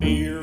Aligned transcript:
Beer. 0.00 0.40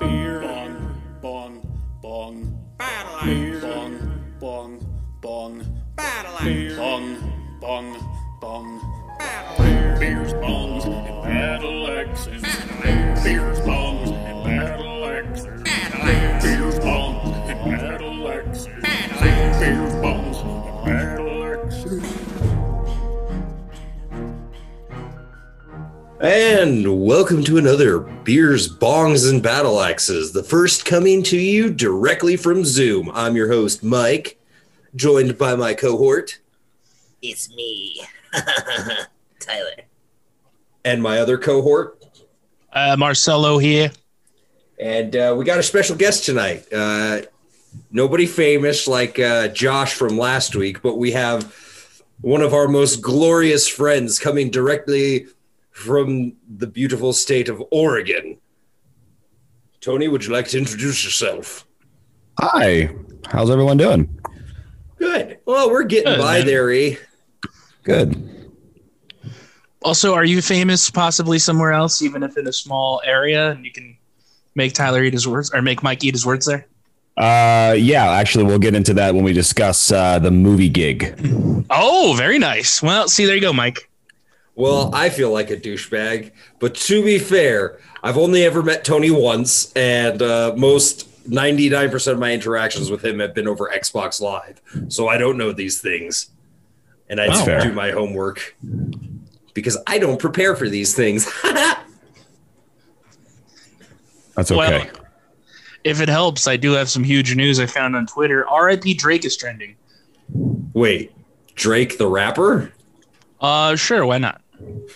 Beer. 0.00 0.40
Bong. 0.40 1.02
Bong. 1.20 2.00
Bong. 2.00 2.58
Battle 2.78 3.26
Beer. 3.26 3.60
Bong. 3.60 4.38
Bong. 4.40 4.80
Bong. 5.20 5.84
Battle 5.94 6.38
Beer. 6.42 6.76
Bong. 6.76 7.58
Bong. 7.60 7.92
Bong. 7.92 8.19
And 26.20 27.02
welcome 27.06 27.42
to 27.44 27.56
another 27.56 27.98
Beers, 28.00 28.68
Bongs, 28.68 29.26
and 29.30 29.42
Battle 29.42 29.80
Axes, 29.80 30.32
the 30.32 30.42
first 30.42 30.84
coming 30.84 31.22
to 31.22 31.38
you 31.38 31.72
directly 31.72 32.36
from 32.36 32.62
Zoom. 32.62 33.10
I'm 33.14 33.36
your 33.36 33.48
host, 33.48 33.82
Mike, 33.82 34.38
joined 34.94 35.38
by 35.38 35.56
my 35.56 35.72
cohort 35.72 36.38
It's 37.22 37.48
me, 37.54 38.02
Tyler. 39.40 39.70
and 40.84 41.02
my 41.02 41.18
other 41.20 41.38
cohort. 41.38 42.04
Uh, 42.70 42.96
Marcelo 42.98 43.56
here. 43.56 43.90
And 44.78 45.16
uh, 45.16 45.34
we 45.38 45.46
got 45.46 45.58
a 45.58 45.62
special 45.62 45.96
guest 45.96 46.26
tonight. 46.26 46.70
Uh, 46.70 47.22
nobody 47.90 48.26
famous 48.26 48.86
like 48.86 49.18
uh, 49.18 49.48
Josh 49.48 49.94
from 49.94 50.18
last 50.18 50.54
week, 50.54 50.82
but 50.82 50.98
we 50.98 51.12
have 51.12 51.54
one 52.20 52.42
of 52.42 52.52
our 52.52 52.68
most 52.68 53.00
glorious 53.00 53.66
friends 53.66 54.18
coming 54.18 54.50
directly 54.50 55.26
from 55.80 56.34
the 56.58 56.66
beautiful 56.66 57.12
state 57.12 57.48
of 57.48 57.62
Oregon. 57.70 58.38
Tony, 59.80 60.08
would 60.08 60.24
you 60.24 60.32
like 60.32 60.46
to 60.48 60.58
introduce 60.58 61.04
yourself? 61.04 61.66
Hi, 62.38 62.90
how's 63.28 63.50
everyone 63.50 63.78
doing? 63.78 64.20
Good. 64.98 65.38
Well, 65.46 65.70
we're 65.70 65.84
getting 65.84 66.12
Good, 66.12 66.18
by 66.18 66.38
man. 66.38 66.46
there, 66.46 66.70
E. 66.70 66.98
Good. 67.82 68.52
Also, 69.82 70.12
are 70.14 70.26
you 70.26 70.42
famous 70.42 70.90
possibly 70.90 71.38
somewhere 71.38 71.72
else, 71.72 72.02
even 72.02 72.22
if 72.22 72.36
in 72.36 72.46
a 72.46 72.52
small 72.52 73.00
area, 73.04 73.52
and 73.52 73.64
you 73.64 73.72
can 73.72 73.96
make 74.54 74.74
Tyler 74.74 75.02
eat 75.02 75.14
his 75.14 75.26
words 75.26 75.50
or 75.54 75.62
make 75.62 75.82
Mike 75.82 76.04
eat 76.04 76.14
his 76.14 76.26
words 76.26 76.44
there? 76.44 76.66
Uh, 77.16 77.72
yeah, 77.78 78.10
actually, 78.10 78.44
we'll 78.44 78.58
get 78.58 78.74
into 78.74 78.92
that 78.94 79.14
when 79.14 79.24
we 79.24 79.32
discuss 79.32 79.90
uh, 79.90 80.18
the 80.18 80.30
movie 80.30 80.68
gig. 80.68 81.18
Oh, 81.70 82.14
very 82.18 82.38
nice. 82.38 82.82
Well, 82.82 83.08
see, 83.08 83.24
there 83.24 83.34
you 83.34 83.40
go, 83.40 83.52
Mike. 83.54 83.89
Well, 84.60 84.90
I 84.94 85.08
feel 85.08 85.32
like 85.32 85.50
a 85.50 85.56
douchebag, 85.56 86.32
but 86.58 86.74
to 86.74 87.02
be 87.02 87.18
fair, 87.18 87.80
I've 88.02 88.18
only 88.18 88.44
ever 88.44 88.62
met 88.62 88.84
Tony 88.84 89.10
once, 89.10 89.72
and 89.72 90.20
uh, 90.20 90.52
most 90.54 91.08
99% 91.30 92.12
of 92.12 92.18
my 92.18 92.32
interactions 92.32 92.90
with 92.90 93.02
him 93.02 93.20
have 93.20 93.34
been 93.34 93.48
over 93.48 93.70
Xbox 93.74 94.20
Live. 94.20 94.60
So 94.88 95.08
I 95.08 95.16
don't 95.16 95.38
know 95.38 95.52
these 95.52 95.80
things. 95.80 96.28
And 97.08 97.20
I 97.20 97.28
That's 97.28 97.38
don't 97.38 97.46
fair. 97.46 97.60
do 97.62 97.72
my 97.72 97.90
homework 97.90 98.54
because 99.54 99.78
I 99.86 99.98
don't 99.98 100.20
prepare 100.20 100.54
for 100.54 100.68
these 100.68 100.94
things. 100.94 101.24
That's 104.34 104.50
okay. 104.50 104.56
Well, 104.56 104.86
if 105.84 106.02
it 106.02 106.10
helps, 106.10 106.46
I 106.46 106.58
do 106.58 106.72
have 106.72 106.90
some 106.90 107.02
huge 107.02 107.34
news 107.34 107.58
I 107.58 107.64
found 107.66 107.96
on 107.96 108.06
Twitter. 108.06 108.46
RIP 108.62 108.84
Drake 108.98 109.24
is 109.24 109.38
trending. 109.38 109.76
Wait, 110.74 111.12
Drake 111.54 111.96
the 111.96 112.06
rapper? 112.06 112.72
Uh, 113.40 113.74
sure, 113.74 114.04
why 114.04 114.18
not? 114.18 114.42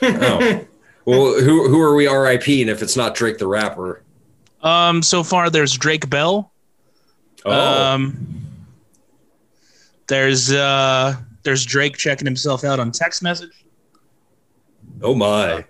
Oh. 0.03 0.65
well, 1.05 1.41
who, 1.41 1.69
who 1.69 1.81
are 1.81 1.95
we 1.95 2.07
RIPing 2.07 2.67
if 2.67 2.83
it's 2.83 2.97
not 2.97 3.15
Drake 3.15 3.39
the 3.39 3.47
rapper? 3.47 4.03
Um, 4.63 5.03
so 5.03 5.23
far 5.23 5.51
there's 5.51 5.73
Drake 5.77 6.09
Bell. 6.09 6.51
Oh, 7.45 7.93
Um, 7.93 8.47
there's 10.07 10.51
uh, 10.53 11.17
there's 11.43 11.65
Drake 11.65 11.97
checking 11.97 12.27
himself 12.27 12.65
out 12.65 12.81
on 12.81 12.91
text 12.91 13.23
message. 13.23 13.65
oh 15.03 15.15
my. 15.15 15.65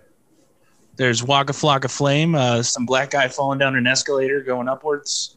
There's 0.97 1.25
Waka 1.25 1.53
Flocka 1.53 1.91
Flame, 1.91 2.37
uh, 2.37 2.62
some 2.62 2.87
black 2.87 3.10
guy 3.10 3.27
falling 3.27 3.59
down 3.59 3.75
an 3.75 3.87
escalator 3.87 4.41
going 4.41 4.69
upwards. 4.69 5.37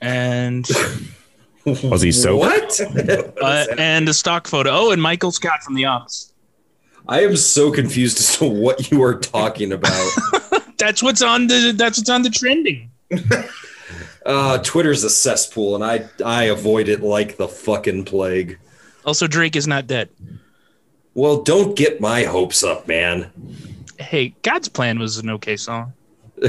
And 0.00 0.66
Was 1.66 2.00
he 2.00 2.12
sober? 2.12 2.38
What? 2.46 2.80
uh, 3.42 3.66
and 3.76 4.08
a 4.08 4.14
stock 4.14 4.46
photo. 4.48 4.70
Oh, 4.70 4.90
and 4.92 5.02
Michael 5.02 5.32
Scott 5.32 5.62
from 5.62 5.74
The 5.74 5.84
Office. 5.84 6.27
I 7.08 7.22
am 7.22 7.36
so 7.36 7.72
confused 7.72 8.18
as 8.18 8.36
to 8.38 8.44
what 8.44 8.90
you 8.90 9.02
are 9.02 9.18
talking 9.18 9.72
about. 9.72 10.10
That's 10.78 11.02
what's 11.02 11.22
on 11.22 11.46
the 11.48 11.72
that's 11.76 11.98
what's 11.98 12.08
on 12.08 12.22
the 12.22 12.30
trending. 12.30 12.88
uh, 14.26 14.58
Twitter's 14.58 15.02
a 15.02 15.10
cesspool, 15.10 15.74
and 15.74 15.82
I 15.82 16.08
I 16.24 16.44
avoid 16.44 16.88
it 16.88 17.02
like 17.02 17.36
the 17.36 17.48
fucking 17.48 18.04
plague. 18.04 18.60
Also, 19.04 19.26
Drake 19.26 19.56
is 19.56 19.66
not 19.66 19.88
dead. 19.88 20.08
Well, 21.14 21.42
don't 21.42 21.76
get 21.76 22.00
my 22.00 22.22
hopes 22.22 22.62
up, 22.62 22.86
man. 22.86 23.32
Hey, 23.98 24.36
God's 24.42 24.68
Plan 24.68 25.00
was 25.00 25.18
an 25.18 25.30
okay 25.30 25.56
song. 25.56 25.94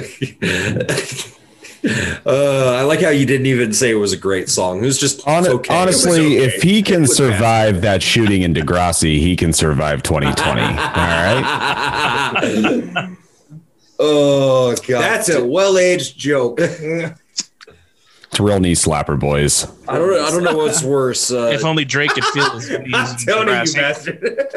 uh, 1.84 2.76
I 2.78 2.82
like 2.84 3.02
how 3.02 3.10
you 3.10 3.26
didn't 3.26 3.46
even 3.48 3.74
say 3.74 3.92
it 3.92 3.96
was 3.96 4.12
a 4.14 4.18
great 4.18 4.50
song. 4.50 4.80
It 4.80 4.86
was 4.86 4.98
just 5.00 5.22
Hon- 5.24 5.48
okay. 5.48 5.74
It 5.84 5.86
was 5.88 6.06
honestly, 6.06 6.38
okay. 6.38 6.46
if 6.56 6.62
he 6.62 6.82
can 6.84 6.96
It 6.98 7.02
was 7.02 7.16
survive 7.18 7.82
that 7.82 8.04
shooting 8.04 8.42
in 8.42 8.54
Degrassi, 8.54 9.20
he 9.20 9.36
can 9.36 9.54
survive 9.54 10.04
2020. 10.04 10.62
All 10.62 10.68
right. 10.72 11.36
oh 14.00 14.76
god, 14.88 15.02
That's 15.02 15.30
a 15.30 15.44
well-aged 15.46 16.18
joke. 16.18 16.60
It's 18.32 18.40
a 18.40 18.44
real 18.44 18.60
knee 18.60 18.74
slapper, 18.76 19.20
boys. 19.20 19.66
I 19.88 19.98
don't 19.98 20.14
I 20.22 20.30
don't 20.30 20.44
know 20.44 20.56
what's 20.56 20.84
worse. 20.84 21.32
Uh, 21.32 21.50
if 21.52 21.66
only 21.66 21.84
Drake 21.84 22.12
could 22.12 22.24
feel 22.26 22.48
his 22.52 22.70
knees 22.70 22.94
I'm 22.94 23.18
telling 23.18 23.48
you, 23.48 23.74
bastard. 23.74 24.48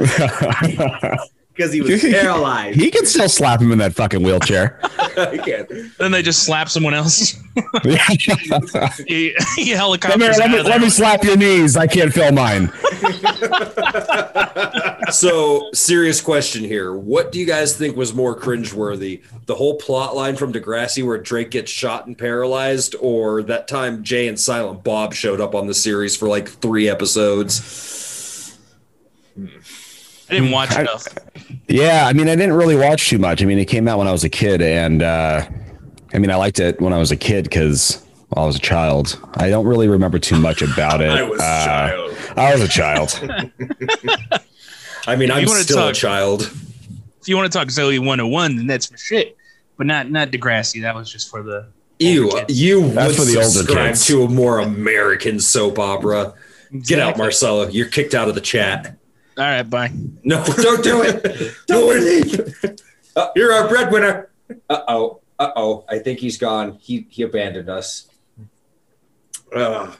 Because 1.54 1.72
he 1.72 1.82
was 1.82 2.00
paralyzed. 2.02 2.80
he 2.80 2.90
can 2.90 3.04
still 3.04 3.28
slap 3.28 3.60
him 3.60 3.72
in 3.72 3.78
that 3.78 3.94
fucking 3.94 4.22
wheelchair. 4.22 4.78
I 5.18 5.36
can't. 5.36 5.68
Then 5.98 6.10
they 6.10 6.22
just 6.22 6.44
slap 6.44 6.68
someone 6.70 6.94
else. 6.94 7.34
Come 7.54 7.82
he, 9.06 9.34
he 9.56 9.70
helicopters 9.70 10.38
let 10.38 10.50
me, 10.50 10.58
of 10.58 10.64
there. 10.64 10.72
let 10.72 10.80
me 10.80 10.88
slap 10.88 11.22
your 11.24 11.36
knees. 11.36 11.76
I 11.76 11.86
can't 11.86 12.12
feel 12.12 12.32
mine. 12.32 12.72
so 15.10 15.68
serious 15.74 16.22
question 16.22 16.64
here. 16.64 16.94
What 16.94 17.30
do 17.32 17.38
you 17.38 17.44
guys 17.44 17.76
think 17.76 17.96
was 17.96 18.14
more 18.14 18.38
cringeworthy? 18.38 19.22
The 19.46 19.54
whole 19.54 19.76
plot 19.76 20.16
line 20.16 20.36
from 20.36 20.52
Degrassi 20.52 21.04
where 21.06 21.18
Drake 21.18 21.50
gets 21.50 21.70
shot 21.70 22.06
and 22.06 22.16
paralyzed, 22.16 22.94
or 23.00 23.42
that 23.42 23.68
time 23.68 24.02
Jay 24.02 24.28
and 24.28 24.40
Silent 24.40 24.82
Bob 24.82 25.12
showed 25.12 25.40
up 25.40 25.54
on 25.54 25.66
the 25.66 25.74
series 25.74 26.16
for 26.16 26.28
like 26.28 26.48
three 26.48 26.88
episodes? 26.88 28.56
Hmm. 29.34 29.46
I 30.32 30.34
didn't 30.40 30.50
watch 30.50 30.72
I- 30.72 30.80
enough. 30.82 31.06
Yeah, 31.68 32.06
I 32.06 32.12
mean, 32.12 32.28
I 32.28 32.34
didn't 32.36 32.54
really 32.54 32.76
watch 32.76 33.08
too 33.08 33.18
much. 33.18 33.42
I 33.42 33.46
mean, 33.46 33.58
it 33.58 33.66
came 33.66 33.86
out 33.88 33.98
when 33.98 34.08
I 34.08 34.12
was 34.12 34.24
a 34.24 34.28
kid, 34.28 34.60
and 34.62 35.02
uh, 35.02 35.46
I 36.12 36.18
mean, 36.18 36.30
I 36.30 36.36
liked 36.36 36.58
it 36.58 36.80
when 36.80 36.92
I 36.92 36.98
was 36.98 37.10
a 37.10 37.16
kid 37.16 37.44
because 37.44 38.04
well, 38.30 38.44
I 38.44 38.46
was 38.46 38.56
a 38.56 38.60
child. 38.60 39.18
I 39.34 39.48
don't 39.48 39.66
really 39.66 39.88
remember 39.88 40.18
too 40.18 40.38
much 40.38 40.60
about 40.62 41.00
it. 41.00 41.10
I 41.18 41.22
was 41.22 41.40
a 41.40 41.44
Uh, 41.44 41.64
child. 41.64 42.16
I 42.36 42.52
was 42.52 42.60
a 42.62 42.68
child. 42.68 43.20
I 45.06 45.16
mean, 45.16 45.30
If 45.30 45.36
I'm 45.36 45.42
you 45.42 45.48
wanna 45.48 45.62
still 45.62 45.88
a 45.88 45.92
child. 45.92 46.42
If 47.20 47.28
you 47.28 47.36
want 47.36 47.50
to 47.52 47.56
talk 47.58 47.68
Zoey 47.68 47.98
101, 47.98 48.56
then 48.56 48.66
that's 48.66 48.86
for 48.86 48.96
shit. 48.96 49.36
But 49.76 49.86
not 49.86 50.10
not 50.10 50.30
Degrassi. 50.30 50.82
That 50.82 50.94
was 50.94 51.10
just 51.10 51.30
for 51.30 51.42
the 51.42 51.68
You, 51.98 52.30
you 52.48 52.88
That's 52.90 53.08
would 53.08 53.16
for 53.16 53.24
the 53.24 53.36
older 53.36 53.48
subscribe 53.48 53.88
kids. 53.90 54.06
to 54.06 54.24
a 54.24 54.28
more 54.28 54.58
American 54.58 55.38
soap 55.40 55.78
opera. 55.78 56.34
Get 56.72 56.98
out, 56.98 57.10
Exactly. 57.10 57.22
Marcelo. 57.22 57.68
You're 57.68 57.88
kicked 57.88 58.14
out 58.14 58.28
of 58.28 58.34
the 58.34 58.40
chat. 58.40 58.96
All 59.38 59.44
right, 59.44 59.62
bye. 59.62 59.90
No, 60.24 60.44
don't 60.44 60.84
do 60.84 61.02
it. 61.02 61.54
Don't 61.66 61.88
leave. 61.88 62.54
Uh, 63.16 63.28
you're 63.34 63.52
our 63.52 63.68
breadwinner. 63.68 64.30
Uh 64.68 64.82
oh. 64.88 65.20
Uh 65.38 65.50
oh. 65.56 65.84
I 65.88 65.98
think 65.98 66.18
he's 66.18 66.36
gone. 66.36 66.78
He 66.80 67.06
he 67.08 67.22
abandoned 67.22 67.70
us. 67.70 68.08
Uh, 69.54 69.92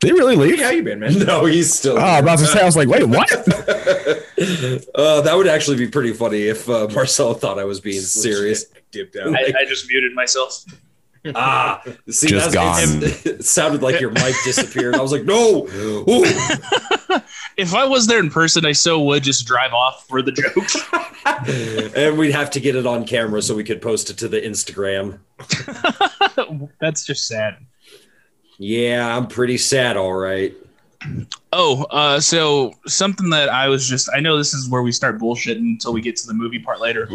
Did 0.00 0.08
he 0.08 0.12
really 0.12 0.36
leave? 0.36 0.60
How 0.60 0.70
you 0.70 0.82
been, 0.82 1.00
man? 1.00 1.18
no, 1.26 1.44
he's 1.44 1.72
still. 1.74 1.98
Oh, 1.98 2.00
I 2.00 2.20
was 2.20 2.22
about 2.22 2.38
to 2.40 2.46
say, 2.46 2.60
I 2.60 2.64
was 2.64 2.76
like, 2.76 2.88
wait, 2.88 3.04
what? 3.04 3.30
uh, 4.94 5.20
that 5.20 5.34
would 5.36 5.46
actually 5.48 5.76
be 5.76 5.88
pretty 5.88 6.12
funny 6.12 6.42
if 6.42 6.68
uh, 6.68 6.88
Marcelo 6.92 7.34
thought 7.34 7.58
I 7.58 7.64
was 7.64 7.80
being 7.80 8.00
serious. 8.00 8.66
Dipped 8.90 9.16
out. 9.16 9.34
I, 9.34 9.52
I 9.60 9.64
just 9.66 9.88
muted 9.88 10.14
myself. 10.14 10.64
Ah, 11.34 11.82
see, 12.08 12.28
Just 12.28 12.52
that's, 12.52 12.54
gone. 12.54 13.02
It, 13.02 13.26
it 13.26 13.44
sounded 13.44 13.82
like 13.82 14.00
your 14.00 14.10
mic 14.10 14.34
disappeared. 14.44 14.96
I 14.96 15.00
was 15.00 15.12
like, 15.12 15.24
no. 15.24 15.68
If 17.56 17.74
I 17.74 17.84
was 17.84 18.06
there 18.06 18.18
in 18.18 18.30
person, 18.30 18.64
I 18.64 18.72
so 18.72 19.00
would 19.02 19.22
just 19.22 19.46
drive 19.46 19.72
off 19.72 20.06
for 20.08 20.22
the 20.22 20.32
joke. 20.32 21.94
and 21.96 22.18
we'd 22.18 22.32
have 22.32 22.50
to 22.52 22.60
get 22.60 22.76
it 22.76 22.86
on 22.86 23.06
camera 23.06 23.42
so 23.42 23.54
we 23.54 23.64
could 23.64 23.82
post 23.82 24.10
it 24.10 24.16
to 24.18 24.28
the 24.28 24.40
Instagram. 24.40 25.18
That's 26.80 27.04
just 27.04 27.26
sad. 27.26 27.58
Yeah, 28.58 29.16
I'm 29.16 29.26
pretty 29.26 29.58
sad. 29.58 29.96
All 29.96 30.14
right. 30.14 30.54
Oh, 31.52 31.84
uh, 31.90 32.18
so 32.20 32.72
something 32.86 33.30
that 33.30 33.48
I 33.48 33.68
was 33.68 33.88
just 33.88 34.08
I 34.14 34.20
know 34.20 34.36
this 34.36 34.54
is 34.54 34.68
where 34.68 34.82
we 34.82 34.92
start 34.92 35.18
bullshitting 35.18 35.58
until 35.58 35.92
we 35.92 36.00
get 36.00 36.16
to 36.16 36.26
the 36.26 36.34
movie 36.34 36.58
part 36.58 36.80
later. 36.80 37.08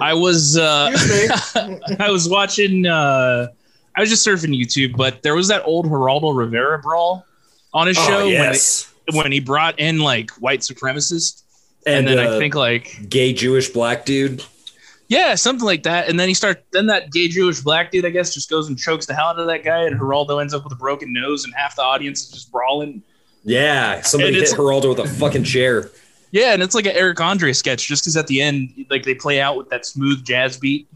I 0.00 0.14
was 0.14 0.56
uh 0.56 0.90
I 1.98 2.10
was 2.10 2.28
watching 2.28 2.86
uh 2.86 3.48
I 3.96 4.00
was 4.00 4.08
just 4.10 4.26
surfing 4.26 4.56
YouTube, 4.58 4.96
but 4.96 5.22
there 5.22 5.34
was 5.34 5.48
that 5.48 5.62
old 5.64 5.86
Geraldo 5.86 6.36
Rivera 6.36 6.78
brawl 6.78 7.26
on 7.74 7.86
his 7.86 7.96
show 7.96 8.20
Oh, 8.22 8.26
yes. 8.28 8.92
when, 9.10 9.24
when 9.24 9.32
he 9.32 9.40
brought 9.40 9.78
in 9.78 9.98
like 9.98 10.30
white 10.32 10.60
supremacists. 10.60 11.42
And, 11.84 12.08
And, 12.08 12.18
then 12.18 12.26
uh, 12.26 12.36
I 12.36 12.38
think 12.38 12.54
like 12.54 13.08
gay 13.08 13.32
Jewish 13.32 13.68
black 13.70 14.04
dude. 14.04 14.44
Yeah, 15.12 15.34
something 15.34 15.66
like 15.66 15.82
that. 15.82 16.08
And 16.08 16.18
then 16.18 16.26
he 16.28 16.34
start 16.34 16.64
then 16.72 16.86
that 16.86 17.12
gay 17.12 17.28
Jewish 17.28 17.60
black 17.60 17.90
dude, 17.90 18.06
I 18.06 18.10
guess, 18.10 18.32
just 18.32 18.48
goes 18.48 18.68
and 18.68 18.78
chokes 18.78 19.04
the 19.04 19.14
hell 19.14 19.26
out 19.26 19.38
of 19.38 19.46
that 19.46 19.62
guy, 19.62 19.82
and 19.84 20.00
Geraldo 20.00 20.40
ends 20.40 20.54
up 20.54 20.64
with 20.64 20.72
a 20.72 20.76
broken 20.76 21.12
nose, 21.12 21.44
and 21.44 21.52
half 21.54 21.76
the 21.76 21.82
audience 21.82 22.22
is 22.24 22.30
just 22.30 22.50
brawling. 22.50 23.02
Yeah, 23.44 24.00
somebody 24.00 24.32
hit 24.34 24.44
it's- 24.44 24.58
Geraldo 24.58 24.96
with 24.96 25.00
a 25.00 25.08
fucking 25.08 25.44
chair. 25.44 25.90
Yeah, 26.30 26.54
and 26.54 26.62
it's 26.62 26.74
like 26.74 26.86
an 26.86 26.92
Eric 26.96 27.20
Andre 27.20 27.52
sketch, 27.52 27.86
just 27.86 28.04
because 28.04 28.16
at 28.16 28.26
the 28.26 28.40
end, 28.40 28.86
like 28.88 29.02
they 29.02 29.14
play 29.14 29.38
out 29.38 29.58
with 29.58 29.68
that 29.68 29.84
smooth 29.84 30.24
jazz 30.24 30.56
beat. 30.56 30.88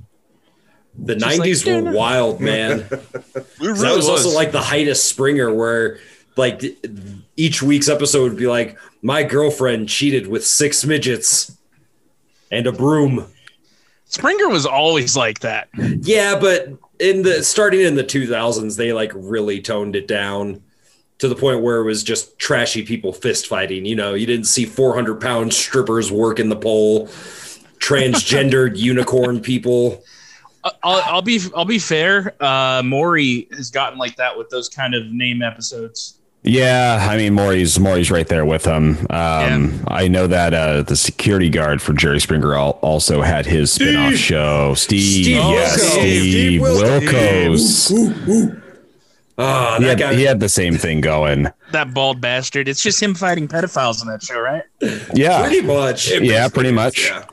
The 0.99 1.15
Just 1.15 1.39
like, 1.39 1.51
'90s 1.51 1.85
were 1.85 1.93
wild, 1.93 2.41
man. 2.51 2.79
that 2.89 3.47
was, 3.61 4.09
also 4.09 4.31
like 4.31 4.51
the 4.51 4.63
height 4.63 4.89
of 4.89 4.97
Springer, 4.97 5.53
where 5.53 5.99
like 6.39 6.63
each 7.37 7.63
week's 7.63 7.91
episode 7.91 8.23
would 8.31 8.39
be 8.39 8.47
like, 8.47 8.79
"My 9.03 9.23
girlfriend 9.25 9.91
cheated 9.91 10.27
with 10.27 10.47
six 10.47 10.87
midgets 10.87 11.55
and 12.51 12.67
a 12.67 12.73
broom." 12.73 13.27
Springer 14.07 14.49
was 14.49 14.67
always 14.67 15.17
like 15.17 15.41
that. 15.41 15.69
Yeah, 15.77 16.39
but 16.39 16.69
in 16.99 17.23
the 17.23 17.43
starting 17.43 17.81
in 17.81 17.95
the 17.97 18.05
2000s, 18.05 18.77
they 18.77 18.93
like 18.93 19.13
really 19.15 19.61
toned 19.61 19.97
it 19.97 20.07
down 20.09 20.63
to 21.19 21.29
the 21.29 21.35
point 21.35 21.63
where 21.63 21.79
it 21.81 21.85
was 21.85 22.03
just 22.03 22.39
trashy 22.39 22.83
people 22.85 23.13
fist 23.13 23.47
fighting. 23.47 23.85
You 23.85 23.97
know, 23.97 24.15
you 24.15 24.27
didn't 24.27 24.47
see 24.47 24.65
400 24.65 25.21
pound 25.21 25.53
strippers 25.53 26.13
working 26.13 26.49
the 26.49 26.57
pole, 26.57 27.09
transgendered 27.79 28.77
unicorn 28.77 29.41
people. 29.41 30.03
I- 30.65 30.73
I'll, 30.83 31.03
I'll 31.17 31.23
be 31.23 31.41
I'll 31.55 31.65
be 31.65 31.79
fair. 31.79 32.35
Uh, 32.43 32.83
Maury 32.85 33.49
has 33.53 33.71
gotten 33.71 33.99
like 33.99 34.17
that 34.17 34.37
with 34.37 34.51
those 34.51 34.69
kind 34.69 34.95
of 34.95 35.07
name 35.13 35.43
episodes. 35.43 36.16
Yeah, 36.43 37.05
I 37.11 37.17
mean 37.17 37.35
Maury's 37.35 37.79
Maury's 37.81 38.11
right 38.11 38.27
there 38.29 38.45
with 38.45 38.65
him. 38.65 38.99
Um, 39.01 39.07
Yeah. 39.11 39.71
I 39.89 40.07
know 40.07 40.29
that 40.29 40.55
uh, 40.55 40.83
the 40.83 40.95
security 40.95 41.51
guard 41.51 41.83
for 41.83 41.93
Jerry 41.93 42.21
Springer 42.21 42.55
al- 42.55 42.79
also 42.83 43.21
had 43.21 43.47
his 43.47 43.73
spin-off 43.73 44.11
Steve. 44.15 44.19
show. 44.19 44.75
Steve, 44.75 45.25
Steve 45.25 45.37
yeah, 45.37 45.43
Wilkos. 45.43 45.79
Steve, 45.79 46.61
Steve 47.73 48.21
Wilkos. 48.21 48.63
Ah, 49.39 49.77
He 49.81 49.85
had, 49.87 49.99
guy. 49.99 50.15
he 50.15 50.23
had 50.23 50.39
the 50.41 50.49
same 50.49 50.77
thing 50.77 51.01
going. 51.01 51.49
That 51.73 51.93
bald 51.93 52.21
bastard. 52.21 52.69
It's 52.69 52.81
just 52.83 53.03
him 53.03 53.15
fighting 53.15 53.49
pedophiles 53.49 54.01
in 54.01 54.09
that 54.09 54.23
show, 54.23 54.41
right? 54.41 54.63
Yeah, 55.15 55.43
Pretty 55.47 55.61
much. 55.67 56.11
yeah, 56.21 56.49
pretty 56.49 56.73
much. 56.73 57.07
Yeah. 57.11 57.25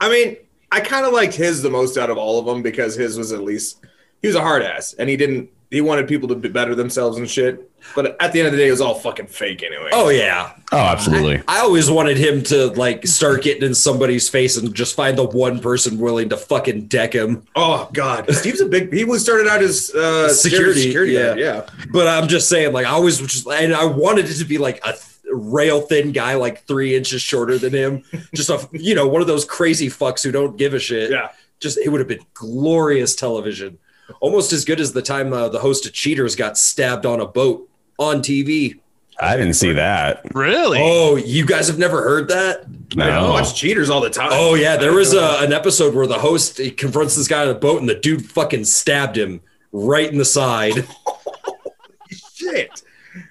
I 0.00 0.08
mean, 0.10 0.36
I 0.72 0.80
kind 0.80 1.04
of 1.06 1.12
liked 1.12 1.34
his 1.34 1.62
the 1.62 1.70
most 1.70 1.96
out 1.98 2.10
of 2.10 2.16
all 2.18 2.38
of 2.40 2.46
them 2.46 2.62
because 2.62 2.96
his 2.96 3.16
was 3.18 3.30
at 3.32 3.42
least 3.42 3.84
he 4.22 4.26
was 4.28 4.34
a 4.34 4.40
hard 4.40 4.62
ass 4.62 4.94
and 4.94 5.08
he 5.08 5.16
didn't 5.16 5.50
he 5.70 5.80
wanted 5.80 6.08
people 6.08 6.28
to 6.30 6.34
be 6.34 6.48
better 6.48 6.74
themselves 6.74 7.16
and 7.18 7.30
shit. 7.30 7.70
But 7.94 8.16
at 8.20 8.32
the 8.32 8.38
end 8.40 8.46
of 8.46 8.52
the 8.52 8.58
day, 8.58 8.68
it 8.68 8.70
was 8.70 8.80
all 8.80 8.94
fucking 8.94 9.26
fake 9.26 9.62
anyway. 9.62 9.90
Oh 9.92 10.08
yeah. 10.08 10.54
Oh, 10.72 10.78
absolutely. 10.78 11.42
I 11.46 11.60
always 11.60 11.90
wanted 11.90 12.16
him 12.16 12.42
to 12.44 12.68
like 12.68 13.06
start 13.06 13.42
getting 13.42 13.62
in 13.64 13.74
somebody's 13.74 14.28
face 14.28 14.56
and 14.56 14.74
just 14.74 14.94
find 14.96 15.18
the 15.18 15.24
one 15.24 15.60
person 15.60 15.98
willing 15.98 16.28
to 16.30 16.36
fucking 16.36 16.86
deck 16.86 17.14
him. 17.14 17.44
Oh 17.54 17.90
god, 17.92 18.32
Steve's 18.34 18.60
a 18.60 18.66
big. 18.66 18.92
He 18.92 19.04
was 19.04 19.22
started 19.22 19.46
out 19.48 19.62
as 19.62 19.90
uh, 19.94 20.28
Security, 20.30 20.82
security. 20.82 21.12
yeah. 21.12 21.26
guard, 21.26 21.38
yeah. 21.38 21.66
But 21.92 22.08
I'm 22.08 22.28
just 22.28 22.48
saying, 22.48 22.72
like 22.72 22.86
I 22.86 22.90
always 22.90 23.18
just, 23.18 23.46
and 23.46 23.74
I 23.74 23.84
wanted 23.84 24.30
it 24.30 24.34
to 24.34 24.44
be 24.44 24.58
like 24.58 24.78
a 24.84 24.92
th- 24.92 25.02
rail 25.30 25.80
thin 25.82 26.12
guy, 26.12 26.34
like 26.34 26.64
three 26.66 26.94
inches 26.96 27.20
shorter 27.22 27.58
than 27.58 27.72
him, 27.72 28.02
just 28.34 28.48
a 28.50 28.66
you 28.72 28.94
know 28.94 29.06
one 29.08 29.20
of 29.20 29.26
those 29.26 29.44
crazy 29.44 29.88
fucks 29.88 30.22
who 30.24 30.32
don't 30.32 30.56
give 30.56 30.72
a 30.74 30.78
shit. 30.78 31.10
Yeah. 31.10 31.28
just 31.60 31.76
it 31.78 31.88
would 31.90 32.00
have 32.00 32.08
been 32.08 32.24
glorious 32.34 33.14
television, 33.14 33.78
almost 34.20 34.52
as 34.52 34.64
good 34.64 34.80
as 34.80 34.92
the 34.92 35.02
time 35.02 35.32
uh, 35.32 35.48
the 35.48 35.58
host 35.58 35.84
of 35.86 35.92
Cheaters 35.92 36.34
got 36.36 36.56
stabbed 36.56 37.04
on 37.06 37.20
a 37.20 37.26
boat 37.26 37.68
on 37.98 38.20
TV. 38.22 38.78
I 39.20 39.36
didn't 39.36 39.54
see 39.54 39.72
that. 39.72 40.22
Really? 40.34 40.78
Oh, 40.82 41.16
you 41.16 41.46
guys 41.46 41.68
have 41.68 41.78
never 41.78 42.02
heard 42.02 42.28
that? 42.28 42.66
No. 42.96 43.04
I 43.04 43.08
No. 43.20 43.30
watch 43.30 43.54
cheaters 43.54 43.88
all 43.90 44.00
the 44.00 44.10
time. 44.10 44.30
Oh 44.32 44.54
yeah, 44.54 44.76
there 44.76 44.92
was 44.92 45.14
a, 45.14 45.36
an 45.40 45.52
episode 45.52 45.94
where 45.94 46.06
the 46.06 46.18
host 46.18 46.58
he 46.58 46.70
confronts 46.70 47.14
this 47.16 47.28
guy 47.28 47.42
on 47.42 47.48
the 47.48 47.54
boat, 47.54 47.80
and 47.80 47.88
the 47.88 47.94
dude 47.94 48.24
fucking 48.24 48.64
stabbed 48.64 49.16
him 49.16 49.40
right 49.70 50.10
in 50.10 50.18
the 50.18 50.24
side. 50.24 50.72
shit. 52.34 52.82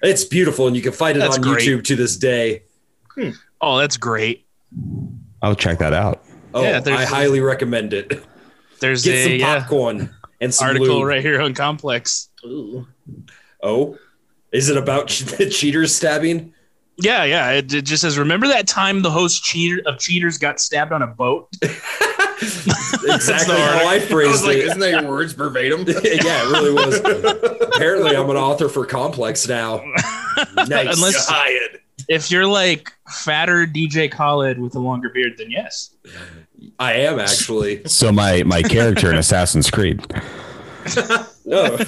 It's 0.02 0.24
beautiful, 0.24 0.66
and 0.66 0.76
you 0.76 0.82
can 0.82 0.92
find 0.92 1.16
it 1.16 1.20
That's 1.20 1.36
on 1.36 1.42
great. 1.42 1.66
YouTube 1.68 1.84
to 1.84 1.96
this 1.96 2.16
day. 2.16 2.62
Hmm. 3.14 3.30
Oh, 3.60 3.78
that's 3.78 3.96
great. 3.96 4.46
I'll 5.42 5.54
check 5.56 5.78
that 5.80 5.92
out. 5.92 6.22
Oh, 6.54 6.62
Yeah, 6.62 6.80
I 6.86 7.04
highly 7.04 7.40
recommend 7.40 7.92
it. 7.92 8.22
There's 8.80 9.04
Get 9.04 9.14
a 9.14 9.22
some 9.24 9.32
yeah, 9.34 9.58
popcorn 9.60 10.14
and 10.40 10.54
some 10.54 10.68
article 10.68 10.98
lube. 10.98 11.06
right 11.06 11.20
here 11.20 11.40
on 11.40 11.54
Complex. 11.54 12.28
Ooh. 12.44 12.86
Oh, 13.62 13.96
is 14.52 14.68
it 14.68 14.76
about 14.76 15.08
the 15.38 15.48
cheaters 15.48 15.94
stabbing? 15.94 16.52
Yeah, 16.98 17.24
yeah. 17.24 17.50
It, 17.52 17.72
it 17.72 17.82
just 17.82 18.02
says, 18.02 18.18
"Remember 18.18 18.46
that 18.48 18.68
time 18.68 19.02
the 19.02 19.10
host 19.10 19.42
cheater 19.42 19.80
of 19.86 19.98
Cheaters 19.98 20.38
got 20.38 20.60
stabbed 20.60 20.92
on 20.92 21.02
a 21.02 21.06
boat?" 21.06 21.48
Exactly 22.42 23.54
the 23.54 23.60
how 23.60 23.86
I 23.88 23.94
I 23.94 24.00
phrased 24.00 24.32
was 24.32 24.44
like, 24.44 24.56
it. 24.56 24.64
isn't 24.64 24.80
that 24.80 25.02
your 25.02 25.10
words 25.10 25.32
verbatim? 25.32 25.80
yeah, 25.86 25.94
it 25.94 26.50
really 26.50 26.72
was. 26.72 26.96
Apparently, 27.60 28.16
I'm 28.16 28.28
an 28.30 28.36
author 28.36 28.68
for 28.68 28.84
Complex 28.84 29.46
now. 29.46 29.82
Nice. 30.56 30.96
Unless- 30.96 31.28
Hired. 31.28 31.80
If 32.08 32.32
you're 32.32 32.46
like 32.46 32.92
fatter 33.08 33.64
DJ 33.66 34.10
Khaled 34.10 34.58
with 34.58 34.74
a 34.74 34.80
longer 34.80 35.08
beard, 35.08 35.34
then 35.38 35.50
yes. 35.52 35.94
I 36.80 36.94
am 36.94 37.20
actually. 37.20 37.84
So 37.86 38.10
my 38.10 38.42
my 38.42 38.62
character 38.62 39.10
in 39.10 39.16
Assassin's 39.18 39.70
Creed. 39.70 40.04
No. 41.44 41.78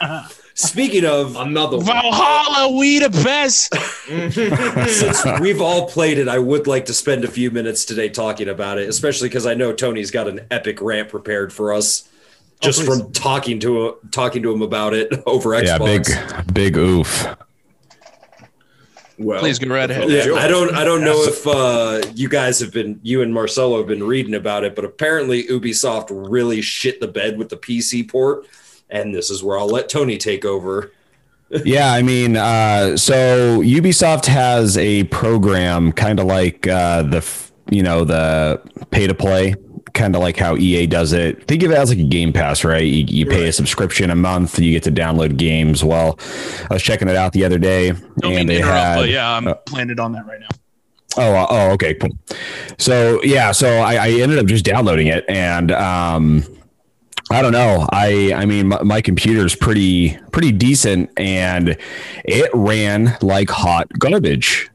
Oh. 0.00 0.28
Speaking 0.54 1.04
of, 1.04 1.36
Another 1.36 1.76
one. 1.76 1.86
Valhalla, 1.86 2.76
we 2.76 2.98
the 2.98 3.10
best. 3.10 3.74
since 4.90 5.40
we've 5.40 5.60
all 5.60 5.88
played 5.88 6.18
it, 6.18 6.28
I 6.28 6.38
would 6.38 6.66
like 6.66 6.86
to 6.86 6.94
spend 6.94 7.24
a 7.24 7.28
few 7.28 7.50
minutes 7.50 7.84
today 7.84 8.08
talking 8.08 8.48
about 8.48 8.78
it, 8.78 8.88
especially 8.88 9.28
because 9.28 9.46
I 9.46 9.54
know 9.54 9.72
Tony's 9.72 10.10
got 10.10 10.28
an 10.28 10.40
epic 10.50 10.80
rant 10.80 11.08
prepared 11.08 11.52
for 11.52 11.72
us. 11.72 12.08
Just 12.60 12.80
please. 12.80 13.00
from 13.00 13.12
talking 13.12 13.58
to 13.60 13.86
him, 13.86 13.94
talking 14.10 14.42
to 14.42 14.52
him 14.52 14.62
about 14.62 14.92
it 14.92 15.12
over 15.26 15.50
Xbox. 15.50 16.08
Yeah, 16.08 16.42
big 16.42 16.54
big 16.54 16.76
oof. 16.76 17.26
Well, 19.20 19.40
Please 19.40 19.58
go 19.58 19.68
right 19.68 19.90
ahead. 19.90 20.08
Yeah, 20.08 20.34
I 20.34 20.48
don't 20.48 20.74
I 20.74 20.82
don't 20.82 21.04
know 21.04 21.22
if 21.24 21.46
uh, 21.46 22.00
you 22.14 22.28
guys 22.28 22.58
have 22.60 22.72
been 22.72 23.00
you 23.02 23.20
and 23.20 23.34
Marcelo 23.34 23.76
have 23.76 23.86
been 23.86 24.02
reading 24.02 24.34
about 24.34 24.64
it, 24.64 24.74
but 24.74 24.84
apparently 24.84 25.44
Ubisoft 25.44 26.06
really 26.10 26.62
shit 26.62 27.00
the 27.00 27.08
bed 27.08 27.36
with 27.36 27.50
the 27.50 27.56
PC 27.58 28.08
port, 28.08 28.46
and 28.90 29.14
this 29.14 29.30
is 29.30 29.42
where 29.42 29.58
I'll 29.58 29.68
let 29.68 29.88
Tony 29.88 30.18
take 30.18 30.44
over. 30.44 30.92
Yeah, 31.64 31.92
I 31.92 32.02
mean, 32.02 32.36
uh, 32.36 32.96
so 32.96 33.60
Ubisoft 33.60 34.26
has 34.26 34.78
a 34.78 35.02
program 35.04 35.90
kind 35.90 36.20
of 36.20 36.26
like 36.26 36.68
uh, 36.68 37.02
the 37.02 37.50
you 37.72 37.82
know 37.82 38.04
the 38.04 38.62
pay 38.92 39.08
to 39.08 39.14
play, 39.14 39.56
kind 39.92 40.14
of 40.14 40.22
like 40.22 40.36
how 40.36 40.56
EA 40.56 40.86
does 40.86 41.12
it. 41.12 41.48
Think 41.48 41.64
of 41.64 41.72
it 41.72 41.76
as 41.76 41.90
like 41.90 41.98
a 41.98 42.04
Game 42.04 42.32
Pass, 42.32 42.62
right? 42.62 42.84
You, 42.84 43.04
you 43.08 43.26
pay 43.26 43.48
a 43.48 43.52
subscription 43.52 44.10
a 44.10 44.14
month, 44.14 44.60
you 44.60 44.70
get 44.70 44.84
to 44.84 44.92
download 44.92 45.38
games. 45.38 45.82
Well, 45.82 46.20
I 46.70 46.74
was 46.74 46.84
checking 46.84 47.08
it 47.08 47.16
out 47.16 47.32
the 47.32 47.44
other 47.44 47.58
day, 47.58 47.94
Don't 48.18 48.32
and 48.32 48.48
they 48.48 48.60
had 48.60 48.96
but 48.96 49.08
yeah, 49.08 49.28
I'm 49.36 49.48
uh, 49.48 49.54
planted 49.54 49.98
on 49.98 50.12
that 50.12 50.26
right 50.26 50.38
now. 50.38 50.48
Oh, 51.16 51.34
uh, 51.34 51.46
oh, 51.50 51.70
okay, 51.72 51.94
cool. 51.94 52.16
So 52.78 53.20
yeah, 53.24 53.50
so 53.52 53.78
I, 53.78 53.94
I 53.94 54.10
ended 54.10 54.38
up 54.38 54.46
just 54.46 54.64
downloading 54.64 55.08
it, 55.08 55.24
and 55.28 55.72
um, 55.72 56.44
I 57.30 57.42
don't 57.42 57.52
know. 57.52 57.86
I 57.92 58.32
I 58.34 58.44
mean, 58.44 58.68
my, 58.68 58.82
my 58.82 59.00
computer's 59.00 59.54
pretty 59.54 60.18
pretty 60.32 60.52
decent, 60.52 61.10
and 61.16 61.76
it 62.24 62.50
ran 62.52 63.16
like 63.22 63.50
hot 63.50 63.88
garbage. 63.98 64.68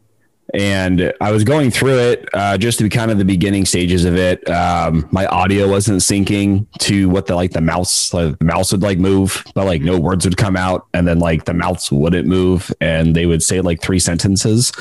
And 0.54 1.12
I 1.20 1.32
was 1.32 1.44
going 1.44 1.70
through 1.70 2.00
it 2.00 2.30
uh, 2.34 2.58
just 2.58 2.78
to 2.78 2.86
be 2.86 2.90
kind 2.90 3.12
of 3.12 3.18
the 3.18 3.26
beginning 3.26 3.66
stages 3.66 4.06
of 4.06 4.16
it. 4.16 4.48
Um, 4.50 5.06
my 5.12 5.26
audio 5.26 5.68
wasn't 5.68 6.00
syncing 6.00 6.66
to 6.80 7.10
what 7.10 7.26
the 7.26 7.36
like 7.36 7.52
the 7.52 7.60
mouse 7.60 8.14
like, 8.14 8.40
the 8.40 8.46
mouse 8.46 8.72
would 8.72 8.82
like 8.82 9.00
move, 9.00 9.44
but 9.54 9.66
like 9.66 9.82
no 9.82 10.00
words 10.00 10.24
would 10.24 10.38
come 10.38 10.56
out, 10.56 10.88
and 10.94 11.06
then 11.06 11.20
like 11.20 11.44
the 11.44 11.54
mouse 11.54 11.92
wouldn't 11.92 12.28
move, 12.28 12.72
and 12.80 13.16
they 13.16 13.26
would 13.26 13.44
say 13.44 13.60
like 13.60 13.82
three 13.82 14.00
sentences 14.00 14.72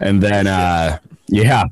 and 0.00 0.22
then 0.22 0.46
uh 0.46 0.98
yeah. 1.26 1.64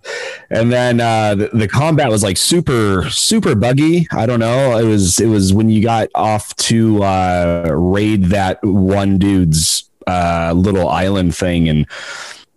And 0.51 0.73
then 0.73 1.01
uh 1.01 1.35
the, 1.35 1.51
the 1.53 1.69
combat 1.69 2.11
was 2.11 2.23
like 2.23 2.37
super 2.37 3.09
super 3.11 3.55
buggy. 3.55 4.07
I 4.11 4.27
don't 4.27 4.41
know. 4.41 4.77
It 4.79 4.85
was 4.85 5.21
it 5.21 5.27
was 5.27 5.53
when 5.53 5.69
you 5.69 5.83
got 5.83 6.09
off 6.15 6.55
to 6.57 7.03
uh 7.03 7.71
raid 7.73 8.25
that 8.27 8.63
one 8.63 9.19
dude's 9.19 9.89
uh 10.07 10.53
little 10.57 10.89
island 10.89 11.37
thing 11.37 11.69
and 11.69 11.87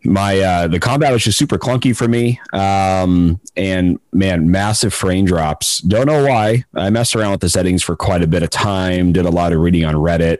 my 0.05 0.39
uh, 0.39 0.67
the 0.67 0.79
combat 0.79 1.11
was 1.11 1.23
just 1.23 1.37
super 1.37 1.57
clunky 1.57 1.95
for 1.95 2.07
me, 2.07 2.39
um, 2.53 3.39
and 3.55 3.99
man, 4.13 4.49
massive 4.49 4.93
frame 4.93 5.25
drops. 5.25 5.79
Don't 5.79 6.07
know 6.07 6.25
why. 6.25 6.63
I 6.75 6.89
messed 6.89 7.15
around 7.15 7.31
with 7.31 7.41
the 7.41 7.49
settings 7.49 7.83
for 7.83 7.95
quite 7.95 8.21
a 8.21 8.27
bit 8.27 8.43
of 8.43 8.49
time. 8.49 9.11
Did 9.11 9.25
a 9.25 9.31
lot 9.31 9.53
of 9.53 9.59
reading 9.59 9.85
on 9.85 9.95
Reddit, 9.95 10.39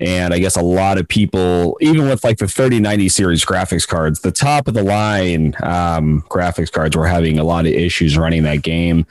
and 0.00 0.34
I 0.34 0.38
guess 0.38 0.56
a 0.56 0.62
lot 0.62 0.98
of 0.98 1.08
people, 1.08 1.78
even 1.80 2.08
with 2.08 2.24
like 2.24 2.38
the 2.38 2.48
3090 2.48 3.08
series 3.08 3.44
graphics 3.44 3.86
cards, 3.86 4.20
the 4.20 4.32
top 4.32 4.68
of 4.68 4.74
the 4.74 4.82
line 4.82 5.54
um, 5.62 6.22
graphics 6.28 6.70
cards 6.70 6.96
were 6.96 7.06
having 7.06 7.38
a 7.38 7.44
lot 7.44 7.66
of 7.66 7.72
issues 7.72 8.18
running 8.18 8.42
that 8.44 8.62
game. 8.62 9.06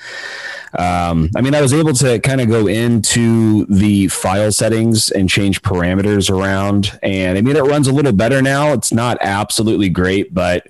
Um, 0.78 1.30
I 1.36 1.42
mean, 1.42 1.56
I 1.56 1.62
was 1.62 1.74
able 1.74 1.94
to 1.94 2.20
kind 2.20 2.42
of 2.42 2.50
go 2.50 2.68
into 2.68 3.66
the 3.68 4.10
file 4.10 4.52
settings 4.52 5.10
and 5.10 5.30
change 5.30 5.62
parameters 5.62 6.30
around, 6.30 7.00
and 7.02 7.38
I 7.38 7.42
mean, 7.42 7.56
it 7.56 7.64
runs 7.64 7.88
a 7.88 7.94
little 7.94 8.12
better 8.12 8.42
now. 8.42 8.74
It's 8.74 8.92
not 8.92 9.18
absolutely 9.22 9.75
great, 9.90 10.34
but 10.34 10.68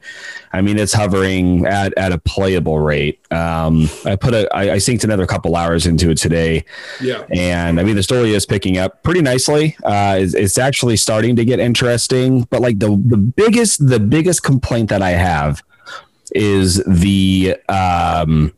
I 0.54 0.62
mean, 0.62 0.78
it's 0.80 0.94
hovering 0.94 1.66
at, 1.66 1.94
at 1.98 2.12
a 2.12 2.18
playable 2.18 2.80
rate. 2.80 3.20
Um, 3.32 3.90
I 4.06 4.16
put 4.16 4.34
a, 4.34 4.48
I, 4.56 4.74
I 4.74 4.78
synced 4.78 5.04
another 5.04 5.26
couple 5.28 5.56
hours 5.56 5.86
into 5.86 6.10
it 6.10 6.18
today, 6.18 6.64
Yeah. 7.02 7.24
and 7.32 7.80
I 7.80 7.84
mean, 7.84 7.96
the 7.96 8.04
story 8.04 8.34
is 8.34 8.46
picking 8.46 8.78
up 8.78 9.04
pretty 9.04 9.22
nicely. 9.22 9.76
Uh, 9.84 10.18
it's, 10.20 10.34
it's 10.34 10.58
actually 10.58 10.98
starting 10.98 11.36
to 11.36 11.46
get 11.46 11.60
interesting, 11.60 12.44
but 12.50 12.62
like 12.62 12.80
the 12.80 12.90
the 13.06 13.18
biggest 13.18 13.86
the 13.88 14.00
biggest 14.00 14.44
complaint 14.44 14.90
that 14.90 15.02
I 15.02 15.12
have 15.12 15.62
is 16.32 16.84
the 16.88 17.56
um 17.70 18.52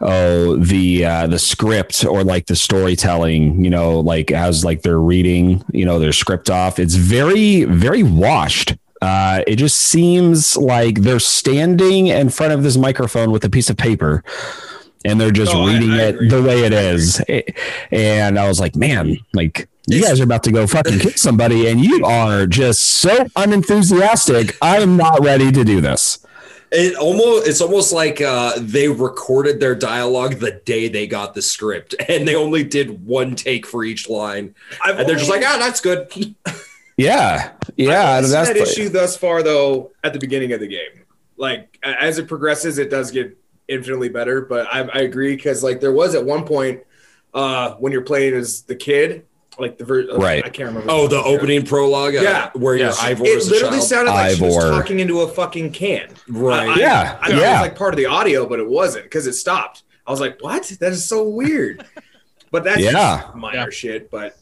oh 0.00 0.56
the 0.56 1.04
uh 1.04 1.26
the 1.26 1.38
script 1.38 2.04
or 2.04 2.22
like 2.22 2.46
the 2.46 2.54
storytelling 2.54 3.64
you 3.64 3.70
know 3.70 3.98
like 3.98 4.30
as 4.30 4.64
like 4.64 4.82
they're 4.82 5.00
reading 5.00 5.64
you 5.72 5.84
know 5.84 5.98
their 5.98 6.12
script 6.12 6.48
off 6.50 6.78
it's 6.78 6.94
very 6.94 7.64
very 7.64 8.04
washed 8.04 8.76
uh 9.02 9.42
it 9.46 9.56
just 9.56 9.76
seems 9.76 10.56
like 10.56 11.02
they're 11.02 11.20
standing 11.20 12.08
in 12.08 12.28
front 12.28 12.52
of 12.52 12.62
this 12.62 12.76
microphone 12.76 13.30
with 13.30 13.44
a 13.44 13.50
piece 13.50 13.70
of 13.70 13.76
paper 13.76 14.22
and 15.04 15.20
they're 15.20 15.30
just 15.30 15.54
Oh, 15.54 15.66
reading 15.66 15.90
I 15.92 16.02
it 16.02 16.14
agree. 16.16 16.28
the 16.28 16.42
way 16.42 16.64
it 16.64 16.72
is. 16.72 17.20
And 17.92 18.38
i 18.38 18.48
was 18.48 18.58
like 18.60 18.74
man 18.76 19.16
like 19.34 19.68
you 19.86 20.02
guys 20.02 20.20
are 20.20 20.24
about 20.24 20.42
to 20.44 20.52
go 20.52 20.66
fucking 20.66 20.98
kill 20.98 21.12
somebody 21.12 21.68
and 21.68 21.80
you 21.80 22.04
are 22.04 22.46
just 22.46 22.82
so 22.82 23.26
unenthusiastic. 23.36 24.54
I 24.60 24.78
am 24.82 24.98
not 24.98 25.22
ready 25.24 25.50
to 25.50 25.64
do 25.64 25.80
this. 25.80 26.18
It 26.70 26.94
almost 26.96 27.48
it's 27.48 27.62
almost 27.62 27.94
like 27.94 28.20
uh, 28.20 28.52
they 28.58 28.88
recorded 28.88 29.60
their 29.60 29.74
dialogue 29.74 30.34
the 30.40 30.60
day 30.66 30.88
they 30.88 31.06
got 31.06 31.34
the 31.34 31.40
script, 31.40 31.94
and 32.10 32.28
they 32.28 32.34
only 32.34 32.64
did 32.64 33.06
one 33.06 33.34
take 33.34 33.64
for 33.66 33.82
each 33.82 34.10
line, 34.10 34.54
I've 34.84 34.98
and 34.98 35.08
they're 35.08 35.16
just 35.16 35.30
like, 35.30 35.42
"Ah, 35.46 35.56
that's 35.58 35.80
good." 35.80 36.34
yeah 36.98 37.52
yeah 37.76 38.10
I've 38.10 38.28
that's 38.28 38.48
that 38.48 38.54
the- 38.56 38.62
issue 38.62 38.88
thus 38.90 39.16
far 39.16 39.42
though 39.42 39.92
at 40.04 40.12
the 40.12 40.18
beginning 40.18 40.52
of 40.52 40.60
the 40.60 40.66
game. 40.68 41.04
Like 41.36 41.78
as 41.84 42.18
it 42.18 42.26
progresses, 42.28 42.78
it 42.78 42.90
does 42.90 43.10
get 43.12 43.38
infinitely 43.68 44.08
better. 44.08 44.40
But 44.42 44.66
I, 44.74 44.80
I 44.80 44.98
agree 45.02 45.36
because 45.36 45.62
like 45.62 45.80
there 45.80 45.92
was 45.92 46.14
at 46.16 46.24
one 46.24 46.44
point 46.44 46.82
uh, 47.32 47.74
when 47.74 47.92
you're 47.92 48.02
playing 48.02 48.34
as 48.34 48.62
the 48.62 48.74
kid, 48.74 49.24
like 49.58 49.78
the 49.78 49.84
ver- 49.84 50.10
uh, 50.10 50.16
Right. 50.16 50.44
I 50.44 50.48
can't 50.48 50.68
remember. 50.70 50.90
Oh, 50.90 51.06
the 51.06 51.22
opening 51.22 51.64
prologue, 51.64 52.16
uh, 52.16 52.20
Yeah. 52.22 52.50
where 52.54 52.74
Yeah. 52.74 52.90
Eivor 52.90 53.24
It 53.26 53.36
as 53.36 53.46
a 53.46 53.50
literally 53.52 53.76
child. 53.76 53.88
sounded 53.88 54.10
like 54.12 54.36
she 54.36 54.42
was 54.42 54.64
talking 54.64 54.98
into 54.98 55.20
a 55.20 55.28
fucking 55.28 55.70
can. 55.72 56.08
right? 56.28 56.68
I- 56.70 56.72
I- 56.72 56.76
Yeah, 56.78 57.18
I, 57.20 57.26
thought 57.28 57.30
it 57.30 57.40
yeah. 57.40 57.52
was 57.52 57.68
like 57.68 57.76
part 57.78 57.94
of 57.94 57.98
the 57.98 58.06
audio, 58.06 58.44
but 58.46 58.58
it 58.58 58.66
wasn't 58.68 59.04
because 59.04 59.26
it 59.28 59.34
stopped. 59.34 59.84
I 60.06 60.10
was 60.10 60.20
like, 60.20 60.38
"What? 60.42 60.64
That 60.80 60.90
is 60.92 61.06
so 61.06 61.28
weird." 61.28 61.84
But 62.50 62.64
that's 62.64 62.80
Yeah. 62.80 62.92
just 63.22 63.34
minor 63.36 63.58
Yeah. 63.58 63.70
shit. 63.70 64.10
But 64.10 64.36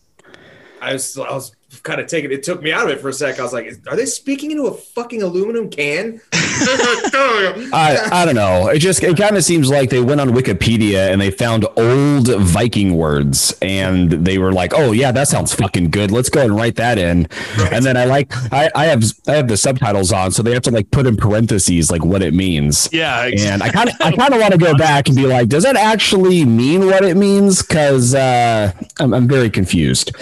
I 0.81 0.93
was, 0.93 1.19
I 1.19 1.33
was 1.33 1.56
kind 1.83 2.01
of 2.01 2.07
taking. 2.07 2.33
It 2.33 2.43
took 2.43 2.63
me 2.63 2.73
out 2.73 2.85
of 2.85 2.91
it 2.91 3.01
for 3.01 3.09
a 3.09 3.13
sec. 3.13 3.39
I 3.39 3.43
was 3.43 3.53
like, 3.53 3.73
"Are 3.89 3.97
they 3.97 4.07
speaking 4.07 4.51
into 4.51 4.67
a 4.67 4.75
fucking 4.75 5.23
aluminum 5.23 5.71
can?" 5.71 6.21
I, 6.33 8.09
I 8.13 8.25
don't 8.25 8.35
know. 8.35 8.69
It 8.69 8.79
just 8.79 9.03
it 9.03 9.17
kind 9.17 9.37
of 9.37 9.45
seems 9.45 9.69
like 9.69 9.91
they 9.91 10.01
went 10.01 10.21
on 10.21 10.31
Wikipedia 10.31 11.11
and 11.11 11.21
they 11.21 11.31
found 11.31 11.67
old 11.77 12.29
Viking 12.29 12.97
words 12.97 13.57
and 13.61 14.11
they 14.11 14.39
were 14.39 14.53
like, 14.53 14.73
"Oh 14.75 14.93
yeah, 14.93 15.13
that 15.13 15.29
sounds 15.29 15.55
fucking 15.55 15.91
good. 15.91 16.11
Let's 16.11 16.29
go 16.31 16.43
and 16.43 16.57
write 16.57 16.77
that 16.77 16.99
in." 16.99 17.29
And 17.73 17.85
then 17.85 17.97
I 17.97 18.05
like 18.05 18.33
I, 18.53 18.71
I 18.75 18.87
have 18.87 19.05
I 19.29 19.33
have 19.33 19.49
the 19.49 19.57
subtitles 19.57 20.13
on, 20.13 20.31
so 20.31 20.43
they 20.43 20.53
have 20.53 20.63
to 20.63 20.71
like 20.71 20.91
put 20.91 21.07
in 21.07 21.17
parentheses 21.17 21.91
like 21.91 22.05
what 22.05 22.23
it 22.23 22.35
means. 22.35 22.89
Yeah, 22.93 23.27
And 23.27 23.63
I 23.63 23.69
kind 23.69 23.89
of 23.89 23.97
I 24.01 24.13
kind 24.17 24.33
of 24.33 24.41
want 24.41 24.53
to 24.53 24.59
go 24.59 24.77
back 24.77 25.09
and 25.09 25.17
be 25.17 25.27
like, 25.27 25.49
does 25.49 25.65
that 25.65 25.77
actually 25.77 26.45
mean 26.45 26.87
what 26.87 27.05
it 27.05 27.17
means? 27.17 27.63
Because 27.63 28.15
uh, 28.15 28.73
I'm 28.99 29.13
I'm 29.13 29.29
very 29.29 29.51
confused. 29.51 30.15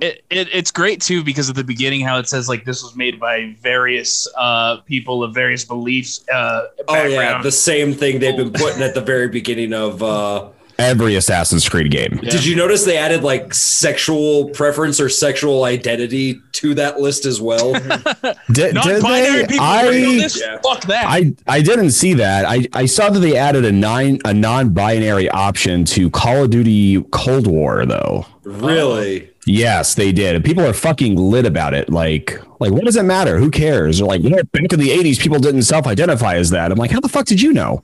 it, 0.00 0.24
it, 0.30 0.48
it's 0.52 0.70
great 0.72 1.00
too 1.00 1.22
because 1.22 1.48
at 1.50 1.56
the 1.56 1.64
beginning 1.64 2.00
how 2.00 2.18
it 2.18 2.28
says 2.28 2.48
like 2.48 2.64
this 2.64 2.82
was 2.82 2.96
made 2.96 3.20
by 3.20 3.54
various 3.60 4.26
uh, 4.36 4.78
people 4.78 5.22
of 5.22 5.34
various 5.34 5.64
beliefs. 5.64 6.24
Uh, 6.32 6.62
Oh 6.88 7.04
yeah, 7.06 7.40
the 7.42 7.52
same 7.52 7.92
thing 7.94 8.18
they've 8.18 8.36
been 8.36 8.52
putting 8.52 8.82
at 8.82 8.94
the 8.94 9.00
very 9.02 9.28
beginning 9.28 9.72
of. 9.72 10.02
uh 10.02 10.48
Every 10.78 11.14
Assassin's 11.14 11.68
Creed 11.68 11.92
game. 11.92 12.18
Yeah. 12.22 12.30
Did 12.30 12.44
you 12.44 12.56
notice 12.56 12.84
they 12.84 12.96
added 12.96 13.22
like 13.22 13.54
sexual 13.54 14.48
preference 14.50 14.98
or 14.98 15.08
sexual 15.08 15.62
identity 15.64 16.40
to 16.52 16.74
that 16.74 16.98
list 16.98 17.24
as 17.24 17.40
well? 17.40 17.72
Did, 17.74 18.34
did 18.52 18.74
non-binary 18.74 19.42
they? 19.42 19.46
people 19.46 19.64
I 19.64 19.90
this. 19.90 20.40
Yeah. 20.40 20.58
Fuck 20.64 20.82
that. 20.86 21.04
I 21.06 21.34
I 21.46 21.60
didn't 21.62 21.90
see 21.92 22.14
that. 22.14 22.46
I, 22.46 22.66
I 22.72 22.86
saw 22.86 23.10
that 23.10 23.20
they 23.20 23.36
added 23.36 23.64
a 23.64 23.70
nine 23.70 24.18
a 24.24 24.34
non-binary 24.34 25.28
option 25.30 25.84
to 25.84 26.10
Call 26.10 26.44
of 26.44 26.50
Duty 26.50 27.02
Cold 27.12 27.46
War 27.46 27.86
though. 27.86 28.26
really? 28.42 29.30
Yes, 29.46 29.94
they 29.94 30.12
did. 30.12 30.36
And 30.36 30.44
people 30.44 30.64
are 30.64 30.72
fucking 30.72 31.16
lit 31.16 31.46
about 31.46 31.74
it. 31.74 31.90
Like 31.90 32.40
like 32.60 32.72
what 32.72 32.84
does 32.84 32.96
it 32.96 33.02
matter? 33.04 33.38
Who 33.38 33.50
cares? 33.50 33.98
They're 33.98 34.06
like, 34.06 34.22
you 34.22 34.30
know, 34.30 34.42
back 34.52 34.72
in 34.72 34.78
the 34.78 34.90
80s 34.90 35.18
people 35.18 35.38
didn't 35.40 35.62
self-identify 35.62 36.36
as 36.36 36.50
that. 36.50 36.70
I'm 36.70 36.78
like, 36.78 36.90
how 36.92 37.00
the 37.00 37.08
fuck 37.08 37.26
did 37.26 37.40
you 37.42 37.52
know? 37.52 37.82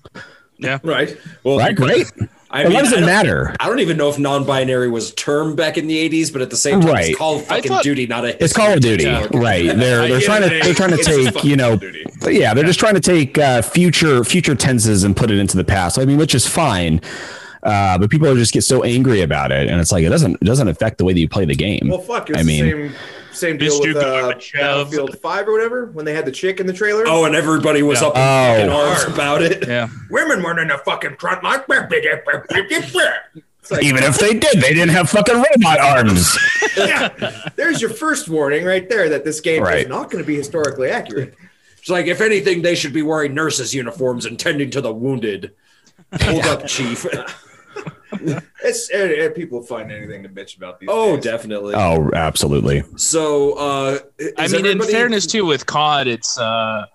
Yeah, 0.59 0.79
right. 0.83 1.17
Well, 1.45 1.59
Right, 1.59 1.75
great. 1.75 2.07
I 2.51 2.65
mean, 2.65 2.73
what 2.73 2.83
does 2.85 2.93
I 2.95 2.97
it 2.97 3.01
don't- 3.01 3.07
matter? 3.07 3.55
I 3.61 3.67
don't 3.69 3.81
even 3.81 3.97
know 3.99 4.09
if 4.09 4.19
non-binary 4.19 4.89
was 4.89 5.11
a 5.13 5.15
term 5.15 5.55
back 5.55 5.77
in 5.77 5.87
the 5.87 5.97
'80s, 6.09 6.33
but 6.33 6.41
at 6.41 6.49
the 6.49 6.57
same 6.57 6.81
time, 6.81 6.91
Right. 6.91 7.09
it's 7.11 7.19
called 7.19 7.43
I 7.43 7.45
fucking 7.45 7.69
thought- 7.69 7.83
duty, 7.85 8.07
not 8.07 8.25
a. 8.25 8.43
It's 8.43 8.55
Call 8.55 8.73
of 8.73 8.81
Duty, 8.81 9.05
Yeah. 9.05 9.27
right? 9.35 9.67
They're 9.67 10.09
they're 10.09 10.21
trying 10.21 10.49
to 10.49 10.49
they're 10.63 10.73
trying 10.75 10.97
to 10.97 11.03
take 11.03 11.45
you 11.45 11.57
know 11.57 11.65
Call 11.65 11.75
of 11.75 11.81
Duty. 11.81 12.05
yeah 12.39 12.55
they're 12.55 12.65
just 12.65 12.81
trying 12.81 12.95
to 12.95 13.01
take 13.01 13.37
uh, 13.37 13.61
future 13.61 14.25
future 14.25 14.55
tenses 14.55 15.05
and 15.05 15.15
put 15.15 15.31
it 15.31 15.39
into 15.39 15.57
the 15.59 15.65
past. 15.65 15.99
I 15.99 16.07
mean, 16.07 16.17
which 16.17 16.35
is 16.35 16.47
fine, 16.47 17.03
uh, 17.63 17.99
but 17.99 18.11
people 18.11 18.29
are 18.29 18.35
just 18.35 18.53
get 18.53 18.63
so 18.63 18.83
angry 18.83 19.23
about 19.23 19.53
it, 19.53 19.69
and 19.69 19.81
it's 19.81 19.93
like 19.93 20.05
it 20.05 20.09
doesn't 20.11 20.35
it 20.41 20.45
doesn't 20.45 20.69
affect 20.69 20.99
the 20.99 21.05
way 21.05 21.13
that 21.13 21.21
you 21.21 21.29
play 21.29 21.45
the 21.45 21.55
game. 21.57 21.89
Well, 21.89 22.01
fuck. 22.01 22.29
It 22.31 22.37
was 22.37 22.43
I 22.43 22.47
mean- 22.47 22.71
same 22.71 22.93
same 23.33 23.59
deal 23.59 23.81
Mr. 23.81 23.95
with 23.95 23.97
uh, 23.99 24.03
Gorbachev. 24.33 24.53
Battlefield 24.55 25.19
Five 25.21 25.47
or 25.47 25.53
whatever 25.53 25.87
when 25.87 26.05
they 26.05 26.13
had 26.15 26.25
the 26.25 26.33
chick 26.33 26.59
in 26.61 26.67
the 26.67 26.73
trailer. 26.73 27.05
Oh, 27.07 27.25
and 27.25 27.37
everybody 27.37 27.83
was 27.83 28.01
Yeah. 28.01 28.09
up 28.09 28.17
in 28.17 28.21
Oh. 28.21 28.57
fucking 28.57 28.71
arms 29.05 29.15
about 29.15 29.43
it. 29.43 29.69
yeah. 29.69 29.89
women 30.11 30.43
weren't 30.43 30.59
in 30.59 30.69
the 30.69 30.79
fucking 30.79 31.17
front 31.19 31.45
line. 31.45 31.61
It's 31.69 33.71
like, 33.71 33.85
Even 33.85 34.03
if 34.03 34.19
they 34.19 34.33
did, 34.33 34.61
they 34.61 34.73
didn't 34.73 34.89
have 34.91 35.09
fucking 35.11 35.37
robot 35.37 35.79
arms. 35.79 36.37
yeah, 36.77 37.11
there's 37.55 37.81
your 37.81 37.91
first 37.91 38.29
warning 38.29 38.65
right 38.65 38.89
there 38.89 39.09
that 39.11 39.25
this 39.25 39.41
game 39.41 39.63
Right. 39.63 39.83
is 39.83 39.89
not 39.89 40.11
going 40.11 40.25
to 40.25 40.27
be 40.27 40.35
historically 40.37 40.91
accurate. 40.91 41.35
It's 41.79 41.89
like, 41.91 42.07
if 42.07 42.21
anything, 42.21 42.63
they 42.63 42.75
should 42.75 42.93
be 42.93 43.03
wearing 43.03 43.35
nurses' 43.35 43.73
uniforms 43.75 44.25
and 44.27 44.37
tending 44.39 44.71
to 44.71 44.81
the 44.81 44.93
wounded. 44.93 45.53
Hold 46.23 46.45
up, 46.47 46.67
chief. 46.67 47.07
It's 48.65 48.91
eh, 48.91 48.97
eh, 48.97 49.29
people 49.29 49.63
find 49.63 49.93
anything 49.93 50.23
to 50.25 50.29
bitch 50.29 50.57
about 50.57 50.81
these. 50.81 50.89
oh, 50.91 51.15
days. 51.17 51.25
definitely. 51.25 51.75
oh, 51.77 52.11
absolutely. 52.15 52.83
So, 52.97 53.53
uh, 53.53 53.99
I 54.37 54.45
is 54.45 54.53
mean, 54.53 54.67
in 54.67 54.81
fairness 54.83 55.27
too, 55.27 55.47
with 55.47 55.65
COD, 55.67 56.09
it's 56.09 56.39
uh, 56.39 56.87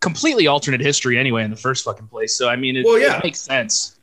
completely 0.00 0.46
alternate 0.46 0.80
history 0.80 1.18
anyway 1.18 1.44
in 1.44 1.50
the 1.50 1.56
first 1.56 1.84
fucking 1.84 2.08
place. 2.08 2.36
So 2.36 2.48
I 2.48 2.56
mean, 2.56 2.76
it, 2.76 2.84
Well, 2.84 2.98
yeah. 2.98 3.18
it 3.18 3.24
makes 3.24 3.40
sense. 3.40 3.98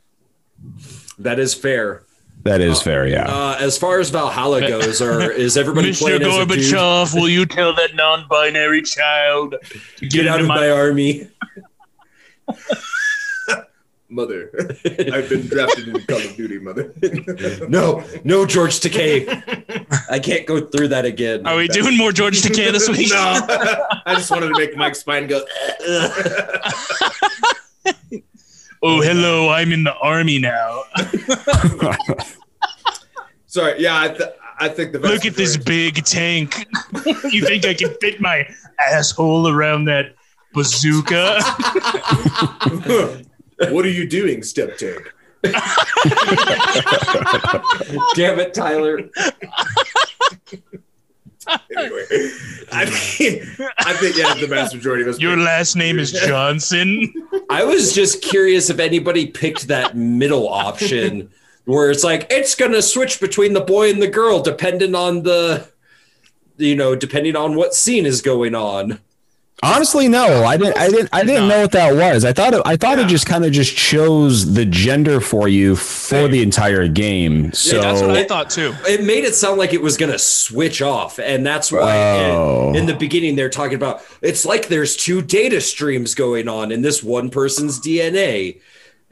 that 1.19 1.39
is 1.39 1.53
fair. 1.53 2.03
That 2.43 2.61
is 2.61 2.79
fair. 2.81 3.07
Yeah. 3.07 3.25
Uh, 3.27 3.57
as 3.59 3.75
far 3.75 3.99
as 3.99 4.11
Valhalla 4.11 4.61
goes, 4.61 5.01
or 5.01 5.31
is 5.31 5.57
everybody 5.57 5.91
Mr. 5.91 5.99
playing 5.99 6.21
as 6.21 6.37
a 6.37 6.45
dude? 6.45 6.59
Gorbachev, 6.59 7.15
will 7.15 7.29
you 7.29 7.45
tell 7.47 7.73
that 7.75 7.95
non-binary 7.95 8.83
child 8.83 9.55
to 9.97 10.07
Get 10.07 10.27
out 10.27 10.39
into 10.39 10.53
of 10.53 10.59
my 10.59 10.69
army. 10.69 11.27
Mother, 14.15 14.49
I've 15.13 15.27
been 15.29 15.45
drafted 15.47 15.89
into 15.89 16.07
Call 16.07 16.17
of 16.17 16.35
Duty, 16.37 16.57
mother. 16.59 16.93
No, 17.67 18.01
no, 18.23 18.45
George 18.45 18.79
Takei. 18.79 19.27
I 20.09 20.19
can't 20.19 20.45
go 20.47 20.61
through 20.67 20.87
that 20.89 21.03
again. 21.03 21.45
Are 21.45 21.57
we 21.57 21.67
doing 21.67 21.97
more 21.97 22.13
George 22.13 22.41
Takei 22.41 22.71
this 22.71 22.87
week? 22.87 23.09
no, 23.09 23.17
I 24.05 24.13
just 24.15 24.31
wanted 24.31 24.47
to 24.53 24.57
make 24.57 24.77
Mike's 24.77 24.99
spine 24.99 25.27
go. 25.27 25.43
Oh, 28.81 29.01
hello, 29.01 29.49
I'm 29.49 29.71
in 29.73 29.83
the 29.83 29.95
army 29.95 30.39
now. 30.39 30.83
Sorry, 33.47 33.81
yeah, 33.81 33.99
I, 33.99 34.07
th- 34.09 34.29
I 34.59 34.69
think 34.69 34.91
the 34.93 34.99
vast 34.99 35.13
Look 35.13 35.25
at 35.25 35.33
this 35.35 35.57
majority- 35.57 35.91
big 35.91 36.05
tank. 36.05 36.67
you 37.33 37.43
think 37.45 37.65
I 37.65 37.73
can 37.73 37.93
fit 37.99 38.21
my 38.21 38.47
asshole 38.79 39.47
around 39.49 39.85
that 39.85 40.15
bazooka? 40.53 41.39
What 43.69 43.85
are 43.85 43.89
you 43.89 44.07
doing, 44.07 44.43
step 44.43 44.77
tank? 44.77 45.13
Damn 48.15 48.39
it, 48.39 48.53
Tyler. 48.53 48.97
anyway, 51.77 52.05
I 52.71 52.85
mean, 52.85 53.45
I 53.77 53.93
think 53.93 54.17
yeah, 54.17 54.33
the 54.33 54.47
vast 54.49 54.73
majority 54.73 55.03
of 55.03 55.09
us. 55.09 55.19
Your 55.19 55.37
last 55.37 55.75
name 55.75 55.99
is 55.99 56.11
Johnson. 56.11 57.13
I 57.49 57.63
was 57.63 57.93
just 57.93 58.23
curious 58.23 58.69
if 58.69 58.79
anybody 58.79 59.27
picked 59.27 59.67
that 59.67 59.95
middle 59.95 60.49
option 60.49 61.29
where 61.65 61.91
it's 61.91 62.03
like 62.03 62.25
it's 62.29 62.55
gonna 62.55 62.81
switch 62.81 63.19
between 63.19 63.53
the 63.53 63.61
boy 63.61 63.91
and 63.91 64.01
the 64.01 64.07
girl 64.07 64.41
depending 64.41 64.95
on 64.95 65.23
the 65.23 65.67
you 66.57 66.75
know, 66.75 66.95
depending 66.95 67.35
on 67.35 67.55
what 67.55 67.73
scene 67.73 68.05
is 68.05 68.21
going 68.21 68.55
on. 68.55 68.99
Honestly, 69.63 70.07
no, 70.07 70.43
I 70.43 70.57
didn't. 70.57 70.77
I 70.77 70.89
didn't. 70.89 71.09
I 71.13 71.23
didn't 71.23 71.47
know 71.47 71.61
what 71.61 71.71
that 71.71 71.93
was. 71.95 72.25
I 72.25 72.33
thought. 72.33 72.53
It, 72.53 72.61
I 72.65 72.75
thought 72.75 72.99
it 72.99 73.07
just 73.07 73.25
kind 73.25 73.45
of 73.45 73.51
just 73.51 73.75
chose 73.75 74.53
the 74.53 74.65
gender 74.65 75.19
for 75.21 75.47
you 75.47 75.75
for 75.75 76.27
the 76.27 76.43
entire 76.43 76.87
game. 76.87 77.51
So 77.53 77.79
That's 77.81 78.01
what 78.01 78.11
I 78.11 78.25
thought 78.25 78.49
too. 78.49 78.75
It 78.87 79.03
made 79.03 79.23
it 79.23 79.33
sound 79.33 79.57
like 79.57 79.73
it 79.73 79.81
was 79.81 79.97
gonna 79.97 80.19
switch 80.19 80.81
off, 80.81 81.19
and 81.19 81.45
that's 81.45 81.71
why 81.71 81.95
in- 81.95 82.31
Oh. 82.35 82.73
in, 82.75 82.85
the 82.85 82.93
beginning 82.95 83.35
they're 83.35 83.49
talking 83.49 83.75
about 83.75 84.01
it's 84.21 84.45
like 84.45 84.67
there's 84.67 84.95
two 84.95 85.21
data 85.21 85.61
streams 85.61 86.13
going 86.15 86.47
on 86.47 86.71
in 86.71 86.81
this 86.81 87.01
one 87.01 87.29
person's 87.29 87.79
DNA. 87.79 88.59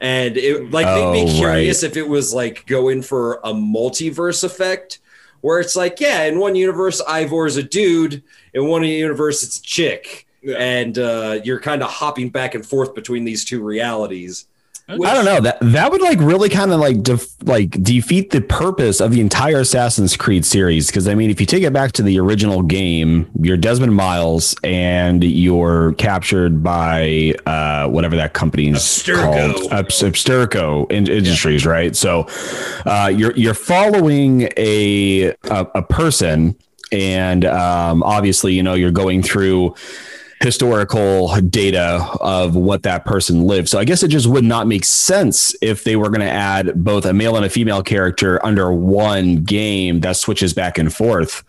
And 0.00 0.36
it 0.36 0.70
like 0.70 0.86
made 0.86 1.02
Oh, 1.04 1.12
me 1.12 1.38
curious 1.38 1.82
if 1.82 1.96
it 1.96 2.06
was 2.08 2.34
like 2.34 2.66
going 2.66 3.00
for 3.00 3.40
a 3.44 3.52
multiverse 3.54 4.44
effect 4.44 4.98
where 5.40 5.58
it's 5.60 5.76
like, 5.76 6.00
yeah, 6.00 6.24
in 6.24 6.38
one 6.38 6.54
universe 6.54 7.00
Eivor's 7.08 7.56
a 7.56 7.62
dude, 7.62 8.22
in 8.52 8.66
one 8.68 8.82
universe 8.84 9.42
it's 9.42 9.58
a 9.58 9.62
chick. 9.62 10.23
Yeah. 10.44 10.56
And 10.58 10.98
uh, 10.98 11.40
you're 11.42 11.60
kind 11.60 11.82
of 11.82 11.90
hopping 11.90 12.28
back 12.28 12.54
and 12.54 12.64
forth 12.64 12.94
between 12.94 13.24
these 13.24 13.44
two 13.44 13.62
realities. 13.62 14.46
I 14.86 14.96
don't 14.96 15.24
know 15.24 15.40
that 15.40 15.56
that 15.62 15.90
would 15.92 16.02
like 16.02 16.18
really 16.20 16.50
kind 16.50 16.70
of 16.70 16.78
like 16.78 17.02
def, 17.02 17.26
like 17.44 17.70
defeat 17.82 18.28
the 18.32 18.42
purpose 18.42 19.00
of 19.00 19.12
the 19.12 19.22
entire 19.22 19.60
Assassin's 19.60 20.14
Creed 20.14 20.44
series 20.44 20.88
because 20.88 21.08
I 21.08 21.14
mean 21.14 21.30
if 21.30 21.40
you 21.40 21.46
take 21.46 21.62
it 21.62 21.72
back 21.72 21.92
to 21.92 22.02
the 22.02 22.20
original 22.20 22.60
game, 22.60 23.30
you're 23.40 23.56
Desmond 23.56 23.94
Miles 23.94 24.54
and 24.62 25.24
you're 25.24 25.94
captured 25.94 26.62
by 26.62 27.34
uh, 27.46 27.88
whatever 27.88 28.16
that 28.16 28.34
company's 28.34 28.76
Abstergo. 28.76 29.54
called, 29.54 29.72
Abs- 29.72 30.02
Abstergo 30.02 30.92
in- 30.92 31.08
Industries, 31.08 31.64
right? 31.64 31.96
So 31.96 32.26
uh, 32.84 33.10
you're 33.14 33.32
you're 33.36 33.54
following 33.54 34.50
a 34.58 35.28
a, 35.44 35.66
a 35.76 35.82
person, 35.82 36.56
and 36.92 37.46
um, 37.46 38.02
obviously 38.02 38.52
you 38.52 38.62
know 38.62 38.74
you're 38.74 38.90
going 38.90 39.22
through 39.22 39.74
historical 40.44 41.34
data 41.40 42.06
of 42.20 42.54
what 42.54 42.82
that 42.82 43.06
person 43.06 43.44
lived. 43.44 43.66
So 43.66 43.78
I 43.78 43.84
guess 43.86 44.02
it 44.02 44.08
just 44.08 44.26
would 44.26 44.44
not 44.44 44.66
make 44.66 44.84
sense 44.84 45.56
if 45.62 45.84
they 45.84 45.96
were 45.96 46.10
going 46.10 46.20
to 46.20 46.30
add 46.30 46.84
both 46.84 47.06
a 47.06 47.14
male 47.14 47.36
and 47.36 47.46
a 47.46 47.48
female 47.48 47.82
character 47.82 48.44
under 48.44 48.70
one 48.70 49.36
game 49.36 50.00
that 50.00 50.16
switches 50.16 50.52
back 50.52 50.76
and 50.76 50.92
forth, 50.92 51.42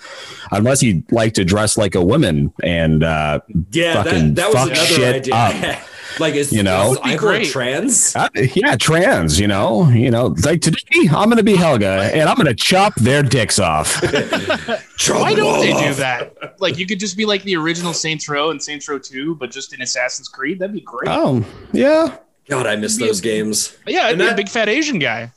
unless 0.52 0.82
you'd 0.82 1.12
like 1.12 1.34
to 1.34 1.44
dress 1.44 1.78
like 1.78 1.94
a 1.94 2.04
woman 2.04 2.54
and 2.64 3.04
uh, 3.04 3.42
Yeah, 3.72 4.02
Fucking 4.02 4.36
that, 4.36 4.36
that 4.36 4.48
was 4.48 4.56
fuck 4.56 4.70
another 4.70 4.86
shit 4.86 5.34
idea. 5.34 5.82
like, 6.20 6.36
is 6.36 6.52
You 6.52 6.64
know? 6.64 6.92
is 6.94 6.98
That 7.00 7.04
Eivor 7.06 7.18
great. 7.20 7.48
trans? 7.48 8.16
uh, 8.16 8.30
yeah, 8.36 8.76
trans. 8.76 9.40
You 9.40 9.48
know, 9.48 9.88
you 9.90 10.12
know, 10.12 10.36
like 10.44 10.62
today 10.62 11.08
I'm 11.12 11.26
going 11.30 11.38
to 11.38 11.44
be 11.44 11.56
Helga 11.56 12.10
and 12.14 12.30
I'm 12.30 12.36
going 12.36 12.48
to 12.48 12.54
chop 12.56 12.96
their 12.96 13.24
dicks 13.24 13.60
off. 13.60 14.02
Why 15.10 15.34
don't 15.36 15.60
they 15.62 15.74
do 15.74 15.94
that? 15.96 16.56
Like 16.60 16.78
you 16.78 16.86
could 16.86 17.00
just 17.00 17.18
be 17.18 17.26
like 17.26 17.44
the 17.44 17.56
original 17.56 17.94
Saints 17.94 18.28
Row 18.30 18.50
and 18.52 18.62
Saints 18.62 18.88
Row 18.90 18.98
2, 19.00 19.36
but 19.36 19.52
just 19.52 19.74
in 19.74 19.82
Assassin's 19.82 20.28
Creed. 20.28 20.60
That'd 20.60 20.74
be 20.74 20.82
great. 20.82 21.08
oh, 21.10 21.46
yeah. 21.74 22.18
God, 22.48 22.68
I 22.68 22.76
miss 22.76 22.98
those 22.98 23.22
games. 23.22 23.76
Yeah, 23.88 24.04
I'd 24.06 24.10
And 24.12 24.20
be 24.20 24.26
a 24.26 24.28
that- 24.28 24.38
big 24.38 24.50
fat 24.50 24.70
Asian 24.70 25.00
guy. 25.00 25.32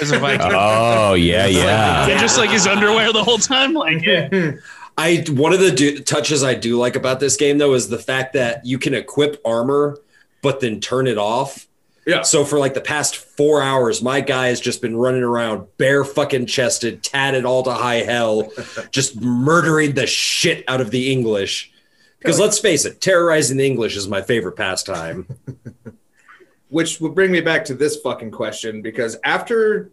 As 0.00 0.12
a 0.12 0.18
Viking. 0.20 0.52
Oh, 0.54 1.14
yeah, 1.14 1.46
yeah. 1.46 2.06
And 2.08 2.20
just 2.20 2.38
like 2.38 2.50
his 2.50 2.66
underwear 2.66 3.12
the 3.12 3.24
whole 3.24 3.38
time. 3.38 3.74
Like, 3.74 4.02
yeah. 4.04 4.28
I 4.98 5.24
one 5.28 5.52
of 5.52 5.60
the 5.60 5.70
do, 5.70 6.00
touches 6.00 6.42
I 6.42 6.54
do 6.54 6.76
like 6.76 6.96
about 6.96 7.20
this 7.20 7.36
game 7.36 7.58
though 7.58 7.74
is 7.74 7.88
the 7.88 7.98
fact 7.98 8.34
that 8.34 8.66
you 8.66 8.78
can 8.78 8.94
equip 8.94 9.40
armor, 9.44 9.98
but 10.42 10.60
then 10.60 10.80
turn 10.80 11.06
it 11.06 11.16
off. 11.16 11.66
Yeah. 12.04 12.22
So 12.22 12.44
for 12.44 12.58
like 12.58 12.74
the 12.74 12.80
past 12.80 13.16
four 13.16 13.62
hours, 13.62 14.02
my 14.02 14.20
guy 14.20 14.48
has 14.48 14.60
just 14.60 14.82
been 14.82 14.96
running 14.96 15.22
around 15.22 15.66
bare 15.76 16.04
fucking 16.04 16.46
chested, 16.46 17.02
tatted 17.02 17.44
all 17.44 17.62
to 17.62 17.72
high 17.72 18.02
hell, 18.02 18.50
just 18.90 19.20
murdering 19.20 19.92
the 19.92 20.06
shit 20.06 20.64
out 20.68 20.80
of 20.80 20.90
the 20.90 21.12
English. 21.12 21.72
Because 22.18 22.40
let's 22.40 22.58
face 22.58 22.84
it, 22.84 23.00
terrorizing 23.00 23.58
the 23.58 23.66
English 23.66 23.96
is 23.96 24.08
my 24.08 24.22
favorite 24.22 24.56
pastime. 24.56 25.28
which 26.68 27.00
would 27.00 27.14
bring 27.14 27.30
me 27.30 27.40
back 27.40 27.64
to 27.66 27.74
this 27.74 27.96
fucking 28.00 28.30
question 28.30 28.82
because 28.82 29.16
after 29.24 29.90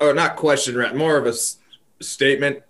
or 0.00 0.12
not 0.12 0.36
question 0.36 0.76
right 0.76 0.94
more 0.94 1.16
of 1.16 1.26
a 1.26 1.30
s- 1.30 1.58
statement 2.00 2.62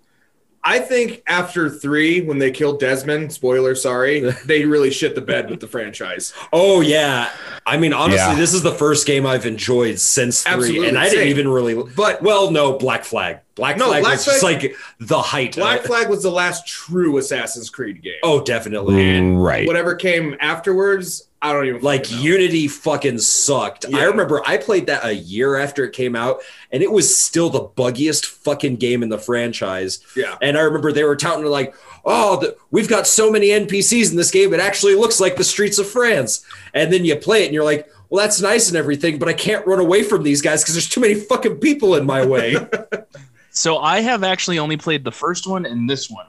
i 0.65 0.79
think 0.79 1.23
after 1.27 1.69
three 1.69 2.21
when 2.21 2.39
they 2.39 2.51
killed 2.51 2.79
desmond 2.81 3.33
spoiler 3.33 3.75
sorry 3.75 4.21
they 4.47 4.65
really 4.65 4.91
shit 4.91 5.15
the 5.15 5.21
bed 5.21 5.51
with 5.51 5.61
the 5.61 5.67
franchise 5.69 6.33
Oh 6.53 6.81
yeah, 6.81 7.31
I 7.67 7.77
mean 7.77 7.93
honestly, 7.93 8.17
Yeah. 8.19 8.35
this 8.35 8.53
is 8.53 8.63
the 8.63 8.73
first 8.73 9.07
game 9.07 9.25
I've 9.27 9.47
enjoyed 9.47 9.99
since 9.99 10.43
three, 10.43 10.53
Absolutely, 10.53 10.89
and 10.89 10.99
I 10.99 11.05
didn't 11.05 11.19
same. 11.21 11.29
even 11.29 11.49
really. 11.49 11.75
But- 11.75 12.23
well, 12.23 12.51
no, 12.51 12.77
Black 12.77 13.05
Flag. 13.05 13.39
Black 13.55 13.77
No, 13.79 13.87
Flag 13.87 14.03
Black 14.03 14.13
was 14.17 14.25
just 14.25 14.43
like 14.43 14.75
the 15.01 15.21
height. 15.21 15.55
black 15.57 15.81
of- 15.81 15.87
flag 15.87 16.09
was 16.09 16.23
the 16.23 16.31
last 16.31 16.67
true 16.67 17.17
assassin's 17.19 17.71
creed 17.71 18.03
game 18.03 18.15
Oh, 18.23 18.43
definitely. 18.43 18.95
Mm, 18.95 19.43
right. 19.43 19.67
whatever 19.67 19.95
came 19.95 20.37
afterwards 20.41 21.29
i 21.43 21.53
don't 21.53 21.67
even 21.67 21.83
Like 21.83 22.11
know. 22.11 22.19
Unity 22.19 22.69
fucking 22.69 23.19
sucked. 23.19 23.85
Yeah. 23.89 23.99
I 23.99 24.05
remember 24.05 24.41
I 24.47 24.57
played 24.57 24.87
that 24.87 25.05
a 25.05 25.13
year 25.15 25.57
after 25.57 25.85
it 25.85 25.93
came 25.93 26.15
out, 26.17 26.41
and 26.71 26.83
it 26.83 26.91
was 26.91 27.17
still 27.19 27.51
the 27.51 27.61
buggiest 27.65 28.25
fucking 28.27 28.77
game 28.77 29.03
in 29.03 29.09
the 29.09 29.19
franchise. 29.19 29.99
yeah 30.17 30.37
And 30.41 30.57
I 30.57 30.61
remember 30.63 30.93
they 30.93 31.05
were 31.05 31.17
touting 31.17 31.45
like, 31.47 31.75
"Oh, 32.05 32.41
the, 32.41 32.57
we've 32.71 32.89
got 32.89 33.07
so 33.07 33.31
many 33.31 33.49
NPCs 33.49 34.11
in 34.11 34.17
this 34.17 34.31
game; 34.31 34.55
it 34.55 34.61
actually 34.61 34.95
looks 34.95 35.21
like 35.21 35.37
the 35.37 35.45
streets 35.45 35.79
of 35.79 35.89
France." 35.89 36.45
And 36.75 36.93
then 36.93 37.05
you 37.05 37.17
play 37.17 37.43
it, 37.43 37.47
and 37.47 37.55
you're 37.55 37.65
like, 37.65 37.91
"Well, 38.09 38.23
that's 38.23 38.41
nice 38.41 38.69
and 38.69 38.77
everything, 38.77 39.19
but 39.19 39.29
I 39.29 39.33
can't 39.35 39.67
run 39.67 39.81
away 39.81 40.05
from 40.05 40.23
these 40.23 40.41
guys 40.43 40.63
because 40.63 40.75
there's 40.75 40.89
too 40.89 41.01
many 41.01 41.15
fucking 41.15 41.57
people 41.57 41.97
in 41.97 42.07
my 42.07 42.25
way." 42.25 42.55
So 43.55 43.77
I 43.77 44.01
have 44.01 44.25
actually 44.25 44.59
only 44.59 44.79
played 44.79 45.05
the 45.05 45.13
first 45.13 45.47
one 45.47 45.67
and 45.67 45.89
this 45.89 46.09
one. 46.11 46.25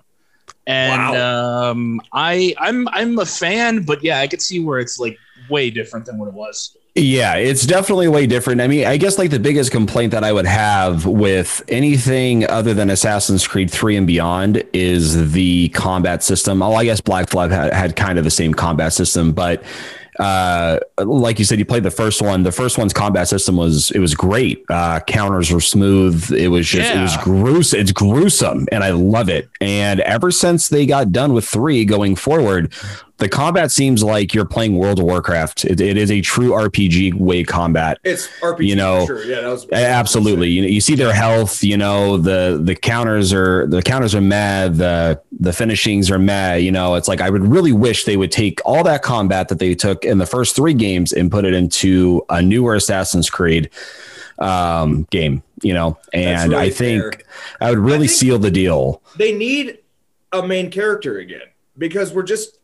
And 0.65 1.17
um, 1.17 2.01
I 2.13 2.55
I'm 2.57 2.87
I'm 2.89 3.19
a 3.19 3.25
fan, 3.25 3.83
but 3.83 4.03
yeah, 4.03 4.19
I 4.19 4.27
could 4.27 4.41
see 4.41 4.59
where 4.59 4.79
it's 4.79 4.99
like 4.99 5.17
way 5.49 5.69
different 5.69 6.05
than 6.05 6.17
what 6.17 6.27
it 6.27 6.33
was. 6.33 6.77
Yeah, 6.95 7.35
it's 7.35 7.65
definitely 7.65 8.07
way 8.07 8.27
different. 8.27 8.61
I 8.61 8.67
mean, 8.67 8.85
I 8.85 8.97
guess 8.97 9.17
like 9.17 9.31
the 9.31 9.39
biggest 9.39 9.71
complaint 9.71 10.11
that 10.11 10.23
I 10.23 10.31
would 10.31 10.45
have 10.45 11.07
with 11.07 11.63
anything 11.67 12.47
other 12.47 12.75
than 12.75 12.91
Assassin's 12.91 13.47
Creed 13.47 13.71
3 13.71 13.97
and 13.97 14.05
beyond 14.05 14.63
is 14.73 15.31
the 15.33 15.69
combat 15.69 16.21
system. 16.21 16.61
Oh, 16.61 16.75
I 16.75 16.85
guess 16.85 17.01
Black 17.01 17.29
Flag 17.29 17.49
had, 17.49 17.73
had 17.73 17.95
kind 17.95 18.19
of 18.19 18.23
the 18.23 18.29
same 18.29 18.53
combat 18.53 18.93
system, 18.93 19.31
but 19.31 19.63
uh, 20.19 20.79
like 20.97 21.39
you 21.39 21.45
said, 21.45 21.59
you 21.59 21.65
played 21.65 21.83
the 21.83 21.91
first 21.91 22.21
one. 22.21 22.43
The 22.43 22.51
first 22.51 22.77
one's 22.77 22.93
combat 22.93 23.27
system 23.27 23.55
was 23.57 23.91
it 23.91 23.99
was 23.99 24.15
great. 24.15 24.63
Uh, 24.69 24.99
counters 25.01 25.51
were 25.51 25.61
smooth. 25.61 26.31
It 26.31 26.49
was 26.49 26.67
just 26.67 26.93
it 26.93 27.01
was 27.01 27.17
gruesome. 27.17 27.79
It's 27.79 27.91
gruesome, 27.91 28.67
and 28.71 28.83
I 28.83 28.91
love 28.91 29.29
it. 29.29 29.49
And 29.61 29.99
ever 30.01 30.31
since 30.31 30.69
they 30.69 30.85
got 30.85 31.11
done 31.11 31.33
with 31.33 31.45
three, 31.45 31.85
going 31.85 32.15
forward, 32.15 32.73
the 33.17 33.29
combat 33.29 33.71
seems 33.71 34.03
like 34.03 34.33
you're 34.33 34.43
playing 34.45 34.75
World 34.77 34.99
of 34.99 35.05
Warcraft. 35.05 35.65
It, 35.65 35.79
it 35.79 35.97
is 35.97 36.11
a 36.11 36.19
true 36.21 36.49
RPG 36.49 37.13
way 37.13 37.43
combat. 37.43 37.99
it's 38.03 38.27
rpg 38.41 38.65
You 38.65 38.75
know, 38.75 39.05
sure 39.05 39.23
yeah 39.23 39.41
that 39.41 39.49
was 39.49 39.69
Absolutely. 39.71 40.49
You 40.49 40.63
know, 40.63 40.67
you 40.67 40.81
see 40.81 40.95
their 40.95 41.13
health, 41.13 41.63
you 41.63 41.77
know, 41.77 42.17
the 42.17 42.59
the 42.61 42.75
counters 42.75 43.31
are 43.31 43.67
the 43.67 43.81
counters 43.81 44.13
are 44.15 44.21
mad, 44.21 44.75
the 44.75 45.21
the 45.39 45.53
finishings 45.53 46.09
are 46.11 46.19
mad, 46.19 46.63
you 46.63 46.71
know. 46.71 46.95
It's 46.95 47.07
like 47.07 47.21
I 47.21 47.29
would 47.29 47.43
really 47.45 47.71
wish 47.71 48.03
they 48.05 48.17
would 48.17 48.31
take 48.31 48.59
all 48.65 48.83
that 48.83 49.03
combat 49.03 49.47
that 49.49 49.59
they 49.59 49.75
took 49.75 50.03
in 50.05 50.17
the 50.17 50.25
first 50.25 50.55
3 50.55 50.73
games 50.73 51.13
and 51.13 51.29
put 51.31 51.45
it 51.45 51.53
into 51.53 52.25
a 52.29 52.41
newer 52.41 52.75
Assassin's 52.75 53.29
Creed 53.29 53.69
um 54.39 55.03
game, 55.11 55.43
you 55.61 55.73
know. 55.73 55.97
And 56.13 56.51
really 56.51 56.65
I 56.65 56.69
think 56.71 57.01
fair. 57.03 57.21
I 57.61 57.69
would 57.69 57.79
really 57.79 58.07
think- 58.07 58.19
seal 58.19 58.39
the 58.39 58.51
deal. 58.51 59.01
they 59.17 59.31
need 59.31 59.77
a 60.31 60.45
main 60.45 60.71
character 60.71 61.19
again 61.19 61.43
because 61.77 62.11
we're 62.11 62.23
just 62.23 62.57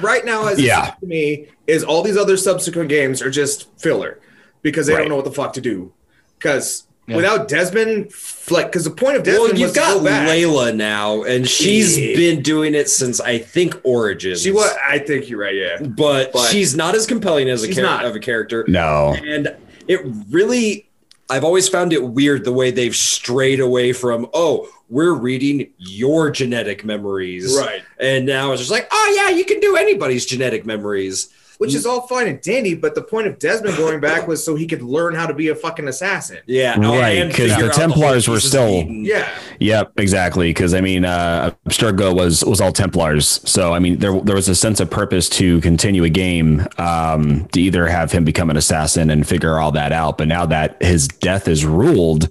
right 0.00 0.24
now 0.24 0.46
as 0.48 0.60
Yeah. 0.60 0.94
to 1.00 1.06
me 1.06 1.46
is 1.66 1.82
all 1.84 2.02
these 2.02 2.16
other 2.16 2.36
subsequent 2.36 2.88
games 2.88 3.22
are 3.22 3.30
just 3.30 3.68
filler 3.78 4.18
because 4.62 4.86
they 4.86 4.94
Right. 4.94 5.00
don't 5.00 5.08
know 5.08 5.16
what 5.16 5.24
the 5.24 5.32
fuck 5.32 5.52
to 5.54 5.60
do 5.60 5.92
because 6.38 6.84
Yeah. 7.06 7.16
without 7.16 7.48
desmond 7.48 8.10
like 8.50 8.66
because 8.66 8.84
the 8.84 8.90
point 8.90 9.16
of 9.16 9.22
desmond 9.24 9.52
well, 9.52 9.58
you've 9.60 9.72
to 9.74 9.78
got 9.80 10.02
go. 10.02 10.08
Layla 10.10 10.74
now, 10.74 11.22
and 11.22 11.46
she's 11.48 11.98
Yeah. 11.98 12.16
been 12.16 12.42
doing 12.42 12.74
it 12.74 12.88
since 12.88 13.20
I 13.20 13.38
think 13.38 13.74
Origins. 13.84 14.40
she 14.42 14.50
was 14.50 14.70
i 14.88 14.98
think 14.98 15.28
you're 15.28 15.38
right 15.40 15.54
yeah 15.54 15.78
but, 15.80 16.32
but 16.32 16.50
she's 16.50 16.74
not 16.74 16.94
as 16.94 17.06
compelling 17.06 17.48
as 17.50 17.62
a 17.62 17.66
she's 17.66 17.76
char- 17.76 17.84
not. 17.84 18.04
of 18.06 18.16
a 18.16 18.20
character. 18.20 18.64
No. 18.68 19.14
And 19.26 19.54
it 19.86 20.00
really, 20.30 20.88
I've 21.28 21.44
always 21.44 21.68
found 21.68 21.92
it 21.92 22.02
weird 22.02 22.44
the 22.44 22.52
way 22.52 22.70
they've 22.70 22.96
strayed 22.96 23.60
away 23.60 23.92
from, 23.92 24.26
oh, 24.32 24.66
we're 24.88 25.14
reading 25.14 25.70
your 25.78 26.30
genetic 26.30 26.84
memories. 26.84 27.56
Right. 27.58 27.82
And 27.98 28.26
now 28.26 28.52
it's 28.52 28.60
just 28.60 28.70
like, 28.70 28.88
oh 28.90 29.14
yeah, 29.16 29.36
you 29.36 29.44
can 29.44 29.60
do 29.60 29.76
anybody's 29.76 30.26
genetic 30.26 30.66
memories. 30.66 31.28
Which 31.58 31.72
is 31.72 31.86
all 31.86 32.08
fine 32.08 32.26
and 32.26 32.40
dandy, 32.42 32.74
but 32.74 32.96
the 32.96 33.00
point 33.00 33.28
of 33.28 33.38
Desmond 33.38 33.76
going 33.76 34.00
back 34.00 34.26
was 34.26 34.44
so 34.44 34.56
he 34.56 34.66
could 34.66 34.82
learn 34.82 35.14
how 35.14 35.24
to 35.24 35.32
be 35.32 35.48
a 35.48 35.54
fucking 35.54 35.86
assassin. 35.86 36.38
Yeah. 36.46 36.76
Right, 36.80 37.28
Because 37.28 37.50
the 37.50 37.54
out 37.54 37.60
whole 37.60 37.70
Templars 37.70 38.26
were 38.26 38.40
still- 38.40 38.84
Yeah. 38.88 39.28
Yep, 39.60 39.92
exactly. 39.98 40.50
Because 40.50 40.74
I 40.74 40.80
mean, 40.80 41.04
uh, 41.04 41.52
Abstergo 41.68 42.12
was 42.12 42.44
was 42.44 42.60
all 42.60 42.72
Templars, 42.72 43.40
so 43.48 43.72
I 43.72 43.78
mean, 43.78 44.00
there 44.00 44.20
there 44.20 44.34
was 44.34 44.48
a 44.48 44.54
sense 44.56 44.80
of 44.80 44.90
purpose 44.90 45.28
to 45.30 45.60
continue 45.60 46.02
a 46.02 46.08
game 46.10 46.66
um, 46.76 47.46
to 47.52 47.60
either 47.60 47.86
have 47.86 48.10
him 48.10 48.24
become 48.24 48.50
an 48.50 48.56
assassin 48.56 49.08
and 49.08 49.24
figure 49.26 49.56
all 49.60 49.70
that 49.72 49.92
out. 49.92 50.18
But 50.18 50.26
now 50.26 50.46
that 50.46 50.82
his 50.82 51.06
death 51.06 51.46
is 51.46 51.64
ruled, 51.64 52.28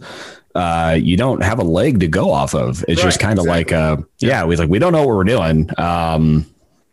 uh, 0.55 0.97
you 1.01 1.17
don't 1.17 1.41
have 1.43 1.59
a 1.59 1.63
leg 1.63 1.99
to 2.01 2.07
go 2.07 2.31
off 2.31 2.53
of. 2.53 2.83
It's 2.87 3.01
just 3.01 3.19
kind 3.19 3.39
of 3.39 3.45
like, 3.45 3.71
uh, 3.71 3.97
yeah, 4.19 4.45
we 4.45 4.55
like 4.55 4.69
we 4.69 4.79
don't 4.79 4.91
know 4.93 4.99
what 5.05 5.15
we're 5.15 5.23
doing. 5.23 5.69
Um, 5.79 6.45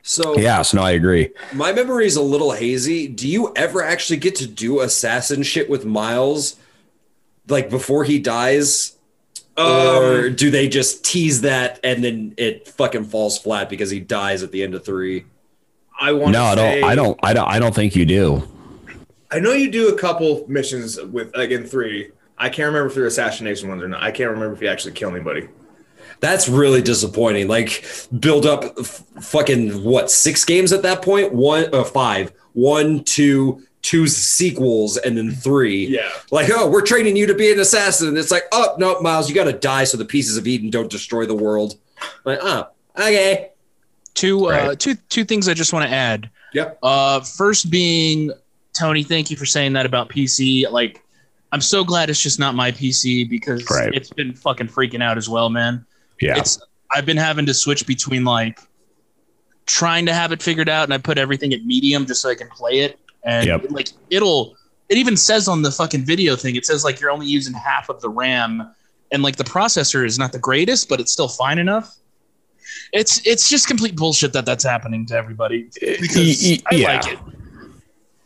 So 0.02 0.38
yeah, 0.38 0.62
so 0.62 0.78
no, 0.78 0.82
I 0.84 0.92
agree. 0.92 1.30
my 1.52 1.72
memory 1.72 2.06
is 2.06 2.16
a 2.16 2.22
little 2.22 2.52
hazy. 2.52 3.06
Do 3.06 3.28
you 3.28 3.52
ever 3.54 3.82
actually 3.82 4.16
get 4.16 4.34
to 4.36 4.46
do 4.46 4.80
assassin 4.80 5.42
shit 5.42 5.68
with 5.68 5.84
Miles? 5.84 6.56
Like 7.48 7.68
before 7.70 8.04
he 8.04 8.18
dies? 8.18 8.96
or 9.58 10.28
Um, 10.28 10.34
do 10.36 10.50
they 10.50 10.68
just 10.68 11.04
tease 11.04 11.42
that 11.42 11.80
and 11.84 12.02
then 12.02 12.32
it 12.38 12.66
fucking 12.68 13.04
falls 13.04 13.36
flat 13.38 13.68
because 13.68 13.90
he 13.90 14.00
dies 14.00 14.42
at 14.42 14.52
the 14.52 14.62
end 14.62 14.74
of 14.74 14.84
three? 14.86 15.26
I 16.00 16.12
want 16.12 16.32
to 16.32 16.38
No, 16.38 16.44
I 16.44 16.54
don't. 16.54 16.84
I 16.84 16.94
don't. 16.94 17.20
I 17.22 17.32
don't. 17.34 17.48
I 17.48 17.58
don't 17.58 17.74
think 17.74 17.94
you 17.94 18.06
do. 18.06 18.42
I 19.30 19.38
know 19.38 19.52
you 19.52 19.70
do 19.70 19.88
a 19.94 19.98
couple 19.98 20.46
missions 20.48 20.98
with 21.00 21.36
like 21.36 21.50
in 21.50 21.66
three. 21.66 22.10
I 22.40 22.48
can't 22.48 22.66
remember 22.66 22.87
if 22.88 22.94
they're 22.94 23.07
assassination 23.07 23.68
ones 23.68 23.83
or 23.83 23.88
not. 23.88 24.03
I 24.03 24.11
can't 24.11 24.31
remember 24.31 24.55
if 24.55 24.62
you 24.62 24.68
actually 24.68 24.92
killed 24.92 25.14
anybody. 25.14 25.48
That's 26.20 26.48
really 26.48 26.83
disappointing. 26.83 27.48
Like 27.48 27.85
build 28.18 28.46
up 28.46 28.64
f- 28.79 29.05
fucking 29.22 29.85
what 29.85 30.11
six 30.11 30.44
games 30.44 30.72
at 30.72 30.83
that 30.83 31.03
point? 31.03 31.33
One, 31.33 31.72
uh, 31.74 31.85
five, 31.85 32.33
one, 32.55 33.05
two, 33.05 33.62
two 33.83 34.07
sequels, 34.07 34.96
and 34.98 35.16
then 35.16 35.31
three. 35.31 35.87
Yeah. 35.87 36.09
Like, 36.31 36.50
oh, 36.53 36.68
we're 36.68 36.83
training 36.85 37.16
you 37.16 37.26
to 37.26 37.35
be 37.35 37.53
an 37.53 37.61
assassin. 37.61 38.16
It's 38.16 38.31
like, 38.31 38.44
oh 38.53 38.74
no, 38.79 39.00
Miles, 39.00 39.29
you 39.29 39.35
got 39.35 39.44
to 39.44 39.53
die 39.53 39.85
so 39.85 39.96
the 39.96 40.05
pieces 40.05 40.37
of 40.37 40.46
Eden 40.46 40.68
don't 40.70 40.90
destroy 40.90 41.24
the 41.26 41.35
world. 41.35 41.76
Like, 42.24 42.38
oh, 42.42 42.68
okay. 42.98 43.50
Two 44.14 44.46
uh, 44.46 44.50
Right. 44.50 44.79
two 44.81 44.96
two 45.09 45.24
things 45.24 45.48
I 45.48 45.55
just 45.55 45.72
want 45.72 45.88
to 45.88 45.94
add. 45.94 46.29
Yep. 46.53 46.79
Uh, 46.83 47.20
first 47.20 47.70
being 47.70 48.33
Tony, 48.72 49.03
thank 49.03 49.31
you 49.31 49.37
for 49.37 49.46
saying 49.46 49.72
that 49.74 49.87
about 49.87 50.09
PC. 50.11 50.70
Like, 50.70 51.03
I'm 51.52 51.60
so 51.60 51.82
glad 51.84 52.10
it's 52.10 52.20
just 52.22 52.38
not 52.38 52.54
my 52.54 52.70
PC 52.70 53.28
because 53.28 53.68
Right. 53.70 53.92
it's 53.94 54.10
been 54.10 54.34
fucking 54.34 54.68
freaking 54.68 55.02
out 55.02 55.18
as 55.18 55.28
well, 55.28 55.50
man. 55.50 55.84
Yeah. 56.20 56.36
It's 56.38 56.60
I've 56.92 57.06
been 57.06 57.16
having 57.16 57.46
to 57.46 57.54
switch 57.54 57.86
between 57.86 58.24
like 58.24 58.58
trying 59.66 60.06
to 60.06 60.12
have 60.14 60.32
it 60.32 60.42
figured 60.42 60.68
out, 60.68 60.84
and 60.84 60.94
I 60.94 60.98
put 60.98 61.18
everything 61.18 61.52
at 61.52 61.64
medium 61.64 62.06
just 62.06 62.22
so 62.22 62.28
I 62.28 62.34
can 62.34 62.48
play 62.48 62.80
it, 62.80 62.98
and 63.24 63.46
Yep. 63.46 63.66
like 63.70 63.88
it'll. 64.10 64.56
It 64.88 64.98
even 64.98 65.16
says 65.16 65.46
on 65.46 65.62
the 65.62 65.70
fucking 65.70 66.04
video 66.04 66.34
thing, 66.34 66.56
it 66.56 66.66
says 66.66 66.82
like 66.84 67.00
you're 67.00 67.10
only 67.12 67.26
using 67.26 67.54
half 67.54 67.88
of 67.88 68.00
the 68.00 68.08
RAM, 68.08 68.68
and 69.12 69.22
like 69.22 69.36
the 69.36 69.44
processor 69.44 70.04
is 70.04 70.18
not 70.18 70.32
the 70.32 70.38
greatest, 70.40 70.88
but 70.88 70.98
it's 71.00 71.12
still 71.12 71.28
fine 71.28 71.58
enough. 71.58 71.96
It's 72.92 73.24
it's 73.24 73.48
just 73.48 73.66
complete 73.68 73.94
bullshit 73.96 74.32
that 74.32 74.44
that's 74.46 74.64
happening 74.64 75.06
to 75.06 75.14
everybody 75.16 75.68
eh, 75.82 75.96
because 76.00 76.16
Y- 76.42 76.58
y- 76.58 76.58
I 76.70 76.74
yeah. 76.74 76.92
like 76.92 77.12
it. 77.12 77.18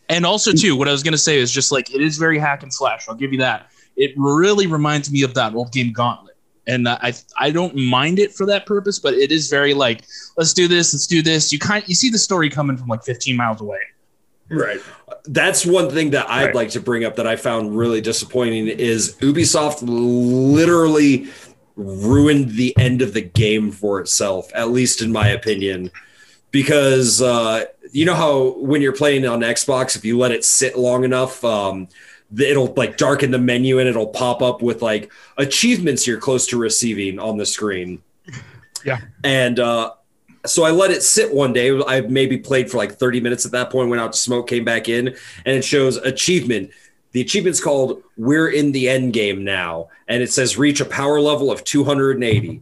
And 0.08 0.26
also 0.26 0.52
too, 0.52 0.76
what 0.76 0.88
I 0.88 0.92
was 0.92 1.02
gonna 1.02 1.18
say 1.18 1.38
is 1.38 1.50
just 1.50 1.72
like 1.72 1.94
it 1.94 2.00
is 2.00 2.18
very 2.18 2.38
hack 2.38 2.62
and 2.62 2.72
slash. 2.72 3.08
I'll 3.08 3.14
give 3.14 3.32
you 3.32 3.38
that. 3.38 3.70
It 3.96 4.12
really 4.16 4.66
reminds 4.66 5.10
me 5.10 5.22
of 5.22 5.34
that 5.34 5.54
old 5.54 5.72
game 5.72 5.92
Gauntlet, 5.92 6.36
and 6.66 6.88
I 6.88 7.14
I 7.38 7.50
don't 7.50 7.74
mind 7.76 8.18
it 8.18 8.34
for 8.34 8.44
that 8.46 8.66
purpose, 8.66 8.98
but 8.98 9.14
it 9.14 9.32
is 9.32 9.48
very 9.48 9.72
like 9.72 10.04
let's 10.36 10.52
do 10.52 10.68
this, 10.68 10.92
let's 10.92 11.06
do 11.06 11.22
this. 11.22 11.52
You 11.52 11.58
kind 11.58 11.82
you 11.86 11.94
see 11.94 12.10
the 12.10 12.18
story 12.18 12.50
coming 12.50 12.76
from 12.76 12.88
like 12.88 13.04
15 13.04 13.36
miles 13.36 13.60
away. 13.60 13.78
Right. 14.50 14.80
That's 15.24 15.64
one 15.64 15.88
thing 15.90 16.10
that 16.10 16.28
I'd 16.28 16.46
Right. 16.46 16.54
like 16.54 16.70
to 16.70 16.80
bring 16.80 17.04
up 17.04 17.16
that 17.16 17.26
I 17.26 17.36
found 17.36 17.78
really 17.78 18.02
disappointing 18.02 18.68
is 18.68 19.16
Ubisoft 19.20 19.78
literally 19.82 21.28
ruined 21.76 22.50
the 22.50 22.76
end 22.78 23.00
of 23.00 23.14
the 23.14 23.22
game 23.22 23.72
for 23.72 24.00
itself, 24.00 24.50
at 24.54 24.70
least 24.70 25.00
in 25.00 25.10
my 25.12 25.28
opinion. 25.28 25.90
Because 26.50 27.22
uh, 27.22 27.64
you 27.94 28.04
know 28.04 28.14
how 28.14 28.58
when 28.58 28.82
you're 28.82 28.92
playing 28.92 29.24
on 29.24 29.40
Xbox, 29.40 29.94
if 29.94 30.04
you 30.04 30.18
let 30.18 30.32
it 30.32 30.44
sit 30.44 30.76
long 30.76 31.04
enough, 31.04 31.44
um, 31.44 31.88
it'll 32.36 32.74
like 32.74 32.96
darken 32.96 33.30
the 33.30 33.38
menu 33.38 33.78
and 33.78 33.88
it'll 33.88 34.08
pop 34.08 34.42
up 34.42 34.62
with 34.62 34.82
like 34.82 35.12
achievements 35.38 36.04
you're 36.04 36.18
close 36.18 36.44
to 36.48 36.58
receiving 36.58 37.18
on 37.18 37.38
the 37.38 37.46
screen. 37.46 38.02
Yeah. 38.86 39.00
And 39.22 39.58
uh, 39.60 39.94
so 40.44 40.62
I 40.62 40.70
let 40.70 40.90
it 40.90 41.02
sit 41.02 41.32
one 41.32 41.54
day. 41.54 41.80
I 41.86 42.02
maybe 42.02 42.36
played 42.36 42.70
for 42.70 42.76
like 42.76 42.92
30 42.92 43.18
minutes 43.22 43.46
at 43.46 43.52
that 43.52 43.70
point, 43.70 43.88
went 43.88 44.02
out 44.02 44.12
to 44.12 44.18
smoke, 44.18 44.46
came 44.46 44.62
back 44.62 44.90
in, 44.90 45.08
and 45.08 45.56
it 45.56 45.64
shows 45.64 45.96
achievement. 45.96 46.70
The 47.12 47.22
achievement's 47.22 47.62
called 47.62 48.02
We're 48.18 48.48
in 48.48 48.72
the 48.72 48.90
End 48.90 49.14
Game 49.14 49.42
Now. 49.42 49.88
And 50.06 50.22
it 50.22 50.30
says 50.30 50.58
reach 50.58 50.82
a 50.82 50.84
power 50.84 51.18
level 51.18 51.50
of 51.50 51.64
280. 51.64 52.60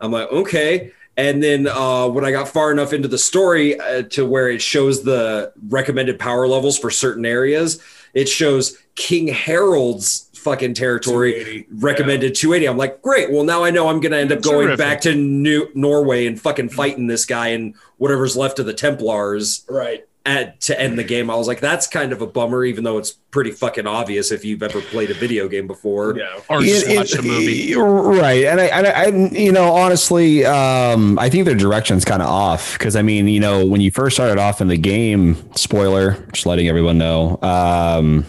I'm 0.00 0.10
like, 0.10 0.28
okay. 0.32 0.90
And 1.16 1.42
then 1.42 1.66
uh, 1.68 2.08
when 2.08 2.24
I 2.24 2.30
got 2.32 2.48
far 2.48 2.72
enough 2.72 2.92
into 2.92 3.08
the 3.08 3.18
story 3.18 3.78
uh, 3.78 4.02
to 4.10 4.26
where 4.26 4.48
it 4.50 4.60
shows 4.60 5.04
the 5.04 5.52
recommended 5.68 6.18
power 6.18 6.48
levels 6.48 6.78
for 6.78 6.90
certain 6.90 7.24
areas, 7.24 7.80
it 8.14 8.28
shows 8.28 8.76
King 8.96 9.28
Harald's 9.28 10.28
fucking 10.34 10.74
territory 10.74 11.32
280. 11.32 11.66
recommended 11.84 12.34
280. 12.34 12.66
I'm 12.68 12.76
like, 12.76 13.00
great. 13.00 13.30
Well, 13.32 13.44
now 13.44 13.64
I 13.64 13.70
know 13.70 13.88
I'm 13.88 14.00
going 14.00 14.12
to 14.12 14.18
end 14.18 14.30
up 14.32 14.42
going 14.42 14.66
Terrific. 14.66 14.78
back 14.78 15.00
to 15.02 15.14
New 15.14 15.68
Norway 15.74 16.26
and 16.26 16.38
fucking 16.40 16.68
fighting 16.68 17.06
this 17.06 17.24
guy 17.24 17.48
and 17.48 17.74
whatever's 17.96 18.36
left 18.36 18.58
of 18.58 18.66
the 18.66 18.74
Templars 18.74 19.64
Right. 19.68 20.06
At, 20.26 20.58
to 20.62 20.80
end 20.80 20.98
the 20.98 21.04
game. 21.04 21.28
I 21.28 21.34
was 21.36 21.46
like, 21.46 21.60
that's 21.60 21.86
kind 21.86 22.10
of 22.10 22.22
a 22.22 22.26
bummer, 22.26 22.64
even 22.64 22.82
though 22.82 22.96
it's 22.96 23.12
pretty 23.12 23.50
fucking 23.50 23.86
obvious 23.86 24.32
if 24.32 24.42
you've 24.42 24.62
ever 24.62 24.80
played 24.80 25.10
a 25.10 25.14
video 25.14 25.48
game 25.48 25.66
before. 25.66 26.16
Yeah. 26.16 26.40
Or 26.48 26.62
just 26.62 26.86
It- 26.88 26.96
watch 26.96 27.12
it- 27.12 27.18
a 27.18 27.22
movie. 27.22 27.74
right? 27.74 28.44
And 28.46 28.58
I, 28.58 28.64
and 28.68 28.86
I, 28.86 28.90
I 28.90 29.06
you 29.38 29.52
know, 29.52 29.70
honestly, 29.74 30.46
um, 30.46 31.18
I 31.18 31.28
think 31.28 31.44
their 31.44 31.54
direction's 31.54 32.06
kind 32.06 32.22
of 32.22 32.28
off 32.28 32.72
because 32.72 32.96
I 32.96 33.02
mean, 33.02 33.28
you 33.28 33.38
know, 33.38 33.66
when 33.66 33.82
you 33.82 33.90
first 33.90 34.16
started 34.16 34.38
off 34.38 34.62
in 34.62 34.68
the 34.68 34.78
game, 34.78 35.36
spoiler, 35.56 36.12
just 36.32 36.46
letting 36.46 36.68
everyone 36.68 36.96
know, 36.96 37.38
um, 37.42 38.24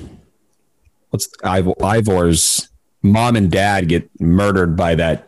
what's 1.11 1.27
Iv- 1.45 1.77
Eivor's 1.79 2.67
mom 3.03 3.37
and 3.37 3.49
dad 3.49 3.87
get 3.87 4.09
murdered 4.19 4.75
by 4.75 4.95
that 4.95 5.23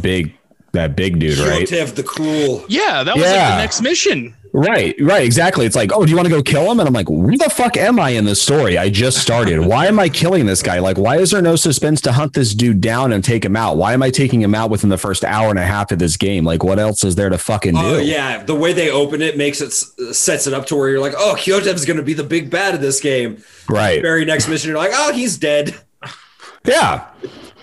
big, 0.00 0.36
that 0.70 0.94
big 0.94 1.18
dude, 1.18 1.38
right? 1.38 1.66
Kjotve 1.66 1.96
the 1.96 2.04
Cruel. 2.04 2.64
Yeah, 2.68 3.02
that 3.02 3.16
was 3.16 3.24
like 3.24 3.32
the 3.34 3.56
next 3.56 3.80
mission. 3.80 4.36
Right, 4.54 4.94
right, 5.00 5.24
exactly. 5.24 5.64
It's 5.64 5.74
like, 5.74 5.92
oh, 5.94 6.04
do 6.04 6.10
you 6.10 6.16
want 6.16 6.28
to 6.28 6.34
go 6.34 6.42
kill 6.42 6.70
him? 6.70 6.78
And 6.78 6.86
I'm 6.86 6.92
like, 6.92 7.08
where 7.08 7.36
the 7.38 7.48
fuck 7.48 7.78
am 7.78 7.98
I 7.98 8.10
in 8.10 8.26
this 8.26 8.42
story? 8.42 8.76
I 8.76 8.90
just 8.90 9.18
started. 9.18 9.60
Why 9.66 9.86
am 9.86 9.98
I 9.98 10.10
killing 10.10 10.44
this 10.44 10.62
guy? 10.62 10.78
Like, 10.78 10.98
why 10.98 11.16
is 11.16 11.30
there 11.30 11.40
no 11.40 11.56
suspense 11.56 12.02
to 12.02 12.12
hunt 12.12 12.34
this 12.34 12.54
dude 12.54 12.80
down 12.80 13.12
and 13.12 13.24
take 13.24 13.44
him 13.44 13.56
out? 13.56 13.78
Why 13.78 13.94
am 13.94 14.02
I 14.02 14.10
taking 14.10 14.42
him 14.42 14.54
out 14.54 14.68
within 14.68 14.90
the 14.90 14.98
first 14.98 15.24
hour 15.24 15.48
and 15.48 15.58
a 15.58 15.64
half 15.64 15.90
of 15.90 15.98
this 15.98 16.16
game? 16.18 16.44
Like, 16.44 16.62
what 16.62 16.78
else 16.78 17.02
is 17.02 17.14
there 17.14 17.30
to 17.30 17.38
fucking 17.38 17.76
oh, 17.76 17.80
do? 17.80 17.96
Oh 17.96 17.98
yeah, 17.98 18.42
the 18.42 18.54
way 18.54 18.72
they 18.72 18.90
open 18.90 19.22
it 19.22 19.38
makes 19.38 19.60
it 19.60 19.70
sets 20.14 20.46
it 20.46 20.52
up 20.52 20.66
to 20.66 20.76
where 20.76 20.90
you're 20.90 21.00
like, 21.00 21.14
oh, 21.16 21.34
Kjotve's 21.38 21.86
going 21.86 21.96
to 21.96 22.02
be 22.02 22.14
the 22.14 22.24
big 22.24 22.50
bad 22.50 22.74
of 22.74 22.80
this 22.80 23.00
game. 23.00 23.42
Right. 23.68 24.02
Very 24.02 24.24
next 24.24 24.48
mission, 24.48 24.68
you're 24.68 24.78
like, 24.78 24.92
oh, 24.92 25.12
he's 25.12 25.38
dead. 25.38 25.74
Yeah. 26.64 27.08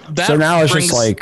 That 0.09 0.27
so 0.27 0.37
now 0.37 0.61
it's 0.61 0.73
just 0.73 0.91
like, 0.91 1.21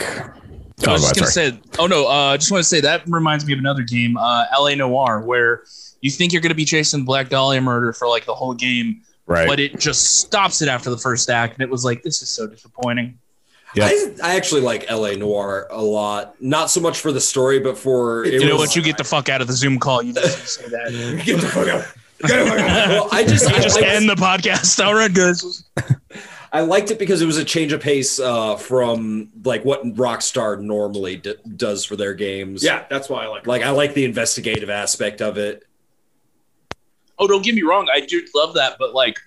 I 0.80 0.90
oh, 0.90 0.94
was 0.94 1.02
just 1.02 1.16
go 1.16 1.22
gonna 1.22 1.32
say, 1.32 1.60
oh 1.80 1.88
no, 1.88 2.08
uh, 2.08 2.34
I 2.34 2.38
just 2.38 2.52
want 2.52 2.64
to 2.64 2.68
say 2.68 2.82
that 2.82 3.04
reminds 3.08 3.46
me 3.46 3.54
of 3.54 3.60
another 3.60 3.82
game, 3.82 4.16
uh, 4.16 4.46
L.A. 4.52 4.76
Noire, 4.76 5.22
where 5.22 5.64
you 6.02 6.12
think 6.12 6.32
you're 6.32 6.42
gonna 6.42 6.54
be 6.54 6.66
chasing 6.66 7.04
Black 7.04 7.30
Dahlia 7.30 7.62
murder 7.62 7.94
for 7.94 8.08
like 8.08 8.26
the 8.26 8.36
whole 8.36 8.54
game, 8.54 9.02
right. 9.26 9.48
but 9.48 9.60
it 9.60 9.80
just 9.80 10.20
stops 10.20 10.62
it 10.62 10.70
after 10.70 10.92
the 10.92 10.98
first 10.98 11.30
act, 11.30 11.56
and 11.56 11.64
it 11.64 11.70
was 11.70 11.84
like, 11.84 12.04
this 12.04 12.22
is 12.22 12.30
so 12.30 12.46
disappointing. 12.46 13.18
Yep. 13.76 13.92
I, 14.24 14.32
I 14.32 14.36
actually 14.36 14.62
like 14.62 14.90
LA 14.90 15.12
Noire 15.14 15.68
a 15.72 15.82
lot. 15.82 16.42
Not 16.42 16.70
so 16.70 16.80
much 16.80 17.00
for 17.00 17.12
the 17.12 17.22
story, 17.22 17.60
but 17.60 17.78
for 17.78 18.24
it 18.24 18.34
you 18.34 18.46
know 18.46 18.56
was- 18.56 18.70
what? 18.70 18.76
You 18.76 18.82
get 18.82 18.98
the 18.98 19.04
fuck 19.04 19.30
out 19.30 19.42
of 19.42 19.48
the 19.48 19.54
Zoom 19.54 19.80
call. 19.80 20.02
You 20.02 20.14
just 20.14 20.48
say 20.48 20.70
that. 20.70 21.22
Get 21.26 21.42
the 21.42 21.48
fuck 21.48 21.68
out. 21.68 21.86
Get 22.22 22.44
the 22.44 22.50
fuck 22.50 22.60
out. 22.60 22.90
Well, 22.90 23.10
I 23.12 23.24
just, 23.24 23.46
I 23.52 23.60
just 23.60 23.76
liked- 23.76 23.88
end 23.88 24.10
the 24.10 24.16
podcast. 24.16 24.84
All 24.84 24.94
right, 24.94 25.14
guys. 25.14 25.64
I 26.58 26.62
liked 26.62 26.90
it 26.90 26.98
because 26.98 27.22
it 27.22 27.26
was 27.28 27.38
a 27.38 27.46
change 27.46 27.72
of 27.72 27.82
pace 27.82 28.20
uh, 28.20 28.56
from 28.56 29.30
like 29.46 29.64
what 29.64 29.84
Rockstar 29.96 30.60
normally 30.60 31.18
d- 31.18 31.36
does 31.56 31.86
for 31.86 31.96
their 31.96 32.14
games. 32.16 32.64
Yeah, 32.64 32.84
that's 32.90 33.10
why 33.10 33.26
I 33.26 33.28
like. 33.28 33.44
it. 33.44 33.48
like 33.48 33.62
I 33.62 33.70
like 33.70 33.94
the 33.94 34.06
investigative 34.06 34.70
aspect 34.70 35.22
of 35.22 35.38
it. 35.38 35.64
Oh, 37.20 37.28
don't 37.28 37.44
get 37.44 37.54
me 37.56 37.62
wrong. 37.64 37.88
I 37.94 38.00
do 38.02 38.24
love 38.36 38.56
that, 38.56 38.78
but 38.80 38.94
like, 38.94 39.18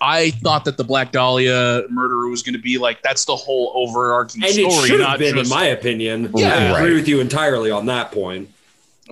I 0.00 0.30
thought 0.30 0.64
that 0.64 0.76
the 0.76 0.84
Black 0.84 1.12
Dahlia 1.12 1.82
murderer 1.90 2.28
was 2.28 2.42
going 2.42 2.54
to 2.54 2.60
be 2.60 2.78
like 2.78 3.02
that's 3.02 3.24
the 3.24 3.34
whole 3.36 3.72
overarching 3.74 4.42
And 4.42 4.50
it 4.56 4.70
story, 4.70 4.88
should 4.88 5.00
have 5.00 5.08
not 5.08 5.18
been, 5.18 5.34
just 5.34 5.50
in 5.52 5.58
my 5.58 5.66
opinion. 5.66 6.30
Yeah. 6.34 6.48
I 6.48 6.56
agree 6.78 6.90
Right. 6.90 6.94
with 6.94 7.08
you 7.08 7.20
entirely 7.20 7.70
on 7.70 7.86
that 7.86 8.12
point. 8.12 8.48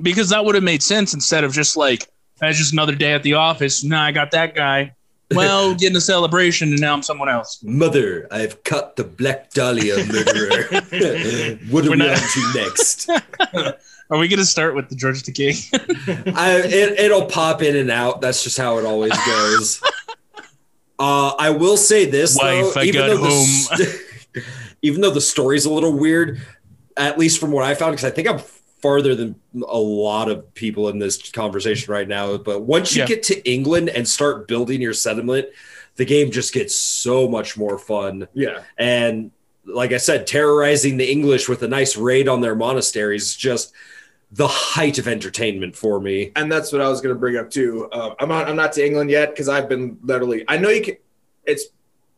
because 0.01 0.29
that 0.29 0.45
would 0.45 0.55
have 0.55 0.65
made 0.65 0.83
sense 0.83 1.13
instead 1.13 1.43
of 1.45 1.53
just 1.53 1.77
like 1.77 2.07
that's 2.41 2.57
just 2.57 2.73
another 2.73 2.95
day 2.95 3.13
at 3.15 3.23
the 3.25 3.35
office. 3.35 3.83
Nah, 3.83 4.05
I 4.05 4.13
got 4.13 4.31
that 4.31 4.55
guy. 4.55 4.95
Well, 5.35 5.75
getting 5.79 5.97
a 5.97 6.01
celebration, 6.01 6.71
and 6.71 6.81
now 6.81 6.95
I'm 6.95 7.03
someone 7.03 7.29
else. 7.29 7.63
Mother, 7.63 8.27
I've 8.31 8.63
cut 8.65 8.97
the 8.97 9.05
Black 9.05 9.51
Dahlia 9.53 9.97
murderer. 10.07 10.63
what 11.71 11.85
are 11.85 11.91
We're 11.91 11.91
we 11.91 11.97
not- 11.97 12.11
on 12.11 12.29
to 12.29 12.53
next? 12.55 13.11
Are 14.11 14.17
we 14.17 14.27
going 14.27 14.39
to 14.39 14.47
start 14.47 14.75
with 14.75 14.89
the 14.89 14.95
George 14.95 15.23
Takei? 15.23 15.69
I, 16.35 16.61
it, 16.65 16.99
it'll 16.99 17.27
pop 17.27 17.61
in 17.61 17.77
and 17.77 17.91
out. 17.91 18.23
That's 18.23 18.43
just 18.43 18.57
how 18.57 18.79
it 18.79 18.87
always 18.87 19.13
goes. 19.27 19.83
Uh, 20.99 21.35
I 21.39 21.51
will 21.51 21.77
say 21.77 22.07
this, 22.07 22.35
Wife, 22.35 22.73
though, 22.73 22.81
I 22.81 22.91
got 22.91 23.09
though 23.09 23.17
the 23.19 23.31
st- 23.31 24.45
even 24.81 25.03
though 25.03 25.11
the 25.11 25.21
story's 25.21 25.67
a 25.67 25.71
little 25.71 25.93
weird, 25.93 26.41
at 26.97 27.19
least 27.19 27.39
from 27.39 27.53
what 27.53 27.65
I 27.67 27.75
found, 27.75 27.93
because 27.93 28.05
I 28.07 28.11
think 28.11 28.29
I'm 28.29 28.39
farther 28.81 29.15
than 29.15 29.35
a 29.67 29.79
lot 29.79 30.31
of 30.31 30.55
people 30.55 30.89
in 30.89 30.99
this 30.99 31.31
conversation 31.31 31.93
right 31.93 32.07
now. 32.09 32.37
But 32.37 32.61
once 32.63 32.95
you 32.95 33.03
Yeah. 33.03 33.07
get 33.07 33.23
to 33.25 33.51
England 33.51 33.89
and 33.91 34.07
start 34.07 34.47
building 34.49 34.81
your 34.81 34.95
settlement, 34.95 35.49
the 35.97 36.05
game 36.05 36.31
just 36.31 36.53
gets 36.55 36.75
so 36.77 37.29
much 37.29 37.57
more 37.57 37.79
fun. 37.79 38.29
Yeah. 38.35 38.63
And 38.79 39.33
like 39.65 39.93
I 39.93 39.97
said, 39.97 40.27
terrorizing 40.27 40.97
the 40.97 41.11
English 41.11 41.49
with 41.49 41.63
a 41.63 41.69
nice 41.69 41.97
raid 41.97 42.29
on 42.29 42.41
their 42.41 42.55
monasteries 42.55 43.25
is 43.25 43.37
just 43.37 43.73
the 44.31 44.47
height 44.47 44.99
of 44.99 45.09
entertainment 45.09 45.75
for 45.75 46.01
me. 46.01 46.33
and 46.37 46.53
that's 46.53 46.71
what 46.73 46.81
I 46.83 46.89
was 46.89 47.01
going 47.01 47.15
to 47.15 47.19
bring 47.19 47.37
up 47.37 47.51
too. 47.51 47.89
Um, 47.93 48.15
I'm 48.21 48.29
not 48.29 48.49
I'm 48.49 48.57
not 48.57 48.73
to 48.75 48.85
England 48.87 49.11
yet 49.11 49.31
because 49.31 49.49
I've 49.49 49.69
been 49.69 49.99
literally. 50.03 50.45
I 50.49 50.57
know 50.59 50.69
you 50.69 50.83
can. 50.83 50.97
It's 51.45 51.65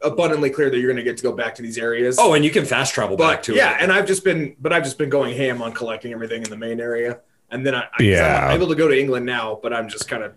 abundantly 0.03 0.51
clear 0.51 0.71
that 0.71 0.79
you're 0.79 0.89
going 0.89 0.97
to 0.97 1.03
get 1.03 1.17
to 1.19 1.23
go 1.23 1.33
back 1.33 1.55
to 1.57 1.63
these 1.63 1.79
areas. 1.79 2.19
Oh, 2.19 2.35
and 2.35 2.45
you 2.45 2.51
can 2.51 2.65
fast 2.65 2.95
travel 2.95 3.17
back 3.17 3.43
to 3.45 3.55
yeah, 3.55 3.77
it. 3.77 3.83
and 3.83 3.93
I've 3.93 4.07
just 4.07 4.25
been, 4.25 4.57
but 4.61 4.73
I've 4.73 4.85
just 4.85 4.99
been 4.99 5.11
going 5.11 5.37
ham 5.37 5.63
on 5.63 5.73
collecting 5.73 6.13
everything 6.13 6.43
in 6.43 6.51
the 6.51 6.57
main 6.57 6.81
area, 6.81 7.21
and 7.51 7.67
then 7.67 7.75
I, 7.75 7.89
I 7.99 8.03
Yeah. 8.03 8.47
I'm 8.47 8.57
able 8.57 8.69
to 8.69 8.75
go 8.75 8.89
to 8.89 8.99
England 8.99 9.27
now, 9.27 9.59
but 9.63 9.73
I'm 9.73 9.89
just 9.89 10.09
kind 10.09 10.23
of. 10.23 10.35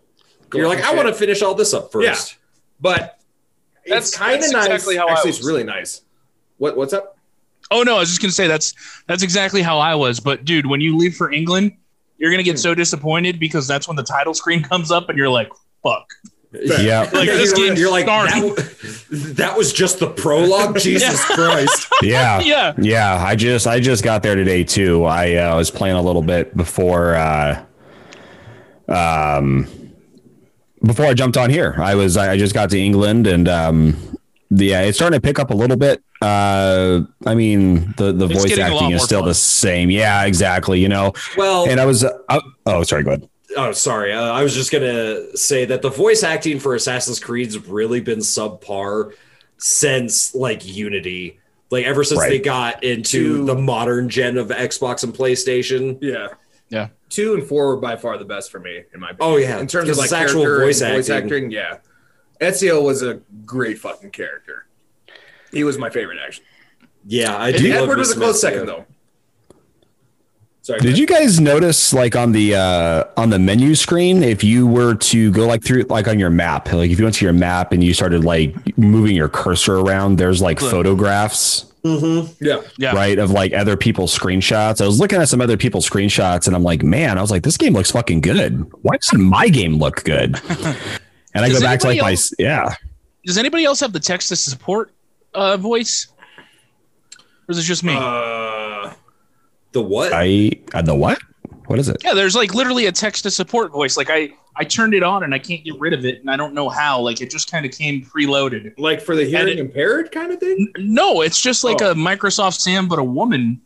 You're 0.53 0.67
like, 0.67 0.83
I 0.83 0.93
want 0.93 1.07
to 1.07 1.13
finish 1.15 1.41
all 1.41 1.55
this 1.55 1.73
up 1.73 1.91
first. 1.91 2.33
Yeah. 2.33 2.37
but 2.79 3.19
That's- 3.87 4.15
kind 4.15 4.43
of 4.43 4.51
nice. 4.51 4.65
exactly 4.65 4.97
how 4.97 5.07
I 5.07 5.13
Actually, 5.13 5.31
it's 5.31 5.43
really 5.43 5.63
nice. 5.63 6.01
What 6.57 6.77
what's 6.77 6.93
up? 6.93 7.17
oh 7.71 7.83
no, 7.83 7.95
I 7.95 7.99
was 7.99 8.09
just 8.09 8.21
going 8.21 8.29
to 8.29 8.35
say 8.35 8.47
that's 8.47 8.73
that's 9.07 9.23
exactly 9.23 9.61
how 9.61 9.79
I 9.79 9.95
was. 9.95 10.19
But 10.19 10.45
dude, 10.45 10.65
when 10.65 10.79
you 10.79 10.95
leave 10.95 11.15
for 11.15 11.31
England, 11.31 11.73
you're 12.17 12.31
going 12.31 12.39
to 12.39 12.43
get 12.43 12.53
hmm. 12.53 12.57
so 12.57 12.75
disappointed 12.75 13.39
because 13.39 13.67
that's 13.67 13.87
when 13.87 13.97
the 13.97 14.03
title 14.03 14.33
screen 14.33 14.63
comes 14.71 14.91
up, 14.91 15.09
and 15.09 15.17
you're 15.17 15.29
like, 15.29 15.51
"Fuck." 15.81 16.13
Yeah. 16.53 17.09
Like 17.11 17.27
this 17.27 17.57
you're, 17.57 17.73
you're 17.73 17.91
like, 17.91 18.05
starting. 18.05 18.53
that, 18.53 18.75
that 19.13 19.55
was 19.57 19.71
just 19.71 19.99
the 19.99 20.09
prologue? 20.09 20.77
Jesus 20.79 21.23
Christ. 21.25 21.87
Yeah. 22.01 22.39
Yeah. 22.43 22.73
Yeah, 22.77 23.15
I 23.23 23.35
just 23.35 23.67
I 23.67 23.79
just 23.79 24.03
got 24.03 24.23
there 24.23 24.35
today 24.35 24.63
too. 24.63 25.05
I 25.05 25.35
uh, 25.35 25.55
was 25.55 25.69
playing 25.71 25.95
a 25.95 26.01
little 26.01 26.21
bit 26.23 26.55
before 26.57 27.15
uh 27.15 27.63
um 28.89 29.67
before 30.83 31.05
I 31.05 31.13
jumped 31.13 31.37
on 31.37 31.49
here. 31.49 31.75
I 31.77 31.95
was 31.95 32.17
I 32.17 32.37
just 32.37 32.53
got 32.53 32.69
to 32.71 32.79
England 32.79 33.27
and 33.27 33.47
um 33.47 33.95
yeah, 34.49 34.81
it's 34.81 34.97
starting 34.97 35.17
to 35.19 35.21
pick 35.25 35.39
up 35.39 35.49
a 35.51 35.53
little 35.55 35.77
bit. 35.77 36.03
Uh 36.21 37.01
I 37.25 37.35
mean 37.35 37.93
the 37.97 38.11
the 38.11 38.25
It's 38.25 38.33
voice 38.41 38.49
getting 38.55 38.65
a 38.65 38.73
lot 38.73 38.83
acting 38.83 38.95
is 38.97 39.03
still 39.03 39.21
fun. 39.21 39.29
the 39.29 39.33
same. 39.35 39.89
Yeah, 39.89 40.25
exactly, 40.25 40.79
you 40.81 40.89
know. 40.89 41.13
Well, 41.37 41.69
And 41.69 41.79
I 41.79 41.85
was 41.85 42.03
uh, 42.03 42.11
oh, 42.29 42.41
oh 42.65 42.83
sorry, 42.83 43.03
go 43.03 43.11
ahead. 43.11 43.29
Oh, 43.55 43.71
sorry. 43.71 44.13
Uh, 44.13 44.21
I 44.31 44.43
was 44.43 44.53
just 44.53 44.71
gonna 44.71 45.35
say 45.37 45.65
that 45.65 45.81
the 45.81 45.89
voice 45.89 46.23
acting 46.23 46.59
for 46.59 46.75
Assassin's 46.75 47.19
Creed's 47.19 47.57
really 47.67 47.99
been 48.01 48.19
subpar 48.19 49.13
since 49.57 50.33
like 50.35 50.65
Unity, 50.65 51.39
like 51.69 51.85
ever 51.85 52.03
since 52.03 52.19
Right. 52.19 52.29
they 52.29 52.39
got 52.39 52.83
into 52.83 53.37
Two- 53.37 53.45
the 53.45 53.55
modern 53.55 54.09
gen 54.09 54.37
of 54.37 54.47
Xbox 54.47 55.03
and 55.03 55.13
PlayStation. 55.13 55.97
Yeah, 56.01 56.29
Yeah. 56.69 56.87
Two 57.09 57.35
and 57.35 57.43
four 57.47 57.67
were 57.67 57.77
by 57.77 57.95
far 57.95 58.17
the 58.17 58.25
best 58.25 58.51
for 58.51 58.59
me 58.59 58.83
in 58.93 58.99
my. 58.99 59.11
Opinion. 59.11 59.33
Oh 59.33 59.37
yeah, 59.37 59.59
in 59.59 59.67
terms 59.67 59.89
of 59.89 59.97
like 59.97 60.11
actual 60.11 60.45
voice 60.45 60.81
and 60.81 60.95
voice 60.95 61.09
acting. 61.09 61.31
acting, 61.33 61.51
yeah. 61.51 61.77
Ezio 62.41 62.81
was 62.83 63.03
a 63.03 63.21
great 63.45 63.77
fucking 63.77 64.09
character. 64.11 64.65
He 65.51 65.63
was 65.63 65.77
my 65.77 65.89
favorite 65.91 66.17
actually. 66.25 66.45
Yeah, 67.05 67.37
I 67.37 67.51
do. 67.51 67.71
love 67.73 67.83
Edward 67.83 67.97
was 67.99 68.11
a 68.13 68.15
Miss 68.19 68.23
close 68.25 68.37
Ezio. 68.37 68.41
second 68.41 68.65
though. 68.65 68.85
Sorry. 70.63 70.79
Did 70.79 70.97
you 70.97 71.05
guys 71.05 71.41
notice 71.41 71.93
like 71.93 72.15
on 72.15 72.31
the 72.31 72.55
uh 72.55 73.03
on 73.17 73.29
the 73.29 73.37
menu 73.37 73.75
screen 73.75 74.23
if 74.23 74.43
you 74.45 74.65
were 74.65 74.95
to 74.95 75.29
go 75.31 75.45
like 75.45 75.61
through 75.61 75.83
like 75.83 76.07
on 76.07 76.17
your 76.19 76.29
map, 76.29 76.71
like 76.71 76.89
if 76.89 76.97
you 76.97 77.03
went 77.05 77.15
to 77.17 77.25
your 77.25 77.33
map 77.33 77.73
and 77.73 77.83
you 77.83 77.93
started 77.93 78.23
like 78.23 78.55
moving 78.77 79.13
your 79.15 79.27
cursor 79.27 79.79
around, 79.79 80.15
there's 80.15 80.41
like 80.41 80.61
Look. 80.61 80.71
photographs 80.71 81.65
Yeah. 81.83 82.61
Yeah. 82.77 82.95
right 82.95 83.19
of 83.19 83.31
like 83.31 83.51
other 83.53 83.75
people's 83.75 84.17
screenshots. 84.17 84.81
I 84.81 84.85
was 84.85 85.01
looking 85.01 85.19
at 85.19 85.27
some 85.27 85.41
other 85.41 85.57
people's 85.57 85.87
screenshots 85.87 86.47
and 86.47 86.55
I'm 86.55 86.63
like, 86.63 86.81
man, 86.81 87.17
I 87.17 87.21
was 87.21 87.29
like, 87.29 87.43
this 87.43 87.57
game 87.57 87.73
looks 87.73 87.91
fucking 87.91 88.21
good. 88.21 88.65
Why 88.83 88.95
doesn't 88.95 89.21
my 89.21 89.49
game 89.49 89.77
look 89.79 90.03
good? 90.05 90.39
And 91.33 91.43
I 91.43 91.49
Does 91.49 91.59
go 91.59 91.65
back 91.65 91.79
to 91.79 91.87
like 91.87 91.97
anybody 91.97 92.15
my 92.15 92.43
yeah. 92.45 92.75
Does 93.25 93.37
anybody 93.37 93.65
else 93.65 93.79
have 93.79 93.91
the 93.91 93.99
text 93.99 94.29
to 94.29 94.35
support 94.35 94.93
uh, 95.33 95.57
voice? 95.57 96.07
Or 97.17 97.49
is 97.49 97.57
it 97.57 97.63
just 97.63 97.83
me? 97.83 97.95
Uh, 97.95 98.62
The 99.73 99.81
what? 99.81 100.11
I 100.13 100.51
uh, 100.73 100.81
the 100.81 100.95
what? 100.95 101.19
What 101.67 101.79
is 101.79 101.89
it? 101.89 101.97
yeah, 102.03 102.13
there's 102.13 102.35
like 102.35 102.53
literally 102.53 102.85
a 102.87 102.91
text 102.91 103.23
to 103.23 103.31
support 103.31 103.71
voice. 103.71 103.95
Like 103.97 104.09
I, 104.09 104.29
I 104.55 104.63
turned 104.65 104.93
it 104.93 105.01
on 105.01 105.23
and 105.23 105.33
I 105.33 105.39
can't 105.39 105.63
get 105.63 105.79
rid 105.79 105.93
of 105.93 106.05
it, 106.05 106.19
and 106.19 106.29
I 106.29 106.35
don't 106.37 106.53
know 106.53 106.69
how. 106.69 106.99
Like 106.99 107.21
it 107.21 107.29
just 107.31 107.49
kind 107.49 107.65
of 107.65 107.71
came 107.71 108.03
preloaded. 108.03 108.73
like 108.77 109.01
for 109.01 109.15
the 109.15 109.25
hearing 109.25 109.57
it- 109.57 109.59
impaired 109.59 110.11
kind 110.11 110.31
of 110.31 110.39
thing. 110.39 110.71
No, 110.77 111.21
it's 111.21 111.41
just 111.41 111.63
like 111.63 111.81
Oh. 111.81 111.91
a 111.91 111.95
Microsoft 111.95 112.59
Sam, 112.59 112.87
but 112.87 112.99
a 112.99 113.03
woman. 113.03 113.59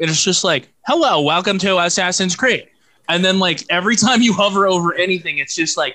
And 0.00 0.10
it's 0.10 0.22
just 0.24 0.42
like, 0.44 0.68
hello, 0.86 1.20
welcome 1.22 1.56
to 1.60 1.78
Assassin's 1.78 2.34
Creed. 2.34 2.66
And 3.08 3.24
then 3.24 3.38
like 3.38 3.62
every 3.70 3.94
time 4.06 4.20
you 4.22 4.32
hover 4.32 4.66
over 4.66 4.92
anything, 4.94 5.38
it's 5.38 5.54
just 5.54 5.76
like, 5.78 5.94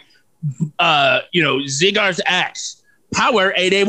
uh, 0.80 1.20
you 1.34 1.44
know, 1.44 1.58
Zygar's 1.58 2.22
X, 2.26 2.82
power 3.14 3.54
8A1, 3.58 3.86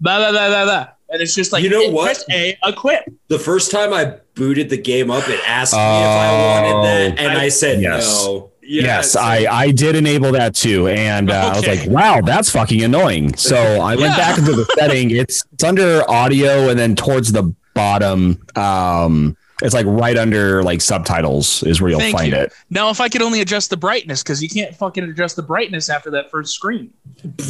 blah, 0.00 0.18
blah, 0.18 0.30
blah, 0.32 0.48
blah, 0.48 0.64
blah. 0.64 0.88
And 1.10 1.20
it's 1.22 1.34
just 1.34 1.52
like, 1.52 1.62
You 1.62 1.70
know 1.70 1.90
what? 1.90 2.06
Press 2.06 2.24
A, 2.32 2.58
equip. 2.64 3.04
The 3.28 3.38
first 3.38 3.70
time 3.70 3.92
I 3.92 4.18
booted 4.34 4.70
the 4.70 4.76
game 4.78 5.10
up, 5.10 5.28
it 5.28 5.40
asked 5.46 5.72
me 5.74 5.78
if 5.78 5.84
I 5.84 6.28
Oh, 6.30 6.46
wanted 6.72 6.86
that, 7.16 7.18
and 7.20 7.38
I, 7.38 7.44
I- 7.44 7.48
said 7.48 7.80
yes. 7.80 8.06
no. 8.24 8.48
Yeah, 8.64 8.82
yes, 8.84 9.16
I, 9.16 9.38
I 9.50 9.70
did 9.72 9.96
enable 9.96 10.30
that 10.32 10.54
too, 10.54 10.86
and 10.86 11.30
uh, 11.32 11.50
I 11.52 11.56
was 11.56 11.66
like, 11.66 11.84
"Wow, 11.90 12.20
that's 12.20 12.48
fucking 12.48 12.80
annoying." 12.82 13.34
So 13.36 13.56
I 13.56 13.96
went 13.96 14.12
Yeah. 14.12 14.16
back 14.16 14.38
into 14.38 14.52
the 14.52 14.64
setting. 14.78 15.10
It's 15.10 15.42
it's 15.52 15.64
under 15.64 16.08
audio, 16.08 16.68
and 16.68 16.78
then 16.78 16.94
towards 16.94 17.32
the 17.32 17.52
bottom, 17.74 18.40
um, 18.54 19.36
it's 19.62 19.74
like 19.74 19.86
right 19.86 20.16
under 20.16 20.62
like 20.62 20.80
subtitles 20.80 21.62
is 21.62 21.80
where 21.80 21.90
you'll 21.90 22.00
Thank 22.00 22.16
find 22.16 22.32
you. 22.32 22.38
it. 22.38 22.52
Now, 22.70 22.90
if 22.90 23.00
I 23.00 23.08
could 23.08 23.22
only 23.22 23.40
adjust 23.40 23.70
the 23.70 23.76
brightness, 23.76 24.22
because 24.22 24.42
you 24.42 24.48
can't 24.48 24.74
fucking 24.74 25.04
adjust 25.04 25.36
the 25.36 25.42
brightness 25.42 25.88
after 25.88 26.10
that 26.10 26.30
first 26.30 26.54
screen. 26.54 26.92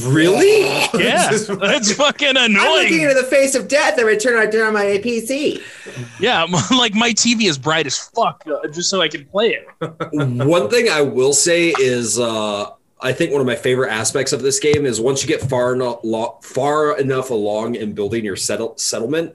Really? 0.04 0.62
Yeah, 1.02 1.30
that's 1.30 1.92
fucking 1.94 2.36
annoying. 2.36 2.56
I'm 2.56 2.82
looking 2.84 3.00
into 3.02 3.14
the 3.14 3.24
face 3.24 3.54
of 3.54 3.66
death 3.66 3.98
every 3.98 4.16
turn 4.18 4.38
I 4.38 4.46
turn 4.50 4.66
on 4.68 4.74
my 4.74 4.84
PC. 5.02 5.62
Yeah, 6.20 6.42
like 6.70 6.94
my 6.94 7.10
TV 7.10 7.48
is 7.48 7.58
bright 7.58 7.86
as 7.86 7.98
fuck, 7.98 8.44
uh, 8.46 8.68
just 8.68 8.90
so 8.90 9.00
I 9.00 9.08
can 9.08 9.24
play 9.26 9.58
it. 9.80 9.92
one 10.12 10.68
thing 10.68 10.88
I 10.88 11.00
will 11.00 11.32
say 11.32 11.72
is 11.78 12.18
uh, 12.20 12.70
I 13.00 13.12
think 13.12 13.32
one 13.32 13.40
of 13.40 13.46
my 13.46 13.56
favorite 13.56 13.90
aspects 13.90 14.32
of 14.32 14.42
this 14.42 14.60
game 14.60 14.84
is 14.86 15.00
once 15.00 15.22
you 15.22 15.28
get 15.28 15.40
far 15.40 15.74
enough 15.74 16.00
lo- 16.04 16.38
far 16.42 16.98
enough 16.98 17.30
along 17.30 17.74
in 17.74 17.94
building 17.94 18.24
your 18.24 18.36
settle- 18.36 18.76
settlement, 18.76 19.34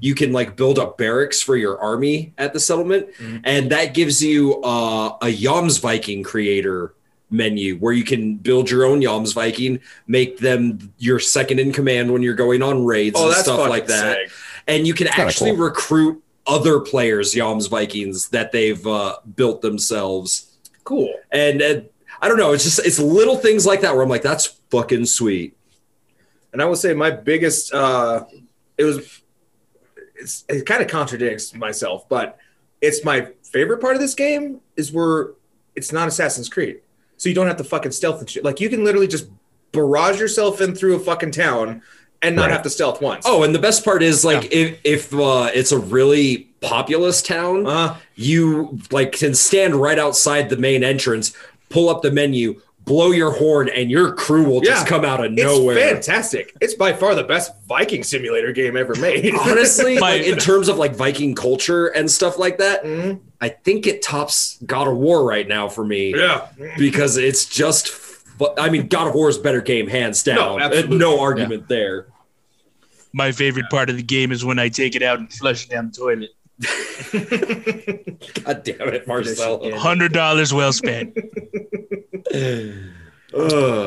you 0.00 0.14
can 0.14 0.32
like 0.32 0.56
build 0.56 0.78
up 0.78 0.98
barracks 0.98 1.40
for 1.42 1.56
your 1.56 1.78
army 1.80 2.32
at 2.38 2.52
the 2.52 2.60
settlement, 2.60 3.08
and 3.44 3.70
that 3.72 3.94
gives 3.94 4.22
you 4.22 4.60
uh, 4.62 5.16
a 5.22 5.26
Jomsviking 5.26 6.24
creator 6.24 6.94
menu 7.30 7.76
where 7.76 7.92
you 7.92 8.04
can 8.04 8.36
build 8.36 8.70
your 8.70 8.84
own 8.86 9.00
Jomsviking, 9.02 9.80
make 10.06 10.38
them 10.38 10.92
your 10.98 11.18
second 11.18 11.60
in 11.60 11.72
command 11.72 12.10
when 12.12 12.22
you're 12.22 12.34
going 12.34 12.62
on 12.62 12.84
raids 12.84 13.16
Oh, 13.18 13.26
and 13.28 13.36
stuff 13.36 13.68
like 13.68 13.86
that 13.88 14.16
sick. 14.16 14.30
and 14.66 14.86
you 14.86 14.94
can 14.94 15.08
kinda 15.08 15.22
actually 15.22 15.50
cool. 15.50 15.64
recruit 15.64 16.22
other 16.46 16.80
players 16.80 17.34
Jomsvikings 17.34 18.30
that 18.30 18.50
they've 18.52 18.86
uh, 18.86 19.16
built 19.36 19.60
themselves. 19.60 20.56
Cool. 20.84 21.12
And 21.30 21.60
uh, 21.60 21.80
I 22.22 22.28
don't 22.28 22.38
know, 22.38 22.52
it's 22.52 22.64
just 22.64 22.78
it's 22.86 22.98
little 22.98 23.36
things 23.36 23.66
like 23.66 23.82
that 23.82 23.92
where 23.94 24.02
I'm 24.02 24.08
like, 24.08 24.22
that's 24.22 24.46
fucking 24.70 25.04
sweet. 25.04 25.54
And 26.54 26.62
I 26.62 26.64
will 26.64 26.76
say 26.76 26.94
my 26.94 27.10
biggest 27.10 27.74
uh 27.74 28.24
it 28.78 28.84
was 28.84 28.96
it's 28.98 29.20
it 30.48 30.66
kind 30.66 30.82
of 30.82 30.88
contradicts 30.88 31.54
myself, 31.54 32.08
but 32.08 32.38
it's 32.80 33.04
my 33.04 33.28
favorite 33.42 33.80
part 33.80 33.94
of 33.94 34.00
this 34.00 34.14
game 34.14 34.60
is 34.76 34.92
where 34.92 35.30
it's 35.74 35.92
not 35.92 36.08
Assassin's 36.08 36.48
Creed. 36.48 36.80
So 37.16 37.28
you 37.28 37.34
don't 37.34 37.46
have 37.46 37.56
to 37.56 37.64
fucking 37.64 37.92
stealth 37.92 38.20
and 38.20 38.28
shit. 38.30 38.44
Like 38.44 38.60
you 38.60 38.68
can 38.68 38.84
literally 38.84 39.08
just 39.08 39.28
barrage 39.72 40.20
yourself 40.20 40.60
in 40.60 40.74
through 40.74 40.96
a 40.96 41.00
fucking 41.00 41.32
town 41.32 41.82
and 42.22 42.34
not 42.36 42.42
Right. 42.42 42.52
have 42.52 42.62
to 42.62 42.70
stealth 42.70 43.00
once. 43.00 43.24
Oh, 43.26 43.42
and 43.44 43.54
the 43.54 43.58
best 43.58 43.84
part 43.84 44.02
is 44.02 44.24
like 44.24 44.52
if 44.52 44.78
if 44.84 45.14
uh, 45.14 45.50
it's 45.54 45.72
a 45.72 45.78
really 45.78 46.48
populous 46.60 47.22
town, 47.22 47.66
uh, 47.66 47.96
you 48.16 48.78
like 48.90 49.12
can 49.12 49.34
stand 49.34 49.76
right 49.76 49.98
outside 49.98 50.48
the 50.48 50.56
main 50.56 50.82
entrance, 50.82 51.32
pull 51.68 51.88
up 51.88 52.02
the 52.02 52.10
menu, 52.10 52.60
blow 52.88 53.10
your 53.12 53.30
horn, 53.30 53.68
and 53.68 53.90
your 53.90 54.12
crew 54.12 54.44
will 54.44 54.60
just 54.60 54.84
Yeah. 54.84 54.88
come 54.88 55.04
out 55.04 55.24
of 55.24 55.30
nowhere. 55.32 55.48
it's 55.50 55.58
nowhere. 55.58 55.94
fantastic. 55.94 56.54
It's 56.60 56.74
by 56.74 56.92
far 56.94 57.14
the 57.14 57.22
best 57.22 57.52
Viking 57.68 58.02
simulator 58.02 58.50
game 58.52 58.76
ever 58.76 58.94
made. 58.96 59.32
Honestly, 59.40 59.94
My- 59.98 60.00
like 60.16 60.22
in 60.22 60.38
terms 60.38 60.68
of 60.68 60.78
like 60.78 60.96
Viking 60.96 61.34
culture 61.34 61.86
and 61.88 62.10
stuff 62.10 62.38
like 62.38 62.58
that, 62.58 62.84
Mhm. 62.84 63.20
I 63.40 63.50
think 63.50 63.86
it 63.86 64.02
tops 64.02 64.58
God 64.66 64.88
of 64.88 64.96
War 64.96 65.24
right 65.24 65.46
now 65.46 65.68
for 65.68 65.84
me. 65.84 66.14
yeah. 66.16 66.46
because 66.76 67.16
it's 67.16 67.44
just 67.44 67.92
But 68.38 68.54
I 68.60 68.70
mean, 68.70 68.86
God 68.86 69.08
of 69.08 69.14
War 69.14 69.28
is 69.28 69.36
a 69.36 69.40
better 69.40 69.60
game, 69.60 69.88
hands 69.88 70.22
down. 70.22 70.36
No, 70.36 70.58
Uh, 70.58 70.62
absolutely. 70.66 70.98
no 70.98 71.20
argument 71.20 71.68
there. 71.68 72.06
My 73.12 73.32
favorite 73.32 73.66
part 73.70 73.90
of 73.90 73.96
the 73.96 74.02
game 74.02 74.30
is 74.32 74.44
when 74.44 74.58
I 74.60 74.68
take 74.68 74.94
it 74.94 75.02
out 75.02 75.18
and 75.18 75.32
flush 75.32 75.64
it 75.64 75.70
down 75.70 75.90
the 75.92 75.98
toilet. 75.98 76.30
God 78.44 78.62
damn 78.64 78.88
it, 78.88 79.06
Marcel. 79.06 79.70
Hundred 79.78 80.12
dollars 80.12 80.52
well 80.52 80.72
spent. 80.72 81.16
Ugh. 82.34 82.74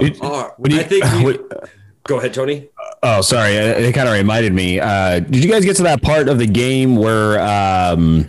It- 0.04 0.22
Uh, 0.22 0.50
you- 0.68 0.80
I 0.80 0.84
think. 0.84 1.04
We, 1.16 1.24
when- 1.26 1.40
go 2.04 2.20
ahead, 2.20 2.34
Tony. 2.34 2.70
Oh, 3.04 3.22
sorry. 3.22 3.54
It, 3.56 3.84
it 3.86 3.94
kind 3.96 4.08
of 4.08 4.14
reminded 4.14 4.54
me. 4.54 4.80
Uh, 4.80 5.20
did 5.20 5.44
you 5.44 5.50
guys 5.50 5.66
get 5.66 5.76
to 5.78 5.84
that 5.84 6.02
part 6.02 6.30
of 6.30 6.38
the 6.38 6.46
game 6.48 6.96
where 6.96 7.40
um, 7.42 8.28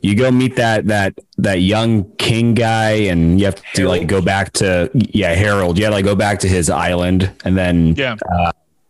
you 0.00 0.14
go 0.16 0.30
meet 0.30 0.56
that 0.56 0.86
that 0.86 1.14
that 1.38 1.60
young 1.60 2.10
king 2.16 2.54
guy, 2.54 2.90
and 3.10 3.38
you 3.38 3.44
have 3.46 3.60
to 3.74 3.86
like 3.88 4.06
go 4.06 4.20
back 4.22 4.52
to 4.54 4.90
yeah 4.94 5.34
Harald. 5.34 5.76
You 5.78 5.84
had 5.84 5.90
to 5.90 5.96
like 5.96 6.04
go 6.06 6.14
back 6.16 6.38
to 6.40 6.48
his 6.48 6.70
island, 6.70 7.30
and 7.44 7.56
then 7.56 7.94
Yeah. 7.96 8.16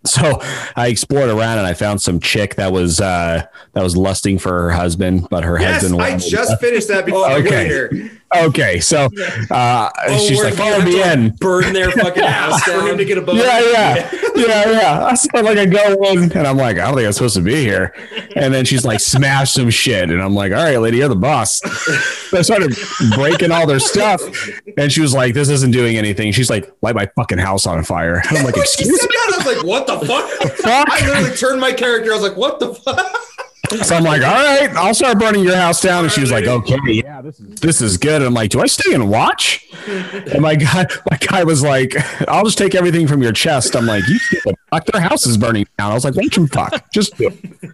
so 0.06 0.40
I 0.76 0.88
explored 0.88 1.28
around 1.30 1.58
and 1.58 1.66
I 1.66 1.74
found 1.74 2.02
some 2.02 2.18
chick 2.20 2.56
that 2.56 2.72
was 2.72 3.00
uh, 3.00 3.46
that 3.72 3.82
was 3.82 3.96
lusting 3.96 4.38
for 4.38 4.50
her 4.62 4.70
husband, 4.70 5.28
but 5.30 5.44
her 5.44 5.60
Yes, 5.60 5.82
husband. 5.82 6.02
I 6.02 6.16
just 6.18 6.60
finished 6.60 6.88
that 6.88 7.06
before 7.06 7.20
Oh, 7.20 7.24
I 7.24 7.34
okay. 7.38 7.50
went 7.50 7.68
here. 7.68 8.10
Okay. 8.36 8.80
So 8.80 9.08
uh, 9.50 9.90
she's 10.18 10.42
like, 10.42 10.52
you 10.52 10.56
follow 10.56 10.84
me 10.84 11.02
in. 11.02 11.30
Burn 11.36 11.72
their 11.72 11.90
fucking 11.92 12.22
house 12.22 12.62
For 12.62 12.86
him 12.88 12.98
to 12.98 13.04
get 13.04 13.18
a 13.18 13.22
boat. 13.22 13.36
Yeah, 13.36 13.60
yeah, 13.60 14.10
yeah, 14.34 14.70
yeah. 14.70 15.04
I 15.04 15.14
said 15.14 15.42
like 15.42 15.58
I 15.58 15.66
go 15.66 15.92
in 16.10 16.32
and 16.32 16.46
I'm 16.46 16.56
like, 16.56 16.78
I 16.78 16.86
don't 16.86 16.94
think 16.94 17.06
I'm 17.06 17.12
supposed 17.12 17.36
to 17.36 17.42
be 17.42 17.56
here. 17.56 17.94
And 18.36 18.52
then 18.52 18.64
she's 18.64 18.84
like, 18.84 19.00
smash 19.00 19.52
some 19.52 19.70
shit, 19.70 20.10
and 20.10 20.22
I'm 20.22 20.34
like, 20.34 20.52
all 20.52 20.58
right, 20.58 20.78
lady, 20.78 20.98
you're 20.98 21.08
the 21.08 21.16
boss. 21.16 21.60
So 22.30 22.38
I 22.38 22.42
started 22.42 22.76
breaking 23.14 23.52
all 23.52 23.66
their 23.66 23.80
stuff, 23.80 24.22
and 24.76 24.90
she 24.90 25.00
was 25.00 25.14
like, 25.14 25.34
this 25.34 25.48
isn't 25.48 25.72
doing 25.72 25.96
anything. 25.96 26.32
She's 26.32 26.50
like, 26.50 26.72
light 26.82 26.94
my 26.94 27.06
fucking 27.16 27.38
house 27.38 27.66
on 27.66 27.84
fire. 27.84 28.22
And 28.28 28.38
I'm 28.38 28.44
like, 28.44 28.56
excuse 28.56 28.88
me?" 28.88 28.96
that. 28.96 29.32
I 29.34 29.36
was 29.36 29.56
like, 29.56 29.66
what 29.66 29.86
the 29.86 30.06
fuck? 30.06 30.30
fuck? 30.58 30.88
I 30.90 31.06
literally 31.06 31.36
turned 31.36 31.60
my 31.60 31.72
character. 31.72 32.10
I 32.12 32.14
was 32.14 32.22
like, 32.22 32.36
what 32.36 32.58
the 32.58 32.74
fuck? 32.74 33.16
So 33.78 33.94
I'm 33.94 34.04
like, 34.04 34.22
all 34.22 34.32
right, 34.32 34.70
I'll 34.76 34.94
start 34.94 35.18
burning 35.18 35.44
your 35.44 35.56
house 35.56 35.80
down. 35.80 36.04
And 36.04 36.12
she 36.12 36.20
was 36.20 36.30
like, 36.30 36.46
okay, 36.46 36.78
yeah, 36.86 37.20
this 37.22 37.40
is 37.40 37.60
this 37.60 37.80
is 37.80 37.96
good. 37.96 38.16
And 38.16 38.24
I'm 38.24 38.34
like, 38.34 38.50
do 38.50 38.60
I 38.60 38.66
stay 38.66 38.94
and 38.94 39.10
watch? 39.10 39.68
And 39.86 40.40
my 40.40 40.54
guy, 40.54 40.86
my 41.10 41.16
guy 41.18 41.44
was 41.44 41.62
like, 41.62 41.94
I'll 42.28 42.44
just 42.44 42.58
take 42.58 42.74
everything 42.74 43.06
from 43.06 43.22
your 43.22 43.32
chest. 43.32 43.74
I'm 43.74 43.86
like, 43.86 44.04
you 44.08 44.18
fuck, 44.70 44.84
their 44.86 45.00
house 45.00 45.26
is 45.26 45.36
burning 45.36 45.66
down. 45.78 45.90
I 45.90 45.94
was 45.94 46.04
like, 46.04 46.14
watch 46.14 46.34
them 46.34 46.48
fuck. 46.48 46.90
Just 46.92 47.16
do 47.16 47.30
it. 47.30 47.70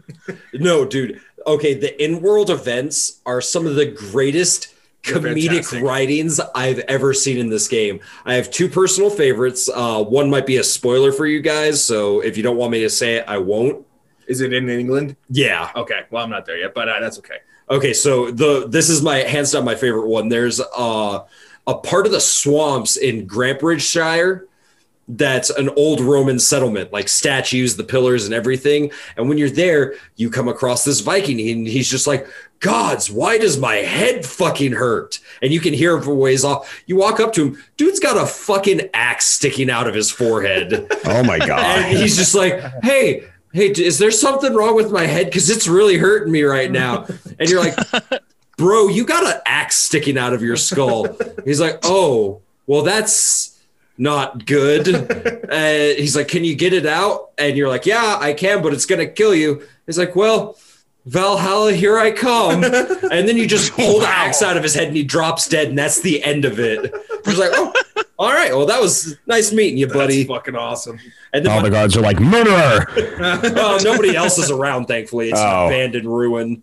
No, 0.54 0.84
dude. 0.84 1.20
Okay, 1.46 1.74
the 1.74 2.02
in-world 2.02 2.50
events 2.50 3.20
are 3.24 3.40
some 3.40 3.66
of 3.66 3.74
the 3.74 3.86
greatest 3.86 4.74
comedic 5.02 5.48
fantastic. 5.48 5.82
writings 5.82 6.40
I've 6.54 6.80
ever 6.80 7.14
seen 7.14 7.38
in 7.38 7.48
this 7.48 7.68
game. 7.68 8.00
I 8.26 8.34
have 8.34 8.50
two 8.50 8.68
personal 8.68 9.08
favorites. 9.08 9.70
Uh, 9.72 10.04
one 10.04 10.28
might 10.28 10.44
be 10.44 10.58
a 10.58 10.64
spoiler 10.64 11.12
for 11.12 11.26
you 11.26 11.40
guys, 11.40 11.82
so 11.82 12.20
if 12.20 12.36
you 12.36 12.42
don't 12.42 12.56
want 12.56 12.72
me 12.72 12.80
to 12.80 12.90
say 12.90 13.16
it, 13.16 13.24
I 13.26 13.38
won't. 13.38 13.86
Is 14.28 14.40
it 14.40 14.52
in 14.52 14.68
England? 14.68 15.16
Yeah. 15.30 15.70
Okay. 15.74 16.02
Well, 16.10 16.22
I'm 16.22 16.30
not 16.30 16.46
there 16.46 16.58
yet, 16.58 16.74
but 16.74 16.88
uh, 16.88 17.00
that's 17.00 17.18
okay. 17.18 17.38
Okay, 17.70 17.92
so 17.92 18.30
the 18.30 18.66
this 18.68 18.88
is 18.88 19.02
my 19.02 19.16
hands 19.18 19.52
down 19.52 19.64
my 19.64 19.74
favorite 19.74 20.06
one. 20.08 20.28
There's 20.28 20.60
uh, 20.60 21.24
a 21.66 21.74
part 21.74 22.06
of 22.06 22.12
the 22.12 22.20
swamps 22.20 22.96
in 22.96 23.26
Grantbridgeshire 23.26 24.44
that's 25.10 25.48
an 25.48 25.70
old 25.70 26.00
Roman 26.00 26.38
settlement, 26.38 26.92
like 26.92 27.08
statues, 27.08 27.76
the 27.76 27.84
pillars, 27.84 28.26
and 28.26 28.34
everything. 28.34 28.90
And 29.16 29.28
when 29.28 29.38
you're 29.38 29.48
there, 29.50 29.94
you 30.16 30.28
come 30.30 30.48
across 30.48 30.84
this 30.84 31.00
Viking, 31.00 31.40
and 31.50 31.66
he's 31.66 31.90
just 31.90 32.06
like, 32.06 32.26
"Gods, 32.60 33.10
why 33.10 33.38
does 33.38 33.58
my 33.58 33.76
head 33.76 34.24
fucking 34.26 34.72
hurt?" 34.72 35.18
And 35.42 35.50
you 35.52 35.60
can 35.60 35.72
hear 35.74 35.96
him 35.96 36.02
from 36.02 36.18
ways 36.18 36.44
off. 36.44 36.82
You 36.86 36.96
walk 36.96 37.20
up 37.20 37.32
to 37.34 37.48
him, 37.48 37.62
dude's 37.78 38.00
got 38.00 38.16
a 38.22 38.26
fucking 38.26 38.88
axe 38.94 39.26
sticking 39.26 39.70
out 39.70 39.86
of 39.88 39.94
his 39.94 40.10
forehead. 40.10 40.86
Oh 41.06 41.22
my 41.22 41.36
And 41.36 41.46
god. 41.46 41.84
he's 41.86 42.16
just 42.16 42.34
like, 42.34 42.60
hey, 42.82 43.24
hey, 43.52 43.70
is 43.70 43.98
there 43.98 44.10
something 44.10 44.54
wrong 44.54 44.74
with 44.74 44.90
my 44.90 45.06
head? 45.06 45.26
Because 45.26 45.50
it's 45.50 45.68
really 45.68 45.96
hurting 45.96 46.32
me 46.32 46.42
right 46.42 46.70
now. 46.70 47.06
And 47.38 47.48
you're 47.48 47.60
like, 47.60 47.76
bro, 48.56 48.88
you 48.88 49.04
got 49.04 49.24
an 49.24 49.40
axe 49.46 49.76
sticking 49.76 50.18
out 50.18 50.32
of 50.32 50.42
your 50.42 50.56
skull. 50.56 51.06
He's 51.44 51.60
like, 51.60 51.80
oh, 51.84 52.42
well, 52.66 52.82
that's 52.82 53.58
not 53.96 54.46
good. 54.46 54.88
Uh, 55.48 55.94
he's 55.96 56.14
like, 56.14 56.28
can 56.28 56.44
you 56.44 56.54
get 56.54 56.74
it 56.74 56.84
out? 56.84 57.30
And 57.38 57.56
you're 57.56 57.68
like, 57.68 57.86
yeah, 57.86 58.18
I 58.20 58.34
can, 58.34 58.62
but 58.62 58.74
it's 58.74 58.84
going 58.84 59.00
to 59.00 59.10
kill 59.10 59.34
you. 59.34 59.62
He's 59.86 59.98
like, 59.98 60.14
well, 60.14 60.58
Valhalla, 61.06 61.72
here 61.72 61.98
I 61.98 62.10
come. 62.10 62.62
And 62.64 63.26
then 63.26 63.38
you 63.38 63.46
just 63.46 63.72
pull 63.72 64.00
the 64.00 64.06
axe 64.06 64.42
out 64.42 64.58
of 64.58 64.62
his 64.62 64.74
head 64.74 64.88
and 64.88 64.96
he 64.96 65.04
drops 65.04 65.48
dead, 65.48 65.68
and 65.68 65.78
that's 65.78 66.02
the 66.02 66.22
end 66.22 66.44
of 66.44 66.60
it. 66.60 66.94
He's 67.24 67.38
like, 67.38 67.50
oh, 67.54 67.72
all 68.18 68.30
right. 68.32 68.50
Well, 68.54 68.66
that 68.66 68.80
was 68.80 69.16
nice 69.26 69.52
meeting 69.52 69.78
you, 69.78 69.86
buddy. 69.86 70.24
That's 70.24 70.28
fucking 70.28 70.56
awesome. 70.56 70.98
And 71.32 71.44
then 71.44 71.52
All 71.52 71.58
my- 71.60 71.68
the 71.68 71.70
guards 71.70 71.96
are 71.96 72.00
like 72.00 72.18
murderer. 72.20 72.86
well, 73.54 73.78
nobody 73.82 74.16
else 74.16 74.38
is 74.38 74.50
around, 74.50 74.86
thankfully. 74.86 75.30
It's 75.30 75.38
Oh. 75.40 75.66
an 75.66 75.72
abandoned 75.72 76.06
ruin. 76.06 76.62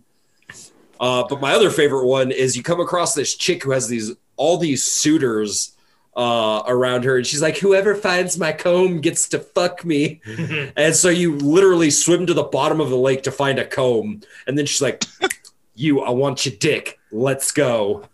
Uh, 1.00 1.26
but 1.30 1.42
my 1.42 1.54
other 1.54 1.70
favorite 1.70 2.06
one 2.08 2.32
is 2.32 2.56
you 2.56 2.64
come 2.64 2.80
across 2.80 3.14
this 3.14 3.36
chick 3.36 3.64
who 3.64 3.72
has 3.72 3.88
these 3.88 4.14
all 4.38 4.58
these 4.58 4.84
suitors 4.84 5.72
uh, 6.16 6.64
around 6.68 7.04
her, 7.04 7.18
and 7.18 7.28
she's 7.28 7.42
like, 7.42 7.58
"Whoever 7.58 7.94
finds 7.96 8.38
my 8.38 8.54
comb 8.54 9.02
gets 9.02 9.28
to 9.30 9.40
fuck 9.40 9.84
me." 9.84 10.22
and 10.78 10.96
so 10.96 11.10
you 11.10 11.36
literally 11.38 11.90
swim 11.92 12.26
to 12.28 12.34
the 12.34 12.44
bottom 12.44 12.80
of 12.80 12.90
the 12.90 12.96
lake 12.98 13.24
to 13.24 13.32
find 13.32 13.60
a 13.60 13.66
comb, 13.66 14.22
and 14.48 14.58
then 14.58 14.66
she's 14.66 14.82
like, 14.82 15.04
"You, 15.76 16.00
I 16.02 16.12
want 16.12 16.46
your 16.46 16.56
dick. 16.56 16.98
Let's 17.12 17.52
go." 17.52 18.06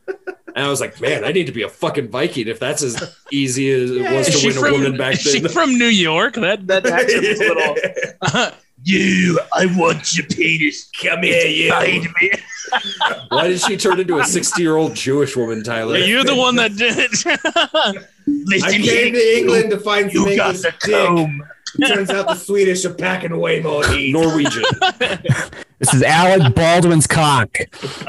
And 0.55 0.65
I 0.65 0.69
was 0.69 0.81
like, 0.81 0.99
"Man, 1.01 1.23
I 1.23 1.31
need 1.31 1.45
to 1.47 1.51
be 1.51 1.63
a 1.63 1.69
fucking 1.69 2.09
Viking 2.09 2.47
if 2.47 2.59
that's 2.59 2.81
as 2.83 3.17
easy 3.31 3.69
as 3.71 3.91
it 3.91 4.01
was 4.11 4.27
Is 4.27 4.35
to 4.35 4.39
she 4.39 4.47
win 4.47 4.57
a 4.57 4.71
woman 4.71 4.97
back 4.97 5.13
is 5.13 5.21
she 5.31 5.39
from 5.47 5.77
New 5.77 5.85
York? 5.85 6.35
That 6.35 6.67
that 6.67 6.85
accent 6.99 7.23
is 7.23 7.39
a 7.39 7.43
little. 7.45 8.51
you, 8.83 9.39
I 9.53 9.65
want 9.77 10.15
your 10.17 10.25
penis. 10.27 10.89
Come 11.01 11.23
here, 11.23 11.45
you. 11.47 11.71
Find 11.71 12.07
me. 12.21 12.31
Why 13.29 13.47
did 13.49 13.59
she 13.61 13.77
turn 13.77 13.99
into 13.99 14.19
a 14.19 14.25
sixty-year-old 14.25 14.95
Jewish 14.95 15.35
woman, 15.35 15.63
Tyler? 15.63 15.97
You're 15.97 16.23
the 16.23 16.35
one 16.35 16.55
that 16.57 16.75
did 16.75 16.95
it. 16.97 18.03
I 18.63 18.71
came 18.71 18.81
here. 18.81 19.11
to 19.11 19.37
England 19.37 19.71
to 19.71 19.79
find 19.79 20.11
some 20.11 20.27
You 20.27 20.35
got 20.35 20.55
the 20.55 20.73
dick. 20.85 20.95
comb. 20.95 21.43
Turns 21.87 22.09
out 22.09 22.27
the 22.27 22.35
Swedish 22.35 22.83
are 22.85 22.93
packing 22.93 23.31
away 23.31 23.61
more 23.61 23.85
heat. 23.87 24.11
Norwegian. 24.11 24.63
This 25.79 25.93
is 25.93 26.03
Alec 26.03 26.53
Baldwin's 26.53 27.07
cock. 27.07 27.57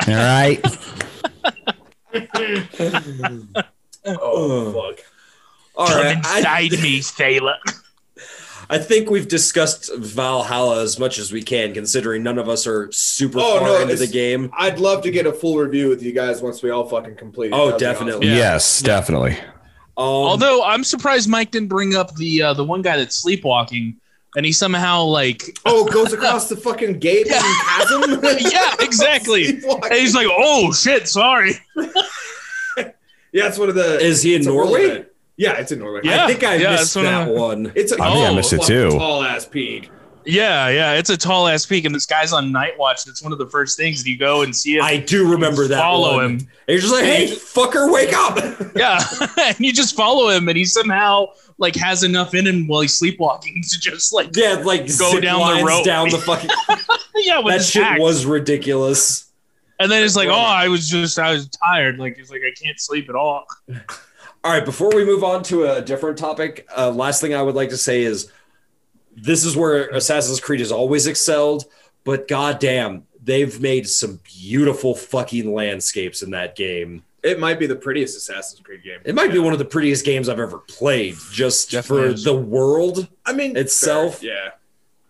All 0.09 0.15
right. 0.15 0.61
Oh 4.05 4.73
fuck. 4.73 5.05
All 5.77 5.87
Come 5.87 5.97
right. 5.99 6.17
I, 6.27 6.61
inside 6.61 6.83
me, 6.83 7.01
sailor. 7.03 7.55
I 8.69 8.79
think 8.79 9.11
we've 9.11 9.29
discussed 9.29 9.91
Valhalla 9.97 10.83
as 10.83 10.99
much 10.99 11.19
as 11.19 11.33
we 11.33 11.43
can, 11.43 11.75
considering 11.75 12.23
none 12.23 12.39
of 12.39 12.49
us 12.49 12.67
are 12.67 12.91
super 12.93 13.39
Oh, 13.41 13.59
far 13.59 13.69
no, 13.69 13.81
into 13.83 13.97
the 13.97 14.07
game. 14.07 14.51
I'd 14.57 14.79
love 14.79 15.03
to 15.03 15.11
get 15.11 15.27
a 15.27 15.33
full 15.33 15.59
review 15.59 15.89
with 15.89 16.03
you 16.03 16.13
guys 16.13 16.41
once 16.41 16.63
we 16.63 16.71
all 16.71 16.89
fucking 16.89 17.17
complete 17.17 17.49
it. 17.49 17.55
Oh, 17.55 17.67
That'd 17.67 17.79
be 17.79 17.85
definitely. 17.85 18.27
Yeah. 18.29 18.35
Yes, 18.37 18.81
definitely. 18.81 19.33
Um, 19.97 20.05
Although 20.07 20.65
I'm 20.65 20.85
surprised 20.85 21.29
Mike 21.29 21.51
didn't 21.51 21.69
bring 21.69 21.95
up 21.95 22.15
the 22.17 22.43
uh, 22.43 22.55
the 22.55 22.65
one 22.65 22.81
guy 22.83 22.97
that's 22.97 23.17
sleepwalking, 23.17 23.97
and 24.37 24.47
he 24.47 24.53
somehow 24.53 25.03
like. 25.05 25.59
Oh, 25.65 25.85
goes 25.85 26.13
across 26.13 26.49
the 26.49 26.57
fucking 26.57 26.99
gate 26.99 27.27
Yeah. 27.29 27.41
and 27.43 28.21
chasm. 28.21 28.51
yeah, 28.53 28.75
exactly. 28.81 29.63
And 29.65 29.93
he's 29.95 30.15
like, 30.15 30.27
oh 30.31 30.73
shit, 30.73 31.09
sorry. 31.09 31.53
yeah, 31.77 33.49
it's 33.49 33.59
one 33.59 33.69
of 33.69 33.75
the. 33.75 33.99
is 34.01 34.23
he 34.23 34.35
in 34.35 34.41
it's 34.41 34.47
Norway? 34.49 35.07
Yeah, 35.37 35.55
it's 35.59 35.73
in 35.73 35.79
Norway. 35.79 36.01
Yeah. 36.05 36.25
I 36.25 36.27
think 36.29 36.45
I 36.45 36.57
yeah, 36.57 36.71
missed 36.73 36.95
that's 36.95 36.97
what 36.97 37.03
that 37.03 37.29
I'm- 37.29 37.35
one. 37.35 37.73
It's 37.75 37.93
a 37.93 37.97
I 37.97 38.13
think 38.13 38.27
I 38.27 38.29
oh, 38.29 38.35
missed 38.35 38.53
it 38.53 38.63
too. 38.63 38.91
Tall 38.91 39.23
ass 39.23 39.47
peak. 39.47 39.91
Yeah, 40.25 40.69
yeah, 40.69 40.93
it's 40.95 41.11
a 41.11 41.17
tall 41.17 41.49
ass 41.49 41.67
peak, 41.67 41.85
and 41.85 41.95
this 41.95 42.07
guy's 42.07 42.33
on 42.33 42.53
night 42.53 42.79
watch. 42.79 43.07
It's 43.07 43.23
one 43.23 43.33
of 43.33 43.39
the 43.39 43.49
first 43.49 43.77
things 43.77 44.03
that 44.03 44.09
you 44.09 44.17
go 44.17 44.43
and 44.43 44.55
see 44.55 44.77
him. 44.77 44.83
I 44.83 44.97
do 44.99 45.31
remember 45.31 45.67
that. 45.69 45.79
follow 45.79 46.17
one. 46.17 46.25
him. 46.25 46.33
And 46.33 46.49
you're 46.69 46.79
just 46.79 46.93
like, 46.93 47.05
hey, 47.05 47.27
fucker, 47.27 47.93
wake 47.93 48.13
up. 48.13 48.39
Yeah, 48.77 49.01
and 49.39 49.61
you 49.61 49.73
just 49.73 49.95
follow 49.95 50.31
him, 50.31 50.49
and 50.49 50.57
he 50.57 50.65
somehow 50.65 51.27
like 51.59 51.77
has 51.77 52.05
enough 52.05 52.35
in 52.35 52.47
him 52.47 52.67
while 52.67 52.81
he's 52.81 52.95
sleepwalking 52.95 53.63
to 53.69 53.79
just 53.79 54.13
like 54.15 54.35
yeah, 54.35 54.55
like 54.55 54.87
Go 54.99 55.21
down 55.21 55.59
the 55.59 55.65
rope. 55.65 55.85
down 55.85 56.09
the 56.09 56.19
fucking. 56.19 56.49
yeah 57.17 57.43
that 57.47 57.63
shit 57.63 57.83
axe. 57.83 58.01
was 58.01 58.25
ridiculous. 58.25 59.31
and 59.79 59.93
then 59.93 60.03
it's 60.03 60.17
like, 60.17 60.29
oh, 60.29 60.33
I 60.35 60.69
was 60.69 60.89
just 60.89 61.19
I 61.19 61.33
was 61.33 61.49
tired. 61.49 61.99
Like 61.99 62.17
it's 62.19 62.31
like 62.31 62.41
I 62.41 62.53
can't 62.61 62.81
sleep 62.81 63.09
at 63.11 63.15
all. 63.15 63.47
All 64.45 64.53
right, 64.53 64.65
before 64.65 64.91
we 64.95 65.05
move 65.05 65.23
on 65.23 65.43
to 65.45 65.71
a 65.71 65.83
different 65.83 66.17
topic, 66.19 66.67
uh, 66.77 66.91
last 66.91 67.21
thing 67.21 67.35
I 67.35 67.43
would 67.43 67.55
like 67.55 67.69
to 67.69 67.77
say 67.77 68.03
is 68.03 68.33
this 69.17 69.45
is 69.45 69.57
where 69.57 69.89
Assassin's 69.91 70.41
Creed 70.41 70.61
has 70.61 70.73
always 70.73 71.07
excelled, 71.07 71.65
but 72.05 72.29
goddamn, 72.29 73.05
they've 73.23 73.61
made 73.61 73.89
some 73.89 74.21
beautiful 74.41 74.95
fucking 74.95 75.53
landscapes 75.53 76.23
in 76.23 76.31
that 76.31 76.57
game. 76.57 77.03
It 77.23 77.39
might 77.39 77.61
be 77.61 77.67
the 77.67 77.77
prettiest 77.77 78.17
Assassin's 78.17 78.61
Creed 78.61 78.83
game. 78.83 78.99
It 79.05 79.15
might 79.15 79.31
be 79.31 79.39
one 79.39 79.53
of 79.53 79.61
the 79.61 79.65
prettiest 79.65 80.05
games 80.05 80.29
I've 80.29 80.41
ever 80.41 80.59
played, 80.59 81.15
just 81.31 81.71
Definitely 81.71 82.09
for 82.09 82.15
is. 82.15 82.25
the 82.25 82.35
world 82.35 83.07
I 83.25 83.33
mean, 83.33 83.57
itself. 83.57 84.19
fair, 84.19 84.29
Yeah. 84.31 84.49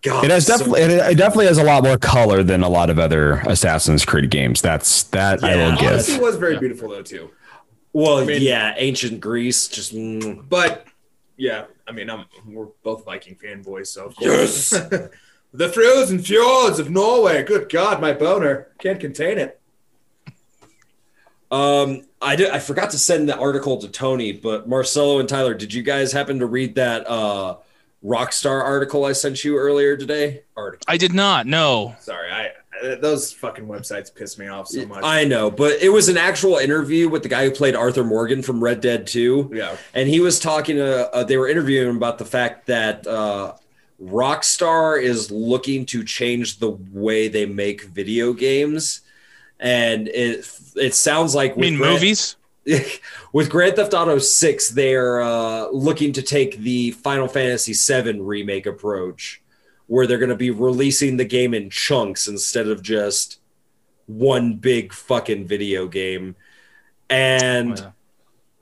God, 0.02 0.24
It 0.24 0.30
has 0.32 0.46
so- 0.46 0.58
definitely 0.58 0.80
it, 0.82 0.90
it 0.90 1.14
definitely 1.16 1.46
has 1.46 1.58
a 1.58 1.62
lot 1.64 1.84
more 1.84 1.96
color 1.96 2.42
than 2.42 2.62
a 2.64 2.68
lot 2.68 2.90
of 2.90 2.98
other 2.98 3.34
Assassin's 3.46 4.04
Creed 4.04 4.28
games. 4.30 4.60
That's 4.60 5.04
that 5.04 5.42
I 5.44 5.54
Yeah, 5.54 5.66
will 5.79 5.87
Odyssey 5.87 6.12
give. 6.14 6.20
was 6.22 6.37
very 6.37 6.58
beautiful 6.58 6.88
though 6.90 7.02
too. 7.02 7.31
Well, 7.94 8.24
mean- 8.24 8.42
yeah, 8.42 8.74
ancient 8.77 9.20
Greece. 9.20 9.68
Just 9.68 9.94
mm. 9.94 10.44
But 10.48 10.87
yeah, 11.37 11.64
I 11.87 11.92
mean, 11.92 12.10
I'm, 12.10 12.24
we're 12.46 12.68
both 12.83 13.04
Viking 13.04 13.37
fanboys, 13.37 13.88
so 13.88 14.06
of 14.06 14.16
course. 14.16 14.70
the 15.52 15.68
frozen 15.68 16.18
fjords 16.18 16.78
of 16.78 16.90
Norway. 16.90 17.42
Good 17.42 17.70
God, 17.70 18.00
my 18.00 18.12
boner 18.12 18.68
can't 18.78 19.00
contain 19.00 19.38
it. 19.38 19.60
Um, 21.50 22.06
I 22.20 22.37
did. 22.37 22.50
I 22.50 22.58
forgot 22.58 22.90
to 22.90 22.98
send 22.98 23.28
the 23.28 23.37
article 23.37 23.76
to 23.78 23.88
Tony, 23.88 24.33
but 24.33 24.68
Marcelo 24.68 25.20
and 25.20 25.28
Tyler, 25.28 25.52
did 25.52 25.74
you 25.74 25.83
guys 25.83 26.10
happen 26.10 26.38
to 26.38 26.46
read 26.46 26.76
that 26.76 27.06
uh, 27.06 27.56
Rockstar 28.02 28.62
article 28.62 29.04
I 29.04 29.12
sent 29.12 29.44
you 29.44 29.58
earlier 29.58 29.96
today? 29.96 30.44
Article. 30.56 30.85
I 30.88 30.96
did 30.96 31.12
not. 31.12 31.46
No. 31.46 31.94
Sorry, 32.00 32.30
I 32.30 32.52
those 33.00 33.33
fucking 33.33 33.66
websites 33.66 34.14
piss 34.14 34.38
me 34.38 34.48
off 34.48 34.68
so 34.68 34.85
much. 34.87 35.02
I 35.04 35.24
know, 35.24 35.50
but 35.50 35.80
it 35.83 35.88
was 35.90 36.08
an 36.08 36.16
actual 36.16 36.56
interview 36.56 37.08
with 37.08 37.22
the 37.22 37.28
guy 37.28 37.44
who 37.44 37.50
played 37.50 37.74
Arthur 37.74 38.04
Morgan 38.04 38.42
from 38.42 38.62
Red 38.62 38.80
Dead 38.80 39.06
2. 39.06 39.50
yeah, 39.54 39.76
and 39.94 40.08
he 40.08 40.20
was 40.20 40.38
talking 40.38 40.80
uh, 40.80 41.08
uh, 41.12 41.24
they 41.24 41.37
were 41.37 41.48
interviewing 41.48 41.88
him 41.88 41.96
about 41.96 42.18
the 42.18 42.24
fact 42.24 42.66
that 42.66 43.06
uh, 43.06 43.54
rockstar 44.02 45.00
is 45.00 45.30
looking 45.30 45.87
to 45.87 46.04
change 46.04 46.58
the 46.58 46.70
way 46.92 47.28
they 47.28 47.46
make 47.46 47.83
video 47.85 48.33
games 48.33 49.02
and 49.60 50.08
it 50.08 50.48
it 50.76 50.94
sounds 50.94 51.35
like 51.35 51.52
I 51.52 51.60
mean, 51.60 51.76
Grand- 51.76 51.94
movies? 51.94 52.37
with 53.33 53.50
grand 53.50 53.74
theft 53.74 53.92
auto 53.92 54.18
6 54.18 54.68
they're 54.70 55.20
uh, 55.20 55.66
looking 55.70 56.12
to 56.12 56.22
take 56.22 56.58
the 56.58 56.92
final 56.92 57.26
fantasy 57.26 57.74
7 57.74 58.22
remake 58.24 58.66
approach 58.66 59.41
where 59.92 60.06
they're 60.06 60.16
going 60.16 60.30
to 60.30 60.34
be 60.34 60.50
releasing 60.50 61.18
the 61.18 61.24
game 61.24 61.52
in 61.52 61.68
chunks 61.68 62.26
instead 62.26 62.66
of 62.66 62.82
just 62.82 63.40
one 64.06 64.54
big 64.54 64.90
fucking 64.90 65.46
video 65.46 65.86
game 65.86 66.34
and 67.10 67.78
Oh, 67.78 67.82
yeah. 67.82 67.90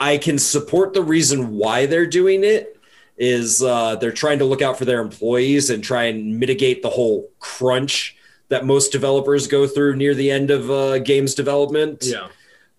I 0.01 0.19
can 0.19 0.39
support 0.41 0.93
the 0.93 1.05
reason 1.05 1.53
why 1.53 1.87
they're 1.87 2.05
doing 2.21 2.43
it 2.43 2.77
is 3.17 3.63
uh, 3.63 3.95
they're 3.95 4.11
trying 4.11 4.41
to 4.41 4.45
look 4.45 4.61
out 4.61 4.77
for 4.77 4.87
their 4.87 5.01
employees 5.01 5.71
and 5.71 5.85
try 5.85 6.05
and 6.05 6.41
mitigate 6.41 6.83
the 6.83 6.91
whole 6.91 7.31
crunch 7.39 8.17
that 8.49 8.67
most 8.67 8.91
developers 8.91 9.47
go 9.47 9.69
through 9.69 9.95
near 9.95 10.15
the 10.15 10.33
end 10.33 10.51
of 10.51 10.69
uh, 10.69 10.99
games 10.99 11.37
development. 11.37 12.03
yeah. 12.07 12.27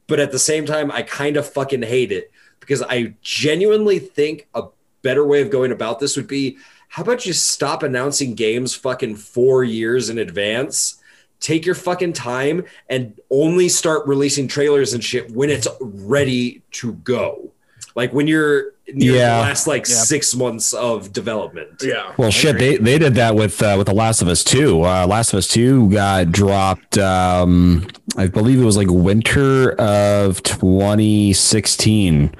But 0.07 0.19
at 0.19 0.33
the 0.33 0.39
same 0.39 0.65
time, 0.65 0.91
I 0.91 1.03
kind 1.03 1.37
of 1.37 1.47
fucking 1.47 1.83
hate 1.83 2.11
it 2.11 2.29
because 2.59 2.81
I 2.81 3.13
genuinely 3.21 3.99
think 3.99 4.49
a 4.53 4.63
better 5.03 5.25
way 5.25 5.41
of 5.41 5.49
going 5.49 5.71
about 5.71 5.99
this 5.99 6.17
would 6.17 6.27
be 6.27 6.57
how 6.91 7.03
about 7.03 7.25
you 7.25 7.31
stop 7.33 7.83
announcing 7.83 8.33
games 8.35 8.75
fucking 8.75 9.15
four 9.15 9.63
years 9.63 10.09
in 10.09 10.17
advance? 10.17 10.97
Take 11.39 11.65
your 11.65 11.73
fucking 11.75 12.13
time 12.13 12.65
and 12.89 13.17
only 13.29 13.69
start 13.69 14.05
releasing 14.05 14.47
trailers 14.47 14.93
and 14.93 15.01
shit 15.03 15.31
when 15.31 15.49
it's 15.49 15.67
ready 15.79 16.61
to 16.73 16.93
go. 16.93 17.51
Like 17.95 18.13
when 18.13 18.27
you're 18.27 18.73
near 18.93 19.15
Yeah. 19.15 19.37
the 19.37 19.41
last 19.43 19.67
like 19.67 19.87
Yeah. 19.87 19.95
six 19.95 20.35
months 20.35 20.73
of 20.73 21.13
development. 21.13 21.81
Yeah. 21.81 22.11
Well, 22.17 22.29
shit, 22.29 22.57
they, 22.59 22.75
they 22.77 22.97
did 22.99 23.15
that 23.15 23.35
with 23.35 23.61
uh, 23.63 23.75
with 23.77 23.87
the 23.87 23.93
Last 23.93 24.21
of 24.21 24.27
Us 24.27 24.43
Two. 24.43 24.83
Uh, 24.83 25.07
Last 25.07 25.31
of 25.33 25.37
Us 25.39 25.47
Two 25.47 25.89
got 25.89 26.31
dropped. 26.31 26.97
Um, 26.97 27.87
I 28.17 28.27
believe 28.27 28.59
it 28.61 28.65
was 28.65 28.77
like 28.77 28.87
winter 28.91 29.71
of 29.79 30.43
2016, 30.43 32.33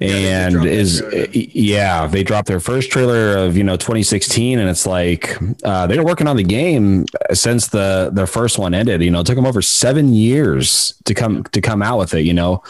and 0.00 0.66
is 0.66 1.02
yeah, 1.32 2.06
they 2.06 2.22
dropped 2.22 2.48
their 2.48 2.60
first 2.60 2.90
trailer 2.90 3.36
of 3.36 3.56
you 3.56 3.64
know 3.64 3.76
2016, 3.76 4.58
and 4.58 4.68
it's 4.68 4.86
like 4.86 5.36
uh, 5.64 5.86
they've 5.86 5.96
been 5.96 6.06
working 6.06 6.26
on 6.26 6.36
the 6.36 6.42
game 6.42 7.06
since 7.32 7.68
the 7.68 8.10
the 8.12 8.26
first 8.26 8.58
one 8.58 8.74
ended. 8.74 9.02
You 9.02 9.10
know, 9.10 9.20
it 9.20 9.26
took 9.26 9.36
them 9.36 9.46
over 9.46 9.62
seven 9.62 10.12
years 10.12 10.94
to 11.04 11.14
come 11.14 11.44
to 11.44 11.60
come 11.60 11.82
out 11.82 11.98
with 11.98 12.14
it. 12.14 12.22
You 12.22 12.34
know, 12.34 12.62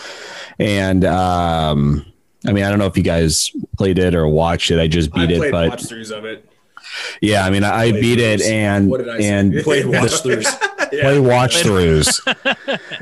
and 0.58 1.04
um. 1.04 2.06
I 2.46 2.52
mean, 2.52 2.62
I 2.62 2.70
don't 2.70 2.78
know 2.78 2.86
if 2.86 2.96
you 2.96 3.02
guys 3.02 3.50
played 3.76 3.98
it 3.98 4.14
or 4.14 4.28
watched 4.28 4.70
it. 4.70 4.78
I 4.78 4.86
just 4.86 5.10
I 5.14 5.26
beat 5.26 5.36
it, 5.36 5.50
but 5.50 5.68
watch 5.68 5.82
throughs 5.82 6.16
of 6.16 6.24
it. 6.24 6.48
Yeah, 7.20 7.44
I 7.46 7.50
mean, 7.50 7.64
I, 7.64 7.84
I 7.84 7.92
beat 7.92 8.18
it 8.18 8.42
and 8.42 8.88
What 8.88 8.98
did 8.98 9.08
I 9.08 9.18
say? 9.20 9.28
and 9.28 9.54
Played 9.64 9.86
watch 9.86 10.10
throughs. 10.22 10.90
play 10.90 11.18
watch 11.18 11.56
throughs. 11.62 12.20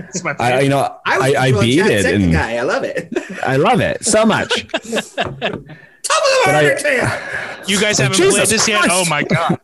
It's 0.09 0.23
my 0.25 0.35
I, 0.39 0.61
you 0.61 0.69
know, 0.69 0.99
I, 1.07 1.19
I, 1.37 1.43
I 1.47 1.53
beat 1.61 1.81
it 1.87 2.05
and 2.07 2.33
guy. 2.33 2.57
I 2.57 2.63
love 2.63 2.85
it. 2.85 3.13
I 3.47 3.57
love 3.57 3.81
it 3.81 4.05
so 4.05 4.25
much. 4.25 4.67
Top 4.69 4.77
of 4.79 5.11
the 5.15 6.43
But 6.45 6.55
I- 6.55 7.63
you. 7.67 7.75
You 7.77 7.81
guys 7.81 7.99
haven't 7.99 8.17
Jesus 8.17 8.35
played 8.35 8.49
this 8.49 8.69
yet? 8.69 8.85
Oh 8.91 9.05
my 9.09 9.23
god! 9.23 9.59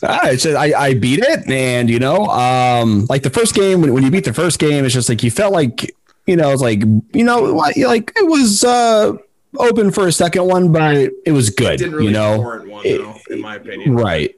Ah, 0.00 0.28
it's 0.28 0.44
just, 0.44 0.56
I, 0.56 0.72
I 0.90 0.94
beat 0.94 1.18
it, 1.18 1.48
and 1.50 1.90
you 1.90 1.98
know, 1.98 2.26
um, 2.26 3.06
like 3.08 3.24
the 3.24 3.30
first 3.30 3.52
game 3.54 3.80
when, 3.80 3.92
when 3.92 4.04
you 4.04 4.10
beat 4.12 4.24
the 4.24 4.32
first 4.32 4.60
game, 4.60 4.84
it's 4.84 4.94
just 4.94 5.08
like 5.08 5.24
you 5.24 5.30
felt 5.32 5.52
like 5.52 5.92
you 6.26 6.36
know, 6.36 6.50
it's 6.52 6.62
like 6.62 6.82
you 7.12 7.24
know, 7.24 7.40
like 7.42 7.76
like 7.78 8.12
it 8.16 8.26
was 8.28 8.62
uh 8.62 9.14
open 9.56 9.90
for 9.90 10.06
a 10.06 10.12
second 10.12 10.44
one, 10.46 10.72
but 10.72 11.10
it 11.24 11.32
was 11.32 11.50
good. 11.50 11.78
Didn't 11.78 11.94
really 11.94 12.06
you 12.06 12.12
know, 12.12 12.38
warrant 12.38 12.68
one, 12.70 12.84
It- 12.86 12.98
though, 12.98 13.16
in 13.30 13.40
my 13.40 13.56
opinion. 13.56 13.94
Right. 13.94 14.34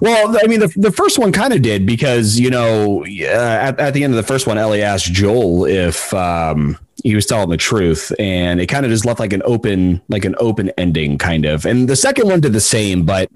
Well, 0.00 0.36
I 0.42 0.46
mean, 0.46 0.60
the, 0.60 0.72
the 0.76 0.92
first 0.92 1.18
one 1.18 1.32
kind 1.32 1.52
of 1.52 1.62
did 1.62 1.86
because, 1.86 2.38
you 2.38 2.50
know, 2.50 3.04
uh, 3.04 3.08
at, 3.26 3.80
at 3.80 3.94
the 3.94 4.04
end 4.04 4.12
of 4.12 4.16
the 4.16 4.22
first 4.22 4.46
one, 4.46 4.58
Ellie 4.58 4.82
asked 4.82 5.12
Joel 5.12 5.64
if 5.64 6.12
um, 6.14 6.78
he 7.02 7.14
was 7.14 7.26
telling 7.26 7.48
the 7.48 7.56
truth, 7.56 8.12
and 8.18 8.60
it 8.60 8.66
kind 8.66 8.84
of 8.84 8.90
just 8.90 9.04
left 9.04 9.18
like 9.18 9.32
an 9.32 9.42
open, 9.44 10.00
like 10.08 10.24
an 10.24 10.34
open 10.38 10.70
ending, 10.76 11.16
kind 11.18 11.44
of. 11.44 11.64
And 11.64 11.88
the 11.88 11.96
second 11.96 12.28
one 12.28 12.40
did 12.40 12.52
the 12.52 12.60
same, 12.60 13.04
but 13.04 13.30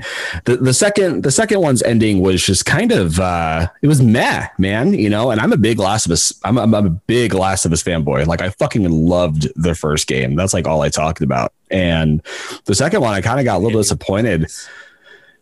the, 0.44 0.56
the 0.56 0.74
second, 0.74 1.22
the 1.22 1.30
second 1.30 1.60
one's 1.60 1.82
ending 1.82 2.20
was 2.20 2.44
just 2.44 2.66
kind 2.66 2.92
of, 2.92 3.18
uh, 3.18 3.68
it 3.80 3.88
was 3.88 4.02
meh, 4.02 4.48
man. 4.58 4.94
You 4.94 5.10
know, 5.10 5.30
and 5.30 5.40
I'm 5.40 5.52
a 5.52 5.56
big 5.56 5.78
Last 5.78 6.06
of 6.06 6.12
Us, 6.12 6.32
I'm, 6.44 6.58
I'm 6.58 6.74
a 6.74 6.90
big 6.90 7.34
Last 7.34 7.64
of 7.64 7.72
Us 7.72 7.82
fanboy. 7.82 8.26
Like 8.26 8.42
I 8.42 8.50
fucking 8.50 8.88
loved 8.88 9.48
the 9.56 9.74
first 9.74 10.06
game. 10.06 10.36
That's 10.36 10.54
like 10.54 10.66
all 10.66 10.82
I 10.82 10.88
talked 10.88 11.22
about, 11.22 11.52
and 11.70 12.22
the 12.66 12.74
second 12.74 13.00
one, 13.00 13.14
I 13.14 13.20
kind 13.20 13.40
of 13.40 13.44
got 13.44 13.56
a 13.56 13.58
little 13.58 13.80
disappointed 13.80 14.50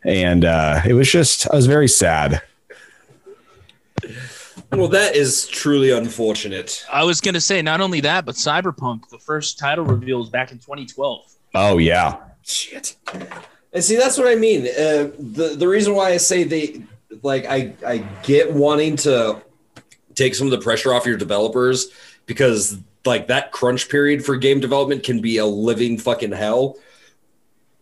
and 0.04 0.44
uh, 0.44 0.80
it 0.86 0.94
was 0.94 1.10
just 1.10 1.50
I 1.50 1.56
was 1.56 1.66
very 1.66 1.88
sad. 1.88 2.42
Well, 4.72 4.88
that 4.88 5.16
is 5.16 5.48
truly 5.48 5.90
unfortunate. 5.90 6.84
I 6.90 7.02
was 7.04 7.20
gonna 7.20 7.40
say 7.40 7.60
not 7.60 7.80
only 7.80 8.00
that, 8.00 8.24
but 8.24 8.36
Cyberpunk, 8.36 9.08
the 9.08 9.18
first 9.18 9.58
title 9.58 9.84
reveal 9.84 10.18
was 10.18 10.28
back 10.28 10.52
in 10.52 10.58
2012. 10.58 11.24
Oh 11.54 11.78
yeah, 11.78 12.16
Shit. 12.42 12.96
And 13.72 13.84
see, 13.84 13.96
that's 13.96 14.18
what 14.18 14.26
I 14.26 14.34
mean. 14.34 14.62
Uh, 14.66 15.10
the 15.18 15.54
the 15.56 15.68
reason 15.68 15.94
why 15.94 16.10
I 16.10 16.16
say 16.16 16.44
they 16.44 16.82
like 17.22 17.46
I 17.46 17.72
I 17.86 17.98
get 18.22 18.52
wanting 18.52 18.96
to 18.98 19.42
take 20.14 20.34
some 20.34 20.46
of 20.46 20.50
the 20.50 20.58
pressure 20.58 20.92
off 20.92 21.06
your 21.06 21.16
developers 21.16 21.90
because 22.26 22.78
like 23.04 23.28
that 23.28 23.52
crunch 23.52 23.88
period 23.88 24.24
for 24.24 24.36
game 24.36 24.60
development 24.60 25.02
can 25.02 25.20
be 25.20 25.38
a 25.38 25.46
living 25.46 25.98
fucking 25.98 26.32
hell. 26.32 26.76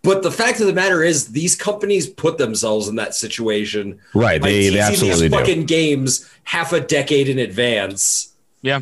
But 0.02 0.22
the 0.22 0.30
fact 0.30 0.60
of 0.60 0.66
the 0.66 0.72
matter 0.72 1.02
is, 1.02 1.28
these 1.28 1.56
companies 1.56 2.06
put 2.06 2.38
themselves 2.38 2.88
in 2.88 2.96
that 2.96 3.14
situation 3.14 3.98
right. 4.14 4.40
by 4.40 4.48
They 4.48 4.58
teasing 4.60 4.74
they 4.74 4.80
absolutely 4.80 5.20
these 5.22 5.30
do. 5.30 5.38
fucking 5.38 5.66
games 5.66 6.30
half 6.44 6.72
a 6.72 6.80
decade 6.80 7.28
in 7.28 7.38
advance. 7.38 8.34
Yeah, 8.62 8.80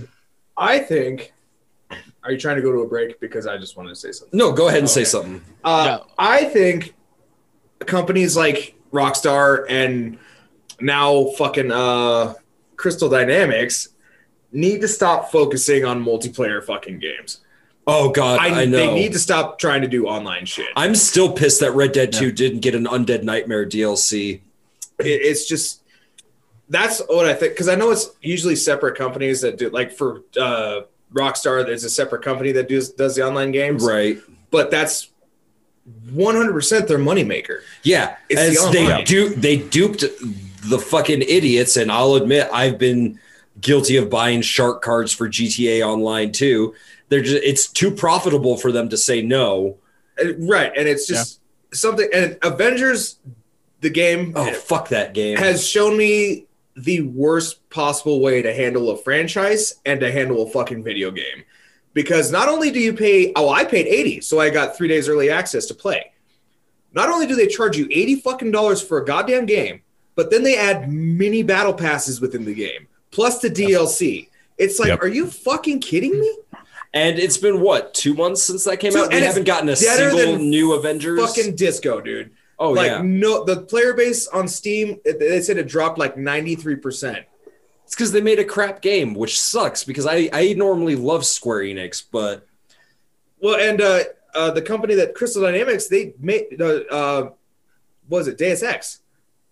I 0.56 0.78
think. 0.78 1.32
Are 2.22 2.32
you 2.32 2.38
trying 2.38 2.56
to 2.56 2.62
go 2.62 2.72
to 2.72 2.80
a 2.80 2.88
break? 2.88 3.20
Because 3.20 3.46
I 3.46 3.56
just 3.56 3.76
wanted 3.76 3.90
to 3.90 3.96
say 3.96 4.10
something. 4.10 4.36
No, 4.36 4.52
go 4.52 4.66
ahead 4.66 4.80
and 4.80 4.90
say 4.90 5.04
something. 5.04 5.40
Uh, 5.62 5.98
I 6.18 6.44
think 6.44 6.94
companies 7.86 8.36
like 8.36 8.74
Rockstar 8.92 9.64
and 9.68 10.18
now 10.80 11.26
fucking 11.38 11.70
uh, 11.70 12.34
Crystal 12.76 13.08
Dynamics 13.08 13.90
need 14.50 14.80
to 14.80 14.88
stop 14.88 15.30
focusing 15.30 15.84
on 15.84 16.04
multiplayer 16.04 16.64
fucking 16.64 16.98
games. 16.98 17.40
Oh 17.86 18.10
God, 18.10 18.40
I, 18.40 18.62
I, 18.62 18.64
know. 18.64 18.78
They 18.78 18.92
need 18.92 19.12
to 19.12 19.18
stop 19.18 19.60
trying 19.60 19.82
to 19.82 19.88
do 19.88 20.06
online 20.06 20.44
shit. 20.44 20.66
I'm 20.74 20.96
still 20.96 21.32
pissed 21.32 21.60
that 21.60 21.72
Red 21.72 21.92
Dead 21.92 22.12
2 22.12 22.32
didn't 22.32 22.60
get 22.60 22.74
an 22.74 22.84
Undead 22.84 23.22
Nightmare 23.22 23.64
DLC. 23.64 24.40
it, 24.98 25.06
it's 25.06 25.46
just 25.46 25.82
that's 26.68 27.00
what 27.06 27.26
I 27.26 27.34
think 27.34 27.52
because 27.52 27.68
I 27.68 27.76
know 27.76 27.90
it's 27.92 28.10
usually 28.20 28.56
separate 28.56 28.96
companies 28.96 29.40
that 29.42 29.56
do 29.56 29.70
like 29.70 29.92
for 29.92 30.22
uh, 30.40 30.82
Rockstar. 31.12 31.64
There's 31.64 31.84
a 31.84 31.90
separate 31.90 32.22
company 32.22 32.52
that 32.52 32.68
does 32.68 32.90
does 32.90 33.14
the 33.14 33.26
online 33.26 33.52
games, 33.52 33.84
Right. 33.84 34.18
But 34.50 34.70
that's 34.70 35.10
100 36.12 36.52
percent 36.52 36.88
their 36.88 36.98
moneymaker. 36.98 37.60
Yeah, 37.82 38.16
It's 38.28 38.40
as 38.40 38.64
the 38.64 38.70
they 38.72 39.04
do, 39.04 39.28
they 39.28 39.58
duped 39.58 40.04
the 40.68 40.78
fucking 40.78 41.22
idiots, 41.22 41.76
and 41.76 41.92
I'll 41.92 42.14
admit 42.14 42.48
I've 42.52 42.78
been 42.78 43.20
guilty 43.60 43.96
of 43.96 44.10
buying 44.10 44.42
shark 44.42 44.82
cards 44.82 45.12
for 45.12 45.28
GTA 45.28 45.86
Online 45.86 46.32
too. 46.32 46.74
They're 47.08 47.22
just 47.22 47.42
it's 47.44 47.68
too 47.68 47.90
profitable 47.90 48.56
for 48.56 48.72
them 48.72 48.88
to 48.90 48.96
say 48.96 49.22
no. 49.22 49.78
Right, 50.38 50.72
and 50.76 50.88
it's 50.88 51.06
just 51.06 51.40
something. 51.72 52.08
And 52.12 52.38
Avengers, 52.42 53.18
the 53.80 53.90
game, 53.90 54.32
Oh 54.34 54.52
fuck 54.52 54.88
that 54.88 55.14
game. 55.14 55.36
has 55.36 55.66
shown 55.66 55.96
me 55.96 56.46
the 56.74 57.02
worst 57.02 57.68
possible 57.70 58.20
way 58.20 58.42
to 58.42 58.52
handle 58.52 58.90
a 58.90 58.96
franchise 58.96 59.74
and 59.86 60.00
to 60.00 60.10
handle 60.10 60.42
a 60.42 60.50
fucking 60.50 60.82
video 60.82 61.10
game. 61.10 61.44
Because 61.94 62.30
not 62.30 62.48
only 62.48 62.70
do 62.70 62.78
you 62.80 62.92
pay, 62.92 63.32
oh, 63.36 63.48
I 63.48 63.64
paid 63.64 63.86
80, 63.86 64.20
so 64.20 64.38
I 64.40 64.50
got 64.50 64.76
three 64.76 64.88
days 64.88 65.08
early 65.08 65.30
access 65.30 65.64
to 65.66 65.74
play. 65.74 66.12
Not 66.92 67.08
only 67.08 67.26
do 67.26 67.34
they 67.34 67.46
charge 67.46 67.76
you 67.78 67.86
80 67.90 68.16
fucking 68.20 68.50
dollars 68.50 68.82
for 68.82 68.98
a 68.98 69.04
goddamn 69.04 69.46
game, 69.46 69.80
but 70.14 70.30
then 70.30 70.42
they 70.42 70.56
add 70.58 70.90
mini 70.92 71.42
battle 71.42 71.72
passes 71.74 72.20
within 72.20 72.44
the 72.44 72.54
game, 72.54 72.86
plus 73.10 73.38
the 73.40 73.48
DLC. 73.50 74.28
It's 74.58 74.78
like, 74.78 74.88
Yep. 74.88 75.02
are 75.02 75.08
you 75.08 75.26
fucking 75.26 75.80
kidding 75.80 76.18
me? 76.18 76.38
And 76.96 77.18
it's 77.18 77.36
been 77.36 77.60
what 77.60 77.92
two 77.92 78.14
months 78.14 78.42
since 78.42 78.64
that 78.64 78.78
came 78.78 78.92
Dude, 78.92 79.02
out. 79.02 79.12
We 79.12 79.20
haven't 79.20 79.44
gotten 79.44 79.68
a 79.68 79.76
single 79.76 80.38
new 80.38 80.72
Avengers. 80.72 81.20
Fucking 81.20 81.54
disco, 81.54 82.00
dude. 82.00 82.30
oh 82.58 82.70
like 82.70 82.86
yeah, 82.86 83.02
no, 83.04 83.44
the 83.44 83.60
player 83.60 83.92
base 83.92 84.26
on 84.28 84.48
Steam, 84.48 84.98
they 85.04 85.42
said 85.42 85.58
it 85.58 85.68
dropped 85.68 85.98
like 85.98 86.16
ninety 86.16 86.54
three 86.54 86.76
percent. 86.76 87.26
it's 87.84 87.94
because 87.94 88.12
they 88.12 88.22
made 88.22 88.38
a 88.38 88.44
crap 88.44 88.80
game, 88.80 89.12
which 89.12 89.38
sucks. 89.38 89.84
Because 89.84 90.06
I 90.06 90.30
I 90.32 90.54
normally 90.54 90.96
love 90.96 91.26
Square 91.26 91.64
Enix, 91.64 92.02
but 92.10 92.46
Well, 93.42 93.60
and 93.60 93.82
uh, 93.82 94.04
uh, 94.34 94.50
the 94.52 94.62
company 94.62 94.94
that 94.94 95.14
Crystal 95.14 95.42
Dynamics 95.42 95.88
they 95.88 96.14
made 96.18 96.58
uh, 96.58 96.80
uh, 96.90 97.22
what 98.08 98.20
was 98.20 98.28
it 98.28 98.38
Deus 98.38 98.62
Ex, 98.62 99.00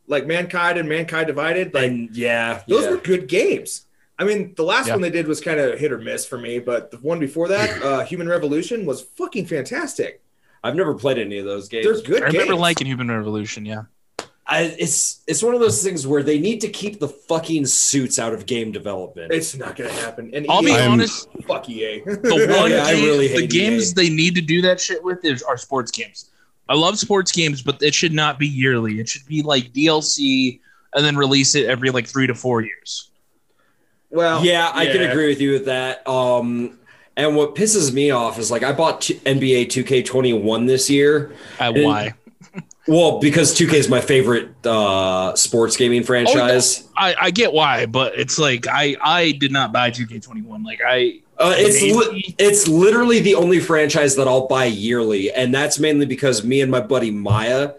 like 0.07 0.27
Mankind 0.27 0.79
and 0.79 0.89
Mankind 0.89 1.27
Divided. 1.27 1.75
Like 1.75 1.91
and 1.91 2.17
yeah, 2.17 2.63
those 2.67 2.85
yeah. 2.85 2.91
were 2.93 2.97
good 2.97 3.29
games. 3.29 3.85
I 4.19 4.25
mean, 4.25 4.55
the 4.57 4.63
last 4.63 4.87
Yeah. 4.87 4.95
one 4.95 5.03
they 5.03 5.11
did 5.11 5.27
was 5.27 5.41
kind 5.41 5.59
of 5.59 5.79
hit 5.79 5.91
or 5.93 5.99
miss 5.99 6.25
for 6.27 6.39
me, 6.39 6.59
but 6.61 6.91
the 6.91 6.99
one 6.99 7.19
before 7.19 7.49
that, 7.49 7.83
uh, 7.83 8.05
Human 8.05 8.29
Revolution, 8.29 8.87
was 8.87 9.03
fucking 9.03 9.47
fantastic. 9.47 10.21
I've 10.63 10.77
never 10.77 10.95
played 10.95 11.19
any 11.19 11.39
of 11.39 11.45
those 11.45 11.69
games. 11.69 11.85
They're 11.85 12.01
good 12.03 12.23
I 12.23 12.27
remember 12.27 12.53
games. 12.53 12.61
liking 12.61 12.87
Human 12.87 13.11
Revolution. 13.11 13.67
Yeah. 13.67 13.83
I, 14.47 14.75
it's 14.79 15.23
it's 15.27 15.43
one 15.43 15.55
of 15.55 15.61
those 15.61 15.83
things 15.83 16.07
where 16.07 16.23
they 16.23 16.39
need 16.39 16.61
to 16.61 16.69
keep 16.69 17.01
the 17.01 17.09
fucking 17.09 17.65
suits 17.65 18.19
out 18.19 18.35
of 18.35 18.45
game 18.45 18.73
development. 18.73 19.33
It's 19.33 19.57
not 19.57 19.75
gonna 19.75 19.91
happen. 19.91 20.31
And 20.35 20.45
I'll 20.51 20.61
be 20.63 20.69
EA, 20.71 20.75
I'm- 20.75 20.93
honest. 20.93 21.29
fuck 21.49 21.67
EA. 21.69 22.01
The 22.05 22.55
one 22.61 22.71
Yeah, 22.71 22.85
I 22.85 22.95
game- 22.95 23.05
really 23.05 23.29
the 23.29 23.47
games 23.47 23.91
EA. 23.93 23.95
they 23.95 24.11
need 24.15 24.35
to 24.35 24.43
do 24.43 24.61
that 24.63 24.79
shit 24.81 25.03
with 25.03 25.25
is 25.25 25.43
are 25.43 25.57
sports 25.57 25.91
games. 25.91 26.31
I 26.69 26.75
love 26.75 26.99
sports 26.99 27.33
games, 27.33 27.63
but 27.63 27.83
it 27.83 27.95
should 27.95 28.13
not 28.13 28.39
be 28.39 28.47
yearly. 28.47 29.01
It 29.01 29.09
should 29.09 29.27
be 29.27 29.41
like 29.43 29.73
DLC 29.73 30.61
and 30.95 31.05
then 31.05 31.17
release 31.17 31.55
it 31.55 31.65
every 31.67 31.89
like 31.91 32.07
three 32.07 32.27
to 32.27 32.35
four 32.35 32.61
years. 32.61 33.11
Well, 34.15 34.45
yeah, 34.45 34.71
I 34.73 34.87
can 34.87 35.03
agree 35.03 35.29
with 35.29 35.41
you 35.41 35.53
with 35.53 35.67
that. 35.67 36.07
Um, 36.09 36.79
and 37.17 37.37
what 37.37 37.55
pisses 37.55 37.93
me 37.93 38.11
off 38.11 38.39
is 38.39 38.51
like 38.51 38.63
I 38.63 38.73
bought 38.73 39.03
t- 39.03 39.15
NBA 39.15 39.67
2K21 39.67 40.67
this 40.67 40.89
year. 40.91 41.33
Uh, 41.61 41.73
And- 41.75 41.85
why? 41.85 42.15
Well, 42.87 43.19
because 43.19 43.55
2K 43.55 43.73
is 43.75 43.89
my 43.89 44.03
favorite 44.03 44.49
uh, 44.67 45.35
sports 45.37 45.75
gaming 45.75 46.03
franchise. 46.03 46.87
I, 46.97 47.15
I 47.19 47.31
get 47.31 47.53
why, 47.55 47.87
but 47.87 48.19
it's 48.19 48.39
like 48.39 48.67
I 48.69 48.95
I 49.03 49.33
did 49.33 49.53
not 49.53 49.73
buy 49.73 49.91
2K21. 49.91 50.65
Like 50.67 50.81
I 50.87 51.21
Uh, 51.39 51.55
it's 51.57 51.81
li- 51.81 52.35
it's 52.39 52.69
literally 52.69 53.21
the 53.21 53.37
only 53.37 53.59
franchise 53.59 54.17
that 54.17 54.29
I'll 54.29 54.47
buy 54.49 54.67
yearly, 54.67 55.33
and 55.33 55.53
that's 55.55 55.79
mainly 55.79 56.05
because 56.05 56.45
me 56.45 56.61
and 56.61 56.71
my 56.71 56.81
buddy 56.81 57.11
Maya 57.11 57.73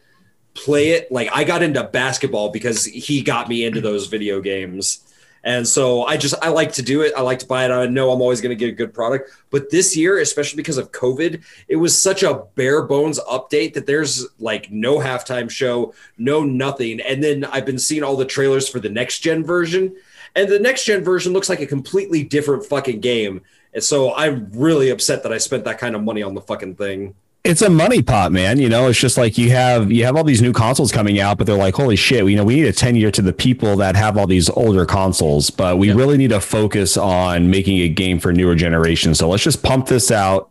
play 0.56 0.90
it. 0.90 1.12
Like 1.12 1.30
I 1.32 1.44
got 1.44 1.62
into 1.62 1.84
basketball 1.84 2.50
because 2.50 2.86
he 2.86 3.22
got 3.22 3.48
me 3.48 3.64
into 3.64 3.82
those 3.82 4.08
video 4.08 4.42
games, 4.42 5.05
and 5.46 5.68
so 5.68 6.04
I 6.04 6.18
just 6.18 6.34
I 6.41 6.50
like 6.50 6.74
to 6.74 6.82
do 6.82 7.02
it. 7.02 7.14
I 7.16 7.22
like 7.22 7.39
to 7.39 7.46
buy 7.46 7.66
it. 7.66 7.72
I 7.72 7.86
know 7.86 8.12
I'm 8.12 8.22
always 8.22 8.41
going 8.41 8.50
to 8.50 8.56
get 8.56 8.70
a 8.70 8.76
good 8.76 8.93
product, 8.93 9.30
but 9.52 9.70
this 9.70 9.96
year, 9.96 10.18
especially 10.18 10.58
because 10.58 10.80
of 10.80 10.91
COVID, 10.91 11.43
it 11.68 11.76
was 11.76 12.00
such 12.00 12.24
a 12.24 12.43
bare 12.56 12.82
bones 12.82 13.20
update 13.20 13.76
that 13.76 13.86
there's 13.86 14.28
like 14.39 14.72
no 14.72 14.98
halftime 14.98 15.50
show, 15.50 15.93
no 16.18 16.43
nothing, 16.43 17.00
and 17.00 17.24
then 17.24 17.46
I've 17.46 17.66
been 17.66 17.80
seeing 17.80 18.04
all 18.04 18.18
the 18.18 18.26
trailers 18.26 18.68
for 18.68 18.80
the 18.80 18.89
next 18.89 19.20
gen 19.20 19.43
version. 19.43 19.96
And 20.36 20.50
the 20.50 20.60
next 20.60 20.84
gen 20.84 21.04
version 21.04 21.32
looks 21.32 21.48
like 21.48 21.62
a 21.62 21.68
completely 21.68 22.24
different 22.24 22.66
fucking 22.66 23.00
game. 23.00 23.41
And 23.74 23.84
so 23.84 24.14
I'm 24.16 24.50
really 24.52 24.89
upset 24.89 25.24
that 25.24 25.32
I 25.32 25.38
spent 25.38 25.64
that 25.66 25.78
kind 25.78 25.96
of 25.96 26.04
money 26.04 26.24
on 26.24 26.34
the 26.34 26.41
fucking 26.41 26.76
thing. 26.76 27.16
It's 27.46 27.62
a 27.62 27.70
money 27.70 28.02
pot, 28.02 28.32
man. 28.32 28.60
You 28.60 28.68
know, 28.68 28.88
it's 28.88 29.00
just 29.00 29.18
like 29.18 29.38
you 29.38 29.52
have 29.52 29.91
you 29.91 30.04
have 30.06 30.16
all 30.16 30.24
these 30.24 30.41
new 30.41 30.52
consoles 30.52 30.91
coming 30.91 31.20
out, 31.20 31.38
but 31.38 31.46
they're 31.46 31.56
like, 31.56 31.76
holy 31.76 31.96
shit, 31.96 32.26
you 32.26 32.36
know, 32.36 32.43
we 32.43 32.56
need 32.56 32.66
a 32.66 32.74
10 32.74 32.96
year 32.96 33.12
to 33.12 33.22
the 33.22 33.32
people 33.32 33.76
that 33.78 33.96
have 33.96 34.18
all 34.18 34.26
these 34.26 34.50
older 34.50 34.86
consoles, 34.86 35.52
but 35.52 35.78
we 35.78 35.93
really 35.93 36.18
need 36.18 36.32
to 36.32 36.41
focus 36.41 36.98
on 36.98 37.52
making 37.52 37.78
a 37.80 37.88
game 37.88 38.20
for 38.20 38.34
newer 38.34 38.56
generations. 38.56 39.20
So 39.20 39.30
let's 39.30 39.43
just 39.43 39.62
pump 39.62 39.86
this 39.86 40.10
out 40.10 40.50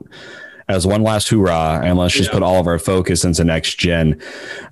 as 0.68 0.86
one 0.86 1.02
last 1.02 1.28
hoorah, 1.28 1.80
and 1.84 1.98
let's 1.98 2.14
just 2.14 2.30
Yeah. 2.30 2.34
put 2.34 2.42
all 2.42 2.58
of 2.58 2.66
our 2.66 2.78
focus 2.78 3.24
into 3.24 3.44
next 3.44 3.78
gen. 3.78 4.20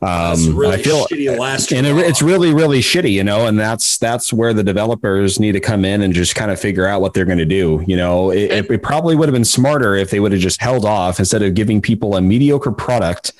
Um, 0.01 0.57
really 0.57 0.75
I 0.77 0.83
feel 0.83 1.07
last 1.39 1.73
and 1.73 1.87
it, 1.87 1.97
it's 1.99 2.23
really 2.23 2.53
really 2.55 2.81
shitty 2.81 3.13
you 3.13 3.23
know 3.25 3.47
and 3.47 3.59
that's 3.59 3.99
that's 3.99 4.33
where 4.33 4.53
the 4.55 4.65
developers 4.65 5.39
need 5.39 5.53
to 5.53 5.61
come 5.61 5.85
in 5.85 6.03
and 6.03 6.13
just 6.13 6.35
kind 6.35 6.51
of 6.51 6.59
figure 6.59 6.87
out 6.87 7.01
what 7.01 7.15
they're 7.15 7.25
going 7.25 7.39
to 7.39 7.45
do 7.45 7.85
you 7.87 7.97
know 7.97 8.31
it, 8.31 8.51
it, 8.51 8.71
it 8.71 8.83
probably 8.83 9.15
would 9.15 9.29
have 9.29 9.33
been 9.35 9.45
smarter 9.45 9.95
if 9.95 10.11
they 10.11 10.19
would 10.19 10.33
have 10.33 10.41
just 10.41 10.61
held 10.61 10.85
off 10.85 11.19
instead 11.19 11.43
of 11.43 11.55
giving 11.55 11.81
people 11.81 12.17
a 12.17 12.21
mediocre 12.21 12.73
product 12.73 13.33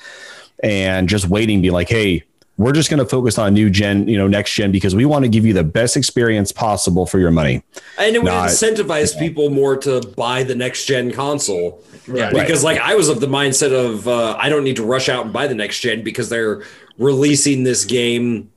and 0.63 1.09
just 1.09 1.27
waiting 1.27 1.61
be 1.61 1.69
like 1.69 1.89
hey 1.89 2.23
we're 2.57 2.71
just 2.71 2.89
going 2.89 2.99
to 2.99 3.05
focus 3.05 3.37
on 3.39 3.53
new 3.53 3.69
gen 3.69 4.07
you 4.07 4.17
know 4.17 4.27
next 4.27 4.53
gen 4.53 4.71
because 4.71 4.95
we 4.95 5.05
want 5.05 5.23
to 5.25 5.29
give 5.29 5.45
you 5.45 5.53
the 5.53 5.63
best 5.63 5.97
experience 5.97 6.51
possible 6.51 7.05
for 7.05 7.17
your 7.19 7.31
money 7.31 7.63
and 7.97 8.15
it 8.15 8.19
would 8.19 8.27
Not- 8.29 8.49
incentivize 8.49 9.17
people 9.17 9.49
more 9.49 9.75
to 9.77 10.01
buy 10.15 10.43
the 10.43 10.55
next 10.55 10.85
gen 10.85 11.11
console. 11.11 11.81
Yeah. 12.11 12.31
Because 12.31 12.63
like 12.63 12.79
I 12.79 12.95
was 12.95 13.07
of 13.07 13.21
the 13.21 13.27
mindset 13.27 13.71
of 13.71 14.07
uh, 14.07 14.35
I 14.37 14.49
don't 14.49 14.63
need 14.65 14.75
to 14.75 14.83
rush 14.83 15.07
out 15.09 15.23
and 15.23 15.33
buy 15.33 15.47
the 15.47 15.55
next 15.55 15.79
gen 15.79 16.03
because 16.03 16.27
they're 16.29 16.63
releasing 16.97 17.63
this 17.63 17.85
game 17.85 18.51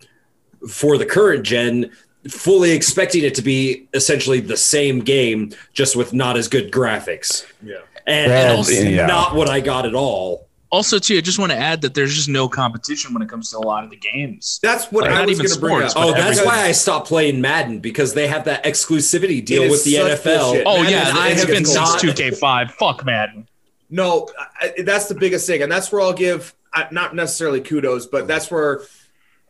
for 0.69 0.99
the 0.99 1.07
current 1.07 1.45
gen, 1.45 1.93
fully 2.29 2.73
expecting 2.73 3.23
it 3.25 3.35
to 3.37 3.43
be 3.43 3.87
essentially 3.95 4.41
the 4.41 4.57
same 4.57 4.99
game, 5.01 5.53
just 5.73 5.95
with 5.95 6.13
not 6.13 6.37
as 6.37 6.49
good 6.49 6.73
graphics. 6.73 7.47
Yeah. 7.63 7.77
And, 8.07 8.31
Well, 8.33 8.59
and 8.59 8.69
it's 8.69 8.85
yeah. 8.85 9.07
not 9.07 9.35
what 9.37 9.49
I 9.49 9.61
got 9.61 9.87
at 9.87 9.95
all. 9.95 10.46
Also 10.77 10.99
too. 10.99 11.17
I 11.17 11.21
just 11.21 11.39
want 11.39 11.51
to 11.53 11.59
add 11.59 11.81
that 11.81 11.95
there's 11.95 12.15
just 12.15 12.29
no 12.29 12.49
competition 12.49 13.13
when 13.15 13.23
it 13.23 13.29
comes 13.29 13.51
to 13.51 13.57
a 13.57 13.61
lot 13.61 13.83
of 13.85 13.91
the 13.91 13.97
games. 13.97 14.61
That's 14.63 14.93
what 14.93 15.03
Like, 15.05 15.11
I 15.13 15.15
not 15.15 15.29
was 15.29 15.41
even 15.41 15.47
going 15.47 15.55
to 15.55 15.61
bring 15.61 15.77
sports, 15.91 15.97
up. 15.97 16.05
Oh, 16.05 16.13
that's 16.13 16.39
everything. 16.39 16.45
why 16.47 16.63
I 16.67 16.73
stopped 16.73 17.09
playing 17.09 17.41
Madden 17.41 17.81
because 17.81 18.15
they 18.15 18.27
have 18.29 18.45
that 18.45 18.65
exclusivity 18.65 19.45
deal 19.45 19.69
with 19.71 19.85
the 19.85 19.95
NFL. 19.95 20.25
bullshit. 20.43 20.63
Oh 20.67 20.83
Madden 20.83 20.93
yeah, 20.93 21.13
I 21.17 21.29
it's 21.31 21.41
have 21.41 21.49
been 21.51 21.65
since 21.65 21.75
not- 21.77 22.01
2K5. 22.01 22.71
Fuck 22.73 23.05
Madden. 23.05 23.49
No, 23.91 24.29
I, 24.61 24.75
that's 24.85 25.07
the 25.09 25.15
biggest 25.15 25.47
thing, 25.47 25.63
and 25.63 25.71
that's 25.73 25.91
where 25.91 26.03
I'll 26.03 26.13
give 26.13 26.55
I- 26.73 26.89
not 26.91 27.15
necessarily 27.15 27.61
kudos, 27.61 28.07
but 28.07 28.27
that's 28.29 28.51
where 28.51 28.83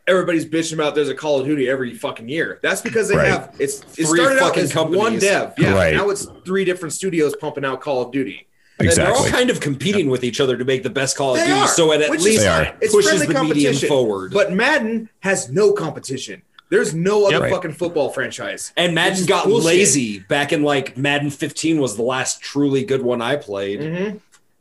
everybody's 0.07 0.45
bitching 0.45 0.73
about. 0.75 0.95
There's 0.95 1.09
a 1.09 1.15
Call 1.15 1.39
of 1.41 1.45
Duty 1.45 1.67
every 1.69 1.93
fucking 1.93 2.29
year. 2.29 2.59
That's 2.63 2.81
because 2.81 3.09
they 3.09 3.17
Right. 3.17 3.27
have 3.27 3.55
it's 3.59 3.79
it 3.97 4.05
Three 4.07 4.19
started 4.19 4.37
out 4.41 4.55
fucking 4.55 4.63
as 4.63 4.75
one 4.75 5.19
dev, 5.19 5.53
yeah. 5.57 5.73
Right. 5.73 5.93
Now 5.93 6.09
it's 6.09 6.25
three 6.45 6.63
different 6.65 6.93
studios 6.93 7.35
pumping 7.35 7.65
out 7.65 7.81
Call 7.81 8.01
of 8.03 8.11
Duty. 8.11 8.46
And 8.79 8.89
they're 8.91 9.11
all 9.13 9.27
kind 9.27 9.49
of 9.49 9.59
competing 9.59 10.09
with 10.09 10.23
each 10.23 10.39
other 10.39 10.55
to 10.57 10.63
make 10.65 10.83
the 10.83 10.89
best 10.89 11.17
Call 11.17 11.31
of 11.33 11.39
They 11.39 11.47
Duty. 11.47 11.59
are, 11.59 11.67
So 11.67 11.91
it 11.93 12.01
at 12.01 12.09
which 12.11 12.21
least 12.21 12.41
They 12.41 12.47
are. 12.47 12.75
It's 12.81 12.93
pushes 12.93 13.11
friendly 13.23 13.25
the 13.33 13.43
medium 13.43 13.73
competition 13.73 13.89
forward. 13.89 14.31
But 14.33 14.53
Madden 14.53 15.09
has 15.21 15.49
no 15.49 15.71
competition. 15.73 16.41
There's 16.69 16.93
no 16.93 17.25
other 17.27 17.39
Yep. 17.45 17.49
fucking 17.51 17.73
football 17.73 18.09
franchise. 18.09 18.73
and 18.77 18.93
Madden 18.93 19.25
got 19.25 19.45
bullshit. 19.45 19.65
lazy 19.65 20.19
back 20.19 20.51
in 20.53 20.63
like 20.63 20.97
Madden 20.97 21.29
15 21.29 21.79
was 21.79 21.95
the 21.95 22.03
last 22.03 22.41
truly 22.41 22.83
good 22.83 23.01
one 23.01 23.21
I 23.21 23.35
played. 23.37 23.79
Mhm. 23.79 24.19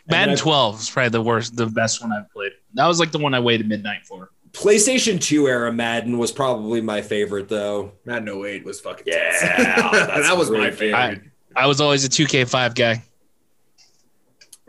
Madden 0.08 0.34
I- 0.34 0.36
12 0.36 0.80
is 0.80 0.88
probably 0.88 1.08
the 1.10 1.20
worst, 1.22 1.56
the 1.56 1.66
best 1.66 2.00
one 2.00 2.12
I've 2.12 2.30
played. 2.32 2.52
That 2.74 2.86
was 2.86 3.00
like 3.00 3.10
the 3.10 3.18
one 3.18 3.34
I 3.34 3.40
waited 3.40 3.68
midnight 3.68 4.06
for. 4.06 4.30
PlayStation 4.52 5.20
2 5.20 5.48
era 5.48 5.70
Madden 5.72 6.16
was 6.16 6.32
probably 6.32 6.80
my 6.80 7.02
favorite 7.02 7.48
though. 7.48 7.92
Madden 8.06 8.28
08 8.28 8.64
was 8.64 8.80
fucking 8.80 9.04
Yeah, 9.06 9.32
tense. 9.38 9.40
that 10.28 10.36
was 10.38 10.48
my 10.50 10.58
great. 10.70 10.74
favorite. 10.78 11.20
I 11.56 11.66
was 11.66 11.80
always 11.80 12.04
a 12.04 12.08
2K5 12.08 12.74
guy. 12.74 13.02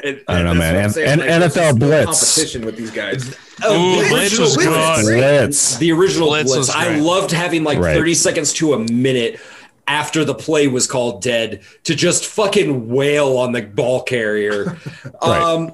And- 0.03 0.21
I 0.27 0.35
don't 0.35 0.45
know, 0.45 0.53
man. 0.53 0.75
that's 0.75 0.95
And- 0.97 1.19
saying, 1.21 1.21
and 1.21 1.41
there's 1.43 1.55
NFL 1.57 1.79
Blitz. 1.79 2.05
competition 2.35 2.65
with 2.65 2.77
these 2.77 2.91
guys. 2.91 3.25
Ooh, 3.27 3.31
the 4.03 4.05
Blitz 4.09 4.33
original 4.39 4.43
was 4.45 4.55
Blitz. 4.55 5.07
good. 5.07 5.17
Blitz. 5.17 5.77
The 5.77 5.91
original 5.91 6.27
Blitz 6.29 6.51
Blitz. 6.53 6.69
I 6.69 6.95
loved 6.97 7.31
having 7.31 7.63
like 7.63 7.79
Right. 7.79 7.95
30 7.95 8.13
seconds 8.13 8.53
to 8.53 8.73
a 8.73 8.79
minute 8.79 9.39
after 9.87 10.23
the 10.25 10.35
play 10.35 10.67
was 10.67 10.85
called 10.85 11.21
dead 11.21 11.61
to 11.85 11.95
just 11.95 12.25
fucking 12.25 12.89
wail 12.89 13.37
on 13.37 13.53
the 13.53 13.61
ball 13.61 14.03
carrier. 14.03 14.77
Right. 15.23 15.41
Um 15.41 15.71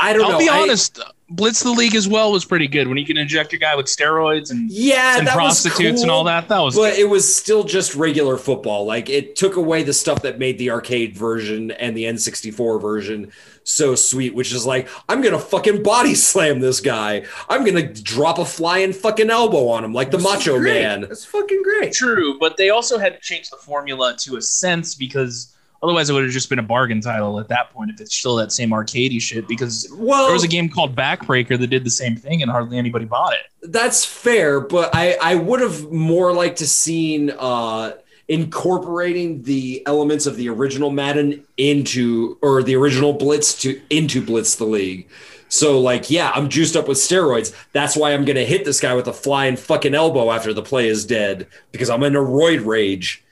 I 0.00 0.12
don't 0.12 0.22
know. 0.22 0.26
I'll 0.26 0.32
know. 0.32 0.38
be 0.38 0.48
I- 0.48 0.60
honest. 0.62 0.98
Blitz 1.28 1.62
the 1.62 1.72
League 1.72 1.96
as 1.96 2.06
well 2.06 2.30
was 2.30 2.44
pretty 2.44 2.68
good 2.68 2.86
when 2.86 2.96
you 2.96 3.04
can 3.04 3.16
inject 3.16 3.52
a 3.52 3.58
guy 3.58 3.74
with 3.74 3.86
steroids 3.86 4.52
and, 4.52 4.70
yeah, 4.70 5.18
and 5.18 5.26
that 5.26 5.34
was 5.34 5.60
prostitutes 5.60 6.02
and 6.02 6.10
all 6.10 6.22
that. 6.24 6.48
That 6.48 6.60
was 6.60 6.76
but 6.76 6.96
it 6.96 7.08
was 7.08 7.34
still 7.34 7.64
just 7.64 7.96
regular 7.96 8.36
football. 8.36 8.86
Like 8.86 9.10
it 9.10 9.34
took 9.34 9.56
away 9.56 9.82
the 9.82 9.92
stuff 9.92 10.22
that 10.22 10.38
made 10.38 10.56
the 10.58 10.70
arcade 10.70 11.16
version 11.16 11.72
and 11.72 11.96
the 11.96 12.04
N64 12.04 12.80
version 12.80 13.32
so 13.64 13.96
sweet, 13.96 14.36
which 14.36 14.52
is 14.52 14.64
like, 14.64 14.88
I'm 15.08 15.20
gonna 15.20 15.40
fucking 15.40 15.82
body 15.82 16.14
slam 16.14 16.60
this 16.60 16.80
guy. 16.80 17.24
I'm 17.48 17.64
gonna 17.64 17.92
drop 17.92 18.38
a 18.38 18.44
flying 18.44 18.92
fucking 18.92 19.28
elbow 19.28 19.66
on 19.68 19.84
him 19.84 19.92
like 19.92 20.12
the 20.12 20.18
Macho 20.18 20.58
Great. 20.58 20.80
Man. 20.80 21.00
That's 21.02 21.24
fucking 21.24 21.62
great. 21.64 21.92
true, 21.92 22.38
but 22.38 22.56
they 22.56 22.70
also 22.70 22.98
had 22.98 23.14
to 23.14 23.20
change 23.20 23.50
the 23.50 23.56
formula 23.56 24.16
to 24.18 24.36
a 24.36 24.42
sense 24.42 24.94
because 24.94 25.55
otherwise 25.82 26.10
it 26.10 26.12
would 26.12 26.24
have 26.24 26.32
just 26.32 26.48
been 26.48 26.58
a 26.58 26.62
bargain 26.62 27.00
title 27.00 27.38
at 27.40 27.48
that 27.48 27.70
point 27.72 27.90
if 27.90 28.00
it's 28.00 28.14
still 28.14 28.36
that 28.36 28.52
same 28.52 28.70
arcadey 28.70 29.20
shit. 29.20 29.46
Because 29.48 29.88
Well, 29.94 30.24
there 30.24 30.32
was 30.32 30.44
a 30.44 30.48
game 30.48 30.68
called 30.68 30.94
Backbreaker 30.96 31.58
that 31.58 31.68
did 31.68 31.84
the 31.84 31.90
same 31.90 32.16
thing 32.16 32.42
and 32.42 32.50
hardly 32.50 32.78
anybody 32.78 33.04
bought 33.04 33.34
it. 33.34 33.72
that's 33.72 34.04
fair, 34.04 34.60
but 34.60 34.94
I 34.94 35.16
I 35.22 35.34
would 35.34 35.60
have 35.60 35.90
more 35.92 36.32
liked 36.32 36.58
to 36.58 36.66
seen 36.66 37.30
uh 37.38 37.92
incorporating 38.28 39.42
the 39.42 39.82
elements 39.86 40.26
of 40.26 40.36
the 40.36 40.48
original 40.48 40.90
Madden 40.90 41.44
into 41.56 42.38
or 42.42 42.62
the 42.62 42.74
original 42.74 43.12
Blitz 43.12 43.60
to 43.62 43.80
into 43.90 44.20
Blitz 44.24 44.56
the 44.56 44.64
League. 44.64 45.08
So 45.48 45.80
like, 45.80 46.10
yeah, 46.10 46.32
I'm 46.34 46.48
juiced 46.48 46.76
up 46.76 46.88
with 46.88 46.98
steroids. 46.98 47.54
That's 47.72 47.96
why 47.96 48.12
I'm 48.12 48.24
gonna 48.24 48.44
hit 48.44 48.64
this 48.64 48.80
guy 48.80 48.94
with 48.94 49.06
a 49.06 49.12
flying 49.12 49.56
fucking 49.56 49.94
elbow 49.94 50.30
after 50.32 50.52
the 50.52 50.62
play 50.62 50.88
is 50.88 51.04
dead 51.04 51.46
because 51.72 51.88
I'm 51.88 52.02
in 52.02 52.16
a 52.16 52.20
roid 52.20 52.64
rage. 52.66 53.22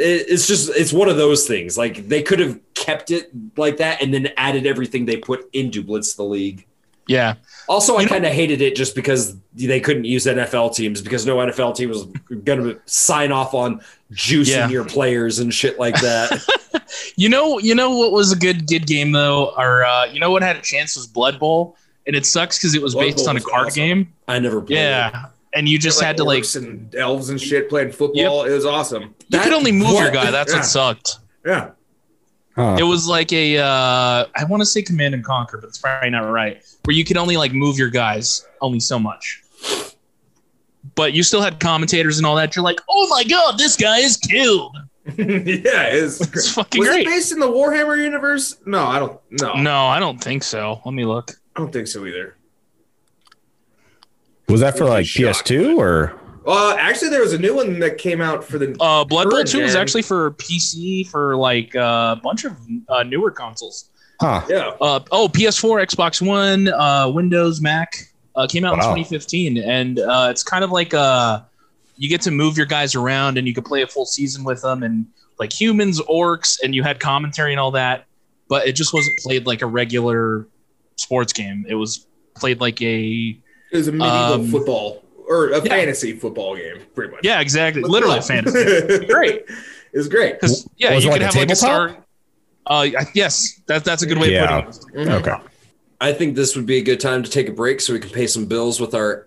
It- 0.00 0.26
it's 0.28 0.46
just 0.48 0.70
it's 0.76 0.92
one 0.92 1.08
of 1.08 1.16
those 1.16 1.46
things. 1.46 1.78
Like 1.78 2.08
they 2.08 2.22
could 2.22 2.38
have 2.40 2.58
kept 2.74 3.10
it 3.10 3.30
like 3.56 3.76
that 3.76 4.02
and 4.02 4.12
then 4.12 4.30
added 4.36 4.66
everything 4.66 5.04
they 5.06 5.16
put 5.18 5.48
into 5.52 5.82
Blitz 5.82 6.14
the 6.14 6.24
League. 6.24 6.66
Yeah. 7.06 7.34
Also, 7.68 7.96
I 7.96 8.04
kind 8.04 8.24
of 8.24 8.32
hated 8.32 8.60
it 8.60 8.76
just 8.76 8.94
because 8.94 9.36
they 9.54 9.80
couldn't 9.80 10.04
use 10.04 10.26
NFL 10.26 10.74
teams 10.76 11.02
because 11.02 11.26
no 11.26 11.36
NFL 11.38 11.74
team 11.74 11.88
was 11.88 12.04
going 12.44 12.62
to 12.62 12.80
sign 12.86 13.32
off 13.32 13.52
on 13.52 13.80
juicing 14.12 14.48
Yeah. 14.48 14.68
your 14.68 14.84
players 14.84 15.38
and 15.40 15.52
shit 15.52 15.78
like 15.78 15.94
that. 16.00 16.40
You 17.16 17.28
know, 17.28 17.58
you 17.60 17.74
know 17.74 17.96
what 17.96 18.10
was 18.12 18.32
a 18.32 18.36
good 18.36 18.66
good 18.66 18.86
game 18.86 19.12
though, 19.12 19.52
or 19.56 19.84
uh, 19.84 20.06
you 20.06 20.18
know 20.20 20.30
what 20.30 20.42
had 20.42 20.56
a 20.56 20.60
chance 20.60 20.96
was 20.96 21.06
Blood 21.06 21.38
Bowl, 21.38 21.76
and 22.06 22.16
it 22.16 22.24
sucks 22.26 22.58
because 22.58 22.74
it 22.74 22.82
was 22.82 22.94
Blood 22.94 23.04
based 23.04 23.16
Bowl 23.18 23.28
on 23.30 23.36
a 23.36 23.40
card 23.40 23.66
awesome. 23.68 23.74
game. 23.74 24.12
I 24.26 24.38
never 24.38 24.60
played. 24.60 24.78
it. 24.78 25.12
Yeah, 25.52 25.58
and 25.58 25.68
you 25.68 25.78
just 25.78 26.00
had 26.02 26.16
to 26.18 26.24
like 26.24 26.44
and 26.54 26.94
elves 26.94 27.30
and 27.30 27.40
shit 27.40 27.68
playing 27.68 27.92
football. 27.92 28.44
It 28.44 28.52
was 28.52 28.64
awesome. 28.66 29.02
you 29.02 29.14
That- 29.30 29.44
could 29.44 29.52
only 29.52 29.72
move 29.72 29.98
your 29.98 30.10
guy. 30.10 30.30
That's 30.30 30.52
Yeah. 30.52 30.58
what 30.58 30.64
sucked. 30.66 31.18
Yeah. 31.44 31.70
Huh. 32.56 32.76
It 32.78 32.82
was 32.82 33.06
like 33.06 33.32
a 33.32 33.58
uh, 33.58 34.26
I 34.36 34.44
want 34.48 34.60
to 34.60 34.66
say 34.66 34.82
Command 34.82 35.14
and 35.14 35.24
Conquer, 35.24 35.58
but 35.58 35.68
it's 35.68 35.78
probably 35.78 36.10
not 36.10 36.28
right. 36.30 36.62
Where 36.84 36.94
you 36.94 37.04
could 37.04 37.16
only 37.16 37.36
like 37.36 37.52
move 37.52 37.78
your 37.78 37.90
guys 37.90 38.44
only 38.60 38.80
so 38.80 38.98
much. 38.98 39.42
But 40.94 41.12
you 41.12 41.22
still 41.22 41.40
had 41.42 41.60
commentators 41.60 42.18
and 42.18 42.26
all 42.26 42.36
that. 42.36 42.56
You're 42.56 42.64
like, 42.64 42.80
oh 42.88 43.06
my 43.08 43.22
god, 43.24 43.58
this 43.58 43.76
guy 43.76 43.98
is 43.98 44.16
killed. 44.16 44.76
yeah, 45.16 45.84
it's, 45.86 46.20
It's 46.20 46.52
fucking 46.52 46.78
was 46.78 46.88
great. 46.88 47.06
it 47.06 47.10
based 47.10 47.32
in 47.32 47.38
the 47.38 47.46
Warhammer 47.48 47.98
universe? 48.02 48.56
No, 48.66 48.84
I 48.84 48.98
don't. 48.98 49.18
No, 49.30 49.54
No, 49.54 49.86
I 49.86 49.98
don't 49.98 50.18
think 50.22 50.42
so. 50.42 50.80
Let 50.84 50.92
me 50.94 51.04
look. 51.04 51.32
I 51.56 51.60
don't 51.60 51.72
think 51.72 51.86
so 51.86 52.04
either. 52.06 52.36
Was 54.50 54.60
that 54.60 54.76
for 54.76 54.84
Would 54.84 54.90
like. 54.90 55.06
PS2 55.06 55.76
or? 55.76 56.20
Uh, 56.46 56.74
actually, 56.78 57.10
there 57.10 57.20
was 57.20 57.32
a 57.32 57.38
new 57.38 57.54
one 57.54 57.78
that 57.80 57.98
came 57.98 58.20
out 58.20 58.42
for 58.42 58.58
the. 58.58 58.76
Uh, 58.80 59.04
Blood 59.04 59.30
Bowl 59.30 59.44
2 59.44 59.60
is 59.60 59.72
gen. 59.72 59.80
actually 59.80 60.02
for 60.02 60.32
PC 60.32 61.06
for 61.08 61.36
like 61.36 61.76
uh, 61.76 62.16
a 62.18 62.20
bunch 62.20 62.44
of 62.44 62.56
uh, 62.88 63.02
newer 63.02 63.30
consoles. 63.30 63.90
Huh. 64.20 64.44
yeah, 64.48 64.72
Uh, 64.80 65.00
oh, 65.12 65.28
PS4, 65.28 65.86
Xbox 65.86 66.24
One, 66.24 66.68
uh, 66.68 67.08
Windows, 67.08 67.60
Mac. 67.60 67.94
Uh, 68.36 68.46
came 68.46 68.64
out 68.64 68.74
in 68.74 68.80
2015, 68.80 69.58
and 69.58 69.98
uh, 69.98 70.28
it's 70.30 70.42
kind 70.42 70.62
of 70.62 70.70
like 70.70 70.94
uh, 70.94 71.40
you 71.96 72.08
get 72.08 72.20
to 72.22 72.30
move 72.30 72.56
your 72.56 72.66
guys 72.66 72.94
around, 72.94 73.38
and 73.38 73.46
you 73.46 73.52
can 73.52 73.64
play 73.64 73.82
a 73.82 73.86
full 73.86 74.06
season 74.06 74.44
with 74.44 74.62
them, 74.62 74.82
and 74.82 75.06
like 75.38 75.52
humans, 75.52 76.00
orcs, 76.02 76.58
and 76.62 76.74
you 76.74 76.82
had 76.82 77.00
commentary 77.00 77.52
and 77.52 77.58
all 77.58 77.72
that. 77.72 78.06
But 78.48 78.66
it 78.66 78.72
just 78.72 78.94
wasn't 78.94 79.18
played 79.18 79.46
like 79.46 79.62
a 79.62 79.66
regular 79.66 80.46
sports 80.96 81.32
game. 81.32 81.66
It 81.68 81.74
was 81.74 82.06
played 82.34 82.60
like 82.60 82.80
a 82.82 83.36
it 83.72 83.76
was 83.76 83.88
a 83.88 83.92
medieval 83.92 84.34
Um, 84.34 84.46
football 84.50 85.04
or 85.28 85.48
a 85.50 85.56
yeah. 85.58 85.60
fantasy 85.60 86.12
football 86.12 86.56
game, 86.56 86.78
pretty 86.94 87.12
much. 87.12 87.20
yeah, 87.22 87.40
exactly, 87.40 87.82
With 87.82 87.90
literally 87.90 88.16
love. 88.16 88.26
fantasy. 88.26 89.06
Great. 89.06 89.44
it 89.92 89.98
was 89.98 90.08
great. 90.08 90.40
Because 90.40 90.68
yeah, 90.76 90.94
Was 90.94 91.04
you 91.04 91.10
it 91.10 91.14
could 91.14 91.22
like 91.22 91.32
have 91.32 91.36
a 91.36 91.38
like 91.40 91.50
a 91.50 91.56
star. 91.56 91.96
Uh, 92.66 92.86
I- 92.98 93.06
yes, 93.14 93.60
that, 93.66 93.84
that's 93.84 94.02
a 94.02 94.06
good 94.06 94.18
way 94.18 94.32
Yeah. 94.32 94.58
of 94.58 94.80
putting 94.80 95.00
it. 95.00 95.08
Mhm. 95.08 95.20
Okay. 95.20 95.36
I 96.00 96.12
think 96.12 96.34
this 96.36 96.56
would 96.56 96.66
be 96.66 96.78
a 96.78 96.82
good 96.82 96.98
time 97.00 97.22
to 97.22 97.30
take 97.30 97.48
a 97.48 97.52
break 97.52 97.80
so 97.80 97.92
we 97.92 97.98
can 98.00 98.10
pay 98.10 98.26
some 98.26 98.46
bills 98.46 98.80
with 98.80 98.94
our 98.94 99.26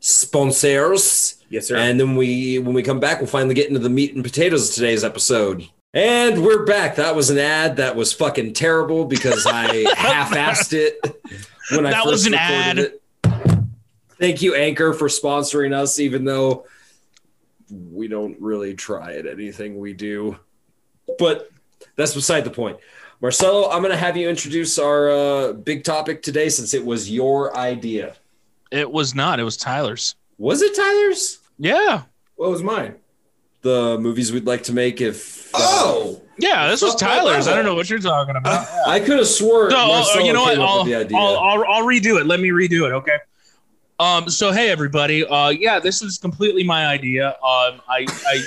sponsors. 0.00 1.36
Yes, 1.48 1.66
sir. 1.68 1.76
And 1.76 1.98
then 2.00 2.16
we, 2.16 2.58
when 2.58 2.74
we 2.74 2.82
come 2.82 3.00
back, 3.00 3.18
we'll 3.20 3.28
finally 3.28 3.54
get 3.54 3.68
into 3.68 3.80
the 3.80 3.90
meat 3.90 4.14
and 4.14 4.24
potatoes 4.24 4.68
of 4.68 4.74
today's 4.74 5.04
episode. 5.04 5.64
And 5.94 6.42
we're 6.42 6.64
back. 6.64 6.96
That 6.96 7.14
was 7.14 7.28
an 7.30 7.38
ad 7.38 7.76
that 7.76 7.94
was 7.96 8.12
fucking 8.12 8.54
terrible 8.54 9.04
because 9.04 9.46
I 9.46 9.84
half-assed 9.96 10.72
it 10.72 10.98
when 11.70 11.84
I 11.86 11.90
That 11.90 12.04
first 12.04 12.10
was 12.10 12.26
an 12.26 12.32
recorded 12.32 12.54
ad. 12.56 12.78
it. 12.78 13.01
Thank 14.22 14.40
you, 14.40 14.54
Anchor, 14.54 14.92
for 14.92 15.08
sponsoring 15.08 15.74
us, 15.74 15.98
even 15.98 16.24
though 16.24 16.64
we 17.68 18.06
don't 18.06 18.40
really 18.40 18.72
try 18.72 19.14
at 19.14 19.26
anything 19.26 19.80
we 19.80 19.94
do. 19.94 20.38
But 21.18 21.50
that's 21.96 22.14
beside 22.14 22.44
the 22.44 22.50
point. 22.50 22.76
Marcelo, 23.20 23.68
I'm 23.68 23.82
going 23.82 23.90
to 23.90 23.98
have 23.98 24.16
you 24.16 24.28
introduce 24.28 24.78
our 24.78 25.10
uh, 25.10 25.52
big 25.54 25.82
topic 25.82 26.22
today 26.22 26.50
since 26.50 26.72
it 26.72 26.86
was 26.86 27.10
your 27.10 27.56
idea. 27.56 28.14
It 28.70 28.88
was 28.88 29.12
not. 29.12 29.40
It 29.40 29.42
was 29.42 29.56
Tyler's. 29.56 30.14
Was 30.38 30.62
it 30.62 30.76
Tyler's? 30.76 31.40
Yeah. 31.58 32.02
what 32.36 32.50
was 32.50 32.62
mine? 32.62 32.94
The 33.62 33.98
movies 33.98 34.30
we'd 34.32 34.46
like 34.46 34.62
to 34.64 34.72
make 34.72 35.00
if. 35.00 35.52
uh, 35.52 35.58
Oh, 35.58 36.22
Yeah, 36.38 36.68
this 36.68 36.80
was 36.80 36.94
Tyler's. 36.94 37.48
I 37.48 37.56
don't 37.56 37.64
know 37.64 37.74
what 37.74 37.90
you're 37.90 37.98
talking 37.98 38.36
about. 38.36 38.68
I 38.86 39.00
could 39.00 39.18
have 39.18 39.26
swore. 39.26 39.68
So, 39.68 39.76
uh, 39.76 39.86
Marcelo 39.88 40.24
you 40.24 40.32
know 40.32 40.42
what? 40.42 40.60
I'll, 40.60 40.84
the 40.84 40.94
idea. 40.94 41.18
I'll, 41.18 41.36
I'll, 41.38 41.64
I'll 41.64 41.84
redo 41.84 42.20
it. 42.20 42.26
Let 42.26 42.38
me 42.38 42.50
redo 42.50 42.86
it. 42.86 42.92
Okay. 42.92 43.18
Um. 44.02 44.28
So 44.28 44.50
hey 44.50 44.68
everybody. 44.68 45.24
Uh. 45.24 45.50
Yeah. 45.50 45.78
This 45.78 46.02
was 46.02 46.18
completely 46.18 46.64
my 46.64 46.86
idea. 46.86 47.28
Um. 47.28 47.80
I 47.88 48.04
I 48.26 48.42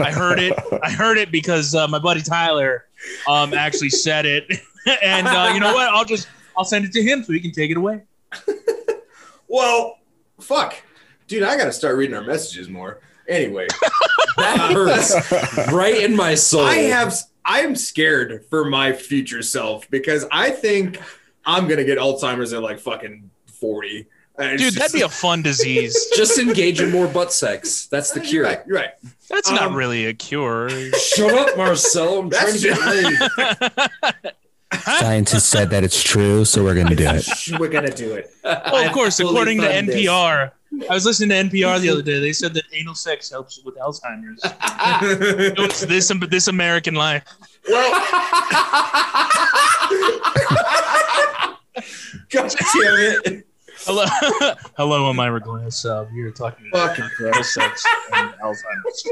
I 0.00 0.10
heard 0.10 0.38
it. 0.38 0.54
I 0.82 0.90
heard 0.90 1.18
it 1.18 1.30
because 1.30 1.74
uh, 1.74 1.86
my 1.86 1.98
buddy 1.98 2.22
Tyler 2.22 2.86
um 3.28 3.52
actually 3.52 3.90
said 3.90 4.24
it. 4.24 4.50
and 5.02 5.28
uh, 5.28 5.50
you 5.52 5.60
know 5.60 5.74
what? 5.74 5.88
I'll 5.88 6.06
just 6.06 6.28
I'll 6.56 6.64
send 6.64 6.86
it 6.86 6.92
to 6.92 7.02
him 7.02 7.22
so 7.22 7.34
he 7.34 7.40
can 7.40 7.52
take 7.52 7.70
it 7.70 7.76
away. 7.76 8.04
well, 9.48 9.98
fuck, 10.40 10.74
dude. 11.26 11.42
I 11.42 11.58
gotta 11.58 11.72
start 11.72 11.96
reading 11.96 12.16
our 12.16 12.24
messages 12.24 12.70
more. 12.70 13.00
Anyway, 13.28 13.66
that 14.38 14.70
hurts 14.72 15.72
right 15.72 16.02
in 16.02 16.16
my 16.16 16.34
soul. 16.34 16.64
I 16.64 16.76
have. 16.76 17.14
I 17.44 17.60
am 17.60 17.76
scared 17.76 18.46
for 18.48 18.64
my 18.64 18.94
future 18.94 19.42
self 19.42 19.90
because 19.90 20.24
I 20.32 20.50
think 20.50 20.98
I'm 21.44 21.68
gonna 21.68 21.84
get 21.84 21.98
Alzheimer's 21.98 22.54
at 22.54 22.62
like 22.62 22.78
fucking 22.78 23.30
forty. 23.60 24.06
And 24.38 24.58
Dude, 24.58 24.74
just- 24.74 24.78
that'd 24.78 24.92
be 24.92 25.00
a 25.02 25.08
fun 25.08 25.42
disease. 25.42 26.10
just 26.16 26.38
engage 26.38 26.80
in 26.80 26.90
more 26.90 27.06
butt 27.08 27.32
sex. 27.32 27.86
That's 27.86 28.10
the 28.10 28.20
You're 28.20 28.28
cure. 28.28 28.44
right. 28.44 28.60
You're 28.66 28.76
right. 28.76 28.90
That's 29.30 29.50
not 29.50 29.62
Um, 29.62 29.74
really 29.74 30.06
a 30.06 30.14
cure. 30.14 30.68
Shut 30.92 31.32
up, 31.32 31.56
Marcel. 31.56 32.20
I'm 32.20 32.30
trying 32.30 32.52
to 32.52 32.58
get 32.60 32.78
laid. 34.22 34.32
Scientists 34.82 35.46
said 35.46 35.70
that 35.70 35.84
it's 35.84 36.02
true, 36.02 36.44
so 36.44 36.62
we're 36.62 36.74
going 36.74 36.88
to 36.88 36.94
do 36.96 37.06
it. 37.08 37.26
We're 37.58 37.68
gonna 37.68 37.88
do 37.90 38.12
it. 38.14 38.30
Well, 38.44 38.86
of 38.86 38.92
course, 38.92 39.18
according 39.20 39.60
to 39.62 39.66
fund 39.68 39.88
this. 39.88 39.96
NPR, 40.06 40.50
I 40.90 40.94
was 40.94 41.06
listening 41.06 41.30
to 41.50 41.56
NPR 41.56 41.80
the 41.80 41.88
other 41.88 42.02
day. 42.02 42.18
They 42.20 42.32
said 42.32 42.52
that 42.54 42.64
anal 42.72 42.94
sex 42.94 43.30
helps 43.30 43.60
with 43.64 43.76
Alzheimer's. 43.78 44.42
It 45.02 45.58
was 45.58 45.80
this 45.80 46.12
this 46.28 46.48
American 46.48 46.94
life. 46.94 47.24
God 52.30 52.50
damn 52.50 52.52
it! 53.24 53.46
Hello, 53.86 54.04
hello, 54.76 55.06
I'm 55.08 55.20
Ira 55.20 55.40
Glass. 55.40 55.84
Uh, 55.84 56.06
we 56.12 56.22
are 56.22 56.32
talking 56.32 56.66
about 56.72 56.96
Fucking 56.96 57.08
anal 57.28 57.44
sex 57.44 57.84
and 58.12 58.34
Alzheimer's. 58.42 59.04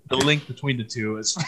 the 0.08 0.16
link 0.16 0.46
between 0.48 0.76
the 0.76 0.82
two 0.84 1.18
is 1.18 1.38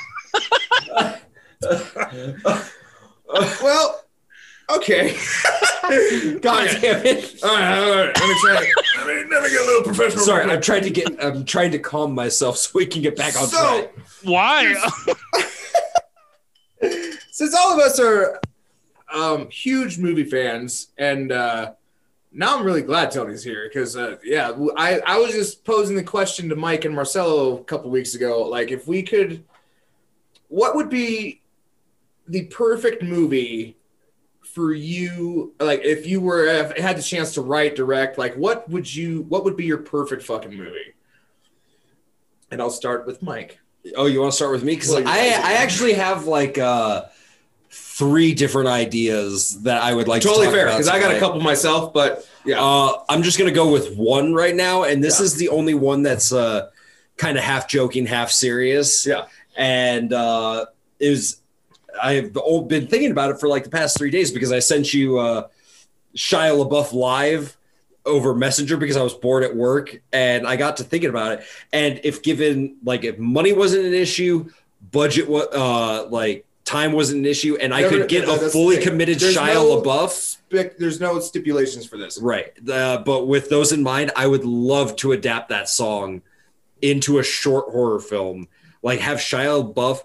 Well, 3.62 4.04
okay. 4.70 5.16
God 6.40 6.68
damn 6.80 7.04
it. 7.04 7.38
All 7.42 7.50
right, 7.50 7.78
all 7.78 7.90
right. 7.90 8.20
Let 8.20 8.28
me 8.28 8.34
try. 8.40 8.62
it. 8.62 8.68
Let 8.98 9.06
me, 9.06 9.14
let 9.34 9.42
me 9.42 9.48
get 9.50 9.60
a 9.60 9.64
little 9.64 9.82
professional. 9.82 10.24
Sorry, 10.24 10.44
I'm 10.50 10.60
trying 10.62 10.82
to 10.84 10.90
get. 10.90 11.22
I'm 11.24 11.44
trying 11.44 11.72
to 11.72 11.78
calm 11.78 12.14
myself 12.14 12.56
so 12.58 12.70
we 12.74 12.86
can 12.86 13.02
get 13.02 13.16
back 13.16 13.36
on 13.40 13.48
So, 13.48 13.58
track. 13.58 13.92
why. 14.22 14.74
since 17.32 17.54
all 17.54 17.72
of 17.72 17.80
us 17.80 17.98
are 17.98 18.40
um, 19.12 19.48
huge 19.50 19.98
movie 19.98 20.24
fans, 20.24 20.88
and 20.98 21.32
uh, 21.32 21.72
now 22.32 22.58
I'm 22.58 22.64
really 22.64 22.82
glad 22.82 23.10
Tony's 23.10 23.42
here 23.42 23.68
because, 23.68 23.96
uh, 23.96 24.16
yeah, 24.22 24.52
I, 24.76 25.00
I 25.00 25.18
was 25.18 25.32
just 25.32 25.64
posing 25.64 25.96
the 25.96 26.02
question 26.02 26.48
to 26.48 26.56
Mike 26.56 26.84
and 26.84 26.94
Marcelo 26.94 27.58
a 27.58 27.64
couple 27.64 27.90
weeks 27.90 28.14
ago. 28.14 28.42
Like, 28.42 28.70
if 28.70 28.86
we 28.86 29.02
could, 29.02 29.44
what 30.48 30.76
would 30.76 30.88
be 30.88 31.40
the 32.26 32.44
perfect 32.46 33.02
movie 33.02 33.76
for 34.42 34.72
you? 34.72 35.54
Like, 35.58 35.84
if 35.84 36.06
you 36.06 36.20
were 36.20 36.46
if 36.46 36.76
had 36.76 36.98
the 36.98 37.02
chance 37.02 37.34
to 37.34 37.42
write, 37.42 37.76
direct, 37.76 38.18
like, 38.18 38.34
what 38.34 38.68
would 38.68 38.94
you, 38.94 39.22
what 39.22 39.44
would 39.44 39.56
be 39.56 39.64
your 39.64 39.78
perfect 39.78 40.22
fucking 40.22 40.54
movie? 40.54 40.94
And 42.50 42.60
I'll 42.60 42.70
start 42.70 43.06
with 43.06 43.22
Mike. 43.22 43.58
Oh, 43.96 44.06
you 44.06 44.20
want 44.20 44.32
to 44.32 44.36
start 44.36 44.52
with 44.52 44.64
me? 44.64 44.74
Because 44.74 44.90
Well, 44.90 45.06
I, 45.06 45.40
I 45.42 45.52
actually 45.54 45.94
have 45.94 46.26
like 46.26 46.58
uh, 46.58 47.04
three 47.98 48.32
different 48.32 48.68
ideas 48.68 49.60
that 49.62 49.82
I 49.82 49.92
would 49.92 50.06
like. 50.06 50.22
Totally 50.22 50.46
to 50.46 50.52
talk 50.52 50.54
fair 50.54 50.66
because 50.66 50.88
I 50.88 51.00
got 51.00 51.14
a 51.14 51.18
couple 51.18 51.40
myself, 51.40 51.92
but 51.92 52.26
yeah. 52.44 52.62
Uh, 52.62 53.02
I'm 53.08 53.22
just 53.22 53.38
gonna 53.38 53.50
go 53.50 53.70
with 53.72 53.96
one 53.96 54.32
right 54.34 54.54
now, 54.54 54.84
and 54.84 55.02
this 55.02 55.18
Yeah. 55.18 55.24
is 55.26 55.34
the 55.34 55.48
only 55.48 55.74
one 55.74 56.02
that's 56.02 56.32
uh, 56.32 56.70
kind 57.16 57.36
of 57.36 57.42
half 57.44 57.68
joking, 57.68 58.06
half 58.06 58.30
serious. 58.30 59.04
Yeah. 59.04 59.26
and 59.56 60.12
uh, 60.12 60.66
is 61.00 61.38
I've 62.00 62.32
been 62.32 62.86
thinking 62.86 63.10
about 63.10 63.30
it 63.32 63.40
for 63.40 63.48
like 63.48 63.64
the 63.64 63.70
past 63.70 63.98
three 63.98 64.10
days 64.10 64.30
because 64.30 64.52
I 64.52 64.60
sent 64.60 64.94
you 64.94 65.18
uh, 65.18 65.48
Shia 66.16 66.54
LaBeouf 66.64 66.92
live 66.92 67.56
over 68.06 68.34
Messenger 68.34 68.76
because 68.76 68.96
I 68.96 69.02
was 69.02 69.14
bored 69.14 69.42
at 69.42 69.54
work, 69.56 70.00
and 70.12 70.46
I 70.46 70.54
got 70.56 70.76
to 70.76 70.84
thinking 70.84 71.10
about 71.10 71.32
it. 71.32 71.40
And 71.72 72.00
if 72.04 72.22
given 72.22 72.76
like 72.84 73.02
if 73.04 73.18
money 73.18 73.52
wasn't 73.52 73.84
an 73.86 73.94
issue, 73.94 74.48
budget 74.92 75.28
was 75.28 75.48
uh, 75.52 76.06
like 76.08 76.46
time 76.68 76.92
wasn't 76.92 77.20
an 77.20 77.26
issue, 77.26 77.56
and 77.56 77.72
I 77.74 77.88
could 77.88 78.08
get 78.08 78.26
that's 78.26 78.42
a 78.42 78.50
fully 78.50 78.76
thing. 78.76 78.84
committed 78.88 79.18
There's 79.18 79.36
Shia 79.36 79.54
no- 79.54 79.80
LaBeouf. 79.80 80.36
There's 80.78 81.00
no 81.00 81.18
stipulations 81.20 81.86
for 81.86 81.96
this. 81.96 82.18
Right. 82.20 82.52
Uh, 82.68 82.98
but 82.98 83.26
with 83.26 83.48
those 83.48 83.72
in 83.72 83.82
mind, 83.82 84.12
I 84.16 84.26
would 84.26 84.44
love 84.44 84.96
to 84.96 85.12
adapt 85.12 85.48
that 85.48 85.68
song 85.68 86.22
into 86.80 87.18
a 87.18 87.22
short 87.22 87.70
horror 87.72 88.00
film. 88.00 88.48
like 88.82 89.00
have 89.00 89.18
Shia 89.18 89.74
LaBeouf 89.74 90.04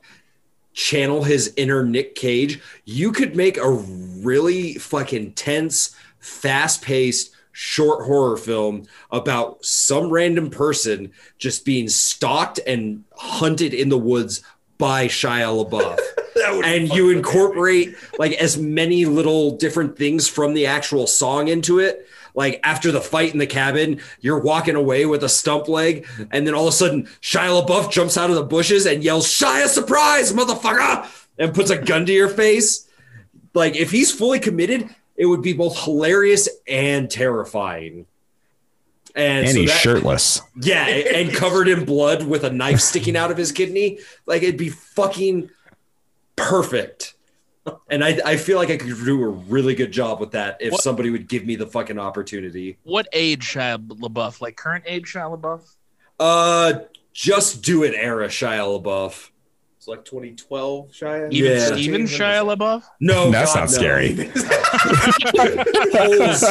channel 0.74 1.24
his 1.24 1.54
inner 1.56 1.86
Nick 1.86 2.16
Cage, 2.16 2.60
you 2.86 3.12
could 3.12 3.36
make 3.36 3.58
a 3.58 3.70
really 3.70 4.74
fucking 4.74 5.34
tense, 5.34 5.96
fast 6.20 6.82
paced, 6.82 7.36
short 7.52 8.04
horror 8.06 8.36
film 8.36 8.84
about 9.12 9.64
some 9.64 10.10
random 10.10 10.50
person 10.50 11.12
just 11.38 11.64
being 11.66 11.88
stalked 11.88 12.60
and 12.66 13.04
hunted 13.16 13.76
in 13.76 13.90
the 13.90 13.98
woods 13.98 14.42
by 14.84 15.08
Shia 15.08 15.66
LaBeouf. 15.66 15.98
and 16.66 16.94
you 16.94 17.10
incorporate 17.10 17.96
like 18.20 18.34
as 18.34 18.58
many 18.58 19.06
little 19.06 19.52
different 19.52 19.98
things 19.98 20.28
from 20.28 20.54
the 20.54 20.66
actual 20.66 21.08
song 21.08 21.48
into 21.48 21.80
it. 21.80 22.06
Like 22.36 22.60
after 22.66 22.92
the 22.92 23.00
fight 23.00 23.32
in 23.32 23.40
the 23.40 23.48
cabin, 23.48 24.02
you're 24.20 24.42
walking 24.42 24.76
away 24.76 25.06
with 25.06 25.24
a 25.24 25.30
stump 25.30 25.70
leg, 25.70 26.06
and 26.32 26.46
then 26.46 26.54
all 26.54 26.68
of 26.68 26.74
a 26.74 26.76
sudden 26.76 27.08
Shia 27.22 27.66
LaBeouf 27.66 27.94
jumps 27.94 28.18
out 28.18 28.30
of 28.30 28.36
the 28.36 28.44
bushes 28.44 28.86
and 28.86 29.06
yells, 29.06 29.26
"Shia, 29.26 29.68
surprise, 29.68 30.34
motherfucker!" 30.34 31.08
and 31.40 31.56
puts 31.56 31.70
a 31.70 31.78
gun 31.78 32.06
to 32.06 32.12
your 32.12 32.28
face. 32.28 32.86
Like 33.54 33.78
if 33.78 33.90
he's 33.90 34.12
fully 34.12 34.42
committed, 34.42 34.94
it 35.16 35.28
would 35.28 35.42
be 35.42 35.54
both 35.54 35.82
hilarious 35.82 36.50
and 36.68 37.10
terrifying. 37.10 38.06
And, 39.16 39.46
And 39.46 39.50
so 39.50 39.60
he's 39.62 39.70
that- 39.70 39.80
shirtless. 39.80 40.42
yeah, 40.62 40.86
and 40.86 41.32
covered 41.34 41.68
in 41.68 41.86
blood 41.86 42.26
with 42.26 42.44
a 42.44 42.50
knife 42.50 42.80
sticking 42.80 43.16
out 43.16 43.32
of 43.32 43.38
his 43.38 43.52
kidney. 43.52 44.00
Like 44.26 44.42
it'd 44.44 44.58
be 44.58 44.70
fucking 44.70 45.50
perfect. 46.36 47.14
And 47.90 48.04
I, 48.04 48.20
I 48.26 48.38
feel 48.38 48.58
like 48.58 48.70
I 48.70 48.78
could 48.78 48.88
do 49.06 49.24
a 49.24 49.28
really 49.30 49.74
good 49.76 49.92
job 49.92 50.20
with 50.20 50.32
that 50.32 50.58
if 50.60 50.74
What- 50.74 50.82
somebody 50.82 51.10
would 51.12 51.30
give 51.30 51.46
me 51.46 51.56
the 51.56 51.68
fucking 51.68 52.00
opportunity. 52.00 52.78
What 52.84 53.08
age 53.14 53.54
Shia 53.54 53.86
LaBeouf? 53.88 54.42
Like 54.42 54.58
current 54.58 54.84
age 54.88 55.14
Shia 55.14 55.40
LaBeouf? 55.40 55.62
Uh, 56.20 56.80
just 57.14 57.62
do 57.62 57.84
it, 57.84 57.94
era 57.96 58.28
Shia 58.28 58.82
LaBeouf. 58.82 59.30
It's 59.78 59.88
like 59.88 60.04
2012, 60.06 60.90
Shia. 60.92 61.32
Even 61.32 61.52
Yeah. 61.52 61.66
Stevens 61.68 62.12
Shia 62.12 62.58
LaBeouf? 62.58 62.84
No, 63.00 63.30
That's 63.32 63.54
God, 63.54 63.60
not 63.62 63.70
no. 63.72 63.78
scary. 63.78 64.10
Old 64.10 64.18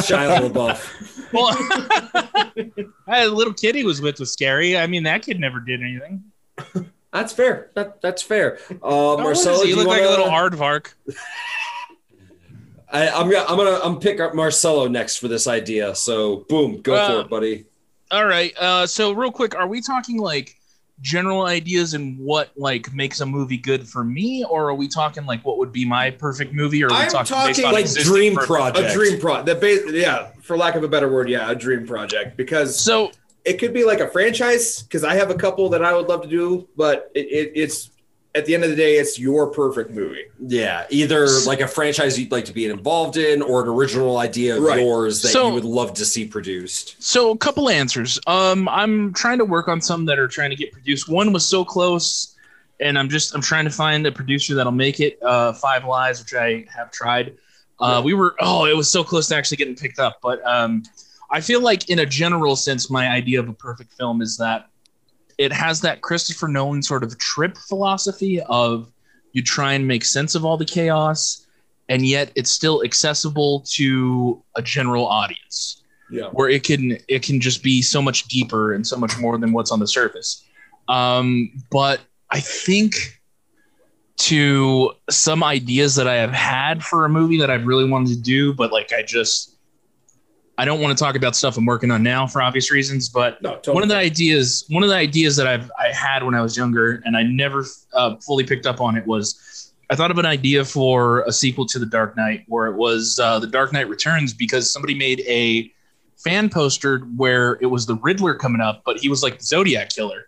Shia 0.04 0.50
LaBeouf. 0.50 1.21
Well, 1.32 1.48
I 3.08 3.18
had 3.18 3.28
a 3.28 3.30
little 3.30 3.54
kid 3.54 3.74
he 3.74 3.84
was 3.84 4.00
with 4.00 4.18
was 4.20 4.32
scary. 4.32 4.76
I 4.76 4.86
mean, 4.86 5.02
that 5.04 5.22
kid 5.22 5.40
never 5.40 5.60
did 5.60 5.80
anything. 5.82 6.22
That's 7.12 7.32
fair. 7.32 7.70
That, 7.74 8.00
that's 8.00 8.22
fair. 8.22 8.58
Uh, 8.82 9.16
Marcelo, 9.18 9.58
he? 9.58 9.62
do 9.62 9.64
He 9.64 9.70
you 9.70 9.76
looked 9.76 9.88
like 9.88 10.02
a 10.02 10.08
little 10.08 10.26
aardvark. 10.26 10.92
I, 12.92 13.08
I'm 13.08 13.30
gonna, 13.30 13.44
I'm 13.48 13.56
gonna, 13.56 13.80
I'm 13.82 13.98
pick 13.98 14.20
up 14.20 14.34
Marcelo 14.34 14.86
next 14.86 15.16
for 15.16 15.28
this 15.28 15.46
idea. 15.46 15.94
So, 15.94 16.44
boom, 16.48 16.82
go 16.82 16.94
Uh, 16.94 17.08
for 17.08 17.20
it, 17.22 17.30
buddy. 17.30 17.64
All 18.10 18.26
right. 18.26 18.54
Uh, 18.58 18.86
so 18.86 19.12
real 19.12 19.32
quick, 19.32 19.54
are 19.54 19.66
we 19.66 19.80
talking 19.80 20.18
like 20.18 20.56
general 21.02 21.42
ideas 21.46 21.94
and 21.94 22.16
what 22.18 22.50
like 22.56 22.92
makes 22.94 23.20
a 23.20 23.26
movie 23.26 23.56
good 23.58 23.86
for 23.86 24.04
me, 24.04 24.44
or 24.48 24.70
are 24.70 24.74
we 24.74 24.88
talking 24.88 25.26
like 25.26 25.44
what 25.44 25.58
would 25.58 25.72
be 25.72 25.84
my 25.84 26.10
perfect 26.10 26.54
movie? 26.54 26.82
Or 26.82 26.86
are 26.86 26.90
we 26.90 26.96
I'm 27.04 27.08
talking, 27.10 27.54
talking 27.54 27.64
Like 27.72 27.92
dream 27.92 28.34
perfect- 28.34 28.48
project. 28.50 28.90
A 28.90 28.92
dream 28.94 29.20
project. 29.20 29.46
the 29.46 29.54
base 29.56 29.82
yeah, 29.92 30.28
for 30.40 30.56
lack 30.56 30.76
of 30.76 30.84
a 30.84 30.88
better 30.88 31.10
word, 31.10 31.28
yeah, 31.28 31.50
a 31.50 31.54
dream 31.54 31.86
project. 31.86 32.36
Because 32.36 32.78
So 32.78 33.10
it 33.44 33.54
could 33.54 33.74
be 33.74 33.84
like 33.84 34.00
a 34.00 34.08
franchise, 34.08 34.82
because 34.82 35.02
I 35.04 35.14
have 35.14 35.30
a 35.30 35.34
couple 35.34 35.68
that 35.70 35.84
I 35.84 35.92
would 35.92 36.06
love 36.08 36.22
to 36.22 36.28
do, 36.28 36.68
but 36.76 37.10
it, 37.14 37.26
it, 37.26 37.52
it's 37.56 37.90
at 38.34 38.46
the 38.46 38.54
end 38.54 38.64
of 38.64 38.70
the 38.70 38.76
day, 38.76 38.96
it's 38.96 39.18
your 39.18 39.48
perfect 39.50 39.90
movie. 39.90 40.24
Yeah, 40.40 40.86
either 40.88 41.28
like 41.46 41.60
a 41.60 41.68
franchise 41.68 42.18
you'd 42.18 42.32
like 42.32 42.46
to 42.46 42.52
be 42.52 42.64
involved 42.66 43.16
in, 43.18 43.42
or 43.42 43.62
an 43.62 43.68
original 43.68 44.16
idea 44.18 44.56
of 44.56 44.62
Right. 44.62 44.80
yours 44.80 45.20
that 45.22 45.28
So- 45.28 45.48
you 45.48 45.54
would 45.54 45.64
love 45.64 45.92
to 45.94 46.04
see 46.04 46.24
produced. 46.26 46.96
So 47.02 47.30
a 47.30 47.36
couple 47.36 47.68
answers. 47.68 48.18
Um, 48.26 48.68
I'm 48.70 49.12
trying 49.12 49.38
to 49.38 49.44
work 49.44 49.68
on 49.68 49.80
some 49.80 50.06
that 50.06 50.18
are 50.18 50.28
trying 50.28 50.50
to 50.50 50.56
get 50.56 50.72
produced. 50.72 51.08
One 51.08 51.32
was 51.32 51.44
so 51.44 51.62
close, 51.64 52.34
and 52.80 52.98
I'm 52.98 53.08
just 53.10 53.34
I'm 53.34 53.42
trying 53.42 53.64
to 53.64 53.70
find 53.70 54.06
a 54.06 54.12
producer 54.12 54.54
that'll 54.54 54.72
make 54.72 54.98
it. 55.00 55.18
Uh, 55.22 55.52
Five 55.52 55.84
Lies, 55.84 56.20
which 56.20 56.32
I 56.34 56.64
have 56.74 56.90
tried. 56.90 57.34
Uh, 57.80 58.00
we 58.02 58.14
were 58.14 58.34
oh, 58.40 58.64
it 58.64 58.76
was 58.76 58.88
so 58.90 59.04
close 59.04 59.28
to 59.28 59.36
actually 59.36 59.58
getting 59.58 59.74
picked 59.76 59.98
up. 59.98 60.18
But 60.22 60.40
um, 60.46 60.84
I 61.30 61.40
feel 61.40 61.60
like 61.60 61.90
in 61.90 61.98
a 61.98 62.06
general 62.06 62.56
sense, 62.56 62.88
my 62.88 63.08
idea 63.08 63.40
of 63.40 63.48
a 63.48 63.52
perfect 63.52 63.92
film 63.94 64.22
is 64.22 64.36
that 64.38 64.68
it 65.38 65.52
has 65.52 65.80
that 65.82 66.00
Christopher 66.02 66.48
Nolan 66.48 66.82
sort 66.82 67.02
of 67.02 67.18
trip 67.18 67.56
philosophy 67.56 68.40
of 68.42 68.90
you 69.32 69.42
try 69.42 69.72
and 69.72 69.86
make 69.86 70.04
sense 70.04 70.34
of 70.34 70.44
all 70.44 70.56
the 70.56 70.64
chaos, 70.64 71.46
and 71.88 72.04
yet 72.06 72.30
it's 72.34 72.50
still 72.50 72.82
accessible 72.84 73.64
to 73.72 74.42
a 74.56 74.62
general 74.62 75.06
audience 75.06 75.82
Yeah. 76.10 76.26
where 76.32 76.48
it 76.50 76.64
can 76.64 76.98
it 77.08 77.22
can 77.22 77.40
just 77.40 77.62
be 77.62 77.80
so 77.82 78.02
much 78.02 78.24
deeper 78.28 78.74
and 78.74 78.86
so 78.86 78.96
much 78.96 79.18
more 79.18 79.38
than 79.38 79.52
what's 79.52 79.70
on 79.72 79.78
the 79.80 79.86
surface. 79.86 80.44
Um, 80.88 81.50
but 81.70 82.00
I 82.30 82.40
think 82.40 83.20
to 84.18 84.92
some 85.10 85.42
ideas 85.42 85.94
that 85.96 86.06
I 86.06 86.14
have 86.16 86.32
had 86.32 86.82
for 86.84 87.04
a 87.04 87.08
movie 87.08 87.38
that 87.38 87.50
I've 87.50 87.66
really 87.66 87.88
wanted 87.88 88.08
to 88.10 88.20
do, 88.20 88.52
but 88.52 88.70
like 88.70 88.92
I 88.92 89.02
just 89.02 89.51
I 90.58 90.64
don't 90.64 90.80
want 90.80 90.96
to 90.96 91.02
talk 91.02 91.16
about 91.16 91.34
stuff 91.34 91.56
I'm 91.56 91.64
working 91.64 91.90
on 91.90 92.02
now 92.02 92.26
for 92.26 92.42
obvious 92.42 92.70
reasons. 92.70 93.08
But 93.08 93.40
No, 93.42 93.52
totally. 93.54 93.74
one 93.74 93.82
of 93.82 93.88
the 93.88 93.96
ideas 93.96 94.64
one 94.68 94.82
of 94.82 94.88
the 94.90 94.96
ideas 94.96 95.36
that 95.36 95.46
I've 95.46 95.70
I 95.78 95.88
had 95.92 96.22
when 96.22 96.34
I 96.34 96.42
was 96.42 96.56
younger 96.56 97.02
and 97.04 97.16
I 97.16 97.22
never 97.22 97.64
uh, 97.94 98.16
fully 98.16 98.44
picked 98.44 98.66
up 98.66 98.80
on 98.80 98.96
it 98.96 99.06
was 99.06 99.72
I 99.90 99.96
thought 99.96 100.10
of 100.10 100.18
an 100.18 100.26
idea 100.26 100.64
for 100.64 101.22
a 101.22 101.32
sequel 101.32 101.66
to 101.66 101.78
The 101.78 101.86
Dark 101.86 102.16
Knight 102.16 102.44
where 102.48 102.66
it 102.66 102.76
was 102.76 103.18
uh, 103.18 103.38
The 103.38 103.46
Dark 103.46 103.72
Knight 103.72 103.88
Returns 103.88 104.32
because 104.34 104.70
somebody 104.72 104.94
made 104.94 105.20
a 105.26 105.70
fan 106.22 106.48
poster 106.48 107.00
where 107.16 107.58
it 107.60 107.66
was 107.66 107.84
the 107.86 107.96
Riddler 107.96 108.34
coming 108.34 108.60
up, 108.60 108.82
but 108.86 108.96
he 108.98 109.08
was 109.08 109.22
like 109.22 109.38
the 109.40 109.44
Zodiac 109.44 109.90
killer, 109.90 110.26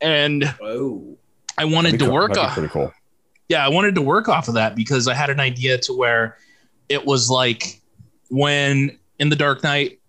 and 0.00 0.44
Oh. 0.62 1.16
I 1.58 1.66
wanted 1.66 1.98
to 1.98 2.10
work 2.10 2.38
off. 2.38 2.54
pretty 2.54 2.68
cool. 2.70 2.90
Yeah, 3.50 3.64
I 3.64 3.68
wanted 3.68 3.94
to 3.96 4.00
work 4.00 4.28
off 4.28 4.48
of 4.48 4.54
that 4.54 4.74
because 4.74 5.06
I 5.08 5.14
had 5.14 5.28
an 5.28 5.40
idea 5.40 5.76
to 5.78 5.92
where 5.92 6.38
it 6.88 7.04
was 7.04 7.28
like 7.28 7.80
when 8.30 8.96
in 9.20 9.28
the 9.28 9.36
Dark 9.36 9.62
Knight, 9.62 10.00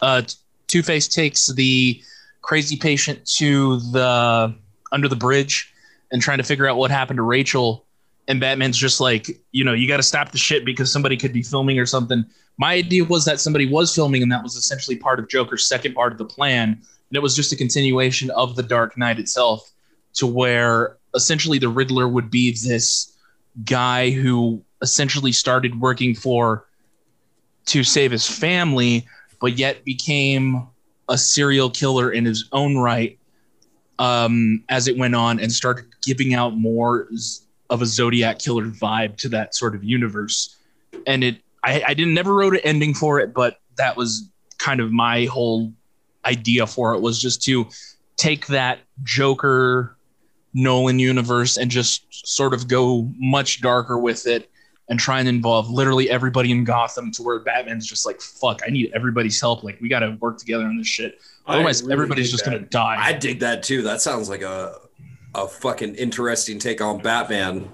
uh, 0.00 0.22
Two 0.68 0.82
Face 0.82 1.08
takes 1.08 1.46
the 1.52 2.00
crazy 2.42 2.76
patient 2.76 3.26
to 3.38 3.80
the 3.90 4.54
under 4.92 5.08
the 5.08 5.16
bridge 5.16 5.72
and 6.12 6.22
trying 6.22 6.38
to 6.38 6.44
figure 6.44 6.68
out 6.68 6.76
what 6.76 6.90
happened 6.90 7.16
to 7.16 7.22
Rachel. 7.22 7.86
And 8.28 8.38
Batman's 8.38 8.76
just 8.76 9.00
like, 9.00 9.28
you 9.52 9.64
know, 9.64 9.72
you 9.72 9.88
got 9.88 9.96
to 9.96 10.02
stop 10.02 10.30
the 10.30 10.38
shit 10.38 10.64
because 10.64 10.92
somebody 10.92 11.16
could 11.16 11.32
be 11.32 11.42
filming 11.42 11.78
or 11.78 11.86
something. 11.86 12.24
My 12.58 12.74
idea 12.74 13.04
was 13.04 13.24
that 13.24 13.40
somebody 13.40 13.66
was 13.66 13.94
filming, 13.94 14.22
and 14.22 14.30
that 14.30 14.42
was 14.42 14.54
essentially 14.54 14.96
part 14.96 15.18
of 15.18 15.28
Joker's 15.28 15.66
second 15.66 15.94
part 15.94 16.12
of 16.12 16.18
the 16.18 16.26
plan. 16.26 16.70
And 16.70 17.16
it 17.16 17.22
was 17.22 17.34
just 17.34 17.52
a 17.52 17.56
continuation 17.56 18.30
of 18.30 18.56
the 18.56 18.62
Dark 18.62 18.98
Knight 18.98 19.18
itself, 19.18 19.70
to 20.14 20.26
where 20.26 20.98
essentially 21.14 21.58
the 21.58 21.70
Riddler 21.70 22.06
would 22.06 22.30
be 22.30 22.52
this 22.52 23.16
guy 23.64 24.10
who 24.10 24.62
essentially 24.82 25.32
started 25.32 25.80
working 25.80 26.14
for 26.14 26.67
to 27.68 27.84
save 27.84 28.10
his 28.10 28.26
family, 28.26 29.06
but 29.40 29.58
yet 29.58 29.84
became 29.84 30.66
a 31.08 31.16
serial 31.16 31.70
killer 31.70 32.10
in 32.10 32.24
his 32.24 32.48
own 32.52 32.76
right 32.76 33.18
um, 33.98 34.62
as 34.68 34.88
it 34.88 34.96
went 34.96 35.14
on 35.14 35.40
and 35.40 35.52
started 35.52 35.86
giving 36.02 36.34
out 36.34 36.56
more 36.56 37.08
of 37.70 37.82
a 37.82 37.86
Zodiac 37.86 38.38
killer 38.38 38.66
vibe 38.66 39.16
to 39.18 39.28
that 39.30 39.54
sort 39.54 39.74
of 39.74 39.84
universe. 39.84 40.56
And 41.06 41.22
it, 41.24 41.42
I, 41.64 41.82
I 41.88 41.94
didn't 41.94 42.14
never 42.14 42.34
wrote 42.34 42.54
an 42.54 42.60
ending 42.64 42.94
for 42.94 43.20
it, 43.20 43.34
but 43.34 43.60
that 43.76 43.96
was 43.96 44.28
kind 44.58 44.80
of 44.80 44.90
my 44.90 45.26
whole 45.26 45.72
idea 46.24 46.66
for 46.66 46.94
it 46.94 47.00
was 47.00 47.20
just 47.20 47.42
to 47.44 47.66
take 48.16 48.46
that 48.48 48.80
Joker 49.02 49.96
Nolan 50.54 50.98
universe 50.98 51.56
and 51.56 51.70
just 51.70 52.04
sort 52.10 52.54
of 52.54 52.68
go 52.68 53.10
much 53.16 53.60
darker 53.60 53.98
with 53.98 54.26
it 54.26 54.50
and 54.88 54.98
try 54.98 55.20
and 55.20 55.28
involve 55.28 55.70
literally 55.70 56.08
everybody 56.10 56.50
in 56.50 56.64
Gotham 56.64 57.12
to 57.12 57.22
where 57.22 57.40
Batman's 57.40 57.86
just 57.86 58.06
like, 58.06 58.20
fuck, 58.20 58.62
I 58.66 58.70
need 58.70 58.90
everybody's 58.94 59.40
help. 59.40 59.62
Like, 59.62 59.78
we 59.80 59.88
got 59.88 60.00
to 60.00 60.16
work 60.20 60.38
together 60.38 60.64
on 60.64 60.78
this 60.78 60.86
shit. 60.86 61.20
Otherwise, 61.46 61.82
really 61.82 61.92
everybody's 61.94 62.30
just 62.30 62.44
going 62.44 62.58
to 62.58 62.64
die. 62.64 62.96
I 62.98 63.12
dig 63.12 63.40
that 63.40 63.62
too. 63.62 63.82
That 63.82 64.00
sounds 64.00 64.28
like 64.28 64.42
a 64.42 64.76
a 65.34 65.46
fucking 65.46 65.94
interesting 65.96 66.58
take 66.58 66.80
on 66.80 66.98
Batman. 67.00 67.68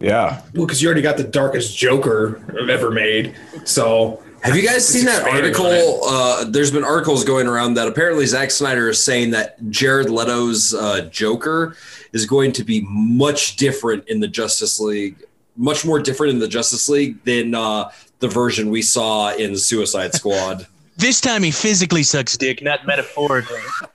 Yeah. 0.00 0.42
Well, 0.54 0.66
because 0.66 0.82
you 0.82 0.88
already 0.88 1.02
got 1.02 1.16
the 1.16 1.24
darkest 1.24 1.76
Joker 1.76 2.42
ever 2.68 2.90
made. 2.90 3.34
So 3.64 4.22
Have 4.42 4.56
you 4.56 4.62
guys 4.62 4.86
seen 4.86 5.04
that 5.06 5.26
article? 5.26 6.00
Uh, 6.04 6.44
there's 6.44 6.70
been 6.70 6.84
articles 6.84 7.24
going 7.24 7.46
around 7.46 7.74
that 7.74 7.88
apparently 7.88 8.24
Zack 8.26 8.50
Snyder 8.50 8.88
is 8.88 9.02
saying 9.02 9.30
that 9.32 9.70
Jared 9.70 10.10
Leto's 10.10 10.74
uh, 10.74 11.08
Joker 11.10 11.76
is 12.12 12.26
going 12.26 12.52
to 12.52 12.64
be 12.64 12.86
much 12.88 13.56
different 13.56 14.08
in 14.08 14.20
the 14.20 14.28
Justice 14.28 14.78
League, 14.78 15.24
much 15.58 15.84
more 15.84 15.98
different 15.98 16.32
in 16.32 16.38
the 16.38 16.48
Justice 16.48 16.88
League 16.88 17.22
than 17.24 17.54
uh, 17.54 17.90
the 18.20 18.28
version 18.28 18.70
we 18.70 18.80
saw 18.80 19.34
in 19.34 19.56
Suicide 19.56 20.14
Squad. 20.14 20.66
this 20.96 21.20
time 21.20 21.42
he 21.42 21.50
physically 21.50 22.02
sucks 22.02 22.36
dick, 22.36 22.62
not 22.62 22.86
metaphorically. 22.86 23.60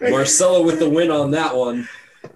Marcelo 0.00 0.62
with 0.62 0.78
the 0.78 0.88
win 0.88 1.10
on 1.10 1.32
that 1.32 1.56
one. 1.56 1.88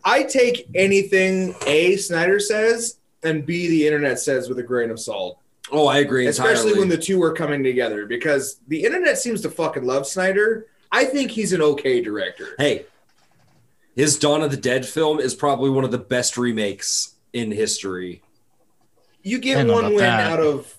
I 0.04 0.22
take 0.22 0.66
anything 0.74 1.54
A 1.66 1.96
Snyder 1.96 2.40
says 2.40 2.98
and 3.22 3.46
B 3.46 3.68
the 3.68 3.86
internet 3.86 4.18
says 4.18 4.48
with 4.48 4.58
a 4.58 4.62
grain 4.62 4.90
of 4.90 4.98
salt. 4.98 5.38
Oh, 5.70 5.86
I 5.86 5.98
agree 5.98 6.26
Especially 6.26 6.78
when 6.78 6.88
the 6.88 6.98
two 6.98 7.22
are 7.22 7.32
coming 7.32 7.62
together 7.62 8.04
because 8.04 8.60
the 8.68 8.84
internet 8.84 9.16
seems 9.18 9.40
to 9.42 9.50
fucking 9.50 9.84
love 9.84 10.06
Snyder. 10.06 10.66
I 10.92 11.04
think 11.04 11.30
he's 11.30 11.52
an 11.52 11.62
okay 11.62 12.02
director. 12.02 12.54
hey, 12.58 12.86
His 13.94 14.18
Dawn 14.18 14.42
of 14.42 14.50
the 14.50 14.56
Dead 14.56 14.84
film 14.86 15.20
is 15.20 15.34
probably 15.34 15.70
one 15.70 15.84
of 15.84 15.90
the 15.90 15.98
best 15.98 16.36
remakes 16.36 17.14
in 17.32 17.52
history. 17.52 18.22
You 19.22 19.38
get 19.38 19.66
don't 19.66 19.72
one 19.72 19.84
win 19.86 19.98
that. 19.98 20.32
out 20.32 20.40
of 20.40 20.74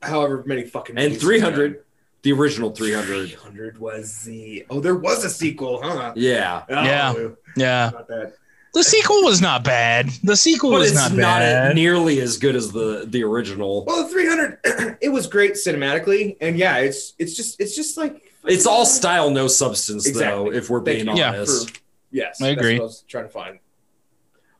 however 0.00 0.42
many 0.46 0.64
fucking 0.64 0.96
And 0.98 1.18
300, 1.18 1.84
the 2.22 2.32
original 2.32 2.70
300. 2.70 3.30
300 3.30 3.78
was 3.78 4.22
the 4.22 4.64
oh 4.70 4.80
there 4.80 4.94
was 4.96 5.24
a 5.24 5.30
sequel, 5.30 5.80
huh? 5.82 6.12
Yeah. 6.16 6.62
Oh, 6.68 6.82
Yeah. 6.84 7.28
Yeah. 7.56 7.90
Not 7.92 8.08
that. 8.08 8.34
The 8.74 8.82
sequel 8.82 9.22
was 9.24 9.42
not 9.42 9.64
bad. 9.64 10.08
The 10.24 10.34
sequel 10.36 10.70
But 10.70 10.78
was 10.80 10.92
it's 10.92 10.98
not 10.98 11.12
not, 11.12 11.40
bad. 11.40 11.74
nearly 11.74 12.20
as 12.20 12.38
good 12.38 12.56
as 12.56 12.72
the 12.72 13.04
the 13.06 13.22
original. 13.22 13.84
Well, 13.84 14.04
the 14.04 14.08
300 14.08 14.96
it 15.02 15.10
was 15.10 15.26
great 15.26 15.52
cinematically 15.54 16.36
and 16.40 16.56
yeah, 16.56 16.78
it's 16.78 17.12
it's 17.18 17.34
just 17.34 17.60
it's 17.60 17.76
just 17.76 17.98
like 17.98 18.22
It's 18.46 18.66
all 18.66 18.86
style, 18.86 19.28
no 19.30 19.46
substance, 19.48 20.06
Exactly. 20.06 20.50
though, 20.52 20.56
if 20.56 20.70
we're 20.70 20.82
Thank 20.82 21.04
being 21.04 21.16
you. 21.16 21.22
Yeah. 21.22 21.28
honest. 21.34 21.70
for 21.70 21.78
yes. 22.12 22.40
I 22.40 22.48
that's 22.48 22.60
agree. 22.60 22.74
what 22.74 22.80
I 22.80 22.84
was 22.84 23.04
trying 23.08 23.24
to 23.24 23.30
find. 23.30 23.58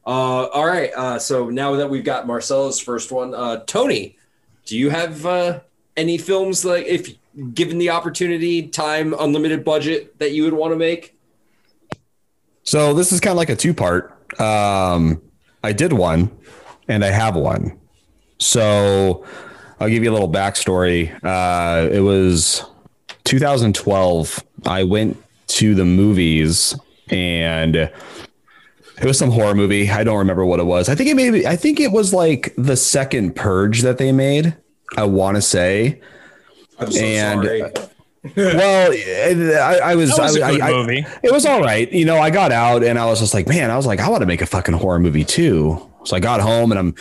Uh, 0.04 0.46
all 0.46 0.66
right. 0.66 0.90
Uh, 0.96 1.18
so 1.18 1.48
now 1.48 1.76
that 1.76 1.88
we've 1.88 2.04
got 2.04 2.26
Marcelo's 2.26 2.80
first 2.80 3.12
one, 3.12 3.34
uh, 3.34 3.62
Tony, 3.66 4.16
do 4.66 4.76
you 4.76 4.90
have 4.90 5.24
uh, 5.24 5.60
any 5.96 6.18
films 6.18 6.64
like 6.64 6.86
if 6.86 7.16
given 7.54 7.78
the 7.78 7.90
opportunity, 7.90 8.68
time, 8.68 9.14
unlimited 9.18 9.64
budget 9.64 10.18
that 10.18 10.32
you 10.32 10.44
would 10.44 10.52
want 10.52 10.72
to 10.72 10.76
make? 10.76 11.16
So 12.64 12.94
this 12.94 13.12
is 13.12 13.20
kind 13.20 13.32
of 13.32 13.36
like 13.36 13.50
a 13.50 13.56
two 13.56 13.74
part. 13.74 14.10
Um, 14.40 15.22
I 15.62 15.72
did 15.72 15.92
one 15.92 16.30
and 16.88 17.04
I 17.04 17.10
have 17.10 17.36
one. 17.36 17.78
So 18.38 19.24
I'll 19.78 19.88
give 19.88 20.02
you 20.02 20.10
a 20.10 20.14
little 20.14 20.30
backstory. 20.30 21.12
Uh, 21.22 21.88
it 21.90 22.00
was 22.00 22.64
2012. 23.24 24.44
I 24.66 24.84
went 24.84 25.22
to 25.48 25.74
the 25.74 25.84
movies 25.84 26.74
and 27.12 27.76
it 27.76 27.92
was 29.04 29.18
some 29.18 29.30
horror 29.30 29.54
movie. 29.54 29.88
I 29.90 30.04
don't 30.04 30.18
remember 30.18 30.44
what 30.44 30.60
it 30.60 30.64
was. 30.66 30.88
I 30.88 30.94
think 30.94 31.10
it 31.10 31.14
maybe 31.14 31.46
I 31.46 31.56
think 31.56 31.80
it 31.80 31.92
was 31.92 32.12
like 32.14 32.54
the 32.56 32.76
second 32.76 33.34
purge 33.36 33.82
that 33.82 33.98
they 33.98 34.12
made. 34.12 34.56
I 34.96 35.04
want 35.04 35.36
to 35.36 35.42
say. 35.42 36.00
I'm 36.78 36.90
so 36.90 37.00
And- 37.04 37.44
sorry. 37.44 37.72
Well, 38.36 38.92
I, 38.92 39.80
I 39.82 39.94
was, 39.96 40.10
That 40.14 40.22
was 40.22 40.36
a 40.36 40.42
I, 40.44 40.52
good 40.52 40.60
I- 40.60 40.70
movie. 40.70 41.04
it 41.24 41.32
was 41.32 41.44
all 41.44 41.60
right. 41.60 41.90
You 41.92 42.04
know, 42.04 42.18
I 42.18 42.30
got 42.30 42.52
out 42.52 42.84
and 42.84 42.96
I 42.96 43.04
was 43.06 43.18
just 43.18 43.34
like, 43.34 43.48
man, 43.48 43.68
I 43.68 43.76
was 43.76 43.84
like, 43.84 43.98
I 43.98 44.08
want 44.08 44.20
to 44.20 44.26
make 44.26 44.40
a 44.40 44.46
fucking 44.46 44.74
horror 44.74 45.00
movie 45.00 45.24
too. 45.24 45.90
So 46.04 46.14
I 46.16 46.20
got 46.20 46.40
home 46.40 46.70
and 46.70 46.78
I'm, 46.78 46.94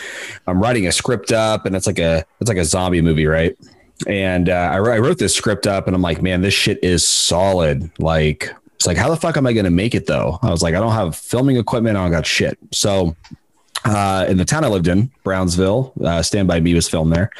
I'm 0.48 0.60
writing 0.60 0.88
a 0.88 0.90
script 0.92 1.30
up 1.30 1.64
and 1.64 1.76
it's 1.76 1.86
like 1.86 2.00
a, 2.00 2.24
it's 2.40 2.48
like 2.48 2.58
a 2.58 2.64
zombie 2.64 3.02
movie, 3.02 3.26
right? 3.26 3.56
And 4.08 4.48
uh, 4.48 4.52
I, 4.72 4.76
I 4.78 4.98
wrote 4.98 5.18
this 5.18 5.32
script 5.32 5.68
up 5.68 5.86
and 5.86 5.94
I'm 5.94 6.02
like, 6.02 6.22
man, 6.22 6.40
this 6.40 6.54
shit 6.54 6.82
is 6.82 7.06
solid. 7.06 7.88
Like, 8.00 8.50
it's 8.82 8.86
like, 8.88 8.96
how 8.96 9.08
the 9.08 9.16
fuck 9.16 9.36
am 9.36 9.46
I 9.46 9.52
going 9.52 9.64
to 9.64 9.70
make 9.70 9.94
it 9.94 10.06
though? 10.06 10.40
I 10.42 10.50
was 10.50 10.60
like, 10.60 10.74
I 10.74 10.80
don't 10.80 10.90
have 10.90 11.14
filming 11.14 11.56
equipment. 11.56 11.96
I 11.96 12.02
don't 12.02 12.10
got 12.10 12.26
shit. 12.26 12.58
So 12.72 13.14
uh, 13.84 14.26
in 14.28 14.38
the 14.38 14.44
town 14.44 14.64
I 14.64 14.66
lived 14.66 14.88
in, 14.88 15.08
Brownsville, 15.22 15.92
uh, 16.04 16.20
Stand 16.20 16.48
By 16.48 16.58
Me 16.58 16.74
was 16.74 16.88
filmed 16.88 17.12
there 17.12 17.30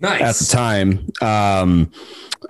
nice. 0.00 0.20
at 0.20 0.34
the 0.34 0.52
time. 0.52 1.12
Um, 1.22 1.92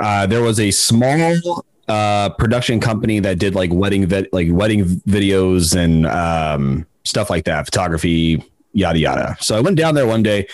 uh, 0.01 0.27
there 0.27 0.41
was 0.41 0.59
a 0.59 0.70
small 0.70 1.66
uh, 1.87 2.31
production 2.31 2.81
company 2.81 3.20
that 3.20 3.39
did 3.39 3.55
like 3.55 3.70
wedding 3.70 4.07
vid- 4.07 4.31
like 4.33 4.49
wedding 4.51 4.87
videos 5.07 5.77
and 5.77 6.07
um, 6.07 6.87
stuff 7.05 7.29
like 7.29 7.45
that, 7.45 7.66
photography, 7.66 8.43
yada 8.72 8.99
yada. 8.99 9.37
So 9.39 9.55
I 9.55 9.61
went 9.61 9.77
down 9.77 9.95
there 9.95 10.07
one 10.07 10.22
day, 10.22 10.49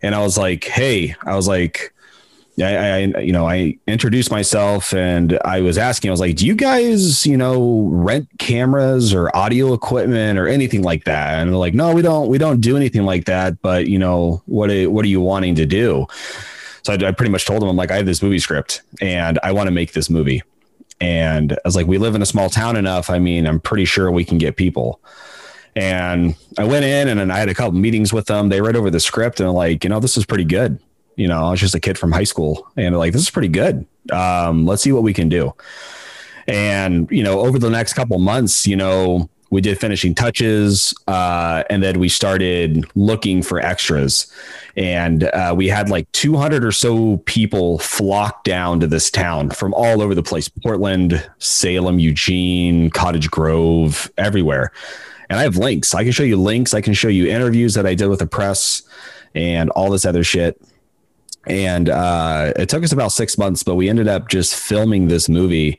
and 0.00 0.14
I 0.14 0.20
was 0.20 0.38
like, 0.38 0.64
"Hey," 0.64 1.14
I 1.26 1.36
was 1.36 1.46
like. 1.46 1.92
I, 2.62 3.02
I, 3.16 3.20
you 3.20 3.32
know, 3.32 3.48
I 3.48 3.78
introduced 3.86 4.30
myself 4.30 4.92
and 4.92 5.38
I 5.44 5.60
was 5.60 5.78
asking, 5.78 6.10
I 6.10 6.12
was 6.12 6.20
like, 6.20 6.36
do 6.36 6.46
you 6.46 6.54
guys, 6.54 7.26
you 7.26 7.36
know, 7.36 7.88
rent 7.90 8.28
cameras 8.38 9.14
or 9.14 9.34
audio 9.36 9.72
equipment 9.72 10.38
or 10.38 10.46
anything 10.46 10.82
like 10.82 11.04
that? 11.04 11.40
And 11.40 11.50
they're 11.50 11.58
like, 11.58 11.74
no, 11.74 11.94
we 11.94 12.02
don't, 12.02 12.28
we 12.28 12.38
don't 12.38 12.60
do 12.60 12.76
anything 12.76 13.04
like 13.04 13.24
that. 13.26 13.60
But 13.62 13.86
you 13.86 13.98
know, 13.98 14.42
what, 14.46 14.70
are, 14.70 14.90
what 14.90 15.04
are 15.04 15.08
you 15.08 15.20
wanting 15.20 15.54
to 15.56 15.66
do? 15.66 16.06
So 16.82 16.92
I, 16.92 17.08
I 17.08 17.12
pretty 17.12 17.30
much 17.30 17.46
told 17.46 17.62
them, 17.62 17.68
I'm 17.68 17.76
like, 17.76 17.90
I 17.90 17.96
have 17.96 18.06
this 18.06 18.22
movie 18.22 18.38
script 18.38 18.82
and 19.00 19.38
I 19.42 19.52
want 19.52 19.66
to 19.66 19.72
make 19.72 19.92
this 19.92 20.10
movie. 20.10 20.42
And 21.00 21.52
I 21.52 21.58
was 21.64 21.76
like, 21.76 21.86
we 21.86 21.98
live 21.98 22.14
in 22.14 22.22
a 22.22 22.26
small 22.26 22.50
town 22.50 22.76
enough. 22.76 23.08
I 23.10 23.18
mean, 23.18 23.46
I'm 23.46 23.60
pretty 23.60 23.86
sure 23.86 24.10
we 24.10 24.24
can 24.24 24.38
get 24.38 24.56
people. 24.56 25.00
And 25.76 26.34
I 26.58 26.64
went 26.64 26.84
in 26.84 27.08
and 27.08 27.32
I 27.32 27.38
had 27.38 27.48
a 27.48 27.54
couple 27.54 27.78
meetings 27.78 28.12
with 28.12 28.26
them. 28.26 28.48
They 28.48 28.60
read 28.60 28.76
over 28.76 28.90
the 28.90 29.00
script 29.00 29.40
and 29.40 29.52
like, 29.52 29.84
you 29.84 29.90
know, 29.90 30.00
this 30.00 30.16
is 30.16 30.26
pretty 30.26 30.44
good. 30.44 30.78
You 31.16 31.28
know, 31.28 31.44
I 31.44 31.50
was 31.50 31.60
just 31.60 31.74
a 31.74 31.80
kid 31.80 31.98
from 31.98 32.12
high 32.12 32.24
school 32.24 32.66
and 32.76 32.96
like, 32.96 33.12
this 33.12 33.22
is 33.22 33.30
pretty 33.30 33.48
good. 33.48 33.86
Um, 34.12 34.66
let's 34.66 34.82
see 34.82 34.92
what 34.92 35.02
we 35.02 35.12
can 35.12 35.28
do. 35.28 35.54
And, 36.46 37.08
you 37.10 37.22
know, 37.22 37.40
over 37.40 37.58
the 37.58 37.70
next 37.70 37.92
couple 37.92 38.18
months, 38.18 38.66
you 38.66 38.76
know, 38.76 39.28
we 39.50 39.60
did 39.60 39.78
finishing 39.80 40.14
touches 40.14 40.94
uh, 41.08 41.64
and 41.68 41.82
then 41.82 41.98
we 41.98 42.08
started 42.08 42.84
looking 42.94 43.42
for 43.42 43.60
extras. 43.60 44.32
And 44.76 45.24
uh, 45.24 45.54
we 45.56 45.68
had 45.68 45.90
like 45.90 46.10
200 46.12 46.64
or 46.64 46.72
so 46.72 47.18
people 47.18 47.78
flock 47.80 48.44
down 48.44 48.80
to 48.80 48.86
this 48.86 49.10
town 49.10 49.50
from 49.50 49.74
all 49.74 50.00
over 50.00 50.14
the 50.14 50.22
place 50.22 50.48
portland 50.48 51.28
salem 51.38 51.98
eugene 51.98 52.90
cottage 52.90 53.30
grove 53.30 54.10
everywhere. 54.16 54.72
And 55.28 55.38
i 55.38 55.42
have 55.42 55.56
links. 55.56 55.94
I 55.94 56.04
can 56.04 56.12
show 56.12 56.22
you 56.22 56.36
links. 56.36 56.72
I 56.72 56.80
can 56.80 56.94
show 56.94 57.08
you 57.08 57.26
interviews 57.26 57.74
that 57.74 57.86
i 57.86 57.94
did 57.94 58.06
with 58.06 58.20
the 58.20 58.26
press 58.26 58.82
and 59.34 59.70
all 59.70 59.90
this 59.90 60.04
other 60.04 60.24
shit 60.24 60.60
and 61.46 61.88
uh, 61.88 62.52
it 62.56 62.68
took 62.68 62.84
us 62.84 62.92
about 62.92 63.12
six 63.12 63.38
months 63.38 63.62
but 63.62 63.74
we 63.74 63.88
ended 63.88 64.08
up 64.08 64.28
just 64.28 64.54
filming 64.54 65.08
this 65.08 65.28
movie 65.28 65.78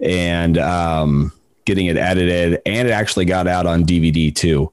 and 0.00 0.58
um, 0.58 1.32
getting 1.64 1.86
it 1.86 1.96
edited 1.96 2.60
and 2.66 2.88
it 2.88 2.90
actually 2.90 3.24
got 3.24 3.46
out 3.46 3.66
on 3.66 3.84
dvd 3.84 4.34
too 4.34 4.72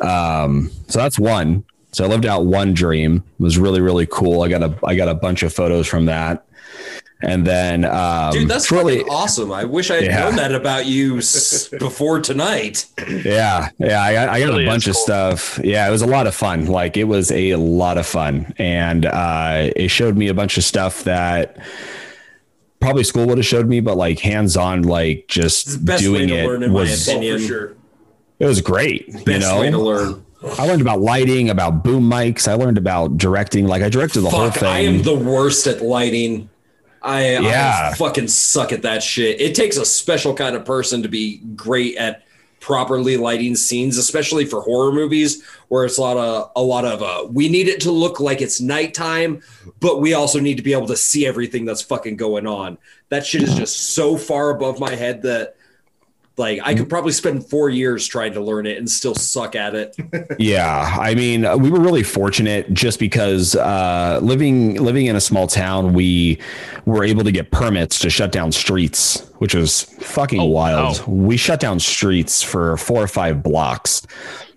um, 0.00 0.70
so 0.88 0.98
that's 0.98 1.18
one. 1.18 1.64
So 1.92 2.04
I 2.04 2.08
lived 2.08 2.26
out 2.26 2.46
one 2.46 2.74
dream. 2.74 3.24
It 3.38 3.42
was 3.42 3.58
really 3.58 3.80
really 3.80 4.06
cool. 4.06 4.42
I 4.42 4.48
got 4.48 4.62
a 4.62 4.78
I 4.84 4.94
got 4.94 5.08
a 5.08 5.14
bunch 5.14 5.42
of 5.42 5.52
photos 5.52 5.86
from 5.86 6.06
that, 6.06 6.46
and 7.22 7.44
then 7.46 7.84
um, 7.84 8.32
Dude, 8.32 8.48
that's 8.48 8.66
shortly, 8.66 8.98
fucking 8.98 9.12
awesome. 9.12 9.52
I 9.52 9.64
wish 9.64 9.90
I 9.90 9.96
had 9.96 10.04
Yeah. 10.04 10.20
known 10.24 10.36
that 10.36 10.54
about 10.54 10.86
you 10.86 11.14
before 11.78 12.20
tonight. 12.20 12.86
yeah, 13.08 13.70
yeah. 13.78 14.02
I 14.02 14.12
got, 14.12 14.28
I 14.28 14.40
got 14.40 14.46
Really 14.50 14.64
a 14.64 14.68
bunch 14.68 14.84
is 14.86 14.96
of 14.96 15.02
stuff. 15.02 15.60
Yeah, 15.64 15.86
it 15.88 15.90
was 15.90 16.02
a 16.02 16.06
lot 16.06 16.26
of 16.26 16.34
fun. 16.34 16.66
Like 16.66 16.96
it 16.96 17.04
was 17.04 17.30
a 17.32 17.54
lot 17.56 17.98
of 17.98 18.06
fun, 18.06 18.54
and 18.58 19.06
uh, 19.06 19.70
it 19.74 19.88
showed 19.88 20.16
me 20.16 20.28
a 20.28 20.34
bunch 20.34 20.56
of 20.58 20.64
stuff 20.64 21.04
that 21.04 21.56
probably 22.80 23.02
school 23.04 23.26
would 23.26 23.38
have 23.38 23.46
showed 23.46 23.66
me, 23.68 23.80
but 23.80 23.96
like 23.96 24.20
hands 24.20 24.56
on, 24.56 24.82
like 24.82 25.26
just 25.28 25.84
best 25.84 26.02
way 26.02 26.08
doing 26.18 26.28
to 26.28 26.34
it 26.36 26.46
learn, 26.46 26.62
in 26.62 26.72
my 26.72 26.80
was 26.80 27.08
opinion. 27.08 27.38
For 27.40 27.44
sure. 27.46 27.76
it 28.38 28.46
was 28.46 28.60
great. 28.60 29.12
Best 29.12 29.26
you 29.26 29.38
know, 29.40 29.60
way 29.60 29.70
to 29.70 29.78
learn. 29.78 30.24
I 30.56 30.68
learned 30.68 30.80
about 30.82 31.00
lighting, 31.00 31.50
about 31.50 31.82
boom 31.82 32.08
mics. 32.08 32.46
I 32.46 32.54
learned 32.54 32.78
about 32.78 33.18
directing. 33.18 33.66
Like 33.66 33.82
I 33.82 33.88
directed 33.88 34.20
the 34.20 34.30
whole 34.30 34.50
thing. 34.52 34.68
I 34.68 34.78
am 34.84 35.02
the 35.02 35.16
worst 35.16 35.66
at 35.66 35.82
lighting. 35.82 36.48
I, 37.02 37.38
Yeah. 37.38 37.90
I 37.92 37.96
fucking 37.96 38.28
suck 38.28 38.72
at 38.72 38.82
that 38.82 39.02
shit. 39.02 39.40
It 39.40 39.54
takes 39.54 39.76
a 39.76 39.84
special 39.84 40.34
kind 40.34 40.56
of 40.56 40.64
person 40.64 41.02
to 41.02 41.08
be 41.08 41.38
great 41.56 41.96
at 41.96 42.24
properly 42.60 43.16
lighting 43.16 43.54
scenes, 43.54 43.98
especially 43.98 44.44
for 44.44 44.60
horror 44.60 44.92
movies, 44.92 45.42
where 45.68 45.84
it's 45.84 45.98
a 45.98 46.00
lot 46.00 46.16
of 46.16 46.50
a 46.56 46.62
lot 46.62 46.84
of 46.84 47.02
uh, 47.02 47.26
we 47.30 47.48
need 47.48 47.68
it 47.68 47.80
to 47.82 47.90
look 47.90 48.20
like 48.20 48.40
it's 48.40 48.60
nighttime, 48.60 49.42
but 49.80 50.00
we 50.00 50.14
also 50.14 50.40
need 50.40 50.56
to 50.56 50.62
be 50.62 50.72
able 50.72 50.86
to 50.88 50.96
see 50.96 51.26
everything 51.26 51.64
that's 51.64 51.82
fucking 51.82 52.16
going 52.16 52.46
on. 52.46 52.78
That 53.10 53.24
shit 53.24 53.42
is 53.42 53.54
just 53.54 53.94
so 53.94 54.16
far 54.16 54.50
above 54.50 54.80
my 54.80 54.94
head 54.94 55.22
that 55.22 55.56
like 56.38 56.60
I 56.64 56.74
could 56.74 56.88
probably 56.88 57.12
spend 57.12 57.48
four 57.48 57.68
years 57.68 58.06
trying 58.06 58.32
to 58.34 58.40
learn 58.40 58.66
it 58.66 58.78
and 58.78 58.88
still 58.88 59.14
suck 59.14 59.54
at 59.56 59.74
it. 59.74 59.96
Yeah, 60.38 60.96
I 61.00 61.14
mean, 61.14 61.44
uh, 61.44 61.56
we 61.56 61.68
were 61.70 61.80
really 61.80 62.02
fortunate 62.04 62.72
just 62.72 62.98
because 63.00 63.56
uh, 63.56 64.20
living 64.22 64.74
living 64.74 65.06
in 65.06 65.16
a 65.16 65.20
small 65.20 65.46
town, 65.48 65.92
we 65.94 66.38
were 66.84 67.02
able 67.04 67.24
to 67.24 67.32
get 67.32 67.50
permits 67.50 67.98
to 68.00 68.10
shut 68.10 68.30
down 68.32 68.52
streets, 68.52 69.28
which 69.38 69.54
was 69.54 69.82
fucking 69.82 70.40
Oh, 70.40 70.44
wild. 70.46 71.00
wow. 71.00 71.04
We 71.06 71.36
shut 71.36 71.60
down 71.60 71.80
streets 71.80 72.42
for 72.42 72.76
four 72.76 73.02
or 73.02 73.08
five 73.08 73.42
blocks. 73.42 74.06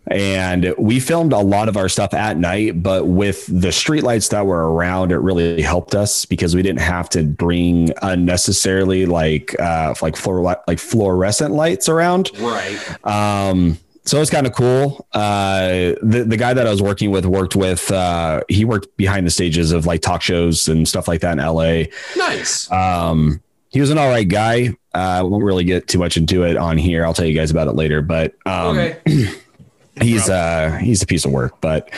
And 0.07 0.73
we 0.77 0.99
filmed 0.99 1.31
a 1.31 1.39
lot 1.39 1.69
of 1.69 1.77
our 1.77 1.87
stuff 1.87 2.13
at 2.13 2.37
night, 2.37 2.81
but 2.81 3.07
with 3.07 3.45
the 3.45 3.69
streetlights 3.69 4.31
that 4.31 4.45
were 4.45 4.73
around, 4.73 5.11
it 5.11 5.17
really 5.17 5.61
helped 5.61 5.93
us 5.95 6.25
because 6.25 6.55
we 6.55 6.61
didn't 6.61 6.81
have 6.81 7.07
to 7.09 7.23
bring 7.23 7.91
unnecessarily 8.01 9.05
like 9.05 9.57
uh, 9.59 9.93
like 10.01 10.15
fluor- 10.15 10.61
like 10.67 10.79
fluorescent 10.79 11.53
lights 11.53 11.87
around. 11.87 12.31
right. 12.39 13.05
Um, 13.05 13.77
so 14.03 14.19
it's 14.19 14.31
kind 14.31 14.47
of 14.47 14.53
cool. 14.53 15.05
Uh, 15.13 15.93
the 16.01 16.25
the 16.27 16.37
guy 16.37 16.53
that 16.53 16.65
I 16.65 16.71
was 16.71 16.81
working 16.81 17.11
with 17.11 17.25
worked 17.25 17.55
with. 17.55 17.91
Uh, 17.91 18.41
he 18.49 18.65
worked 18.65 18.97
behind 18.97 19.27
the 19.27 19.31
stages 19.31 19.71
of 19.71 19.85
like 19.85 20.01
talk 20.01 20.21
shows 20.23 20.67
and 20.67 20.87
stuff 20.87 21.07
like 21.07 21.21
that 21.21 21.33
in 21.33 21.39
L.A. 21.39 21.91
Nice. 22.17 22.69
Um, 22.71 23.41
he 23.69 23.79
was 23.79 23.91
an 23.91 23.97
all 23.99 24.09
right 24.09 24.27
guy. 24.27 24.69
Uh, 24.93 24.97
I 24.97 25.21
won't 25.21 25.43
really 25.43 25.63
get 25.63 25.87
too 25.87 25.99
much 25.99 26.17
into 26.17 26.43
it 26.43 26.57
on 26.57 26.77
here. 26.77 27.05
I'll 27.05 27.13
tell 27.13 27.25
you 27.27 27.35
guys 27.35 27.51
about 27.51 27.67
it 27.67 27.73
later. 27.73 28.01
But 28.01 28.33
um, 28.45 28.77
okay. 28.77 28.97
he's 30.01 30.29
uh 30.29 30.77
he's 30.81 31.01
a 31.01 31.05
piece 31.05 31.25
of 31.25 31.31
work 31.31 31.59
but 31.61 31.89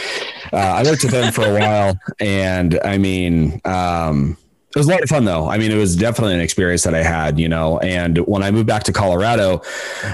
uh, 0.51 0.57
i 0.57 0.83
worked 0.83 1.03
with 1.03 1.13
him 1.13 1.31
for 1.31 1.45
a 1.45 1.59
while 1.59 1.97
and 2.19 2.79
i 2.83 2.97
mean 2.97 3.59
um 3.65 4.37
It 4.75 4.79
was 4.79 4.87
a 4.87 4.91
lot 4.91 5.03
of 5.03 5.09
fun 5.09 5.23
though. 5.25 5.47
I 5.47 5.59
mean, 5.59 5.71
it 5.71 5.77
was 5.77 5.95
definitely 5.95 6.33
an 6.33 6.41
experience 6.41 6.81
that 6.83 6.95
I 6.95 7.03
had, 7.03 7.37
you 7.39 7.47
know. 7.47 7.77
And 7.77 8.17
when 8.25 8.41
I 8.41 8.49
moved 8.49 8.65
back 8.65 8.81
to 8.85 8.91
Colorado, 8.91 9.61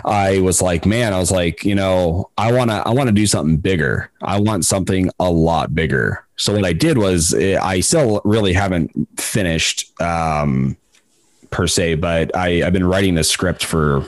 I 0.03 0.39
was 0.41 0.61
like, 0.61 0.85
man, 0.85 1.13
I 1.13 1.17
was 1.17 1.31
like, 1.31 1.63
you 1.63 1.75
know, 1.75 2.29
I 2.37 2.51
want 2.51 2.69
to, 2.69 2.83
I 2.85 2.91
want 2.91 3.07
to 3.07 3.13
do 3.13 3.25
something 3.25 3.55
bigger. 3.55 4.11
I 4.21 4.37
want 4.41 4.65
something 4.65 5.11
a 5.17 5.31
lot 5.31 5.73
bigger. 5.73 6.25
So 6.35 6.53
what 6.53 6.65
I 6.65 6.73
did 6.73 6.97
was, 6.97 7.33
eh, 7.33 7.57
I 7.57 7.79
still 7.79 8.19
really 8.25 8.51
haven't 8.51 8.91
finished 9.17 9.93
um, 10.01 10.75
per 11.51 11.65
se, 11.65 11.95
but 11.95 12.35
I, 12.35 12.61
I've 12.65 12.73
been 12.73 12.85
writing 12.85 13.15
this 13.15 13.29
script 13.31 13.63
for, 13.63 14.05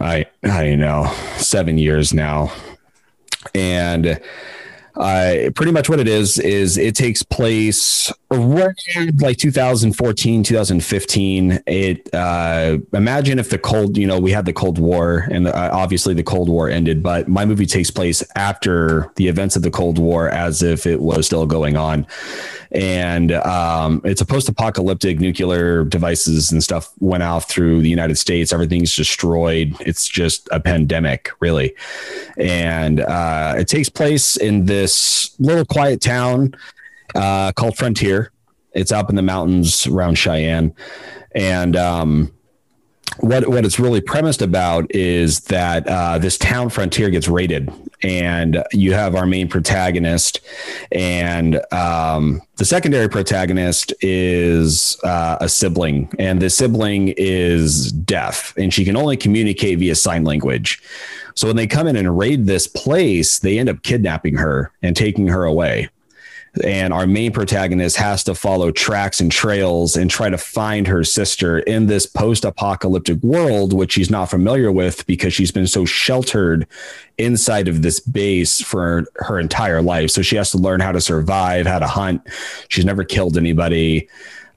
I, 0.00 0.26
I 0.42 0.64
don't 0.64 0.80
know, 0.80 1.06
seven 1.36 1.78
years 1.78 2.12
now, 2.12 2.52
and 3.54 4.20
uh, 4.96 5.50
pretty 5.54 5.72
much 5.72 5.88
what 5.88 6.00
it 6.00 6.08
is 6.08 6.38
is 6.38 6.78
it 6.78 6.94
takes 6.94 7.22
place 7.22 8.12
around 8.34 9.20
like 9.20 9.36
2014 9.36 10.42
2015 10.42 11.62
it 11.66 12.14
uh, 12.14 12.78
imagine 12.92 13.38
if 13.38 13.50
the 13.50 13.58
cold 13.58 13.96
you 13.96 14.06
know 14.06 14.18
we 14.18 14.30
had 14.30 14.44
the 14.44 14.52
cold 14.52 14.78
war 14.78 15.26
and 15.30 15.46
uh, 15.46 15.70
obviously 15.72 16.14
the 16.14 16.22
cold 16.22 16.48
war 16.48 16.68
ended 16.68 17.02
but 17.02 17.28
my 17.28 17.44
movie 17.44 17.66
takes 17.66 17.90
place 17.90 18.22
after 18.36 19.12
the 19.16 19.28
events 19.28 19.56
of 19.56 19.62
the 19.62 19.70
cold 19.70 19.98
war 19.98 20.28
as 20.28 20.62
if 20.62 20.86
it 20.86 21.00
was 21.00 21.26
still 21.26 21.46
going 21.46 21.76
on. 21.76 22.06
And 22.72 23.32
um, 23.32 24.00
it's 24.04 24.20
a 24.20 24.26
post-apocalyptic 24.26 25.20
nuclear 25.20 25.84
devices 25.84 26.50
and 26.50 26.62
stuff 26.62 26.92
went 26.98 27.22
off 27.22 27.48
through 27.48 27.82
the 27.82 27.88
united 27.88 28.16
states. 28.16 28.52
Everything's 28.52 28.94
destroyed. 28.94 29.76
It's 29.80 30.08
just 30.08 30.48
a 30.50 30.58
pandemic 30.58 31.30
really. 31.40 31.74
And 32.36 33.00
uh, 33.00 33.54
it 33.58 33.68
takes 33.68 33.88
place 33.88 34.36
in 34.36 34.66
this 34.66 35.38
little 35.38 35.64
quiet 35.64 36.00
town 36.00 36.54
uh, 37.14 37.52
called 37.52 37.76
frontier. 37.76 38.30
It's 38.72 38.92
up 38.92 39.08
in 39.08 39.16
the 39.16 39.22
mountains 39.22 39.86
around 39.86 40.16
cheyenne. 40.16 40.74
And 41.34 41.76
um, 41.76 42.32
what 43.20 43.48
what 43.48 43.64
it's 43.64 43.78
really 43.78 44.00
premised 44.00 44.42
about 44.42 44.92
is 44.94 45.40
that 45.42 45.86
uh, 45.86 46.18
this 46.18 46.36
town 46.36 46.68
frontier 46.68 47.10
gets 47.10 47.28
raided, 47.28 47.70
and 48.02 48.64
you 48.72 48.92
have 48.92 49.14
our 49.14 49.26
main 49.26 49.48
protagonist, 49.48 50.40
and 50.90 51.60
um, 51.72 52.42
the 52.56 52.64
secondary 52.64 53.08
protagonist 53.08 53.92
is 54.00 54.98
uh, 55.04 55.38
a 55.40 55.48
sibling, 55.48 56.12
and 56.18 56.42
the 56.42 56.50
sibling 56.50 57.14
is 57.16 57.92
deaf, 57.92 58.54
and 58.56 58.74
she 58.74 58.84
can 58.84 58.96
only 58.96 59.16
communicate 59.16 59.78
via 59.78 59.94
sign 59.94 60.24
language. 60.24 60.82
So 61.36 61.46
when 61.46 61.56
they 61.56 61.66
come 61.66 61.86
in 61.86 61.96
and 61.96 62.16
raid 62.16 62.46
this 62.46 62.66
place, 62.66 63.40
they 63.40 63.58
end 63.58 63.68
up 63.68 63.82
kidnapping 63.82 64.36
her 64.36 64.72
and 64.82 64.96
taking 64.96 65.28
her 65.28 65.44
away 65.44 65.88
and 66.62 66.92
our 66.92 67.06
main 67.06 67.32
protagonist 67.32 67.96
has 67.96 68.22
to 68.24 68.34
follow 68.34 68.70
tracks 68.70 69.20
and 69.20 69.32
trails 69.32 69.96
and 69.96 70.10
try 70.10 70.28
to 70.28 70.38
find 70.38 70.86
her 70.86 71.02
sister 71.02 71.58
in 71.60 71.86
this 71.86 72.06
post-apocalyptic 72.06 73.20
world 73.22 73.72
which 73.72 73.92
she's 73.92 74.10
not 74.10 74.30
familiar 74.30 74.70
with 74.70 75.04
because 75.06 75.32
she's 75.32 75.50
been 75.50 75.66
so 75.66 75.84
sheltered 75.84 76.66
inside 77.18 77.66
of 77.66 77.82
this 77.82 77.98
base 77.98 78.60
for 78.60 79.04
her 79.16 79.40
entire 79.40 79.82
life 79.82 80.10
so 80.10 80.22
she 80.22 80.36
has 80.36 80.50
to 80.50 80.58
learn 80.58 80.80
how 80.80 80.92
to 80.92 81.00
survive 81.00 81.66
how 81.66 81.78
to 81.78 81.86
hunt 81.86 82.22
she's 82.68 82.84
never 82.84 83.02
killed 83.02 83.36
anybody 83.36 84.08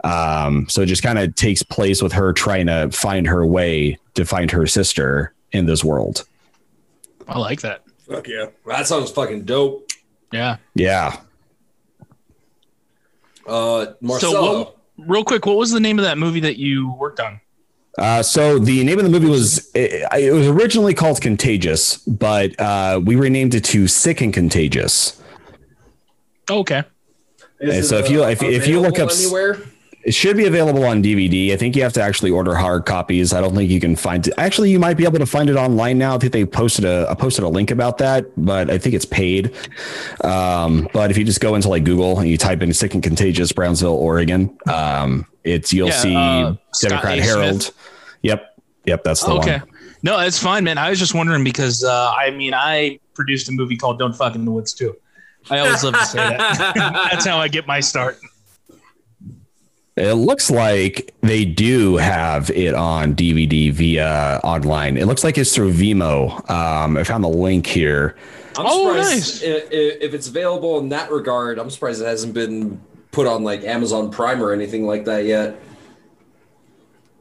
um, 0.04 0.70
so 0.70 0.84
it 0.84 0.86
just 0.86 1.02
kind 1.02 1.18
of 1.18 1.34
takes 1.36 1.64
place 1.64 2.04
with 2.04 2.14
her 2.14 2.32
trying 2.32 2.68
to 2.68 2.89
find 2.91 3.26
her 3.28 3.45
way 3.45 3.98
to 4.14 4.26
find 4.26 4.52
her 4.52 4.68
sister 4.68 5.34
in 5.52 5.66
this 5.66 5.84
world 5.84 6.26
I 7.30 7.39
like 7.39 7.60
that. 7.62 7.84
Fuck 8.08 8.30
yeah. 8.30 8.45
That 8.66 8.88
sounds 8.88 9.12
fucking 9.12 9.43
dope. 9.43 9.91
Yeah. 10.32 10.58
yeah 10.76 11.18
Uh, 13.48 13.93
Marcelo. 14.02 14.32
So, 14.34 14.58
what, 14.60 14.78
real 14.98 15.24
quick, 15.24 15.45
what 15.45 15.58
was 15.58 15.72
the 15.72 15.80
name 15.80 15.98
of 16.00 16.06
that 16.06 16.18
movie 16.18 16.39
that 16.41 16.58
you 16.58 16.93
worked 16.93 17.20
on? 17.20 17.39
Uh, 17.98 18.22
so 18.22 18.60
the 18.60 18.84
name 18.84 19.00
of 19.00 19.04
the 19.06 19.10
movie 19.10 19.26
was 19.28 19.72
it, 19.74 20.04
it 20.20 20.32
was 20.32 20.45
originally 20.48 20.93
called 20.93 21.20
Contagious, 21.20 21.98
but 21.98 22.60
uh, 22.60 23.02
we 23.04 23.16
renamed 23.16 23.56
it 23.56 23.64
to 23.66 23.88
Sick 23.88 24.22
and 24.22 24.32
Contagious. 24.32 25.20
Oh, 26.50 26.60
okay. 26.60 26.84
And 27.60 27.84
so 27.84 27.98
if 27.98 28.10
you- 28.12 28.24
if- 28.24 28.43
if 28.43 28.68
you 28.68 28.80
look 28.80 29.00
up- 29.00 29.10
anywhere, 29.10 29.60
It 30.08 30.14
should 30.14 30.38
be 30.38 30.45
available 30.45 30.86
on 30.86 31.03
DVD. 31.03 31.51
I 31.51 31.58
think 31.58 31.76
you 31.76 31.84
have 31.84 31.91
to 31.93 32.01
actually 32.01 32.32
order 32.32 32.55
hard 32.55 32.86
copies. 32.86 33.34
I 33.34 33.41
don't 33.41 33.53
think 33.53 33.70
you 33.70 33.82
can 33.82 33.97
find 33.97 34.26
it. 34.26 34.34
Actually, 34.38 34.72
you 34.72 34.80
might 34.80 34.95
be 34.95 35.03
able 35.03 35.20
to 35.20 35.26
find 35.26 35.49
it 35.49 35.58
online 35.58 35.97
now. 35.97 36.16
I 36.16 36.18
think 36.18 36.32
they 36.32 36.45
posted 36.45 36.86
a 36.86 37.05
I 37.10 37.14
posted 37.14 37.43
a 37.43 37.49
link 37.49 37.72
about 37.72 37.97
that, 37.97 38.26
but 38.38 38.70
I 38.70 38.78
think 38.78 38.95
it's 38.95 39.03
paid. 39.03 39.53
Um, 40.24 40.88
but 40.93 41.12
if 41.12 41.18
you 41.18 41.26
just 41.26 41.41
go 41.41 41.55
into 41.55 41.68
like 41.68 41.84
Google 41.84 42.20
and 42.20 42.30
you 42.30 42.38
type 42.38 42.62
in 42.62 42.74
"sick 42.74 42.93
and 42.93 43.03
contagious 43.03 43.51
Brownsville, 43.51 43.95
Oregon," 43.95 44.58
um, 44.68 45.26
it's 45.43 45.74
you'll 45.74 45.89
Yeah, 45.89 45.93
see 45.99 46.16
uh, 46.16 46.53
Democrat. 46.80 47.20
Herald. 47.20 47.64
Smith. 47.64 47.78
Yep, 48.22 48.62
yep, 48.86 49.03
that's 49.03 49.24
the 49.26 49.32
one. 49.36 49.39
okay. 49.39 49.58
one. 49.60 49.70
No, 50.03 50.20
it's 50.20 50.39
fine, 50.39 50.64
man. 50.64 50.78
I 50.78 50.89
was 50.89 50.99
just 50.99 51.16
wondering 51.16 51.43
because 51.43 51.84
uh, 51.84 52.14
I 52.18 52.32
mean, 52.32 52.53
I 52.53 52.99
produced 53.14 53.49
a 53.49 53.51
movie 53.51 53.76
called 53.76 53.99
"Don't 53.99 54.16
Fuck 54.16 54.36
in 54.36 54.45
the 54.45 54.51
Woods" 54.51 54.74
too. 54.74 54.95
I 55.49 55.60
always 55.60 55.84
love 55.84 55.95
to 55.95 56.05
say 56.05 56.18
that. 56.18 56.76
That's 57.12 57.26
how 57.26 57.39
I 57.39 57.49
get 57.49 57.68
my 57.68 57.82
start. 57.82 58.20
It 59.98 60.14
looks 60.14 60.52
like 60.52 61.14
they 61.22 61.43
do 61.43 61.98
have 61.98 62.52
it 62.52 62.76
on 62.76 63.16
DVD 63.16 63.72
via 63.72 64.39
online. 64.43 64.95
It 64.95 65.08
looks 65.08 65.24
like 65.24 65.38
it's 65.39 65.56
through 65.56 65.74
Vimeo. 65.74 66.48
Um, 66.52 66.98
I 66.98 67.04
found 67.04 67.24
the 67.24 67.30
link 67.30 67.66
here. 67.66 68.16
I'm 68.58 68.66
Oh, 68.68 69.02
surprised 69.02 69.43
i- 69.43 69.48
i- 69.48 69.98
if 70.02 70.14
it's 70.14 70.28
available 70.28 70.78
in 70.80 70.89
that 70.89 71.12
regard. 71.12 71.58
I'm 71.58 71.70
surprised 71.72 72.02
it 72.02 72.06
hasn't 72.06 72.36
been 72.36 72.80
put 73.12 73.26
on 73.26 73.43
like 73.43 73.64
Amazon 73.64 74.12
Prime 74.12 74.41
or 74.43 74.54
anything 74.54 74.86
like 74.86 75.06
that 75.06 75.26
yet. 75.26 75.60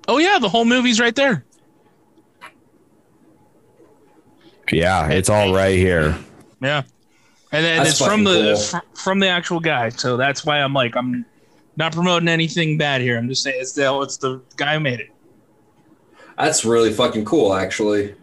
Oh 0.07 0.19
yeah, 0.19 0.39
the 0.39 0.49
whole 0.49 0.65
movie's 0.67 1.01
right 1.01 1.15
there. 1.17 1.45
Yeah, 4.71 5.09
it's 5.09 5.29
all 5.31 5.55
right 5.55 5.77
here. 5.77 6.17
Yeah, 6.61 6.83
and 7.53 7.65
then 7.65 7.79
That's 7.79 7.91
it's 8.01 8.05
from 8.07 8.25
the 8.25 8.55
cool. 8.55 8.57
fr- 8.57 9.01
from 9.01 9.19
the 9.21 9.29
actual 9.29 9.61
guy. 9.61 9.91
So 9.91 10.17
that's 10.17 10.45
why 10.45 10.59
I'm 10.61 10.73
like 10.75 10.97
I'm 10.97 11.25
not 11.77 11.93
promoting 11.93 12.29
anything 12.29 12.79
bad 12.79 13.01
here. 13.01 13.19
I'm 13.19 13.29
just 13.29 13.43
saying 13.43 13.59
it's 13.61 13.73
the 13.73 14.01
it's 14.01 14.17
the 14.17 14.41
guy 14.57 14.75
who 14.75 14.81
made 14.81 15.01
it. 15.01 15.11
That's 16.39 16.65
really 16.65 16.93
fucking 16.93 17.25
cool, 17.25 17.55
actually. 17.55 18.15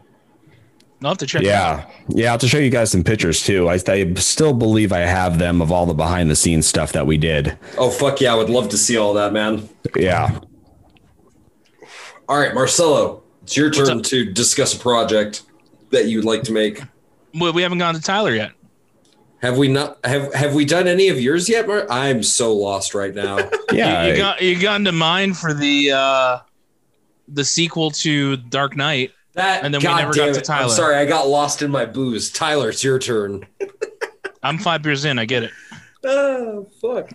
I'll 1.04 1.10
have 1.10 1.18
to 1.18 1.26
check. 1.26 1.42
it 1.42 1.50
out. 1.50 1.80
Yeah, 1.80 1.92
yeah. 2.10 2.26
I'll 2.28 2.32
have 2.34 2.42
to 2.42 2.48
show 2.48 2.60
you 2.60 2.70
guys 2.70 2.92
some 2.92 3.04
pictures 3.04 3.44
too. 3.44 3.68
I, 3.68 3.80
I 3.88 4.14
still 4.14 4.54
believe 4.54 4.94
I 4.94 5.00
have 5.00 5.38
them 5.38 5.62
of 5.62 5.72
all 5.72 5.86
the 5.86 5.94
behind 5.94 6.30
the 6.30 6.36
scenes 6.36 6.66
stuff 6.66 6.94
that 6.94 7.06
we 7.06 7.18
did. 7.18 7.58
Oh 7.78 7.90
fuck 7.90 8.22
yeah, 8.22 8.34
I 8.34 8.36
would 8.36 8.50
love 8.50 8.70
to 8.70 8.78
see 8.78 8.98
all 8.98 9.14
that, 9.16 9.34
man. 9.34 9.68
Yeah. 9.96 10.40
All 12.30 12.40
right, 12.40 12.54
Marcelo, 12.54 13.22
it's 13.44 13.58
your 13.58 13.70
turn 13.70 14.00
up? 14.00 14.04
to 14.06 14.32
discuss 14.32 14.74
a 14.74 14.80
project 14.80 15.44
that 15.92 16.08
you'd 16.08 16.24
like 16.24 16.44
to 16.44 16.54
make. 16.54 16.82
Well, 17.34 17.52
we 17.52 17.62
haven't 17.62 17.80
gone 17.80 17.96
to 17.96 18.02
Tyler 18.02 18.34
yet. 18.34 18.52
Have 19.44 19.58
we 19.58 19.68
not 19.68 19.98
have 20.06 20.34
have 20.34 20.54
we 20.56 20.64
done 20.64 20.88
any 20.88 21.10
of 21.10 21.20
yours 21.20 21.50
yet, 21.50 21.68
Mar- 21.68 21.86
I'm 21.90 22.24
so 22.24 22.56
lost 22.56 22.96
right 22.96 23.14
now. 23.14 23.38
Yeah. 23.74 24.04
you, 24.06 24.12
you 24.12 24.18
got 24.18 24.42
you 24.42 24.58
got 24.60 24.78
into 24.78 24.94
mine 24.94 25.34
for 25.34 25.54
the 25.54 25.92
uh 25.92 26.40
the 27.28 27.44
sequel 27.44 27.92
to 27.92 28.38
Dark 28.38 28.78
Knight. 28.78 29.12
That 29.34 29.66
And 29.66 29.74
then 29.74 29.82
we 29.82 29.88
never 29.88 30.14
got 30.14 30.26
damn 30.28 30.34
to. 30.36 30.42
Tyler. 30.42 30.64
I'm 30.64 30.70
sorry, 30.70 30.96
I 30.96 31.06
got 31.06 31.28
lost 31.28 31.62
in 31.62 31.70
my 31.72 31.84
booze. 31.86 32.32
Tyler, 32.32 32.70
it's 32.70 32.86
your 32.86 33.00
turn. 33.00 33.46
I'm 34.44 34.58
five 34.58 34.82
beers 34.82 35.04
in. 35.04 35.20
I 35.20 35.26
get 35.26 35.44
it. 35.44 35.52
Oh 36.06 36.66
fuck. 36.82 37.12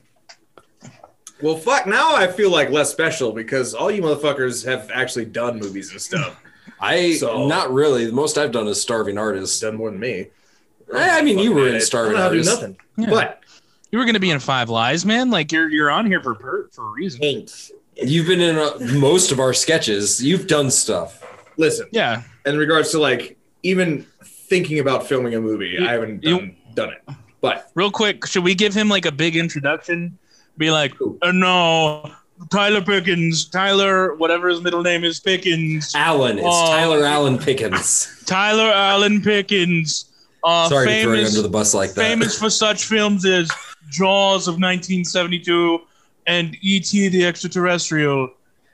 Well, 1.41 1.57
fuck. 1.57 1.87
Now 1.87 2.15
I 2.15 2.27
feel 2.27 2.51
like 2.51 2.69
less 2.69 2.91
special 2.91 3.33
because 3.33 3.73
all 3.73 3.91
you 3.91 4.03
motherfuckers 4.03 4.67
have 4.67 4.91
actually 4.93 5.25
done 5.25 5.59
movies 5.59 5.93
and 5.93 6.01
stuff. 6.01 6.39
I 6.79 7.15
So- 7.15 7.47
not 7.49 7.73
really. 7.73 8.05
The 8.05 8.13
most 8.13 8.37
I've 8.37 8.53
done 8.53 8.67
is 8.69 8.83
Starving 8.83 9.17
Artist. 9.17 9.63
done 9.63 9.77
more 9.77 9.91
than 9.91 9.99
me. 9.99 10.27
I 10.95 11.23
mean, 11.23 11.39
you 11.39 11.53
were 11.53 11.63
man, 11.65 11.71
in 11.71 11.77
I 11.77 11.79
Starving 11.81 12.13
don't 12.13 12.19
know 12.19 12.23
how 12.25 12.29
to 12.31 12.35
do 12.35 12.39
Artist. 12.49 12.61
nothing. 12.63 12.77
Yeah. 12.97 13.11
But 13.11 13.41
You 13.91 13.99
were 13.99 14.05
gonna 14.05 14.21
be 14.21 14.31
in 14.31 14.39
Five 14.41 14.69
Lies, 14.69 15.05
man. 15.05 15.31
Like 15.31 15.51
you're 15.53 15.69
you're 15.69 15.91
on 15.91 16.07
here 16.07 16.23
for 16.23 16.35
per, 16.35 16.69
for 16.73 16.87
a 16.89 16.91
reason. 16.91 17.47
You've 17.97 18.27
been 18.27 18.41
in 18.41 18.57
uh, 18.57 18.71
most 18.99 19.33
of 19.33 19.41
our 19.41 19.53
sketches. 19.53 20.23
You've 20.23 20.47
done 20.47 20.71
stuff. 20.71 21.23
listen, 21.57 21.89
Yeah. 21.91 22.23
in 22.47 22.57
regards 22.57 22.91
to 22.93 22.99
like 23.01 23.37
even 23.65 24.07
thinking 24.25 24.79
about 24.79 25.07
filming 25.09 25.35
a 25.35 25.41
movie, 25.41 25.71
You- 25.79 25.87
I 25.87 25.93
haven't 25.93 26.23
you- 26.23 26.39
done, 26.39 26.57
done 26.75 26.91
it. 26.91 27.03
But 27.41 27.71
Real 27.75 27.91
quick, 27.91 28.27
should 28.27 28.45
we 28.45 28.55
give 28.55 28.73
him 28.75 28.89
like 28.89 29.05
a 29.07 29.13
big 29.13 29.37
introduction? 29.37 30.17
Be 30.57 30.71
like, 30.71 30.93
uh, 31.23 31.31
no, 31.33 32.11
Tyler 32.51 32.81
Pickens, 32.83 33.47
Tyler, 33.49 34.15
whatever 34.17 34.49
his 34.49 34.61
middle 34.61 34.83
name 34.83 35.03
is, 35.05 35.19
Pickens, 35.21 35.93
Allen. 35.95 36.39
it's 36.39 36.47
Oh. 36.49 36.67
Tyler 36.67 37.05
Allen 37.05 37.39
Pickens. 37.39 38.23
Tyler 38.27 38.71
Allen 38.73 39.23
Pickens. 39.23 40.07
Uh, 40.45 40.69
Sorry 40.69 40.87
to 40.87 41.03
throw 41.03 41.13
you 41.15 41.27
under 41.27 41.43
the 41.43 41.49
bus 41.49 41.75
like 41.75 41.91
that. 41.95 42.01
famous 42.01 42.39
for 42.39 42.49
such 42.51 42.85
films 42.85 43.25
as 43.27 43.51
Jaws 43.91 44.47
of 44.47 44.55
1972 44.55 45.81
and 46.27 46.57
E.T. 46.61 47.09
the 47.09 47.25
Extraterrestrial, 47.25 48.29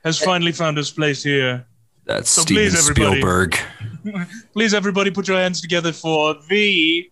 has 0.05 0.19
finally 0.19 0.53
found 0.53 0.77
his 0.77 0.91
place 0.91 1.23
here. 1.23 1.65
That's 2.05 2.29
So 2.29 2.45
please, 2.45 2.77
everybody. 2.77 3.21
Spielberg. 3.21 3.57
Please, 4.53 4.75
everybody, 4.75 5.11
put 5.11 5.27
your 5.27 5.39
hands 5.39 5.63
together 5.63 5.91
for 5.93 6.35
the 6.51 7.11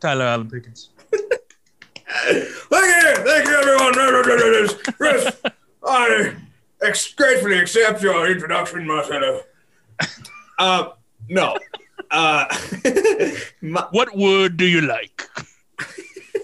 Tyler 0.00 0.24
Allen 0.24 0.50
Pickens. 0.50 0.90
thank 1.12 2.34
you, 2.34 3.24
thank 3.24 3.46
you, 3.46 3.54
everyone. 3.54 3.92
Chris, 4.94 5.36
I 5.86 6.34
ex- 6.82 7.12
gratefully 7.14 7.58
accept 7.60 8.02
your 8.02 8.28
introduction, 8.28 8.84
Marcelo. 8.84 9.42
uh, 10.58 10.88
no. 11.28 11.56
Uh, 12.12 12.44
my, 13.62 13.86
What 13.90 14.14
word 14.16 14.56
do 14.56 14.66
you 14.66 14.82
like? 14.82 15.28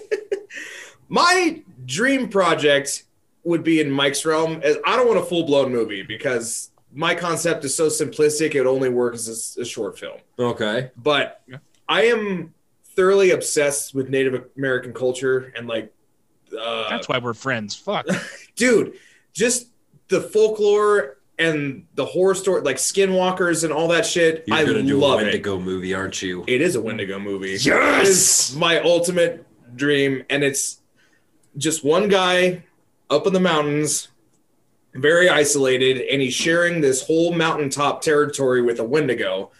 my 1.09 1.61
dream 1.85 2.27
project 2.27 3.03
would 3.43 3.63
be 3.63 3.79
in 3.79 3.89
Mike's 3.89 4.25
realm. 4.25 4.61
As 4.63 4.77
I 4.85 4.95
don't 4.95 5.07
want 5.07 5.19
a 5.19 5.23
full 5.25 5.43
blown 5.43 5.71
movie 5.71 6.03
because 6.03 6.71
my 6.91 7.13
concept 7.15 7.63
is 7.65 7.75
so 7.75 7.87
simplistic; 7.87 8.55
it 8.55 8.65
only 8.65 8.89
works 8.89 9.27
as 9.27 9.55
a, 9.57 9.61
a 9.61 9.65
short 9.65 9.97
film. 9.97 10.19
Okay. 10.37 10.91
But 10.97 11.41
Yeah. 11.47 11.57
I 11.87 12.05
am 12.05 12.53
thoroughly 12.95 13.31
obsessed 13.31 13.93
with 13.93 14.09
Native 14.09 14.45
American 14.57 14.93
culture 14.93 15.53
and 15.55 15.67
like, 15.67 15.93
uh, 16.59 16.89
That's 16.89 17.07
why 17.07 17.19
we're 17.19 17.33
friends. 17.35 17.75
Fuck. 17.75 18.07
dude, 18.55 18.93
just 19.33 19.67
the 20.07 20.19
folklore 20.19 21.18
and 21.39 21.85
the 21.95 22.05
horror 22.05 22.35
story, 22.35 22.61
like 22.61 22.75
skinwalkers 22.75 23.63
and 23.63 23.71
all 23.71 23.87
that 23.87 24.05
shit. 24.05 24.43
You're 24.45 24.57
I 24.57 24.65
gonna 24.65 24.83
do 24.83 24.97
a 24.97 25.01
love 25.01 25.21
it. 25.21 25.23
Wendigo 25.23 25.59
movie, 25.59 25.93
aren't 25.93 26.21
you? 26.21 26.43
It 26.47 26.61
is 26.61 26.75
a 26.75 26.81
Wendigo 26.81 27.17
movie. 27.17 27.57
Yes! 27.59 28.53
My 28.55 28.79
ultimate 28.81 29.45
dream, 29.75 30.23
and 30.29 30.43
it's 30.43 30.81
just 31.57 31.83
one 31.83 32.09
guy 32.09 32.63
up 33.09 33.25
in 33.25 33.33
the 33.33 33.39
mountains, 33.39 34.09
very 34.93 35.29
isolated, 35.29 36.01
and 36.11 36.21
he's 36.21 36.33
sharing 36.33 36.81
this 36.81 37.05
whole 37.05 37.33
mountaintop 37.33 38.01
territory 38.01 38.61
with 38.61 38.79
a 38.79 38.83
Wendigo. 38.83 39.51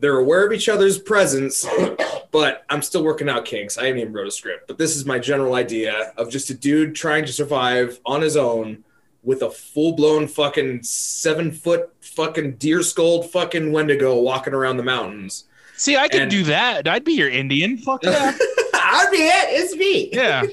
They're 0.00 0.18
aware 0.18 0.46
of 0.46 0.52
each 0.52 0.68
other's 0.68 0.98
presence, 0.98 1.66
but 2.30 2.64
I'm 2.68 2.82
still 2.82 3.04
working 3.04 3.28
out 3.28 3.44
kinks. 3.44 3.78
I 3.78 3.86
haven't 3.86 4.00
even 4.00 4.12
wrote 4.12 4.28
a 4.28 4.32
script, 4.32 4.68
but 4.68 4.78
this 4.78 4.96
is 4.96 5.06
my 5.06 5.18
general 5.18 5.54
idea 5.54 6.12
of 6.16 6.30
just 6.30 6.50
a 6.50 6.54
dude 6.54 6.94
trying 6.94 7.24
to 7.26 7.32
survive 7.32 8.00
on 8.04 8.22
his 8.22 8.36
own 8.36 8.84
with 9.22 9.42
a 9.42 9.50
full 9.50 9.92
blown 9.92 10.26
fucking 10.28 10.82
seven 10.82 11.50
foot 11.52 11.90
fucking 12.00 12.52
deer 12.56 12.82
skulled 12.82 13.30
fucking 13.30 13.72
Wendigo 13.72 14.18
walking 14.20 14.54
around 14.54 14.76
the 14.76 14.82
mountains. 14.82 15.44
See, 15.76 15.96
I 15.96 16.08
could 16.08 16.22
And- 16.22 16.30
do 16.30 16.42
that. 16.44 16.88
I'd 16.88 17.04
be 17.04 17.12
your 17.14 17.28
Indian. 17.28 17.78
Fuck 17.78 18.02
yeah. 18.04 18.36
I'd 18.74 19.08
be 19.10 19.18
it. 19.18 19.62
It's 19.62 19.74
me. 19.76 20.10
Yeah. 20.12 20.42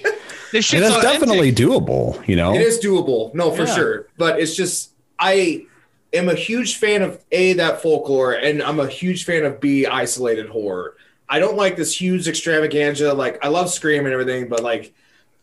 This 0.52 0.72
And 0.72 0.84
shit's 0.84 0.96
it's 0.96 1.04
definitely 1.04 1.52
doable, 1.52 2.26
you 2.28 2.38
know? 2.38 2.54
It 2.54 2.62
is 2.62 2.80
doable, 2.80 3.34
no, 3.34 3.52
for 3.52 3.64
Yeah. 3.64 3.76
sure. 3.76 4.08
But 4.18 4.40
it's 4.40 4.56
just 4.56 4.92
I 5.20 5.66
am 6.14 6.30
a 6.30 6.36
huge 6.36 6.78
fan 6.78 7.02
of 7.02 7.20
a 7.34 7.54
that 7.54 7.82
folklore, 7.82 8.34
and 8.34 8.62
I'm 8.64 8.80
a 8.80 8.88
huge 8.88 9.26
fan 9.26 9.44
of 9.44 9.60
b 9.60 9.86
isolated 9.86 10.48
horror. 10.48 10.96
I 11.28 11.40
don't 11.40 11.58
like 11.58 11.76
this 11.76 12.00
huge 12.00 12.28
extravaganza. 12.30 13.14
Like 13.14 13.44
I 13.44 13.50
love 13.50 13.70
Scream 13.70 14.06
and 14.06 14.14
everything, 14.14 14.48
but 14.48 14.62
like 14.64 14.94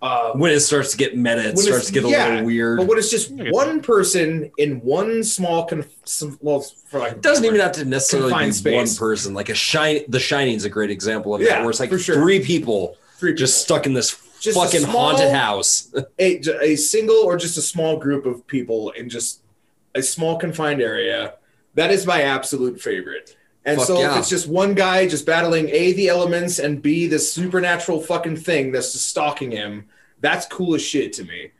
uh, 0.03 0.32
When 0.32 0.50
it 0.53 0.61
starts 0.61 0.90
to 0.90 0.96
get 0.98 1.16
meta, 1.16 1.48
it 1.50 1.59
starts 1.59 1.86
to 1.86 1.92
get 1.92 2.05
a 2.05 2.09
little 2.09 2.44
weird. 2.44 2.78
But 2.78 2.88
when 2.88 2.98
it's 2.98 3.09
just 3.11 3.30
I 3.32 3.44
get 3.44 3.53
one 3.55 3.80
person 3.80 4.50
in 4.59 4.80
one 4.80 5.22
small, 5.22 5.64
conf- 5.64 5.94
some, 6.05 6.36
well, 6.42 6.61
for 6.61 6.98
like 6.98 7.12
It 7.12 7.22
doesn't 7.22 7.44
even 7.44 7.61
have 7.61 7.72
to 7.72 7.84
necessarily 7.84 8.34
be 8.46 8.53
space. 8.53 8.74
one 9.00 9.09
person. 9.09 9.32
Like 9.32 9.48
a 9.48 9.55
shine, 9.55 10.00
The 10.09 10.18
Shining's 10.20 10.64
a 10.64 10.68
great 10.70 10.90
example 10.90 11.34
of 11.34 11.40
Yeah, 11.40 11.50
that, 11.50 11.61
where 11.61 11.70
it's 11.70 11.80
like 11.80 11.90
for 11.90 11.98
sure. 11.98 12.16
three 12.16 12.44
people 12.44 12.96
three 13.18 13.32
just 13.34 13.62
stuck 13.62 13.86
in 13.86 13.92
this 13.94 14.20
Just 14.40 14.59
fucking 14.59 14.80
small- 14.80 15.11
haunted 15.11 15.32
house. 15.32 15.94
a, 16.18 16.40
a 16.61 16.74
single 16.76 17.16
or 17.16 17.36
just 17.36 17.57
a 17.57 17.62
small 17.62 17.96
group 17.98 18.26
of 18.26 18.44
people 18.48 18.90
in 18.90 19.09
just 19.09 19.40
a 19.94 20.03
small 20.03 20.36
confined 20.38 20.82
area. 20.82 21.34
That 21.74 21.90
is 21.92 22.05
my 22.07 22.22
absolute 22.22 22.80
favorite. 22.80 23.36
And 23.64 23.78
Fuck 23.78 23.86
so 23.86 24.00
yeah. 24.00 24.11
if 24.12 24.18
it's 24.18 24.28
just 24.28 24.48
one 24.48 24.74
guy 24.74 25.07
just 25.07 25.24
battling 25.24 25.68
A, 25.68 25.92
the 25.92 26.09
elements, 26.09 26.59
and 26.59 26.82
B, 26.82 27.07
this 27.07 27.32
supernatural 27.32 28.00
fucking 28.00 28.36
thing 28.38 28.72
that's 28.72 28.90
just 28.92 29.07
stalking 29.07 29.53
him, 29.53 29.86
that's 30.22 30.46
cool 30.46 30.74
as 30.74 30.82
shit 30.82 31.12
to 31.14 31.24
me. 31.24 31.50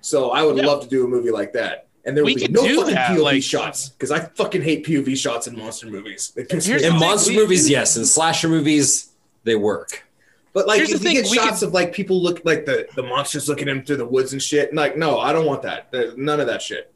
So 0.00 0.30
I 0.30 0.42
would 0.42 0.56
Yeah. 0.56 0.66
love 0.66 0.82
to 0.82 0.88
do 0.88 1.04
a 1.04 1.08
movie 1.08 1.30
like 1.30 1.52
that. 1.52 1.86
And 2.04 2.16
there 2.16 2.24
would 2.24 2.34
be 2.36 2.46
no 2.48 2.62
fucking 2.62 2.94
that, 2.94 3.10
POV 3.10 3.22
like- 3.22 3.42
shots 3.42 3.88
because 3.90 4.10
I 4.12 4.20
fucking 4.20 4.62
hate 4.62 4.84
POV 4.84 5.16
shots 5.16 5.46
in 5.48 5.56
monster 5.58 5.86
movies. 5.88 6.32
They 6.36 6.44
piss 6.44 6.64
Here's 6.66 6.82
me 6.82 6.88
the 6.88 6.94
In 6.94 7.00
monster 7.00 7.30
we- 7.32 7.36
movies, 7.38 7.68
yes. 7.68 7.96
In 7.96 8.04
slasher 8.06 8.48
movies, 8.48 9.08
they 9.44 9.56
work. 9.56 10.04
But 10.52 10.66
like, 10.68 10.78
Here's 10.78 10.92
if 10.92 11.02
the 11.02 11.10
you 11.10 11.14
thing, 11.16 11.22
get 11.24 11.30
we 11.30 11.36
shots 11.36 11.60
could- 11.60 11.68
of 11.68 11.74
like 11.74 11.92
people 11.92 12.22
look 12.22 12.40
like 12.44 12.64
the 12.64 12.86
the 12.96 13.02
monsters 13.02 13.48
looking 13.48 13.68
at 13.68 13.76
him 13.76 13.84
through 13.84 13.96
the 13.98 14.06
woods 14.06 14.32
and 14.32 14.42
shit. 14.42 14.68
and 14.70 14.76
Like, 14.76 14.96
no, 14.96 15.18
I 15.18 15.32
don't 15.32 15.44
want 15.46 15.62
that. 15.62 15.88
There's 15.90 16.16
none 16.16 16.40
of 16.40 16.46
that 16.46 16.62
shit. 16.62 16.92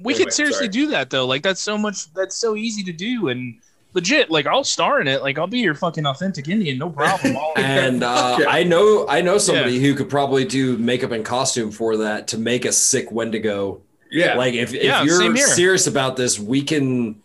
We 0.00 0.14
Anyway, 0.14 0.24
could 0.24 0.32
seriously 0.34 0.58
sorry. 0.66 0.68
do 0.68 0.86
that 0.88 1.10
though. 1.10 1.26
Like 1.26 1.42
that's 1.42 1.60
so 1.60 1.78
much. 1.78 2.12
That's 2.14 2.34
so 2.36 2.56
easy 2.56 2.82
to 2.84 2.92
do 2.92 3.28
and 3.28 3.60
legit. 3.94 4.30
Like 4.30 4.46
I'll 4.46 4.64
star 4.64 5.00
in 5.00 5.08
it. 5.08 5.22
Like 5.22 5.38
I'll 5.38 5.46
be 5.46 5.60
your 5.60 5.74
fucking 5.74 6.04
authentic 6.06 6.48
Indian, 6.48 6.78
no 6.78 6.90
problem. 6.90 7.36
And 7.56 8.02
uh, 8.04 8.36
yeah. 8.40 8.46
I 8.48 8.62
know, 8.64 9.06
I 9.08 9.20
know 9.22 9.38
somebody 9.38 9.78
who 9.80 9.94
could 9.94 10.10
probably 10.10 10.44
do 10.44 10.76
makeup 10.78 11.12
and 11.12 11.24
costume 11.24 11.70
for 11.70 11.96
that 11.98 12.28
to 12.28 12.38
make 12.38 12.64
a 12.64 12.72
sick 12.72 13.10
Wendigo. 13.12 13.80
Yeah, 14.10 14.34
Like 14.36 14.54
if, 14.54 14.74
if 14.74 14.82
Yeah, 14.84 15.02
you're 15.02 15.36
serious 15.36 15.86
about 15.86 16.16
this, 16.16 16.38
we 16.38 16.62
can 16.62 17.20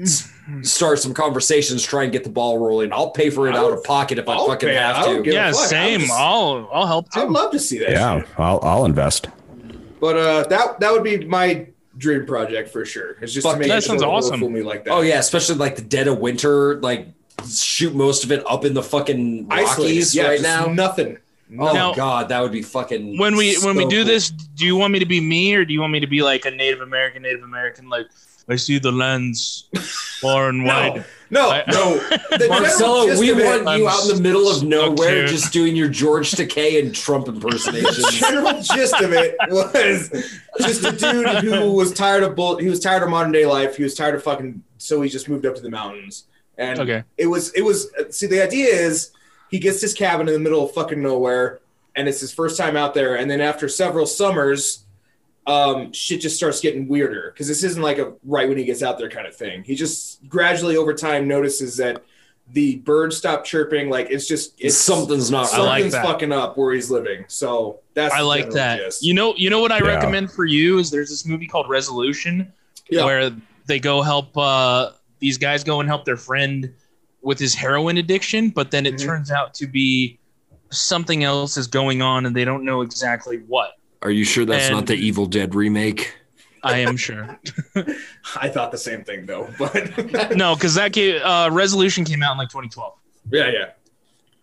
s- 0.00 0.32
start 0.62 0.98
some 0.98 1.14
conversations, 1.14 1.82
try 1.84 2.02
and 2.04 2.12
get 2.12 2.24
the 2.24 2.30
ball 2.30 2.58
rolling. 2.58 2.92
I'll 2.92 3.10
pay 3.10 3.30
for 3.30 3.46
it 3.48 3.54
I 3.54 3.58
out 3.58 3.66
would- 3.70 3.78
of 3.78 3.84
pocket 3.84 4.18
if 4.18 4.28
I 4.28 4.32
I'll 4.34 4.46
fucking 4.46 4.68
pay 4.68 4.74
have 4.74 5.04
to. 5.06 5.22
yeah, 5.30 5.52
fuck. 5.52 5.60
I 5.60 5.66
same. 5.66 6.00
was- 6.02 6.10
I'll 6.12 6.68
I'll 6.72 6.86
help 6.86 7.10
Too. 7.12 7.20
I'd 7.20 7.28
love 7.30 7.52
to 7.52 7.58
see 7.60 7.78
that. 7.78 7.90
Yeah, 7.90 8.20
shit. 8.20 8.28
I'll, 8.38 8.58
I'll 8.62 8.84
invest. 8.84 9.28
But 10.00 10.16
uh, 10.16 10.42
that 10.48 10.80
that 10.80 10.92
would 10.92 11.04
be 11.04 11.24
my 11.24 11.66
dream 12.04 12.26
project 12.26 12.70
for 12.70 12.84
sure. 12.84 13.16
It's 13.20 13.32
just 13.32 13.44
Fuck, 13.46 13.54
to 13.54 13.58
make 13.60 13.68
that 13.68 13.78
it 13.78 13.82
sounds 13.82 14.02
awesome. 14.02 14.38
fool 14.40 14.50
me 14.50 14.62
like 14.62 14.84
that. 14.84 14.92
Oh 14.92 15.00
yeah, 15.00 15.18
especially 15.18 15.56
like 15.56 15.74
the 15.76 15.82
dead 15.82 16.06
of 16.06 16.18
winter, 16.18 16.76
like 16.80 17.08
shoot 17.50 17.94
most 17.94 18.22
of 18.24 18.30
it 18.30 18.44
up 18.48 18.64
in 18.64 18.74
the 18.74 18.82
fucking 18.82 19.48
Isolated. 19.50 19.82
Rockies 19.82 20.14
Yeah, 20.14 20.28
right 20.28 20.40
now. 20.42 20.66
Nothing. 20.66 21.18
Oh 21.58 21.72
Now- 21.72 21.92
god, 21.94 22.28
that 22.28 22.40
would 22.40 22.52
be 22.52 22.62
fucking. 22.62 23.18
When 23.18 23.36
we 23.36 23.56
when 23.64 23.76
we 23.76 23.86
do 23.86 23.98
cool. 24.02 24.04
this, 24.06 24.30
do 24.30 24.64
you 24.64 24.76
want 24.76 24.92
me 24.92 24.98
to 24.98 25.06
be 25.06 25.20
me 25.20 25.54
or 25.54 25.64
do 25.64 25.72
you 25.72 25.80
want 25.80 25.92
me 25.92 26.00
to 26.00 26.06
be 26.06 26.22
like 26.22 26.44
a 26.46 26.50
Native 26.50 26.80
American? 26.80 27.22
Native 27.22 27.42
American, 27.42 27.88
like 27.88 28.06
I 28.48 28.56
see 28.56 28.78
the 28.78 28.92
lens 28.92 29.68
far 30.20 30.48
and 30.48 30.64
wide. 30.64 31.04
No, 31.34 31.42
no, 31.42 31.50
I- 31.50 31.64
no. 31.68 32.18
The 32.38 32.46
Marcelo, 32.48 33.18
we 33.18 33.30
of 33.30 33.38
it- 33.38 33.44
want 33.64 33.78
you 33.78 33.86
I'm 33.86 33.92
out 33.92 34.08
in 34.08 34.16
the 34.16 34.22
middle 34.22 34.48
of 34.48 34.62
nowhere 34.62 35.18
cute. 35.26 35.28
just 35.30 35.52
doing 35.52 35.74
your 35.76 35.88
George 35.88 36.30
Takei 36.30 36.80
and 36.82 36.94
Trump 36.94 37.28
impersonation. 37.28 37.84
the 37.84 38.16
general 38.18 38.62
gist 38.62 38.94
of 39.00 39.12
it 39.12 39.36
was 39.50 40.10
just 40.58 40.84
a 40.84 40.92
dude 40.92 41.26
who 41.44 41.72
was 41.72 41.92
tired 41.92 42.22
of 42.22 42.34
bull. 42.36 42.56
He 42.58 42.68
was 42.68 42.80
tired 42.80 43.02
of 43.02 43.08
modern 43.10 43.32
day 43.32 43.46
life. 43.46 43.76
He 43.76 43.82
was 43.82 43.94
tired 43.94 44.14
of 44.14 44.22
fucking. 44.22 44.62
So 44.78 45.00
he 45.02 45.08
just 45.10 45.28
moved 45.28 45.44
up 45.46 45.54
to 45.56 45.62
the 45.62 45.70
mountains. 45.70 46.24
And 46.56 46.78
Okay. 46.78 47.02
it 47.18 47.26
was 47.26 47.52
it 47.54 47.62
was. 47.62 47.90
See, 48.10 48.26
the 48.28 48.40
idea 48.42 48.68
is 48.68 49.10
he 49.50 49.58
gets 49.58 49.80
his 49.80 49.92
cabin 49.92 50.28
in 50.28 50.34
the 50.34 50.40
middle 50.40 50.64
of 50.64 50.72
fucking 50.72 51.02
nowhere, 51.02 51.60
and 51.96 52.06
it's 52.08 52.20
his 52.20 52.32
first 52.32 52.56
time 52.56 52.76
out 52.76 52.94
there. 52.94 53.16
And 53.16 53.28
then 53.30 53.40
after 53.40 53.68
several 53.68 54.06
summers, 54.06 54.83
um, 55.46 55.92
shit 55.92 56.20
just 56.20 56.36
starts 56.36 56.60
getting 56.60 56.88
weirder 56.88 57.30
because 57.32 57.46
this 57.48 57.62
isn't 57.64 57.82
like 57.82 57.98
a 57.98 58.14
right 58.24 58.48
when 58.48 58.56
he 58.56 58.64
gets 58.64 58.82
out 58.82 58.98
there 58.98 59.10
kind 59.10 59.26
of 59.26 59.34
thing. 59.36 59.62
He 59.64 59.74
just 59.74 60.26
gradually 60.28 60.76
over 60.76 60.94
time 60.94 61.28
notices 61.28 61.76
that 61.76 62.02
the 62.52 62.76
birds 62.76 63.16
stop 63.16 63.44
chirping. 63.44 63.90
Like 63.90 64.08
it's 64.10 64.26
just 64.26 64.54
it's 64.58 64.76
Something's 64.76 65.30
not 65.30 65.52
I 65.52 65.58
like 65.58 65.68
something's 65.82 65.92
that. 65.92 66.04
fucking 66.04 66.32
up 66.32 66.56
where 66.56 66.72
he's 66.74 66.90
living. 66.90 67.24
So 67.28 67.80
that's 67.94 68.14
I 68.14 68.20
like 68.20 68.50
that. 68.50 68.78
gist. 68.78 69.02
You 69.04 69.14
know, 69.14 69.34
you 69.36 69.50
know 69.50 69.60
what 69.60 69.72
I 69.72 69.78
Yeah. 69.78 69.94
recommend 69.96 70.30
for 70.32 70.44
you 70.46 70.78
is 70.78 70.90
there's 70.90 71.10
this 71.10 71.26
movie 71.26 71.46
called 71.46 71.68
Resolution 71.68 72.50
Yeah. 72.88 73.04
where 73.04 73.30
they 73.66 73.78
go 73.78 74.00
help 74.02 74.36
uh, 74.36 74.90
these 75.20 75.38
guys 75.38 75.64
go 75.64 75.80
and 75.80 75.88
help 75.88 76.04
their 76.04 76.16
friend 76.18 76.72
with 77.22 77.38
his 77.38 77.54
heroin 77.54 77.96
addiction, 77.96 78.50
but 78.50 78.70
then 78.70 78.84
it 78.84 78.94
Mhm. 78.96 79.04
turns 79.04 79.30
out 79.30 79.54
to 79.54 79.66
be 79.66 80.18
something 80.70 81.24
else 81.24 81.56
is 81.56 81.66
going 81.66 82.02
on 82.02 82.26
and 82.26 82.34
they 82.36 82.44
don't 82.44 82.64
know 82.64 82.82
exactly 82.82 83.38
what. 83.46 83.72
Are 84.04 84.10
you 84.10 84.24
sure 84.24 84.44
that's 84.44 84.66
And- 84.66 84.74
not 84.76 84.86
the 84.86 84.94
Evil 84.94 85.26
Dead 85.26 85.54
remake? 85.54 86.14
I 86.62 86.78
am 86.78 86.96
sure. 86.96 87.38
I 88.40 88.48
thought 88.48 88.72
the 88.72 88.78
same 88.78 89.04
thing 89.04 89.26
though, 89.26 89.50
but 89.58 89.74
no, 90.36 90.54
because 90.54 90.74
that 90.76 90.94
came, 90.94 91.20
uh, 91.22 91.50
Resolution 91.50 92.04
came 92.06 92.22
out 92.22 92.32
in 92.32 92.38
like 92.38 92.48
2012. 92.48 92.94
yeah, 93.32 93.50
yeah. 93.50 93.64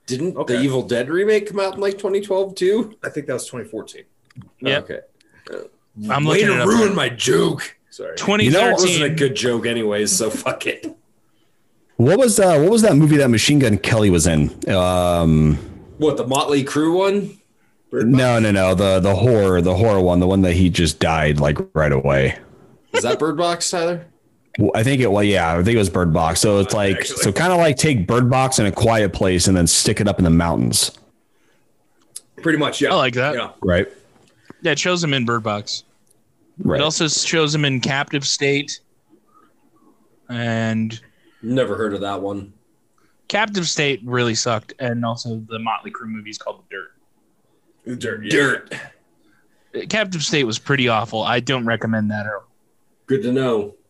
Didn't 0.06 0.36
Okay. 0.38 0.56
the 0.58 0.62
Evil 0.62 0.84
Dead 0.84 1.10
remake 1.10 1.48
come 1.48 1.60
out 1.60 1.76
in 1.76 1.80
like 1.80 1.94
2012 1.94 2.54
too? 2.56 2.96
I 3.04 3.10
think 3.10 3.26
that 3.28 3.34
was 3.34 3.46
2014. 3.46 4.04
Yep. 4.60 4.84
Okay. 4.84 5.00
I'm 6.10 6.26
way 6.26 6.44
to 6.44 6.52
ruin 6.66 6.90
right 6.90 6.96
my 6.96 7.10
joke. 7.10 7.76
Sorry. 7.90 8.16
2013. 8.18 8.46
You 8.46 8.52
know 8.52 8.70
it 8.70 8.74
wasn't 8.74 9.04
a 9.04 9.16
good 9.16 9.36
joke 9.36 9.66
anyways, 9.66 10.12
so 10.12 10.30
fuck 10.30 10.68
it. 10.68 10.86
What 11.98 12.18
was 12.20 12.40
uh, 12.40 12.58
what 12.60 12.70
was 12.72 12.82
that 12.84 12.96
movie 12.96 13.18
that 13.18 13.30
Machine 13.30 13.60
Gun 13.60 13.78
Kelly 13.78 14.10
was 14.12 14.28
in? 14.28 14.50
Um, 14.70 15.56
What 15.98 16.18
the 16.18 16.26
Motley 16.28 16.64
Crue 16.64 16.96
one? 16.98 17.40
No, 17.92 18.40
no, 18.40 18.52
no. 18.52 18.74
The 18.76 19.00
the 19.00 19.16
horror, 19.16 19.62
the 19.62 19.76
horror 19.76 20.02
one, 20.02 20.20
the 20.20 20.28
one 20.28 20.42
that 20.42 20.54
he 20.54 20.70
just 20.70 21.00
died 21.00 21.40
like 21.40 21.58
right 21.74 21.92
away. 21.92 22.38
Is 22.94 23.04
that 23.04 23.20
Bird 23.20 23.38
Box, 23.38 23.70
Tyler? 23.70 24.06
Well, 24.60 24.72
I 24.76 24.84
think 24.84 25.02
it. 25.02 25.12
Well, 25.12 25.24
yeah, 25.24 25.54
I 25.54 25.64
think 25.64 25.76
it 25.76 25.80
was 25.80 25.90
Bird 25.90 26.12
Box. 26.14 26.42
So 26.42 26.60
it's 26.60 26.74
like, 26.74 26.98
Actually. 26.98 27.18
so 27.18 27.32
kind 27.32 27.54
of 27.54 27.58
like 27.60 27.78
take 27.78 28.06
Bird 28.06 28.30
Box 28.30 28.60
in 28.60 28.66
a 28.66 28.72
quiet 28.72 29.14
place 29.14 29.48
and 29.48 29.56
then 29.56 29.66
stick 29.68 30.02
it 30.02 30.08
up 30.08 30.18
in 30.20 30.26
the 30.26 30.30
mountains, 30.30 30.92
Pretty 32.42 32.58
much, 32.58 32.82
yeah. 32.82 32.92
I 32.92 32.96
like 32.96 33.14
that. 33.14 33.36
Yeah. 33.36 33.52
right? 33.62 33.88
Yeah, 34.62 34.72
it 34.74 34.80
shows 34.80 35.04
him 35.04 35.14
in 35.14 35.26
Bird 35.26 35.44
Box. 35.44 35.84
Right. 36.60 36.80
It 36.80 36.84
also 36.84 37.08
shows 37.08 37.54
him 37.56 37.66
in 37.66 37.80
Captive 37.80 38.26
State. 38.26 38.80
And 40.30 41.00
Never 41.42 41.76
heard 41.76 41.94
of 41.94 42.02
that 42.02 42.22
one. 42.22 42.54
Captive 43.28 43.68
State 43.68 44.02
really 44.04 44.36
sucked. 44.36 44.74
And 44.80 45.06
also 45.06 45.44
the 45.48 45.60
Motley 45.60 45.92
Crue 45.92 46.08
movie 46.08 46.30
is 46.30 46.38
called 46.38 46.64
The 46.70 46.76
Dirt. 46.76 46.92
Dirt. 47.86 48.24
Yeah. 48.24 48.30
Dirt. 48.32 48.74
Captive 49.90 50.22
State 50.24 50.44
was 50.44 50.60
pretty 50.60 50.88
awful. 50.88 51.24
I 51.24 51.40
don't 51.40 51.66
recommend 51.66 52.12
that 52.12 52.26
at 52.26 52.34
all. 52.34 52.48
Good 53.08 53.24
to 53.24 53.32
know. 53.32 53.76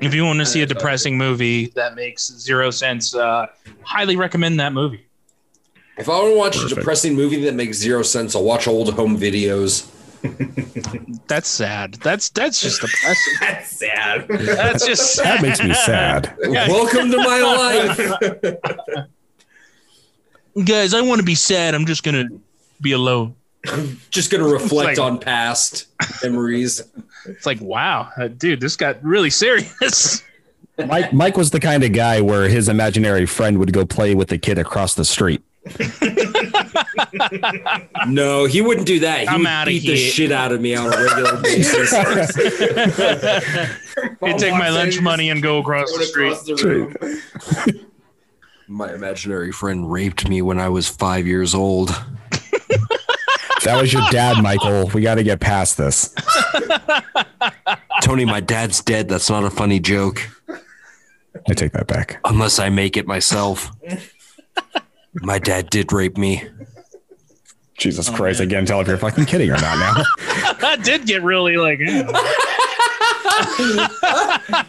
If 0.00 0.14
you 0.14 0.24
want 0.24 0.38
to 0.38 0.46
see 0.46 0.62
a 0.62 0.66
depressing 0.66 1.18
movie 1.18 1.66
that 1.74 1.94
makes 1.94 2.26
zero 2.26 2.70
sense, 2.70 3.14
uh, 3.14 3.48
highly 3.82 4.16
recommend 4.16 4.58
that 4.60 4.72
movie. 4.72 5.06
If 5.98 6.08
I 6.08 6.12
want 6.12 6.32
to 6.32 6.38
watch 6.38 6.72
a 6.72 6.74
depressing 6.74 7.14
movie 7.14 7.44
that 7.44 7.54
makes 7.54 7.76
zero 7.76 8.02
sense, 8.02 8.34
I'll 8.34 8.44
watch 8.44 8.66
old 8.66 8.94
home 8.94 9.18
videos. 9.18 9.90
That's 11.28 11.48
sad. 11.48 11.94
That's 11.94 12.30
that's 12.30 12.62
just 12.62 12.80
depressing. 12.80 13.34
That's 13.40 13.68
sad. 13.68 14.28
That's 14.28 14.86
just 14.86 15.22
That 15.22 15.42
makes 15.42 15.62
me 15.62 15.74
sad. 15.74 16.34
Welcome 16.40 17.10
to 17.10 17.16
my 17.18 17.40
life. 18.96 19.06
Guys, 20.64 20.94
I 20.94 21.02
want 21.02 21.18
to 21.20 21.24
be 21.26 21.34
sad. 21.34 21.74
I'm 21.74 21.84
just 21.84 22.02
gonna 22.04 22.28
be 22.80 22.92
alone. 22.92 23.34
I'm 23.66 24.00
just 24.10 24.30
gonna 24.30 24.46
reflect 24.48 24.98
like- 24.98 24.98
on 24.98 25.18
past 25.18 25.86
memories. 26.22 26.82
It's 27.26 27.44
like, 27.46 27.60
wow, 27.60 28.08
uh, 28.16 28.28
dude, 28.28 28.60
this 28.60 28.76
got 28.76 29.02
really 29.02 29.30
serious. 29.30 30.22
Mike 30.86 31.12
Mike 31.12 31.36
was 31.36 31.50
the 31.50 31.58
kind 31.58 31.82
of 31.82 31.92
guy 31.92 32.20
where 32.20 32.48
his 32.48 32.68
imaginary 32.68 33.26
friend 33.26 33.58
would 33.58 33.72
go 33.72 33.84
play 33.84 34.14
with 34.14 34.28
the 34.28 34.38
kid 34.38 34.58
across 34.58 34.94
the 34.94 35.04
street. 35.04 35.42
No, 38.06 38.44
he 38.46 38.60
wouldn't 38.62 38.86
do 38.86 39.00
that. 39.00 39.20
He 39.20 39.26
I'm 39.28 39.40
would 39.40 39.46
outta 39.48 39.70
beat 39.70 39.86
the 39.86 39.96
shit 39.96 40.32
out 40.32 40.52
of 40.52 40.60
me 40.60 40.74
on 40.74 40.86
a 40.86 40.90
regular 40.90 41.40
basis. 41.42 41.90
He'd 44.20 44.38
take 44.38 44.52
my 44.52 44.68
lunch 44.70 45.00
money 45.00 45.30
and 45.30 45.42
go 45.42 45.58
across 45.58 45.92
the 45.92 46.04
street. 46.04 46.32
Across 46.32 46.44
the 46.44 47.84
my 48.66 48.92
imaginary 48.92 49.50
friend 49.52 49.90
raped 49.90 50.28
me 50.28 50.42
when 50.42 50.58
I 50.58 50.68
was 50.68 50.88
five 50.88 51.26
years 51.26 51.54
old. 51.54 51.90
If 53.58 53.64
that 53.64 53.80
was 53.80 53.92
your 53.92 54.02
dad, 54.10 54.42
Michael, 54.42 54.86
we 54.94 55.02
got 55.02 55.16
to 55.16 55.24
get 55.24 55.40
past 55.40 55.76
this. 55.76 56.14
Tony, 58.02 58.24
my 58.24 58.40
dad's 58.40 58.80
dead. 58.80 59.08
That's 59.08 59.28
not 59.28 59.44
a 59.44 59.50
funny 59.50 59.80
joke. 59.80 60.22
I 61.48 61.54
take 61.54 61.72
that 61.72 61.88
back. 61.88 62.20
Unless 62.24 62.58
I 62.60 62.68
make 62.68 62.96
it 62.96 63.06
myself. 63.06 63.70
My 65.14 65.38
dad 65.38 65.70
did 65.70 65.92
rape 65.92 66.16
me. 66.16 66.44
Jesus 67.76 68.08
oh, 68.08 68.12
Christ! 68.12 68.40
I 68.40 68.46
can't 68.46 68.66
tell 68.66 68.80
if 68.80 68.88
you're 68.88 68.96
fucking 68.96 69.26
kidding 69.26 69.50
or 69.50 69.56
not 69.56 69.78
now. 69.78 70.04
That 70.58 70.82
did 70.82 71.06
get 71.06 71.22
really 71.22 71.56
like. 71.56 71.78
eh. 74.58 74.68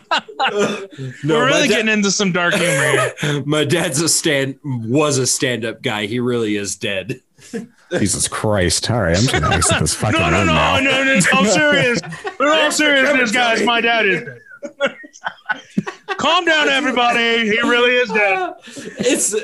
We're 1.23 1.45
really 1.45 1.61
my, 1.61 1.67
getting 1.67 1.89
into 1.89 2.11
some 2.11 2.31
dark 2.31 2.53
humor 2.53 3.11
here. 3.21 3.43
my 3.45 3.63
dad's 3.65 4.01
a 4.01 4.09
stand 4.09 4.59
was 4.63 5.17
a 5.17 5.27
stand-up 5.27 5.81
guy. 5.81 6.05
He 6.05 6.19
really 6.19 6.55
is 6.55 6.75
dead. 6.75 7.21
Jesus 7.91 8.27
Christ! 8.27 8.91
All 8.91 9.01
right, 9.01 9.15
I'm 9.15 9.21
just 9.23 9.31
gonna 9.31 9.55
exit 9.55 9.79
this 9.79 9.93
fucking 9.99 10.19
No, 10.19 10.29
no, 10.29 10.37
room 10.39 10.47
no, 10.47 10.53
now. 10.53 10.79
no, 10.79 11.03
no, 11.03 11.19
I'm 11.33 11.45
serious. 11.45 12.01
In 12.39 12.47
all 12.47 12.71
seriousness, 12.71 13.31
guys, 13.31 13.63
my 13.63 13.81
dad 13.81 14.05
is 14.05 14.23
dead. 14.23 14.95
Calm 16.17 16.43
down, 16.45 16.67
everybody. 16.67 17.49
He 17.49 17.59
really 17.61 17.95
is 17.95 18.09
dead. 18.09 18.53
It's 18.99 19.35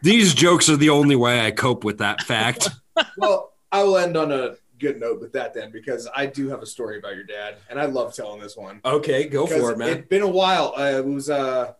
these 0.00 0.34
jokes 0.34 0.68
are 0.70 0.76
the 0.76 0.88
only 0.90 1.14
way 1.14 1.44
I 1.46 1.50
cope 1.50 1.84
with 1.84 1.98
that 1.98 2.22
fact. 2.22 2.70
well, 3.18 3.52
I 3.70 3.84
will 3.84 3.98
end 3.98 4.16
on 4.16 4.32
a 4.32 4.56
good 4.82 5.00
note 5.00 5.20
with 5.20 5.32
that 5.32 5.54
then, 5.54 5.70
because 5.70 6.08
I 6.14 6.26
do 6.26 6.48
have 6.50 6.60
a 6.62 6.66
story 6.66 6.98
about 6.98 7.14
your 7.14 7.24
dad, 7.24 7.56
and 7.70 7.80
I 7.80 7.86
love 7.86 8.14
telling 8.14 8.40
this 8.40 8.56
one. 8.56 8.80
Okay, 8.84 9.24
go 9.28 9.46
for 9.46 9.70
it, 9.72 9.78
man. 9.78 9.88
It's 9.98 10.08
been 10.08 10.22
a 10.22 10.28
while. 10.28 10.74
Uh, 10.76 10.98
it 10.98 11.04
was 11.06 11.30
uh, 11.30 11.72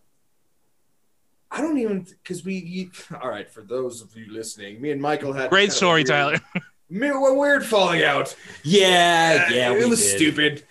I 1.51 1.61
don't 1.61 1.77
even 1.77 2.01
because 2.23 2.43
we. 2.43 2.55
You, 2.55 2.91
all 3.21 3.29
right, 3.29 3.49
for 3.49 3.61
those 3.61 4.01
of 4.01 4.15
you 4.15 4.31
listening, 4.31 4.81
me 4.81 4.91
and 4.91 5.01
Michael 5.01 5.33
had 5.33 5.49
Great 5.49 5.71
story, 5.71 5.99
weird- 5.99 6.07
Tyler. 6.07 6.39
Me, 6.89 7.09
weird 7.11 7.65
falling 7.65 8.03
out. 8.03 8.35
yeah, 8.63 9.49
yeah, 9.49 9.71
it 9.71 9.79
we 9.79 9.85
was 9.87 9.99
did. 9.99 10.15
stupid, 10.15 10.63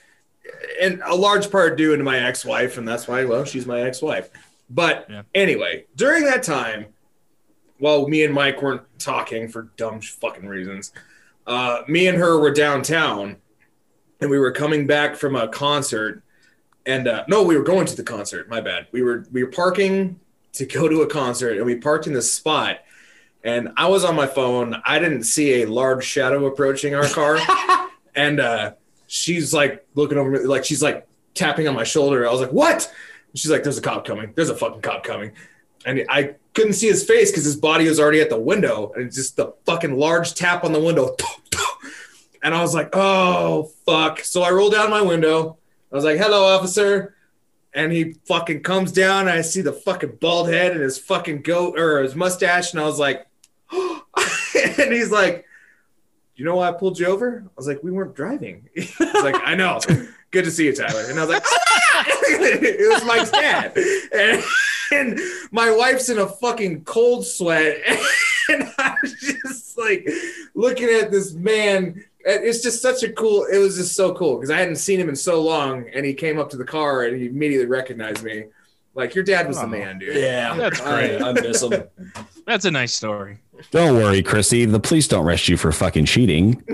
and 0.80 1.02
a 1.04 1.14
large 1.16 1.50
part 1.50 1.76
due 1.76 1.96
to 1.96 2.04
my 2.04 2.16
ex-wife, 2.20 2.78
and 2.78 2.86
that's 2.86 3.08
why. 3.08 3.24
Well, 3.24 3.44
she's 3.44 3.66
my 3.66 3.80
ex-wife. 3.80 4.30
But 4.70 5.06
Yeah. 5.10 5.22
anyway, 5.34 5.86
during 5.96 6.22
that 6.26 6.44
time, 6.44 6.86
while 7.78 8.06
me 8.06 8.22
and 8.22 8.32
Mike 8.32 8.62
weren't 8.62 8.82
talking 9.00 9.48
for 9.48 9.62
dumb 9.76 10.00
fucking 10.00 10.46
reasons, 10.46 10.92
uh, 11.46 11.82
me 11.88 12.06
and 12.06 12.18
her 12.18 12.38
were 12.38 12.52
downtown, 12.52 13.36
and 14.20 14.30
we 14.30 14.38
were 14.38 14.52
coming 14.52 14.86
back 14.86 15.16
from 15.16 15.36
a 15.36 15.48
concert, 15.48 16.22
and 16.86 17.08
uh, 17.08 17.24
no, 17.28 17.42
we 17.42 17.56
were 17.56 17.64
going 17.64 17.86
to 17.86 17.96
the 17.96 18.02
concert. 18.02 18.48
My 18.48 18.60
bad. 18.60 18.86
We 18.92 19.02
were 19.02 19.26
we 19.32 19.42
were 19.42 19.50
parking 19.50 20.20
to 20.54 20.66
go 20.66 20.88
to 20.88 21.02
a 21.02 21.06
concert, 21.06 21.56
and 21.56 21.66
we 21.66 21.76
parked 21.76 22.06
in 22.06 22.12
this 22.12 22.32
spot. 22.32 22.78
And 23.44 23.70
I 23.76 23.88
was 23.88 24.04
on 24.04 24.14
my 24.14 24.26
phone. 24.26 24.80
I 24.84 25.00
didn't 25.00 25.24
see 25.24 25.62
a 25.62 25.66
large 25.66 26.04
shadow 26.04 26.46
approaching 26.46 26.94
our 26.94 27.08
car, 27.08 27.38
and 28.14 28.38
uh, 28.38 28.72
she's 29.08 29.52
like 29.52 29.84
looking 29.94 30.18
over 30.18 30.30
me, 30.30 30.38
like 30.40 30.64
she's 30.64 30.82
like 30.82 31.06
tapping 31.34 31.66
on 31.66 31.74
my 31.74 31.84
shoulder. 31.84 32.26
I 32.28 32.30
was 32.30 32.40
like, 32.40 32.52
"What?" 32.52 32.92
She's 33.34 33.50
like, 33.50 33.64
"There's 33.64 33.78
a 33.78 33.82
cop 33.82 34.06
coming. 34.06 34.32
There's 34.36 34.50
a 34.50 34.56
fucking 34.56 34.82
cop 34.82 35.02
coming," 35.02 35.32
and 35.84 36.04
I 36.08 36.34
couldn't 36.54 36.74
see 36.74 36.88
his 36.88 37.04
face 37.04 37.30
because 37.30 37.44
his 37.44 37.56
body 37.56 37.88
was 37.88 37.98
already 37.98 38.20
at 38.20 38.30
the 38.30 38.38
window, 38.38 38.92
and 38.96 39.12
just 39.12 39.36
the 39.36 39.54
fucking 39.66 39.96
large 39.96 40.34
tap 40.34 40.64
on 40.64 40.72
the 40.72 40.80
window. 40.80 41.16
And 42.44 42.54
I 42.54 42.60
was 42.60 42.74
like, 42.74 42.90
"Oh 42.92 43.70
fuck!" 43.86 44.18
So 44.20 44.42
I 44.42 44.50
rolled 44.50 44.72
down 44.72 44.90
my 44.90 45.00
window. 45.00 45.58
I 45.92 45.94
was 45.94 46.04
like, 46.04 46.18
"Hello, 46.18 46.44
officer." 46.56 47.14
And 47.72 47.92
he 47.92 48.14
fucking 48.26 48.64
comes 48.64 48.90
down, 48.90 49.28
and 49.28 49.30
I 49.30 49.42
see 49.42 49.60
the 49.60 49.72
fucking 49.72 50.16
bald 50.20 50.48
head 50.48 50.72
and 50.72 50.80
his 50.80 50.98
fucking 50.98 51.42
goat 51.42 51.78
or 51.78 52.02
his 52.02 52.16
mustache, 52.16 52.72
and 52.72 52.80
I 52.82 52.84
was 52.84 52.98
like, 52.98 53.26
and 53.72 54.92
he's 54.92 55.12
like, 55.12 55.46
"You 56.34 56.44
know 56.44 56.56
why 56.56 56.68
I 56.68 56.72
pulled 56.72 56.98
you 56.98 57.06
over?" 57.06 57.44
I 57.46 57.50
was 57.56 57.68
like, 57.68 57.80
"We 57.84 57.92
weren't 57.92 58.16
driving." 58.16 58.68
He's 58.74 58.98
like, 58.98 59.36
"I 59.44 59.54
know. 59.54 59.78
Good 60.32 60.44
to 60.44 60.50
see 60.50 60.66
you, 60.66 60.74
Tyler." 60.74 61.04
And 61.08 61.20
I 61.20 61.24
was 61.24 61.30
like, 61.30 61.44
"Ah!" 61.46 62.04
"It 62.08 62.92
was 62.92 63.04
Mike's 63.06 63.30
dad," 63.30 63.76
and, 64.12 64.42
and 64.92 65.18
my 65.50 65.70
wife's 65.70 66.08
in 66.08 66.18
a 66.18 66.26
fucking 66.26 66.84
cold 66.84 67.26
sweat, 67.26 67.78
and 68.48 68.72
I'm 68.78 68.96
just 69.04 69.76
like 69.78 70.08
looking 70.54 70.88
at 70.88 71.10
this 71.10 71.32
man. 71.32 72.04
It's 72.24 72.62
just 72.62 72.80
such 72.80 73.02
a 73.02 73.10
cool. 73.12 73.46
It 73.52 73.58
was 73.58 73.76
just 73.76 73.96
so 73.96 74.14
cool 74.14 74.36
because 74.36 74.50
I 74.50 74.58
hadn't 74.58 74.76
seen 74.76 75.00
him 75.00 75.08
in 75.08 75.16
so 75.16 75.42
long, 75.42 75.86
and 75.92 76.06
he 76.06 76.14
came 76.14 76.38
up 76.38 76.50
to 76.50 76.56
the 76.56 76.64
car 76.64 77.04
and 77.04 77.16
he 77.20 77.26
immediately 77.26 77.66
recognized 77.66 78.22
me. 78.22 78.44
Like 78.94 79.14
your 79.14 79.24
dad 79.24 79.48
was 79.48 79.56
the 79.56 79.64
Oh. 79.64 79.68
man, 79.68 79.98
dude. 79.98 80.14
Yeah, 80.16 80.54
That's 80.54 80.80
I, 80.80 81.06
great. 81.08 81.22
I 81.22 81.32
miss 81.32 81.62
him. 81.62 81.84
That's 82.46 82.64
a 82.66 82.70
nice 82.70 82.92
story. 82.92 83.38
Don't 83.70 83.96
worry, 83.96 84.22
Chrissy. 84.22 84.66
The 84.66 84.78
police 84.80 85.08
don't 85.08 85.24
arrest 85.24 85.48
you 85.48 85.56
for 85.56 85.72
fucking 85.72 86.04
cheating. 86.04 86.62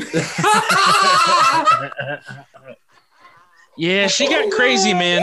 Yeah, 3.76 4.08
she 4.08 4.28
got 4.28 4.50
crazy, 4.50 4.92
man. 4.92 5.22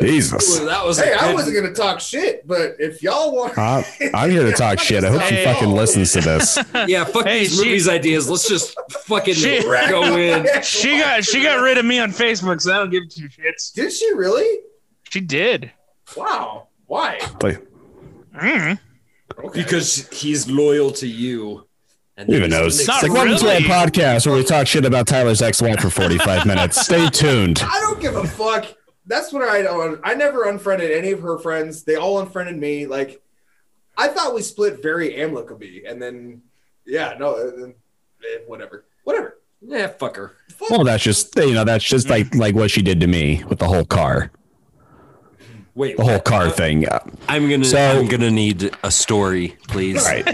Woo! 0.00 0.06
Jesus. 0.06 0.58
that 0.60 0.84
was 0.84 0.98
Hey, 0.98 1.12
a 1.12 1.16
I 1.16 1.26
good- 1.28 1.34
wasn't 1.34 1.56
gonna 1.56 1.74
talk 1.74 2.00
shit, 2.00 2.46
but 2.46 2.76
if 2.78 3.02
y'all 3.02 3.34
want, 3.34 3.56
Uh, 3.58 3.82
I'm 4.14 4.30
here 4.30 4.44
to 4.44 4.52
talk 4.56 4.78
shit. 4.78 5.04
I 5.04 5.08
hope 5.10 5.22
she 5.22 5.34
Hey. 5.36 5.44
fucking 5.44 5.70
listens 5.70 6.12
to 6.12 6.20
this. 6.20 6.58
yeah. 6.86 7.04
Fuck 7.04 7.24
Hey, 7.26 7.40
these 7.40 7.52
she- 7.58 7.64
movies 7.64 7.88
ideas. 7.88 8.28
Let's 8.28 8.48
just 8.48 8.76
fucking 9.06 9.34
She- 9.34 9.60
go 9.62 10.16
in. 10.16 10.46
She 10.62 10.98
got 10.98 11.24
she 11.24 11.42
got 11.42 11.60
rid 11.60 11.78
of 11.78 11.84
me 11.84 11.98
on 11.98 12.10
Facebook, 12.12 12.60
so 12.60 12.72
I 12.72 12.78
don't 12.78 12.90
give 12.90 13.08
two 13.08 13.28
shits. 13.28 13.72
did 13.72 13.92
she 13.92 14.12
really? 14.14 14.60
She 15.10 15.20
did. 15.20 15.70
Wow. 16.16 16.68
Why? 16.86 17.18
Like, 17.42 17.62
Mm. 18.40 18.78
Okay. 19.44 19.62
Because 19.62 20.08
he's 20.12 20.48
loyal 20.48 20.90
to 20.92 21.06
you. 21.08 21.66
And 22.16 22.28
who 22.28 22.36
even 22.36 22.50
knows? 22.50 22.76
the 22.76 22.82
It's 22.82 22.88
Not 22.88 23.02
like, 23.02 23.12
welcome 23.12 23.36
to 23.36 23.54
our 23.54 23.60
podcast 23.60 24.26
where 24.26 24.34
we 24.36 24.44
talk 24.44 24.66
shit 24.66 24.84
about 24.84 25.06
Tyler's 25.06 25.40
ex-wife 25.42 25.80
for 25.80 25.90
45 25.90 26.46
minutes. 26.46 26.80
Stay 26.80 27.08
tuned. 27.10 27.60
I 27.62 27.78
don't 27.80 28.00
give 28.00 28.16
a 28.16 28.26
fuck. 28.26 28.66
That's 29.08 29.32
what 29.32 29.42
I 29.42 29.62
don't. 29.62 30.00
I 30.04 30.14
never 30.14 30.48
unfriended 30.48 30.92
any 30.92 31.10
of 31.12 31.22
her 31.22 31.38
friends. 31.38 31.82
They 31.82 31.96
all 31.96 32.20
unfriended 32.20 32.58
me. 32.58 32.86
Like, 32.86 33.22
I 33.96 34.08
thought 34.08 34.34
we 34.34 34.42
split 34.42 34.82
very 34.82 35.16
amicably, 35.16 35.86
and 35.86 36.00
then, 36.00 36.42
yeah, 36.86 37.16
no, 37.18 37.34
uh, 37.34 37.50
then, 37.58 37.74
eh, 38.22 38.38
whatever, 38.46 38.84
whatever. 39.04 39.38
Yeah, 39.60 39.88
fuck 39.88 40.16
her. 40.16 40.36
Fuck. 40.50 40.70
Well, 40.70 40.84
that's 40.84 41.02
just 41.02 41.34
you 41.36 41.54
know 41.54 41.64
that's 41.64 41.84
just 41.84 42.08
like 42.08 42.32
like 42.34 42.54
what 42.54 42.70
she 42.70 42.82
did 42.82 43.00
to 43.00 43.06
me 43.06 43.42
with 43.48 43.58
the 43.58 43.66
whole 43.66 43.84
car, 43.84 44.30
Wait, 45.78 45.96
the 45.96 46.02
whole 46.02 46.14
what? 46.14 46.24
car 46.24 46.50
thing. 46.50 46.88
Uh, 46.88 46.98
I'm 47.28 47.48
gonna. 47.48 47.64
So- 47.64 47.78
I'm 47.78 48.08
gonna 48.08 48.32
need 48.32 48.70
a 48.82 48.90
story, 48.90 49.56
please. 49.68 50.04
Right. 50.04 50.24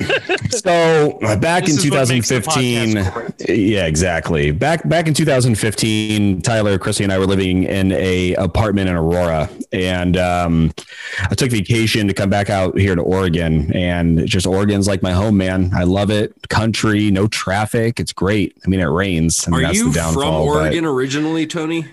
so 0.51 1.19
uh, 1.23 1.37
back 1.37 1.67
This 1.67 1.85
in 1.85 1.85
is 1.87 1.91
what 1.91 2.09
makes 2.09 2.31
the 2.31 2.41
2015, 2.41 3.45
yeah, 3.49 3.85
exactly. 3.85 4.53
Back 4.53 4.89
back 4.89 5.07
in 5.07 5.13
2015, 5.13 6.41
Tyler, 6.41 6.79
Chrissy, 6.79 7.05
and 7.05 7.13
I 7.13 7.19
were 7.19 7.27
living 7.27 7.65
in 7.65 7.93
a 7.93 8.35
apartment 8.37 8.89
in 8.89 8.97
Aurora, 8.97 9.51
and 9.71 10.17
um, 10.17 10.73
I 11.21 11.35
took 11.35 11.51
vacation 11.51 12.09
to 12.09 12.15
come 12.15 12.31
back 12.31 12.49
out 12.49 12.79
here 12.79 12.95
to 12.95 13.03
Oregon, 13.03 13.71
and 13.77 14.27
just 14.27 14.47
Oregon's 14.47 14.89
like 14.89 15.03
my 15.03 15.13
home, 15.13 15.37
man. 15.37 15.73
I 15.75 15.85
love 15.85 16.11
it. 16.11 16.33
Country, 16.49 17.11
no 17.11 17.27
traffic. 17.27 18.01
It's 18.01 18.15
great. 18.15 18.57
I 18.65 18.69
mean, 18.71 18.81
it 18.81 18.85
rains. 18.87 19.47
I 19.47 19.51
mean, 19.51 19.61
Are 19.61 19.63
that's 19.67 19.77
you 19.79 19.89
the 19.91 19.95
downfall. 19.95 20.23
from 20.47 20.55
but- 20.55 20.61
Oregon 20.63 20.87
originally, 20.87 21.47
Tony? 21.47 21.85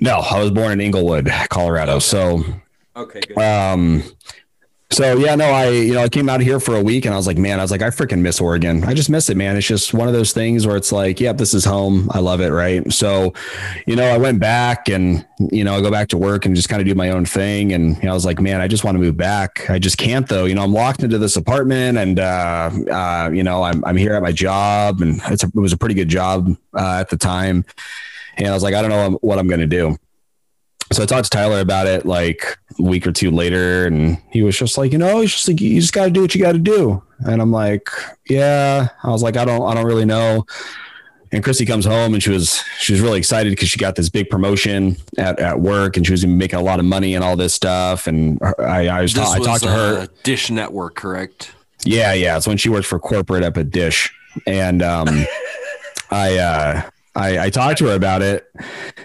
No, 0.00 0.20
I 0.20 0.38
was 0.40 0.52
born 0.52 0.70
in 0.72 0.80
Englewood, 0.80 1.28
Colorado. 1.50 1.98
So 1.98 2.42
Okay, 2.96 3.20
good. 3.20 3.38
um 3.38 4.02
So 4.92 5.16
yeah, 5.16 5.36
no, 5.36 5.44
I 5.44 5.68
you 5.68 5.94
know 5.94 6.02
I 6.02 6.08
came 6.08 6.28
out 6.28 6.40
here 6.40 6.58
for 6.58 6.74
a 6.74 6.82
week 6.82 7.04
and 7.04 7.14
I 7.14 7.16
was 7.16 7.28
like, 7.28 7.38
man, 7.38 7.60
I 7.60 7.62
was 7.62 7.70
like, 7.70 7.80
I 7.80 7.90
freaking 7.90 8.22
miss 8.22 8.40
Oregon. 8.40 8.82
I 8.82 8.92
just 8.92 9.08
miss 9.08 9.30
it, 9.30 9.36
man. 9.36 9.56
It's 9.56 9.66
just 9.66 9.94
one 9.94 10.08
of 10.08 10.14
those 10.14 10.32
things 10.32 10.66
where 10.66 10.76
it's 10.76 10.90
like, 10.90 11.20
yep, 11.20 11.36
this 11.36 11.54
is 11.54 11.64
home. 11.64 12.10
I 12.12 12.18
love 12.18 12.40
it, 12.40 12.48
right? 12.48 12.92
So, 12.92 13.32
you 13.86 13.94
know, 13.94 14.06
I 14.06 14.18
went 14.18 14.40
back 14.40 14.88
and 14.88 15.24
you 15.38 15.62
know 15.62 15.76
I 15.76 15.80
go 15.80 15.92
back 15.92 16.08
to 16.08 16.18
work 16.18 16.44
and 16.44 16.56
just 16.56 16.68
kind 16.68 16.82
of 16.82 16.88
do 16.88 16.96
my 16.96 17.10
own 17.10 17.24
thing. 17.24 17.72
And 17.72 17.96
you 17.98 18.02
know, 18.02 18.10
I 18.10 18.14
was 18.14 18.24
like, 18.24 18.40
man, 18.40 18.60
I 18.60 18.66
just 18.66 18.82
want 18.82 18.96
to 18.96 19.00
move 19.00 19.16
back. 19.16 19.70
I 19.70 19.78
just 19.78 19.96
can't 19.96 20.28
though. 20.28 20.44
You 20.44 20.56
know, 20.56 20.64
I'm 20.64 20.72
locked 20.72 21.04
into 21.04 21.18
this 21.18 21.36
apartment 21.36 21.96
and 21.96 22.18
uh, 22.18 22.70
uh, 22.90 23.30
you 23.32 23.44
know 23.44 23.62
I'm 23.62 23.84
I'm 23.84 23.96
here 23.96 24.14
at 24.14 24.22
my 24.22 24.32
job 24.32 25.02
and 25.02 25.20
it's 25.26 25.44
a, 25.44 25.46
it 25.46 25.54
was 25.54 25.72
a 25.72 25.78
pretty 25.78 25.94
good 25.94 26.08
job 26.08 26.56
uh, 26.74 26.98
at 26.98 27.10
the 27.10 27.16
time. 27.16 27.64
And 28.38 28.48
I 28.48 28.54
was 28.54 28.64
like, 28.64 28.74
I 28.74 28.82
don't 28.82 28.90
know 28.90 29.18
what 29.22 29.38
I'm 29.38 29.46
going 29.46 29.60
to 29.60 29.66
do 29.66 29.96
so 30.92 31.02
I 31.02 31.06
talked 31.06 31.24
to 31.24 31.30
Tyler 31.30 31.60
about 31.60 31.86
it 31.86 32.04
like 32.04 32.58
week 32.80 33.06
or 33.06 33.12
two 33.12 33.30
later, 33.30 33.86
and 33.86 34.18
he 34.30 34.42
was 34.42 34.56
just 34.56 34.78
like, 34.78 34.92
you 34.92 34.98
know, 34.98 35.20
he's 35.20 35.32
just 35.32 35.48
like, 35.48 35.60
you 35.60 35.80
just 35.80 35.92
got 35.92 36.04
to 36.04 36.10
do 36.10 36.22
what 36.22 36.34
you 36.34 36.40
got 36.40 36.52
to 36.52 36.58
do. 36.58 37.02
And 37.20 37.40
I'm 37.40 37.52
like, 37.52 37.88
yeah. 38.28 38.88
I 39.02 39.08
was 39.10 39.22
like, 39.22 39.36
I 39.36 39.44
don't, 39.44 39.68
I 39.68 39.74
don't 39.74 39.86
really 39.86 40.04
know. 40.04 40.46
And 41.32 41.44
Christy 41.44 41.64
comes 41.64 41.84
home 41.84 42.12
and 42.12 42.22
she 42.22 42.30
was, 42.30 42.62
she 42.80 42.92
was 42.92 43.00
really 43.00 43.18
excited 43.18 43.50
because 43.50 43.68
she 43.68 43.78
got 43.78 43.94
this 43.94 44.08
big 44.08 44.28
promotion 44.28 44.96
at, 45.16 45.38
at 45.38 45.60
work 45.60 45.96
and 45.96 46.04
she 46.04 46.12
was 46.12 46.26
making 46.26 46.58
a 46.58 46.62
lot 46.62 46.80
of 46.80 46.84
money 46.84 47.14
and 47.14 47.22
all 47.22 47.36
this 47.36 47.54
stuff. 47.54 48.08
And 48.08 48.40
I, 48.58 48.88
I 48.88 49.02
was, 49.02 49.14
ta- 49.14 49.32
I 49.32 49.38
talked 49.38 49.62
to 49.62 49.70
her. 49.70 50.08
Dish 50.24 50.50
Network, 50.50 50.96
correct? 50.96 51.52
Yeah, 51.84 52.14
yeah. 52.14 52.36
It's 52.36 52.46
when 52.46 52.56
she 52.56 52.68
worked 52.68 52.86
for 52.86 52.98
corporate 52.98 53.44
up 53.44 53.56
at 53.56 53.70
Dish, 53.70 54.12
and 54.46 54.82
um, 54.82 55.08
I, 56.10 56.36
uh, 56.36 56.90
I 57.20 57.46
I 57.46 57.50
talked 57.50 57.78
to 57.78 57.86
her 57.86 57.94
about 57.94 58.22
it, 58.22 58.50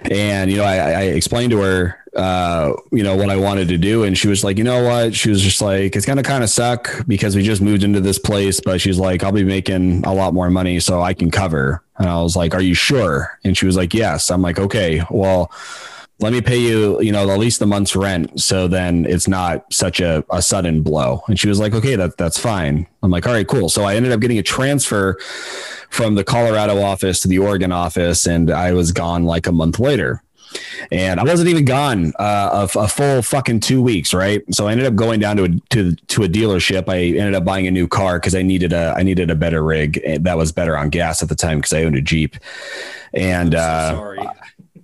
and 0.09 0.49
you 0.49 0.57
know 0.57 0.63
I, 0.63 0.75
I 0.75 1.01
explained 1.03 1.51
to 1.51 1.59
her 1.59 1.97
uh, 2.15 2.73
you 2.93 3.03
know 3.03 3.15
what 3.15 3.29
I 3.29 3.35
wanted 3.35 3.67
to 3.67 3.77
do, 3.77 4.03
and 4.03 4.17
she 4.17 4.27
was 4.27 4.43
like, 4.43 4.57
you 4.57 4.63
know 4.63 4.83
what? 4.83 5.13
She 5.13 5.29
was 5.29 5.41
just 5.41 5.61
like, 5.61 5.95
it's 5.95 6.05
gonna 6.05 6.23
kind 6.23 6.43
of 6.43 6.49
suck 6.49 7.05
because 7.07 7.35
we 7.35 7.43
just 7.43 7.61
moved 7.61 7.83
into 7.83 7.99
this 7.99 8.17
place, 8.17 8.61
but 8.61 8.79
she's 8.79 8.97
like, 8.97 9.23
I'll 9.23 9.33
be 9.33 9.43
making 9.43 10.05
a 10.05 10.13
lot 10.13 10.33
more 10.33 10.49
money, 10.49 10.79
so 10.79 11.01
I 11.01 11.13
can 11.13 11.29
cover. 11.29 11.83
And 11.97 12.07
I 12.07 12.21
was 12.21 12.35
like, 12.35 12.53
Are 12.53 12.61
you 12.61 12.73
sure? 12.73 13.37
And 13.43 13.57
she 13.57 13.65
was 13.65 13.75
like, 13.75 13.93
Yes. 13.93 14.31
I'm 14.31 14.41
like, 14.41 14.59
Okay, 14.59 15.01
well 15.09 15.51
let 16.19 16.31
me 16.31 16.41
pay 16.41 16.57
you, 16.57 17.01
you 17.01 17.11
know, 17.11 17.29
at 17.29 17.39
least 17.39 17.59
the 17.59 17.65
month's 17.65 17.95
rent. 17.95 18.39
So 18.39 18.67
then 18.67 19.05
it's 19.05 19.27
not 19.27 19.71
such 19.73 19.99
a, 19.99 20.23
a 20.29 20.41
sudden 20.41 20.81
blow. 20.81 21.21
And 21.27 21.37
she 21.37 21.49
was 21.49 21.59
like, 21.59 21.73
okay, 21.73 21.95
that, 21.97 22.17
that's 22.17 22.39
fine. 22.39 22.87
I'm 23.03 23.11
like, 23.11 23.27
all 23.27 23.33
right, 23.33 23.47
cool. 23.47 23.67
So 23.67 23.83
I 23.83 23.95
ended 23.95 24.13
up 24.13 24.21
getting 24.21 24.37
a 24.37 24.43
transfer 24.43 25.19
from 25.89 26.15
the 26.15 26.23
Colorado 26.23 26.81
office 26.81 27.19
to 27.21 27.27
the 27.27 27.39
Oregon 27.39 27.71
office. 27.71 28.27
And 28.27 28.49
I 28.49 28.71
was 28.71 28.91
gone 28.93 29.25
like 29.25 29.45
a 29.45 29.51
month 29.51 29.77
later. 29.77 30.21
And 30.89 31.19
I 31.19 31.23
wasn't 31.23 31.49
even 31.49 31.65
gone 31.65 32.13
uh, 32.17 32.67
a, 32.75 32.79
a 32.79 32.87
full 32.87 33.21
fucking 33.21 33.59
two 33.59 33.81
weeks, 33.81 34.13
right? 34.13 34.41
So 34.53 34.67
I 34.67 34.71
ended 34.71 34.87
up 34.87 34.95
going 34.95 35.19
down 35.19 35.35
to 35.37 35.43
a 35.43 35.49
to 35.71 35.95
to 35.95 36.23
a 36.23 36.29
dealership. 36.29 36.87
I 36.87 37.17
ended 37.17 37.33
up 37.33 37.43
buying 37.43 37.67
a 37.67 37.71
new 37.71 37.89
car 37.89 38.19
because 38.19 38.35
I 38.35 38.41
needed 38.41 38.71
a 38.71 38.93
I 38.95 39.03
needed 39.03 39.29
a 39.29 39.35
better 39.35 39.63
rig 39.63 40.01
that 40.21 40.37
was 40.37 40.53
better 40.53 40.77
on 40.77 40.89
gas 40.89 41.21
at 41.21 41.27
the 41.27 41.35
time 41.35 41.57
because 41.57 41.73
I 41.73 41.83
owned 41.83 41.97
a 41.97 42.01
Jeep, 42.01 42.37
and 43.13 43.53
uh, 43.53 43.95
Sorry. 43.95 44.19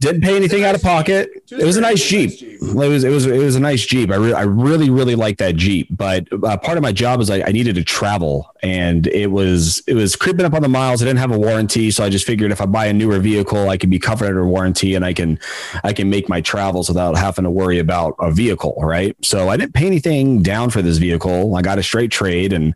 Didn't 0.02 0.22
pay 0.22 0.36
anything 0.36 0.64
out 0.64 0.74
of 0.74 0.82
pocket. 0.82 1.30
It 1.52 1.64
was 1.64 1.78
a 1.78 1.82
nice 1.82 2.04
Jeep. 2.04 2.32
It 2.42 2.74
was 2.74 3.04
it 3.04 3.10
was 3.10 3.28
it 3.28 3.38
was 3.38 3.56
a 3.56 3.60
nice 3.60 3.86
Jeep. 3.86 4.10
I 4.10 4.16
really 4.16 4.34
I 4.34 4.42
really 4.42 4.90
really 4.90 5.14
liked 5.14 5.38
that 5.40 5.56
Jeep. 5.56 5.88
But 5.92 6.28
uh, 6.32 6.58
part 6.58 6.78
of 6.78 6.82
my 6.82 6.92
job 6.92 7.20
was 7.20 7.30
I, 7.30 7.42
I 7.44 7.52
needed 7.52 7.76
to 7.76 7.84
travel, 7.84 8.52
and 8.64 9.06
it 9.08 9.28
was 9.28 9.84
it 9.88 9.94
was 9.94 10.16
creeping 10.16 10.44
up 10.44 10.54
on 10.54 10.64
the 10.64 10.68
miles. 10.68 11.04
I 11.04 11.06
didn't 11.06 11.20
have 11.20 11.32
a 11.32 11.38
warranty, 11.38 11.92
so 11.92 12.04
I 12.04 12.10
just 12.10 12.26
figured 12.26 12.52
if 12.52 12.60
I 12.60 12.66
buy 12.66 12.88
a 12.88 12.94
newer 12.94 13.20
vehicle, 13.20 13.70
I 13.70 13.78
can 13.78 13.92
be 13.92 14.00
covered 14.00 14.26
under 14.26 14.46
warranty, 14.46 14.96
and 14.96 15.06
I 15.06 15.14
can 15.14 15.40
I 15.84 15.94
can 15.94 16.10
make 16.10 16.28
my 16.28 16.42
travels 16.42 16.90
without 16.90 17.16
having 17.16 17.44
to 17.44 17.52
worry 17.52 17.78
about 17.78 18.16
a 18.20 18.32
vehicle. 18.32 18.76
Right. 18.82 19.16
So 19.24 19.50
I 19.50 19.56
didn't 19.56 19.76
pay 19.76 19.86
anything 19.86 20.42
down 20.42 20.72
for 20.72 20.82
this 20.82 20.98
vehicle. 20.98 21.56
I 21.56 21.62
got 21.62 21.78
a 21.78 21.84
straight 21.84 22.12
trade, 22.12 22.54
and 22.54 22.74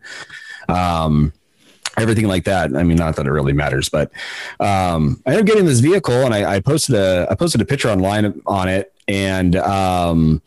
um 0.68 1.32
everything 1.96 2.26
like 2.26 2.44
that. 2.44 2.74
I 2.74 2.82
mean, 2.82 2.96
not 2.96 3.16
that 3.16 3.26
it 3.26 3.30
really 3.30 3.52
matters, 3.52 3.88
but 3.88 4.10
um, 4.60 5.22
I 5.26 5.30
ended 5.30 5.40
up 5.40 5.46
getting 5.46 5.64
this 5.64 5.80
vehicle, 5.80 6.14
and 6.14 6.34
I, 6.34 6.56
I 6.56 6.60
posted 6.60 6.94
a 6.94 7.26
I 7.30 7.34
posted 7.34 7.60
a 7.60 7.64
picture 7.64 7.88
online 7.88 8.40
on 8.46 8.68
it, 8.68 8.92
and 9.08 9.56
um, 9.56 10.42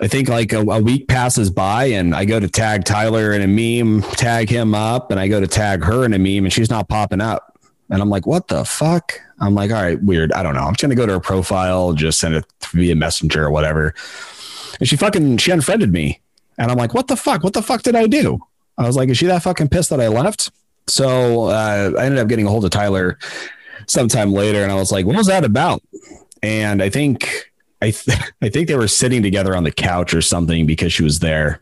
I 0.00 0.08
think 0.08 0.28
like 0.28 0.52
a, 0.52 0.60
a 0.60 0.80
week 0.80 1.08
passes 1.08 1.50
by, 1.50 1.84
and 1.86 2.14
I 2.14 2.24
go 2.24 2.40
to 2.40 2.48
tag 2.48 2.84
Tyler 2.84 3.32
in 3.32 3.42
a 3.42 3.46
meme, 3.82 4.02
tag 4.12 4.48
him 4.48 4.74
up, 4.74 5.10
and 5.10 5.20
I 5.20 5.28
go 5.28 5.40
to 5.40 5.46
tag 5.46 5.84
her 5.84 6.04
in 6.04 6.14
a 6.14 6.18
meme, 6.18 6.44
and 6.44 6.52
she's 6.52 6.70
not 6.70 6.88
popping 6.88 7.20
up, 7.20 7.58
and 7.90 8.00
I'm 8.00 8.08
like, 8.08 8.26
what 8.26 8.48
the 8.48 8.64
fuck? 8.64 9.20
I'm 9.40 9.54
like, 9.54 9.70
all 9.70 9.82
right, 9.82 10.02
weird. 10.02 10.32
I 10.32 10.42
don't 10.42 10.54
know. 10.54 10.64
I'm 10.64 10.72
just 10.74 10.82
gonna 10.82 10.94
go 10.94 11.06
to 11.06 11.12
her 11.14 11.20
profile, 11.20 11.92
just 11.92 12.18
send 12.18 12.34
it 12.34 12.46
via 12.72 12.94
messenger 12.94 13.44
or 13.44 13.50
whatever, 13.50 13.94
and 14.78 14.88
she 14.88 14.96
fucking 14.96 15.36
she 15.36 15.50
unfriended 15.50 15.92
me, 15.92 16.20
and 16.56 16.70
I'm 16.70 16.78
like, 16.78 16.94
what 16.94 17.08
the 17.08 17.16
fuck? 17.16 17.44
What 17.44 17.52
the 17.52 17.62
fuck 17.62 17.82
did 17.82 17.94
I 17.94 18.06
do? 18.06 18.40
I 18.80 18.86
was 18.86 18.96
like, 18.96 19.10
is 19.10 19.18
she 19.18 19.26
that 19.26 19.42
fucking 19.42 19.68
pissed 19.68 19.90
that 19.90 20.00
I 20.00 20.08
left? 20.08 20.50
So 20.88 21.44
uh, 21.44 21.92
I 21.98 22.06
ended 22.06 22.18
up 22.18 22.28
getting 22.28 22.46
a 22.46 22.50
hold 22.50 22.64
of 22.64 22.70
Tyler 22.70 23.18
sometime 23.86 24.32
later, 24.32 24.62
and 24.62 24.72
I 24.72 24.74
was 24.74 24.90
like, 24.90 25.04
what 25.04 25.16
was 25.16 25.26
that 25.26 25.44
about? 25.44 25.82
And 26.42 26.82
I 26.82 26.88
think 26.88 27.50
I 27.82 27.90
th- 27.90 28.18
I 28.42 28.48
think 28.48 28.68
they 28.68 28.76
were 28.76 28.88
sitting 28.88 29.22
together 29.22 29.54
on 29.54 29.64
the 29.64 29.70
couch 29.70 30.14
or 30.14 30.22
something 30.22 30.66
because 30.66 30.94
she 30.94 31.02
was 31.02 31.18
there, 31.18 31.60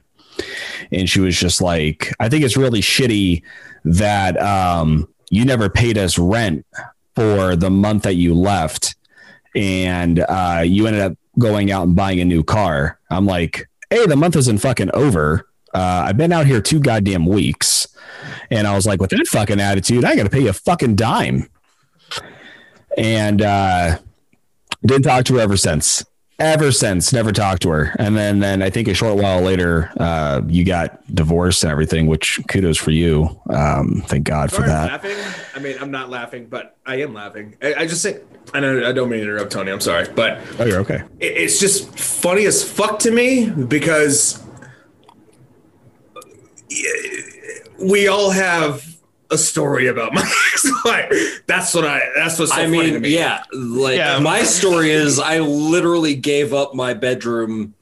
and 0.93 1.11
she 1.11 1.19
was 1.19 1.37
just 1.37 1.61
like, 1.61 2.13
I 2.21 2.29
think 2.29 2.45
it's 2.45 2.57
really 2.57 2.81
shitty 2.81 3.43
that 3.85 4.41
um, 4.41 5.09
you 5.29 5.45
never 5.45 5.69
paid 5.69 5.99
us 5.99 6.19
rent 6.19 6.65
for 7.17 7.57
the 7.57 7.69
month 7.71 8.05
that 8.05 8.15
you 8.15 8.33
left, 8.33 8.95
and 9.57 10.21
uh, 10.21 10.63
you 10.65 10.87
ended 10.87 11.03
up 11.03 11.19
going 11.37 11.73
out 11.73 11.85
and 11.85 11.97
buying 11.97 12.21
a 12.21 12.25
new 12.25 12.45
car. 12.45 13.01
I'm 13.11 13.27
like, 13.27 13.69
hey, 13.91 14.07
the 14.07 14.15
month 14.15 14.37
isn't 14.37 14.59
fucking 14.59 14.93
over. 14.95 15.48
Uh, 15.75 16.05
I've 16.07 16.17
been 16.17 16.33
out 16.33 16.47
here 16.47 16.61
two 16.61 16.81
goddamn 16.81 17.27
weeks. 17.27 17.87
And 18.51 18.67
I 18.67 18.75
was 18.75 18.87
like, 18.87 19.01
with 19.01 19.11
that 19.11 19.27
fucking 19.29 19.61
attitude, 19.61 20.05
I 20.05 20.17
got 20.17 20.25
to 20.25 20.31
pay 20.31 20.41
you 20.41 20.49
a 20.49 20.53
fucking 20.55 20.97
dime. 20.97 21.49
And 22.97 23.43
uh, 23.43 23.99
didn't 24.85 25.03
talk 25.05 25.25
to 25.27 25.35
her 25.35 25.41
ever 25.41 25.57
since. 25.57 26.05
Ever 26.41 26.71
since, 26.71 27.13
never 27.13 27.33
talked 27.33 27.63
to 27.63 27.71
her. 27.71 27.97
And 27.99 28.17
then, 28.17 28.39
then 28.39 28.63
I 28.63 28.71
think 28.71 28.87
a 28.87 28.95
short 28.95 29.17
while 29.21 29.41
later, 29.41 29.91
uh, 29.99 30.41
you 30.47 30.65
got 30.65 31.03
divorced 31.13 31.65
and 31.65 31.73
everything, 31.73 32.07
which 32.07 32.41
kudos 32.49 32.77
for 32.77 32.93
you. 32.93 33.41
Um, 33.51 34.05
thank 34.07 34.23
God 34.25 34.53
for 34.53 34.63
that. 34.63 35.03
laughing. 35.03 35.17
I 35.57 35.59
mean, 35.59 35.77
I'm 35.81 35.91
not 35.91 36.11
laughing, 36.11 36.47
but 36.47 36.77
I 36.87 36.97
am 37.01 37.13
laughing. 37.13 37.57
I, 37.61 37.75
I 37.75 37.87
just 37.89 38.05
think 38.05 38.19
I 38.55 38.61
know 38.61 38.89
I 38.89 38.93
don't 38.93 39.11
mean 39.11 39.19
to 39.19 39.25
interrupt 39.25 39.51
Tony. 39.51 39.73
I'm 39.73 39.81
sorry, 39.81 40.07
but 40.15 40.41
Oh, 40.61 40.65
you're 40.65 40.79
okay. 40.81 41.03
it- 41.19 41.27
it's 41.37 41.59
just 41.59 41.99
funny 41.99 42.47
as 42.47 42.63
fuck 42.63 43.01
to 43.01 43.11
me 43.11 43.51
because 43.51 44.41
we 47.79 48.09
all 48.09 48.31
have 48.31 48.85
a 49.31 49.39
story 49.39 49.87
about 49.89 50.13
my 50.15 50.23
ex-wife. 50.53 51.43
That's 51.47 51.75
what 51.75 51.85
I. 51.85 52.01
That's 52.17 52.39
what's 52.39 52.53
so 52.53 52.61
I 52.61 52.65
funny 52.65 52.87
to 52.87 52.93
mean, 52.93 53.03
me. 53.03 53.15
yeah, 53.15 53.43
like 53.53 53.97
Yeah. 53.97 54.19
my 54.21 54.43
story 54.43 54.91
is 54.91 55.19
I 55.19 55.39
literally 55.41 56.15
gave 56.15 56.53
up 56.55 56.75
my 56.75 56.95
bedroom 56.95 57.75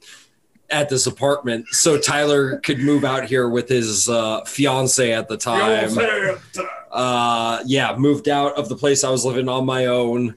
at 0.69 0.89
this 0.89 1.07
apartment 1.07 1.65
so 1.69 1.97
Tyler 1.97 2.57
could 2.59 2.79
move 2.79 3.05
out 3.05 3.23
here 3.23 3.47
with 3.47 3.69
his 3.69 4.09
uh, 4.09 4.43
fiance 4.43 5.13
at 5.13 5.29
the 5.29 5.37
time. 5.37 5.97
Uh, 6.91 7.61
yeah, 7.65 7.95
moved 7.97 8.27
out 8.27 8.57
of 8.57 8.67
the 8.67 8.75
place 8.75 9.03
I 9.03 9.09
was 9.09 9.23
living 9.23 9.47
on 9.47 9.65
my 9.65 9.85
own. 9.85 10.35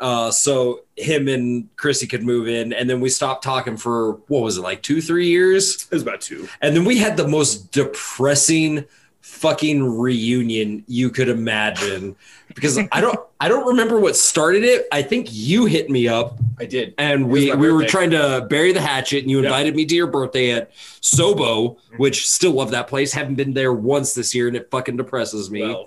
Uh, 0.00 0.30
so 0.30 0.80
him 0.96 1.28
and 1.28 1.74
Chrissy 1.76 2.06
could 2.06 2.22
move 2.22 2.48
in, 2.48 2.72
and 2.72 2.88
then 2.90 3.00
we 3.00 3.08
stopped 3.08 3.44
talking 3.44 3.76
for 3.76 4.12
what 4.28 4.42
was 4.42 4.58
it 4.58 4.62
like 4.62 4.82
two, 4.82 5.00
three 5.00 5.28
years? 5.28 5.84
It 5.84 5.90
was 5.92 6.02
about 6.02 6.20
two. 6.20 6.48
And 6.60 6.76
then 6.76 6.84
we 6.84 6.98
had 6.98 7.16
the 7.16 7.28
most 7.28 7.72
depressing 7.72 8.86
fucking 9.24 9.98
reunion 9.98 10.84
you 10.86 11.08
could 11.08 11.28
imagine 11.28 12.14
because 12.54 12.78
I 12.92 13.00
don't 13.00 13.18
I 13.40 13.48
don't 13.48 13.66
remember 13.66 13.98
what 13.98 14.16
started 14.16 14.64
it. 14.64 14.86
I 14.92 15.02
think 15.02 15.28
you 15.30 15.64
hit 15.64 15.90
me 15.90 16.08
up 16.08 16.38
I 16.58 16.66
did. 16.66 16.94
and 16.98 17.28
we 17.28 17.54
we 17.54 17.72
were 17.72 17.84
trying 17.84 18.10
to 18.10 18.46
bury 18.48 18.72
the 18.72 18.80
hatchet 18.80 19.22
and 19.22 19.30
you 19.30 19.42
invited 19.42 19.74
me 19.74 19.86
to 19.86 19.94
your 19.94 20.06
birthday 20.06 20.52
at 20.52 20.72
Sobo, 20.74 21.78
which 21.96 22.28
still 22.28 22.52
love 22.52 22.70
that 22.72 22.86
place. 22.86 23.12
Haven't 23.12 23.34
been 23.34 23.54
there 23.54 23.72
once 23.72 24.14
this 24.14 24.34
year 24.34 24.46
and 24.48 24.56
it 24.56 24.70
fucking 24.70 24.96
depresses 24.96 25.50
me. 25.50 25.62
Well, 25.62 25.86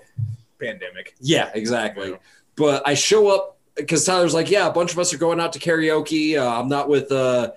pandemic. 0.60 1.14
Yeah, 1.20 1.50
exactly. 1.54 2.10
Yeah. 2.10 2.16
But 2.56 2.82
I 2.86 2.94
show 2.94 3.28
up 3.28 3.57
because 3.78 4.04
Tyler's 4.04 4.34
like, 4.34 4.50
yeah, 4.50 4.66
a 4.66 4.72
bunch 4.72 4.92
of 4.92 4.98
us 4.98 5.14
are 5.14 5.18
going 5.18 5.40
out 5.40 5.54
to 5.54 5.58
karaoke. 5.58 6.36
Uh, 6.36 6.60
I'm 6.60 6.68
not 6.68 6.88
with 6.88 7.10
uh, 7.10 7.52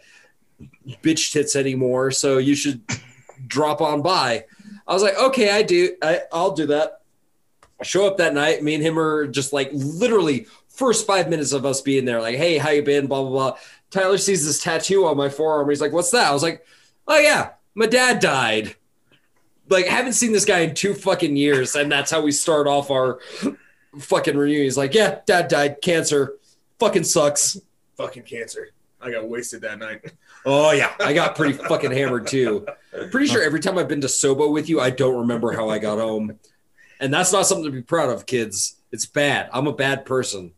bitch 1.04 1.34
tits 1.34 1.56
anymore, 1.56 2.12
so 2.12 2.38
you 2.38 2.56
should 2.56 2.82
drop 3.48 3.82
on 3.82 4.02
by. 4.02 4.46
I 4.88 4.94
was 4.94 5.04
like, 5.04 5.18
okay, 5.18 5.52
I 5.52 5.64
do. 5.64 5.96
I, 6.02 6.22
I'll 6.32 6.52
do 6.52 6.68
that. 6.68 7.02
I 7.80 7.84
show 7.84 8.08
up 8.08 8.18
that 8.18 8.34
night. 8.34 8.64
Me 8.64 8.76
and 8.76 8.84
him 8.84 8.98
are 8.98 9.28
just 9.28 9.52
like 9.52 9.70
literally 9.74 10.46
first 10.70 11.06
five 11.06 11.30
minutes 11.30 11.52
of 11.52 11.66
us 11.66 11.82
being 11.82 12.06
there. 12.06 12.22
Like, 12.22 12.38
hey, 12.38 12.58
how 12.58 12.70
you 12.70 12.84
been? 12.84 13.08
Blah 13.08 13.22
blah 13.24 13.30
blah. 13.32 13.58
Tyler 13.90 14.18
sees 14.18 14.46
this 14.46 14.62
tattoo 14.62 15.06
on 15.06 15.18
my 15.18 15.30
forearm. 15.30 15.70
He's 15.70 15.82
like, 15.82 15.92
what's 15.92 16.12
that? 16.12 16.30
I 16.30 16.34
was 16.34 16.44
like, 16.44 16.66
oh 17.08 17.20
yeah, 17.20 17.52
my 17.76 17.88
dad 17.88 18.20
died. 18.20 18.76
Like, 19.70 19.86
haven't 19.86 20.14
seen 20.14 20.34
this 20.34 20.46
guy 20.46 20.60
in 20.60 20.76
two 20.76 20.94
fucking 20.94 21.36
years, 21.36 21.76
and 21.76 21.92
that's 21.92 22.12
how 22.12 22.22
we 22.22 22.32
start 22.32 22.68
off 22.68 22.92
our 22.92 23.20
fucking 24.00 24.38
reunion. 24.38 24.64
He's 24.64 24.78
like, 24.78 24.94
yeah, 24.94 25.20
dad 25.26 25.48
died, 25.48 25.82
cancer, 25.82 26.36
fucking 26.80 27.04
sucks. 27.04 27.58
Fucking 27.98 28.24
cancer. 28.24 28.70
I 29.02 29.12
got 29.12 29.28
wasted 29.28 29.62
that 29.62 29.80
night. 29.80 30.02
Oh 30.44 30.72
yeah, 30.72 30.92
I 31.00 31.14
got 31.14 31.36
pretty 31.36 31.54
fucking 31.54 31.92
hammered 31.92 32.26
too. 32.26 32.66
Pretty 33.12 33.28
sure 33.28 33.44
every 33.44 33.60
time 33.60 33.78
I've 33.78 33.88
been 33.88 34.02
to 34.02 34.08
Sobo 34.08 34.52
with 34.52 34.70
you, 34.70 34.82
I 34.82 34.90
don't 34.90 35.20
remember 35.20 35.52
how 35.52 35.70
I 35.70 35.78
got 35.78 36.00
home, 36.00 36.40
and 37.00 37.14
that's 37.14 37.32
not 37.32 37.46
something 37.46 37.66
to 37.66 37.72
be 37.72 37.84
proud 37.84 38.10
of, 38.10 38.26
kids. 38.26 38.78
It's 38.92 39.06
bad. 39.06 39.52
I'm 39.54 39.68
a 39.68 39.72
bad 39.72 40.04
person. 40.04 40.54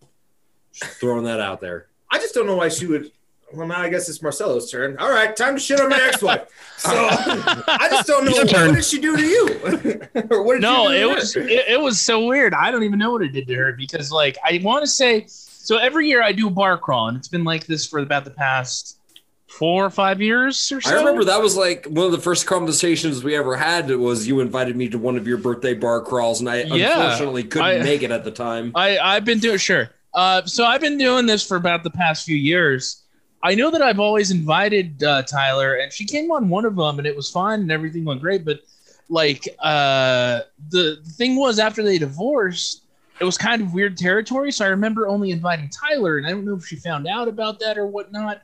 Just 0.71 1.01
throwing 1.01 1.25
that 1.25 1.41
out 1.41 1.59
there. 1.59 1.87
I 2.09 2.17
just 2.17 2.33
don't 2.33 2.47
know 2.47 2.55
why 2.55 2.69
she 2.69 2.87
would. 2.87 3.11
Well, 3.53 3.67
now 3.67 3.81
I 3.81 3.89
guess 3.89 4.09
it's 4.09 4.21
Marcelo's 4.21 4.69
turn. 4.71 4.97
All 4.97 5.09
right, 5.11 5.35
time 5.35 5.55
to 5.55 5.59
shit 5.61 5.79
on 5.79 5.89
my 5.89 5.99
ex-wife. 6.01 6.47
So 6.83 6.89
I 6.91 7.87
just 7.91 8.07
don't 8.07 8.25
know 8.25 8.31
what, 8.33 8.49
turn. 8.49 8.73
did 8.73 8.83
she 8.83 8.99
do 8.99 9.15
to 9.15 9.23
you, 9.23 9.47
or 10.31 10.43
what 10.43 10.53
did 10.55 10.61
no, 10.63 10.89
you 10.89 10.99
do 10.99 11.11
it 11.11 11.15
was 11.15 11.35
it, 11.37 11.49
it 11.69 11.79
was 11.79 12.01
so 12.01 12.25
weird. 12.25 12.53
I 12.53 12.71
don't 12.71 12.83
even 12.83 12.99
know 12.99 13.11
what 13.13 13.21
it 13.21 13.29
did 13.31 13.47
to 13.47 13.55
her 13.55 13.71
because 13.71 14.11
like 14.11 14.37
I 14.43 14.59
want 14.61 14.83
to 14.83 14.87
say 14.87 15.23
so 15.27 15.77
every 15.77 16.09
year 16.09 16.21
I 16.21 16.33
do 16.33 16.47
a 16.47 16.51
bar 16.51 16.77
crawl 16.77 17.07
and 17.07 17.17
it's 17.17 17.29
been 17.29 17.45
like 17.45 17.67
this 17.67 17.87
for 17.87 17.99
about 17.99 18.25
the 18.25 18.31
past 18.31 18.99
four 19.47 19.85
or 19.85 19.89
five 19.89 20.19
years 20.19 20.71
or 20.73 20.81
so. 20.81 20.89
I 20.91 20.95
remember 20.95 21.23
that 21.23 21.41
was 21.41 21.55
like 21.55 21.85
one 21.85 22.05
of 22.07 22.11
the 22.11 22.17
first 22.19 22.47
conversations 22.47 23.23
we 23.23 23.33
ever 23.37 23.55
had. 23.55 23.89
It 23.89 23.95
was 23.95 24.27
you 24.27 24.41
invited 24.41 24.75
me 24.75 24.89
to 24.89 24.97
one 24.97 25.15
of 25.15 25.25
your 25.25 25.37
birthday 25.37 25.75
bar 25.75 26.01
crawls, 26.01 26.41
and 26.41 26.49
I 26.49 26.63
Yeah. 26.63 26.99
unfortunately 27.01 27.43
couldn't 27.45 27.81
I- 27.81 27.83
make 27.83 28.03
it 28.03 28.11
at 28.11 28.25
the 28.25 28.31
time. 28.31 28.73
I 28.75 28.97
I've 28.97 29.23
been 29.23 29.39
doing 29.39 29.57
sure. 29.59 29.89
Uh, 30.13 30.43
so 30.45 30.65
I've 30.65 30.81
been 30.81 30.97
doing 30.97 31.25
this 31.27 31.47
for 31.47 31.55
about 31.55 31.83
the 31.83 31.91
past 31.91 32.25
few 32.25 32.35
years. 32.35 33.02
I 33.43 33.55
know 33.55 33.69
that 33.71 33.81
I've 33.81 33.99
always 33.99 34.31
invited 34.31 35.03
uh, 35.03 35.21
Tyler, 35.23 35.75
and 35.75 35.91
she 35.91 36.05
came 36.05 36.31
on 36.31 36.47
one 36.47 36.63
of 36.63 36.77
them, 36.77 36.97
and 36.97 37.05
it 37.05 37.13
was 37.15 37.29
fine, 37.29 37.59
and 37.59 37.71
everything 37.71 38.05
went 38.05 38.21
great. 38.21 38.45
But 38.45 38.61
like 39.09 39.49
uh, 39.59 40.41
the, 40.69 41.01
the 41.03 41.09
thing 41.17 41.35
was, 41.35 41.59
after 41.59 41.83
they 41.83 41.97
divorced, 41.97 42.85
it 43.19 43.25
was 43.25 43.37
kind 43.37 43.61
of 43.61 43.73
weird 43.73 43.97
territory. 43.97 44.51
So 44.53 44.63
I 44.63 44.69
remember 44.69 45.09
only 45.09 45.31
inviting 45.31 45.69
Tyler, 45.69 46.17
and 46.17 46.25
I 46.25 46.31
don't 46.31 46.45
know 46.45 46.55
if 46.55 46.65
she 46.65 46.77
found 46.77 47.05
out 47.05 47.27
about 47.27 47.59
that 47.59 47.77
or 47.77 47.85
whatnot. 47.85 48.41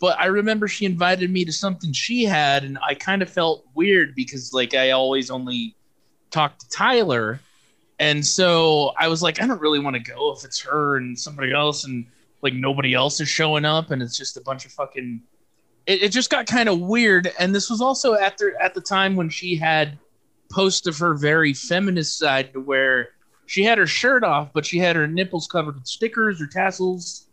But 0.00 0.18
I 0.18 0.26
remember 0.26 0.66
she 0.66 0.86
invited 0.86 1.30
me 1.30 1.44
to 1.44 1.52
something 1.52 1.92
she 1.92 2.24
had, 2.24 2.64
and 2.64 2.78
I 2.86 2.94
kind 2.94 3.20
of 3.20 3.28
felt 3.28 3.66
weird 3.74 4.14
because 4.14 4.54
like 4.54 4.72
I 4.72 4.92
always 4.92 5.30
only 5.30 5.76
talked 6.30 6.60
to 6.60 6.68
Tyler. 6.70 7.40
And 7.98 8.24
so 8.24 8.92
I 8.98 9.08
was 9.08 9.22
like, 9.22 9.42
I 9.42 9.46
don't 9.46 9.60
really 9.60 9.80
want 9.80 9.96
to 9.96 10.00
go 10.00 10.32
if 10.32 10.44
it's 10.44 10.60
her 10.60 10.96
and 10.96 11.18
somebody 11.18 11.52
else, 11.52 11.84
and 11.84 12.06
like 12.42 12.54
nobody 12.54 12.94
else 12.94 13.20
is 13.20 13.28
showing 13.28 13.64
up, 13.64 13.90
and 13.90 14.02
it's 14.02 14.16
just 14.16 14.36
a 14.36 14.40
bunch 14.40 14.64
of 14.66 14.72
fucking. 14.72 15.20
It, 15.86 16.02
it 16.04 16.08
just 16.12 16.30
got 16.30 16.46
kind 16.46 16.68
of 16.68 16.80
weird, 16.80 17.32
and 17.38 17.54
this 17.54 17.70
was 17.70 17.80
also 17.80 18.14
at 18.14 18.38
the 18.38 18.52
at 18.60 18.74
the 18.74 18.80
time 18.80 19.16
when 19.16 19.28
she 19.30 19.56
had 19.56 19.98
posts 20.50 20.86
of 20.86 20.98
her 20.98 21.14
very 21.14 21.52
feminist 21.52 22.18
side, 22.18 22.52
to 22.52 22.60
where 22.60 23.10
she 23.46 23.64
had 23.64 23.78
her 23.78 23.86
shirt 23.86 24.24
off, 24.24 24.50
but 24.52 24.64
she 24.66 24.78
had 24.78 24.96
her 24.96 25.06
nipples 25.06 25.46
covered 25.46 25.74
with 25.76 25.86
stickers 25.86 26.40
or 26.40 26.46
tassels. 26.46 27.26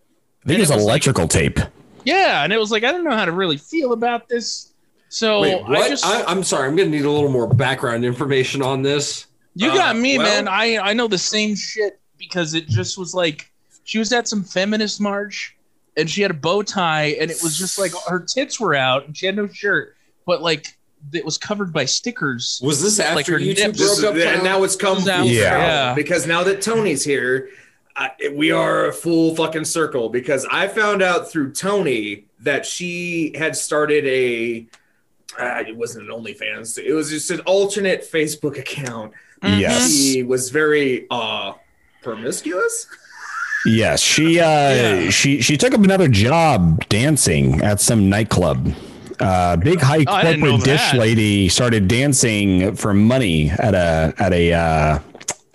I 0.44 0.48
think 0.48 0.56
And 0.56 0.62
it's 0.64 0.72
it 0.72 0.76
was 0.76 0.84
like- 0.86 0.90
electrical 0.92 1.28
tape. 1.28 1.60
Yeah, 2.06 2.44
and 2.44 2.54
it 2.54 2.60
was 2.60 2.72
like 2.72 2.84
I 2.84 2.92
don't 2.92 3.04
know 3.04 3.16
how 3.16 3.26
to 3.26 3.32
really 3.32 3.58
feel 3.58 3.92
about 3.94 4.30
this. 4.30 4.74
So 5.10 5.42
Wait, 5.42 5.62
what? 5.64 5.78
I 5.78 5.90
just 5.90 6.06
I, 6.06 6.24
I'm 6.26 6.44
sorry. 6.44 6.68
I'm 6.68 6.76
going 6.76 6.92
to 6.92 6.98
need 6.98 7.06
a 7.06 7.10
little 7.12 7.32
more 7.32 7.48
background 7.48 8.06
information 8.06 8.62
on 8.62 8.82
this. 8.84 9.26
You 9.56 9.72
Uh, 9.72 9.76
got 9.76 9.96
me, 9.98 10.18
well- 10.18 10.28
man. 10.28 10.48
I 10.48 10.78
I 10.78 10.94
know 10.94 11.08
the 11.08 11.18
same 11.18 11.56
shit 11.56 12.00
because 12.18 12.54
it 12.54 12.68
just 12.68 12.98
was 12.98 13.14
like 13.16 13.52
she 13.86 13.98
was 14.00 14.12
at 14.12 14.28
some 14.28 14.44
feminist 14.44 15.00
march 15.00 15.56
and 15.96 16.10
she 16.10 16.22
had 16.22 16.32
a 16.32 16.36
bow 16.36 16.62
tie 16.62 17.16
and 17.22 17.32
it 17.32 17.38
was 17.42 17.58
just 17.58 17.80
like 17.80 17.94
her 18.10 18.20
tits 18.20 18.60
were 18.60 18.76
out 18.76 19.06
and 19.08 19.16
she 19.16 19.26
had 19.26 19.36
no 19.38 19.48
shirt, 19.48 19.96
but 20.26 20.42
like 20.42 20.78
it 21.14 21.24
was 21.24 21.38
covered 21.38 21.72
by 21.72 21.86
stickers. 21.86 22.60
Was 22.64 22.82
this 22.82 23.00
after 23.00 23.16
Like 23.16 23.28
her 23.28 23.40
you 23.40 23.54
two. 23.54 23.72
This 23.72 24.02
broke 24.02 24.16
up? 24.16 24.22
and 24.22 24.44
now 24.44 24.64
it's 24.64 24.76
come 24.76 25.04
Now- 25.06 25.20
full 25.22 25.28
Yeah. 25.32 25.42
circle. 25.52 25.60
Yeah. 25.62 25.94
because 25.94 26.28
now 26.28 26.44
that 26.44 26.62
Tony's 26.62 27.04
here, 27.04 27.50
I, 27.96 28.10
we 28.34 28.52
are 28.52 28.88
a 28.88 28.92
full 28.94 29.36
fucking 29.36 29.64
circle. 29.66 30.10
Because 30.10 30.46
I 30.52 30.68
found 30.68 31.02
out 31.02 31.32
through 31.32 31.54
Tony 31.54 32.26
that 32.42 32.66
she 32.66 33.32
had 33.38 33.56
started 33.56 34.06
a. 34.06 34.68
Uh, 35.40 35.64
it 35.68 35.76
wasn't 35.78 36.10
an 36.10 36.14
OnlyFans. 36.14 36.78
It 36.78 36.92
was 36.94 37.10
just 37.10 37.30
an 37.32 37.40
alternate 37.42 38.02
Facebook 38.12 38.58
account. 38.60 39.14
Mm-hmm. 39.42 39.60
Yes. 39.62 39.94
She 39.94 40.24
was 40.24 40.50
very 40.50 41.08
uh 41.10 41.54
promiscuous. 42.02 42.88
Yes, 43.66 44.00
she 44.02 44.40
uh, 44.40 44.44
Yeah. 44.46 45.10
she 45.10 45.42
she 45.42 45.58
took 45.58 45.74
up 45.74 45.82
another 45.84 46.08
job 46.08 46.88
dancing 46.90 47.62
at 47.62 47.82
some 47.82 48.10
nightclub. 48.10 48.74
Uh, 49.20 49.56
big 49.58 49.80
high 49.80 50.04
Oh, 50.08 50.12
I 50.14 50.24
didn't 50.24 50.42
know 50.42 50.50
corporate 50.52 50.66
dish 50.66 50.92
that. 50.92 50.98
lady 51.00 51.48
started 51.50 51.88
dancing 51.88 52.76
for 52.76 52.94
money 52.94 53.50
at 53.50 53.74
a 53.74 54.14
at 54.20 54.34
a 54.34 54.54
uh, 54.54 55.00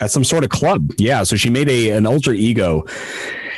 at 0.01 0.11
some 0.11 0.25
sort 0.25 0.45
of 0.45 0.51
club. 0.51 0.93
Yeah, 0.99 1.23
so 1.25 1.37
she 1.37 1.51
made 1.51 1.69
a 1.69 1.91
an 1.91 2.07
alter 2.07 2.33
ego, 2.33 2.85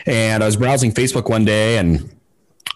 and 0.06 0.42
I 0.42 0.46
was 0.46 0.56
browsing 0.56 0.92
Facebook 0.92 1.28
one 1.30 1.44
day 1.44 1.78
and. 1.78 2.08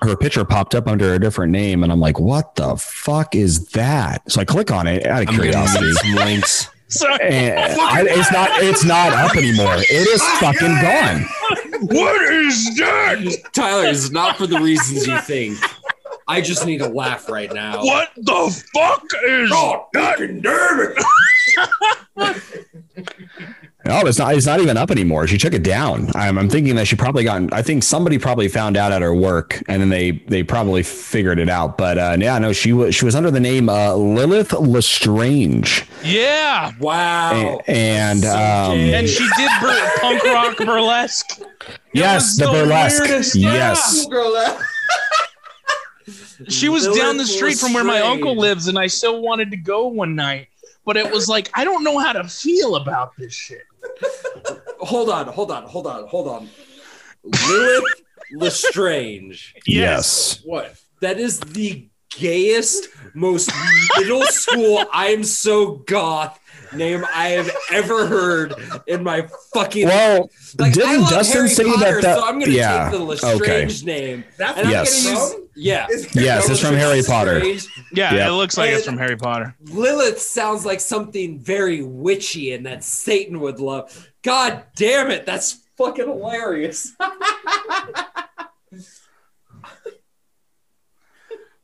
Her 0.03 0.15
picture 0.15 0.45
popped 0.45 0.75
up 0.75 0.89
under 0.89 1.15
a 1.15 1.19
different 1.19 1.53
name, 1.53 1.83
and 1.83 1.91
I'm 1.91 2.01
like, 2.01 2.21
"What 2.21 2.55
the 2.57 2.77
fuck 2.77 3.35
is 3.35 3.69
that?" 3.69 4.31
So 4.31 4.43
I 4.43 4.45
click 4.45 4.71
on 4.71 4.87
it 4.87 5.07
out 5.07 5.23
of 5.23 5.29
curiosity. 5.29 5.91
some 5.95 6.15
links. 6.17 6.69
So 6.89 7.09
and 7.15 7.81
I, 7.81 8.05
it's 8.07 8.31
not 8.31 8.51
it's 8.63 8.85
not 8.85 9.15
up 9.15 9.35
anymore. 9.35 9.75
It 9.79 10.07
is 10.07 10.23
fucking 10.39 10.69
gone. 10.83 11.27
What 11.81 12.23
is 12.33 12.77
that? 12.77 13.51
Tyler, 13.53 13.87
it's 13.87 14.11
not 14.11 14.37
for 14.37 14.47
the 14.47 14.59
reasons 14.61 15.07
you 15.07 15.21
think. 15.21 15.59
I 16.29 16.41
just 16.41 16.67
need 16.67 16.79
to 16.79 16.89
laugh 16.89 17.29
right 17.29 17.53
now. 17.53 17.85
What 17.85 18.11
the 18.17 18.65
fuck 18.75 19.05
is 19.25 19.51
fucking 19.51 20.41
damn 20.41 20.95
it! 22.17 22.43
No, 23.87 24.01
it's 24.07 24.19
not. 24.19 24.35
It's 24.35 24.47
not 24.47 24.61
even 24.61 24.77
up 24.77 24.91
anymore. 24.91 25.27
She 25.27 25.39
took 25.39 25.55
it 25.55 25.63
down. 25.63 26.09
I'm, 26.15 26.37
I'm 26.39 26.49
thinking 26.51 26.75
that 26.77 26.87
she 26.89 26.97
probably 26.97 27.23
got. 27.25 27.53
I 27.53 27.63
think 27.63 27.83
somebody 27.83 28.19
probably 28.19 28.49
found 28.49 28.77
out 28.77 28.91
at 28.93 29.01
her 29.03 29.15
work, 29.15 29.63
and 29.69 29.81
then 29.81 29.89
they 29.91 30.11
they 30.29 30.43
probably 30.43 30.83
figured 30.83 31.39
it 31.39 31.49
out. 31.49 31.79
But 31.79 31.97
uh, 31.99 32.17
yeah, 32.19 32.39
no, 32.39 32.53
she 32.53 32.73
was 32.73 32.95
she 32.95 33.05
was 33.05 33.15
under 33.15 33.31
the 33.31 33.41
name 33.41 33.69
uh, 33.69 33.95
Lilith 33.95 34.53
Lestrange, 34.53 35.85
Yeah. 36.03 36.73
Wow. 36.81 37.61
A- 37.67 37.71
and 37.71 38.25
um, 38.25 38.73
And 38.79 39.09
she 39.09 39.27
did 39.37 39.51
bur- 39.61 39.91
punk 40.01 40.25
rock 40.25 40.57
burlesque. 40.59 41.41
yes, 41.93 42.37
the 42.37 42.47
the 42.47 42.53
burlesque. 42.53 43.03
weirdest- 43.05 43.35
Yes, 43.37 44.07
Girl, 44.07 44.59
She 46.49 46.69
was 46.69 46.85
Lilith 46.85 46.99
down 47.01 47.17
the 47.17 47.27
street 47.27 47.59
from 47.59 47.73
where 47.73 47.85
my 47.85 48.01
uncle 48.01 48.37
lives, 48.37 48.69
and 48.69 48.79
I 48.79 48.87
still 48.89 49.23
wanted 49.23 49.51
to 49.53 49.57
go 49.57 49.87
one 49.87 50.15
night. 50.15 50.49
But 50.85 50.97
it 50.97 51.11
was 51.11 51.29
like 51.29 51.51
I 51.55 51.65
don't 51.65 51.83
know 51.83 51.99
how 51.99 52.13
to 52.13 52.25
feel 52.29 52.77
about 52.77 53.17
this 53.17 53.33
shit. 53.33 53.63
Hold 54.81 55.11
on, 55.11 55.27
hold 55.27 55.51
on, 55.51 55.65
hold 55.65 55.87
on, 55.87 56.07
hold 56.07 56.29
on. 56.29 56.49
Lilith 57.25 58.03
Lestrange. 58.35 59.55
yes. 59.67 60.43
what? 60.45 60.77
That 61.01 61.19
is 61.19 61.41
the 61.41 61.89
gayest, 62.11 62.89
most 63.15 63.51
middle 63.99 64.25
school 64.25 64.85
I'm 64.93 65.25
so 65.25 65.77
goth 65.87 66.39
name 66.77 67.05
I 67.15 67.29
have 67.31 67.51
ever 67.73 68.07
heard 68.07 68.55
in 68.87 69.03
my 69.03 69.29
fucking 69.55 69.87
Well, 69.87 70.31
Like, 70.59 70.73
didn't 70.75 71.01
love 71.03 71.11
Dustin 71.11 71.37
Harry 71.37 71.49
say 71.49 71.65
Potter, 71.65 71.79
that? 71.79 72.03
that 72.03 72.19
so 72.19 72.25
I'm 72.27 72.39
gonna 72.39 72.53
yeah. 72.53 72.91
take 72.91 72.99
the 72.99 73.05
Lestrange 73.05 73.85
name. 73.85 74.25
That's 74.37 74.59
And 74.59 74.67
I'm 74.69 74.73
Yes. 74.73 75.05
gonna 75.05 75.17
use 75.19 75.35
yeah. 75.57 75.87
Yes, 76.15 76.51
it's 76.51 76.61
from 76.61 76.75
Harry 76.75 77.03
Potter. 77.03 77.43
Yeah, 77.93 78.15
Yeah. 78.15 78.29
it 78.29 78.33
looks 78.33 78.57
like 78.59 78.71
it's 78.71 78.85
from 78.85 78.99
Harry 78.99 79.17
Potter. 79.17 79.55
Lilith 79.65 80.21
sounds 80.21 80.65
like 80.67 80.81
something 80.81 81.39
very 81.39 81.83
witchy 81.83 82.53
and 82.53 82.67
that 82.67 82.85
Satan 82.85 83.41
would 83.41 83.59
love. 83.59 84.09
God 84.23 84.65
damn 84.77 85.11
it, 85.11 85.25
that's 85.27 85.61
fucking 85.77 86.07
hilarious. 86.07 86.93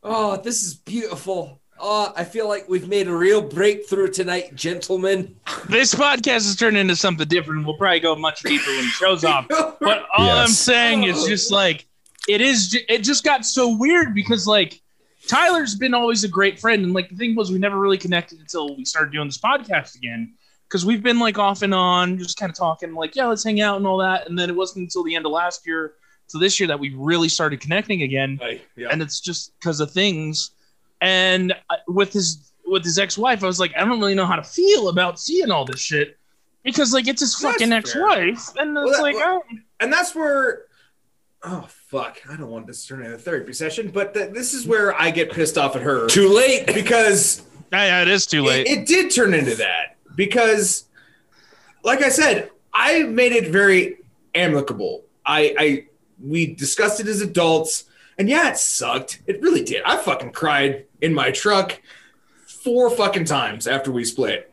oh, 0.02 0.36
this 0.38 0.62
is 0.62 0.74
beautiful. 0.74 1.60
Oh, 1.84 2.12
I 2.14 2.22
feel 2.22 2.46
like 2.46 2.68
we've 2.68 2.86
made 2.86 3.08
a 3.08 3.12
real 3.12 3.42
breakthrough 3.42 4.06
tonight, 4.06 4.54
gentlemen. 4.54 5.34
This 5.68 5.92
podcast 5.92 6.46
has 6.46 6.54
turned 6.54 6.76
into 6.76 6.94
something 6.94 7.26
different. 7.26 7.66
We'll 7.66 7.76
probably 7.76 7.98
go 7.98 8.14
much 8.14 8.42
deeper 8.42 8.70
when 8.70 8.84
the 8.84 8.90
show's 8.90 9.24
off. 9.24 9.46
But 9.80 10.06
all 10.16 10.30
I'm 10.30 10.46
saying 10.46 11.02
is 11.02 11.24
just 11.24 11.50
like 11.50 11.86
it 12.28 12.40
is. 12.40 12.78
It 12.88 12.98
just 12.98 13.24
got 13.24 13.44
so 13.44 13.76
weird 13.76 14.14
because 14.14 14.46
like 14.46 14.80
Tyler's 15.26 15.74
been 15.74 15.92
always 15.92 16.22
a 16.22 16.28
great 16.28 16.60
friend, 16.60 16.84
and 16.84 16.94
like 16.94 17.08
the 17.08 17.16
thing 17.16 17.34
was 17.34 17.50
we 17.50 17.58
never 17.58 17.80
really 17.80 17.98
connected 17.98 18.38
until 18.38 18.76
we 18.76 18.84
started 18.84 19.12
doing 19.12 19.26
this 19.26 19.38
podcast 19.38 19.96
again. 19.96 20.34
Because 20.68 20.86
we've 20.86 21.02
been 21.02 21.18
like 21.18 21.36
off 21.36 21.62
and 21.62 21.74
on, 21.74 22.16
just 22.16 22.38
kind 22.38 22.48
of 22.48 22.56
talking, 22.56 22.94
like 22.94 23.16
yeah, 23.16 23.26
let's 23.26 23.42
hang 23.42 23.60
out 23.60 23.78
and 23.78 23.88
all 23.88 23.98
that. 23.98 24.28
And 24.28 24.38
then 24.38 24.48
it 24.48 24.54
wasn't 24.54 24.84
until 24.84 25.02
the 25.02 25.16
end 25.16 25.26
of 25.26 25.32
last 25.32 25.66
year 25.66 25.94
to 26.28 26.38
this 26.38 26.60
year 26.60 26.68
that 26.68 26.78
we 26.78 26.94
really 26.94 27.28
started 27.28 27.60
connecting 27.60 28.02
again 28.02 28.38
yeah. 28.76 28.88
and 28.90 29.02
it's 29.02 29.18
just 29.18 29.52
because 29.58 29.80
of 29.80 29.90
things. 29.90 30.52
And 31.02 31.52
with 31.88 32.12
his 32.12 32.52
with 32.64 32.84
his 32.84 32.98
ex 32.98 33.18
wife, 33.18 33.42
I 33.42 33.46
was 33.46 33.60
like, 33.60 33.72
I 33.76 33.80
don't 33.84 33.98
really 34.00 34.14
know 34.14 34.24
how 34.24 34.36
to 34.36 34.42
feel 34.44 34.88
about 34.88 35.18
seeing 35.20 35.50
all 35.50 35.64
this 35.64 35.80
shit 35.80 36.16
because 36.62 36.92
like 36.92 37.08
it's 37.08 37.20
his 37.20 37.32
That's 37.38 37.54
fucking 37.54 37.68
fair. 37.70 37.78
ex 37.78 37.94
wife, 37.96 38.48
and 38.56 38.74
Well, 38.74 38.86
it's 38.86 38.96
that- 38.96 39.02
like, 39.02 39.16
well- 39.16 39.42
oh, 39.52 39.56
and 39.80 39.92
that's 39.92 40.14
where 40.14 40.62
oh 41.44 41.66
fuck 41.68 42.18
i 42.30 42.36
don't 42.36 42.50
want 42.52 42.68
this 42.68 42.82
to 42.82 42.88
turn 42.94 43.02
into 43.02 43.16
a 43.16 43.18
therapy 43.18 43.52
session 43.52 43.90
but 43.92 44.14
th- 44.14 44.32
this 44.32 44.54
is 44.54 44.64
where 44.64 44.94
i 44.94 45.10
get 45.10 45.28
pissed 45.32 45.58
off 45.58 45.74
at 45.74 45.82
her 45.82 46.06
Too 46.06 46.28
late. 46.28 46.66
because 46.72 47.42
yeah, 47.72 47.84
yeah, 47.86 48.02
it 48.02 48.06
is 48.06 48.26
too 48.26 48.44
late. 48.44 48.68
it, 48.68 48.78
it 48.78 48.86
did 48.86 49.10
turn 49.10 49.34
into 49.34 49.56
that 49.56 49.96
because 50.14 50.84
like 51.82 52.00
i 52.00 52.08
said 52.10 52.48
i 52.72 53.02
made 53.02 53.32
it 53.32 53.48
very 53.50 53.96
amicable 54.36 55.02
i 55.26 55.52
i 55.58 55.84
we 56.22 56.54
discussed 56.54 57.00
it 57.00 57.08
as 57.08 57.20
adults 57.20 57.86
And 58.18 58.28
yeah, 58.28 58.50
it 58.50 58.58
sucked. 58.58 59.22
It 59.26 59.40
really 59.42 59.64
did. 59.64 59.82
I 59.84 59.96
fucking 59.96 60.30
cried 60.32 60.84
in 61.02 61.12
my 61.12 61.30
truck 61.30 61.80
four 62.46 62.88
fucking 62.90 63.24
times 63.26 63.66
after 63.66 63.92
we 63.92 64.04
split. 64.04 64.48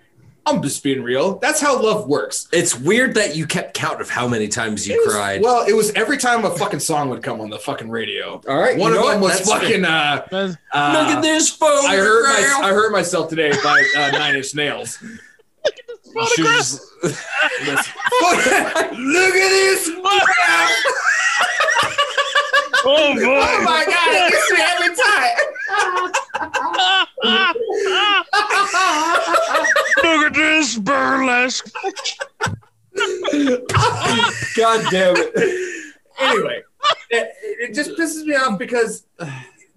I'm 0.46 0.64
just 0.64 0.82
being 0.84 1.04
real. 1.04 1.38
That's 1.38 1.62
how 1.62 1.80
love 1.80 2.08
works. 2.08 2.48
It's 2.52 2.76
weird 2.76 3.14
that 3.16 3.36
you 3.36 3.46
kept 3.46 3.76
count 3.76 4.02
of 4.02 4.10
how 4.10 4.28
many 4.28 4.48
times 4.48 4.88
you 4.88 5.00
was- 5.06 5.14
cried. 5.14 5.44
Well, 5.44 5.68
it 5.68 5.74
was 5.74 5.92
every 5.94 6.18
time 6.18 6.44
a 6.44 6.50
fucking 6.50 6.80
song 6.80 7.10
would 7.10 7.22
come 7.22 7.40
on 7.40 7.52
the 7.52 7.60
fucking 7.60 7.88
radio. 7.90 8.42
All 8.50 8.58
right, 8.58 8.76
One 8.76 8.94
you 8.94 8.98
of 9.00 9.06
them 9.06 9.22
what? 9.22 9.30
was 9.30 9.38
That's 9.40 9.52
fucking. 9.52 9.86
Uh, 9.86 10.26
That's- 10.32 10.58
uh, 10.74 10.94
Look 10.98 11.18
at 11.18 11.22
this 11.22 11.50
phone. 11.52 11.86
I 11.86 11.98
hurt 11.98 12.24
my, 12.24 12.68
I 12.68 12.74
hurt 12.74 12.92
myself 12.92 13.30
today 13.30 13.52
by 13.64 13.84
uh, 13.96 14.10
Nine 14.12 14.38
Inch 14.38 14.56
Nails. 14.56 14.98
photograph. 16.16 16.80
Listen. 17.04 17.94
Look 18.24 19.36
at 19.36 19.50
this. 19.50 19.90
Oh 22.86 23.14
boy! 23.14 23.22
Oh 23.24 23.64
my 23.64 23.86
god! 23.86 24.08
It 24.10 24.32
gets 24.32 24.52
me 24.52 24.60
every 24.62 24.96
time. 24.96 25.36
Look 30.04 30.22
at 30.28 30.34
this 30.34 30.78
burlesque. 30.78 31.72
God 34.56 34.86
damn 34.92 35.16
it. 35.18 35.94
Anyway, 36.20 36.62
it, 37.10 37.34
it 37.42 37.74
just 37.74 37.92
pisses 37.92 38.26
me 38.26 38.36
off 38.36 38.58
because 38.60 39.06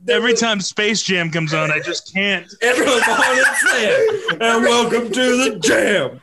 Every 0.08 0.34
time 0.34 0.60
Space 0.60 1.02
Jam 1.02 1.30
comes 1.30 1.54
on, 1.54 1.70
I 1.70 1.78
just 1.78 2.12
can't. 2.12 2.52
Everyone's 2.60 3.06
on 3.08 3.20
its 3.20 3.70
head. 3.70 4.40
And 4.40 4.64
welcome 4.64 5.12
to 5.12 5.36
the 5.36 5.58
jam. 5.60 6.20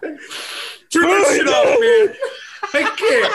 turn 0.90 1.04
that 1.04 1.28
shit 1.30 1.48
off, 1.48 1.80
man. 1.80 2.16
I 2.74 2.82
can't. 2.98 3.34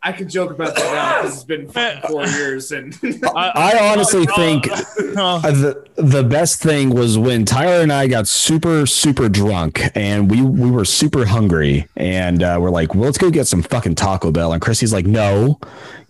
I 0.00 0.12
can 0.12 0.28
joke 0.28 0.52
about 0.52 0.76
that 0.76 0.94
now 0.94 1.22
because 1.22 1.34
it's 1.34 1.44
been 1.44 1.68
four 1.68 2.24
years 2.24 2.70
and 2.70 2.96
I 3.34 3.90
honestly 3.92 4.26
think 4.26 4.64
the 4.64 5.84
the 5.96 6.22
best 6.22 6.62
thing 6.62 6.90
was 6.90 7.18
when 7.18 7.44
Tyler 7.44 7.82
and 7.82 7.92
I 7.92 8.06
got 8.06 8.28
super 8.28 8.86
super 8.86 9.28
drunk 9.28 9.82
and 9.96 10.30
we 10.30 10.40
we 10.40 10.70
were 10.70 10.84
super 10.84 11.26
hungry 11.26 11.88
and 11.96 12.42
uh, 12.42 12.58
we're 12.60 12.70
like, 12.70 12.94
well, 12.94 13.04
let's 13.04 13.18
go 13.18 13.30
get 13.30 13.48
some 13.48 13.62
fucking 13.62 13.96
Taco 13.96 14.30
Bell. 14.30 14.52
And 14.52 14.62
Chrissy's 14.62 14.92
like, 14.92 15.06
no, 15.06 15.58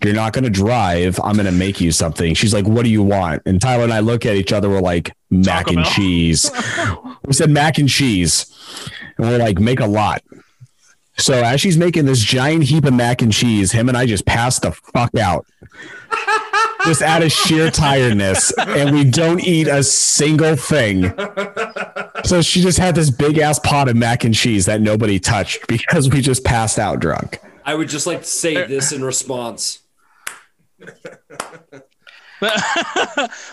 you're 0.05 0.15
not 0.15 0.35
gonna 0.35 0.51
drive. 0.51 1.19
I'm 1.25 1.37
gonna 1.37 1.51
make 1.51 1.81
you 1.81 1.91
something. 1.91 2.35
She's 2.35 2.53
like, 2.53 2.67
what 2.67 2.85
do 2.85 2.91
you 2.91 3.03
want? 3.03 3.43
And 3.47 3.61
Tyler 3.61 3.85
and 3.85 3.93
I 3.93 4.01
look 4.01 4.27
at 4.27 4.37
each 4.37 4.53
other. 4.53 4.69
We're 4.69 4.81
like, 4.81 5.13
mac 5.31 5.67
Taco 5.67 5.71
and 5.71 5.85
Bell? 5.85 5.93
cheese. 5.93 6.51
we 7.25 7.33
said 7.33 7.49
mac 7.49 7.79
and 7.79 7.89
cheese, 7.89 8.47
and 9.17 9.27
we're 9.27 9.39
like, 9.39 9.59
make 9.59 9.81
a 9.81 9.87
lot. 9.87 10.23
So 11.19 11.35
as 11.35 11.61
she's 11.61 11.77
making 11.77 12.07
this 12.07 12.20
giant 12.20 12.65
heap 12.65 12.85
of 12.85 12.95
mac 12.95 13.23
and 13.23 13.32
cheese, 13.32 13.73
him 13.73 13.89
and 13.89 13.99
I 13.99 14.07
just 14.07 14.24
passed 14.24 14.62
the 14.62 14.73
fuck 14.73 15.15
out 15.16 15.47
just 16.85 17.03
out 17.03 17.23
of 17.23 17.31
sheer 17.31 17.70
tiredness, 17.70 18.53
and 18.59 18.95
we 18.95 19.05
don't 19.05 19.40
eat 19.40 19.69
a 19.69 19.82
single 19.82 20.57
thing. 20.57 21.12
So 22.24 22.40
she 22.43 22.61
just 22.62 22.78
had 22.78 22.95
this 22.95 23.11
big 23.11 23.39
ass 23.39 23.59
pot 23.59 23.89
of 23.89 23.97
mac 23.97 24.24
and 24.24 24.35
cheese 24.35 24.66
that 24.66 24.81
nobody 24.81 25.19
touched 25.19 25.66
because 25.66 26.09
we 26.11 26.20
just 26.20 26.45
passed 26.45 26.78
out 26.78 27.01
drunk. 27.01 27.40
I 27.65 27.74
would 27.74 27.89
just 27.89 28.07
like 28.07 28.20
to 28.20 28.27
say 28.27 28.66
this 28.66 28.93
in 28.93 29.05
response. 29.05 29.81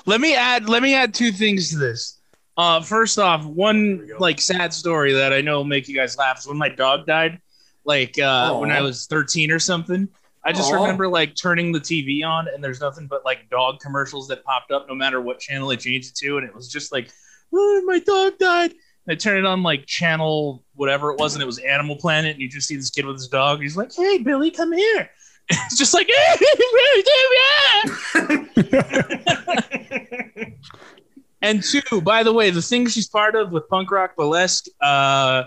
let 0.06 0.22
me 0.22 0.36
add. 0.36 0.70
Let 0.70 0.82
me 0.82 0.94
add 0.96 1.14
two 1.14 1.32
things 1.32 1.72
to 1.72 1.78
this. 1.78 2.20
Uh, 2.58 2.82
first 2.82 3.20
off, 3.20 3.44
one 3.46 4.10
like 4.20 4.40
sad 4.40 4.74
story 4.74 5.12
that 5.14 5.34
I 5.34 5.42
know 5.42 5.58
will 5.58 5.66
make 5.66 5.90
you 5.90 5.96
guys 5.96 6.18
laugh 6.18 6.40
is 6.40 6.48
when 6.48 6.58
my 6.58 6.70
dog 6.70 7.06
died. 7.06 7.42
Like 7.86 8.20
uh, 8.20 8.56
when 8.56 8.72
I 8.72 8.82
was 8.82 9.08
13 9.08 9.52
or 9.52 9.60
something. 9.60 10.08
I 10.44 10.52
just 10.52 10.72
Aw. 10.72 10.76
remember 10.76 11.08
like 11.08 11.36
turning 11.36 11.72
the 11.72 11.80
TV 11.80 12.24
on 12.24 12.48
and 12.48 12.64
there's 12.64 12.80
nothing 12.80 13.08
but 13.08 13.26
like 13.26 13.50
dog 13.50 13.80
commercials 13.80 14.28
that 14.28 14.44
popped 14.44 14.72
up 14.72 14.88
no 14.88 14.94
matter 14.94 15.20
what 15.20 15.40
channel 15.40 15.72
I 15.72 15.76
changed 15.76 16.12
it 16.12 16.16
to, 16.18 16.38
and 16.38 16.48
it 16.48 16.54
was 16.54 16.72
just 16.72 16.92
like, 16.92 17.10
oh, 17.52 17.84
my 17.86 18.00
dog 18.00 18.38
died. 18.38 18.72
And 18.72 19.14
I 19.14 19.16
turned 19.16 19.40
it 19.40 19.46
on 19.46 19.64
like 19.64 19.86
channel 19.86 20.64
whatever 20.76 21.12
it 21.12 21.20
was, 21.20 21.36
and 21.36 21.42
it 21.42 21.46
was 21.46 21.60
Animal 21.60 21.96
Planet, 21.96 22.34
and 22.34 22.42
you 22.42 22.50
just 22.50 22.68
see 22.68 22.76
this 22.76 22.90
kid 22.90 23.06
with 23.06 23.18
his 23.18 23.28
dog. 23.28 23.62
He's 23.62 23.78
like, 23.78 23.94
"Hey, 23.94 24.20
Billy, 24.20 24.52
come 24.52 24.74
here." 24.74 25.10
It's 25.48 25.78
just 25.78 25.94
like, 25.94 26.10
and 31.44 31.62
two, 31.62 32.02
by 32.02 32.24
the 32.24 32.34
way, 32.34 32.50
the 32.50 32.64
thing 32.64 32.88
she's 32.88 33.08
part 33.08 33.36
of 33.36 33.52
with 33.52 33.70
punk 33.70 33.92
rock 33.92 34.16
burlesque, 34.16 34.66
uh, 34.82 35.44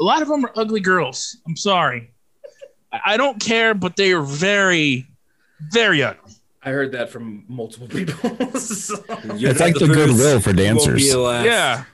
a 0.00 0.04
lot 0.04 0.22
of 0.22 0.28
them 0.28 0.44
are 0.44 0.52
ugly 0.56 0.80
girls. 0.80 1.36
I'm 1.46 1.56
sorry, 1.56 2.10
I, 2.92 3.00
I 3.06 3.16
don't 3.16 3.40
care, 3.40 3.74
but 3.74 3.96
they 3.96 4.12
are 4.12 4.22
very, 4.22 5.06
very 5.72 6.02
ugly. 6.02 6.32
I 6.62 6.70
heard 6.70 6.92
that 6.92 7.08
from 7.10 7.44
multiple 7.48 7.88
people. 7.88 8.14
So- 8.60 9.02
It's 9.08 9.60
like 9.60 9.74
the 9.76 9.86
goodwill 9.86 10.40
for 10.40 10.52
dancers. 10.52 11.06
Yeah. 11.08 11.84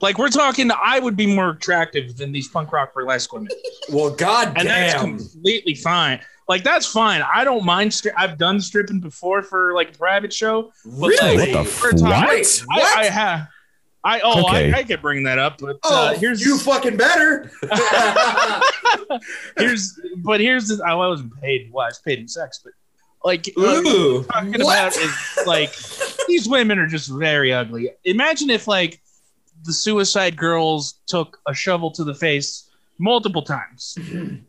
Like 0.00 0.18
we're 0.18 0.28
talking, 0.28 0.70
I 0.70 0.98
would 1.00 1.16
be 1.16 1.26
more 1.26 1.50
attractive 1.50 2.16
than 2.16 2.30
these 2.30 2.48
punk 2.48 2.70
rock 2.70 2.92
burlesque 2.94 3.32
women, 3.32 3.48
Well, 3.90 4.10
god 4.10 4.52
and 4.58 4.68
that's 4.68 5.00
completely 5.00 5.74
fine. 5.74 6.20
Like 6.48 6.62
that's 6.62 6.86
fine. 6.86 7.22
I 7.34 7.42
don't 7.44 7.64
mind. 7.64 7.90
Stri- 7.90 8.12
I've 8.16 8.36
done 8.38 8.60
stripping 8.60 9.00
before 9.00 9.42
for 9.42 9.74
like 9.74 9.94
a 9.94 9.98
private 9.98 10.32
show. 10.32 10.70
But 10.84 11.08
Really? 11.08 11.36
like, 11.38 11.54
What 11.54 11.64
the 11.66 11.80
we're 11.82 11.90
talking- 11.92 12.44
What? 12.66 12.86
I, 12.98 13.00
I 13.00 13.04
have. 13.06 13.48
I 14.06 14.20
oh 14.20 14.46
Okay. 14.46 14.72
I, 14.72 14.78
I 14.78 14.82
could 14.84 15.02
bring 15.02 15.24
that 15.24 15.40
up, 15.40 15.58
but 15.58 15.78
oh, 15.82 16.06
uh, 16.06 16.14
here's 16.14 16.40
you 16.40 16.58
fucking 16.58 16.96
better. 16.96 17.50
here's 19.58 19.98
but 20.18 20.40
here's 20.40 20.68
the, 20.68 20.80
I 20.86 20.94
wasn't 20.94 21.38
paid. 21.40 21.70
Well, 21.72 21.84
I 21.84 21.88
was 21.88 21.98
paid 21.98 22.20
in 22.20 22.28
sex, 22.28 22.60
but 22.62 22.72
like 23.24 23.48
uh, 23.58 23.60
Ooh. 23.60 24.22
talking 24.22 24.52
What? 24.52 24.60
about 24.60 24.96
is 24.96 25.38
like 25.44 25.74
these 26.28 26.48
women 26.48 26.78
are 26.78 26.86
just 26.86 27.10
very 27.10 27.52
ugly. 27.52 27.90
Imagine 28.04 28.48
if 28.50 28.68
like 28.68 29.00
the 29.64 29.72
Suicide 29.72 30.36
Girls 30.36 31.00
took 31.08 31.40
a 31.48 31.52
shovel 31.52 31.90
to 31.90 32.04
the 32.04 32.14
face 32.14 32.70
multiple 32.98 33.42
times, 33.42 33.98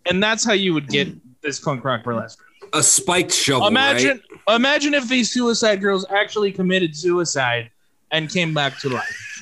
and 0.05 0.21
that's 0.21 0.45
how 0.45 0.53
you 0.53 0.75
would 0.75 0.87
get 0.87 1.09
this 1.41 1.59
punk 1.59 1.83
rock 1.83 2.03
burlesque. 2.03 2.39
A 2.73 2.83
spiked 2.83 3.33
shovel. 3.33 3.65
imagine, 3.67 4.21
right? 4.47 4.55
imagine 4.55 4.93
if 4.93 5.09
these 5.09 5.31
Suicide 5.31 5.81
Girls 5.81 6.05
actually 6.11 6.51
committed 6.51 6.95
suicide 6.95 7.71
and 8.11 8.29
came 8.29 8.53
back 8.53 8.77
to 8.79 8.89
life. 8.89 9.36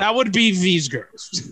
That 0.00 0.14
would 0.14 0.32
be 0.32 0.52
these 0.52 0.88
girls. 0.88 1.50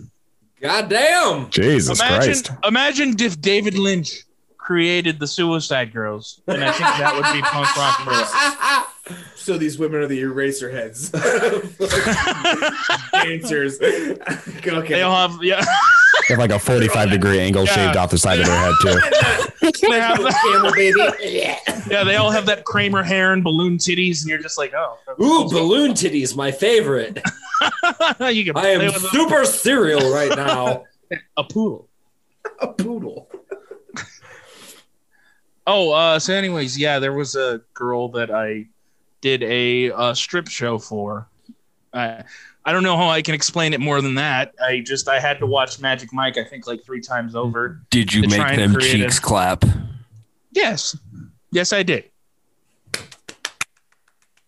God 0.59 0.89
damn. 0.89 1.49
Jesus 1.49 1.99
imagine, 1.99 2.33
Christ. 2.33 2.51
imagine 2.63 3.15
if 3.19 3.39
David 3.39 3.77
Lynch 3.77 4.23
created 4.57 5.19
the 5.19 5.27
Suicide 5.27 5.93
Girls, 5.93 6.41
and 6.47 6.63
I 6.63 6.71
think 6.71 6.83
that 6.83 7.13
would 7.15 7.33
be 7.33 7.41
punk 7.41 7.75
rock 7.77 8.05
burlesque. 8.05 8.33
So 9.49 9.57
these 9.57 9.79
women 9.79 10.01
are 10.01 10.05
the 10.05 10.19
eraser 10.19 10.69
heads. 10.69 11.09
Dancers. 13.11 13.81
okay. 13.81 14.87
They 14.87 15.01
all 15.01 15.27
have 15.27 15.43
yeah. 15.43 15.65
They 16.27 16.35
have 16.35 16.37
like 16.37 16.51
a 16.51 16.59
45 16.59 17.09
degree 17.09 17.39
angle 17.39 17.65
Yeah. 17.65 17.73
shaved 17.73 17.97
off 17.97 18.11
the 18.11 18.19
side 18.19 18.39
of 18.39 18.45
their 18.45 18.55
head, 18.55 18.75
too. 18.79 18.89
they 19.89 19.99
have 19.99 20.21
that, 20.21 20.39
camel 20.43 20.71
baby. 20.71 21.01
yeah, 21.89 22.03
they 22.03 22.17
all 22.17 22.29
have 22.29 22.45
that 22.45 22.63
Kramer 22.63 23.01
hair 23.01 23.33
and 23.33 23.43
balloon 23.43 23.79
titties, 23.79 24.21
and 24.21 24.29
you're 24.29 24.37
just 24.37 24.59
like, 24.59 24.75
oh, 24.75 24.99
Ooh, 25.19 25.49
balloon 25.49 25.93
titties, 25.93 26.35
my 26.35 26.51
favorite. 26.51 27.15
you 28.31 28.45
can 28.45 28.55
I 28.55 28.67
am 28.67 28.85
with 28.85 28.97
a, 28.97 28.99
super 28.99 29.45
cereal 29.45 30.13
right 30.13 30.37
now. 30.37 30.83
a 31.37 31.43
poodle. 31.43 31.89
A 32.59 32.67
poodle. 32.67 33.27
Oh, 35.65 35.91
uh, 35.91 36.19
so 36.19 36.35
anyways, 36.35 36.77
yeah, 36.77 36.99
there 36.99 37.13
was 37.13 37.35
a 37.35 37.61
girl 37.73 38.09
that 38.09 38.29
I 38.29 38.67
did 39.21 39.43
a 39.43 39.91
uh, 39.91 40.13
strip 40.13 40.47
show 40.47 40.77
for. 40.77 41.27
I 41.93 42.23
I 42.65 42.71
don't 42.71 42.83
know 42.83 42.97
how 42.97 43.09
I 43.09 43.21
can 43.21 43.33
explain 43.33 43.73
it 43.73 43.79
more 43.79 44.01
than 44.01 44.15
that. 44.15 44.53
I 44.63 44.81
just 44.85 45.07
I 45.07 45.19
had 45.19 45.39
to 45.39 45.45
watch 45.45 45.79
Magic 45.79 46.13
Mike. 46.13 46.37
I 46.37 46.43
think 46.43 46.67
like 46.67 46.83
three 46.83 47.01
times 47.01 47.35
over. 47.35 47.81
Did 47.89 48.13
you 48.13 48.21
make 48.27 48.55
them 48.57 48.77
cheeks 48.79 49.17
a- 49.17 49.21
clap? 49.21 49.63
Yes, 50.51 50.95
yes, 51.51 51.73
I 51.73 51.83
did. 51.83 52.05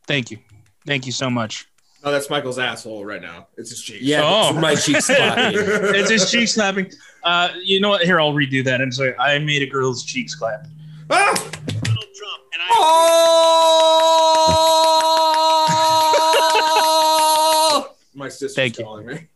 Thank 0.07 0.31
you, 0.31 0.39
thank 0.85 1.05
you 1.05 1.11
so 1.11 1.29
much. 1.29 1.67
Oh, 2.03 2.11
that's 2.11 2.29
Michael's 2.31 2.57
asshole 2.57 3.05
right 3.05 3.21
now. 3.21 3.47
It's 3.57 3.69
his 3.69 3.81
cheek. 3.81 3.99
Yeah, 4.01 4.21
Oh. 4.23 4.51
that's 4.53 4.57
my 4.61 4.73
cheeks 4.75 5.05
clapping. 5.15 5.59
it's 5.59 6.09
his 6.09 6.31
cheek 6.31 6.47
slapping. 6.47 6.91
Uh, 7.23 7.49
you 7.63 7.79
know 7.79 7.89
what? 7.89 8.01
Here, 8.03 8.19
I'll 8.19 8.33
redo 8.33 8.63
that. 8.65 8.81
I'm 8.81 8.91
sorry. 8.91 9.15
I 9.19 9.37
made 9.37 9.61
a 9.61 9.67
girl's 9.67 10.03
cheeks 10.03 10.33
clap. 10.33 10.65
Ah! 11.11 11.51
Oh! 16.63 17.91
My 18.13 18.27
sister's 18.29 18.55
Thank 18.55 18.77
you. 18.77 18.83
calling 18.83 19.05
me. 19.07 19.27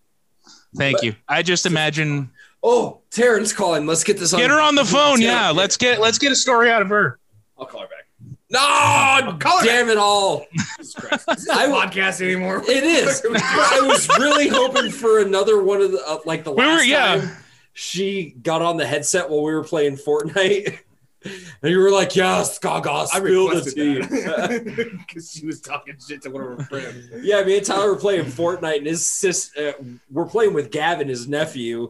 Thank 0.77 1.01
you. 1.03 1.15
I 1.27 1.41
just 1.41 1.65
imagine 1.65 2.29
oh, 2.61 2.99
Taryn's 3.11 3.53
calling. 3.53 3.85
Let's 3.85 4.03
get 4.03 4.17
this 4.19 4.33
on. 4.33 4.39
get 4.39 4.49
her 4.51 4.59
on 4.59 4.75
the 4.75 4.83
phone. 4.85 5.19
Taryn. 5.19 5.23
Yeah, 5.23 5.49
let's 5.51 5.77
get 5.77 5.99
let's 6.01 6.17
get 6.17 6.31
a 6.31 6.35
story 6.35 6.69
out 6.69 6.81
of 6.81 6.89
her. 6.89 7.19
I'll 7.57 7.65
call 7.65 7.81
her 7.81 7.87
back. 7.87 7.91
No, 8.51 9.37
Call 9.39 9.59
her 9.59 9.65
damn 9.65 9.89
it 9.89 9.97
all. 9.97 10.45
Jesus 10.77 10.93
Christ. 10.93 11.25
Is 11.29 11.45
this 11.45 11.47
a 11.47 11.67
podcast 11.67 12.21
anymore? 12.21 12.61
It 12.67 12.83
is. 12.83 13.25
I 13.35 13.79
was 13.87 14.07
really 14.19 14.47
hoping 14.47 14.91
for 14.91 15.19
another 15.19 15.63
one 15.63 15.81
of 15.81 15.91
the 15.91 16.03
uh, 16.05 16.19
like 16.25 16.43
the 16.43 16.51
We 16.51 16.63
were- 16.63 16.69
last 16.73 16.85
yeah. 16.87 17.15
time 17.21 17.29
she 17.73 18.35
got 18.41 18.61
on 18.61 18.77
the 18.77 18.85
headset 18.85 19.29
while 19.29 19.43
we 19.43 19.53
were 19.53 19.63
playing 19.63 19.97
Fortnite. 19.97 20.79
And 21.25 21.71
you 21.71 21.79
were 21.79 21.91
like, 21.91 22.15
yes, 22.15 22.59
Gaga, 22.59 22.91
I 22.91 23.05
spill 23.05 23.49
the 23.49 23.71
tea. 23.71 24.97
because 24.99 25.31
she 25.31 25.45
was 25.45 25.61
talking 25.61 25.95
shit 26.05 26.21
to 26.23 26.29
one 26.29 26.43
of 26.43 26.57
her 26.59 26.63
friends. 26.65 27.09
Yeah, 27.21 27.43
me 27.43 27.57
and 27.57 27.65
Tyler 27.65 27.93
were 27.93 27.99
playing 27.99 28.25
Fortnite, 28.25 28.77
and 28.77 28.87
his 28.87 29.05
sis, 29.05 29.55
uh, 29.57 29.73
we're 30.11 30.25
playing 30.25 30.53
with 30.53 30.71
Gavin, 30.71 31.07
his 31.07 31.27
nephew, 31.27 31.89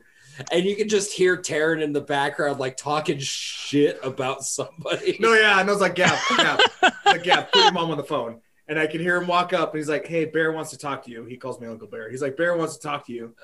and 0.52 0.66
you 0.66 0.76
can 0.76 0.90
just 0.90 1.12
hear 1.12 1.38
Taryn 1.38 1.82
in 1.82 1.94
the 1.94 2.02
background, 2.02 2.60
like 2.60 2.78
talking 2.78 3.20
shit 3.20 4.00
about 4.04 4.44
somebody. 4.44 5.18
No, 5.20 5.34
yeah, 5.34 5.60
and 5.60 5.70
I 5.70 5.72
was 5.72 5.82
like, 5.82 5.96
Gav, 5.96 6.18
Gav, 6.38 6.60
like, 7.06 7.24
Gav, 7.24 7.52
put 7.52 7.64
your 7.64 7.72
mom 7.72 7.92
on 7.92 7.98
the 7.98 8.04
phone. 8.04 8.42
And 8.68 8.80
I 8.80 8.88
can 8.88 9.00
hear 9.00 9.18
him 9.18 9.28
walk 9.28 9.54
up, 9.54 9.74
and 9.74 9.78
he's 9.78 9.90
like, 9.90 10.08
"Hey, 10.08 10.26
Bear 10.26 10.52
wants 10.52 10.72
to 10.72 10.78
talk 10.78 11.04
to 11.04 11.12
you." 11.12 11.24
He 11.26 11.38
calls 11.38 11.62
me 11.62 11.68
Uncle 11.68 11.88
Bear. 11.88 12.10
He's 12.10 12.24
like, 12.24 12.36
"Bear 12.36 12.58
wants 12.58 12.76
to 12.78 12.82
talk 12.82 13.06
to 13.06 13.14
you," 13.14 13.36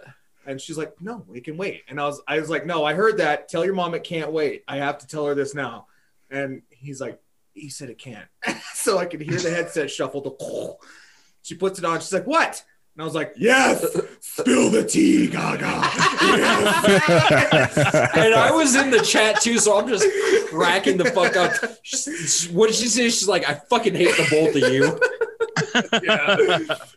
and 0.45 0.59
she's 0.59 0.77
like, 0.77 0.93
"No, 1.01 1.23
we 1.27 1.41
can 1.41 1.57
wait." 1.57 1.83
And 1.87 1.99
I 1.99 2.05
was, 2.05 2.21
I 2.27 2.39
was 2.39 2.49
like, 2.49 2.65
"No, 2.65 2.83
I 2.83 2.93
heard 2.93 3.17
that. 3.17 3.47
Tell 3.49 3.63
your 3.65 3.73
mom 3.75 3.93
it 3.93 4.03
can't 4.03 4.31
wait. 4.31 4.63
I 4.67 4.77
have 4.77 4.97
to 4.99 5.07
tell 5.07 5.25
her 5.25 5.35
this 5.35 5.53
now." 5.55 5.87
And 6.29 6.61
he's 6.69 6.99
like, 7.01 7.19
"He 7.53 7.69
said 7.69 7.89
it 7.89 7.97
can't." 7.97 8.27
so 8.73 8.97
I 8.97 9.05
could 9.05 9.21
hear 9.21 9.37
the 9.39 9.51
headset 9.51 9.89
shuffle. 9.97 10.21
The 10.21 10.77
she 11.43 11.55
puts 11.55 11.79
it 11.79 11.85
on. 11.85 11.99
She's 11.99 12.13
like, 12.13 12.27
"What?" 12.27 12.63
And 12.95 13.01
I 13.01 13.05
was 13.05 13.15
like, 13.15 13.33
"Yes, 13.37 13.85
spill 14.19 14.69
the 14.69 14.83
tea, 14.83 15.27
Gaga." 15.27 15.81
Yes. 16.21 17.77
and 18.15 18.33
I 18.33 18.51
was 18.51 18.75
in 18.75 18.91
the 18.91 18.99
chat 19.01 19.39
too, 19.41 19.57
so 19.59 19.77
I'm 19.79 19.87
just 19.87 20.05
cracking 20.49 20.97
the 20.97 21.05
fuck 21.05 21.35
up. 21.37 21.53
She- 21.83 22.49
What 22.51 22.67
did 22.67 22.75
she 22.75 22.87
say? 22.87 23.03
She's 23.05 23.27
like, 23.27 23.47
I 23.49 23.53
fucking 23.69 23.95
hate 23.95 24.15
the 24.17 24.27
both 24.29 24.55
of 24.61 24.71
you. 24.73 24.99
yeah, 26.03 26.37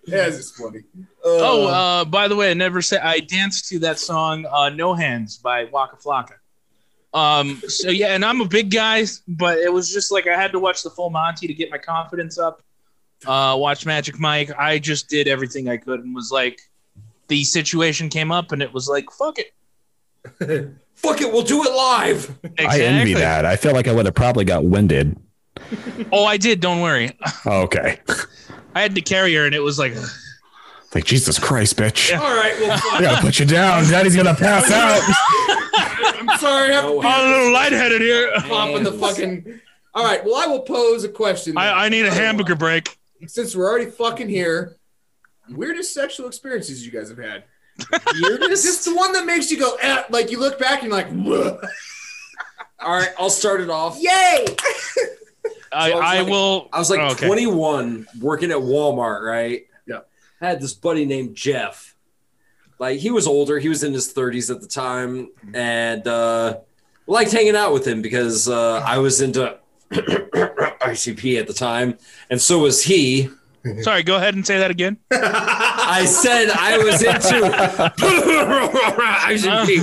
yeah, 0.07 0.27
it's 0.27 0.37
just 0.37 0.57
funny. 0.57 0.81
Oh, 1.25 1.67
uh, 1.67 2.05
by 2.05 2.29
the 2.29 2.37
way, 2.37 2.51
I 2.51 2.55
never 2.55 2.83
said 2.83 3.01
I 3.03 3.21
danced 3.21 3.69
to 3.69 3.79
that 3.81 3.99
song 3.99 4.47
uh, 4.51 4.71
"No 4.71 4.95
Hands" 4.95 5.37
by 5.39 5.65
Waka 5.65 5.97
Flocka. 5.97 6.35
Um, 7.13 7.63
so 7.69 7.91
yeah, 7.91 8.15
and 8.15 8.25
I'm 8.25 8.41
a 8.41 8.49
big 8.49 8.71
guy, 8.71 9.05
but 9.29 9.59
it 9.59 9.73
was 9.73 9.93
just 9.93 10.11
like 10.11 10.27
I 10.27 10.37
had 10.41 10.53
to 10.53 10.59
watch 10.59 10.83
the 10.83 10.91
full 10.91 11.11
Monty 11.11 11.47
to 11.47 11.55
get 11.55 11.71
my 11.71 11.79
confidence 11.79 12.39
up. 12.39 12.63
Uh, 13.25 13.57
watch 13.59 13.87
Magic 13.87 14.19
Mike. 14.19 14.51
I 14.59 14.79
just 14.79 15.09
did 15.09 15.29
everything 15.29 15.69
I 15.69 15.77
could 15.77 16.01
and 16.01 16.15
was 16.15 16.31
like, 16.31 16.61
the 17.29 17.45
situation 17.45 18.09
came 18.09 18.33
up, 18.33 18.53
and 18.53 18.61
it 18.63 18.73
was 18.73 18.89
like, 18.89 19.11
fuck 19.11 19.39
it. 19.39 19.55
Fuck 20.95 21.21
it, 21.21 21.31
we'll 21.31 21.43
do 21.43 21.63
it 21.65 21.71
live. 21.71 22.39
I 22.59 22.81
envy 22.81 23.15
that. 23.15 23.45
I 23.45 23.57
feel 23.57 23.73
like 23.73 23.89
I 23.89 23.93
would 23.93 24.07
have 24.07 24.15
probably 24.15 24.45
got 24.45 24.65
winded. 24.65 25.19
Oh, 26.13 26.25
I 26.25 26.37
did. 26.37 26.61
Don't 26.61 26.81
worry. 26.81 27.11
Oh, 27.45 27.63
okay. 27.63 28.01
I 28.75 28.81
had 28.83 28.95
to 28.95 29.01
carry 29.01 29.35
her, 29.35 29.47
and 29.47 29.55
it 29.55 29.61
was 29.61 29.79
like, 29.79 29.95
Like 30.95 31.05
Jesus 31.05 31.39
Christ, 31.39 31.77
bitch. 31.77 32.11
Yeah. 32.11 32.21
All 32.21 32.35
right, 32.37 32.55
well, 32.61 32.81
I 32.93 33.01
gotta 33.01 33.21
put 33.23 33.39
you 33.39 33.47
down. 33.47 33.85
Daddy's 33.85 34.17
gonna 34.17 34.35
pass 34.35 34.71
out. 34.71 35.01
I'm 36.21 36.39
sorry. 36.39 36.71
I 36.71 36.75
have 36.75 36.85
No, 36.85 37.01
to 37.03 37.07
I'm 37.09 37.27
a 37.27 37.37
little 37.37 37.53
lightheaded 37.53 38.01
here. 38.01 38.31
pop 38.41 38.71
in 38.77 38.83
the 38.85 38.93
fucking. 38.93 39.61
All 39.95 40.05
right. 40.05 40.25
Well, 40.25 40.37
I 40.37 40.47
will 40.47 40.61
pose 40.63 41.05
a 41.05 41.09
question. 41.09 41.57
I, 41.57 41.87
I 41.87 41.89
need 41.89 42.05
a 42.07 42.13
hamburger 42.13 42.57
break. 42.57 42.97
Since 43.27 43.55
we're 43.57 43.69
already 43.69 43.91
fucking 43.91 44.29
here, 44.29 44.77
weirdest 45.49 45.95
sexual 45.95 46.27
experiences 46.27 46.85
you 46.85 46.91
guys 46.93 47.09
have 47.09 47.19
had? 47.19 47.45
Weirdest? 48.21 48.65
Just 48.65 48.85
the 48.85 48.95
one 48.95 49.13
that 49.13 49.25
makes 49.27 49.51
you 49.51 49.59
go, 49.59 49.77
eh, 49.81 50.03
like 50.11 50.31
you 50.31 50.39
look 50.39 50.59
back 50.59 50.83
and 50.83 50.89
you're 50.93 50.97
like, 50.97 51.09
"Whoa." 51.11 51.61
All 52.81 52.97
right, 52.99 53.11
I'll 53.19 53.31
start 53.31 53.61
it 53.61 53.71
off. 53.71 53.97
yay! 54.01 54.45
I, 55.75 55.91
So 55.91 55.95
I 55.95 55.99
was 56.01 56.05
I 56.05 56.21
like- 56.21 56.29
will. 56.31 56.69
I 56.73 56.79
was 56.79 56.91
like 56.91 57.01
Oh, 57.01 57.07
okay. 57.13 57.27
21 57.27 58.07
working 58.21 58.51
at 58.51 58.59
Walmart, 58.59 59.23
right? 59.23 59.67
Yeah. 59.87 60.01
I 60.41 60.47
had 60.49 60.61
this 60.61 60.73
buddy 60.75 61.05
named 61.05 61.35
Jeff. 61.35 61.95
Like 62.79 62.99
he 62.99 63.11
was 63.11 63.27
older, 63.27 63.59
he 63.59 63.69
was 63.69 63.83
in 63.85 63.93
his 63.93 64.13
30s 64.13 64.51
at 64.55 64.61
the 64.61 64.67
time, 64.67 65.29
and 65.55 66.07
uh 66.09 66.59
liked 67.07 67.33
hanging 67.33 67.55
out 67.57 67.73
with 67.73 67.87
him 67.87 68.03
because 68.03 68.49
uh 68.49 68.83
I 68.85 68.99
was 68.99 69.21
into 69.21 69.59
ICP 69.93 71.39
at 71.39 71.47
the 71.47 71.53
time, 71.55 71.97
and 72.31 72.41
so 72.41 72.59
was 72.59 72.83
he. 72.83 73.31
Sorry, 73.81 74.03
go 74.03 74.17
ahead 74.17 74.35
and 74.35 74.47
say 74.47 74.59
that 74.59 74.71
again. 74.71 74.99
I 75.11 76.05
said 76.05 76.51
I 76.51 76.77
was 76.79 77.03
into 77.03 77.19
ICP. 79.25 79.79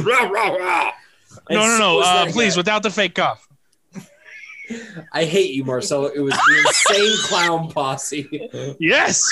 And 1.50 1.58
No, 1.58 1.62
no, 1.66 1.78
so 1.78 1.78
no. 1.80 1.96
was 1.96 2.06
Uh, 2.08 2.26
please, 2.32 2.54
guy. 2.56 2.60
without 2.60 2.84
the 2.84 2.90
fake 2.92 3.16
cough. 3.16 3.48
I 5.14 5.26
hate 5.26 5.54
you, 5.54 5.64
Marcelo. 5.64 6.08
It 6.08 6.20
was 6.20 6.34
the 6.34 6.64
insane 6.68 7.18
clown 7.28 7.72
posse. 7.72 8.50
Yes. 8.80 9.24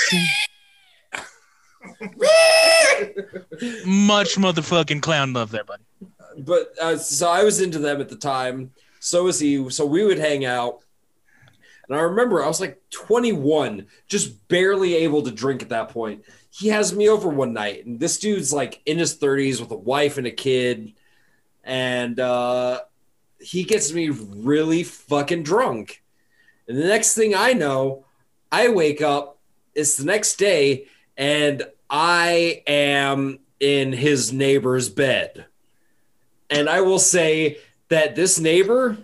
Much 3.85 4.35
motherfucking 4.35 5.01
clown 5.01 5.33
love 5.33 5.51
there, 5.51 5.63
buddy. 5.63 5.83
but 6.39 6.73
uh, 6.81 6.97
so 6.97 7.29
I 7.29 7.43
was 7.43 7.61
into 7.61 7.79
them 7.79 8.01
at 8.01 8.09
the 8.09 8.15
time. 8.15 8.71
So 8.99 9.25
was 9.25 9.39
he. 9.39 9.69
So 9.69 9.85
we 9.85 10.03
would 10.03 10.19
hang 10.19 10.45
out. 10.45 10.79
And 11.87 11.97
I 11.97 12.01
remember 12.01 12.43
I 12.43 12.47
was 12.47 12.61
like 12.61 12.81
21, 12.91 13.87
just 14.07 14.47
barely 14.47 14.95
able 14.97 15.23
to 15.23 15.31
drink 15.31 15.63
at 15.63 15.69
that 15.69 15.89
point. 15.89 16.23
He 16.51 16.67
has 16.67 16.93
me 16.93 17.09
over 17.09 17.29
one 17.29 17.53
night, 17.53 17.85
and 17.85 17.99
this 17.99 18.19
dude's 18.19 18.53
like 18.53 18.81
in 18.85 18.97
his 18.99 19.17
30s 19.17 19.59
with 19.59 19.71
a 19.71 19.75
wife 19.75 20.17
and 20.17 20.27
a 20.27 20.31
kid. 20.31 20.93
And 21.63 22.19
uh, 22.19 22.81
he 23.39 23.63
gets 23.63 23.93
me 23.93 24.09
really 24.09 24.83
fucking 24.83 25.43
drunk. 25.43 26.03
And 26.67 26.77
the 26.77 26.87
next 26.87 27.15
thing 27.15 27.33
I 27.35 27.53
know, 27.53 28.05
I 28.51 28.69
wake 28.69 29.01
up, 29.01 29.39
it's 29.73 29.97
the 29.97 30.05
next 30.05 30.35
day, 30.35 30.85
and 31.17 31.63
I 31.89 32.63
am 32.67 33.39
in 33.59 33.93
his 33.93 34.31
neighbor's 34.31 34.89
bed. 34.89 35.45
And 36.49 36.69
I 36.69 36.81
will 36.81 36.99
say 36.99 37.57
that 37.89 38.15
this 38.15 38.39
neighbor 38.39 38.97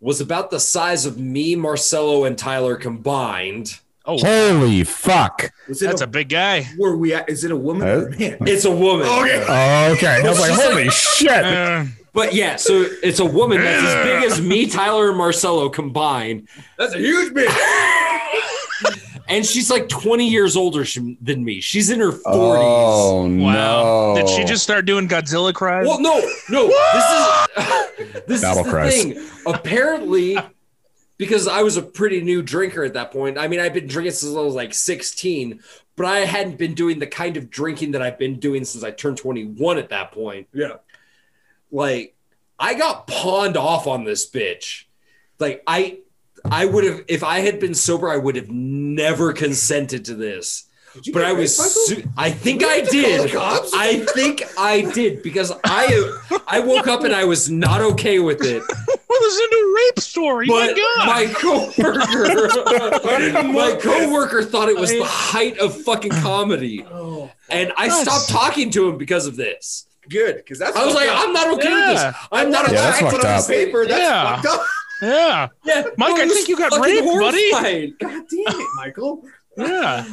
was 0.00 0.20
about 0.20 0.50
the 0.50 0.60
size 0.60 1.06
of 1.06 1.18
me, 1.18 1.56
Marcelo, 1.56 2.24
and 2.24 2.36
Tyler 2.36 2.76
combined. 2.76 3.78
Oh, 4.06 4.18
Holy 4.18 4.84
fuck. 4.84 5.50
That's 5.66 6.02
a, 6.02 6.04
a 6.04 6.06
big 6.06 6.28
guy. 6.28 6.68
were 6.78 6.96
we 6.96 7.14
at, 7.14 7.28
is 7.28 7.42
it 7.42 7.50
a 7.50 7.56
woman 7.56 7.88
or 7.88 8.08
a 8.08 8.10
man? 8.10 8.36
It's 8.42 8.66
a 8.66 8.70
woman. 8.70 9.06
Okay. 9.06 9.46
Oh, 9.48 9.92
okay. 9.94 10.20
I 10.22 10.28
was 10.28 10.38
like, 10.38 10.52
holy 10.54 10.90
shit. 10.90 11.30
Uh, 11.30 11.84
But 12.14 12.32
yeah, 12.32 12.56
so 12.56 12.86
it's 13.02 13.18
a 13.18 13.24
woman 13.24 13.60
that's 13.60 13.84
as 13.84 14.04
big 14.06 14.30
as 14.30 14.40
me, 14.40 14.66
Tyler, 14.70 15.08
and 15.10 15.18
Marcelo 15.18 15.68
combined. 15.68 16.48
That's 16.78 16.94
a 16.94 16.98
huge 16.98 17.34
bitch. 17.34 17.50
And 19.26 19.44
she's 19.44 19.70
like 19.70 19.88
20 19.88 20.28
years 20.28 20.54
older 20.54 20.84
than 21.22 21.44
me. 21.44 21.60
She's 21.62 21.88
in 21.88 21.98
her 21.98 22.12
40s. 22.12 22.20
Oh, 22.26 23.22
wow. 23.22 23.52
no. 23.52 24.14
Did 24.16 24.28
she 24.28 24.44
just 24.44 24.62
start 24.62 24.84
doing 24.84 25.08
Godzilla 25.08 25.54
cries? 25.54 25.86
Well, 25.86 25.98
no, 25.98 26.20
no. 26.50 26.68
This 26.92 27.04
is 28.20 28.22
this 28.26 28.42
Battle 28.42 28.58
is 28.60 28.64
the 28.66 28.70
cries. 28.70 29.02
thing. 29.02 29.26
Apparently, 29.46 30.38
because 31.16 31.48
I 31.48 31.62
was 31.62 31.78
a 31.78 31.82
pretty 31.82 32.20
new 32.20 32.42
drinker 32.42 32.84
at 32.84 32.92
that 32.94 33.12
point. 33.12 33.38
I 33.38 33.48
mean, 33.48 33.60
I've 33.60 33.72
been 33.72 33.86
drinking 33.86 34.12
since 34.12 34.36
I 34.36 34.40
was 34.40 34.54
like 34.54 34.74
16, 34.74 35.58
but 35.96 36.04
I 36.04 36.18
hadn't 36.20 36.58
been 36.58 36.74
doing 36.74 36.98
the 36.98 37.06
kind 37.06 37.38
of 37.38 37.48
drinking 37.48 37.92
that 37.92 38.02
I've 38.02 38.18
been 38.18 38.38
doing 38.38 38.64
since 38.66 38.84
I 38.84 38.90
turned 38.90 39.16
21 39.16 39.78
at 39.78 39.88
that 39.88 40.12
point. 40.12 40.48
Yeah. 40.52 40.74
Like, 41.74 42.14
I 42.58 42.74
got 42.74 43.06
pawned 43.08 43.56
off 43.56 43.86
on 43.88 44.04
this 44.04 44.30
bitch. 44.30 44.84
Like, 45.40 45.62
I 45.66 45.98
I 46.44 46.64
would 46.66 46.84
have 46.84 47.02
if 47.08 47.24
I 47.24 47.40
had 47.40 47.58
been 47.58 47.74
sober, 47.74 48.08
I 48.08 48.16
would 48.16 48.36
have 48.36 48.48
never 48.50 49.32
consented 49.32 50.04
to 50.06 50.14
this. 50.14 50.68
But 51.12 51.24
I 51.24 51.32
was 51.32 51.56
su- 51.86 52.04
I 52.16 52.30
think 52.30 52.62
I 52.62 52.74
have 52.74 52.88
to 52.90 53.28
call 53.28 53.62
the 53.62 53.64
did. 53.64 53.74
I 53.74 54.06
think 54.14 54.44
I 54.56 54.82
did 54.82 55.24
because 55.24 55.50
I 55.64 56.12
I 56.46 56.60
woke 56.60 56.86
up 56.86 57.02
and 57.02 57.12
I 57.12 57.24
was 57.24 57.50
not 57.50 57.80
okay 57.80 58.20
with 58.20 58.40
it. 58.42 58.62
What 59.06 59.22
is 59.24 59.36
in 59.38 59.44
a 59.44 59.48
new 59.50 59.74
rape 59.76 59.98
story? 59.98 60.46
But 60.46 60.76
My 60.76 60.82
God. 60.96 61.06
my 61.06 61.26
coworker 61.34 63.42
my 63.52 63.74
coworker 63.82 64.44
thought 64.44 64.68
it 64.68 64.76
was 64.76 64.90
the 64.90 65.02
height 65.04 65.58
of 65.58 65.76
fucking 65.82 66.12
comedy. 66.12 66.84
Oh, 66.88 67.32
And 67.48 67.72
I 67.76 67.88
stopped 67.88 68.28
talking 68.28 68.70
to 68.70 68.88
him 68.88 68.96
because 68.96 69.26
of 69.26 69.34
this. 69.34 69.86
Good, 70.08 70.36
because 70.36 70.58
that's. 70.58 70.76
I 70.76 70.84
was 70.84 70.94
like, 70.94 71.08
up. 71.08 71.18
I'm 71.26 71.32
not 71.32 71.46
okay 71.54 71.68
with 71.68 71.78
Yeah. 71.78 71.92
this. 72.10 72.14
I'm 72.32 72.50
not 72.50 72.66
Yeah, 72.70 72.72
that's 72.74 72.96
okay 72.96 73.04
fucked 73.10 73.16
with 73.16 73.24
up. 73.26 73.36
this. 73.38 73.46
paper. 73.46 73.86
That's 73.86 74.00
Yeah. 74.00 74.36
fucked 74.42 74.46
up. 74.46 74.66
yeah. 75.02 75.48
Yeah, 75.64 75.82
Mike, 75.98 76.16
no, 76.16 76.22
I 76.22 76.28
think 76.28 76.48
you 76.48 76.56
got 76.56 76.70
fucking 76.70 76.82
raped, 76.84 77.06
buddy. 77.20 77.50
horrifying. 77.50 77.94
God 78.00 78.10
damn 78.10 78.60
it, 78.60 78.66
Michael. 78.76 79.22
Yeah. 79.56 80.04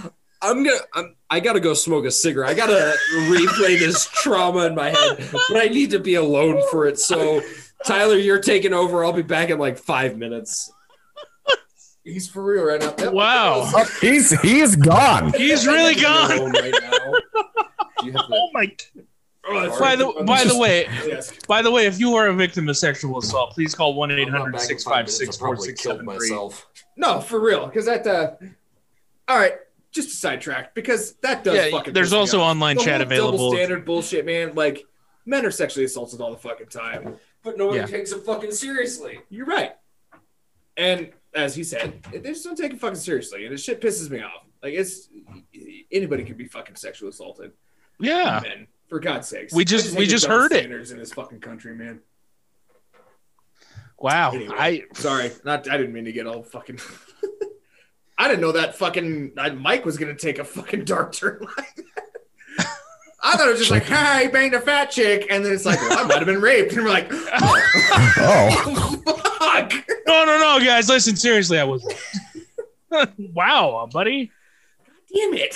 I'm 0.43 0.63
gonna. 0.63 0.77
I'm, 0.95 1.15
I 1.29 1.39
gotta 1.39 1.59
go 1.59 1.73
smoke 1.75 2.05
a 2.05 2.11
cigarette. 2.11 2.49
I 2.49 2.53
gotta 2.55 2.95
replay 3.27 3.77
this 3.77 4.07
trauma 4.07 4.65
in 4.65 4.73
my 4.75 4.89
head, 4.89 5.29
but 5.31 5.57
I 5.57 5.67
need 5.67 5.91
to 5.91 5.99
be 5.99 6.15
alone 6.15 6.63
for 6.71 6.87
it. 6.87 6.97
So, 6.97 7.41
Tyler, 7.85 8.17
you're 8.17 8.39
taking 8.39 8.73
over. 8.73 9.05
I'll 9.05 9.13
be 9.13 9.21
back 9.21 9.49
in 9.51 9.59
like 9.59 9.77
five 9.77 10.17
minutes. 10.17 10.71
He's 12.03 12.27
for 12.27 12.43
real 12.43 12.63
right 12.63 12.81
now. 12.81 12.95
Yep. 12.97 13.13
Wow. 13.13 13.71
He's 14.01 14.31
he's 14.41 14.75
gone. 14.75 15.31
He's 15.33 15.67
really 15.67 15.93
gone. 15.93 16.51
right 16.51 16.73
now. 16.81 17.13
You 18.03 18.11
have 18.13 18.25
the- 18.27 18.29
Oh 18.35 18.49
my. 18.53 18.75
Oh, 19.47 19.79
By 19.79 19.95
the 19.95 20.23
by 20.25 20.43
the 20.43 20.55
way, 20.57 20.87
by 21.47 21.61
the 21.63 21.71
way, 21.71 21.87
if 21.87 21.99
you 21.99 22.13
are 22.15 22.27
a 22.27 22.33
victim 22.33 22.69
of 22.69 22.77
sexual 22.77 23.17
assault, 23.17 23.51
please 23.53 23.73
call 23.73 23.95
one 23.95 24.11
eight 24.11 24.27
I'm 24.27 24.33
not 24.33 24.41
hundred 24.41 24.51
back 24.53 24.61
in 24.61 24.67
six 24.67 24.83
five 24.83 24.91
five 24.91 24.99
minutes. 25.05 25.17
six 25.17 25.35
I 25.35 25.39
four 25.39 25.47
probably 25.49 25.67
six 25.69 25.81
killed 25.81 25.97
seven 25.99 26.15
three. 26.17 26.29
myself. 26.29 26.67
No, 26.95 27.19
for 27.21 27.39
real. 27.39 27.65
Because 27.65 27.85
that. 27.87 28.05
Uh, 28.05 28.31
all 29.27 29.37
right, 29.39 29.53
just 29.91 30.09
a 30.09 30.15
sidetrack 30.15 30.75
because 30.75 31.13
that 31.23 31.43
does 31.43 31.55
Yeah, 31.55 31.69
fucking. 31.71 31.93
there's 31.93 32.13
also 32.13 32.39
online 32.39 32.77
The 32.77 32.83
chat 32.83 33.01
available. 33.01 33.37
Double 33.37 33.53
standard 33.53 33.83
bullshit, 33.85 34.25
man. 34.27 34.53
Like 34.53 34.83
men 35.25 35.43
are 35.45 35.51
sexually 35.51 35.85
assaulted 35.85 36.21
all 36.21 36.31
the 36.31 36.37
fucking 36.37 36.67
time. 36.67 37.15
but 37.43 37.57
nobody 37.57 37.79
Yeah. 37.79 37.85
takes 37.87 38.11
it 38.11 38.23
fucking 38.23 38.51
seriously. 38.51 39.21
You're 39.31 39.47
right. 39.47 39.71
And 40.77 41.09
as 41.33 41.55
he 41.55 41.63
said, 41.63 42.03
they 42.11 42.19
just 42.19 42.43
don't 42.43 42.55
take 42.55 42.73
it 42.73 42.79
fucking 42.79 42.95
seriously, 42.95 43.45
and 43.45 43.53
this 43.53 43.63
shit 43.63 43.81
pisses 43.81 44.11
me 44.11 44.21
off. 44.21 44.45
Like 44.61 44.73
it's 44.75 45.09
anybody 45.91 46.23
could 46.25 46.37
be 46.37 46.45
fucking 46.45 46.75
sexually 46.75 47.09
assaulted. 47.09 47.51
Yeah. 47.99 48.41
Men, 48.43 48.67
for 48.91 48.99
God's 48.99 49.29
sakes. 49.29 49.53
We 49.53 49.63
just- 49.63 49.95
I 49.95 49.99
we 49.99 50.05
just 50.05 50.25
heard 50.25 50.51
it. 50.51 50.69
in 50.69 50.97
this 50.99 51.13
fucking 51.13 51.39
country, 51.39 51.73
man. 51.73 52.01
Wow. 53.97 54.31
Anyway, 54.33 54.53
I 54.57 54.83
sorry, 54.93 55.31
not. 55.45 55.69
I 55.69 55.77
didn't 55.77 55.93
mean 55.93 56.03
to 56.05 56.11
get 56.11 56.27
all 56.27 56.43
fucking. 56.43 56.77
I 58.17 58.27
didn't 58.27 58.41
know 58.41 58.51
that 58.51 58.75
fucking 58.77 59.31
Mike 59.59 59.85
was 59.85 59.97
gonna 59.97 60.15
take 60.15 60.39
a 60.39 60.43
fucking 60.43 60.83
dark 60.83 61.13
turn 61.13 61.39
like 61.57 61.75
that. 61.75 62.67
I 63.23 63.37
thought 63.37 63.47
it 63.47 63.51
was 63.51 63.59
just 63.59 63.71
like, 63.71 63.85
"Ha, 63.85 64.19
he 64.23 64.27
banged 64.27 64.55
a 64.55 64.59
fat 64.59 64.91
chick," 64.91 65.27
and 65.29 65.45
then 65.45 65.53
it's 65.53 65.65
like, 65.65 65.79
"Well, 65.79 65.99
I 65.99 66.03
might 66.03 66.17
have 66.17 66.25
been 66.25 66.41
raped," 66.41 66.73
and 66.73 66.83
we're 66.83 66.89
like, 66.89 67.07
Oh, 67.11 67.61
oh. 68.17 69.01
"Fuck!" 69.39 69.71
no 70.07 70.25
no 70.25 70.37
no 70.37 70.65
guys, 70.65 70.89
listen 70.89 71.15
seriously, 71.15 71.59
I 71.59 71.63
wasn't. 71.63 71.93
wow, 73.33 73.87
buddy. 73.93 74.31
Damn 75.13 75.33
it! 75.35 75.55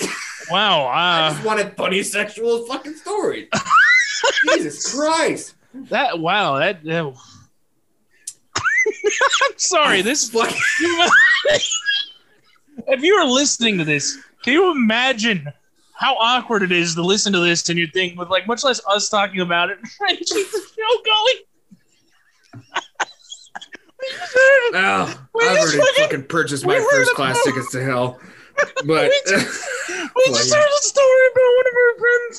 Wow. 0.50 0.86
I 0.86 1.26
Uh, 1.28 1.30
just 1.32 1.44
wanted 1.44 1.76
funny 1.76 2.02
sexual 2.02 2.66
fucking 2.66 2.94
stories. 2.94 3.48
Jesus 4.54 4.94
Christ! 4.94 5.54
that 5.90 6.18
wow 6.18 6.58
that. 6.58 6.82
that 6.84 7.04
I'm 8.56 9.58
sorry. 9.58 10.00
This 10.02 10.30
Fuck. 10.32 10.50
if 12.88 13.02
you 13.02 13.14
are 13.14 13.26
listening 13.26 13.78
to 13.78 13.84
this, 13.84 14.16
can 14.42 14.52
you 14.54 14.70
imagine 14.70 15.46
how 15.94 16.14
awkward 16.16 16.62
it 16.62 16.72
is 16.72 16.94
to 16.94 17.02
listen 17.02 17.32
to 17.32 17.40
this 17.40 17.68
and 17.68 17.78
you 17.78 17.86
think 17.88 18.18
with 18.18 18.28
like 18.30 18.46
much 18.46 18.62
less 18.64 18.80
us 18.88 19.08
talking 19.08 19.40
about 19.40 19.70
it 19.70 19.78
trying 19.96 20.16
to 20.16 20.24
keep 20.24 20.50
the 20.50 20.60
show 20.60 21.02
going? 21.04 21.36
We 24.72 24.78
I've 25.46 25.56
already 25.58 25.78
fucking- 25.78 25.94
fucking 26.04 26.24
purchased 26.24 26.64
my 26.66 26.78
first 26.90 27.12
class 27.14 27.38
tickets 27.44 27.70
to 27.72 27.82
hell. 27.84 28.20
But 28.86 29.10
We 29.10 29.20
just- 29.26 29.66
we 30.14 30.22
Well, 30.28 30.34
just 30.40 30.54
heard 30.54 30.68
a 30.68 30.82
story 30.82 31.26
about 31.32 31.50
one 31.56 31.66
of 31.66 31.74
our 31.82 31.94
friends 31.98 32.34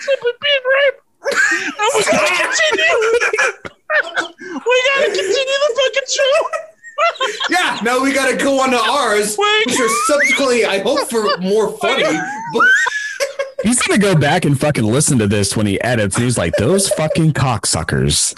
simply 0.00 0.32
being 0.42 0.64
raped. 0.74 1.00
And 1.26 1.90
we 1.94 2.02
gotta 2.04 2.34
continue. 2.42 2.96
we 4.66 4.76
gotta 4.94 5.06
continue 5.06 5.58
the 5.64 5.72
fucking 5.76 6.08
show. 6.08 6.34
yeah, 7.50 7.78
now 7.82 8.02
we 8.02 8.12
gotta 8.12 8.36
go 8.36 8.60
on 8.60 8.70
to 8.70 8.78
ours, 8.78 9.36
Wait. 9.38 9.66
which 9.66 9.80
are 9.80 9.88
subsequently, 10.06 10.64
I 10.64 10.80
hope, 10.80 11.08
for 11.08 11.36
more 11.38 11.76
funny. 11.78 12.04
But 12.52 12.68
he's 13.62 13.80
gonna 13.82 13.98
go 14.00 14.14
back 14.16 14.44
and 14.44 14.58
fucking 14.58 14.84
listen 14.84 15.18
to 15.18 15.26
this 15.26 15.56
when 15.56 15.66
he 15.66 15.80
edits. 15.82 16.16
And 16.16 16.24
he's 16.24 16.38
like, 16.38 16.54
"Those 16.56 16.88
fucking 16.90 17.32
cocksuckers." 17.32 18.34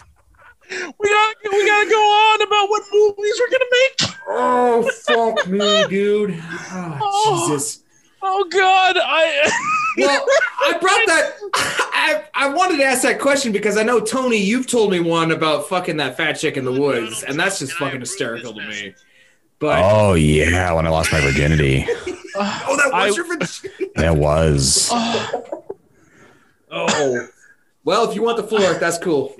We 0.70 1.08
gotta 1.08 1.34
we 1.50 1.66
gotta 1.66 1.88
go 1.88 1.96
on 1.96 2.42
about 2.42 2.68
what 2.68 2.82
movies 2.92 3.40
we're 3.40 3.50
gonna 3.50 3.64
make. 3.70 4.16
oh 4.28 4.90
fuck 5.04 5.46
me, 5.48 5.86
dude! 5.88 6.38
Ah, 6.42 6.98
oh, 7.00 7.48
Jesus. 7.48 7.82
Oh 8.22 8.44
God, 8.50 8.96
I. 9.00 9.50
Well, 9.98 10.24
I 10.64 10.72
brought 10.78 11.06
that. 11.06 11.32
I 11.54 12.22
I 12.32 12.48
wanted 12.50 12.76
to 12.76 12.84
ask 12.84 13.02
that 13.02 13.18
question 13.18 13.50
because 13.50 13.76
I 13.76 13.82
know 13.82 13.98
Tony, 13.98 14.36
you've 14.36 14.68
told 14.68 14.92
me 14.92 15.00
one 15.00 15.32
about 15.32 15.68
fucking 15.68 15.96
that 15.96 16.16
fat 16.16 16.34
chick 16.34 16.56
in 16.56 16.64
the 16.64 16.70
woods, 16.70 17.24
and 17.24 17.36
that's 17.36 17.58
just 17.58 17.72
fucking 17.72 17.98
hysterical 17.98 18.54
to 18.54 18.60
me. 18.68 18.94
But 19.58 19.80
Oh 19.82 20.14
yeah, 20.14 20.72
when 20.72 20.86
I 20.86 20.90
lost 20.90 21.10
my 21.10 21.20
virginity, 21.20 21.84
oh, 22.36 22.76
that 22.76 22.90
I- 22.94 23.06
was 23.08 23.16
your 23.16 23.26
virginity. 23.26 23.90
that 23.96 24.16
was. 24.16 24.88
Oh, 24.92 25.42
oh. 26.70 27.28
well, 27.82 28.08
if 28.08 28.14
you 28.14 28.22
want 28.22 28.36
the 28.36 28.44
floor, 28.44 28.74
that's 28.74 28.98
cool. 28.98 29.34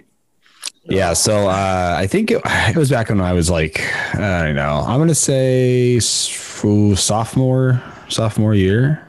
Yeah, 0.88 1.12
so 1.12 1.48
uh, 1.48 1.96
I 1.98 2.06
think 2.06 2.30
it, 2.30 2.40
it 2.46 2.76
was 2.76 2.90
back 2.90 3.10
when 3.10 3.20
I 3.20 3.32
was 3.32 3.50
like, 3.50 3.80
I 4.14 4.44
don't 4.44 4.56
know, 4.56 4.84
I'm 4.86 4.98
gonna 4.98 5.14
say 5.14 5.98
sophomore, 6.00 7.82
sophomore 8.08 8.54
year, 8.54 9.06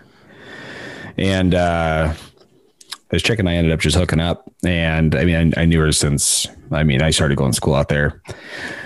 and 1.18 1.56
uh, 1.56 2.14
this 3.10 3.22
chick 3.22 3.40
and 3.40 3.50
I 3.50 3.56
ended 3.56 3.72
up 3.72 3.80
just 3.80 3.96
hooking 3.96 4.20
up, 4.20 4.52
and 4.64 5.16
I 5.16 5.24
mean, 5.24 5.54
I, 5.58 5.62
I 5.62 5.66
knew 5.66 5.80
her 5.80 5.92
since 5.92 6.48
I 6.72 6.84
mean, 6.84 7.02
I 7.02 7.10
started 7.10 7.38
going 7.38 7.52
to 7.52 7.56
school 7.56 7.76
out 7.76 7.90
there. 7.90 8.22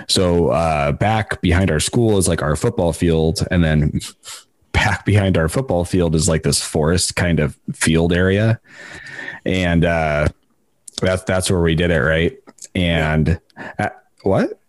So 0.08 0.48
uh, 0.48 0.92
back 0.92 1.40
behind 1.40 1.70
our 1.70 1.80
school 1.80 2.18
is 2.18 2.28
like 2.28 2.42
our 2.42 2.56
football 2.56 2.92
field, 2.92 3.46
and 3.50 3.62
then 3.62 4.00
back 4.72 5.04
behind 5.04 5.36
our 5.36 5.48
football 5.48 5.84
field 5.84 6.14
is 6.14 6.28
like 6.28 6.42
this 6.42 6.62
forest 6.62 7.16
kind 7.16 7.40
of 7.40 7.58
field 7.72 8.12
area, 8.12 8.60
and 9.44 9.84
uh, 9.84 10.28
that's 11.00 11.24
that's 11.24 11.50
where 11.50 11.60
we 11.60 11.74
did 11.74 11.90
it, 11.90 12.00
right? 12.00 12.38
And 12.74 13.40
uh, 13.78 13.90
what? 14.22 14.60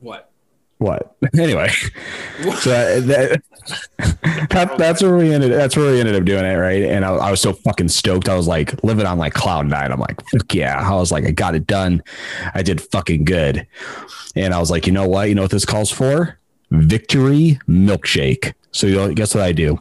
What? 0.00 0.30
What? 0.78 1.16
Anyway, 1.38 1.68
so 2.60 2.70
that, 2.70 3.42
that, 4.50 4.76
that's 4.76 5.02
where 5.02 5.16
we 5.16 5.32
ended. 5.32 5.52
That's 5.52 5.76
where 5.76 5.92
we 5.92 6.00
ended 6.00 6.16
up 6.16 6.24
doing 6.24 6.44
it, 6.44 6.56
right? 6.56 6.82
And 6.82 7.04
I, 7.04 7.14
I 7.14 7.30
was 7.30 7.40
so 7.40 7.52
fucking 7.52 7.88
stoked. 7.88 8.28
I 8.28 8.34
was 8.34 8.48
like 8.48 8.82
living 8.82 9.06
on 9.06 9.18
like 9.18 9.32
cloud 9.32 9.66
nine. 9.68 9.92
I'm 9.92 10.00
like, 10.00 10.20
fuck 10.30 10.52
yeah! 10.52 10.78
I 10.78 10.94
was 10.96 11.12
like, 11.12 11.24
I 11.24 11.30
got 11.30 11.54
it 11.54 11.66
done. 11.66 12.02
I 12.54 12.62
did 12.62 12.80
fucking 12.80 13.24
good. 13.24 13.66
And 14.34 14.52
I 14.52 14.58
was 14.58 14.70
like, 14.70 14.86
you 14.86 14.92
know 14.92 15.08
what? 15.08 15.28
You 15.28 15.34
know 15.34 15.42
what 15.42 15.52
this 15.52 15.64
calls 15.64 15.90
for? 15.90 16.38
Victory 16.70 17.58
milkshake. 17.68 18.52
So 18.72 18.86
you 18.86 18.96
know, 18.96 19.14
guess 19.14 19.34
what 19.34 19.44
I 19.44 19.52
do? 19.52 19.78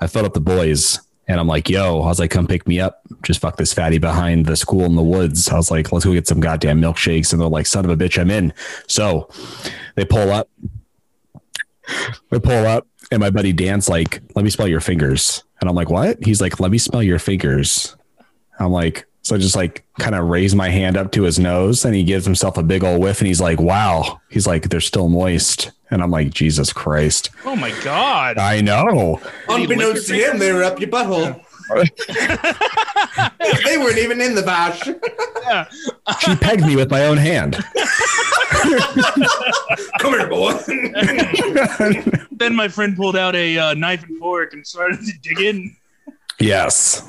I 0.00 0.06
filled 0.06 0.26
up 0.26 0.34
the 0.34 0.40
boys. 0.40 1.00
And 1.26 1.40
I'm 1.40 1.46
like, 1.46 1.70
yo, 1.70 2.02
I 2.02 2.06
was 2.06 2.18
like, 2.18 2.30
come 2.30 2.46
pick 2.46 2.66
me 2.66 2.80
up. 2.80 3.00
Just 3.22 3.40
fuck 3.40 3.56
this 3.56 3.72
fatty 3.72 3.98
behind 3.98 4.46
the 4.46 4.56
school 4.56 4.84
in 4.84 4.94
the 4.94 5.02
woods. 5.02 5.48
I 5.48 5.56
was 5.56 5.70
like, 5.70 5.90
let's 5.90 6.04
go 6.04 6.12
get 6.12 6.28
some 6.28 6.40
goddamn 6.40 6.80
milkshakes. 6.80 7.32
And 7.32 7.40
they're 7.40 7.48
like, 7.48 7.66
son 7.66 7.84
of 7.84 7.90
a 7.90 7.96
bitch, 7.96 8.20
I'm 8.20 8.30
in. 8.30 8.52
So 8.86 9.28
they 9.94 10.04
pull 10.04 10.30
up. 10.30 10.48
They 12.30 12.40
pull 12.40 12.66
up, 12.66 12.86
and 13.10 13.20
my 13.20 13.28
buddy 13.28 13.52
Dan's 13.52 13.90
like, 13.90 14.22
let 14.34 14.42
me 14.42 14.50
smell 14.50 14.66
your 14.66 14.80
fingers. 14.80 15.44
And 15.60 15.68
I'm 15.68 15.76
like, 15.76 15.90
what? 15.90 16.24
He's 16.24 16.40
like, 16.40 16.58
let 16.58 16.70
me 16.70 16.78
smell 16.78 17.02
your 17.02 17.18
fingers. 17.18 17.94
I'm 18.58 18.70
like, 18.70 19.06
so 19.24 19.34
I 19.34 19.38
just 19.38 19.56
like 19.56 19.84
kind 19.98 20.14
of 20.14 20.28
raise 20.28 20.54
my 20.54 20.68
hand 20.68 20.96
up 20.98 21.10
to 21.12 21.22
his 21.22 21.38
nose, 21.38 21.84
and 21.84 21.94
he 21.94 22.04
gives 22.04 22.26
himself 22.26 22.58
a 22.58 22.62
big 22.62 22.84
old 22.84 23.00
whiff, 23.00 23.20
and 23.20 23.26
he's 23.26 23.40
like, 23.40 23.58
wow. 23.58 24.20
He's 24.28 24.46
like, 24.46 24.68
they're 24.68 24.80
still 24.80 25.08
moist. 25.08 25.72
And 25.90 26.02
I'm 26.02 26.10
like, 26.10 26.30
Jesus 26.30 26.72
Christ. 26.72 27.30
Oh 27.44 27.56
my 27.56 27.70
God. 27.82 28.36
I 28.38 28.60
know. 28.60 29.20
Did 29.48 29.60
he 29.60 29.66
lick 29.66 29.78
Unbeknownst 29.78 30.08
to 30.08 30.14
him, 30.14 30.38
they 30.38 30.52
were 30.52 30.62
up 30.62 30.78
your 30.78 30.90
butthole. 30.90 31.40
they 33.64 33.78
weren't 33.78 33.98
even 33.98 34.20
in 34.20 34.34
the 34.34 34.42
vouch. 34.42 34.84
She 36.20 36.36
pegged 36.36 36.66
me 36.66 36.76
with 36.76 36.90
my 36.90 37.06
own 37.06 37.16
hand. 37.16 37.54
Come 40.00 40.12
here, 40.12 40.28
boy. 40.28 40.52
Then 42.32 42.54
my 42.54 42.68
friend 42.68 42.96
pulled 42.96 43.16
out 43.16 43.34
a 43.36 43.56
uh, 43.56 43.74
knife 43.74 44.02
and 44.02 44.18
fork 44.18 44.52
and 44.52 44.66
started 44.66 45.00
to 45.00 45.12
dig 45.22 45.40
in. 45.40 45.76
Yes. 46.40 47.08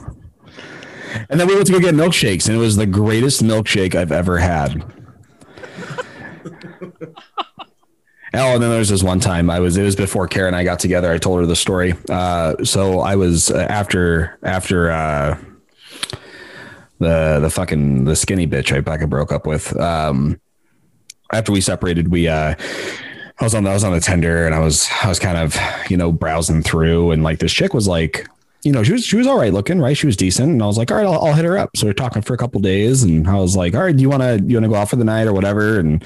And 1.30 1.40
then 1.40 1.48
we 1.48 1.56
went 1.56 1.68
to 1.68 1.74
go 1.74 1.80
get 1.80 1.96
milkshakes, 1.96 2.48
and 2.48 2.56
it 2.56 2.60
was 2.60 2.76
the 2.76 2.86
greatest 2.86 3.44
milkshake 3.44 3.96
I've 3.96 4.12
ever 4.12 4.38
had. 4.38 4.84
Oh, 8.38 8.56
and 8.56 8.62
then 8.62 8.70
there 8.70 8.80
was 8.80 8.90
this 8.90 9.02
one 9.02 9.22
time 9.22 9.50
I 9.50 9.60
was 9.60 9.78
it 9.78 9.84
was 9.84 9.96
before 9.96 10.28
Karen 10.28 10.50
and 10.50 10.58
I 10.58 10.66
got 10.66 10.80
together. 10.80 11.10
I 11.10 11.18
told 11.18 11.40
her 11.40 11.46
the 11.46 11.56
story. 11.56 11.94
Uh, 12.10 12.56
so 12.66 13.00
I 13.00 13.16
was 13.16 13.50
uh, 13.50 13.66
after 13.70 14.38
after 14.44 14.92
uh, 14.92 15.38
the 17.00 17.40
the 17.40 17.50
fucking 17.50 18.04
the 18.04 18.16
skinny 18.16 18.46
bitch 18.46 18.76
I 18.76 18.82
fucking 18.82 19.08
broke 19.08 19.32
up 19.32 19.48
with. 19.48 19.78
Um, 19.80 20.40
after 21.32 21.52
we 21.52 21.62
separated, 21.62 22.12
we 22.12 22.28
uh, 22.28 22.56
I 23.40 23.44
was 23.44 23.56
on 23.56 23.64
the, 23.64 23.70
I 23.70 23.74
was 23.74 23.84
on 23.84 23.94
the 23.94 24.02
Tinder 24.02 24.46
and 24.46 24.54
I 24.54 24.60
was 24.60 24.90
I 25.02 25.08
was 25.08 25.20
kind 25.20 25.38
of 25.38 25.58
you 25.90 25.96
know 25.96 26.12
browsing 26.12 26.62
through 26.62 27.12
and 27.12 27.24
like 27.24 27.40
this 27.40 27.54
chick 27.54 27.74
was 27.74 27.88
like 27.88 28.28
you 28.66 28.72
know 28.72 28.84
she 28.84 28.94
was 28.94 29.06
she 29.06 29.16
was 29.16 29.28
all 29.28 29.38
right 29.38 29.54
looking 29.54 29.80
right? 29.80 29.96
She 29.96 30.08
was 30.08 30.18
decent. 30.18 30.50
And 30.52 30.62
I 30.62 30.66
was 30.66 30.78
like 30.78 30.90
all 30.90 30.98
right 30.98 31.06
I'll, 31.06 31.24
I'll 31.24 31.34
hit 31.34 31.46
her 31.46 31.58
up. 31.58 31.78
So 31.78 31.86
we're 31.86 31.94
talking 31.94 32.24
for 32.24 32.34
a 32.34 32.38
couple 32.38 32.60
days 32.60 33.04
and 33.04 33.28
I 33.28 33.36
was 33.36 33.56
like 33.56 33.76
all 33.76 33.84
right 33.84 33.96
do 33.96 34.02
you 34.02 34.10
want 34.10 34.24
to 34.24 34.44
you 34.44 34.56
want 34.56 34.66
to 34.66 34.70
go 34.70 34.76
out 34.76 34.90
for 34.90 34.96
the 34.96 35.04
night 35.06 35.28
or 35.28 35.34
whatever 35.34 35.80
and 35.80 36.04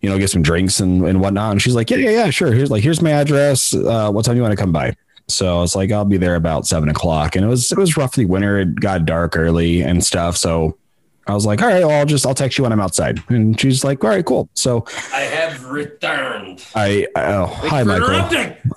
you 0.00 0.08
know 0.08 0.18
get 0.18 0.30
some 0.30 0.42
drinks 0.42 0.80
and, 0.80 1.06
and 1.06 1.20
whatnot? 1.20 1.52
And 1.52 1.62
she's 1.62 1.74
like 1.74 1.90
yeah 1.90 1.98
yeah 1.98 2.10
yeah 2.10 2.30
sure. 2.30 2.52
Here's 2.52 2.70
like 2.70 2.82
here's 2.82 3.02
my 3.02 3.10
address. 3.10 3.74
Uh, 3.74 4.10
what 4.10 4.24
time 4.24 4.34
do 4.34 4.38
you 4.38 4.42
want 4.42 4.52
to 4.52 4.60
come 4.60 4.72
by? 4.72 4.96
So 5.28 5.58
I 5.58 5.60
was 5.60 5.76
like 5.76 5.92
I'll 5.92 6.06
be 6.06 6.16
there 6.16 6.36
about 6.36 6.66
seven 6.66 6.88
o'clock. 6.88 7.36
And 7.36 7.44
it 7.44 7.48
was 7.48 7.70
it 7.70 7.76
was 7.76 7.98
roughly 7.98 8.24
winter. 8.24 8.58
It 8.60 8.76
got 8.76 9.04
dark 9.04 9.36
early 9.36 9.82
and 9.82 10.02
stuff. 10.02 10.38
So 10.38 10.78
I 11.26 11.34
was 11.34 11.44
like 11.44 11.60
all 11.60 11.68
right 11.68 11.84
well 11.84 11.98
I'll 11.98 12.06
just 12.06 12.24
I'll 12.26 12.34
text 12.34 12.56
you 12.56 12.62
when 12.64 12.72
I'm 12.72 12.80
outside. 12.80 13.22
And 13.28 13.60
she's 13.60 13.84
like 13.84 14.02
all 14.02 14.08
right 14.08 14.24
cool. 14.24 14.48
So 14.54 14.86
I 15.12 15.20
have 15.20 15.66
returned. 15.66 16.64
I 16.74 17.06
oh 17.14 17.44
hi 17.44 17.82
Michael. 17.82 18.26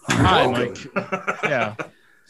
Hi, 0.10 0.48
Mike. 0.48 0.78
Yeah. 1.44 1.76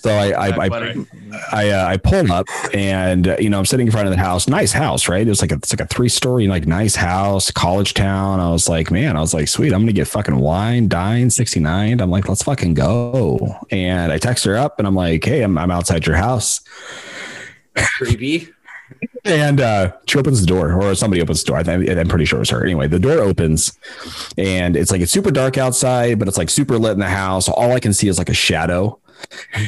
So 0.07 0.13
I 0.13 0.47
I 0.47 0.67
I. 0.67 1.05
I, 1.51 1.69
uh, 1.69 1.85
I 1.85 1.97
pulled 1.97 2.31
up 2.31 2.47
and 2.73 3.27
uh, 3.27 3.35
you 3.37 3.49
know 3.49 3.59
I'm 3.59 3.65
sitting 3.65 3.85
in 3.85 3.91
front 3.91 4.07
of 4.07 4.13
the 4.13 4.19
house, 4.19 4.47
nice 4.47 4.71
house, 4.71 5.09
right? 5.09 5.27
It 5.27 5.29
was 5.29 5.41
like 5.41 5.51
a, 5.51 5.55
it's 5.55 5.73
like 5.73 5.81
a 5.81 5.85
three 5.85 6.07
story 6.07 6.47
like 6.47 6.65
nice 6.65 6.95
house, 6.95 7.51
college 7.51 7.93
town. 7.93 8.39
I 8.39 8.49
was 8.49 8.69
like, 8.69 8.89
man, 8.89 9.17
I 9.17 9.19
was 9.19 9.33
like, 9.33 9.49
sweet, 9.49 9.73
I'm 9.73 9.81
gonna 9.81 9.91
get 9.91 10.07
fucking 10.07 10.37
wine, 10.37 10.87
dine, 10.87 11.29
69. 11.29 11.99
I'm 11.99 12.09
like, 12.09 12.29
let's 12.29 12.43
fucking 12.43 12.75
go. 12.75 13.55
And 13.69 14.11
I 14.11 14.17
text 14.17 14.45
her 14.45 14.55
up 14.55 14.79
and 14.79 14.87
I'm 14.87 14.95
like, 14.95 15.25
hey, 15.25 15.41
I'm 15.43 15.57
I'm 15.57 15.69
outside 15.69 16.07
your 16.07 16.15
house. 16.15 16.61
Creepy. 17.75 18.47
and 19.25 19.59
uh, 19.59 19.91
she 20.07 20.17
opens 20.17 20.39
the 20.39 20.47
door, 20.47 20.81
or 20.81 20.95
somebody 20.95 21.21
opens 21.21 21.43
the 21.43 21.47
door. 21.47 21.57
I 21.57 21.99
I'm 21.99 22.07
pretty 22.07 22.25
sure 22.25 22.39
it 22.39 22.47
was 22.47 22.49
her. 22.51 22.63
Anyway, 22.63 22.87
the 22.87 22.99
door 22.99 23.19
opens, 23.19 23.77
and 24.37 24.77
it's 24.77 24.91
like 24.91 25.01
it's 25.01 25.11
super 25.11 25.31
dark 25.31 25.57
outside, 25.57 26.19
but 26.19 26.29
it's 26.29 26.37
like 26.37 26.49
super 26.49 26.77
lit 26.77 26.93
in 26.93 26.99
the 26.99 27.09
house. 27.09 27.49
All 27.49 27.73
I 27.73 27.81
can 27.81 27.93
see 27.93 28.07
is 28.07 28.17
like 28.17 28.29
a 28.29 28.33
shadow, 28.33 28.99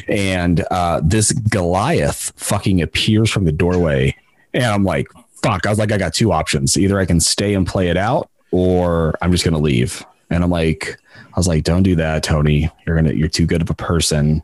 and 0.07 0.65
uh, 0.71 1.01
this 1.03 1.31
Goliath 1.31 2.33
fucking 2.35 2.81
appears 2.81 3.29
from 3.29 3.45
the 3.45 3.51
doorway, 3.51 4.15
and 4.53 4.65
I'm 4.65 4.83
like, 4.83 5.07
"Fuck!" 5.41 5.65
I 5.65 5.69
was 5.69 5.79
like, 5.79 5.91
"I 5.91 5.97
got 5.97 6.13
two 6.13 6.31
options. 6.31 6.77
Either 6.77 6.99
I 6.99 7.05
can 7.05 7.19
stay 7.19 7.53
and 7.53 7.65
play 7.67 7.89
it 7.89 7.97
out, 7.97 8.29
or 8.51 9.15
I'm 9.21 9.31
just 9.31 9.43
gonna 9.43 9.59
leave." 9.59 10.03
And 10.29 10.43
I'm 10.43 10.49
like, 10.49 10.97
"I 11.15 11.37
was 11.37 11.47
like, 11.47 11.63
don't 11.63 11.83
do 11.83 11.95
that, 11.95 12.23
Tony. 12.23 12.69
You're 12.85 12.95
gonna, 12.95 13.13
you're 13.13 13.27
too 13.29 13.45
good 13.45 13.61
of 13.61 13.69
a 13.69 13.75
person." 13.75 14.43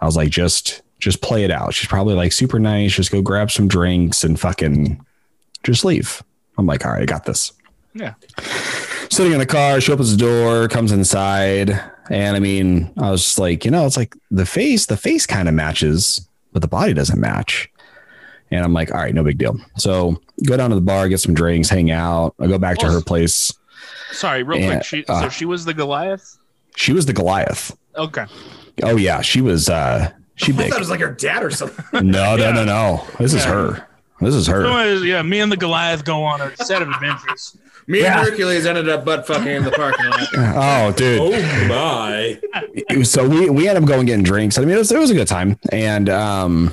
I 0.00 0.04
was 0.04 0.16
like, 0.16 0.30
just 0.30 0.82
just 0.98 1.22
play 1.22 1.44
it 1.44 1.50
out. 1.50 1.74
She's 1.74 1.88
probably 1.88 2.14
like 2.14 2.32
super 2.32 2.58
nice. 2.58 2.94
Just 2.94 3.12
go 3.12 3.22
grab 3.22 3.50
some 3.50 3.68
drinks 3.68 4.24
and 4.24 4.38
fucking 4.38 5.04
just 5.62 5.84
leave. 5.84 6.22
I'm 6.58 6.66
like, 6.66 6.84
all 6.86 6.92
right, 6.92 7.02
I 7.02 7.06
got 7.06 7.24
this. 7.24 7.52
Yeah. 7.94 8.14
Sitting 9.10 9.32
in 9.32 9.38
the 9.38 9.46
car, 9.46 9.80
she 9.80 9.92
opens 9.92 10.10
the 10.10 10.18
door, 10.18 10.68
comes 10.68 10.92
inside. 10.92 11.80
And 12.10 12.36
I 12.36 12.40
mean, 12.40 12.92
I 12.98 13.10
was 13.10 13.22
just 13.22 13.38
like, 13.38 13.64
you 13.64 13.70
know, 13.70 13.86
it's 13.86 13.96
like 13.96 14.14
the 14.30 14.46
face, 14.46 14.86
the 14.86 14.96
face 14.96 15.26
kind 15.26 15.48
of 15.48 15.54
matches, 15.54 16.26
but 16.52 16.62
the 16.62 16.68
body 16.68 16.94
doesn't 16.94 17.20
match. 17.20 17.68
And 18.50 18.64
I'm 18.64 18.72
like, 18.72 18.92
all 18.92 18.98
right, 18.98 19.12
no 19.14 19.24
big 19.24 19.38
deal. 19.38 19.56
So 19.76 20.20
go 20.46 20.56
down 20.56 20.70
to 20.70 20.76
the 20.76 20.82
bar, 20.82 21.08
get 21.08 21.18
some 21.18 21.34
drinks, 21.34 21.68
hang 21.68 21.90
out. 21.90 22.34
I 22.38 22.46
go 22.46 22.58
back 22.58 22.78
to 22.78 22.86
her 22.90 23.00
place. 23.00 23.52
Sorry, 24.12 24.42
real 24.44 24.60
Yeah, 24.60 24.74
quick. 24.76 24.84
She, 24.84 25.04
uh, 25.06 25.22
so 25.22 25.28
she 25.30 25.44
was 25.44 25.64
the 25.64 25.74
Goliath. 25.74 26.38
She 26.76 26.92
was 26.92 27.06
the 27.06 27.12
Goliath. 27.12 27.76
Okay. 27.96 28.26
Oh 28.82 28.96
yeah, 28.96 29.20
she 29.22 29.40
was 29.40 29.68
uh 29.68 30.12
she 30.36 30.52
I 30.52 30.56
big. 30.56 30.68
thought 30.68 30.76
it 30.76 30.80
was 30.80 30.90
like 30.90 31.00
her 31.00 31.10
dad 31.12 31.42
or 31.42 31.50
something. 31.50 31.84
No, 32.06 32.36
no, 32.36 32.52
no, 32.52 32.64
no. 32.64 33.04
This 33.18 33.32
is 33.34 33.42
her. 33.44 33.86
This 34.20 34.34
is 34.34 34.46
her. 34.46 34.64
Anyways, 34.66 35.02
yeah, 35.04 35.22
me 35.22 35.40
and 35.40 35.50
the 35.50 35.56
Goliath 35.56 36.04
go 36.04 36.22
on 36.22 36.40
a 36.40 36.54
set 36.58 36.82
of 36.82 36.88
adventures. 36.88 37.56
Me 37.88 38.00
Yeah. 38.02 38.18
and 38.20 38.28
Hercules 38.28 38.66
ended 38.66 38.88
up 38.88 39.04
butt 39.04 39.26
fucking 39.26 39.46
in 39.46 39.64
the 39.64 39.70
parking 39.70 40.06
lot. 40.10 40.28
Oh, 40.34 40.92
dude. 40.92 41.20
Oh 41.20 41.68
my! 41.68 42.40
So 43.04 43.28
we 43.28 43.48
we 43.50 43.68
ended 43.68 43.82
up 43.84 43.88
going 43.88 44.06
getting 44.06 44.24
drinks. 44.24 44.58
I 44.58 44.62
mean, 44.62 44.70
it 44.70 44.78
was 44.78 44.90
it 44.92 44.98
was 44.98 45.10
a 45.10 45.14
good 45.14 45.28
time, 45.28 45.58
and 45.70 46.08
um, 46.08 46.72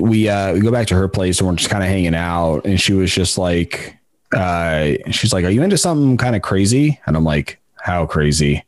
we 0.00 0.28
uh 0.28 0.52
we 0.54 0.60
go 0.60 0.70
back 0.70 0.86
to 0.88 0.94
her 0.94 1.08
place 1.08 1.40
and 1.40 1.48
we're 1.48 1.56
just 1.56 1.70
kind 1.70 1.82
of 1.82 1.88
hanging 1.88 2.14
out, 2.14 2.64
and 2.66 2.80
she 2.80 2.92
was 2.92 3.12
just 3.12 3.36
like, 3.38 3.96
uh, 4.36 4.92
she's 5.10 5.32
like, 5.32 5.44
"Are 5.44 5.50
you 5.50 5.62
into 5.62 5.76
something 5.78 6.16
kind 6.16 6.36
of 6.36 6.42
crazy?" 6.42 7.00
And 7.06 7.16
I'm 7.16 7.24
like, 7.24 7.60
"How 7.80 8.06
crazy?" 8.06 8.64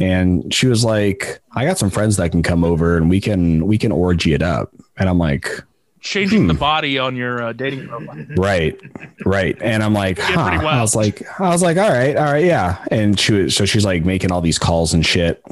And 0.00 0.52
she 0.54 0.68
was 0.68 0.84
like, 0.84 1.40
"I 1.54 1.66
got 1.66 1.76
some 1.78 1.90
friends 1.90 2.16
that 2.16 2.30
can 2.30 2.42
come 2.42 2.64
over 2.64 2.96
and 2.96 3.10
we 3.10 3.20
can 3.20 3.66
we 3.66 3.76
can 3.76 3.92
orgy 3.92 4.32
it 4.32 4.42
up." 4.42 4.70
And 4.96 5.08
I'm 5.08 5.18
like, 5.18 5.62
Changing 6.02 6.42
Hmm. 6.42 6.46
the 6.48 6.54
body 6.54 6.98
on 6.98 7.14
your 7.16 7.42
uh, 7.42 7.52
dating 7.52 7.86
profile. 7.88 8.26
right 8.36 8.78
right 9.24 9.56
and 9.62 9.82
i'm 9.84 9.94
like 9.94 10.16
Get 10.16 10.26
huh. 10.34 10.48
pretty 10.50 10.66
i 10.66 10.80
was 10.80 10.96
like 10.96 11.22
i 11.40 11.48
was 11.48 11.62
like 11.62 11.76
all 11.76 11.90
right 11.90 12.16
all 12.16 12.24
right 12.24 12.44
yeah 12.44 12.84
and 12.90 13.18
she 13.18 13.32
was 13.34 13.54
so 13.56 13.64
she's 13.64 13.84
like 13.84 14.04
making 14.04 14.32
all 14.32 14.40
these 14.40 14.58
calls 14.58 14.94
and 14.94 15.06
shit 15.06 15.42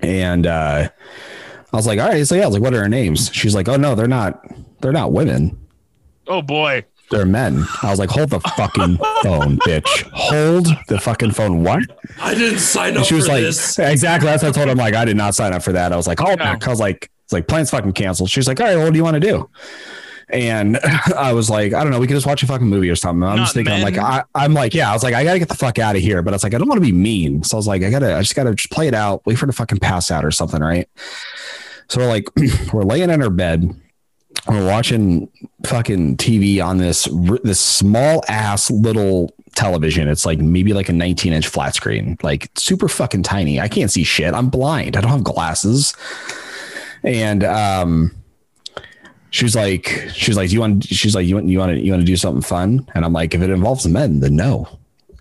and 0.00 0.46
uh 0.46 0.88
i 1.72 1.76
was 1.76 1.86
like 1.86 1.98
all 2.00 2.08
right 2.08 2.26
so 2.26 2.34
yeah 2.34 2.42
i 2.42 2.46
was 2.46 2.54
like 2.54 2.62
what 2.62 2.74
are 2.74 2.80
her 2.82 2.88
names 2.88 3.30
she's 3.32 3.54
like 3.54 3.68
oh 3.68 3.76
no 3.76 3.94
they're 3.94 4.08
not 4.08 4.44
they're 4.80 4.92
not 4.92 5.12
women 5.12 5.58
Oh 6.26 6.40
boy. 6.42 6.84
they're 7.10 7.26
men 7.26 7.64
i 7.82 7.90
was 7.90 7.98
like 7.98 8.10
hold 8.10 8.30
the 8.30 8.40
fucking 8.40 8.96
phone 9.22 9.58
bitch 9.58 10.02
hold 10.12 10.66
the 10.88 10.98
fucking 10.98 11.30
phone 11.32 11.62
what 11.62 11.82
I 12.20 12.34
didn't 12.34 12.58
sign 12.60 12.92
up 12.92 12.98
and 12.98 13.06
she 13.06 13.14
was 13.14 13.26
for 13.26 13.32
like, 13.32 13.42
this. 13.42 13.78
exactly. 13.78 14.28
That's 14.28 14.42
what 14.44 14.50
I 14.50 14.52
told 14.52 14.68
him. 14.68 14.78
Like, 14.78 14.94
I 14.94 15.04
did 15.04 15.16
not 15.16 15.34
sign 15.34 15.52
up 15.52 15.64
for 15.64 15.72
that. 15.72 15.92
I 15.92 15.96
was 15.96 16.06
like, 16.06 16.20
oh, 16.20 16.36
back. 16.36 16.64
I 16.64 16.70
was 16.70 16.78
like, 16.78 17.10
it's 17.24 17.32
like 17.32 17.48
plans 17.48 17.70
fucking 17.70 17.92
canceled. 17.92 18.30
She's 18.30 18.46
like, 18.46 18.60
all 18.60 18.66
right, 18.66 18.76
well, 18.76 18.84
what 18.84 18.92
do 18.92 18.98
you 18.98 19.04
want 19.04 19.14
to 19.14 19.20
do? 19.20 19.50
And 20.28 20.78
I 21.16 21.32
was 21.32 21.50
like, 21.50 21.72
I 21.72 21.82
don't 21.82 21.92
know. 21.92 22.00
We 22.00 22.06
could 22.06 22.14
just 22.14 22.26
watch 22.26 22.42
a 22.42 22.46
fucking 22.46 22.66
movie 22.66 22.90
or 22.90 22.96
something. 22.96 23.22
I'm 23.22 23.36
Not 23.36 23.44
just 23.44 23.54
thinking, 23.54 23.74
I'm 23.74 23.82
like, 23.82 23.98
I, 23.98 24.24
I'm 24.34 24.54
like, 24.54 24.74
yeah. 24.74 24.90
I 24.90 24.92
was 24.92 25.02
like, 25.02 25.14
I 25.14 25.24
gotta 25.24 25.38
get 25.38 25.48
the 25.48 25.54
fuck 25.54 25.78
out 25.78 25.96
of 25.96 26.02
here. 26.02 26.22
But 26.22 26.32
I 26.32 26.36
was 26.36 26.44
like, 26.44 26.54
I 26.54 26.58
don't 26.58 26.68
want 26.68 26.78
to 26.78 26.86
be 26.86 26.92
mean. 26.92 27.42
So 27.42 27.56
I 27.56 27.58
was 27.58 27.66
like, 27.66 27.82
I 27.82 27.90
gotta, 27.90 28.16
I 28.16 28.20
just 28.20 28.34
gotta 28.34 28.54
just 28.54 28.70
play 28.70 28.88
it 28.88 28.94
out. 28.94 29.24
Wait 29.26 29.36
for 29.36 29.46
her 29.46 29.52
to 29.52 29.56
fucking 29.56 29.78
pass 29.78 30.10
out 30.10 30.24
or 30.24 30.30
something, 30.30 30.60
right? 30.60 30.88
So 31.88 32.00
we're 32.00 32.08
like, 32.08 32.28
we're 32.72 32.82
laying 32.82 33.10
in 33.10 33.20
her 33.20 33.30
bed. 33.30 33.74
We're 34.48 34.66
watching 34.66 35.30
fucking 35.64 36.18
TV 36.18 36.62
on 36.62 36.76
this 36.76 37.08
this 37.44 37.60
small 37.60 38.22
ass 38.28 38.70
little 38.70 39.34
television. 39.54 40.08
It's 40.08 40.26
like 40.26 40.38
maybe 40.38 40.74
like 40.74 40.88
a 40.88 40.92
19 40.92 41.32
inch 41.32 41.46
flat 41.46 41.74
screen, 41.74 42.18
like 42.22 42.50
super 42.56 42.88
fucking 42.88 43.22
tiny. 43.22 43.60
I 43.60 43.68
can't 43.68 43.90
see 43.90 44.04
shit. 44.04 44.34
I'm 44.34 44.50
blind. 44.50 44.96
I 44.96 45.00
don't 45.00 45.10
have 45.10 45.24
glasses. 45.24 45.94
And 47.04 47.44
um, 47.44 48.14
she's 49.30 49.54
like, 49.54 50.08
she's 50.12 50.36
like, 50.36 50.48
do 50.48 50.54
you 50.54 50.60
want? 50.60 50.84
She's 50.84 51.14
like, 51.14 51.26
you 51.26 51.34
want, 51.34 51.48
you 51.48 51.58
want 51.58 51.72
to, 51.72 51.80
you 51.80 51.92
want 51.92 52.00
to 52.00 52.06
do 52.06 52.16
something 52.16 52.42
fun? 52.42 52.88
And 52.94 53.04
I'm 53.04 53.12
like, 53.12 53.34
if 53.34 53.42
it 53.42 53.50
involves 53.50 53.86
men, 53.86 54.20
then 54.20 54.36
no. 54.36 54.66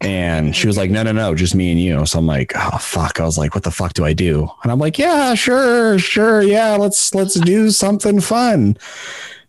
And 0.02 0.54
she 0.54 0.68
was 0.68 0.76
like, 0.76 0.92
no, 0.92 1.02
no, 1.04 1.14
no, 1.14 1.34
just 1.34 1.56
me 1.56 1.72
and 1.72 1.80
you. 1.80 2.06
So 2.06 2.20
I'm 2.20 2.28
like, 2.28 2.52
oh 2.56 2.78
fuck. 2.78 3.20
I 3.20 3.24
was 3.24 3.38
like, 3.38 3.56
what 3.56 3.64
the 3.64 3.72
fuck 3.72 3.94
do 3.94 4.04
I 4.04 4.14
do? 4.14 4.50
And 4.64 4.72
I'm 4.72 4.80
like, 4.80 4.98
yeah, 5.00 5.34
sure, 5.34 5.98
sure, 5.98 6.42
yeah, 6.42 6.76
let's 6.76 7.16
let's 7.16 7.36
do 7.36 7.70
something 7.72 8.20
fun. 8.20 8.78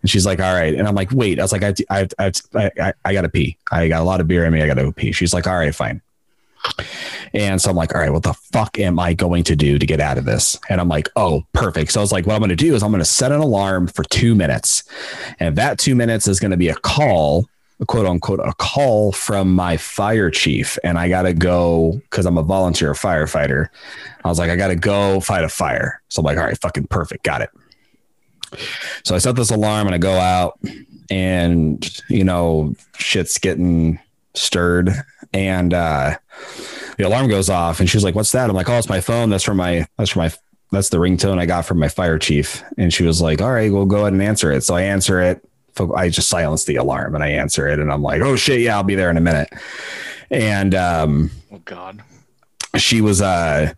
And 0.01 0.11
she's 0.11 0.27
like, 0.27 0.39
all 0.39 0.55
right. 0.55 0.75
And 0.75 0.87
I'm 0.87 0.95
like, 0.95 1.11
wait. 1.13 1.41
I 1.41 1.43
was 1.43 1.53
like, 1.53 1.63
I 1.63 1.75
I 1.91 2.09
I 2.19 2.33
I, 2.55 2.71
I, 2.81 2.93
I 3.05 3.13
gotta 3.13 3.29
pee. 3.29 3.57
I 3.73 3.89
got 3.89 4.01
a 4.01 4.05
lot 4.05 4.21
of 4.21 4.29
beer 4.29 4.45
in 4.45 4.53
me. 4.53 4.63
I 4.63 4.67
gotta 4.67 4.85
go 4.85 4.93
pee. 4.93 5.13
She's 5.13 5.35
like, 5.35 5.47
all 5.47 5.57
right, 5.57 5.75
fine. 5.75 6.01
And 7.35 7.61
so 7.61 7.69
I'm 7.71 7.77
like, 7.77 7.95
all 7.95 8.01
right, 8.01 8.13
what 8.13 8.23
the 8.23 8.33
fuck 8.33 8.79
am 8.79 8.99
I 8.99 9.13
going 9.13 9.43
to 9.45 9.57
do 9.57 9.79
to 9.79 9.87
get 9.87 10.01
out 10.01 10.19
of 10.19 10.25
this? 10.25 10.59
And 10.69 10.81
I'm 10.81 10.89
like, 10.89 11.09
oh, 11.17 11.45
perfect. 11.53 11.93
So 11.93 12.01
I 12.01 12.03
was 12.03 12.13
like, 12.13 12.27
what 12.27 12.35
I'm 12.35 12.41
going 12.41 12.51
to 12.51 12.57
do 12.57 12.75
is 12.75 12.83
I'm 12.83 12.91
going 12.91 13.01
to 13.01 13.05
set 13.05 13.33
an 13.33 13.41
alarm 13.41 13.89
for 13.89 14.05
two 14.05 14.35
minutes. 14.35 14.85
And 15.41 15.57
that 15.57 15.79
two 15.79 15.95
minutes 15.95 16.29
is 16.29 16.39
going 16.39 16.53
to 16.53 16.57
be 16.57 16.69
a 16.69 16.77
call, 16.77 17.49
a 17.81 17.87
quote 17.87 18.07
unquote, 18.07 18.41
a 18.41 18.53
call 18.55 19.11
from 19.11 19.53
my 19.53 19.77
fire 19.77 20.31
chief. 20.31 20.79
And 20.85 20.97
I 20.97 21.09
got 21.09 21.23
to 21.23 21.35
go 21.35 22.01
because 22.11 22.25
I'm 22.25 22.39
a 22.39 22.43
volunteer 22.43 22.93
firefighter. 22.93 23.69
I 24.25 24.29
was 24.29 24.39
like, 24.39 24.51
I 24.51 24.57
got 24.57 24.69
to 24.69 24.77
go 24.77 25.19
fight 25.21 25.45
a 25.45 25.49
fire. 25.49 26.01
So 26.09 26.21
I'm 26.21 26.25
like, 26.25 26.39
all 26.39 26.45
right, 26.45 26.59
fucking 26.61 26.87
perfect. 26.87 27.25
Got 27.25 27.43
it. 27.43 27.51
So 29.05 29.17
I 29.17 29.19
set 29.19 29.35
this 29.35 29.51
alarm 29.51 29.89
and 29.89 29.95
I 29.95 29.99
go 29.99 30.13
out 30.13 30.59
and, 31.11 32.03
you 32.09 32.23
know, 32.23 32.75
shit's 32.97 33.39
getting 33.39 33.99
stirred. 34.35 34.91
And, 35.33 35.73
uh, 35.75 36.17
the 36.97 37.05
alarm 37.07 37.29
goes 37.29 37.49
off 37.51 37.81
and 37.81 37.89
she's 37.91 38.05
like, 38.05 38.15
what's 38.15 38.33
that? 38.33 38.49
I'm 38.49 38.55
like, 38.57 38.69
oh, 38.69 38.79
it's 38.79 38.89
my 38.89 39.01
phone. 39.01 39.31
That's 39.31 39.43
from 39.45 39.57
my, 39.57 39.87
that's 39.99 40.11
from 40.11 40.21
my, 40.23 40.33
that's 40.71 40.89
the 40.91 40.99
ringtone 40.99 41.39
I 41.39 41.47
got 41.47 41.67
from 41.67 41.79
my 41.79 41.89
fire 41.89 42.19
chief. 42.19 42.63
And 42.79 42.93
she 42.93 43.05
was 43.05 43.21
like, 43.21 43.41
all 43.43 43.53
right, 43.53 43.73
well, 43.73 43.85
go 43.87 43.99
ahead 44.01 44.13
and 44.13 44.23
answer 44.23 44.53
it. 44.53 44.63
So 44.63 44.75
I 44.75 44.83
answer 44.83 45.21
it. 45.21 45.45
I 45.97 46.09
just 46.09 46.29
silence 46.29 46.65
the 46.65 46.77
alarm 46.77 47.15
and 47.17 47.25
I 47.25 47.31
answer 47.31 47.67
it. 47.67 47.81
And 47.81 47.91
I'm 47.93 48.03
like, 48.03 48.23
oh 48.23 48.37
shit. 48.37 48.61
Yeah, 48.61 48.77
I'll 48.77 48.85
be 48.85 48.95
there 48.95 49.11
in 49.11 49.17
a 49.17 49.21
minute. 49.21 49.49
And, 50.31 50.75
um, 50.75 51.31
Oh 51.53 51.61
God. 51.65 52.03
she 52.77 53.01
was 53.01 53.21
uh 53.23 53.73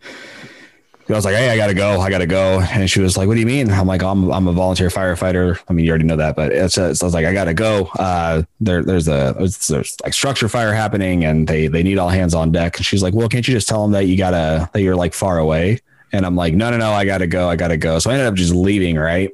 I 1.09 1.13
was 1.13 1.23
like, 1.23 1.35
hey, 1.35 1.49
I 1.49 1.55
gotta 1.55 1.73
go, 1.73 2.01
I 2.01 2.09
gotta 2.09 2.25
go, 2.25 2.59
and 2.59 2.89
she 2.89 2.99
was 2.99 3.15
like, 3.15 3.27
"What 3.27 3.35
do 3.35 3.39
you 3.39 3.45
mean?" 3.45 3.71
I'm 3.71 3.87
like, 3.87 4.03
"I'm 4.03 4.29
I'm 4.29 4.47
a 4.47 4.51
volunteer 4.51 4.89
firefighter." 4.89 5.57
I 5.69 5.73
mean, 5.73 5.85
you 5.85 5.91
already 5.91 6.03
know 6.03 6.17
that, 6.17 6.35
but 6.35 6.51
it's, 6.51 6.75
so 6.75 6.85
I 6.85 6.89
was 6.89 7.13
like, 7.13 7.25
"I 7.25 7.31
gotta 7.31 7.53
go." 7.53 7.85
Uh, 7.97 8.43
there 8.59 8.83
there's 8.83 9.07
a 9.07 9.33
there's, 9.37 9.67
there's 9.67 9.95
like 10.03 10.13
structure 10.13 10.49
fire 10.49 10.73
happening, 10.73 11.23
and 11.23 11.47
they 11.47 11.67
they 11.67 11.81
need 11.81 11.97
all 11.97 12.09
hands 12.09 12.33
on 12.33 12.51
deck. 12.51 12.75
And 12.75 12.85
she's 12.85 13.01
like, 13.01 13.13
"Well, 13.13 13.29
can't 13.29 13.47
you 13.47 13.53
just 13.53 13.69
tell 13.69 13.83
them 13.83 13.93
that 13.93 14.07
you 14.07 14.17
gotta 14.17 14.69
that 14.73 14.81
you're 14.81 14.97
like 14.97 15.13
far 15.13 15.37
away?" 15.37 15.79
And 16.11 16.25
I'm 16.25 16.35
like, 16.35 16.53
"No, 16.53 16.71
no, 16.71 16.77
no, 16.77 16.91
I 16.91 17.05
gotta 17.05 17.27
go, 17.27 17.47
I 17.47 17.55
gotta 17.55 17.77
go." 17.77 17.99
So 17.99 18.09
I 18.09 18.13
ended 18.13 18.27
up 18.27 18.35
just 18.35 18.53
leaving, 18.53 18.97
right? 18.97 19.31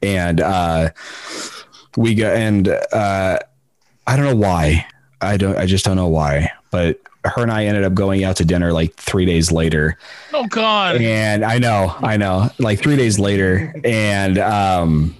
And 0.00 0.40
uh, 0.40 0.90
we 1.96 2.14
go, 2.14 2.32
and 2.32 2.68
uh, 2.68 3.38
I 4.06 4.16
don't 4.16 4.26
know 4.26 4.36
why. 4.36 4.86
I 5.20 5.36
don't. 5.36 5.56
I 5.56 5.66
just 5.66 5.84
don't 5.84 5.96
know 5.96 6.08
why, 6.08 6.52
but 6.70 7.00
her 7.24 7.42
and 7.42 7.52
I 7.52 7.66
ended 7.66 7.84
up 7.84 7.94
going 7.94 8.24
out 8.24 8.36
to 8.36 8.44
dinner 8.44 8.72
like 8.72 8.94
three 8.94 9.24
days 9.24 9.52
later. 9.52 9.96
Oh 10.32 10.46
God. 10.46 11.00
And 11.00 11.44
I 11.44 11.58
know, 11.58 11.94
I 12.00 12.16
know, 12.16 12.50
like 12.58 12.80
three 12.80 12.96
days 12.96 13.18
later, 13.18 13.74
and 13.84 14.38
um, 14.38 15.16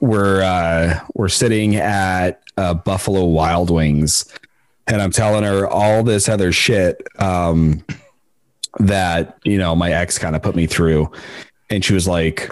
we're 0.00 0.42
uh, 0.42 1.00
we're 1.14 1.28
sitting 1.28 1.76
at 1.76 2.42
uh, 2.56 2.74
Buffalo 2.74 3.24
Wild 3.24 3.70
Wings, 3.70 4.26
and 4.86 5.00
I'm 5.00 5.10
telling 5.10 5.44
her 5.44 5.66
all 5.66 6.02
this 6.02 6.28
other 6.28 6.52
shit 6.52 7.06
um, 7.18 7.84
that 8.78 9.38
you 9.44 9.58
know 9.58 9.74
my 9.74 9.92
ex 9.92 10.18
kind 10.18 10.36
of 10.36 10.42
put 10.42 10.56
me 10.56 10.66
through, 10.66 11.10
and 11.68 11.84
she 11.84 11.94
was 11.94 12.08
like. 12.08 12.50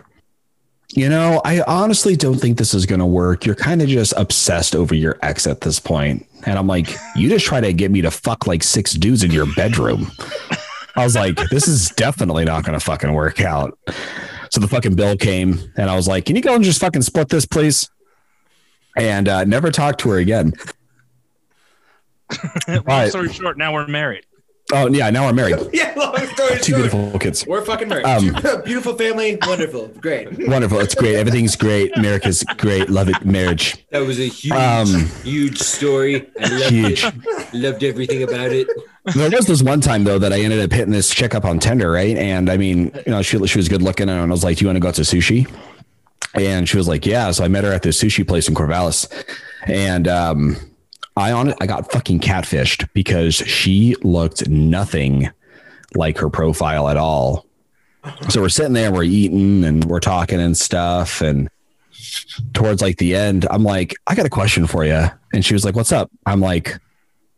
You 0.99 1.09
know, 1.09 1.41
I 1.45 1.61
honestly 1.61 2.17
don't 2.17 2.41
think 2.41 2.59
this 2.59 2.75
is 2.75 2.85
going 2.85 2.99
to 2.99 3.07
work. 3.07 3.47
You're 3.47 3.55
kind 3.55 3.81
of 3.83 3.87
just 3.87 4.13
obsessed 4.17 4.75
over 4.75 4.97
your 4.97 5.17
ex 5.23 5.47
at 5.47 5.61
this 5.61 5.79
point. 5.79 6.27
And 6.45 6.59
I'm 6.59 6.67
like, 6.67 6.89
you 7.15 7.29
just 7.29 7.47
try 7.47 7.61
to 7.61 7.73
get 7.73 7.93
me 7.93 8.01
to 8.01 8.11
fuck 8.11 8.49
like 8.49 8.65
six 8.65 8.95
dudes 8.95 9.23
in 9.23 9.31
your 9.31 9.47
bedroom. 9.55 10.11
I 10.97 11.05
was 11.05 11.15
like, 11.15 11.37
this 11.51 11.69
is 11.69 11.91
definitely 11.91 12.45
not 12.47 12.65
going 12.65 12.77
to 12.77 12.85
fucking 12.85 13.13
work 13.13 13.41
out. 13.41 13.79
So 14.51 14.61
the 14.61 14.67
fucking 14.67 14.97
bill 14.97 15.17
came 15.17 15.61
and 15.77 15.89
I 15.89 15.95
was 15.95 16.09
like, 16.09 16.25
can 16.25 16.35
you 16.35 16.43
go 16.43 16.57
and 16.57 16.65
just 16.65 16.81
fucking 16.81 17.03
split 17.03 17.29
this, 17.29 17.47
please? 17.47 17.89
And 18.97 19.29
uh, 19.29 19.45
never 19.45 19.71
talk 19.71 19.99
to 19.99 20.11
her 20.11 20.19
again. 20.19 20.53
Long 22.69 22.83
Right. 22.85 23.09
story 23.09 23.33
short, 23.33 23.57
now 23.57 23.73
we're 23.73 23.87
married. 23.87 24.27
Oh 24.73 24.87
yeah, 24.89 25.09
now 25.11 25.27
we're 25.27 25.33
married. 25.33 25.57
Yeah, 25.73 25.95
long 25.97 26.15
story 26.27 26.59
Two 26.61 26.73
short, 26.73 26.91
beautiful 26.91 27.19
kids. 27.19 27.47
We're 27.47 27.65
fucking 27.65 27.89
married. 27.89 28.05
Um, 28.05 28.63
Beautiful 28.65 28.95
family, 28.95 29.39
wonderful, 29.47 29.89
great. 30.01 30.47
Wonderful. 30.49 30.81
It's 30.81 30.95
great. 30.95 31.17
Everything's 31.17 31.57
great. 31.57 31.97
America's 31.97 32.43
great. 32.59 32.91
Love 32.91 33.09
it. 33.09 33.25
Marriage. 33.25 33.87
That 33.91 34.01
was 34.01 34.19
a 34.21 34.27
huge, 34.29 34.53
Um, 34.53 35.07
huge 35.25 35.59
story. 35.59 36.29
I 36.41 36.49
loved 36.49 36.65
Huge. 36.71 37.05
it. 37.05 37.55
Loved 37.55 37.83
everything 37.85 38.23
about 38.23 38.53
it. 38.53 38.67
There 39.15 39.31
was 39.31 39.47
this 39.47 39.63
one 39.63 39.81
time 39.81 40.05
though 40.05 40.19
that 40.19 40.33
I 40.35 40.41
ended 40.41 40.61
up 40.61 40.71
hitting 40.71 40.93
this 40.93 41.09
chick 41.15 41.35
up 41.35 41.45
on 41.47 41.59
Tinder, 41.59 41.91
right? 41.91 42.17
And 42.17 42.51
I 42.51 42.59
mean, 42.59 42.93
you 43.07 43.13
know, 43.13 43.23
she 43.23 43.39
she 43.47 43.57
was 43.59 43.69
good 43.69 43.81
looking, 43.83 44.09
and 44.11 44.21
I 44.21 44.25
was 44.27 44.45
like, 44.45 44.59
"Do 44.59 44.65
you 44.65 44.69
want 44.69 44.77
to 44.77 44.81
go 44.81 44.89
out 44.89 44.95
to 44.97 45.03
sushi?" 45.03 45.51
And 46.35 46.69
she 46.69 46.77
was 46.77 46.87
like, 46.89 47.07
"Yeah." 47.07 47.31
So 47.31 47.43
I 47.43 47.49
met 47.49 47.65
her 47.65 47.73
at 47.73 47.83
this 47.83 48.03
sushi 48.03 48.27
place 48.27 48.49
in 48.49 48.55
Corvallis, 48.55 49.09
and 49.67 50.07
um, 50.09 50.57
I 51.19 51.33
on 51.33 51.49
it, 51.49 51.57
I 51.61 51.67
got 51.67 51.91
fucking 51.91 52.21
catfished 52.21 52.89
because 52.93 53.35
she 53.35 53.95
looked 54.03 54.49
nothing 54.49 55.31
like 55.95 56.19
her 56.19 56.31
profile 56.31 56.89
at 56.89 56.97
all. 56.97 57.47
So 58.29 58.41
we're 58.41 58.49
sitting 58.49 58.73
there, 58.73 58.93
we're 58.93 59.03
eating, 59.03 59.65
and 59.65 59.85
we're 59.85 60.01
talking 60.01 60.41
and 60.41 60.57
stuff, 60.57 61.21
and 61.21 61.51
towards 62.55 62.81
like 62.81 62.97
the 62.99 63.15
end, 63.15 63.47
I'm 63.51 63.65
like, 63.65 63.95
"I 64.07 64.15
got 64.15 64.25
a 64.25 64.31
question 64.31 64.67
for 64.67 64.85
you," 64.85 65.07
and 65.33 65.45
she 65.45 65.53
was 65.53 65.65
like, 65.65 65.75
"What's 65.75 65.93
up?" 65.93 66.11
I'm 66.25 66.41
like, 66.41 66.79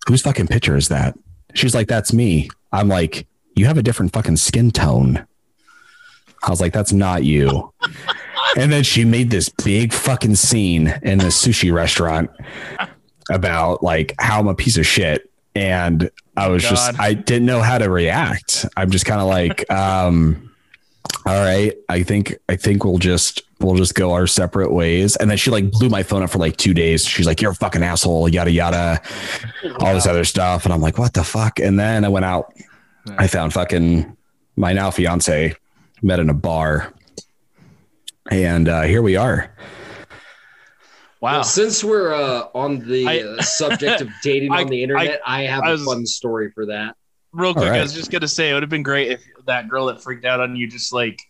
"Whose 0.07 0.23
fucking 0.23 0.48
picture 0.48 0.77
is 0.77 0.89
that?" 0.89 1.16
She's 1.55 1.74
like, 1.74 1.89
that's 1.89 2.12
me. 2.12 2.48
I'm 2.73 2.89
like, 2.89 3.27
you 3.57 3.66
have 3.66 3.78
a 3.78 3.82
different 3.82 4.12
fucking 4.12 4.36
skin 4.36 4.70
tone. 4.70 5.27
I 6.43 6.51
was 6.51 6.61
like, 6.61 6.73
that's 6.73 6.93
not 6.93 7.24
you. 7.24 7.73
and 8.57 8.73
then 8.73 8.82
she 8.82 9.05
made 9.05 9.31
this 9.31 9.48
big 9.48 9.93
fucking 9.93 10.36
scene 10.36 10.89
in 11.02 11.19
the 11.19 11.27
sushi 11.27 11.73
restaurant 11.73 12.31
about 13.31 13.82
like 13.82 14.15
how 14.19 14.40
I'm 14.40 14.48
a 14.48 14.55
piece 14.55 14.77
of 14.77 14.86
shit. 14.86 15.31
And 15.55 16.11
I 16.36 16.48
was 16.48 16.62
God. 16.62 16.70
just, 16.70 17.01
I 17.01 17.15
didn't 17.15 17.47
know 17.47 17.61
how 17.61 17.78
to 17.78 17.90
react. 17.90 18.66
I'm 18.77 18.90
just 18.90 19.05
kind 19.05 19.20
of 19.20 19.27
like, 19.27 19.70
um, 19.73 20.51
all 21.27 21.35
right, 21.35 21.74
I 21.89 22.02
think, 22.02 22.36
I 22.48 22.57
think 22.57 22.85
we'll 22.85 22.98
just, 22.98 23.43
we'll 23.61 23.74
just 23.74 23.94
go 23.94 24.12
our 24.12 24.27
separate 24.27 24.73
ways. 24.73 25.16
And 25.16 25.31
then 25.31 25.36
she 25.36 25.51
like 25.51 25.70
blew 25.70 25.89
my 25.89 26.02
phone 26.02 26.23
up 26.23 26.31
for 26.31 26.39
like 26.39 26.57
two 26.57 26.73
days. 26.73 27.05
She's 27.05 27.27
like, 27.27 27.43
you're 27.43 27.51
a 27.51 27.55
fucking 27.55 27.82
asshole, 27.82 28.28
yada, 28.28 28.51
yada, 28.51 29.01
all 29.81 29.94
this 29.94 30.07
other 30.07 30.24
stuff. 30.24 30.65
And 30.65 30.73
I'm 30.73 30.81
like, 30.81 30.98
what 30.98 31.15
the 31.15 31.24
fuck? 31.24 31.59
And 31.59 31.78
then 31.78 32.05
I 32.05 32.09
went 32.09 32.24
out, 32.24 32.55
I 33.19 33.27
found 33.27 33.52
fucking 33.52 34.16
my 34.57 34.73
now 34.73 34.90
fiance 34.90 35.55
met 36.02 36.20
in 36.20 36.31
a 36.31 36.35
bar. 36.35 36.93
And 38.31 38.69
uh, 38.69 38.82
here 38.82 39.02
we 39.02 39.16
are. 39.16 39.52
Wow. 41.21 41.33
Well, 41.33 41.45
since 41.45 41.85
we're 41.85 42.15
uh, 42.15 42.49
on 42.55 42.79
the 42.79 43.07
I- 43.07 43.21
uh, 43.21 43.43
subject 43.43 44.01
of 44.01 44.09
dating 44.23 44.53
I- 44.53 44.63
on 44.63 44.69
the 44.69 44.83
internet, 44.83 45.21
I, 45.27 45.43
have 45.43 45.63
I 45.65 45.69
a 45.69 45.73
was- 45.73 45.85
fun 45.85 46.07
story 46.07 46.51
for 46.51 46.67
that. 46.67 46.97
Real 47.33 47.53
quick, 47.55 47.69
right. 47.71 47.79
I 47.79 47.83
was 47.83 47.93
just 47.95 48.11
gonna 48.11 48.27
say 48.27 48.51
it 48.51 48.55
would 48.55 48.65
have 48.65 48.71
been 48.71 48.83
great 48.83 49.13
if 49.13 49.23
that 49.47 49.69
girl 49.69 49.87
that 49.87 50.03
freaked 50.03 50.25
out 50.25 50.41
on 50.41 50.57
you 50.57 50.67
just 50.67 50.93
like 50.93 51.21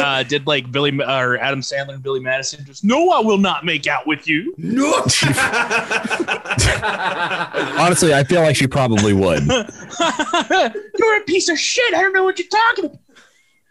uh, 0.00 0.22
did 0.22 0.46
like 0.46 0.72
Billy 0.72 0.98
or 0.98 1.36
Adam 1.36 1.60
Sandler 1.60 1.92
and 1.94 2.02
Billy 2.02 2.20
Madison. 2.20 2.64
Just 2.64 2.84
no, 2.84 3.10
I 3.10 3.20
will 3.20 3.36
not 3.36 3.62
make 3.62 3.86
out 3.86 4.06
with 4.06 4.26
you. 4.26 4.54
No. 4.56 4.92
Honestly, 7.78 8.14
I 8.14 8.24
feel 8.26 8.40
like 8.40 8.56
she 8.56 8.66
probably 8.66 9.12
would. 9.12 9.42
You're 10.98 11.16
a 11.18 11.24
piece 11.26 11.50
of 11.50 11.58
shit. 11.58 11.92
I 11.94 12.00
don't 12.00 12.14
know 12.14 12.24
what 12.24 12.38
you're 12.38 12.48
talking 12.48 12.86
about. 12.86 12.98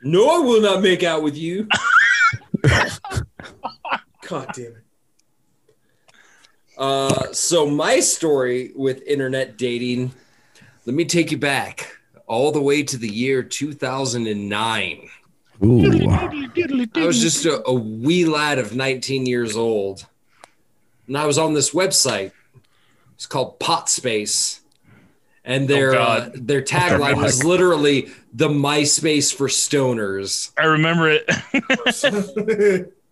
No, 0.04 0.30
I 0.36 0.46
will 0.46 0.62
not 0.62 0.84
make 0.84 1.02
out 1.04 1.24
with 1.24 1.36
you. 1.36 1.68
God 4.28 4.48
damn 4.54 4.66
it. 4.68 4.85
Uh, 6.78 7.32
so 7.32 7.70
my 7.70 8.00
story 8.00 8.72
with 8.76 9.02
internet 9.04 9.58
dating, 9.58 10.14
let 10.86 10.96
me 10.96 11.06
take 11.06 11.32
you 11.32 11.38
back 11.38 11.98
all 12.28 12.52
the 12.52 12.62
way 12.62 12.84
to 12.84 12.98
the 12.98 13.08
year 13.08 13.44
2009. 13.44 15.10
Ooh. 15.64 16.10
I 16.10 17.06
was 17.06 17.22
just 17.22 17.46
a, 17.46 17.66
a 17.68 17.74
wee 17.74 18.26
lad 18.26 18.60
of 18.60 18.76
19 18.76 19.26
years 19.26 19.56
old. 19.56 20.06
And 21.08 21.18
I 21.18 21.26
was 21.26 21.38
on 21.38 21.54
this 21.54 21.72
website. 21.72 22.32
It's 23.14 23.26
called 23.26 23.60
Pot 23.60 23.90
Space. 23.90 24.62
And 25.46 25.68
their 25.68 25.94
Oh, 25.94 26.02
uh, 26.02 26.30
their 26.34 26.64
tagline 26.64 27.22
was 27.22 27.44
literally 27.44 28.10
the 28.34 28.50
MySpace 28.50 29.34
for 29.34 29.48
stoners. 29.48 30.52
I 30.58 30.66
remember 30.66 31.10
it. 31.10 32.92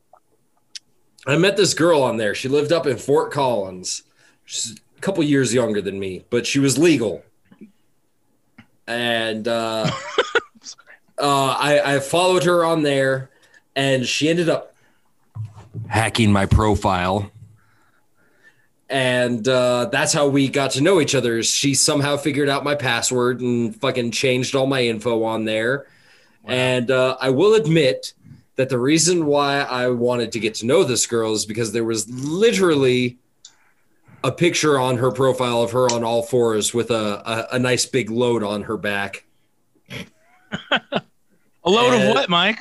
I 1.25 1.37
met 1.37 1.55
this 1.55 1.73
girl 1.73 2.03
on 2.03 2.17
there. 2.17 2.35
She 2.35 2.49
lived 2.49 2.71
up 2.71 2.85
in 2.85 2.97
Fort 2.97 3.31
Collins. 3.31 4.03
She's 4.45 4.79
a 4.97 5.01
couple 5.01 5.23
years 5.23 5.53
younger 5.53 5.81
than 5.81 5.99
me, 5.99 6.25
but 6.29 6.45
she 6.45 6.59
was 6.59 6.77
legal. 6.77 7.23
And 8.87 9.47
uh, 9.47 9.89
uh, 11.17 11.55
I, 11.57 11.95
I 11.95 11.99
followed 11.99 12.43
her 12.43 12.65
on 12.65 12.83
there, 12.83 13.29
and 13.75 14.05
she 14.05 14.29
ended 14.29 14.49
up 14.49 14.73
Hacking 15.87 16.31
my 16.31 16.45
profile. 16.45 17.31
and 18.89 19.47
uh, 19.47 19.85
that's 19.91 20.13
how 20.13 20.27
we 20.27 20.47
got 20.47 20.71
to 20.71 20.81
know 20.81 21.01
each 21.01 21.15
other. 21.15 21.41
She 21.41 21.73
somehow 21.73 22.17
figured 22.17 22.47
out 22.47 22.63
my 22.63 22.75
password 22.75 23.41
and 23.41 23.75
fucking 23.75 24.11
changed 24.11 24.55
all 24.55 24.67
my 24.67 24.83
info 24.83 25.23
on 25.23 25.45
there. 25.45 25.87
And 26.45 26.91
uh, 26.91 27.17
I 27.19 27.31
will 27.31 27.55
admit 27.55 28.13
that 28.55 28.69
the 28.69 28.77
reason 28.79 29.25
why 29.25 29.61
I 29.61 29.87
wanted 29.87 30.31
to 30.33 30.39
get 30.39 30.53
to 30.55 30.65
know 30.65 30.83
this 30.83 31.05
girl 31.07 31.33
is 31.33 31.45
because 31.45 31.71
there 31.71 31.83
was 31.83 32.07
literally 32.09 33.17
a 34.23 34.31
picture 34.31 34.79
on 34.79 34.97
her 34.97 35.11
profile 35.11 35.61
of 35.63 35.71
her 35.71 35.91
on 35.91 36.03
all 36.03 36.23
fours 36.23 36.73
with 36.73 36.91
a, 36.91 37.47
a, 37.51 37.55
a 37.55 37.59
nice 37.59 37.85
big 37.85 38.09
load 38.09 38.43
on 38.43 38.63
her 38.63 38.77
back. 38.77 39.25
A 41.65 41.69
load 41.69 41.93
Uh, 41.93 42.09
of 42.09 42.15
what, 42.15 42.29
Mike? 42.29 42.59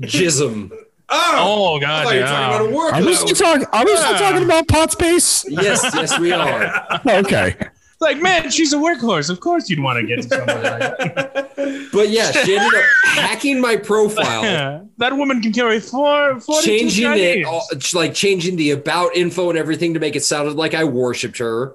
Jism. 0.00 0.72
Oh, 1.14 1.74
Oh 1.74 1.76
I 1.76 1.80
God! 1.80 2.04
thought 2.04 2.14
you 2.14 2.20
were 2.20 2.26
talking 2.26 2.40
yeah. 2.40 2.56
about 2.56 2.72
a 2.72 2.74
work 2.74 2.94
Are 2.94 3.04
we 3.04 3.14
still 3.14 3.34
talking? 3.36 3.66
Are 3.70 3.84
we 3.84 3.94
still 3.94 4.16
talking 4.16 4.42
about 4.44 4.66
pot 4.66 4.92
space? 4.92 5.44
Yes, 5.46 5.82
yes, 5.94 6.18
we 6.18 6.32
are. 6.32 7.00
Okay. 7.06 7.54
Like, 8.02 8.20
man, 8.20 8.50
she's 8.50 8.72
a 8.72 8.76
workhorse. 8.76 9.30
Of 9.30 9.40
course, 9.40 9.70
you'd 9.70 9.80
want 9.80 10.00
to 10.00 10.06
get 10.06 10.22
to 10.22 10.28
somebody 10.28 10.68
like 10.68 10.80
that. 11.14 11.48
But 11.92 12.08
yeah, 12.08 12.30
she 12.32 12.56
ended 12.56 12.74
up 12.74 12.84
hacking 13.04 13.60
my 13.60 13.76
profile. 13.76 14.42
Yeah. 14.42 14.80
That 14.98 15.16
woman 15.16 15.40
can 15.40 15.52
carry 15.52 15.80
four, 15.80 16.38
42 16.40 16.66
changing 16.66 17.12
it, 17.12 17.44
Chinese. 17.44 17.46
all, 17.46 17.66
like 17.94 18.14
changing 18.14 18.54
the 18.56 18.70
about 18.72 19.16
info 19.16 19.48
and 19.50 19.58
everything 19.58 19.94
to 19.94 20.00
make 20.00 20.14
it 20.16 20.22
sounded 20.22 20.54
like 20.54 20.74
I 20.74 20.84
worshipped 20.84 21.38
her. 21.38 21.74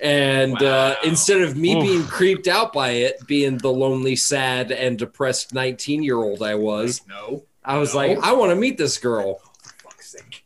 And 0.00 0.62
uh, 0.62 0.96
instead 1.04 1.40
of 1.42 1.56
me 1.56 1.74
Oof. 1.76 1.82
being 1.82 2.02
creeped 2.04 2.46
out 2.48 2.72
by 2.72 2.90
it, 2.90 3.26
being 3.26 3.58
the 3.58 3.70
lonely, 3.72 4.16
sad, 4.16 4.70
and 4.70 4.98
depressed 4.98 5.52
19 5.54 6.02
year 6.02 6.16
old 6.16 6.42
I 6.42 6.54
was, 6.54 7.00
No. 7.08 7.44
I 7.64 7.78
was 7.78 7.92
No. 7.92 7.98
like, 8.00 8.18
I 8.18 8.32
want 8.32 8.50
to 8.50 8.56
meet 8.56 8.78
this 8.78 8.98
girl. 8.98 9.40
Fuck's 9.82 10.10
sake. 10.12 10.44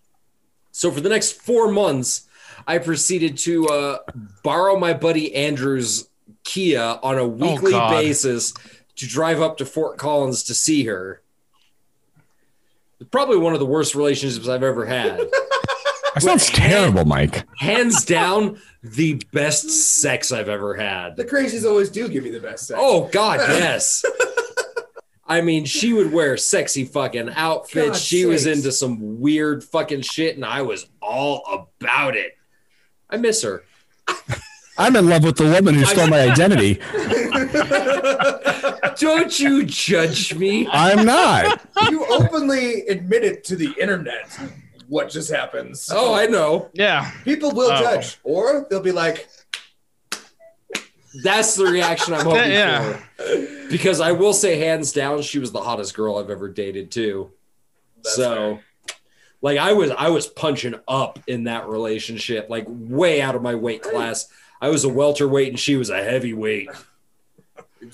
So 0.73 0.91
for 0.91 1.01
the 1.01 1.09
next 1.09 1.41
four 1.41 1.71
months, 1.71 2.26
I 2.67 2.79
proceeded 2.79 3.39
to 3.39 3.67
uh, 3.69 3.99
borrow 4.43 4.79
my 4.79 4.93
buddy 4.93 5.35
Andrew's 5.35 6.09
Kia 6.45 6.99
on 7.03 7.19
a 7.19 7.27
weekly 7.27 7.73
God. 7.73 7.91
basis 7.91 8.53
to 8.97 9.07
drive 9.07 9.41
up 9.41 9.59
to 9.59 9.67
Fort 9.67 9.99
Collins 9.99 10.43
to 10.45 10.55
see 10.55 10.85
her. 10.85 11.23
Probably 13.11 13.37
one 13.37 13.53
of 13.53 13.61
the 13.61 13.67
worst 13.67 13.95
relationships 13.95 14.49
I've 14.49 14.63
ever 14.63 14.87
had. 14.87 15.19
That 16.15 16.23
sounds 16.23 16.47
terrible, 16.49 17.05
Mike. 17.05 17.45
Hands 17.59 18.05
down, 18.05 18.59
the 18.83 19.21
best 19.33 19.69
sex 19.69 20.33
I've 20.33 20.49
ever 20.49 20.75
had. 20.75 21.15
The 21.17 21.27
crazies 21.27 21.69
always 21.69 21.91
do 21.91 22.09
give 22.09 22.25
you 22.25 22.33
the 22.33 22.41
best 22.41 22.69
sex. 22.69 22.81
Oh 22.83 23.09
God, 23.13 23.41
yes. 23.49 24.03
I 25.27 25.41
mean, 25.41 25.65
she 25.65 25.93
would 25.93 26.13
wear 26.13 26.37
sexy 26.37 26.85
fucking 26.85 27.31
outfits. 27.31 27.89
God 27.89 27.97
she 27.97 28.25
was 28.25 28.47
into 28.47 28.73
some 28.73 29.21
weird 29.21 29.63
fucking 29.63 30.03
shit, 30.03 30.37
and 30.37 30.45
I 30.45 30.63
was 30.63 30.89
all 31.03 31.69
about 31.81 32.17
it. 32.17 32.36
I 33.11 33.17
miss 33.17 33.43
her. 33.43 33.65
I'm 34.79 34.95
in 34.97 35.09
love 35.09 35.25
with 35.25 35.37
the 35.37 35.45
woman 35.45 35.75
who 35.75 35.85
stole 35.87 36.07
my 36.09 36.21
identity. 36.21 36.79
Don't 38.99 39.39
you 39.39 39.65
judge 39.65 40.35
me. 40.35 40.69
I'm 40.71 41.05
not. 41.07 41.61
you 41.91 42.05
openly 42.07 42.87
admitted 42.87 43.45
to 43.45 43.57
the 43.57 43.75
internet 43.81 44.39
what 44.89 45.09
just 45.11 45.31
happened. 45.31 45.77
So 45.79 45.97
Oh, 45.99 46.15
I 46.15 46.27
know. 46.27 46.71
Yeah. 46.75 47.11
people 47.25 47.53
will 47.53 47.73
Oh. 47.73 47.79
judge, 47.81 48.19
or 48.23 48.67
they'll 48.71 48.81
be 48.83 48.93
like, 48.93 49.29
That's 51.23 51.55
the 51.57 51.65
reaction 51.65 52.13
I'm 52.15 52.25
hoping 52.27 52.53
Yeah. 52.53 52.99
for. 53.17 53.47
Because 53.71 54.01
I 54.03 54.13
will 54.13 54.35
say, 54.35 54.59
hands 54.59 54.93
down, 54.93 55.23
she 55.23 55.39
was 55.39 55.51
the 55.53 55.61
hottest 55.63 55.95
girl 55.95 56.19
I've 56.19 56.29
ever 56.31 56.49
dated 56.49 56.91
too. 56.91 57.31
That's 57.97 58.17
so, 58.17 58.59
like, 59.43 59.59
I 59.59 59.73
was 59.75 59.91
I 59.91 60.09
was 60.11 60.27
punching 60.27 60.75
up 60.89 61.19
in 61.27 61.45
that 61.45 61.69
relationship, 61.69 62.49
like 62.51 62.65
way 62.69 63.21
out 63.23 63.35
of 63.35 63.43
my 63.43 63.55
weight 63.55 63.83
class. 63.83 64.29
I 64.61 64.69
was 64.69 64.85
a 64.85 64.89
welterweight 64.89 65.49
and 65.49 65.59
she 65.59 65.77
was 65.77 65.91
a 65.91 66.03
heavyweight. 66.03 66.69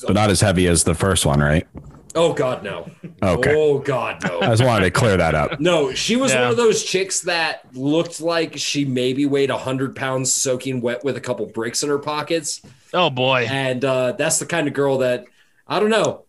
But 0.07 0.15
not 0.15 0.31
as 0.31 0.41
heavy 0.41 0.69
as 0.69 0.85
the 0.85 0.95
first 0.95 1.27
one, 1.27 1.41
right? 1.41 1.67
Oh 2.15 2.33
God, 2.33 2.63
no. 2.63 2.91
Okay. 3.23 3.55
Oh 3.55 3.79
God, 3.79 4.23
no. 4.25 4.41
I 4.41 4.47
just 4.47 4.65
wanted 4.65 4.85
to 4.87 4.91
clear 4.91 5.17
that 5.19 5.35
up. 5.35 5.61
No, 5.61 5.93
she 5.93 6.17
was 6.17 6.33
Yeah. 6.33 6.43
one 6.43 6.51
of 6.53 6.57
those 6.57 6.83
chicks 6.85 7.21
that 7.23 7.67
looked 7.75 8.21
like 8.21 8.57
she 8.57 8.85
maybe 8.85 9.27
weighed 9.27 9.51
hundred 9.51 9.95
pounds, 9.97 10.33
soaking 10.33 10.81
wet 10.81 11.05
with 11.05 11.17
a 11.17 11.21
couple 11.21 11.45
bricks 11.47 11.83
in 11.83 11.89
her 11.91 11.99
pockets, 11.99 12.63
Oh 12.95 13.11
boy. 13.11 13.47
and 13.51 13.85
uh, 13.85 14.13
that's 14.13 14.39
the 14.39 14.47
kind 14.47 14.67
of 14.69 14.73
girl 14.73 14.99
that 14.99 15.25
I 15.67 15.79
don't 15.81 15.91
know. 15.91 16.25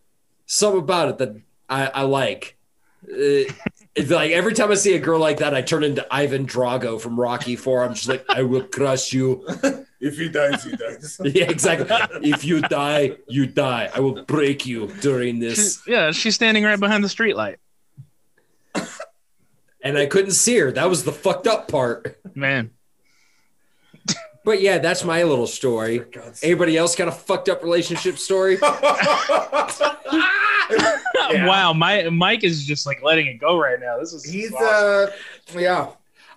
Something 0.46 0.80
about 0.82 1.10
it 1.10 1.18
that 1.20 1.36
I, 1.70 1.88
I 1.88 2.02
like. 2.04 2.58
Uh, 3.08 3.44
it's 3.96 4.10
like 4.10 4.32
every 4.32 4.54
time 4.54 4.72
I 4.72 4.76
see 4.76 4.96
a 4.96 5.00
girl 5.00 5.20
like 5.20 5.38
that, 5.38 5.54
I 5.54 5.62
turn 5.62 5.84
into 5.84 6.06
Ivan 6.14 6.46
Drago 6.48 7.00
from 7.00 7.20
Rocky 7.20 7.56
Four. 7.56 7.84
I'm 7.84 7.94
just 7.94 8.08
like, 8.08 8.26
I 8.30 8.44
will 8.44 8.64
crush 8.64 9.14
you. 9.14 9.46
If 10.06 10.18
he 10.18 10.28
dies, 10.28 10.66
he 10.66 10.76
dies. 10.76 11.18
Yeah, 11.24 11.50
exactly. 11.50 11.88
if 12.30 12.44
you 12.44 12.60
die, 12.60 13.16
you 13.30 13.46
die. 13.48 13.90
I 13.96 14.02
will 14.02 14.24
break 14.26 14.66
you 14.66 14.88
during 15.00 15.36
She- 15.36 15.40
this. 15.48 15.82
yeah, 15.88 16.12
she's 16.12 16.36
standing 16.36 16.66
right 16.66 16.78
behind 16.78 17.06
the 17.06 17.08
streetlight. 17.08 17.56
And 19.82 19.98
I 19.98 20.06
couldn't 20.06 20.32
see 20.32 20.58
her. 20.58 20.72
That 20.74 20.90
was 20.90 21.06
the 21.06 21.14
fucked 21.14 21.48
up 21.48 21.70
part. 21.70 22.18
Man. 22.36 22.72
But 24.46 24.62
yeah, 24.62 24.78
that's 24.78 25.04
my 25.04 25.24
little 25.24 25.48
story. 25.48 26.04
Anybody 26.42 26.76
else 26.78 26.96
got 26.96 27.08
a 27.08 27.12
fucked 27.12 27.48
up 27.50 27.64
relationship 27.64 28.18
story? 28.18 28.58
Wow, 31.36 31.74
my 31.74 32.10
Mike 32.10 32.44
is 32.44 32.64
just 32.66 32.86
like 32.86 33.02
letting 33.02 33.26
it 33.28 33.36
go 33.40 33.58
right 33.60 33.80
now. 33.80 33.98
This 34.00 34.14
is 34.14 34.24
He's 34.24 34.54
awesome. 34.54 35.14
uh, 35.56 35.60
yeah. 35.60 35.88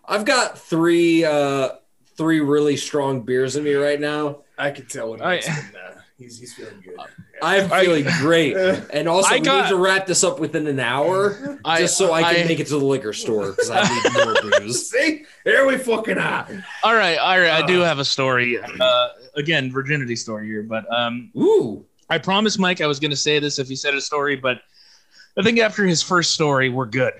I've 0.06 0.24
got 0.24 0.58
three 0.58 1.24
uh 1.24 1.70
three 2.16 2.40
really 2.40 2.76
strong 2.76 3.20
beers 3.22 3.56
in 3.56 3.64
me 3.64 3.74
right 3.74 4.00
now. 4.00 4.38
I 4.58 4.70
can 4.70 4.86
tell 4.86 5.10
when 5.10 5.20
I- 5.20 5.36
he's, 5.36 5.46
been, 5.46 5.56
uh, 5.76 6.00
he's 6.18 6.38
he's 6.38 6.54
feeling 6.54 6.82
good. 6.84 6.96
I'm 7.42 7.68
feeling 7.68 8.04
great. 8.20 8.56
And 8.90 9.08
also 9.08 9.30
I 9.34 9.38
we 9.38 9.40
got- 9.40 9.64
need 9.64 9.70
to 9.70 9.76
wrap 9.76 10.06
this 10.06 10.24
up 10.24 10.38
within 10.40 10.66
an 10.66 10.80
hour 10.80 11.58
I- 11.64 11.80
just 11.80 11.96
so 11.98 12.12
I 12.12 12.34
can 12.34 12.46
make 12.46 12.60
it 12.60 12.66
to 12.68 12.78
the 12.78 12.84
liquor 12.84 13.12
store 13.12 13.50
because 13.50 13.70
I 13.70 13.82
need 13.82 14.12
more 14.24 14.34
booze. 14.60 14.90
See, 14.90 15.24
here 15.44 15.66
we 15.66 15.76
fucking 15.78 16.18
are. 16.18 16.46
all 16.82 16.94
right, 16.94 17.16
all 17.18 17.38
right. 17.38 17.50
I 17.62 17.66
do 17.66 17.82
Uh. 17.82 17.84
have 17.86 17.98
a 17.98 18.04
story. 18.04 18.58
Uh, 18.60 19.08
again, 19.36 19.70
virginity 19.70 20.16
story 20.16 20.46
here, 20.46 20.62
but 20.62 20.84
um, 20.92 21.30
Ooh. 21.36 21.84
I 22.08 22.18
promised 22.18 22.58
Mike 22.58 22.80
I 22.80 22.86
was 22.86 23.00
going 23.00 23.10
to 23.10 23.16
say 23.16 23.38
this 23.38 23.58
if 23.58 23.68
he 23.68 23.76
said 23.76 23.94
a 23.94 24.00
story, 24.00 24.36
but 24.36 24.60
I 25.36 25.42
think 25.42 25.58
after 25.58 25.84
his 25.84 26.02
first 26.02 26.32
story, 26.32 26.68
we're 26.70 26.86
good. 26.86 27.12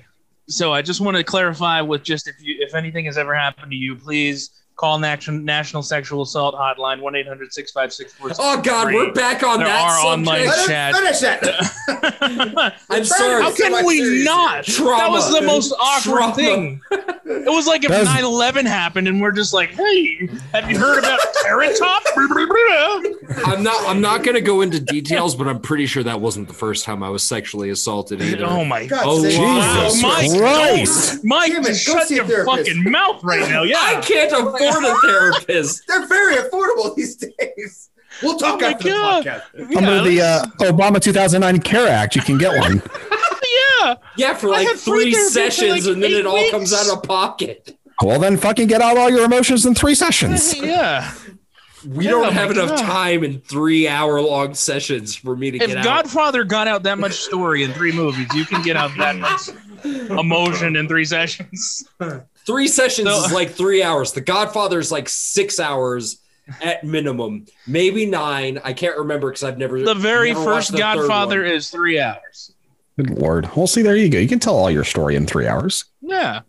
So 0.49 0.73
I 0.73 0.81
just 0.81 1.01
want 1.01 1.17
to 1.17 1.25
clarify 1.25 1.81
with 1.81 2.05
just 2.05 2.29
if 2.29 2.37
you 2.41 2.57
if 2.61 2.75
anything 2.75 3.05
has 3.07 3.19
ever 3.19 3.35
happened 3.35 3.71
to 3.73 3.77
you, 3.77 3.97
please 3.97 4.51
call 4.77 4.99
National 4.99 5.41
National 5.41 5.83
Sexual 5.83 6.23
Assault 6.23 6.55
Hotline 6.55 7.01
one 7.01 7.15
800 7.17 7.53
656 7.53 8.37
Oh 8.39 8.61
God, 8.61 8.93
we're 8.93 9.13
back 9.13 9.43
on 9.43 9.59
There 9.59 9.67
that 9.69 9.83
are 9.83 10.07
online 10.07 10.47
subject. 10.49 10.69
chat. 10.69 10.95
Finish 10.95 11.23
it. 11.23 12.73
I'm 12.91 13.05
sorry. 13.05 13.43
How 13.43 13.53
can 13.55 13.85
we 13.87 14.23
not? 14.25 14.65
Trauma. 14.65 14.99
That 14.99 15.11
was 15.11 15.33
the 15.33 15.43
most 15.43 15.73
awkward 15.81 16.19
Trauma. 16.19 16.35
thing. 16.35 16.81
It 16.91 17.51
was 17.51 17.67
like 17.67 17.85
if 17.85 17.91
That 17.91 18.01
was- 18.01 18.09
9 18.09 18.25
11 18.25 18.67
happened 18.67 19.09
and 19.09 19.21
we're 19.21 19.33
just 19.33 19.53
like, 19.53 19.71
hey, 19.71 20.29
have 20.53 20.71
you 20.71 20.79
heard 20.79 20.99
about 20.99 21.19
Carrot 21.43 21.77
Top? 21.79 22.03
I'm 23.45 23.63
not. 23.63 23.87
I'm 23.89 24.01
not 24.01 24.23
going 24.25 24.35
to 24.35 24.41
go 24.41 24.61
into 24.63 24.81
details, 24.81 25.35
but 25.35 25.47
I'm 25.49 25.61
pretty 25.61 25.87
sure 25.87 26.03
that 26.03 26.21
wasn't 26.21 26.49
the 26.49 26.55
first 26.55 26.85
time 26.85 27.03
I 27.03 27.09
was 27.09 27.23
sexually 27.23 27.71
assaulted 27.71 28.21
either. 28.23 28.45
oh 28.47 28.65
my 28.65 28.87
god. 28.87 28.97
God 28.97 29.05
Oh, 29.07 29.23
save 29.23 29.39
wow. 29.39 29.57
you. 29.57 29.85
Jesus 29.85 30.03
Mike, 30.03 30.39
Christ. 30.41 31.13
don't- 31.15 31.25
Mike, 31.25 31.53
it, 31.53 31.75
shut 31.75 32.11
your 32.11 32.25
therapist. 32.25 32.69
fucking 32.69 32.91
mouth 32.91 33.23
right 33.25 33.49
now. 33.49 33.63
Yeah, 33.67 33.79
I 33.81 34.01
can't 34.01 34.33
oh, 34.33 34.49
afford 34.49 34.61
a 34.75 34.95
therapist. 35.03 35.83
They're 35.89 36.07
very 36.07 36.37
affordable 36.37 36.95
these 36.97 37.17
days. 37.17 37.91
We'll 38.23 38.39
talk 38.39 38.55
Oh 38.55 38.67
my 38.67 38.73
after 38.73 38.89
God. 38.89 39.25
the 39.25 39.31
podcast. 39.31 39.43
Yeah, 39.73 39.79
Under 39.79 40.09
the 40.09 40.21
uh, 40.23 40.47
Obama 40.73 41.01
2009 41.01 41.61
CARE 41.61 41.89
Act, 41.89 42.17
you 42.17 42.23
can 42.23 42.39
get 42.39 42.59
one. 42.59 42.83
yeah. 43.83 43.95
Yeah, 44.17 44.35
for 44.35 44.49
like 44.49 44.69
three 44.77 45.13
sessions, 45.13 45.87
like, 45.87 45.95
and 45.95 46.03
then 46.03 46.11
eight 46.13 46.17
it 46.21 46.27
all 46.27 46.35
weeks. 46.35 46.51
comes 46.51 46.73
out 46.73 46.89
of 46.97 47.03
pocket. 47.03 47.77
Well, 48.03 48.19
then 48.19 48.37
fucking 48.37 48.69
get 48.69 48.81
out 48.83 48.97
all 48.97 49.11
your 49.11 49.25
emotions 49.25 49.67
in 49.67 49.75
three 49.75 49.95
sessions. 49.95 50.55
Yeah. 50.63 51.13
We 51.87 52.07
Yeah, 52.07 52.11
don't 52.13 52.27
oh 52.27 52.31
have 52.31 52.51
enough 52.51 52.71
God. 52.71 52.79
time 52.79 53.23
in 53.23 53.41
three 53.43 53.87
hour 53.87 54.21
long 54.21 54.55
sessions 54.55 55.15
for 55.15 55.37
me 55.37 55.53
to 55.53 55.57
If 55.59 55.67
get 55.69 55.77
out. 55.77 55.79
If 55.79 55.85
Godfather 55.85 56.43
got 56.43 56.67
out 56.67 56.83
that 56.83 56.99
much 56.99 57.13
story 57.13 57.63
in 57.63 57.73
three 57.75 57.93
movies, 57.93 58.27
you 58.35 58.45
can 58.45 58.61
get 58.63 58.77
out 58.77 58.91
that 58.97 59.15
much 59.19 59.51
emotion 60.11 60.75
in 60.75 60.89
three 60.89 61.05
sessions. 61.05 61.87
Three 62.47 62.69
sessions 62.69 63.09
So- 63.09 63.25
is 63.25 63.33
like 63.33 63.51
three 63.51 63.83
hours. 63.83 64.13
The 64.13 64.21
Godfather 64.21 64.79
is 64.79 64.93
like 64.93 65.09
six 65.09 65.59
hours 65.59 66.21
at 66.63 66.85
minimum, 66.85 67.47
maybe 67.67 68.07
nine. 68.07 68.61
I 68.63 68.73
can't 68.73 68.97
remember 68.97 69.31
because 69.31 69.43
I've 69.43 69.59
never. 69.59 69.83
The 69.83 69.95
very 69.95 70.33
never 70.33 70.45
first 70.45 70.73
the 70.73 70.79
Godfather 70.79 71.45
is 71.45 71.71
three 71.71 71.99
hours. 71.99 72.53
Good 72.97 73.11
lord. 73.11 73.51
Well, 73.55 73.67
see, 73.67 73.83
there 73.83 73.97
you 73.97 74.09
go. 74.09 74.19
You 74.19 74.29
can 74.29 74.39
tell 74.39 74.57
all 74.57 74.71
your 74.71 74.85
story 74.85 75.17
in 75.17 75.27
three 75.27 75.47
hours. 75.47 75.85
Yeah. 76.01 76.41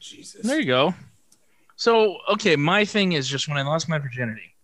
Jesus. 0.00 0.42
There 0.42 0.58
you 0.58 0.66
go. 0.66 0.94
So, 1.76 2.18
okay, 2.30 2.56
my 2.56 2.84
thing 2.84 3.12
is 3.12 3.28
just 3.28 3.46
when 3.48 3.56
I 3.56 3.62
lost 3.62 3.88
my 3.88 3.98
virginity, 3.98 4.54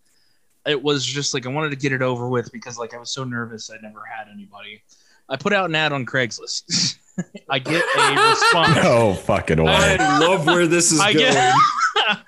it 0.66 0.82
was 0.82 1.04
just 1.04 1.34
like 1.34 1.46
I 1.46 1.48
wanted 1.48 1.70
to 1.70 1.76
get 1.76 1.92
it 1.92 2.02
over 2.02 2.28
with 2.28 2.50
because 2.50 2.78
like 2.78 2.94
I 2.94 2.98
was 2.98 3.10
so 3.10 3.24
nervous 3.24 3.70
I 3.70 3.76
never 3.82 4.02
had 4.04 4.28
anybody. 4.32 4.82
I 5.28 5.36
put 5.36 5.52
out 5.52 5.68
an 5.68 5.74
ad 5.74 5.92
on 5.92 6.06
Craigslist. 6.06 6.96
I 7.48 7.58
get 7.58 7.82
a 7.96 8.30
response. 8.30 8.78
Oh, 8.82 9.14
fucking 9.14 9.62
way. 9.62 9.72
I 9.72 10.18
love 10.18 10.46
where 10.46 10.66
this 10.66 10.92
is 10.92 11.00
I 11.00 11.12
going. 11.12 11.32
get 11.32 11.54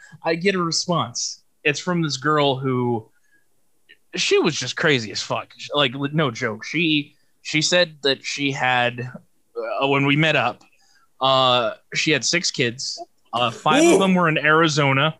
I 0.24 0.34
get 0.34 0.54
a 0.54 0.62
response. 0.62 1.42
It's 1.64 1.80
from 1.80 2.02
this 2.02 2.16
girl 2.16 2.56
who 2.56 3.08
she 4.16 4.38
was 4.38 4.54
just 4.54 4.76
crazy 4.76 5.10
as 5.12 5.22
fuck. 5.22 5.52
Like 5.74 5.94
no 5.94 6.30
joke. 6.30 6.64
She 6.64 7.14
she 7.42 7.62
said 7.62 7.96
that 8.02 8.24
she 8.24 8.50
had 8.50 9.00
uh, 9.80 9.86
when 9.86 10.06
we 10.06 10.16
met 10.16 10.36
up, 10.36 10.62
uh, 11.20 11.74
she 11.94 12.10
had 12.10 12.24
six 12.24 12.50
kids. 12.50 13.02
Uh, 13.32 13.50
five 13.50 13.84
Ooh. 13.84 13.94
of 13.94 14.00
them 14.00 14.14
were 14.14 14.28
in 14.28 14.38
Arizona 14.38 15.16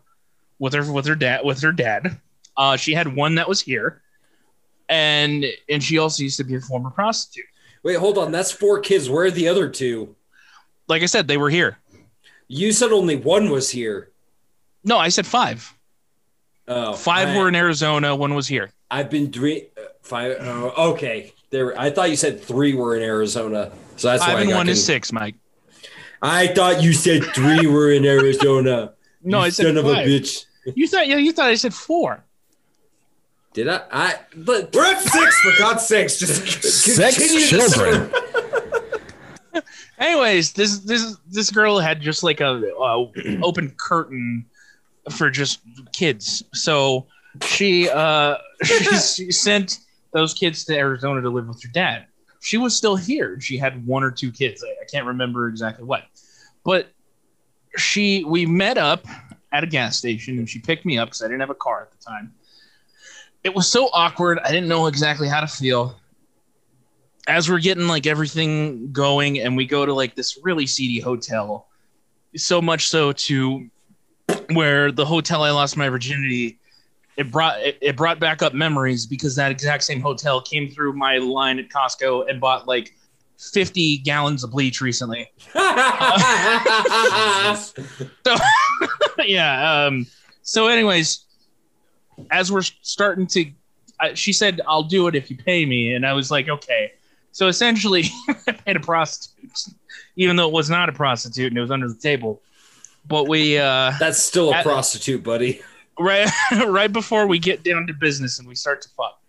with 0.59 0.73
her 0.73 0.91
with 0.91 1.05
her 1.05 1.15
dad 1.15 1.41
with 1.43 1.61
her 1.61 1.71
dad. 1.71 2.19
Uh, 2.57 2.75
she 2.75 2.93
had 2.93 3.15
one 3.15 3.35
that 3.35 3.47
was 3.47 3.61
here, 3.61 4.01
and 4.89 5.45
and 5.69 5.81
she 5.81 5.97
also 5.97 6.23
used 6.23 6.37
to 6.37 6.43
be 6.43 6.55
a 6.55 6.61
former 6.61 6.89
prostitute. 6.89 7.45
Wait, 7.83 7.97
hold 7.97 8.17
on. 8.17 8.31
That's 8.31 8.51
four 8.51 8.79
kids. 8.79 9.09
Where 9.09 9.25
are 9.25 9.31
the 9.31 9.47
other 9.47 9.69
two? 9.69 10.15
Like 10.87 11.01
I 11.01 11.07
said, 11.07 11.27
they 11.27 11.37
were 11.37 11.49
here. 11.49 11.77
You 12.47 12.71
said 12.71 12.91
only 12.91 13.15
one 13.15 13.49
was 13.49 13.69
here. 13.69 14.11
No, 14.83 14.97
I 14.97 15.09
said 15.09 15.25
five. 15.25 15.73
Oh, 16.67 16.93
Five 16.93 17.29
I, 17.29 17.37
were 17.37 17.47
in 17.47 17.55
Arizona. 17.55 18.15
One 18.15 18.33
was 18.33 18.47
here. 18.47 18.71
I've 18.89 19.09
been 19.09 19.31
doing 19.31 19.65
uh, 19.77 19.81
five. 20.01 20.37
Oh, 20.39 20.91
okay. 20.91 21.33
There. 21.49 21.77
I 21.79 21.89
thought 21.89 22.09
you 22.09 22.15
said 22.15 22.41
three 22.41 22.73
were 22.73 22.95
in 22.95 23.03
Arizona. 23.03 23.71
So 23.97 24.09
that's 24.09 24.23
Five 24.23 24.33
why 24.33 24.39
I 24.39 24.43
and 24.43 24.51
one 24.51 24.69
is 24.69 24.83
six, 24.83 25.11
Mike. 25.11 25.35
I 26.21 26.47
thought 26.47 26.81
you 26.81 26.93
said 26.93 27.23
three 27.23 27.67
were 27.67 27.91
in 27.91 28.05
Arizona. 28.05 28.93
No, 29.23 29.37
You 29.37 29.43
I 29.43 29.49
said 29.49 29.65
son 29.67 29.77
of 29.77 29.85
a 29.85 29.93
bitch. 29.93 30.45
You 30.73 30.87
thought 30.87 31.07
yeah, 31.07 31.17
you 31.17 31.31
thought 31.31 31.45
I 31.45 31.53
said 31.53 31.75
four. 31.75 32.23
Did 33.53 33.67
I? 33.67 33.81
I. 33.91 34.15
But 34.35 34.73
We're 34.73 34.85
at 34.85 35.01
six, 35.01 35.41
for 35.41 35.51
God's 35.57 35.85
sakes. 35.85 36.17
Just 36.17 36.63
Six 36.63 37.17
continue 37.17 37.45
to 37.45 37.47
children. 37.47 38.11
Anyways, 39.97 40.53
this 40.53 40.79
this 40.79 41.17
this 41.29 41.51
girl 41.51 41.77
had 41.79 42.01
just 42.01 42.23
like 42.23 42.39
a, 42.39 42.63
a 42.79 43.11
open 43.43 43.71
curtain 43.77 44.45
for 45.09 45.29
just 45.29 45.59
kids. 45.93 46.43
So 46.53 47.07
she 47.43 47.89
uh 47.89 48.37
she, 48.63 48.83
she 48.85 49.31
sent 49.31 49.79
those 50.13 50.33
kids 50.33 50.65
to 50.65 50.77
Arizona 50.77 51.21
to 51.21 51.29
live 51.29 51.47
with 51.47 51.61
her 51.63 51.69
dad. 51.69 52.05
She 52.39 52.57
was 52.57 52.75
still 52.75 52.95
here. 52.95 53.39
She 53.39 53.57
had 53.57 53.85
one 53.85 54.03
or 54.03 54.11
two 54.11 54.31
kids. 54.31 54.63
I, 54.63 54.69
I 54.81 54.85
can't 54.85 55.05
remember 55.05 55.47
exactly 55.47 55.83
what, 55.83 56.05
but 56.63 56.87
she 57.77 58.23
we 58.23 58.45
met 58.45 58.77
up 58.77 59.05
at 59.51 59.63
a 59.63 59.67
gas 59.67 59.97
station 59.97 60.39
and 60.39 60.49
she 60.49 60.59
picked 60.59 60.85
me 60.85 60.97
up 60.97 61.09
because 61.09 61.21
I 61.21 61.27
didn't 61.27 61.41
have 61.41 61.49
a 61.49 61.55
car 61.55 61.81
at 61.81 61.91
the 61.91 62.03
time. 62.03 62.33
It 63.43 63.55
was 63.55 63.71
so 63.71 63.89
awkward. 63.93 64.39
I 64.39 64.51
didn't 64.51 64.67
know 64.67 64.87
exactly 64.87 65.27
how 65.27 65.41
to 65.41 65.47
feel. 65.47 65.99
As 67.27 67.49
we're 67.49 67.59
getting 67.59 67.87
like 67.87 68.07
everything 68.07 68.91
going, 68.91 69.39
and 69.39 69.55
we 69.55 69.65
go 69.65 69.85
to 69.85 69.93
like 69.93 70.15
this 70.15 70.39
really 70.43 70.65
seedy 70.67 70.99
hotel, 70.99 71.67
so 72.35 72.61
much 72.61 72.87
so 72.87 73.11
to 73.11 73.69
where 74.53 74.91
the 74.91 75.05
hotel 75.05 75.43
I 75.43 75.51
lost 75.51 75.77
my 75.77 75.89
virginity, 75.89 76.59
it 77.17 77.31
brought 77.31 77.59
it, 77.61 77.77
it 77.81 77.95
brought 77.95 78.19
back 78.19 78.41
up 78.41 78.53
memories 78.53 79.05
because 79.05 79.35
that 79.35 79.51
exact 79.51 79.83
same 79.83 80.01
hotel 80.01 80.41
came 80.41 80.69
through 80.69 80.93
my 80.93 81.17
line 81.17 81.59
at 81.59 81.69
Costco 81.69 82.29
and 82.29 82.41
bought 82.41 82.67
like 82.67 82.95
50 83.37 83.99
gallons 83.99 84.43
of 84.43 84.51
bleach 84.51 84.81
recently. 84.81 85.31
So 88.25 88.35
yeah. 89.25 89.85
Um, 89.85 90.07
so, 90.41 90.67
anyways, 90.67 91.25
as 92.29 92.51
we're 92.51 92.61
starting 92.61 93.27
to, 93.27 93.51
I, 93.99 94.13
she 94.13 94.33
said, 94.33 94.61
"I'll 94.67 94.83
do 94.83 95.07
it 95.07 95.15
if 95.15 95.29
you 95.31 95.37
pay 95.37 95.65
me," 95.65 95.93
and 95.93 96.05
I 96.05 96.13
was 96.13 96.29
like, 96.31 96.49
"Okay." 96.49 96.91
So 97.31 97.47
essentially, 97.47 98.05
I 98.47 98.51
paid 98.51 98.75
a 98.75 98.79
prostitute, 98.79 99.51
even 100.17 100.35
though 100.35 100.47
it 100.47 100.53
was 100.53 100.69
not 100.69 100.89
a 100.89 100.91
prostitute 100.91 101.47
and 101.47 101.57
it 101.57 101.61
was 101.61 101.71
under 101.71 101.87
the 101.87 101.95
table. 101.95 102.41
But 103.07 103.27
we 103.29 103.57
uh, 103.57 103.93
That's 103.99 104.19
still 104.19 104.51
a 104.51 104.57
At- 104.57 104.63
prostitute, 104.65 105.23
buddy. 105.23 105.61
right 105.99 106.29
right 106.67 106.91
before 106.91 107.27
we 107.27 107.39
get 107.39 107.63
down 107.63 107.87
to 107.87 107.93
business 107.93 108.37
and 108.39 108.47
we 108.47 108.55
start 108.55 108.81
to 108.83 108.89
fuck. 108.89 109.19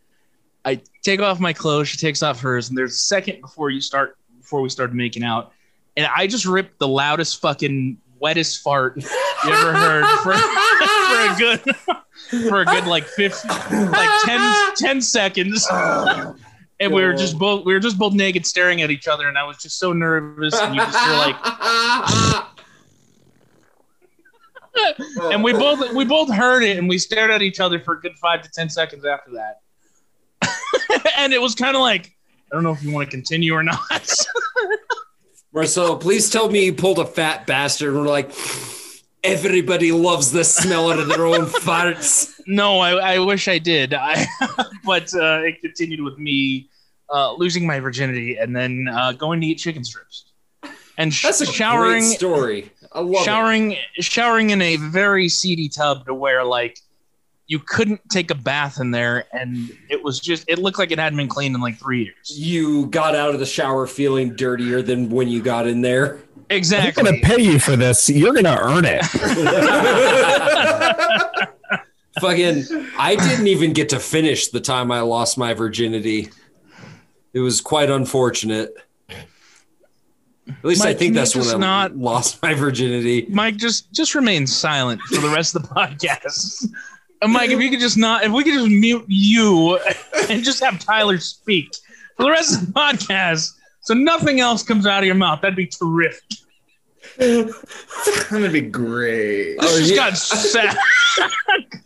I 0.65 0.81
take 1.03 1.21
off 1.21 1.41
my 1.41 1.53
clothes. 1.53 1.89
She 1.89 1.97
takes 1.99 2.23
off 2.23 2.41
hers, 2.41 2.69
and 2.69 2.77
there's 2.79 2.93
a 2.93 2.97
second 2.97 3.41
before 3.41 3.71
you 3.71 3.81
start 3.81 4.17
before 4.41 4.61
we 4.61 4.69
started 4.69 4.95
making 4.95 5.23
out, 5.25 5.53
and 5.97 6.07
I 6.15 6.27
just 6.27 6.45
ripped 6.45 6.79
the 6.79 6.89
loudest 6.89 7.41
fucking 7.41 7.99
wettest 8.21 8.63
fart 8.63 8.97
you 8.97 9.51
ever 9.53 9.73
heard 9.75 10.05
for, 10.23 10.33
for 10.35 10.37
a 10.37 11.35
good 11.39 11.77
for 12.49 12.63
a 12.63 12.65
good 12.65 12.87
like 12.87 13.05
50 13.05 13.49
like 13.49 14.11
10, 14.25 14.75
10 14.77 15.01
seconds. 15.01 15.67
And 16.81 16.93
we 16.93 17.03
were 17.03 17.15
just 17.15 17.39
both 17.39 17.65
we 17.65 17.73
were 17.75 17.81
just 17.81 17.99
both 17.99 18.13
naked 18.13 18.45
staring 18.45 18.83
at 18.83 18.91
each 18.91 19.07
other, 19.07 19.29
and 19.29 19.39
I 19.39 19.45
was 19.45 19.59
just 19.59 19.79
so 19.79 19.93
nervous, 19.93 20.59
and 20.61 20.75
you 20.75 20.81
just 20.81 20.99
feel 20.99 21.17
like 21.17 21.37
and 25.33 25.45
we 25.45 25.53
both 25.53 25.93
we 25.93 26.05
both 26.05 26.33
heard 26.33 26.65
it 26.65 26.79
and 26.79 26.89
we 26.89 26.99
stared 26.99 27.31
at 27.31 27.43
each 27.43 27.61
other 27.61 27.79
for 27.79 27.95
a 27.95 28.01
good 28.01 28.19
five 28.19 28.43
to 28.43 28.51
ten 28.51 28.69
seconds 28.69 29.05
after 29.05 29.31
that 29.33 29.61
and 31.19 31.33
it 31.33 31.41
was 31.41 31.55
kind 31.55 31.77
of 31.77 31.83
like 31.83 32.17
i 32.51 32.55
don't 32.55 32.63
know 32.63 32.73
if 32.73 32.83
you 32.83 32.91
want 32.91 33.09
to 33.09 33.11
continue 33.11 33.53
or 33.53 33.63
not 33.63 33.79
Marcelo, 35.55 35.97
please 35.97 36.31
tell 36.31 36.49
me 36.49 36.65
you 36.65 36.73
pulled 36.73 36.99
a 36.99 37.05
fat 37.05 37.47
bastard 37.47 37.89
and 37.89 37.99
we're 37.99 38.09
like, 38.09 38.33
everybody 39.25 39.93
loves 39.93 40.33
the 40.33 40.45
smell 40.45 40.91
of 40.91 41.09
their 41.09 41.27
own 41.27 41.47
farts. 41.65 42.41
no 42.47 42.81
I, 42.81 43.15
I 43.15 43.19
wish 43.19 43.49
i 43.49 43.59
did 43.59 43.95
I, 43.99 44.27
but 44.85 45.13
uh, 45.15 45.43
it 45.45 45.61
continued 45.61 46.01
with 46.01 46.19
me 46.19 46.69
uh, 47.13 47.33
losing 47.35 47.67
my 47.67 47.79
virginity 47.79 48.37
and 48.37 48.55
then 48.57 48.89
uh, 48.91 49.13
going 49.13 49.41
to 49.43 49.47
eat 49.47 49.57
chicken 49.57 49.85
strips 49.85 50.27
and 50.99 51.13
sh- 51.13 51.23
That's 51.23 51.41
a 51.41 51.47
showering 51.47 52.03
story. 52.03 52.71
I 52.93 53.01
love 53.01 53.25
showering 53.25 53.77
showering 53.95 54.51
in 54.51 54.61
a 54.61 54.77
very 54.77 55.29
seedy 55.29 55.69
tub 55.69 56.05
to 56.07 56.15
where 56.15 56.45
like 56.45 56.79
you 57.53 57.59
couldn't 57.59 58.01
take 58.09 58.31
a 58.31 58.35
bath 58.35 58.81
in 58.81 58.93
there 58.93 59.27
and 59.33 59.71
it 59.91 60.03
was 60.03 60.19
just 60.19 60.43
it 60.49 60.59
looked 60.59 60.79
like 60.79 60.91
it 60.91 60.99
hadn't 60.99 61.19
been 61.19 61.29
cleaned 61.29 61.55
in 61.55 61.61
like 61.61 61.77
three 61.79 62.05
years 62.05 62.33
You 62.39 62.87
got 62.87 63.15
out 63.15 63.35
of 63.35 63.41
the 63.41 63.45
shower 63.47 63.87
feeling 63.87 64.35
dirtier 64.35 64.81
than 64.81 65.11
when 65.11 65.29
you 65.29 65.43
got 65.43 65.67
in 65.67 65.83
there. 65.83 66.21
exactly 66.49 67.09
I'm 67.09 67.15
exactly 67.15 67.21
gonna 67.21 67.37
pay 67.37 67.43
you 67.43 67.59
for 67.59 67.77
this. 67.77 68.09
You're 68.09 68.33
gonna 68.33 68.59
earn 68.59 68.87
it. 68.87 69.05
Fucking, 72.21 72.65
I 72.99 73.17
didn't 73.17 73.47
even 73.47 73.73
get 73.73 73.89
to 73.91 73.99
finish 73.99 74.49
the 74.49 74.61
time 74.61 74.93
I 74.93 75.01
lost 75.01 75.39
my 75.39 75.55
virginity. 75.55 76.29
It 77.33 77.41
was 77.41 77.61
quite 77.63 77.89
unfortunate. 77.91 78.75
At 79.11 80.65
least 80.65 80.85
I 80.85 80.93
think 80.93 81.15
that's 81.15 81.35
when 81.35 81.47
I 81.49 81.57
not- 81.59 81.97
lost 81.97 82.43
my 82.43 82.53
virginity. 82.55 83.27
mike 83.31 83.57
just 83.57 83.91
just 83.93 84.15
remain 84.15 84.47
silent 84.47 85.01
for 85.03 85.21
the 85.21 85.29
rest 85.31 85.57
of 85.57 85.63
the 85.63 85.69
podcast 85.75 86.67
and 87.23 87.33
mike 87.33 87.51
if 87.51 87.61
you 87.61 87.71
could 87.71 87.81
just 87.81 87.97
not 87.97 88.25
if 88.25 88.31
we 88.33 88.45
could 88.45 88.53
just 88.55 88.69
mute 88.69 89.05
you 89.09 89.79
and 90.29 90.45
just 90.45 90.63
have 90.63 90.79
tyler 90.79 91.19
speak 91.19 91.75
for 92.17 92.25
the 92.25 92.31
rest 92.31 92.61
of 92.61 92.67
the 92.67 92.73
podcast 92.73 93.53
so 93.81 93.95
nothing 93.95 94.41
else 94.41 94.63
comes 94.63 94.87
out 94.87 94.99
of 95.01 95.07
your 95.07 95.15
mouth 95.15 95.41
that'd 95.41 95.57
be 95.57 95.67
terrific 95.67 96.23
That's 97.19 98.25
gonna 98.31 98.49
be 98.51 98.61
great. 98.63 99.57
this 99.61 99.75
Oh, 99.75 99.79
just 99.79 99.91
yeah. 99.91 99.97
got 99.97 100.17
sad 100.17 100.77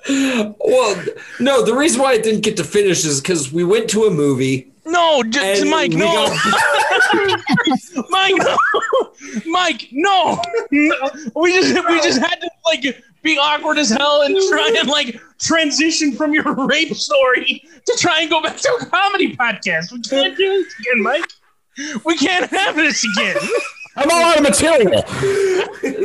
Well, 0.60 1.04
no, 1.40 1.64
the 1.64 1.74
reason 1.74 2.00
why 2.00 2.12
I 2.12 2.18
didn't 2.18 2.42
get 2.42 2.56
to 2.58 2.64
finish 2.64 3.04
is 3.04 3.20
because 3.20 3.52
we 3.52 3.64
went 3.64 3.90
to 3.90 4.04
a 4.04 4.10
movie. 4.10 4.70
No, 4.86 5.22
just 5.24 5.62
And 5.62 5.70
Mike, 5.70 5.90
no. 5.92 6.06
got- 6.06 7.40
Mike, 8.10 8.34
no. 8.36 8.56
Mike, 9.46 9.88
no. 9.92 10.40
No. 10.70 11.10
We 11.34 11.52
just 11.52 11.88
we 11.88 12.00
just 12.00 12.20
had 12.20 12.36
to 12.40 12.50
like 12.66 13.02
be 13.22 13.36
awkward 13.38 13.78
as 13.78 13.90
hell 13.90 14.22
and 14.22 14.36
try 14.48 14.72
and 14.78 14.88
like 14.88 15.20
transition 15.40 16.12
from 16.12 16.32
your 16.32 16.54
rape 16.66 16.94
story 16.94 17.62
to 17.84 17.96
try 17.98 18.20
and 18.20 18.30
go 18.30 18.40
back 18.42 18.56
to 18.58 18.68
a 18.80 18.86
comedy 18.86 19.36
podcast. 19.36 19.92
We 19.92 20.00
can't 20.02 20.36
do 20.36 20.62
this 20.62 20.74
again, 20.80 21.02
Mike. 21.02 21.24
We 22.04 22.16
can't 22.16 22.48
have 22.50 22.76
this 22.76 23.04
again. 23.16 23.36
I'm 23.98 24.10
all 24.10 24.22
out 24.22 24.36
of 24.36 24.42
material. 24.42 25.02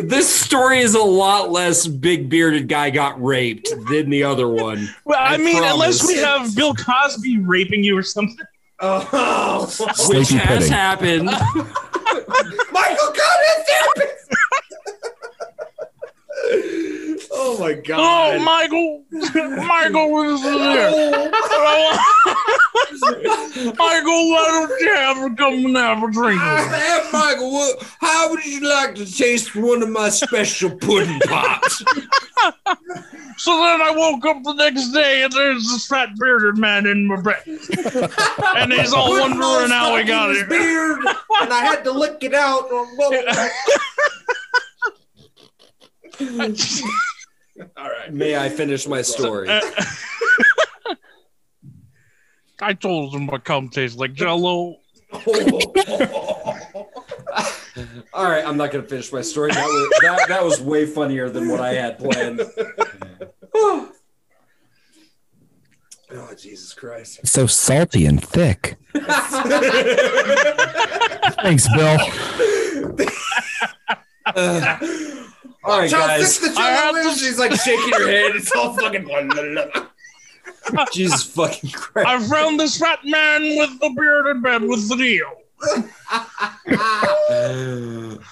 This 0.08 0.34
story 0.34 0.80
is 0.80 0.95
a 0.95 0.99
lot 1.03 1.52
less 1.52 1.86
big 1.88 2.30
bearded 2.30 2.68
guy 2.70 2.90
got 2.90 3.22
raped 3.22 3.70
than 3.90 4.10
the 4.10 4.24
other 4.24 4.48
one. 4.48 4.88
Well, 5.03 5.20
I, 5.20 5.34
I 5.36 5.38
mean, 5.38 5.62
unless 5.64 6.06
we 6.08 6.16
have 6.16 6.56
Bill 6.56 6.74
Cosby 6.74 7.40
raping 7.40 7.84
you 7.84 7.98
or 7.98 8.03
something. 8.03 8.45
Oh, 8.84 9.66
Which 10.10 10.30
has 10.30 10.48
pudding. 10.48 10.72
happened. 10.72 11.26
Michael, 12.72 13.12
go 13.14 13.28
to 13.41 13.53
therapist. 13.68 14.28
Oh 17.52 17.57
my 17.60 17.73
god! 17.73 17.99
Oh, 17.99 18.38
god. 18.38 18.45
Michael, 18.45 19.03
Michael 19.65 20.22
is 20.34 20.41
here. 20.41 21.32
Michael, 23.78 24.30
why 24.30 24.48
don't 24.52 24.82
you 24.82 24.94
ever 24.94 25.30
come 25.36 25.65
and 25.65 25.76
have 25.78 26.03
a 26.03 26.11
drink? 26.11 26.41
with 26.41 26.72
me? 26.72 26.78
Hey, 26.78 27.10
Michael, 27.11 27.52
what, 27.52 27.84
how 27.99 28.30
would 28.30 28.45
you 28.45 28.61
like 28.68 28.95
to 28.95 29.06
taste 29.11 29.56
one 29.56 29.82
of 29.84 29.90
my 29.90 30.10
special 30.10 30.69
pudding 30.78 31.19
pops? 31.22 31.84
So 33.38 33.52
then 33.60 33.82
I 33.82 33.90
woke 33.90 34.23
up 34.28 34.44
the 34.44 34.53
next 34.53 34.91
day 34.91 35.23
and 35.23 35.34
there's 35.34 35.68
this 35.68 35.88
fat 35.88 36.10
bearded 36.19 36.60
man 36.60 36.86
in 36.86 37.07
my 37.07 37.19
bed. 37.19 37.41
and 38.56 38.72
he's 38.72 38.94
all 38.94 39.10
wondering 39.10 39.72
how 39.72 39.95
he 39.98 40.03
got 40.03 40.36
here. 40.36 40.45
beard, 40.45 40.99
and 41.41 41.52
I 41.52 41.64
had 41.65 41.84
to 41.86 41.91
lick 41.91 42.18
it 42.22 42.36
out. 42.36 42.69
All 47.78 47.90
right. 47.90 48.14
May 48.14 48.38
I 48.38 48.49
finish 48.49 48.88
my 48.88 49.02
story? 49.02 49.49
I 52.61 52.73
told 52.73 53.15
him 53.15 53.26
my 53.26 53.40
cum 53.40 53.69
tastes 53.69 53.98
like 53.98 54.14
jello. 54.14 54.78
All 58.14 58.30
right, 58.30 58.45
I'm 58.45 58.56
not 58.57 58.72
going 58.72 58.84
to 58.84 58.90
finish 58.90 59.11
my 59.11 59.22
story. 59.22 59.52
That 59.52 59.65
was, 59.65 59.90
that, 60.02 60.28
that 60.28 60.44
was 60.44 60.61
way 60.61 60.86
funnier 60.86 61.30
than 61.30 61.48
what 61.49 61.60
I 61.60 61.73
had 61.73 61.98
planned. 61.98 62.41
Oh 66.14 66.34
Jesus 66.38 66.73
Christ. 66.73 67.26
So 67.26 67.48
salty 67.48 68.06
and 68.06 68.22
thick. 68.22 68.76
Thanks, 71.41 71.69
Bill. 71.73 71.98
All 75.64 75.80
right, 75.80 75.90
Charles, 75.90 76.08
guys. 76.08 76.38
fix 76.38 76.56
the 76.56 76.60
I 76.62 76.72
have 76.72 76.96
to- 76.96 77.20
She's 77.20 77.40
like 77.40 77.52
shaking 77.62 77.94
her 77.94 78.08
head. 78.08 78.36
It's 78.36 78.52
all 78.56 78.74
fucking. 78.78 79.08
Jesus 80.94 81.24
fucking 81.24 81.72
Christ. 81.72 82.08
I 82.08 82.20
found 82.28 82.60
this 82.60 82.78
fat 82.78 83.00
man 83.04 83.42
with 83.58 83.80
the 83.80 83.90
beard 83.96 84.28
in 84.28 84.42
bed 84.42 84.62
with 84.64 84.88
the 84.90 84.96
deal. 84.96 85.32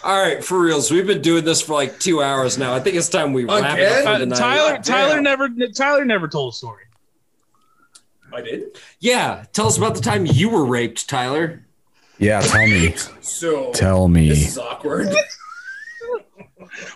All 0.03 0.21
right, 0.23 0.43
for 0.43 0.59
reals. 0.59 0.91
We've 0.91 1.05
been 1.07 1.21
doing 1.21 1.43
this 1.45 1.61
for 1.61 1.73
like 1.73 1.99
two 1.99 2.21
hours 2.21 2.57
now. 2.57 2.73
I 2.73 2.79
think 2.79 2.95
it's 2.95 3.09
time 3.09 3.33
we 3.33 3.45
wrap 3.45 3.77
it 3.77 3.91
up 3.91 4.03
for 4.03 4.09
Uh, 4.09 4.17
the 4.19 4.25
night. 4.27 4.37
Tyler, 4.37 4.71
God 4.73 4.83
Tyler 4.83 5.21
never, 5.21 5.49
Tyler 5.75 6.05
never 6.05 6.27
told 6.27 6.53
a 6.53 6.55
story. 6.55 6.83
I 8.33 8.41
did. 8.41 8.77
Yeah, 8.99 9.45
tell 9.53 9.67
us 9.67 9.77
about 9.77 9.95
the 9.95 10.01
time 10.01 10.25
you 10.25 10.49
were 10.49 10.65
raped, 10.65 11.09
Tyler. 11.09 11.63
Yeah, 12.19 12.41
tell 12.41 12.67
me. 12.67 12.95
So 13.21 13.71
Tell 13.73 14.07
me. 14.07 14.29
this 14.29 14.47
is 14.49 14.57
awkward. 14.57 15.07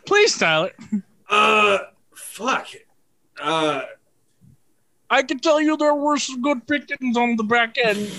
Please, 0.06 0.38
Tyler. 0.38 0.72
Uh, 1.30 1.80
fuck. 2.16 2.68
Uh, 3.42 3.82
I 5.10 5.22
can 5.22 5.38
tell 5.40 5.62
you 5.62 5.78
there 5.78 5.94
were 5.94 6.18
some 6.18 6.42
good 6.42 6.66
pickings 6.68 7.18
on 7.18 7.36
the 7.36 7.44
back 7.44 7.76
end. 7.84 8.10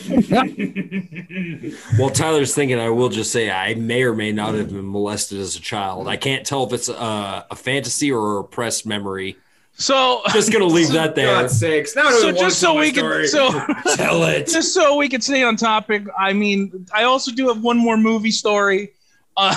Well, 1.98 2.10
Tyler's 2.10 2.54
thinking, 2.54 2.78
I 2.78 2.90
will 2.90 3.08
just 3.08 3.32
say 3.32 3.50
I 3.50 3.74
may 3.74 4.02
or 4.02 4.14
may 4.14 4.30
not 4.32 4.54
have 4.54 4.68
been 4.70 4.90
molested 4.90 5.40
as 5.40 5.56
a 5.56 5.60
child. 5.60 6.06
I 6.08 6.16
can't 6.16 6.46
tell 6.46 6.64
if 6.64 6.72
it's 6.72 6.88
a, 6.88 7.46
a 7.50 7.56
fantasy 7.56 8.12
or 8.12 8.34
a 8.34 8.36
repressed 8.42 8.86
memory. 8.86 9.36
So, 9.76 10.22
Just 10.32 10.52
gonna 10.52 10.66
leave 10.66 10.92
that 10.92 11.14
there. 11.16 11.26
God's 11.26 11.58
sakes. 11.58 11.96
Now 11.96 12.10
so 12.10 12.30
just 12.30 12.60
so 12.60 12.78
we 12.78 12.92
can, 12.92 13.26
so 13.26 13.50
Tell 13.96 14.22
it. 14.24 14.46
just 14.46 14.72
so 14.72 14.96
we 14.96 15.08
can 15.08 15.20
stay 15.20 15.42
on 15.42 15.56
topic. 15.56 16.04
I 16.16 16.32
mean, 16.32 16.86
I 16.94 17.04
also 17.04 17.32
do 17.32 17.48
have 17.48 17.60
one 17.62 17.76
more 17.78 17.96
movie 17.96 18.30
story. 18.30 18.92
Uh, 19.36 19.54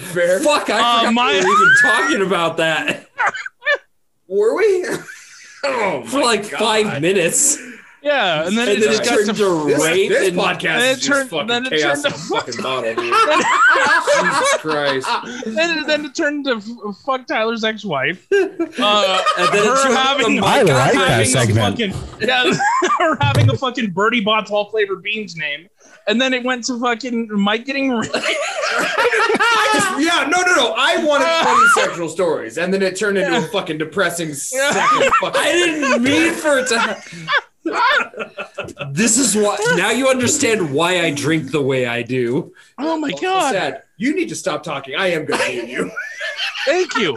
fair. 0.00 0.40
Fuck, 0.40 0.70
I 0.70 0.78
Uh, 0.80 0.98
forgot 1.00 1.14
my- 1.14 1.32
we 1.32 1.38
were 1.38 1.52
even 1.52 1.72
talking 1.82 2.22
about 2.26 2.56
that 2.58 3.08
Were 4.28 4.56
we? 4.56 4.86
oh, 5.64 6.02
for 6.06 6.20
like 6.20 6.50
God. 6.50 6.58
five 6.58 7.00
minutes. 7.02 7.58
yeah, 8.02 8.46
and 8.46 8.56
then 8.58 8.68
And 8.68 8.78
it 8.78 8.80
then 8.80 8.90
just 8.90 9.02
it 9.02 9.04
got 9.08 9.14
turned 9.14 9.26
to 9.28 9.34
to 9.34 9.64
This, 9.66 9.84
rape 9.84 10.08
this 10.10 10.28
and 10.28 10.36
podcast 10.38 10.64
and 10.68 10.82
it 10.82 10.98
is 10.98 11.06
turned- 11.06 11.18
just 11.18 11.30
fucking 11.30 11.46
then 11.48 11.66
it 11.66 11.70
chaos 11.70 12.02
turned 12.02 12.14
to- 12.14 12.20
fucking 12.20 12.62
bottle, 12.62 12.94
dude. 12.94 13.14
Jesus 14.16 14.54
Christ. 14.58 15.08
then, 15.46 15.86
then 15.86 16.04
it 16.04 16.14
turned 16.14 16.44
to 16.46 16.56
f- 16.56 16.96
fuck 17.04 17.26
Tyler's 17.26 17.62
ex-wife. 17.64 18.26
Uh, 18.78 19.22
And 19.38 19.48
then 19.48 19.62
it 19.62 19.66
her 19.68 19.82
turned 19.84 19.96
having, 19.96 20.36
to 20.40 20.44
I 20.46 20.62
like 20.62 20.66
that 20.66 20.96
having 21.08 21.20
a 21.22 21.24
segment. 21.26 21.78
Fucking, 21.78 22.28
yeah, 22.28 22.52
her 22.98 23.16
having 23.20 23.48
a 23.50 23.56
fucking 23.56 23.90
Bertie 23.90 24.20
Bott's 24.20 24.50
all 24.50 24.70
flavored 24.70 25.02
beans 25.02 25.36
name, 25.36 25.68
and 26.06 26.20
then 26.20 26.34
it 26.34 26.42
went 26.44 26.64
to 26.64 26.78
fucking 26.80 27.28
Mike 27.32 27.64
getting 27.64 27.90
raped. 27.90 28.16
I 29.68 29.72
just, 29.74 30.00
yeah, 30.06 30.28
no, 30.28 30.42
no, 30.42 30.54
no. 30.54 30.74
I 30.76 31.02
wanted 31.04 31.26
funny 31.44 31.66
sexual 31.86 32.08
stories, 32.08 32.58
and 32.58 32.72
then 32.72 32.82
it 32.82 32.96
turned 32.96 33.18
into 33.18 33.36
a 33.38 33.42
fucking 33.42 33.78
depressing 33.78 34.32
second 34.34 35.12
fucking. 35.20 35.40
I 35.40 35.52
didn't 35.52 36.02
mean 36.02 36.32
for 36.34 36.58
it 36.58 36.68
to. 36.68 36.78
Ha- 36.78 37.02
This 38.92 39.18
is 39.18 39.34
what 39.34 39.58
now 39.76 39.90
you 39.90 40.08
understand 40.08 40.72
why 40.72 41.00
I 41.00 41.10
drink 41.10 41.50
the 41.50 41.60
way 41.62 41.86
I 41.86 42.02
do. 42.02 42.52
Oh 42.78 42.96
my 42.98 43.10
god! 43.12 43.52
Sad. 43.52 43.82
You 43.96 44.14
need 44.14 44.28
to 44.28 44.36
stop 44.36 44.62
talking. 44.62 44.94
I 44.94 45.08
am 45.08 45.24
going 45.24 45.40
to 45.40 45.52
mute 45.64 45.68
you. 45.68 45.90
Thank 46.66 46.96
you. 46.98 47.16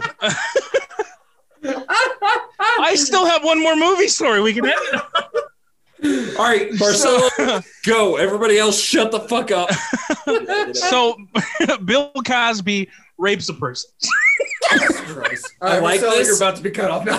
I 1.62 2.94
still 2.96 3.26
have 3.26 3.44
one 3.44 3.60
more 3.62 3.76
movie 3.76 4.08
story 4.08 4.40
we 4.40 4.52
can 4.54 4.66
end. 4.66 4.74
All 6.02 6.44
right, 6.44 6.68
Marcelo, 6.78 7.62
go. 7.84 8.16
Everybody 8.16 8.58
else, 8.58 8.80
shut 8.80 9.10
the 9.10 9.20
fuck 9.20 9.50
up. 9.50 9.70
So, 10.72 11.16
Bill 11.84 12.12
Cosby 12.24 12.88
rapes 13.18 13.48
a 13.48 13.54
person. 13.54 13.90
Christ. 14.68 15.52
All 15.60 15.68
I 15.68 15.74
right, 15.74 15.82
like 15.82 16.00
Marcelo, 16.00 16.18
this. 16.18 16.28
You're 16.28 16.36
about 16.36 16.56
to 16.56 16.62
be 16.62 16.70
cut 16.70 16.90
off 16.90 17.04
now. 17.04 17.18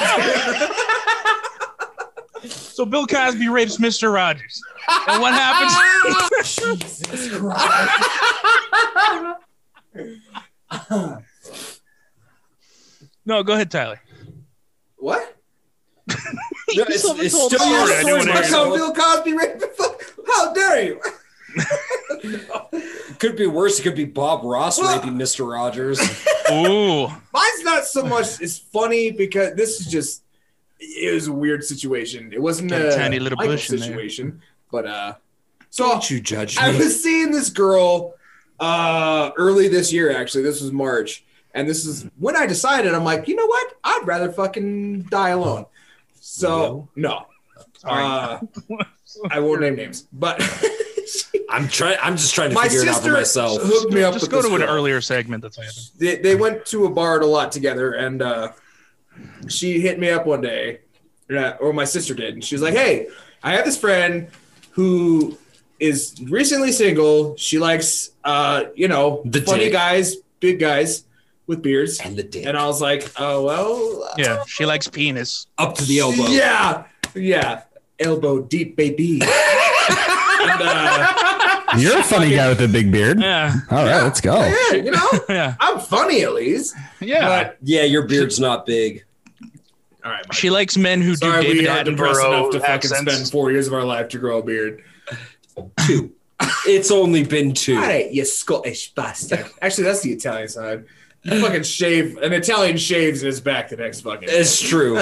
So 2.49 2.85
Bill 2.85 3.05
Cosby 3.05 3.49
rapes 3.49 3.77
Mr. 3.77 4.13
Rogers. 4.13 4.61
And 5.07 5.21
what 5.21 5.33
happens? 5.33 5.73
no, 13.25 13.43
go 13.43 13.53
ahead, 13.53 13.69
Tyler. 13.69 13.99
What? 16.79 16.89
No, 16.89 16.93
it's, 16.95 17.07
haven't 17.07 17.25
it's 17.25 17.35
told 17.37 17.51
still 17.53 17.67
your 17.69 17.85
story. 17.87 17.93
I 17.93 17.99
story. 18.01 18.11
don't 18.11 18.19
wanna 18.19 18.33
That's 18.33 18.47
hear 18.49 18.57
how 18.57 18.75
Bill 18.75 18.93
Cosby 18.93 19.33
raped 19.33 19.59
the 19.59 19.67
fuck. 19.67 20.01
How 20.27 20.53
dare 20.53 20.83
you? 20.83 21.01
Could 23.19 23.35
be 23.35 23.45
worse. 23.47 23.79
It 23.79 23.83
could 23.83 23.95
be 23.95 24.05
Bob 24.05 24.43
Ross 24.43 24.79
Well- 24.79 24.95
raping 24.97 25.13
Mr. 25.17 25.49
Rogers. 25.51 25.99
Ooh. 26.51 27.07
Mine's 27.33 27.63
not 27.63 27.85
so 27.85 28.03
much. 28.03 28.41
It's 28.41 28.57
funny 28.57 29.11
because 29.11 29.55
this 29.55 29.79
is 29.79 29.87
just. 29.87 30.23
It 30.79 31.13
was 31.13 31.27
a 31.27 31.31
weird 31.31 31.63
situation. 31.63 32.31
It 32.33 32.41
wasn't 32.41 32.71
Got 32.71 32.81
a 32.81 32.93
a 32.93 32.97
tiny 32.97 33.19
little 33.19 33.37
Michael 33.37 33.53
bush 33.53 33.69
in 33.69 33.77
there. 33.77 33.87
situation, 33.89 34.41
but 34.71 34.87
uh. 34.87 35.13
So 35.69 35.87
Don't 35.87 36.09
you 36.09 36.19
judge 36.19 36.57
Me. 36.57 36.63
I 36.63 36.77
was 36.77 37.01
seeing 37.01 37.31
this 37.31 37.49
girl 37.49 38.15
uh 38.59 39.31
early 39.37 39.67
this 39.67 39.93
year 39.93 40.11
actually. 40.15 40.43
This 40.43 40.61
was 40.61 40.71
March. 40.71 41.23
And 41.53 41.67
this 41.69 41.85
is 41.85 42.07
when 42.17 42.35
I 42.35 42.45
decided 42.45 42.93
I'm 42.93 43.03
like, 43.03 43.27
you 43.27 43.35
know 43.35 43.45
what? 43.45 43.73
I'd 43.83 44.01
rather 44.05 44.31
fucking 44.31 45.03
die 45.03 45.29
alone. 45.29 45.65
So 46.31 46.87
no. 46.95 47.25
Uh, 47.83 48.39
I 49.29 49.39
won't 49.39 49.59
name 49.61 49.75
names. 49.75 50.07
But 50.13 50.41
I'm 51.49 51.67
trying. 51.67 51.97
I'm 52.01 52.15
just 52.15 52.33
trying 52.33 52.49
to 52.49 52.55
my 52.55 52.63
figure 52.69 52.81
it 52.83 52.87
out 52.87 52.95
for 52.95 53.01
sister 53.01 53.13
myself. 53.13 53.61
hooked 53.63 53.91
me 53.93 54.01
up 54.03 54.13
Just 54.13 54.23
with 54.25 54.31
go 54.31 54.37
this 54.41 54.49
to 54.49 54.55
an 54.55 54.61
girl. 54.61 54.69
earlier 54.69 55.01
segment 55.01 55.43
that's 55.43 55.57
happened. 55.57 55.89
They, 55.97 56.15
they 56.17 56.35
went 56.35 56.65
to 56.67 56.85
a 56.85 56.89
bar 56.89 57.19
a 57.19 57.25
lot 57.25 57.51
together 57.51 57.93
and 57.93 58.21
uh 58.21 58.51
she 59.49 59.81
hit 59.81 59.99
me 59.99 60.09
up 60.09 60.25
one 60.25 60.39
day. 60.41 60.79
uh, 61.29 61.51
Or 61.59 61.73
my 61.73 61.83
sister 61.85 62.13
did, 62.13 62.33
and 62.35 62.43
she 62.43 62.55
was 62.55 62.61
like, 62.61 62.73
Hey, 62.75 63.07
I 63.43 63.51
have 63.53 63.65
this 63.65 63.77
friend 63.77 64.29
who 64.71 65.37
is 65.79 66.15
recently 66.29 66.71
single. 66.71 67.35
She 67.35 67.59
likes 67.59 68.11
uh, 68.23 68.65
you 68.75 68.87
know, 68.87 69.21
The 69.25 69.41
funny 69.41 69.65
dick. 69.65 69.73
guys, 69.73 70.15
big 70.39 70.59
guys 70.59 71.03
with 71.47 71.61
beards. 71.61 71.99
And 71.99 72.15
the 72.15 72.23
dick 72.23 72.45
And 72.45 72.57
I 72.57 72.65
was 72.65 72.81
like, 72.81 73.09
oh 73.19 73.43
well, 73.45 74.13
Yeah, 74.17 74.43
she 74.47 74.65
likes 74.65 74.87
penis. 74.87 75.47
up 75.57 75.75
to 75.75 75.85
the 75.85 75.99
elbow. 75.99 76.25
Yeah, 76.27 76.85
yeah, 77.15 77.63
elbow 77.99 78.41
deep, 78.41 78.75
baby. 78.75 79.13
and, 79.21 80.61
uh, 80.61 81.07
You're 81.77 81.99
a 81.99 82.03
funny 82.03 82.31
guy 82.31 82.49
with 82.49 82.61
a 82.61 82.67
big 82.67 82.91
beard. 82.91 83.19
Yeah, 83.19 83.53
All 83.69 83.83
right, 83.85 84.03
let's 84.03 84.21
go. 84.21 84.39
yeah, 84.39 84.77
you 84.77 84.91
know, 84.91 85.07
yeah, 85.29 85.55
I'm 85.59 85.79
funny 85.79 86.21
at 86.23 86.33
least. 86.33 86.75
yeah. 86.99 87.27
But 87.27 87.57
Yeah, 87.61 87.83
your 87.83 88.07
beard's 88.07 88.39
not 88.39 88.65
big. 88.65 89.03
all 90.03 90.11
right, 90.11 90.23
Mike. 90.27 90.33
She 90.33 90.49
likes 90.49 90.77
men 90.77 91.01
who 91.01 91.15
Sorry, 91.15 91.41
do 91.41 91.47
David 91.49 91.61
we 91.63 91.67
are 91.67 91.83
depressed 91.83 92.19
enough 92.21 92.45
Attenborough 92.45 92.51
to 92.51 92.59
fucking 92.59 92.89
spend 92.89 93.29
four 93.31 93.51
years 93.51 93.67
of 93.67 93.73
our 93.73 93.83
life 93.83 94.09
to 94.09 94.19
grow 94.19 94.39
a 94.39 94.43
beard. 94.43 94.83
Two. 95.85 96.11
it's 96.65 96.89
only 96.91 97.23
been 97.23 97.53
two. 97.53 97.75
All 97.75 97.81
right, 97.81 98.11
you 98.11 98.25
Scottish 98.25 98.93
bastard. 98.93 99.45
Actually, 99.61 99.83
that's 99.85 100.01
the 100.01 100.11
Italian 100.11 100.47
side. 100.47 100.85
You 101.23 101.39
fucking 101.39 101.63
shave. 101.63 102.17
An 102.17 102.33
Italian 102.33 102.77
shaves 102.77 103.21
his 103.21 103.39
back 103.41 103.69
the 103.69 103.77
next 103.77 104.01
fucking. 104.01 104.27
It's 104.31 104.59
true. 104.59 104.95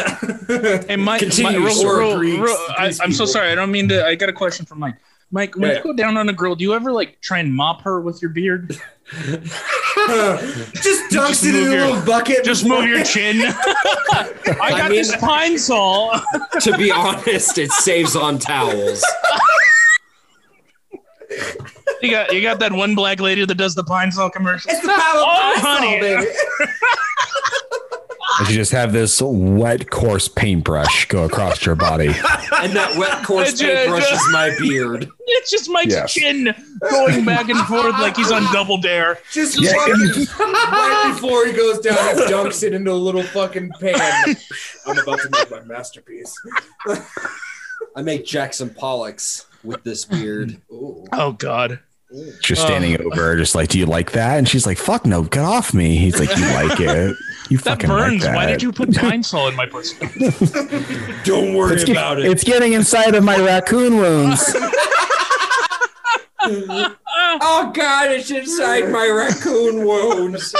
Hey, 0.85 0.95
Mike, 0.97 1.21
Continue, 1.21 1.59
Mike 1.61 1.69
real- 1.75 1.87
or 1.87 2.19
real- 2.19 2.41
real- 2.41 2.57
I, 2.77 2.93
I'm 3.01 3.13
so 3.13 3.25
sorry. 3.25 3.51
I 3.51 3.55
don't 3.55 3.71
mean 3.71 3.87
to. 3.89 4.05
I 4.05 4.15
got 4.15 4.27
a 4.29 4.33
question 4.33 4.65
from 4.65 4.79
Mike. 4.79 4.95
Mike, 5.31 5.55
when 5.55 5.69
Yeah. 5.69 5.77
you 5.77 5.83
go 5.83 5.93
down 5.93 6.17
on 6.17 6.27
a 6.27 6.33
girl, 6.33 6.55
do 6.55 6.63
you 6.63 6.73
ever 6.73 6.91
like 6.91 7.21
try 7.21 7.37
and 7.39 7.53
mop 7.53 7.83
her 7.83 8.01
with 8.01 8.21
your 8.21 8.31
beard? 8.31 8.69
just 9.11 11.09
dunks 11.11 11.27
Just 11.29 11.43
it 11.45 11.55
in 11.55 11.63
move 11.63 11.73
a 11.73 11.85
little 11.87 12.01
bucket. 12.05 12.43
Just 12.43 12.65
move 12.65 12.85
your 12.87 13.03
chin. 13.03 13.37
I 14.11 14.69
got 14.71 14.89
mean- 14.89 14.99
this 14.99 15.15
Pine 15.17 15.57
Sol. 15.57 16.19
to 16.61 16.77
be 16.77 16.91
honest, 16.91 17.57
it 17.57 17.71
saves 17.71 18.15
on 18.15 18.39
towels. 18.39 19.03
You 22.01 22.11
got 22.11 22.33
you 22.33 22.41
got 22.41 22.59
that 22.59 22.71
one 22.71 22.95
black 22.95 23.19
lady 23.19 23.43
that 23.45 23.55
does 23.55 23.75
the 23.75 23.83
Pine 23.83 24.11
Sol 24.11 24.29
commercial. 24.29 24.71
It's 24.71 24.81
the 24.81 24.87
power 24.87 24.97
of 24.97 25.27
Oh, 25.27 25.51
Pine 25.55 25.61
Sol, 25.61 25.71
honey. 25.75 25.99
baby. 25.99 26.25
And 28.39 28.47
you 28.47 28.55
just 28.55 28.71
have 28.71 28.93
this 28.93 29.21
wet, 29.21 29.89
coarse 29.89 30.29
paintbrush 30.29 31.07
go 31.09 31.25
across 31.25 31.65
your 31.65 31.75
body. 31.75 32.07
And 32.07 32.73
that 32.73 32.95
wet 32.97 33.25
coarse 33.25 33.49
It's 33.49 33.59
ju- 33.59 33.67
paintbrush 33.67 34.09
is 34.11 34.21
my 34.31 34.55
beard. 34.59 35.09
It's 35.27 35.51
just 35.51 35.69
Mike's 35.69 35.91
Yes. 35.93 36.13
chin 36.13 36.55
going 36.89 37.25
back 37.25 37.49
and 37.49 37.59
forth 37.67 37.93
like 37.99 38.15
he's 38.15 38.31
on 38.31 38.43
double 38.53 38.77
dare. 38.77 39.19
Just 39.33 39.59
Yeah. 39.59 39.71
right 39.75 41.11
before 41.13 41.45
he 41.47 41.51
goes 41.51 41.79
down, 41.79 41.97
he 42.15 42.21
dunks 42.23 42.63
it 42.63 42.73
into 42.73 42.91
a 42.91 42.93
little 42.93 43.23
fucking 43.23 43.71
pan. 43.79 44.35
I'm 44.85 44.97
about 44.97 45.19
to 45.19 45.29
make 45.31 45.51
my 45.51 45.61
masterpiece. 45.61 46.33
I 47.95 48.01
make 48.03 48.25
Jackson 48.25 48.69
Pollocks 48.69 49.45
with 49.63 49.83
this 49.83 50.05
beard. 50.05 50.61
Oh 51.11 51.31
God. 51.33 51.79
Just 52.41 52.63
standing 52.63 52.99
over 53.01 53.37
just 53.37 53.53
like, 53.53 53.69
do 53.69 53.77
you 53.77 53.85
like 53.85 54.13
that? 54.13 54.39
And 54.39 54.47
she's 54.49 54.65
like, 54.65 54.79
fuck 54.79 55.05
no, 55.05 55.21
get 55.23 55.43
off 55.43 55.75
me. 55.75 55.95
He's 55.95 56.19
like, 56.19 56.35
you 56.35 56.43
like 56.47 56.79
it. 56.79 57.15
You 57.51 57.57
That 57.59 57.63
fucking 57.81 57.87
burns. 57.89 58.13
like 58.13 58.21
that. 58.23 58.35
Why 58.35 58.45
did 58.47 58.63
you 58.63 58.71
put 58.71 58.95
Pine 58.95 59.21
Sol 59.21 59.47
in 59.47 59.55
my 59.55 59.67
pussy? 59.67 59.95
Don't 61.23 61.53
worry 61.55 61.75
It's, 61.75 61.83
get- 61.83 61.91
about 61.91 62.17
it. 62.19 62.25
it's 62.25 62.43
getting 62.43 62.73
inside 62.73 63.13
of 63.13 63.23
my 63.23 63.37
raccoon 63.39 63.97
wounds. 63.97 64.43
Oh 66.41 67.71
God, 67.73 68.11
it's 68.11 68.31
inside 68.31 68.89
my 68.89 69.07
raccoon 69.07 69.85
wounds. 69.85 70.55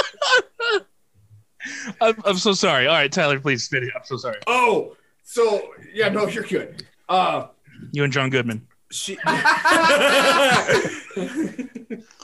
I'm, 2.00 2.14
I'm 2.24 2.36
so 2.38 2.52
sorry. 2.52 2.86
All 2.86 2.94
right, 2.94 3.10
Tyler, 3.10 3.40
please 3.40 3.66
finish. 3.68 3.90
I'm 3.94 4.04
so 4.04 4.16
sorry. 4.16 4.38
Oh, 4.46 4.96
so 5.22 5.72
yeah, 5.92 6.08
no, 6.08 6.26
you're 6.28 6.44
good. 6.44 6.86
Uh, 7.08 7.48
You 7.92 8.04
and 8.04 8.12
John 8.12 8.30
Goodman. 8.30 8.66
She. 8.90 9.16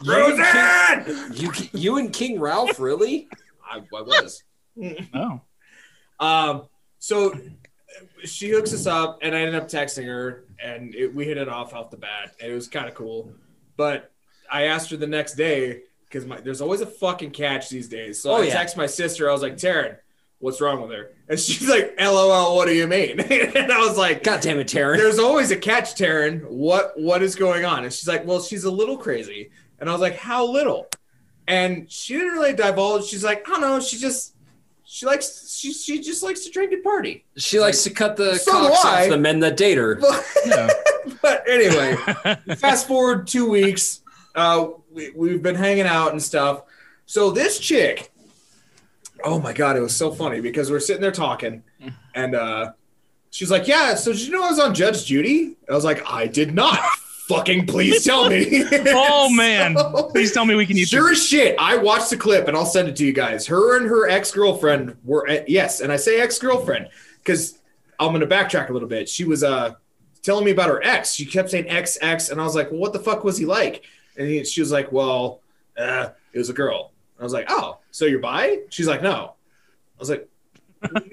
Roseanne! 0.05 1.33
You, 1.35 1.53
you 1.73 1.99
and 1.99 2.13
King 2.13 2.41
Ralph, 2.41 2.79
really? 2.79 3.29
I, 3.69 3.79
I 3.79 4.03
was. 4.03 4.43
Oh. 5.15 5.41
Um, 6.21 6.63
so 6.99 7.35
she 8.25 8.51
hooks 8.51 8.73
us 8.73 8.87
up, 8.87 9.19
and 9.23 9.35
I 9.35 9.41
ended 9.41 9.55
up 9.55 9.69
texting 9.69 10.07
her, 10.07 10.45
and 10.63 10.95
it, 10.95 11.15
we 11.15 11.25
hit 11.25 11.37
it 11.39 11.49
off 11.49 11.75
off 11.75 11.91
the 11.91 11.97
bat, 11.97 12.35
and 12.41 12.51
it 12.51 12.55
was 12.55 12.69
kind 12.69 12.89
of 12.89 12.95
cool. 12.95 13.33
But 13.77 14.13
I 14.51 14.65
asked 14.65 14.91
her 14.91 14.97
the 14.97 15.07
next 15.07 15.35
day 15.35 15.83
because 16.09 16.27
there's 16.43 16.61
always 16.61 16.81
a 16.81 16.87
fucking 16.87 17.31
catch 17.33 17.69
these 17.69 17.89
days. 17.89 18.23
So 18.23 18.31
Oh, 18.33 18.37
I 18.43 18.45
yeah. 18.47 18.53
text 18.55 18.77
my 18.77 18.87
sister. 18.87 19.29
I 19.29 19.33
was 19.33 19.43
like, 19.43 19.57
Taryn, 19.57 19.97
what's 20.39 20.61
wrong 20.61 20.83
with 20.83 20.91
her? 20.91 21.11
And 21.29 21.39
she's 21.39 21.69
like, 21.69 21.95
LOL, 22.01 22.57
what 22.57 22.67
do 22.67 22.75
you 22.75 22.87
mean? 22.87 23.21
and 23.21 23.73
I 23.73 23.79
was 23.79 23.97
like, 23.97 24.23
God 24.23 24.41
damn 24.41 24.59
it, 24.59 24.69
Taryn. 24.69 24.97
there's 24.97 25.19
always 25.19 25.51
a 25.51 25.57
catch, 25.57 25.95
Taryn. 25.95 26.45
What 26.49 26.93
what 26.99 27.23
is 27.23 27.35
going 27.35 27.65
on? 27.65 27.85
And 27.85 27.93
she's 27.93 28.09
like, 28.09 28.27
well, 28.27 28.41
she's 28.41 28.65
a 28.65 28.71
little 28.71 28.97
crazy. 28.97 29.51
And 29.79 29.89
I 29.89 29.93
was 29.93 30.01
like, 30.01 30.17
how 30.17 30.51
little? 30.51 30.89
And 31.49 31.91
she 31.91 32.15
didn't 32.15 32.33
really 32.33 32.55
divulge. 32.55 33.07
She's 33.07 33.25
like, 33.25 33.47
I 33.49 33.53
don't 33.53 33.61
know. 33.61 33.81
She 33.81 33.99
just 33.99 34.35
she 34.85 35.05
likes 35.05 35.57
she 35.57 35.73
she 35.73 36.01
just 36.01 36.23
likes 36.23 36.45
to 36.45 36.51
drink 36.51 36.73
and 36.73 36.83
party. 36.83 37.25
She 37.37 37.59
likes 37.59 37.83
to 37.85 37.91
cut 37.91 38.17
the 38.17 38.37
So 38.37 38.53
cocks 38.53 38.85
off 38.85 39.09
the 39.09 39.19
men 39.19 39.41
that 39.41 39.57
date 39.57 39.79
her. 39.79 40.01
Yeah. 40.47 40.71
but 41.23 41.49
anyway, 41.49 41.97
fast 42.57 42.87
forward 42.87 43.27
two 43.27 43.49
weeks. 43.49 44.03
Uh, 44.35 44.69
we, 44.93 45.11
we've 45.11 45.43
been 45.43 45.55
hanging 45.55 45.87
out 45.87 46.13
and 46.13 46.23
stuff. 46.23 46.63
So 47.07 47.31
this 47.31 47.59
chick, 47.59 48.13
oh 49.25 49.39
my 49.41 49.53
god, 49.53 49.77
it 49.77 49.81
was 49.81 49.95
so 49.95 50.11
funny 50.13 50.41
because 50.41 50.71
we're 50.71 50.81
sitting 50.81 51.03
there 51.03 51.13
talking, 51.13 51.63
and 52.15 52.35
uh, 52.35 52.73
she's 53.31 53.51
like, 53.51 53.67
"Yeah, 53.69 53.95
so 53.95 54.13
did 54.13 54.23
you 54.23 54.33
know 54.33 54.45
I 54.45 54.51
was 54.51 54.59
on 54.59 54.75
Judge 54.75 55.05
Judy?" 55.07 55.57
I 55.69 55.75
was 55.75 55.85
like, 55.85 56.03
"I 56.11 56.27
did 56.27 56.55
not." 56.55 56.79
Fucking 57.29 57.67
please 57.67 58.05
tell 58.05 58.31
me. 58.31 58.63
Oh 58.87 59.29
man. 59.35 59.77
So- 59.77 60.11
Please 60.13 60.31
tell 60.31 60.45
me 60.47 60.55
we 60.55 60.65
can 60.65 60.77
use 60.77 60.91
Sure 60.91 61.11
as 61.11 61.27
shit. 61.27 61.57
I 61.59 61.77
watched 61.77 62.11
the 62.11 62.17
clip 62.17 62.47
and 62.47 62.57
I'll 62.57 62.65
send 62.65 62.87
it 62.89 62.95
to 62.97 63.05
you 63.05 63.13
guys. 63.13 63.45
Her 63.49 63.77
and 63.79 63.87
her 63.89 64.09
ex 64.09 64.31
girlfriend 64.31 64.97
were 65.03 65.27
eh, 65.29 65.43
yes, 65.49 65.81
and 65.81 65.91
I 65.91 65.97
say 65.97 66.21
ex 66.21 66.39
girlfriend 66.39 66.89
because 67.19 67.59
I'm 67.99 68.13
gonna 68.13 68.29
backtrack 68.29 68.69
a 68.69 68.73
little 68.73 68.87
bit. 68.89 69.09
She 69.09 69.25
was 69.25 69.43
uh 69.43 69.73
telling 70.23 70.45
me 70.45 70.53
about 70.53 70.69
her 70.69 70.81
ex. 70.85 71.15
She 71.15 71.27
kept 71.27 71.51
saying 71.51 71.69
ex 71.69 71.99
ex, 72.01 72.29
and 72.31 72.41
I 72.41 72.45
was 72.45 72.55
like, 72.55 72.71
well, 72.71 72.79
what 72.79 72.93
the 72.93 73.01
fuck 73.01 73.25
was 73.25 73.37
he 73.37 73.45
like? 73.45 73.83
And 74.17 74.29
he, 74.29 74.45
she 74.45 74.61
was 74.61 74.71
like, 74.71 74.93
well, 74.93 75.41
uh, 75.77 76.11
it 76.33 76.39
was 76.39 76.49
a 76.49 76.53
girl. 76.55 76.93
I 77.19 77.23
was 77.23 77.33
like, 77.33 77.47
oh, 77.49 77.79
so 77.91 78.05
you're 78.05 78.19
bi? 78.21 78.59
She's 78.69 78.87
like, 78.87 79.03
no. 79.03 79.35
I 79.97 79.99
was 79.99 80.11
like, 80.11 80.29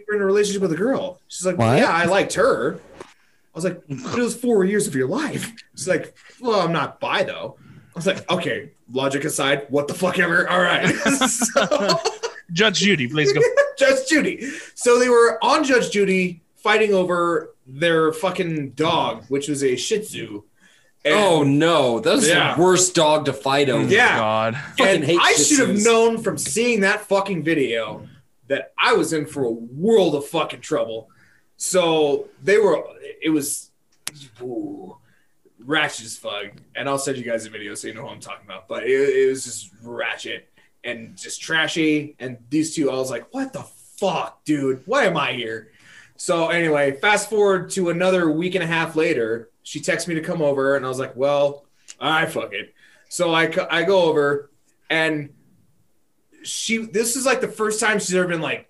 you're 0.07 0.15
in 0.17 0.21
a 0.21 0.25
relationship 0.25 0.61
with 0.61 0.71
a 0.73 0.75
girl. 0.77 1.19
She's 1.27 1.45
like, 1.45 1.57
well, 1.57 1.69
What? 1.69 1.79
yeah, 1.79 1.89
I 1.89 2.05
liked 2.05 2.33
her. 2.33 2.79
I 3.01 3.55
was 3.57 3.63
like, 3.63 3.81
but 3.87 4.19
it 4.19 4.23
was 4.23 4.35
four 4.35 4.65
years 4.65 4.87
of 4.87 4.95
your 4.95 5.07
life. 5.07 5.51
She's 5.75 5.87
like, 5.87 6.15
well, 6.41 6.59
I'm 6.61 6.71
not 6.73 6.99
bi 6.99 7.23
though. 7.23 7.57
I 7.61 7.95
was 7.95 8.07
like, 8.07 8.29
okay, 8.29 8.71
logic 8.91 9.23
aside, 9.23 9.67
what 9.69 9.87
the 9.87 9.93
fuck 9.93 10.17
ever. 10.19 10.49
All 10.49 10.59
right. 10.59 10.87
so, 11.29 11.99
Judge 12.51 12.79
Judy, 12.79 13.07
please 13.07 13.31
go. 13.31 13.39
Judge 13.77 14.07
Judy. 14.09 14.49
So 14.75 14.99
they 14.99 15.07
were 15.09 15.37
on 15.43 15.63
Judge 15.63 15.91
Judy 15.91 16.41
fighting 16.55 16.93
over 16.93 17.53
their 17.67 18.11
fucking 18.11 18.71
dog, 18.71 19.25
which 19.29 19.47
was 19.47 19.63
a 19.63 19.75
Shih 19.75 19.99
Tzu. 19.99 20.43
And- 21.05 21.13
Oh 21.15 21.43
no, 21.43 21.99
that's 21.99 22.27
Yeah. 22.27 22.55
the 22.55 22.61
worst 22.61 22.95
dog 22.95 23.25
to 23.25 23.33
fight 23.33 23.69
over. 23.69 23.87
Yeah. 23.87 24.15
Oh, 24.15 24.19
God. 24.19 24.57
Fucking 24.77 24.85
and 24.95 25.03
hate 25.03 25.19
I 25.21 25.33
should 25.33 25.67
have 25.67 25.83
known 25.83 26.21
from 26.21 26.37
seeing 26.37 26.81
that 26.81 27.01
fucking 27.07 27.43
video 27.43 28.07
that 28.47 28.73
I 28.81 28.93
was 28.93 29.13
in 29.13 29.25
for 29.25 29.43
a 29.43 29.51
world 29.51 30.15
of 30.15 30.25
fucking 30.27 30.61
trouble. 30.61 31.09
So 31.57 32.27
they 32.41 32.57
were, 32.57 32.83
it 33.21 33.29
was 33.29 33.71
ooh, 34.41 34.97
ratchet 35.59 36.05
as 36.05 36.17
fuck. 36.17 36.47
And 36.75 36.87
I'll 36.89 36.97
send 36.97 37.17
you 37.17 37.23
guys 37.23 37.45
a 37.45 37.49
video 37.49 37.73
so 37.75 37.87
you 37.87 37.93
know 37.93 38.01
who 38.01 38.07
I'm 38.09 38.19
talking 38.19 38.45
about. 38.45 38.67
But 38.67 38.83
it, 38.83 38.91
it 38.91 39.27
was 39.29 39.43
just 39.45 39.71
ratchet 39.83 40.49
and 40.83 41.17
just 41.17 41.41
trashy. 41.41 42.15
And 42.19 42.37
these 42.49 42.75
two, 42.75 42.91
I 42.91 42.95
was 42.95 43.09
like, 43.11 43.33
what 43.33 43.53
the 43.53 43.63
fuck, 43.97 44.43
dude? 44.45 44.83
Why 44.85 45.05
am 45.05 45.17
I 45.17 45.33
here? 45.33 45.71
So 46.15 46.49
anyway, 46.49 46.91
fast 46.93 47.29
forward 47.29 47.69
to 47.71 47.89
another 47.89 48.29
week 48.29 48.55
and 48.55 48.63
a 48.63 48.67
half 48.67 48.95
later, 48.95 49.49
she 49.63 49.79
texts 49.79 50.07
me 50.07 50.15
to 50.15 50.21
come 50.21 50.41
over, 50.41 50.75
and 50.75 50.85
I 50.85 50.89
was 50.89 50.99
like, 50.99 51.15
well, 51.15 51.65
I 51.99 52.25
fuck 52.25 52.53
it. 52.53 52.73
So 53.09 53.33
I, 53.33 53.51
I 53.69 53.83
go 53.83 54.03
over, 54.03 54.49
and 54.89 55.29
she 56.43 56.85
this 56.85 57.15
is 57.15 57.25
like 57.25 57.41
the 57.41 57.47
first 57.47 57.79
time 57.79 57.99
she's 57.99 58.13
ever 58.13 58.27
been 58.27 58.41
like 58.41 58.69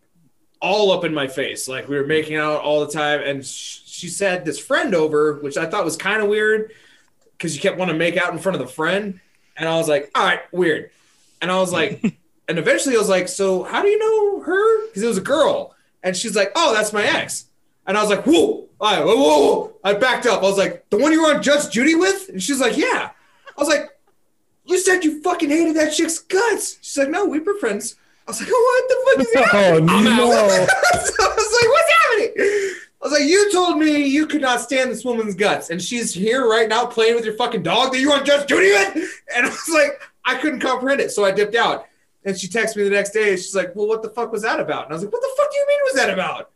all 0.61 0.91
up 0.91 1.03
in 1.03 1.13
my 1.13 1.27
face. 1.27 1.67
Like 1.67 1.89
we 1.89 1.97
were 1.97 2.05
making 2.05 2.37
out 2.37 2.61
all 2.61 2.85
the 2.85 2.91
time, 2.91 3.21
and 3.21 3.45
sh- 3.45 3.81
she 3.85 4.07
said 4.07 4.45
this 4.45 4.59
friend 4.59 4.95
over, 4.95 5.35
which 5.39 5.57
I 5.57 5.65
thought 5.65 5.83
was 5.83 5.97
kind 5.97 6.21
of 6.21 6.29
weird 6.29 6.71
because 7.37 7.55
you 7.55 7.61
kept 7.61 7.77
wanting 7.77 7.95
to 7.95 7.99
make 7.99 8.15
out 8.17 8.31
in 8.31 8.39
front 8.39 8.55
of 8.59 8.65
the 8.65 8.73
friend, 8.73 9.19
and 9.57 9.67
I 9.67 9.77
was 9.77 9.89
like, 9.89 10.09
all 10.15 10.23
right, 10.23 10.41
weird. 10.51 10.91
And 11.41 11.51
I 11.51 11.57
was 11.59 11.73
like, 11.73 12.01
and 12.47 12.59
eventually 12.59 12.95
I 12.95 12.99
was 12.99 13.09
like, 13.09 13.27
so 13.27 13.63
how 13.63 13.81
do 13.81 13.89
you 13.89 13.99
know 13.99 14.43
her? 14.43 14.87
Because 14.87 15.03
it 15.03 15.07
was 15.07 15.17
a 15.17 15.21
girl, 15.21 15.75
and 16.03 16.15
she's 16.15 16.35
like, 16.35 16.51
oh, 16.55 16.73
that's 16.73 16.93
my 16.93 17.03
ex. 17.03 17.45
And 17.85 17.97
I 17.97 18.01
was 18.01 18.09
like, 18.09 18.25
whoa, 18.25 18.69
I, 18.79 19.03
whoa, 19.03 19.15
whoa. 19.15 19.73
I 19.83 19.93
backed 19.93 20.25
up. 20.25 20.39
I 20.39 20.43
was 20.43 20.57
like, 20.57 20.89
the 20.89 20.97
one 20.97 21.11
you 21.11 21.21
were 21.21 21.35
on 21.35 21.43
Judge 21.43 21.69
Judy 21.69 21.95
with? 21.95 22.29
And 22.29 22.41
she's 22.41 22.59
like, 22.59 22.77
yeah. 22.77 23.11
I 23.57 23.61
was 23.61 23.67
like, 23.67 23.89
you 24.65 24.77
said 24.77 25.03
you 25.03 25.21
fucking 25.21 25.49
hated 25.49 25.75
that 25.75 25.93
chick's 25.93 26.19
guts. 26.19 26.77
She's 26.81 26.97
like, 26.97 27.09
no, 27.09 27.25
we 27.25 27.39
were 27.39 27.57
friends. 27.59 27.95
I 28.27 28.31
was 28.31 28.39
like, 28.39 28.49
oh, 28.51 29.15
what 29.15 29.25
the 29.25 29.25
fuck 29.25 29.27
is 29.27 29.33
oh, 29.53 29.57
happening? 29.57 29.89
Oh 29.89 30.01
no! 30.01 30.29
so 30.29 31.13
I 31.23 31.35
was 31.35 31.61
like, 31.61 31.69
what's 31.69 31.91
happening? 32.03 32.33
I 32.37 33.05
was 33.05 33.11
like, 33.11 33.29
you 33.29 33.51
told 33.51 33.79
me 33.79 34.07
you 34.07 34.25
could 34.27 34.41
not 34.41 34.61
stand 34.61 34.89
this 34.89 35.03
woman's 35.03 35.35
guts, 35.35 35.69
and 35.69 35.81
she's 35.81 36.13
here 36.13 36.47
right 36.47 36.69
now 36.69 36.85
playing 36.85 37.15
with 37.15 37.25
your 37.25 37.33
fucking 37.33 37.63
dog 37.63 37.91
that 37.91 37.99
you 37.99 38.07
want 38.07 38.25
Judge 38.25 38.47
Judy 38.47 38.71
with? 38.71 39.21
And 39.35 39.45
I 39.45 39.49
was 39.49 39.69
like, 39.73 40.01
I 40.23 40.35
couldn't 40.35 40.61
comprehend 40.61 41.01
it, 41.01 41.11
so 41.11 41.25
I 41.25 41.31
dipped 41.31 41.55
out. 41.55 41.85
And 42.23 42.39
she 42.39 42.47
texted 42.47 42.77
me 42.77 42.83
the 42.83 42.91
next 42.91 43.09
day. 43.09 43.35
She's 43.35 43.53
like, 43.53 43.75
well, 43.75 43.87
what 43.87 44.01
the 44.01 44.09
fuck 44.09 44.31
was 44.31 44.43
that 44.43 44.61
about? 44.61 44.85
And 44.85 44.93
I 44.93 44.95
was 44.95 45.03
like, 45.03 45.11
what 45.11 45.21
the 45.21 45.33
fuck 45.35 45.51
do 45.51 45.57
you 45.57 45.65
mean 45.67 45.79
was 45.83 45.93
that 45.95 46.09
about? 46.09 46.52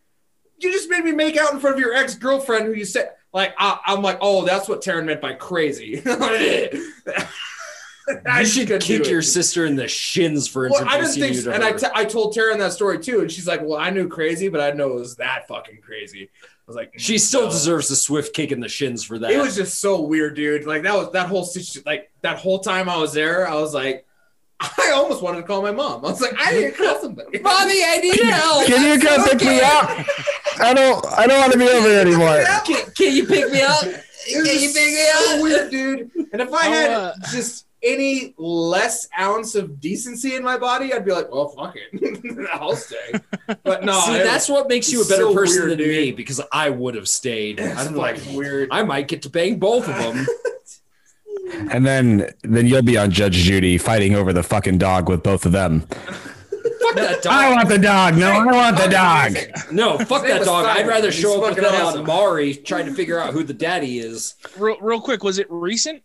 You 0.60 0.72
just 0.72 0.90
made 0.90 1.04
me 1.04 1.12
make 1.12 1.38
out 1.38 1.54
in 1.54 1.60
front 1.60 1.76
of 1.76 1.80
your 1.80 1.94
ex 1.94 2.16
girlfriend 2.16 2.66
who 2.66 2.74
you 2.74 2.86
said, 2.86 3.12
like, 3.34 3.54
I, 3.58 3.80
I'm 3.86 4.02
like, 4.02 4.18
oh, 4.22 4.46
that's 4.46 4.68
what 4.68 4.82
Taryn 4.82 5.06
meant 5.06 5.22
by 5.22 5.34
crazy. 5.34 6.02
I 6.06 7.28
You 8.40 8.46
should 8.46 8.82
kick 8.82 9.08
your 9.08 9.22
sister 9.22 9.66
in 9.66 9.76
the 9.76 9.88
shins 9.88 10.48
for 10.48 10.70
Well, 10.70 10.88
I 10.88 11.00
didn't 11.02 11.14
think, 11.16 11.36
so. 11.36 11.52
and 11.52 11.64
I, 11.64 11.72
her. 11.74 12.06
told 12.06 12.34
Taryn 12.36 12.58
that 12.60 12.72
story 12.72 13.00
too, 13.00 13.20
and 13.20 13.30
she's 13.32 13.46
like, 13.46 13.62
"Well, 13.62 13.78
I 13.78 13.90
knew 13.90 14.08
crazy, 14.08 14.48
but 14.48 14.62
I 14.62 14.68
didn't 14.68 14.78
know 14.78 14.92
it 14.92 15.00
was 15.00 15.18
that 15.18 15.48
fucking 15.48 15.82
crazy." 15.82 16.30
I 16.40 16.48
was 16.68 16.76
like, 16.76 16.94
she 16.98 17.18
still 17.18 17.50
deserves 17.50 17.92
a 17.92 17.96
swift 17.98 18.34
kick 18.34 18.52
in 18.52 18.60
the 18.62 18.70
shins 18.70 19.04
for 19.04 19.20
that. 19.20 19.32
It 19.32 19.38
was 19.38 19.56
just 19.56 19.80
so 19.80 20.02
weird, 20.02 20.36
dude. 20.36 20.66
Like 20.66 20.84
that 20.84 20.96
was 20.96 21.12
that 21.12 21.28
whole 21.28 21.44
situation. 21.44 21.84
Like 21.86 22.10
that 22.22 22.38
whole 22.38 22.60
time 22.60 22.88
I 22.88 22.98
was 22.98 23.14
there, 23.14 23.46
I 23.48 23.56
was 23.56 23.74
like, 23.74 24.06
I 24.60 24.92
almost 24.94 25.22
wanted 25.22 25.42
to 25.42 25.44
call 25.44 25.62
my 25.62 25.72
mom. 25.72 26.04
I 26.04 26.10
was 26.10 26.22
like, 26.22 26.34
I 26.38 26.52
need 26.54 26.62
to 26.62 26.72
call 26.72 27.00
somebody. 27.00 27.40
Mommy, 27.42 27.84
I 27.84 28.00
need 28.02 28.20
help. 28.22 28.66
Can 28.66 28.84
you 28.84 29.08
come 29.08 29.24
pick 29.30 29.42
me 29.42 29.60
up? 29.62 29.90
I 30.60 30.74
don't. 30.74 31.06
I 31.18 31.28
don't 31.28 31.40
want 31.40 31.52
to 31.54 31.60
be 31.60 31.68
over 31.68 31.88
here 31.88 32.02
anymore. 32.02 32.44
Can, 32.66 32.92
can 32.92 33.16
you 33.16 33.26
pick 33.28 33.52
me 33.52 33.62
up? 33.62 33.82
Can 33.82 34.46
you 34.46 34.70
pick 34.74 34.76
me 34.76 35.08
so 35.14 35.36
up? 35.36 35.42
weird, 35.44 35.72
dude. 35.72 36.12
And 36.34 36.42
if 36.42 36.52
I 36.54 36.66
had 36.66 36.92
uh, 36.92 37.14
just 37.32 37.68
any 37.84 38.34
less 38.38 39.08
ounce 39.18 39.54
of 39.56 39.80
decency 39.80 40.36
in 40.36 40.44
my 40.44 40.58
body, 40.58 40.94
I'd 40.94 41.06
be 41.06 41.12
like, 41.12 41.32
well, 41.32 41.50
fuck 41.50 41.76
it, 41.76 42.50
I'll 42.54 42.76
stay. 42.76 43.14
But 43.64 43.84
no, 43.84 44.00
See, 44.02 44.16
it 44.16 44.24
that's 44.24 44.50
what 44.50 44.68
makes 44.68 44.92
you 44.92 45.04
a 45.04 45.06
better 45.06 45.22
so 45.24 45.34
person 45.34 45.68
weird, 45.68 45.80
than 45.80 45.88
me 45.88 46.12
because 46.12 46.42
I 46.52 46.70
would 46.72 46.96
have 46.96 47.08
stayed. 47.08 47.60
it's 47.60 47.80
I'm 47.80 47.96
like, 47.96 48.18
fucking 48.18 48.36
weird. 48.36 48.70
I 48.72 48.84
might 48.84 49.08
get 49.08 49.22
to 49.24 49.30
bang 49.30 49.60
both 49.60 49.88
of 49.88 49.96
them. 49.96 50.26
And 51.72 51.86
then, 51.86 52.30
then 52.44 52.68
you'll 52.68 52.82
be 52.82 52.98
on 52.98 53.12
Judge 53.12 53.36
Judy 53.36 53.78
fighting 53.78 54.16
over 54.16 54.34
the 54.34 54.44
fucking 54.44 54.78
dog 54.78 55.10
with 55.10 55.24
both 55.24 55.46
of 55.46 55.52
them. 55.52 55.82
fuck 55.82 56.96
that 56.96 57.22
dog. 57.24 57.34
I 57.34 57.52
want 57.56 57.70
the 57.70 57.78
dog. 57.78 58.18
No, 58.18 58.30
I 58.32 58.46
want 58.46 58.78
the 58.78 58.88
dog. 58.88 59.38
No, 59.72 59.98
fuck 60.00 60.24
that 60.24 60.44
dog. 60.44 60.66
Simon. 60.66 60.82
I'd 60.84 60.88
rather 60.88 61.08
He's 61.10 61.20
show 61.20 61.36
up 61.36 61.42
with 61.42 61.50
fucking 61.58 61.64
that 61.64 61.82
awesome. 61.82 62.02
on 62.02 62.08
Maury 62.08 62.54
trying 62.56 62.86
to 62.86 62.94
figure 62.94 63.20
out 63.20 63.34
who 63.34 63.44
the 63.44 63.54
daddy 63.54 64.00
is. 64.00 64.36
Real, 64.58 64.78
real 64.82 65.00
quick, 65.02 65.24
was 65.24 65.40
it 65.40 65.48
recent? 65.50 66.04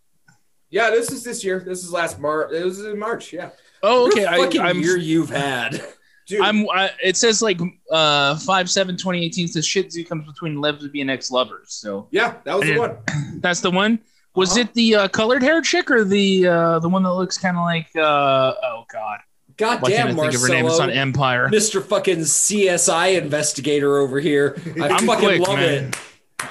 Yeah, 0.70 0.90
this 0.90 1.10
is 1.12 1.22
this 1.24 1.44
year. 1.44 1.60
This 1.66 1.82
is 1.84 1.92
last 1.92 2.18
March. 2.18 2.52
It 2.52 2.64
was 2.64 2.80
in 2.84 2.98
March. 2.98 3.32
Yeah, 3.32 3.50
Oh, 3.82 4.06
okay. 4.06 4.24
What 4.24 4.32
I, 4.34 4.38
fucking 4.44 4.60
I'm, 4.60 4.80
year 4.80 4.96
you've 4.96 5.28
had. 5.28 5.84
dude. 6.26 6.40
I'm. 6.40 6.68
I, 6.70 6.90
it 7.02 7.16
says 7.16 7.42
like 7.42 7.60
uh 7.90 8.36
five 8.38 8.70
seven 8.70 8.96
2018 8.96 9.48
says 9.48 9.66
Shih 9.66 9.82
Tzu 9.82 10.04
comes 10.04 10.24
between 10.26 10.60
lesbian 10.60 11.10
ex 11.10 11.30
lovers. 11.30 11.72
So 11.74 12.08
yeah, 12.10 12.36
that 12.44 12.58
was 12.58 12.68
the 12.68 12.78
one. 12.78 12.96
that's 13.40 13.60
the 13.60 13.70
one. 13.70 13.98
Was 14.34 14.52
Uh-huh. 14.52 14.60
it 14.60 14.74
the 14.74 14.94
uh, 14.94 15.08
colored 15.08 15.42
hair 15.42 15.60
chick 15.60 15.90
or 15.90 16.04
the 16.04 16.46
uh, 16.46 16.78
the 16.78 16.88
one 16.88 17.02
that 17.02 17.12
looks 17.12 17.36
kind 17.38 17.56
of 17.56 17.64
like 17.64 17.88
uh 17.96 18.54
oh 18.64 18.84
god? 18.92 19.20
God 19.58 19.82
Why 19.82 19.90
can't 19.90 20.10
I 20.10 20.14
think 20.14 20.34
of 20.34 20.40
her 20.40 20.48
name? 20.48 20.64
It's 20.66 20.80
on 20.80 20.88
Empire. 20.90 21.48
Mr. 21.50 21.84
fucking 21.84 22.20
CSI 22.20 23.18
investigator 23.20 23.98
over 23.98 24.18
here. 24.18 24.56
I 24.80 24.88
I'm 24.88 25.06
fucking 25.06 25.28
quick, 25.28 25.40
love 25.46 25.58
man. 25.58 25.88
it. 25.88 25.96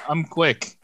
I'm 0.07 0.23
quick. 0.23 0.77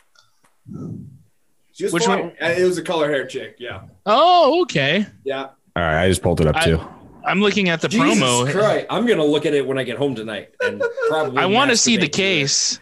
She 1.73 1.83
was 1.83 1.93
Which 1.93 2.05
fine. 2.05 2.19
one? 2.19 2.31
Uh, 2.41 2.45
It 2.57 2.63
was 2.65 2.77
a 2.79 2.83
color 2.83 3.07
hair 3.09 3.27
chick. 3.27 3.57
Yeah, 3.59 3.81
Oh, 4.07 4.61
okay. 4.63 5.05
yeah. 5.23 5.43
All 5.43 5.51
right, 5.75 6.03
I 6.03 6.07
just 6.09 6.23
pulled 6.23 6.41
it 6.41 6.47
up 6.47 6.55
I- 6.55 6.65
too. 6.65 6.81
I'm 7.23 7.41
looking 7.41 7.67
at 7.69 7.81
the 7.81 7.89
Jesus 7.89 8.17
promo. 8.19 8.49
Christ. 8.49 8.85
I'm 8.89 9.05
going 9.05 9.17
to 9.19 9.23
look 9.25 9.45
at 9.45 9.53
it 9.53 9.67
when 9.67 9.77
I 9.77 9.83
get 9.83 9.97
home 9.97 10.15
tonight 10.15 10.51
and 10.61 10.81
probably 11.09 11.37
I 11.39 11.45
want 11.45 11.69
to 11.71 11.75
see 11.77 11.97
the 11.97 12.07
masturbate 12.07 12.11
to 12.13 12.21
it. 12.21 12.39
case. 12.39 12.79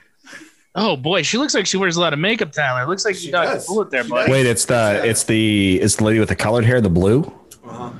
Oh 0.76 0.98
boy, 0.98 1.22
she 1.24 1.38
looks 1.38 1.54
like 1.54 1.66
she 1.66 1.78
wears 1.78 1.96
a 1.96 2.02
lot 2.02 2.12
of 2.14 2.20
makeup. 2.20 2.52
Tyler, 2.52 2.84
It 2.84 2.90
looks 2.90 3.06
like 3.06 3.16
she, 3.16 3.28
She 3.28 3.32
got 3.32 3.46
does. 3.46 3.64
a 3.64 3.68
bullet 3.68 3.92
there, 3.92 4.04
She 4.04 4.10
buddy. 4.10 4.26
does. 4.28 4.32
Wait, 4.32 4.46
it's 4.46 4.66
the 4.66 5.02
it's 5.06 5.24
the 5.24 5.82
it's 5.82 5.96
the 5.96 6.04
lady 6.04 6.20
with 6.20 6.30
the 6.30 6.36
colored 6.36 6.66
hair, 6.66 6.82
the 6.82 6.90
blue. 6.90 7.22
Uh-huh. 7.66 7.92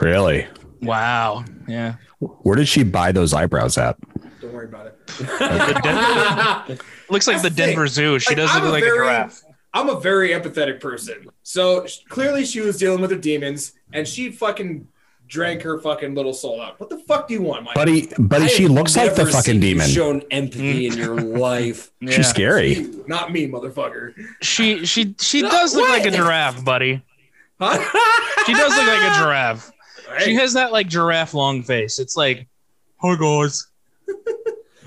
Really? 0.00 0.46
Wow. 0.82 1.44
Yeah. 1.66 1.94
Where 2.20 2.56
did 2.56 2.68
she 2.68 2.82
buy 2.82 3.12
those 3.12 3.34
eyebrows 3.34 3.76
at? 3.78 3.96
Don't 4.40 4.52
worry 4.52 4.66
about 4.66 4.86
it. 4.86 5.06
The 5.06 6.64
Den- 6.68 6.78
looks 7.10 7.26
like 7.26 7.36
That's 7.36 7.42
the 7.42 7.48
the 7.50 7.54
thing. 7.54 7.66
Denver 7.70 7.86
Zoo. 7.88 8.18
She 8.18 8.30
Like, 8.30 8.36
does 8.38 8.50
I'm 8.52 8.62
look 8.62 8.68
a 8.70 8.72
like 8.72 8.84
very- 8.84 8.98
a 8.98 9.02
giraffe. 9.10 9.42
I'm 9.74 9.90
a 9.90 10.00
very 10.00 10.30
empathetic 10.30 10.80
person. 10.80 11.26
So 11.42 11.86
sh- 11.86 11.98
clearly 12.08 12.44
she 12.46 12.60
was 12.60 12.78
dealing 12.78 13.00
with 13.02 13.10
her 13.10 13.18
demons, 13.18 13.74
and 13.92 14.08
she 14.08 14.30
fucking 14.30 14.88
drank 15.28 15.62
her 15.62 15.78
fucking 15.78 16.14
little 16.14 16.32
soul 16.32 16.60
out. 16.60 16.80
What 16.80 16.88
the 16.88 16.98
fuck 16.98 17.28
do 17.28 17.34
you 17.34 17.42
want, 17.42 17.64
Mike? 17.64 17.74
Buddy, 17.74 18.08
buddy, 18.18 18.44
I 18.44 18.48
she 18.48 18.66
looks 18.66 18.96
like 18.96 19.14
the 19.14 19.26
fucking 19.26 19.42
seen 19.42 19.54
you 19.56 19.60
demon. 19.60 19.88
Shown 19.88 20.22
empathy 20.30 20.86
in 20.86 20.94
your 20.94 21.16
mm-hmm. 21.16 21.38
life. 21.38 21.90
Yeah. 22.00 22.12
She's 22.12 22.28
scary. 22.28 22.86
Not 23.08 23.32
me, 23.32 23.48
motherfucker. 23.48 24.14
She 24.40 24.86
she 24.86 25.16
she 25.18 25.42
No, 25.42 25.50
does 25.50 25.74
look 25.74 25.88
like 25.88 26.06
a 26.06 26.12
giraffe, 26.12 26.64
buddy. 26.64 27.02
Huh? 27.60 27.76
She 28.46 28.52
does 28.52 28.76
look 28.76 28.86
like 28.86 29.12
a 29.12 29.14
giraffe. 29.18 29.72
She 30.20 30.36
has 30.36 30.52
that 30.52 30.70
like 30.70 30.86
giraffe 30.86 31.34
long 31.34 31.64
face. 31.64 31.98
It's 31.98 32.16
like, 32.16 32.46
hi 32.98 33.16
guys. 33.16 33.66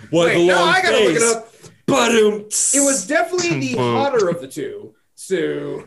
What 0.09 0.27
wait, 0.27 0.45
no, 0.45 0.61
I 0.61 0.81
gotta 0.81 1.05
look 1.05 1.15
it 1.15 1.23
up. 1.23 1.53
Ba-doom. 1.85 2.41
It 2.49 2.85
was 2.85 3.07
definitely 3.07 3.59
the 3.59 3.75
hotter 3.77 4.29
of 4.29 4.41
the 4.41 4.47
two. 4.47 4.93
So 5.15 5.85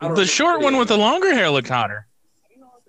The 0.00 0.24
short 0.24 0.62
one 0.62 0.78
with 0.78 0.88
the 0.88 0.96
longer 0.96 1.34
hair 1.34 1.50
looked 1.50 1.68
hotter. 1.68 2.07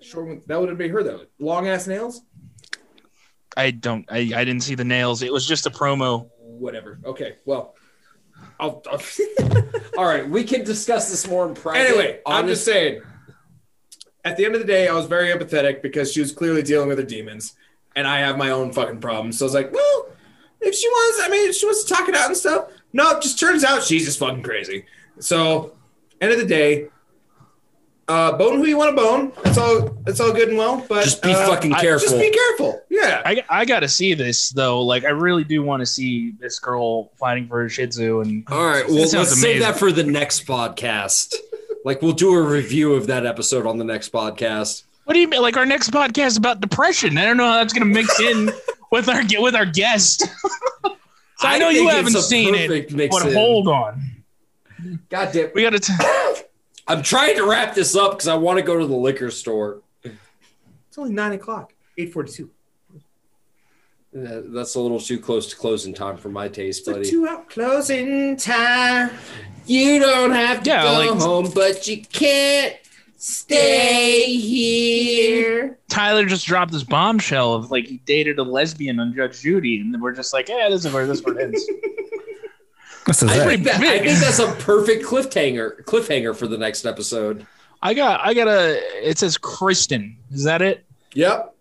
Short 0.02 0.26
one 0.26 0.42
that 0.46 0.60
would 0.60 0.68
have 0.68 0.78
been 0.78 0.90
her 0.90 1.02
though. 1.02 1.26
Long 1.38 1.68
ass 1.68 1.86
nails. 1.86 2.22
I 3.56 3.70
don't. 3.70 4.06
I, 4.10 4.18
I 4.18 4.44
didn't 4.44 4.60
see 4.60 4.74
the 4.74 4.84
nails. 4.84 5.22
It 5.22 5.32
was 5.32 5.46
just 5.46 5.66
a 5.66 5.70
promo. 5.70 6.28
Whatever. 6.38 6.98
Okay. 7.04 7.36
Well, 7.44 7.74
I'll. 8.58 8.82
I'll 8.90 9.00
All 9.98 10.04
right, 10.04 10.28
we 10.28 10.44
can 10.44 10.64
discuss 10.64 11.10
this 11.10 11.28
more 11.28 11.48
in 11.48 11.54
private. 11.54 11.88
anyway, 11.88 12.20
I'm 12.26 12.46
just 12.46 12.64
saying. 12.64 13.02
At 14.24 14.36
the 14.36 14.44
end 14.44 14.54
of 14.54 14.60
the 14.60 14.66
day, 14.66 14.86
I 14.86 14.92
was 14.92 15.06
very 15.06 15.28
empathetic 15.28 15.80
because 15.80 16.12
she 16.12 16.20
was 16.20 16.30
clearly 16.30 16.62
dealing 16.62 16.88
with 16.88 16.98
her 16.98 17.04
demons, 17.04 17.54
and 17.96 18.06
I 18.06 18.20
have 18.20 18.36
my 18.36 18.50
own 18.50 18.70
fucking 18.70 19.00
problems. 19.00 19.38
So 19.38 19.44
I 19.44 19.46
was 19.46 19.54
like, 19.54 19.72
well, 19.72 20.08
if 20.60 20.74
she 20.74 20.86
wants, 20.88 21.20
I 21.24 21.28
mean, 21.30 21.48
if 21.48 21.56
she 21.56 21.64
wants 21.64 21.84
to 21.84 21.94
talk 21.94 22.08
it 22.08 22.14
out 22.14 22.26
and 22.26 22.36
stuff. 22.36 22.68
No, 22.92 23.10
it 23.16 23.22
just 23.22 23.38
turns 23.38 23.64
out 23.64 23.82
she's 23.82 24.04
just 24.04 24.18
fucking 24.18 24.42
crazy. 24.42 24.84
So, 25.20 25.74
end 26.20 26.32
of 26.32 26.38
the 26.38 26.46
day, 26.46 26.88
Uh, 28.10 28.36
bone 28.36 28.56
who 28.56 28.66
you 28.66 28.76
want 28.76 28.90
to 28.90 28.96
bone. 29.00 29.32
It's 29.44 29.56
all 29.56 29.96
it's 30.04 30.18
all 30.18 30.32
good 30.32 30.48
and 30.48 30.58
well, 30.58 30.84
but 30.88 31.04
Just 31.04 31.22
be 31.22 31.30
uh, 31.30 31.46
fucking 31.46 31.72
I- 31.72 31.80
careful. 31.80 32.08
Just 32.08 32.20
be 32.20 32.30
careful. 32.30 32.82
Yeah. 32.88 33.22
I, 33.24 33.44
I 33.48 33.64
got 33.64 33.80
to 33.80 33.88
see 33.88 34.14
this 34.14 34.50
though. 34.50 34.82
Like, 34.82 35.04
I 35.04 35.10
really 35.10 35.44
do 35.44 35.62
want 35.62 35.78
to 35.80 35.86
see 35.86 36.32
this 36.32 36.58
girl 36.58 37.12
fighting 37.20 37.46
for 37.46 37.64
a 37.64 37.68
Shih 37.68 37.86
Tzu. 37.86 38.20
And 38.22 38.44
All 38.48 38.66
right, 38.66 38.84
That 38.84 38.92
well, 38.92 39.08
let's 39.08 39.40
save 39.40 39.60
that 39.60 39.78
for 39.78 39.92
the 39.92 40.02
next 40.02 40.44
podcast. 40.44 41.36
Like, 41.84 42.02
we'll 42.02 42.12
do 42.12 42.34
a 42.34 42.42
review 42.42 42.94
of 42.94 43.06
that 43.06 43.24
episode 43.26 43.64
on 43.64 43.78
the 43.78 43.84
next 43.84 44.10
podcast. 44.10 44.82
what 45.04 45.14
do 45.14 45.20
you 45.20 45.28
mean? 45.28 45.40
Like, 45.40 45.56
our 45.56 45.64
next 45.64 45.90
podcast 45.92 46.26
is 46.26 46.36
about 46.36 46.60
depression. 46.60 47.16
I 47.16 47.24
don't 47.24 47.36
know 47.36 47.46
how 47.46 47.58
that's 47.58 47.72
going 47.72 47.86
to 47.86 47.94
mix 47.94 48.18
in 48.18 48.50
with 48.90 49.08
our 49.08 49.22
with 49.38 49.54
our 49.54 49.66
guest. 49.66 50.22
so 50.82 50.96
I, 51.42 51.58
know 51.58 51.68
you 51.68 51.86
haven't 51.86 52.16
seen 52.16 52.56
it, 52.56 52.90
but 53.08 53.24
in. 53.26 53.34
hold 53.34 53.68
on. 53.68 54.24
God 55.10 55.30
damn. 55.32 55.50
We 55.54 55.62
got 55.62 55.80
to. 55.80 56.19
I'm 56.90 57.02
trying 57.04 57.36
to 57.36 57.46
wrap 57.48 57.74
this 57.74 57.94
up 57.94 58.12
because 58.12 58.26
I 58.26 58.34
want 58.34 58.58
to 58.58 58.64
go 58.64 58.76
to 58.76 58.84
the 58.84 58.96
liquor 58.96 59.30
store. 59.30 59.80
It's 60.02 60.98
only 60.98 61.12
nine 61.12 61.32
o'clock. 61.32 61.72
Eight 61.96 62.12
forty-two. 62.12 62.50
Uh, 64.12 64.42
That's 64.46 64.74
a 64.74 64.80
little 64.80 64.98
too 64.98 65.20
close 65.20 65.46
to 65.50 65.56
closing 65.56 65.94
time 65.94 66.16
for 66.16 66.30
my 66.30 66.48
taste, 66.48 66.80
It's 66.80 66.88
a 66.88 66.92
buddy. 66.94 67.08
two-hour 67.10 67.44
closing 67.48 68.36
time. 68.36 69.10
You 69.66 70.00
don't 70.00 70.32
have 70.32 70.64
to 70.64 70.70
Yeah, 70.70 70.82
go 70.82 70.92
like- 71.12 71.20
home, 71.22 71.52
but 71.54 71.86
you 71.86 72.02
can't 72.02 72.74
stay 73.18 74.24
here. 74.24 75.78
Tyler 75.88 76.24
just 76.26 76.44
dropped 76.44 76.72
this 76.72 76.82
bombshell 76.82 77.54
of 77.54 77.70
like 77.70 77.86
he 77.86 77.98
dated 77.98 78.40
a 78.40 78.42
lesbian 78.42 78.98
on 78.98 79.14
Judge 79.14 79.40
Judy, 79.42 79.78
and 79.80 79.94
then 79.94 80.00
we're 80.00 80.10
just 80.14 80.32
like, 80.32 80.48
yeah, 80.48 80.68
this 80.68 80.84
is 80.84 80.92
where 80.92 81.06
this 81.06 81.22
one 81.22 81.40
ends. 81.40 81.64
This 83.06 83.22
is 83.22 83.30
I 83.30 83.44
think, 83.46 83.64
that, 83.64 83.80
I 83.80 83.98
think 83.98 84.18
that's 84.18 84.38
a 84.38 84.52
perfect 84.62 85.04
cliffhanger 85.04 85.82
cliffhanger 85.84 86.36
for 86.36 86.46
the 86.46 86.58
next 86.58 86.84
episode. 86.84 87.46
I 87.82 87.94
got, 87.94 88.20
I 88.24 88.34
got 88.34 88.46
a. 88.46 88.78
It 89.08 89.18
says 89.18 89.38
Kristen. 89.38 90.16
Is 90.30 90.44
that 90.44 90.60
it? 90.62 90.84
Yep. 91.14 91.54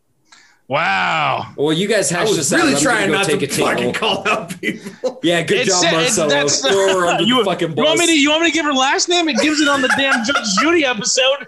Wow. 0.68 1.52
Well, 1.56 1.74
you 1.74 1.88
guys 1.88 2.10
have 2.12 2.28
hashed 2.28 2.38
was 2.38 2.54
out. 2.54 2.58
really 2.58 2.76
I'm 2.76 2.84
gonna 2.84 2.84
trying 2.84 3.08
go 3.08 3.14
not 3.18 3.26
take 3.26 3.40
to 3.40 3.46
a 3.46 3.48
table. 3.50 3.68
fucking 3.70 3.94
call 3.94 4.28
out 4.30 4.62
people. 4.62 5.20
Yeah, 5.24 5.42
good 5.42 5.62
It's- 5.62 5.82
job, 5.82 5.94
it's- 5.94 6.18
Marcelo. 6.18 6.30
that's- 6.30 6.62
Throw 6.62 7.20
You, 7.20 7.40
the 7.40 7.46
fucking 7.46 7.70
you 7.78 7.84
want 7.84 7.98
me 8.00 8.06
to? 8.06 8.20
You 8.20 8.30
want 8.30 8.44
me 8.44 8.50
to 8.50 8.54
give 8.54 8.66
her 8.66 8.74
last 8.74 9.10
name? 9.10 9.28
It 9.30 9.38
gives 9.38 9.62
it 9.62 9.68
on 9.68 9.82
the 9.82 9.88
damn 9.98 10.24
Judge 10.26 10.46
Judy 10.62 10.86
episode. 10.86 11.48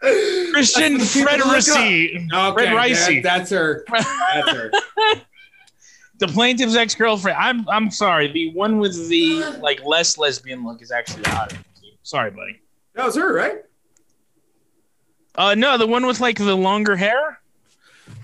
Christian 0.00 0.98
That's 0.98 1.14
what 1.14 1.24
the 1.24 1.36
people 1.36 1.48
look 1.48 1.56
up. 1.56 1.62
Frederici. 1.64 2.54
Fred 2.54 2.68
Ricey. 2.68 3.22
that- 3.22 3.38
that's 3.38 3.50
her. 3.50 3.84
That's 3.90 4.50
her. 4.50 4.70
the 6.26 6.32
plaintiff's 6.32 6.76
ex-girlfriend. 6.76 7.36
I'm 7.38 7.68
I'm 7.68 7.90
sorry. 7.90 8.30
The 8.30 8.50
one 8.52 8.78
with 8.78 9.08
the 9.08 9.42
like 9.60 9.84
less 9.84 10.16
lesbian 10.16 10.64
look 10.64 10.80
is 10.80 10.90
actually 10.92 11.22
the 11.24 11.30
hotter. 11.30 11.56
Sorry, 12.04 12.30
buddy. 12.30 12.60
That 12.94 13.06
was 13.06 13.16
her, 13.16 13.34
right? 13.34 13.56
Uh 15.34 15.54
no, 15.56 15.76
the 15.78 15.86
one 15.86 16.06
with 16.06 16.20
like 16.20 16.38
the 16.38 16.54
longer 16.56 16.94
hair. 16.96 17.40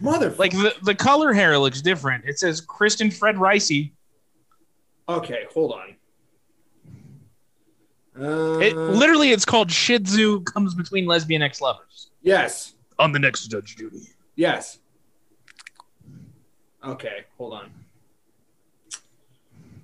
Mother. 0.01 0.31
Like 0.39 0.53
the, 0.53 0.75
the 0.83 0.95
color 0.95 1.33
hair 1.33 1.59
looks 1.59 1.81
different. 1.83 2.25
It 2.25 2.39
says 2.39 2.61
Kristen 2.61 3.11
Fred 3.11 3.37
Ricey. 3.37 3.91
Okay, 5.09 5.45
hold 5.53 5.73
on. 5.73 5.95
Uh, 8.21 8.59
It 8.59 8.77
literally 8.77 9.31
it's 9.33 9.45
called 9.45 9.71
Shih 9.73 9.99
Tzu 10.01 10.41
comes 10.43 10.75
between 10.75 11.07
lesbian 11.07 11.41
ex-lovers. 11.43 12.11
yes, 12.23 12.75
On 12.99 13.11
the 13.13 13.19
next 13.19 13.47
Judge 13.49 13.77
Judy. 13.77 14.09
yes. 14.37 14.79
Okay, 16.85 17.25
hold 17.39 17.55
on. 17.55 17.71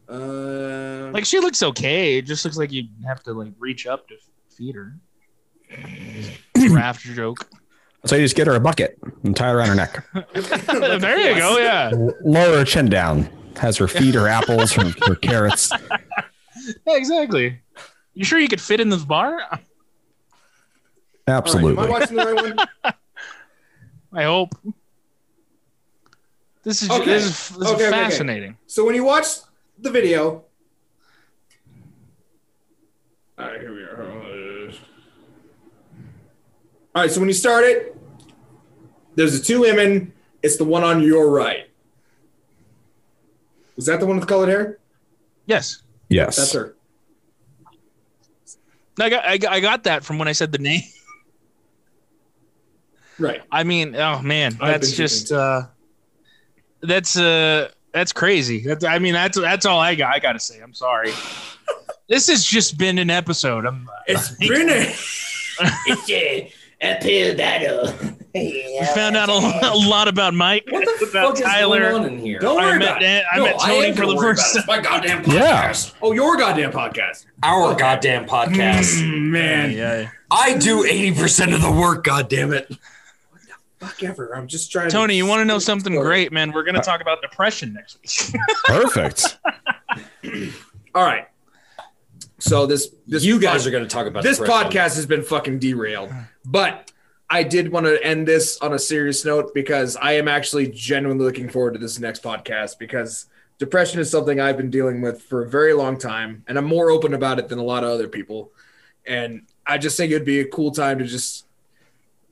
Uh, 0.09 1.11
Like 1.13 1.25
she 1.25 1.39
looks 1.41 1.63
okay. 1.63 2.19
It 2.19 2.23
just 2.23 2.45
looks 2.45 2.57
like 2.57 2.73
you 2.73 2.85
have 3.07 3.23
to 3.25 3.33
like 3.33 3.53
reach 3.59 3.87
up 3.87 4.07
to 4.09 4.15
feed 4.51 4.75
her. 4.75 4.97
Raft 6.71 7.01
joke. 7.03 7.49
So 8.07 8.17
you 8.17 8.23
just 8.23 8.37
get 8.37 8.47
her 8.47 8.55
a 8.55 8.61
bucket 8.61 8.99
and 9.23 9.35
tie 9.35 9.49
it 9.51 9.55
around 9.55 9.69
her 9.69 9.75
neck. 9.75 10.07
there 10.35 11.31
you 11.33 11.39
go. 11.39 11.57
Yeah. 11.59 11.91
Lower 12.23 12.59
her 12.59 12.65
chin 12.65 12.89
down. 12.91 13.29
Has 13.57 13.77
her 13.79 13.89
feed 13.89 14.15
her 14.15 14.29
apples, 14.29 14.73
her, 14.73 14.93
her 15.07 15.15
carrots. 15.17 15.71
Yeah, 16.87 16.97
exactly. 16.97 17.61
You 18.15 18.25
sure 18.25 18.39
you 18.39 18.49
could 18.49 18.61
fit 18.61 18.81
in 18.81 18.89
this 18.89 19.05
bar? 19.05 19.33
all 19.43 19.49
right, 19.51 19.61
Absolutely. 21.27 21.73
am 21.73 21.79
I 21.81 21.91
watching 21.91 22.17
the 22.17 22.25
right 22.25 22.57
one? 22.57 22.95
I 24.15 24.23
hope. 24.23 24.51
This 26.63 26.81
is 26.83 26.91
Okay. 26.91 27.05
this 27.05 27.25
is, 27.25 27.49
this 27.51 27.57
is 27.59 27.63
Okay, 27.65 27.75
okay, 27.75 27.87
okay. 27.89 27.91
fascinating. 27.91 28.57
So 28.67 28.85
when 28.87 28.95
you 28.95 29.05
watch 29.05 29.27
the 29.85 29.91
video, 29.91 30.45
all 33.39 33.47
right, 33.47 33.61
here 33.61 33.75
we 33.75 33.83
are. 33.83 34.73
All 36.95 37.03
right, 37.03 37.11
so 37.11 37.21
when 37.21 37.29
you 37.29 37.35
start 37.35 37.65
it, 37.65 37.97
there's 39.15 39.39
the 39.39 39.45
two 39.45 39.61
women. 39.61 40.13
It's 40.43 40.57
the 40.57 40.65
one 40.65 40.85
on 40.85 41.03
your 41.03 41.31
right. 41.31 41.71
Was 43.77 43.87
that 43.87 44.01
the 44.01 44.07
one 44.07 44.17
with 44.19 44.29
colored 44.29 44.49
hair? 44.49 44.79
Yes, 45.47 45.83
Yes. 46.09 46.37
That's 46.37 46.53
her. 46.53 46.77
I 49.01 49.11
got, 49.11 49.25
I 49.25 49.39
got 49.39 49.53
I 49.53 49.61
got 49.61 49.85
that 49.85 50.05
from 50.05 50.19
when 50.19 50.29
I 50.29 50.33
said 50.33 50.53
the 50.53 50.59
name. 50.59 50.83
Right. 53.19 53.43
I 53.51 53.65
mean, 53.65 53.97
oh 53.97 54.23
man, 54.23 54.57
I've 54.61 54.81
that's 54.81 54.91
been 54.91 54.97
just 54.97 55.33
uh, 55.33 55.63
that's 56.83 57.17
uh, 57.17 57.71
that's 57.95 58.13
crazy. 58.13 58.61
That's 58.61 58.85
I 58.85 58.99
mean, 58.99 59.15
that's 59.15 59.41
that's 59.41 59.65
all 59.65 59.79
I 59.81 59.95
got. 59.95 60.13
I 60.15 60.19
got 60.19 60.33
to 60.35 60.41
say, 60.41 60.61
I'm 60.61 60.75
sorry. 60.75 61.13
this 62.09 62.27
has 62.29 62.45
just 62.45 62.77
been 62.77 62.99
an 62.99 63.09
episode. 63.09 63.65
I'm. 63.65 63.89
It's 64.07 64.31
been 64.39 64.69
a 64.69 64.93
It's 65.87 66.11
a 66.11 66.53
uphill 66.83 67.37
battle. 67.37 67.95
We 68.35 68.81
found 68.97 69.17
out 69.17 69.29
a, 69.29 69.33
a 69.33 69.79
lot 69.89 70.09
about 70.09 70.35
Mike, 70.35 70.65
What 70.69 70.85
the 70.99 71.07
about 71.07 71.27
fuck 71.29 71.35
is 71.37 71.41
Tyler. 71.43 71.91
going 71.93 72.05
on 72.05 72.13
in 72.15 72.19
here? 72.19 72.41
Don't 72.41 72.61
I 72.61 72.67
worry 72.71 72.79
met 72.81 72.89
about 72.89 73.03
it. 73.05 73.25
I 73.33 73.37
No, 73.39 73.45
met 73.45 73.59
Tony 73.61 73.87
am 73.87 73.95
for 73.95 74.07
the 74.07 74.17
first 74.17 74.55
time. 74.57 74.65
my 74.67 74.81
goddamn 74.81 75.23
Yeah. 75.29 75.69
podcast. 75.71 75.95
Oh, 76.03 76.11
your 76.11 76.37
goddamn 76.37 76.73
podcast. 76.73 77.27
Our 77.45 77.77
goddamn 77.77 78.27
podcast. 78.27 79.01
Mm, 79.01 79.31
man, 79.31 79.71
Yeah. 79.71 80.11
I 80.33 80.59
do 80.59 80.83
80% 80.83 81.55
of 81.55 81.63
the 81.63 81.71
work, 81.71 82.03
goddamn 82.03 82.53
it. 82.53 82.77
Fuck 83.87 84.03
ever. 84.03 84.35
I'm 84.37 84.47
just 84.47 84.71
trying. 84.71 84.91
Tony, 84.91 85.17
you 85.17 85.27
want 85.27 85.41
to 85.41 85.45
know 85.45 85.59
to 85.59 85.61
something 85.61 85.95
great, 85.95 86.33
man? 86.33 86.53
We're 86.53 86.65
going 86.65 86.75
to 86.75 86.81
talk 86.81 87.01
about 87.01 87.23
depression 87.23 87.73
next 87.73 87.99
week. 88.33 88.41
Perfect. 88.65 89.39
All 90.95 91.05
right. 91.05 91.29
So 92.39 92.67
this 92.67 92.95
this 93.07 93.25
you 93.25 93.41
guys 93.41 93.63
pod- 93.63 93.69
are 93.69 93.71
going 93.71 93.85
to 93.85 93.91
talk 93.91 94.07
about 94.07 94.23
this 94.23 94.39
depression. 94.39 94.71
podcast 94.71 94.97
has 94.97 95.07
been 95.07 95.23
fucking 95.23 95.59
derailed, 95.61 96.13
but 96.45 96.93
I 97.31 97.43
did 97.43 97.73
want 97.73 97.87
to 97.87 98.05
end 98.05 98.29
this 98.29 98.59
on 98.59 98.75
a 98.75 98.79
serious 98.79 99.25
note 99.25 99.55
because 99.55 99.97
I 99.97 100.13
am 100.13 100.29
actually 100.29 100.69
genuinely 100.69 101.25
looking 101.25 101.49
forward 101.49 101.73
to 101.75 101.81
this 101.81 101.99
next 101.99 102.23
podcast 102.23 102.79
because 102.79 103.27
depression 103.59 104.01
is 104.01 104.11
something 104.11 104.41
I've 104.41 104.57
been 104.57 104.71
dealing 104.71 105.01
with 105.01 105.23
for 105.23 105.43
a 105.43 105.49
very 105.49 105.73
long 105.73 105.97
time, 105.97 106.45
and 106.47 106.59
I'm 106.59 106.67
more 106.67 106.91
open 106.91 107.15
about 107.15 107.39
it 107.39 107.49
than 107.49 107.59
a 107.59 107.63
lot 107.63 107.83
of 107.83 107.91
other 107.91 108.09
people. 108.09 108.53
And 109.07 109.43
I 109.67 109.79
just 109.79 109.97
think 109.97 110.13
it'd 110.13 110.27
be 110.27 110.41
a 110.41 110.49
cool 110.49 110.71
time 110.71 110.99
to 110.99 111.05
just, 111.05 111.47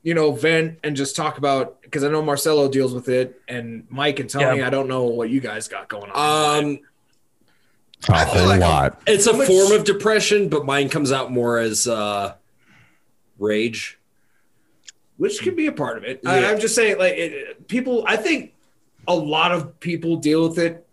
you 0.02 0.14
know, 0.14 0.32
vent 0.32 0.78
and 0.82 0.96
just 0.96 1.14
talk 1.14 1.38
about 1.38 1.80
because 1.82 2.02
I 2.04 2.08
know 2.08 2.22
Marcelo 2.22 2.68
deals 2.68 2.92
with 2.94 3.08
it, 3.08 3.40
and 3.48 3.86
Mike 3.88 4.18
and 4.18 4.28
Tony. 4.28 4.58
Yeah. 4.58 4.66
I 4.66 4.70
don't 4.70 4.88
know 4.88 5.04
what 5.04 5.30
you 5.30 5.40
guys 5.40 5.68
got 5.68 5.88
going 5.88 6.10
on. 6.10 6.64
Um, 6.64 6.80
A 8.08 8.24
whole 8.24 8.46
like- 8.48 8.60
lot. 8.60 9.02
it's 9.06 9.26
a 9.26 9.32
much- 9.32 9.46
form 9.46 9.72
of 9.72 9.84
depression, 9.84 10.48
but 10.48 10.64
mine 10.64 10.88
comes 10.88 11.12
out 11.12 11.30
more 11.30 11.58
as 11.58 11.86
uh, 11.86 12.34
rage. 13.38 13.98
which 15.18 15.40
can 15.40 15.54
be 15.54 15.66
a 15.66 15.72
part 15.72 15.98
of 15.98 16.04
it. 16.04 16.20
I, 16.26 16.40
Yeah. 16.40 16.50
I'm 16.50 16.58
just 16.58 16.74
saying, 16.74 16.98
like, 16.98 17.14
it, 17.14 17.68
people. 17.68 18.04
I 18.08 18.16
think 18.16 18.54
a 19.06 19.14
lot 19.14 19.52
of 19.52 19.78
people 19.78 20.16
deal 20.16 20.48
with 20.48 20.58
it, 20.58 20.84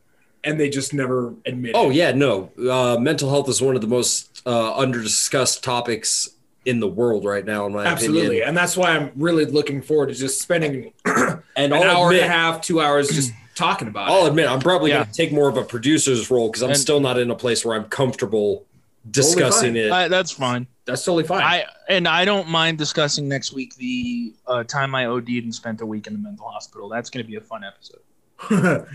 and 0.44 0.60
they 0.60 0.70
just 0.70 0.94
never 0.94 1.34
admit. 1.48 1.72
Oh 1.74 1.90
it. 1.90 1.96
yeah, 1.96 2.12
no. 2.12 2.52
Uh, 2.60 2.98
mental 3.00 3.30
health 3.32 3.50
is 3.50 3.60
one 3.62 3.74
of 3.76 3.82
the 3.82 3.88
most 3.88 4.44
uh, 4.46 4.76
under 4.78 5.02
discussed 5.02 5.64
topics 5.64 6.30
in 6.66 6.80
the 6.80 6.88
world 6.88 7.26
right 7.26 7.46
now, 7.46 7.66
in 7.66 7.74
my 7.74 7.86
absolutely, 7.86 8.26
opinion. 8.28 8.48
and 8.50 8.58
that's 8.58 8.76
why 8.78 8.92
I'm 8.96 9.12
really 9.16 9.46
looking 9.46 9.82
forward 9.82 10.08
to 10.10 10.14
just 10.14 10.42
spending 10.42 10.94
And 11.06 11.42
an 11.56 11.74
I'll 11.74 11.84
hour 11.84 12.08
admit, 12.10 12.24
and 12.24 12.32
a 12.32 12.36
half, 12.36 12.62
two 12.62 12.82
hours, 12.82 13.10
just 13.10 13.32
talking 13.56 13.88
about 13.88 14.08
it. 14.10 14.12
I'll 14.12 14.26
it. 14.26 14.30
admit, 14.30 14.48
I'm 14.50 14.60
probably 14.60 14.92
Yeah. 14.92 14.98
going 14.98 15.08
to 15.08 15.14
take 15.14 15.32
more 15.32 15.48
of 15.50 15.58
a 15.58 15.64
producer's 15.64 16.30
role 16.30 16.48
because 16.50 16.62
I'm 16.64 16.70
And- 16.72 16.80
still 16.80 17.00
not 17.00 17.18
in 17.18 17.32
a 17.32 17.36
place 17.36 17.64
where 17.66 17.76
I'm 17.78 17.86
comfortable 17.86 18.66
discussing 19.10 19.70
fine. 19.74 19.76
it. 19.78 19.90
Uh, 19.92 20.08
that's 20.10 20.32
fine. 20.32 20.68
That's 20.86 21.04
totally 21.06 21.24
fine. 21.24 21.42
I 21.42 21.66
and 21.88 22.08
I 22.08 22.26
don't 22.26 22.48
mind 22.50 22.78
discussing 22.78 23.28
next 23.28 23.54
week 23.54 23.76
the 23.76 24.34
uh, 24.48 24.64
time 24.64 24.94
I 24.96 25.06
OD'd 25.06 25.30
and 25.30 25.54
spent 25.56 25.82
a 25.82 25.86
week 25.86 26.08
in 26.08 26.14
the 26.14 26.20
mental 26.20 26.48
hospital. 26.48 26.90
That's 26.90 27.10
going 27.10 27.24
to 27.24 27.28
be 27.30 27.38
a 27.38 27.42
fun 27.42 27.64
episode. 27.64 28.02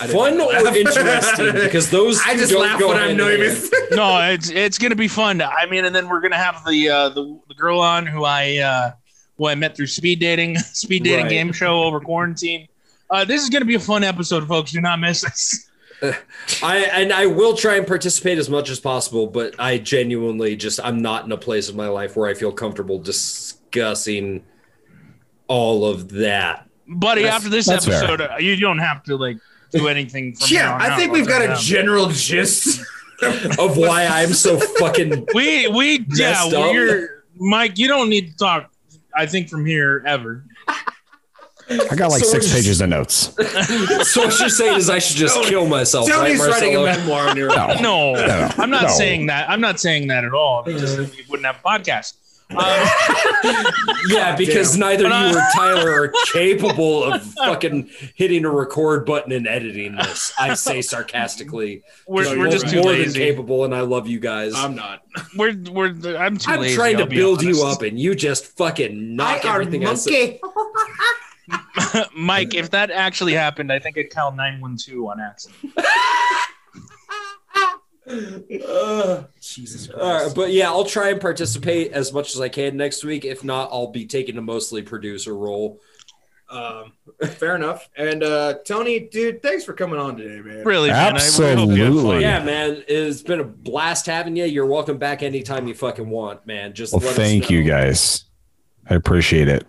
I 0.00 0.06
didn't 0.06 0.18
Fun 0.20 0.38
know 0.38 0.50
or 0.50 0.76
interesting 0.76 1.52
because 1.54 1.90
those 1.90 2.20
I 2.24 2.36
just 2.36 2.52
don't 2.52 2.62
laugh 2.62 2.78
go 2.78 2.88
when 2.88 2.96
I'm 2.98 3.08
hand 3.08 3.20
in 3.20 3.26
nervous. 3.26 3.70
no, 3.90 4.18
it's 4.30 4.50
it's 4.50 4.78
going 4.78 4.90
to 4.90 4.96
be 4.96 5.08
fun. 5.08 5.42
I 5.42 5.66
mean, 5.66 5.84
and 5.84 5.94
then 5.94 6.08
we're 6.08 6.20
going 6.20 6.30
to 6.32 6.36
have 6.38 6.64
the 6.64 6.88
uh, 6.88 7.08
the 7.08 7.40
the 7.48 7.54
girl 7.54 7.80
on 7.80 8.06
who 8.06 8.24
I 8.24 8.58
uh, 8.58 8.92
who 9.36 9.48
I 9.48 9.54
met 9.56 9.76
through 9.76 9.88
speed 9.88 10.20
dating, 10.20 10.58
speed 10.58 11.02
dating 11.02 11.24
Right. 11.24 11.30
game 11.30 11.52
show 11.52 11.82
over 11.82 11.98
quarantine. 12.00 12.68
Uh, 13.10 13.24
this 13.24 13.42
is 13.42 13.48
going 13.50 13.62
to 13.62 13.66
be 13.66 13.74
a 13.74 13.80
fun 13.80 14.04
episode, 14.04 14.46
folks. 14.46 14.70
Do 14.70 14.80
not 14.80 15.00
miss 15.00 15.22
this. 15.22 15.66
I 16.62 16.78
and 16.92 17.12
I 17.12 17.26
will 17.26 17.54
try 17.56 17.76
and 17.76 17.86
participate 17.86 18.38
as 18.38 18.48
much 18.48 18.70
as 18.70 18.78
possible, 18.80 19.26
but 19.26 19.54
I 19.58 19.76
genuinely 19.78 20.54
just 20.56 20.78
I'm 20.82 21.02
not 21.02 21.24
in 21.26 21.32
a 21.32 21.36
place 21.36 21.68
of 21.68 21.74
my 21.76 21.88
life 21.88 22.16
where 22.16 22.28
I 22.30 22.34
feel 22.34 22.52
comfortable 22.52 22.98
discussing 23.00 24.44
all 25.48 25.84
of 25.84 26.10
that. 26.10 26.68
buddy. 26.86 27.22
That's- 27.22 27.36
after 27.36 27.50
this 27.50 27.66
that's 27.66 27.84
fair. 27.86 27.96
episode, 28.04 28.20
uh, 28.20 28.36
you 28.38 28.56
don't 28.56 28.78
have 28.78 29.02
to 29.04 29.16
like 29.16 29.36
do 29.70 29.88
anything. 29.88 30.34
From 30.34 30.48
Yeah, 30.50 30.76
I 30.80 30.96
think 30.96 31.12
we've 31.12 31.26
got 31.26 31.40
tell 31.40 31.52
a 31.52 31.54
you 31.56 31.60
general 31.62 32.08
gist. 32.08 32.80
Of 33.58 33.76
why 33.76 34.06
I'm 34.06 34.32
so 34.32 34.58
fucking. 34.58 35.26
We 35.34 35.68
we 35.68 36.06
yeah, 36.14 36.30
Messed 36.32 36.54
up. 36.54 36.72
you're 36.72 37.24
Mike. 37.38 37.76
You 37.78 37.86
don't 37.88 38.08
need 38.08 38.30
to 38.32 38.36
talk. 38.38 38.70
I 39.14 39.26
think 39.26 39.48
from 39.50 39.66
here 39.66 40.02
ever. 40.06 40.44
I 40.68 41.94
got 41.94 42.10
like 42.10 42.24
So 42.24 42.30
six 42.30 42.32
we're 42.32 42.40
just- 42.40 42.54
pages 42.54 42.80
of 42.80 42.88
notes. 42.88 43.34
So 44.10 44.24
what 44.24 44.40
you're 44.40 44.48
saying 44.48 44.78
is 44.78 44.88
I 44.90 44.98
should 44.98 45.18
just 45.18 45.40
kill 45.44 45.66
myself. 45.66 46.08
Tony's 46.08 46.40
right, 46.40 46.50
writing 46.50 46.76
a 46.76 46.82
memoir 46.82 47.34
No. 47.34 47.74
No, 47.80 48.14
no, 48.14 48.50
I'm 48.56 48.70
not 48.70 48.82
no. 48.84 48.88
saying 48.88 49.26
that. 49.26 49.48
I'm 49.50 49.60
not 49.60 49.78
saying 49.78 50.08
that 50.08 50.24
at 50.24 50.32
all. 50.32 50.64
Just 50.64 50.98
we 50.98 51.24
wouldn't 51.28 51.46
have 51.46 51.56
a 51.62 51.68
podcast. 51.68 52.14
Um, 52.50 52.86
Yeah, 54.08 54.34
because 54.36 54.76
neither 54.76 55.04
But 55.04 55.12
I- 55.12 55.30
you 55.30 55.36
or 55.38 55.42
Tyler 55.54 55.90
are 55.90 56.12
capable 56.32 57.04
of 57.04 57.22
fucking 57.34 57.90
hitting 58.14 58.44
a 58.44 58.50
record 58.50 59.04
button 59.06 59.32
and 59.32 59.46
editing 59.46 59.94
this. 59.96 60.32
I 60.38 60.54
say 60.54 60.80
sarcastically. 60.82 61.82
we're 62.06 62.24
You're 62.24 62.38
we're 62.38 62.50
just 62.50 62.68
too 62.68 62.82
more 62.82 62.94
than 62.94 63.12
capable, 63.12 63.64
and 63.64 63.74
I 63.74 63.80
love 63.82 64.08
you 64.08 64.18
guys. 64.20 64.54
I'm 64.54 64.74
not. 64.74 65.02
We're 65.36 65.56
we're 65.70 66.16
I'm 66.16 66.36
too 66.38 66.50
I'm 66.52 66.60
lazy. 66.60 66.76
trying 66.76 66.96
to 66.98 67.02
I'll 67.02 67.08
build 67.08 67.42
you 67.42 67.64
up, 67.64 67.82
and 67.82 67.98
you 67.98 68.14
just 68.14 68.46
fucking 68.56 69.16
knock 69.16 69.44
everything 69.44 69.86
I 69.86 69.94
say. 69.94 70.40
Mike. 72.14 72.54
If 72.54 72.70
that 72.70 72.90
actually 72.90 73.34
happened, 73.34 73.72
I 73.72 73.78
think 73.80 73.98
I'd 73.98 74.10
call 74.10 74.32
nine 74.32 74.60
one 74.60 74.76
two 74.76 75.08
on 75.08 75.20
accident. 75.20 75.74
Jesus 79.40 79.88
All 79.90 80.24
right, 80.24 80.34
but 80.34 80.50
yeah, 80.52 80.68
I'll 80.68 80.84
try 80.84 81.10
and 81.10 81.20
participate 81.20 81.92
as 81.92 82.12
much 82.12 82.34
as 82.34 82.40
I 82.40 82.48
can 82.48 82.76
next 82.76 83.04
week. 83.04 83.24
If 83.24 83.44
not, 83.44 83.70
I'll 83.72 83.90
be 83.90 84.06
taking 84.06 84.36
a 84.38 84.42
mostly 84.42 84.82
producer 84.82 85.36
role. 85.36 85.80
Um, 86.48 86.92
fair 87.22 87.54
enough. 87.54 87.88
And 87.96 88.24
uh, 88.24 88.54
Tony, 88.64 88.98
dude, 88.98 89.40
thanks 89.40 89.64
for 89.64 89.72
coming 89.72 90.00
on 90.00 90.16
today, 90.16 90.40
man. 90.40 90.64
Really, 90.64 90.90
man. 90.90 91.14
Really 91.14 91.56
hope 91.56 91.70
you 91.70 91.84
had 91.84 91.92
fun. 91.92 92.00
Absolutely. 92.00 92.20
Yeah, 92.22 92.42
man, 92.42 92.82
it's 92.88 93.22
been 93.22 93.40
a 93.40 93.44
blast 93.44 94.06
having 94.06 94.34
you. 94.34 94.44
You're 94.44 94.66
welcome 94.66 94.98
back 94.98 95.22
anytime 95.22 95.68
you 95.68 95.74
fucking 95.74 96.08
want, 96.10 96.46
man. 96.46 96.74
Just 96.74 96.92
Well, 96.92 97.02
let 97.02 97.14
thank 97.14 97.50
you 97.50 97.62
guys. 97.62 98.24
I 98.88 98.94
appreciate 98.94 99.46
it. 99.46 99.64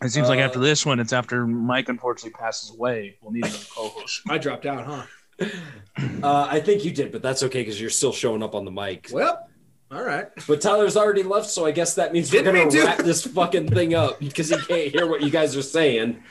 It 0.00 0.10
seems 0.10 0.28
like 0.28 0.38
Uh, 0.38 0.42
after 0.42 0.60
this 0.60 0.86
one, 0.86 1.00
it's 1.00 1.12
after 1.12 1.46
Mike 1.46 1.88
unfortunately 1.88 2.38
passes 2.38 2.70
away. 2.70 3.16
We'll 3.20 3.32
need 3.32 3.46
another 3.46 3.64
co-host. 3.74 4.20
I 4.28 4.38
dropped 4.38 4.66
out, 4.66 4.84
huh? 4.84 5.02
Uh, 5.40 6.48
I 6.50 6.60
think 6.60 6.84
you 6.84 6.90
did, 6.90 7.12
but 7.12 7.22
that's 7.22 7.42
okay 7.44 7.60
because 7.60 7.80
you're 7.80 7.90
still 7.90 8.12
showing 8.12 8.42
up 8.42 8.54
on 8.54 8.64
the 8.64 8.70
mic. 8.70 9.08
Well, 9.12 9.48
all 9.92 10.02
right. 10.02 10.26
But 10.48 10.60
Tyler's 10.60 10.96
already 10.96 11.22
left, 11.22 11.48
so 11.48 11.66
I 11.66 11.70
guess 11.70 11.94
that 11.94 12.12
means 12.12 12.30
Didn't 12.30 12.52
we're 12.52 12.60
gonna 12.64 12.70
to. 12.70 12.84
wrap 12.84 12.98
this 12.98 13.24
fucking 13.26 13.68
thing 13.68 13.94
up 13.94 14.18
because 14.18 14.48
he 14.48 14.56
can't 14.56 14.90
hear 14.92 15.06
what 15.06 15.22
you 15.22 15.30
guys 15.30 15.56
are 15.56 15.62
saying. 15.62 16.22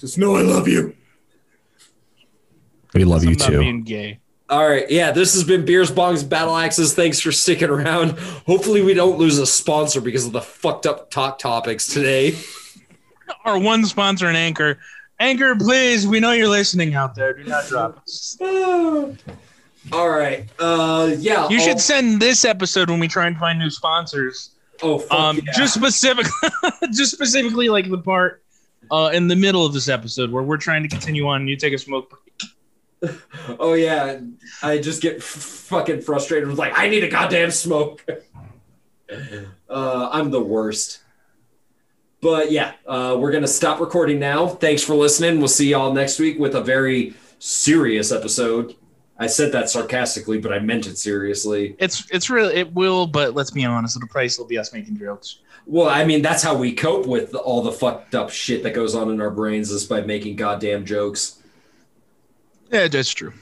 Just 0.00 0.18
know 0.18 0.34
I 0.36 0.42
love 0.42 0.66
you. 0.68 0.94
We 2.94 3.04
love 3.04 3.24
you 3.24 3.34
Something 3.34 3.46
about 3.46 3.52
too. 3.52 3.58
Being 3.60 3.82
gay. 3.82 4.20
All 4.48 4.68
right, 4.68 4.88
yeah, 4.88 5.10
this 5.10 5.34
has 5.34 5.42
been 5.42 5.64
Beers, 5.64 5.90
Bongs, 5.90 6.26
Battle 6.28 6.56
Axes. 6.56 6.94
Thanks 6.94 7.18
for 7.20 7.32
sticking 7.32 7.68
around. 7.68 8.10
Hopefully, 8.46 8.80
we 8.80 8.94
don't 8.94 9.18
lose 9.18 9.38
a 9.38 9.46
sponsor 9.46 10.00
because 10.00 10.24
of 10.24 10.32
the 10.32 10.40
fucked 10.40 10.86
up 10.86 11.10
talk 11.10 11.38
topics 11.40 11.86
today. 11.88 12.36
Our 13.44 13.58
one 13.58 13.84
sponsor 13.84 14.28
and 14.28 14.36
Anchor. 14.36 14.78
Anchor, 15.18 15.56
please. 15.56 16.06
We 16.06 16.20
know 16.20 16.32
you're 16.32 16.48
listening 16.48 16.94
out 16.94 17.14
there. 17.14 17.32
Do 17.32 17.44
not 17.44 17.66
drop 17.66 17.98
us. 17.98 18.36
All 19.92 20.08
right, 20.10 20.48
uh, 20.58 21.14
yeah, 21.18 21.48
You 21.48 21.58
I'll- 21.58 21.64
should 21.64 21.80
send 21.80 22.20
this 22.20 22.44
episode 22.44 22.90
when 22.90 22.98
we 22.98 23.06
try 23.08 23.28
and 23.28 23.36
find 23.38 23.56
new 23.58 23.70
sponsors. 23.70 24.50
Oh, 24.82 24.98
fuck 24.98 25.12
Um, 25.18 25.36
yeah. 25.38 25.52
just 25.54 25.74
specific, 25.74 26.26
just 26.92 27.12
specifically 27.12 27.68
like 27.68 27.88
the 27.88 27.98
part 27.98 28.42
uh, 28.90 29.10
in 29.14 29.28
the 29.28 29.36
middle 29.36 29.64
of 29.64 29.72
this 29.72 29.88
episode 29.88 30.30
where 30.32 30.42
we're 30.42 30.56
trying 30.56 30.82
to 30.82 30.88
continue 30.88 31.26
on. 31.28 31.42
and 31.42 31.48
You 31.48 31.56
take 31.56 31.72
a 31.72 31.78
smoke 31.78 32.10
break. 32.10 32.22
Oh 33.60 33.74
yeah, 33.74 34.18
I 34.62 34.78
just 34.78 35.00
get 35.02 35.18
f- 35.18 35.22
fucking 35.22 36.00
frustrated 36.00 36.48
with 36.48 36.58
like 36.58 36.72
I 36.76 36.88
need 36.88 37.04
a 37.04 37.08
goddamn 37.08 37.50
smoke. 37.52 38.04
uh, 39.70 40.08
I'm 40.12 40.30
the 40.30 40.40
worst. 40.42 41.00
But 42.20 42.50
yeah, 42.50 42.72
uh, 42.86 43.16
we're 43.18 43.30
gonna 43.32 43.46
stop 43.46 43.80
recording 43.80 44.18
now. 44.18 44.48
Thanks 44.48 44.82
for 44.82 44.94
listening. 44.94 45.38
We'll 45.38 45.48
see 45.48 45.68
y'all 45.70 45.92
next 45.92 46.18
week 46.18 46.38
with 46.38 46.54
a 46.54 46.60
very 46.60 47.14
serious 47.38 48.10
episode. 48.10 48.74
I 49.18 49.26
said 49.26 49.52
that 49.52 49.70
sarcastically, 49.70 50.38
but 50.38 50.52
I 50.52 50.58
meant 50.58 50.86
it 50.86 50.98
seriously. 50.98 51.76
It's 51.78 52.10
it's 52.10 52.28
really 52.28 52.54
it 52.54 52.72
will, 52.74 53.06
but 53.06 53.34
let's 53.34 53.50
be 53.50 53.64
honest, 53.64 53.96
it'll 53.96 54.08
probably 54.08 54.28
still 54.28 54.46
be 54.46 54.58
us 54.58 54.72
making 54.72 54.98
jokes. 54.98 55.38
Well, 55.66 55.88
I 55.88 56.04
mean 56.04 56.22
that's 56.22 56.42
how 56.42 56.56
we 56.56 56.72
cope 56.72 57.06
with 57.06 57.34
all 57.34 57.62
the 57.62 57.72
fucked 57.72 58.14
up 58.14 58.30
shit 58.30 58.62
that 58.62 58.74
goes 58.74 58.94
on 58.94 59.10
in 59.10 59.20
our 59.20 59.30
brains 59.30 59.70
is 59.70 59.84
by 59.84 60.00
making 60.00 60.36
goddamn 60.36 60.84
jokes. 60.84 61.42
Yeah, 62.72 62.88
that's 62.88 63.10
true. 63.10 63.32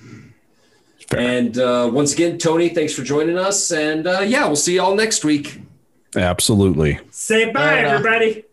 Fair. 1.09 1.21
And 1.21 1.59
uh, 1.59 1.91
once 1.93 2.13
again, 2.13 2.39
Tony, 2.39 2.71
thanks 2.71 2.95
for 2.95 3.03
joining 3.03 3.39
us. 3.39 3.71
And 3.73 4.07
uh, 4.07 4.21
yeah, 4.21 4.47
we'll 4.47 4.57
see 4.57 4.77
y'all 4.77 4.95
next 4.95 5.25
week. 5.25 5.61
Absolutely. 6.17 7.01
Say 7.11 7.51
bye, 7.53 7.77
Later. 7.77 7.87
everybody. 7.89 8.45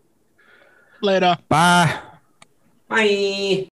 Later. 1.02 1.36
Bye. 1.48 1.92
Bye. 2.88 3.58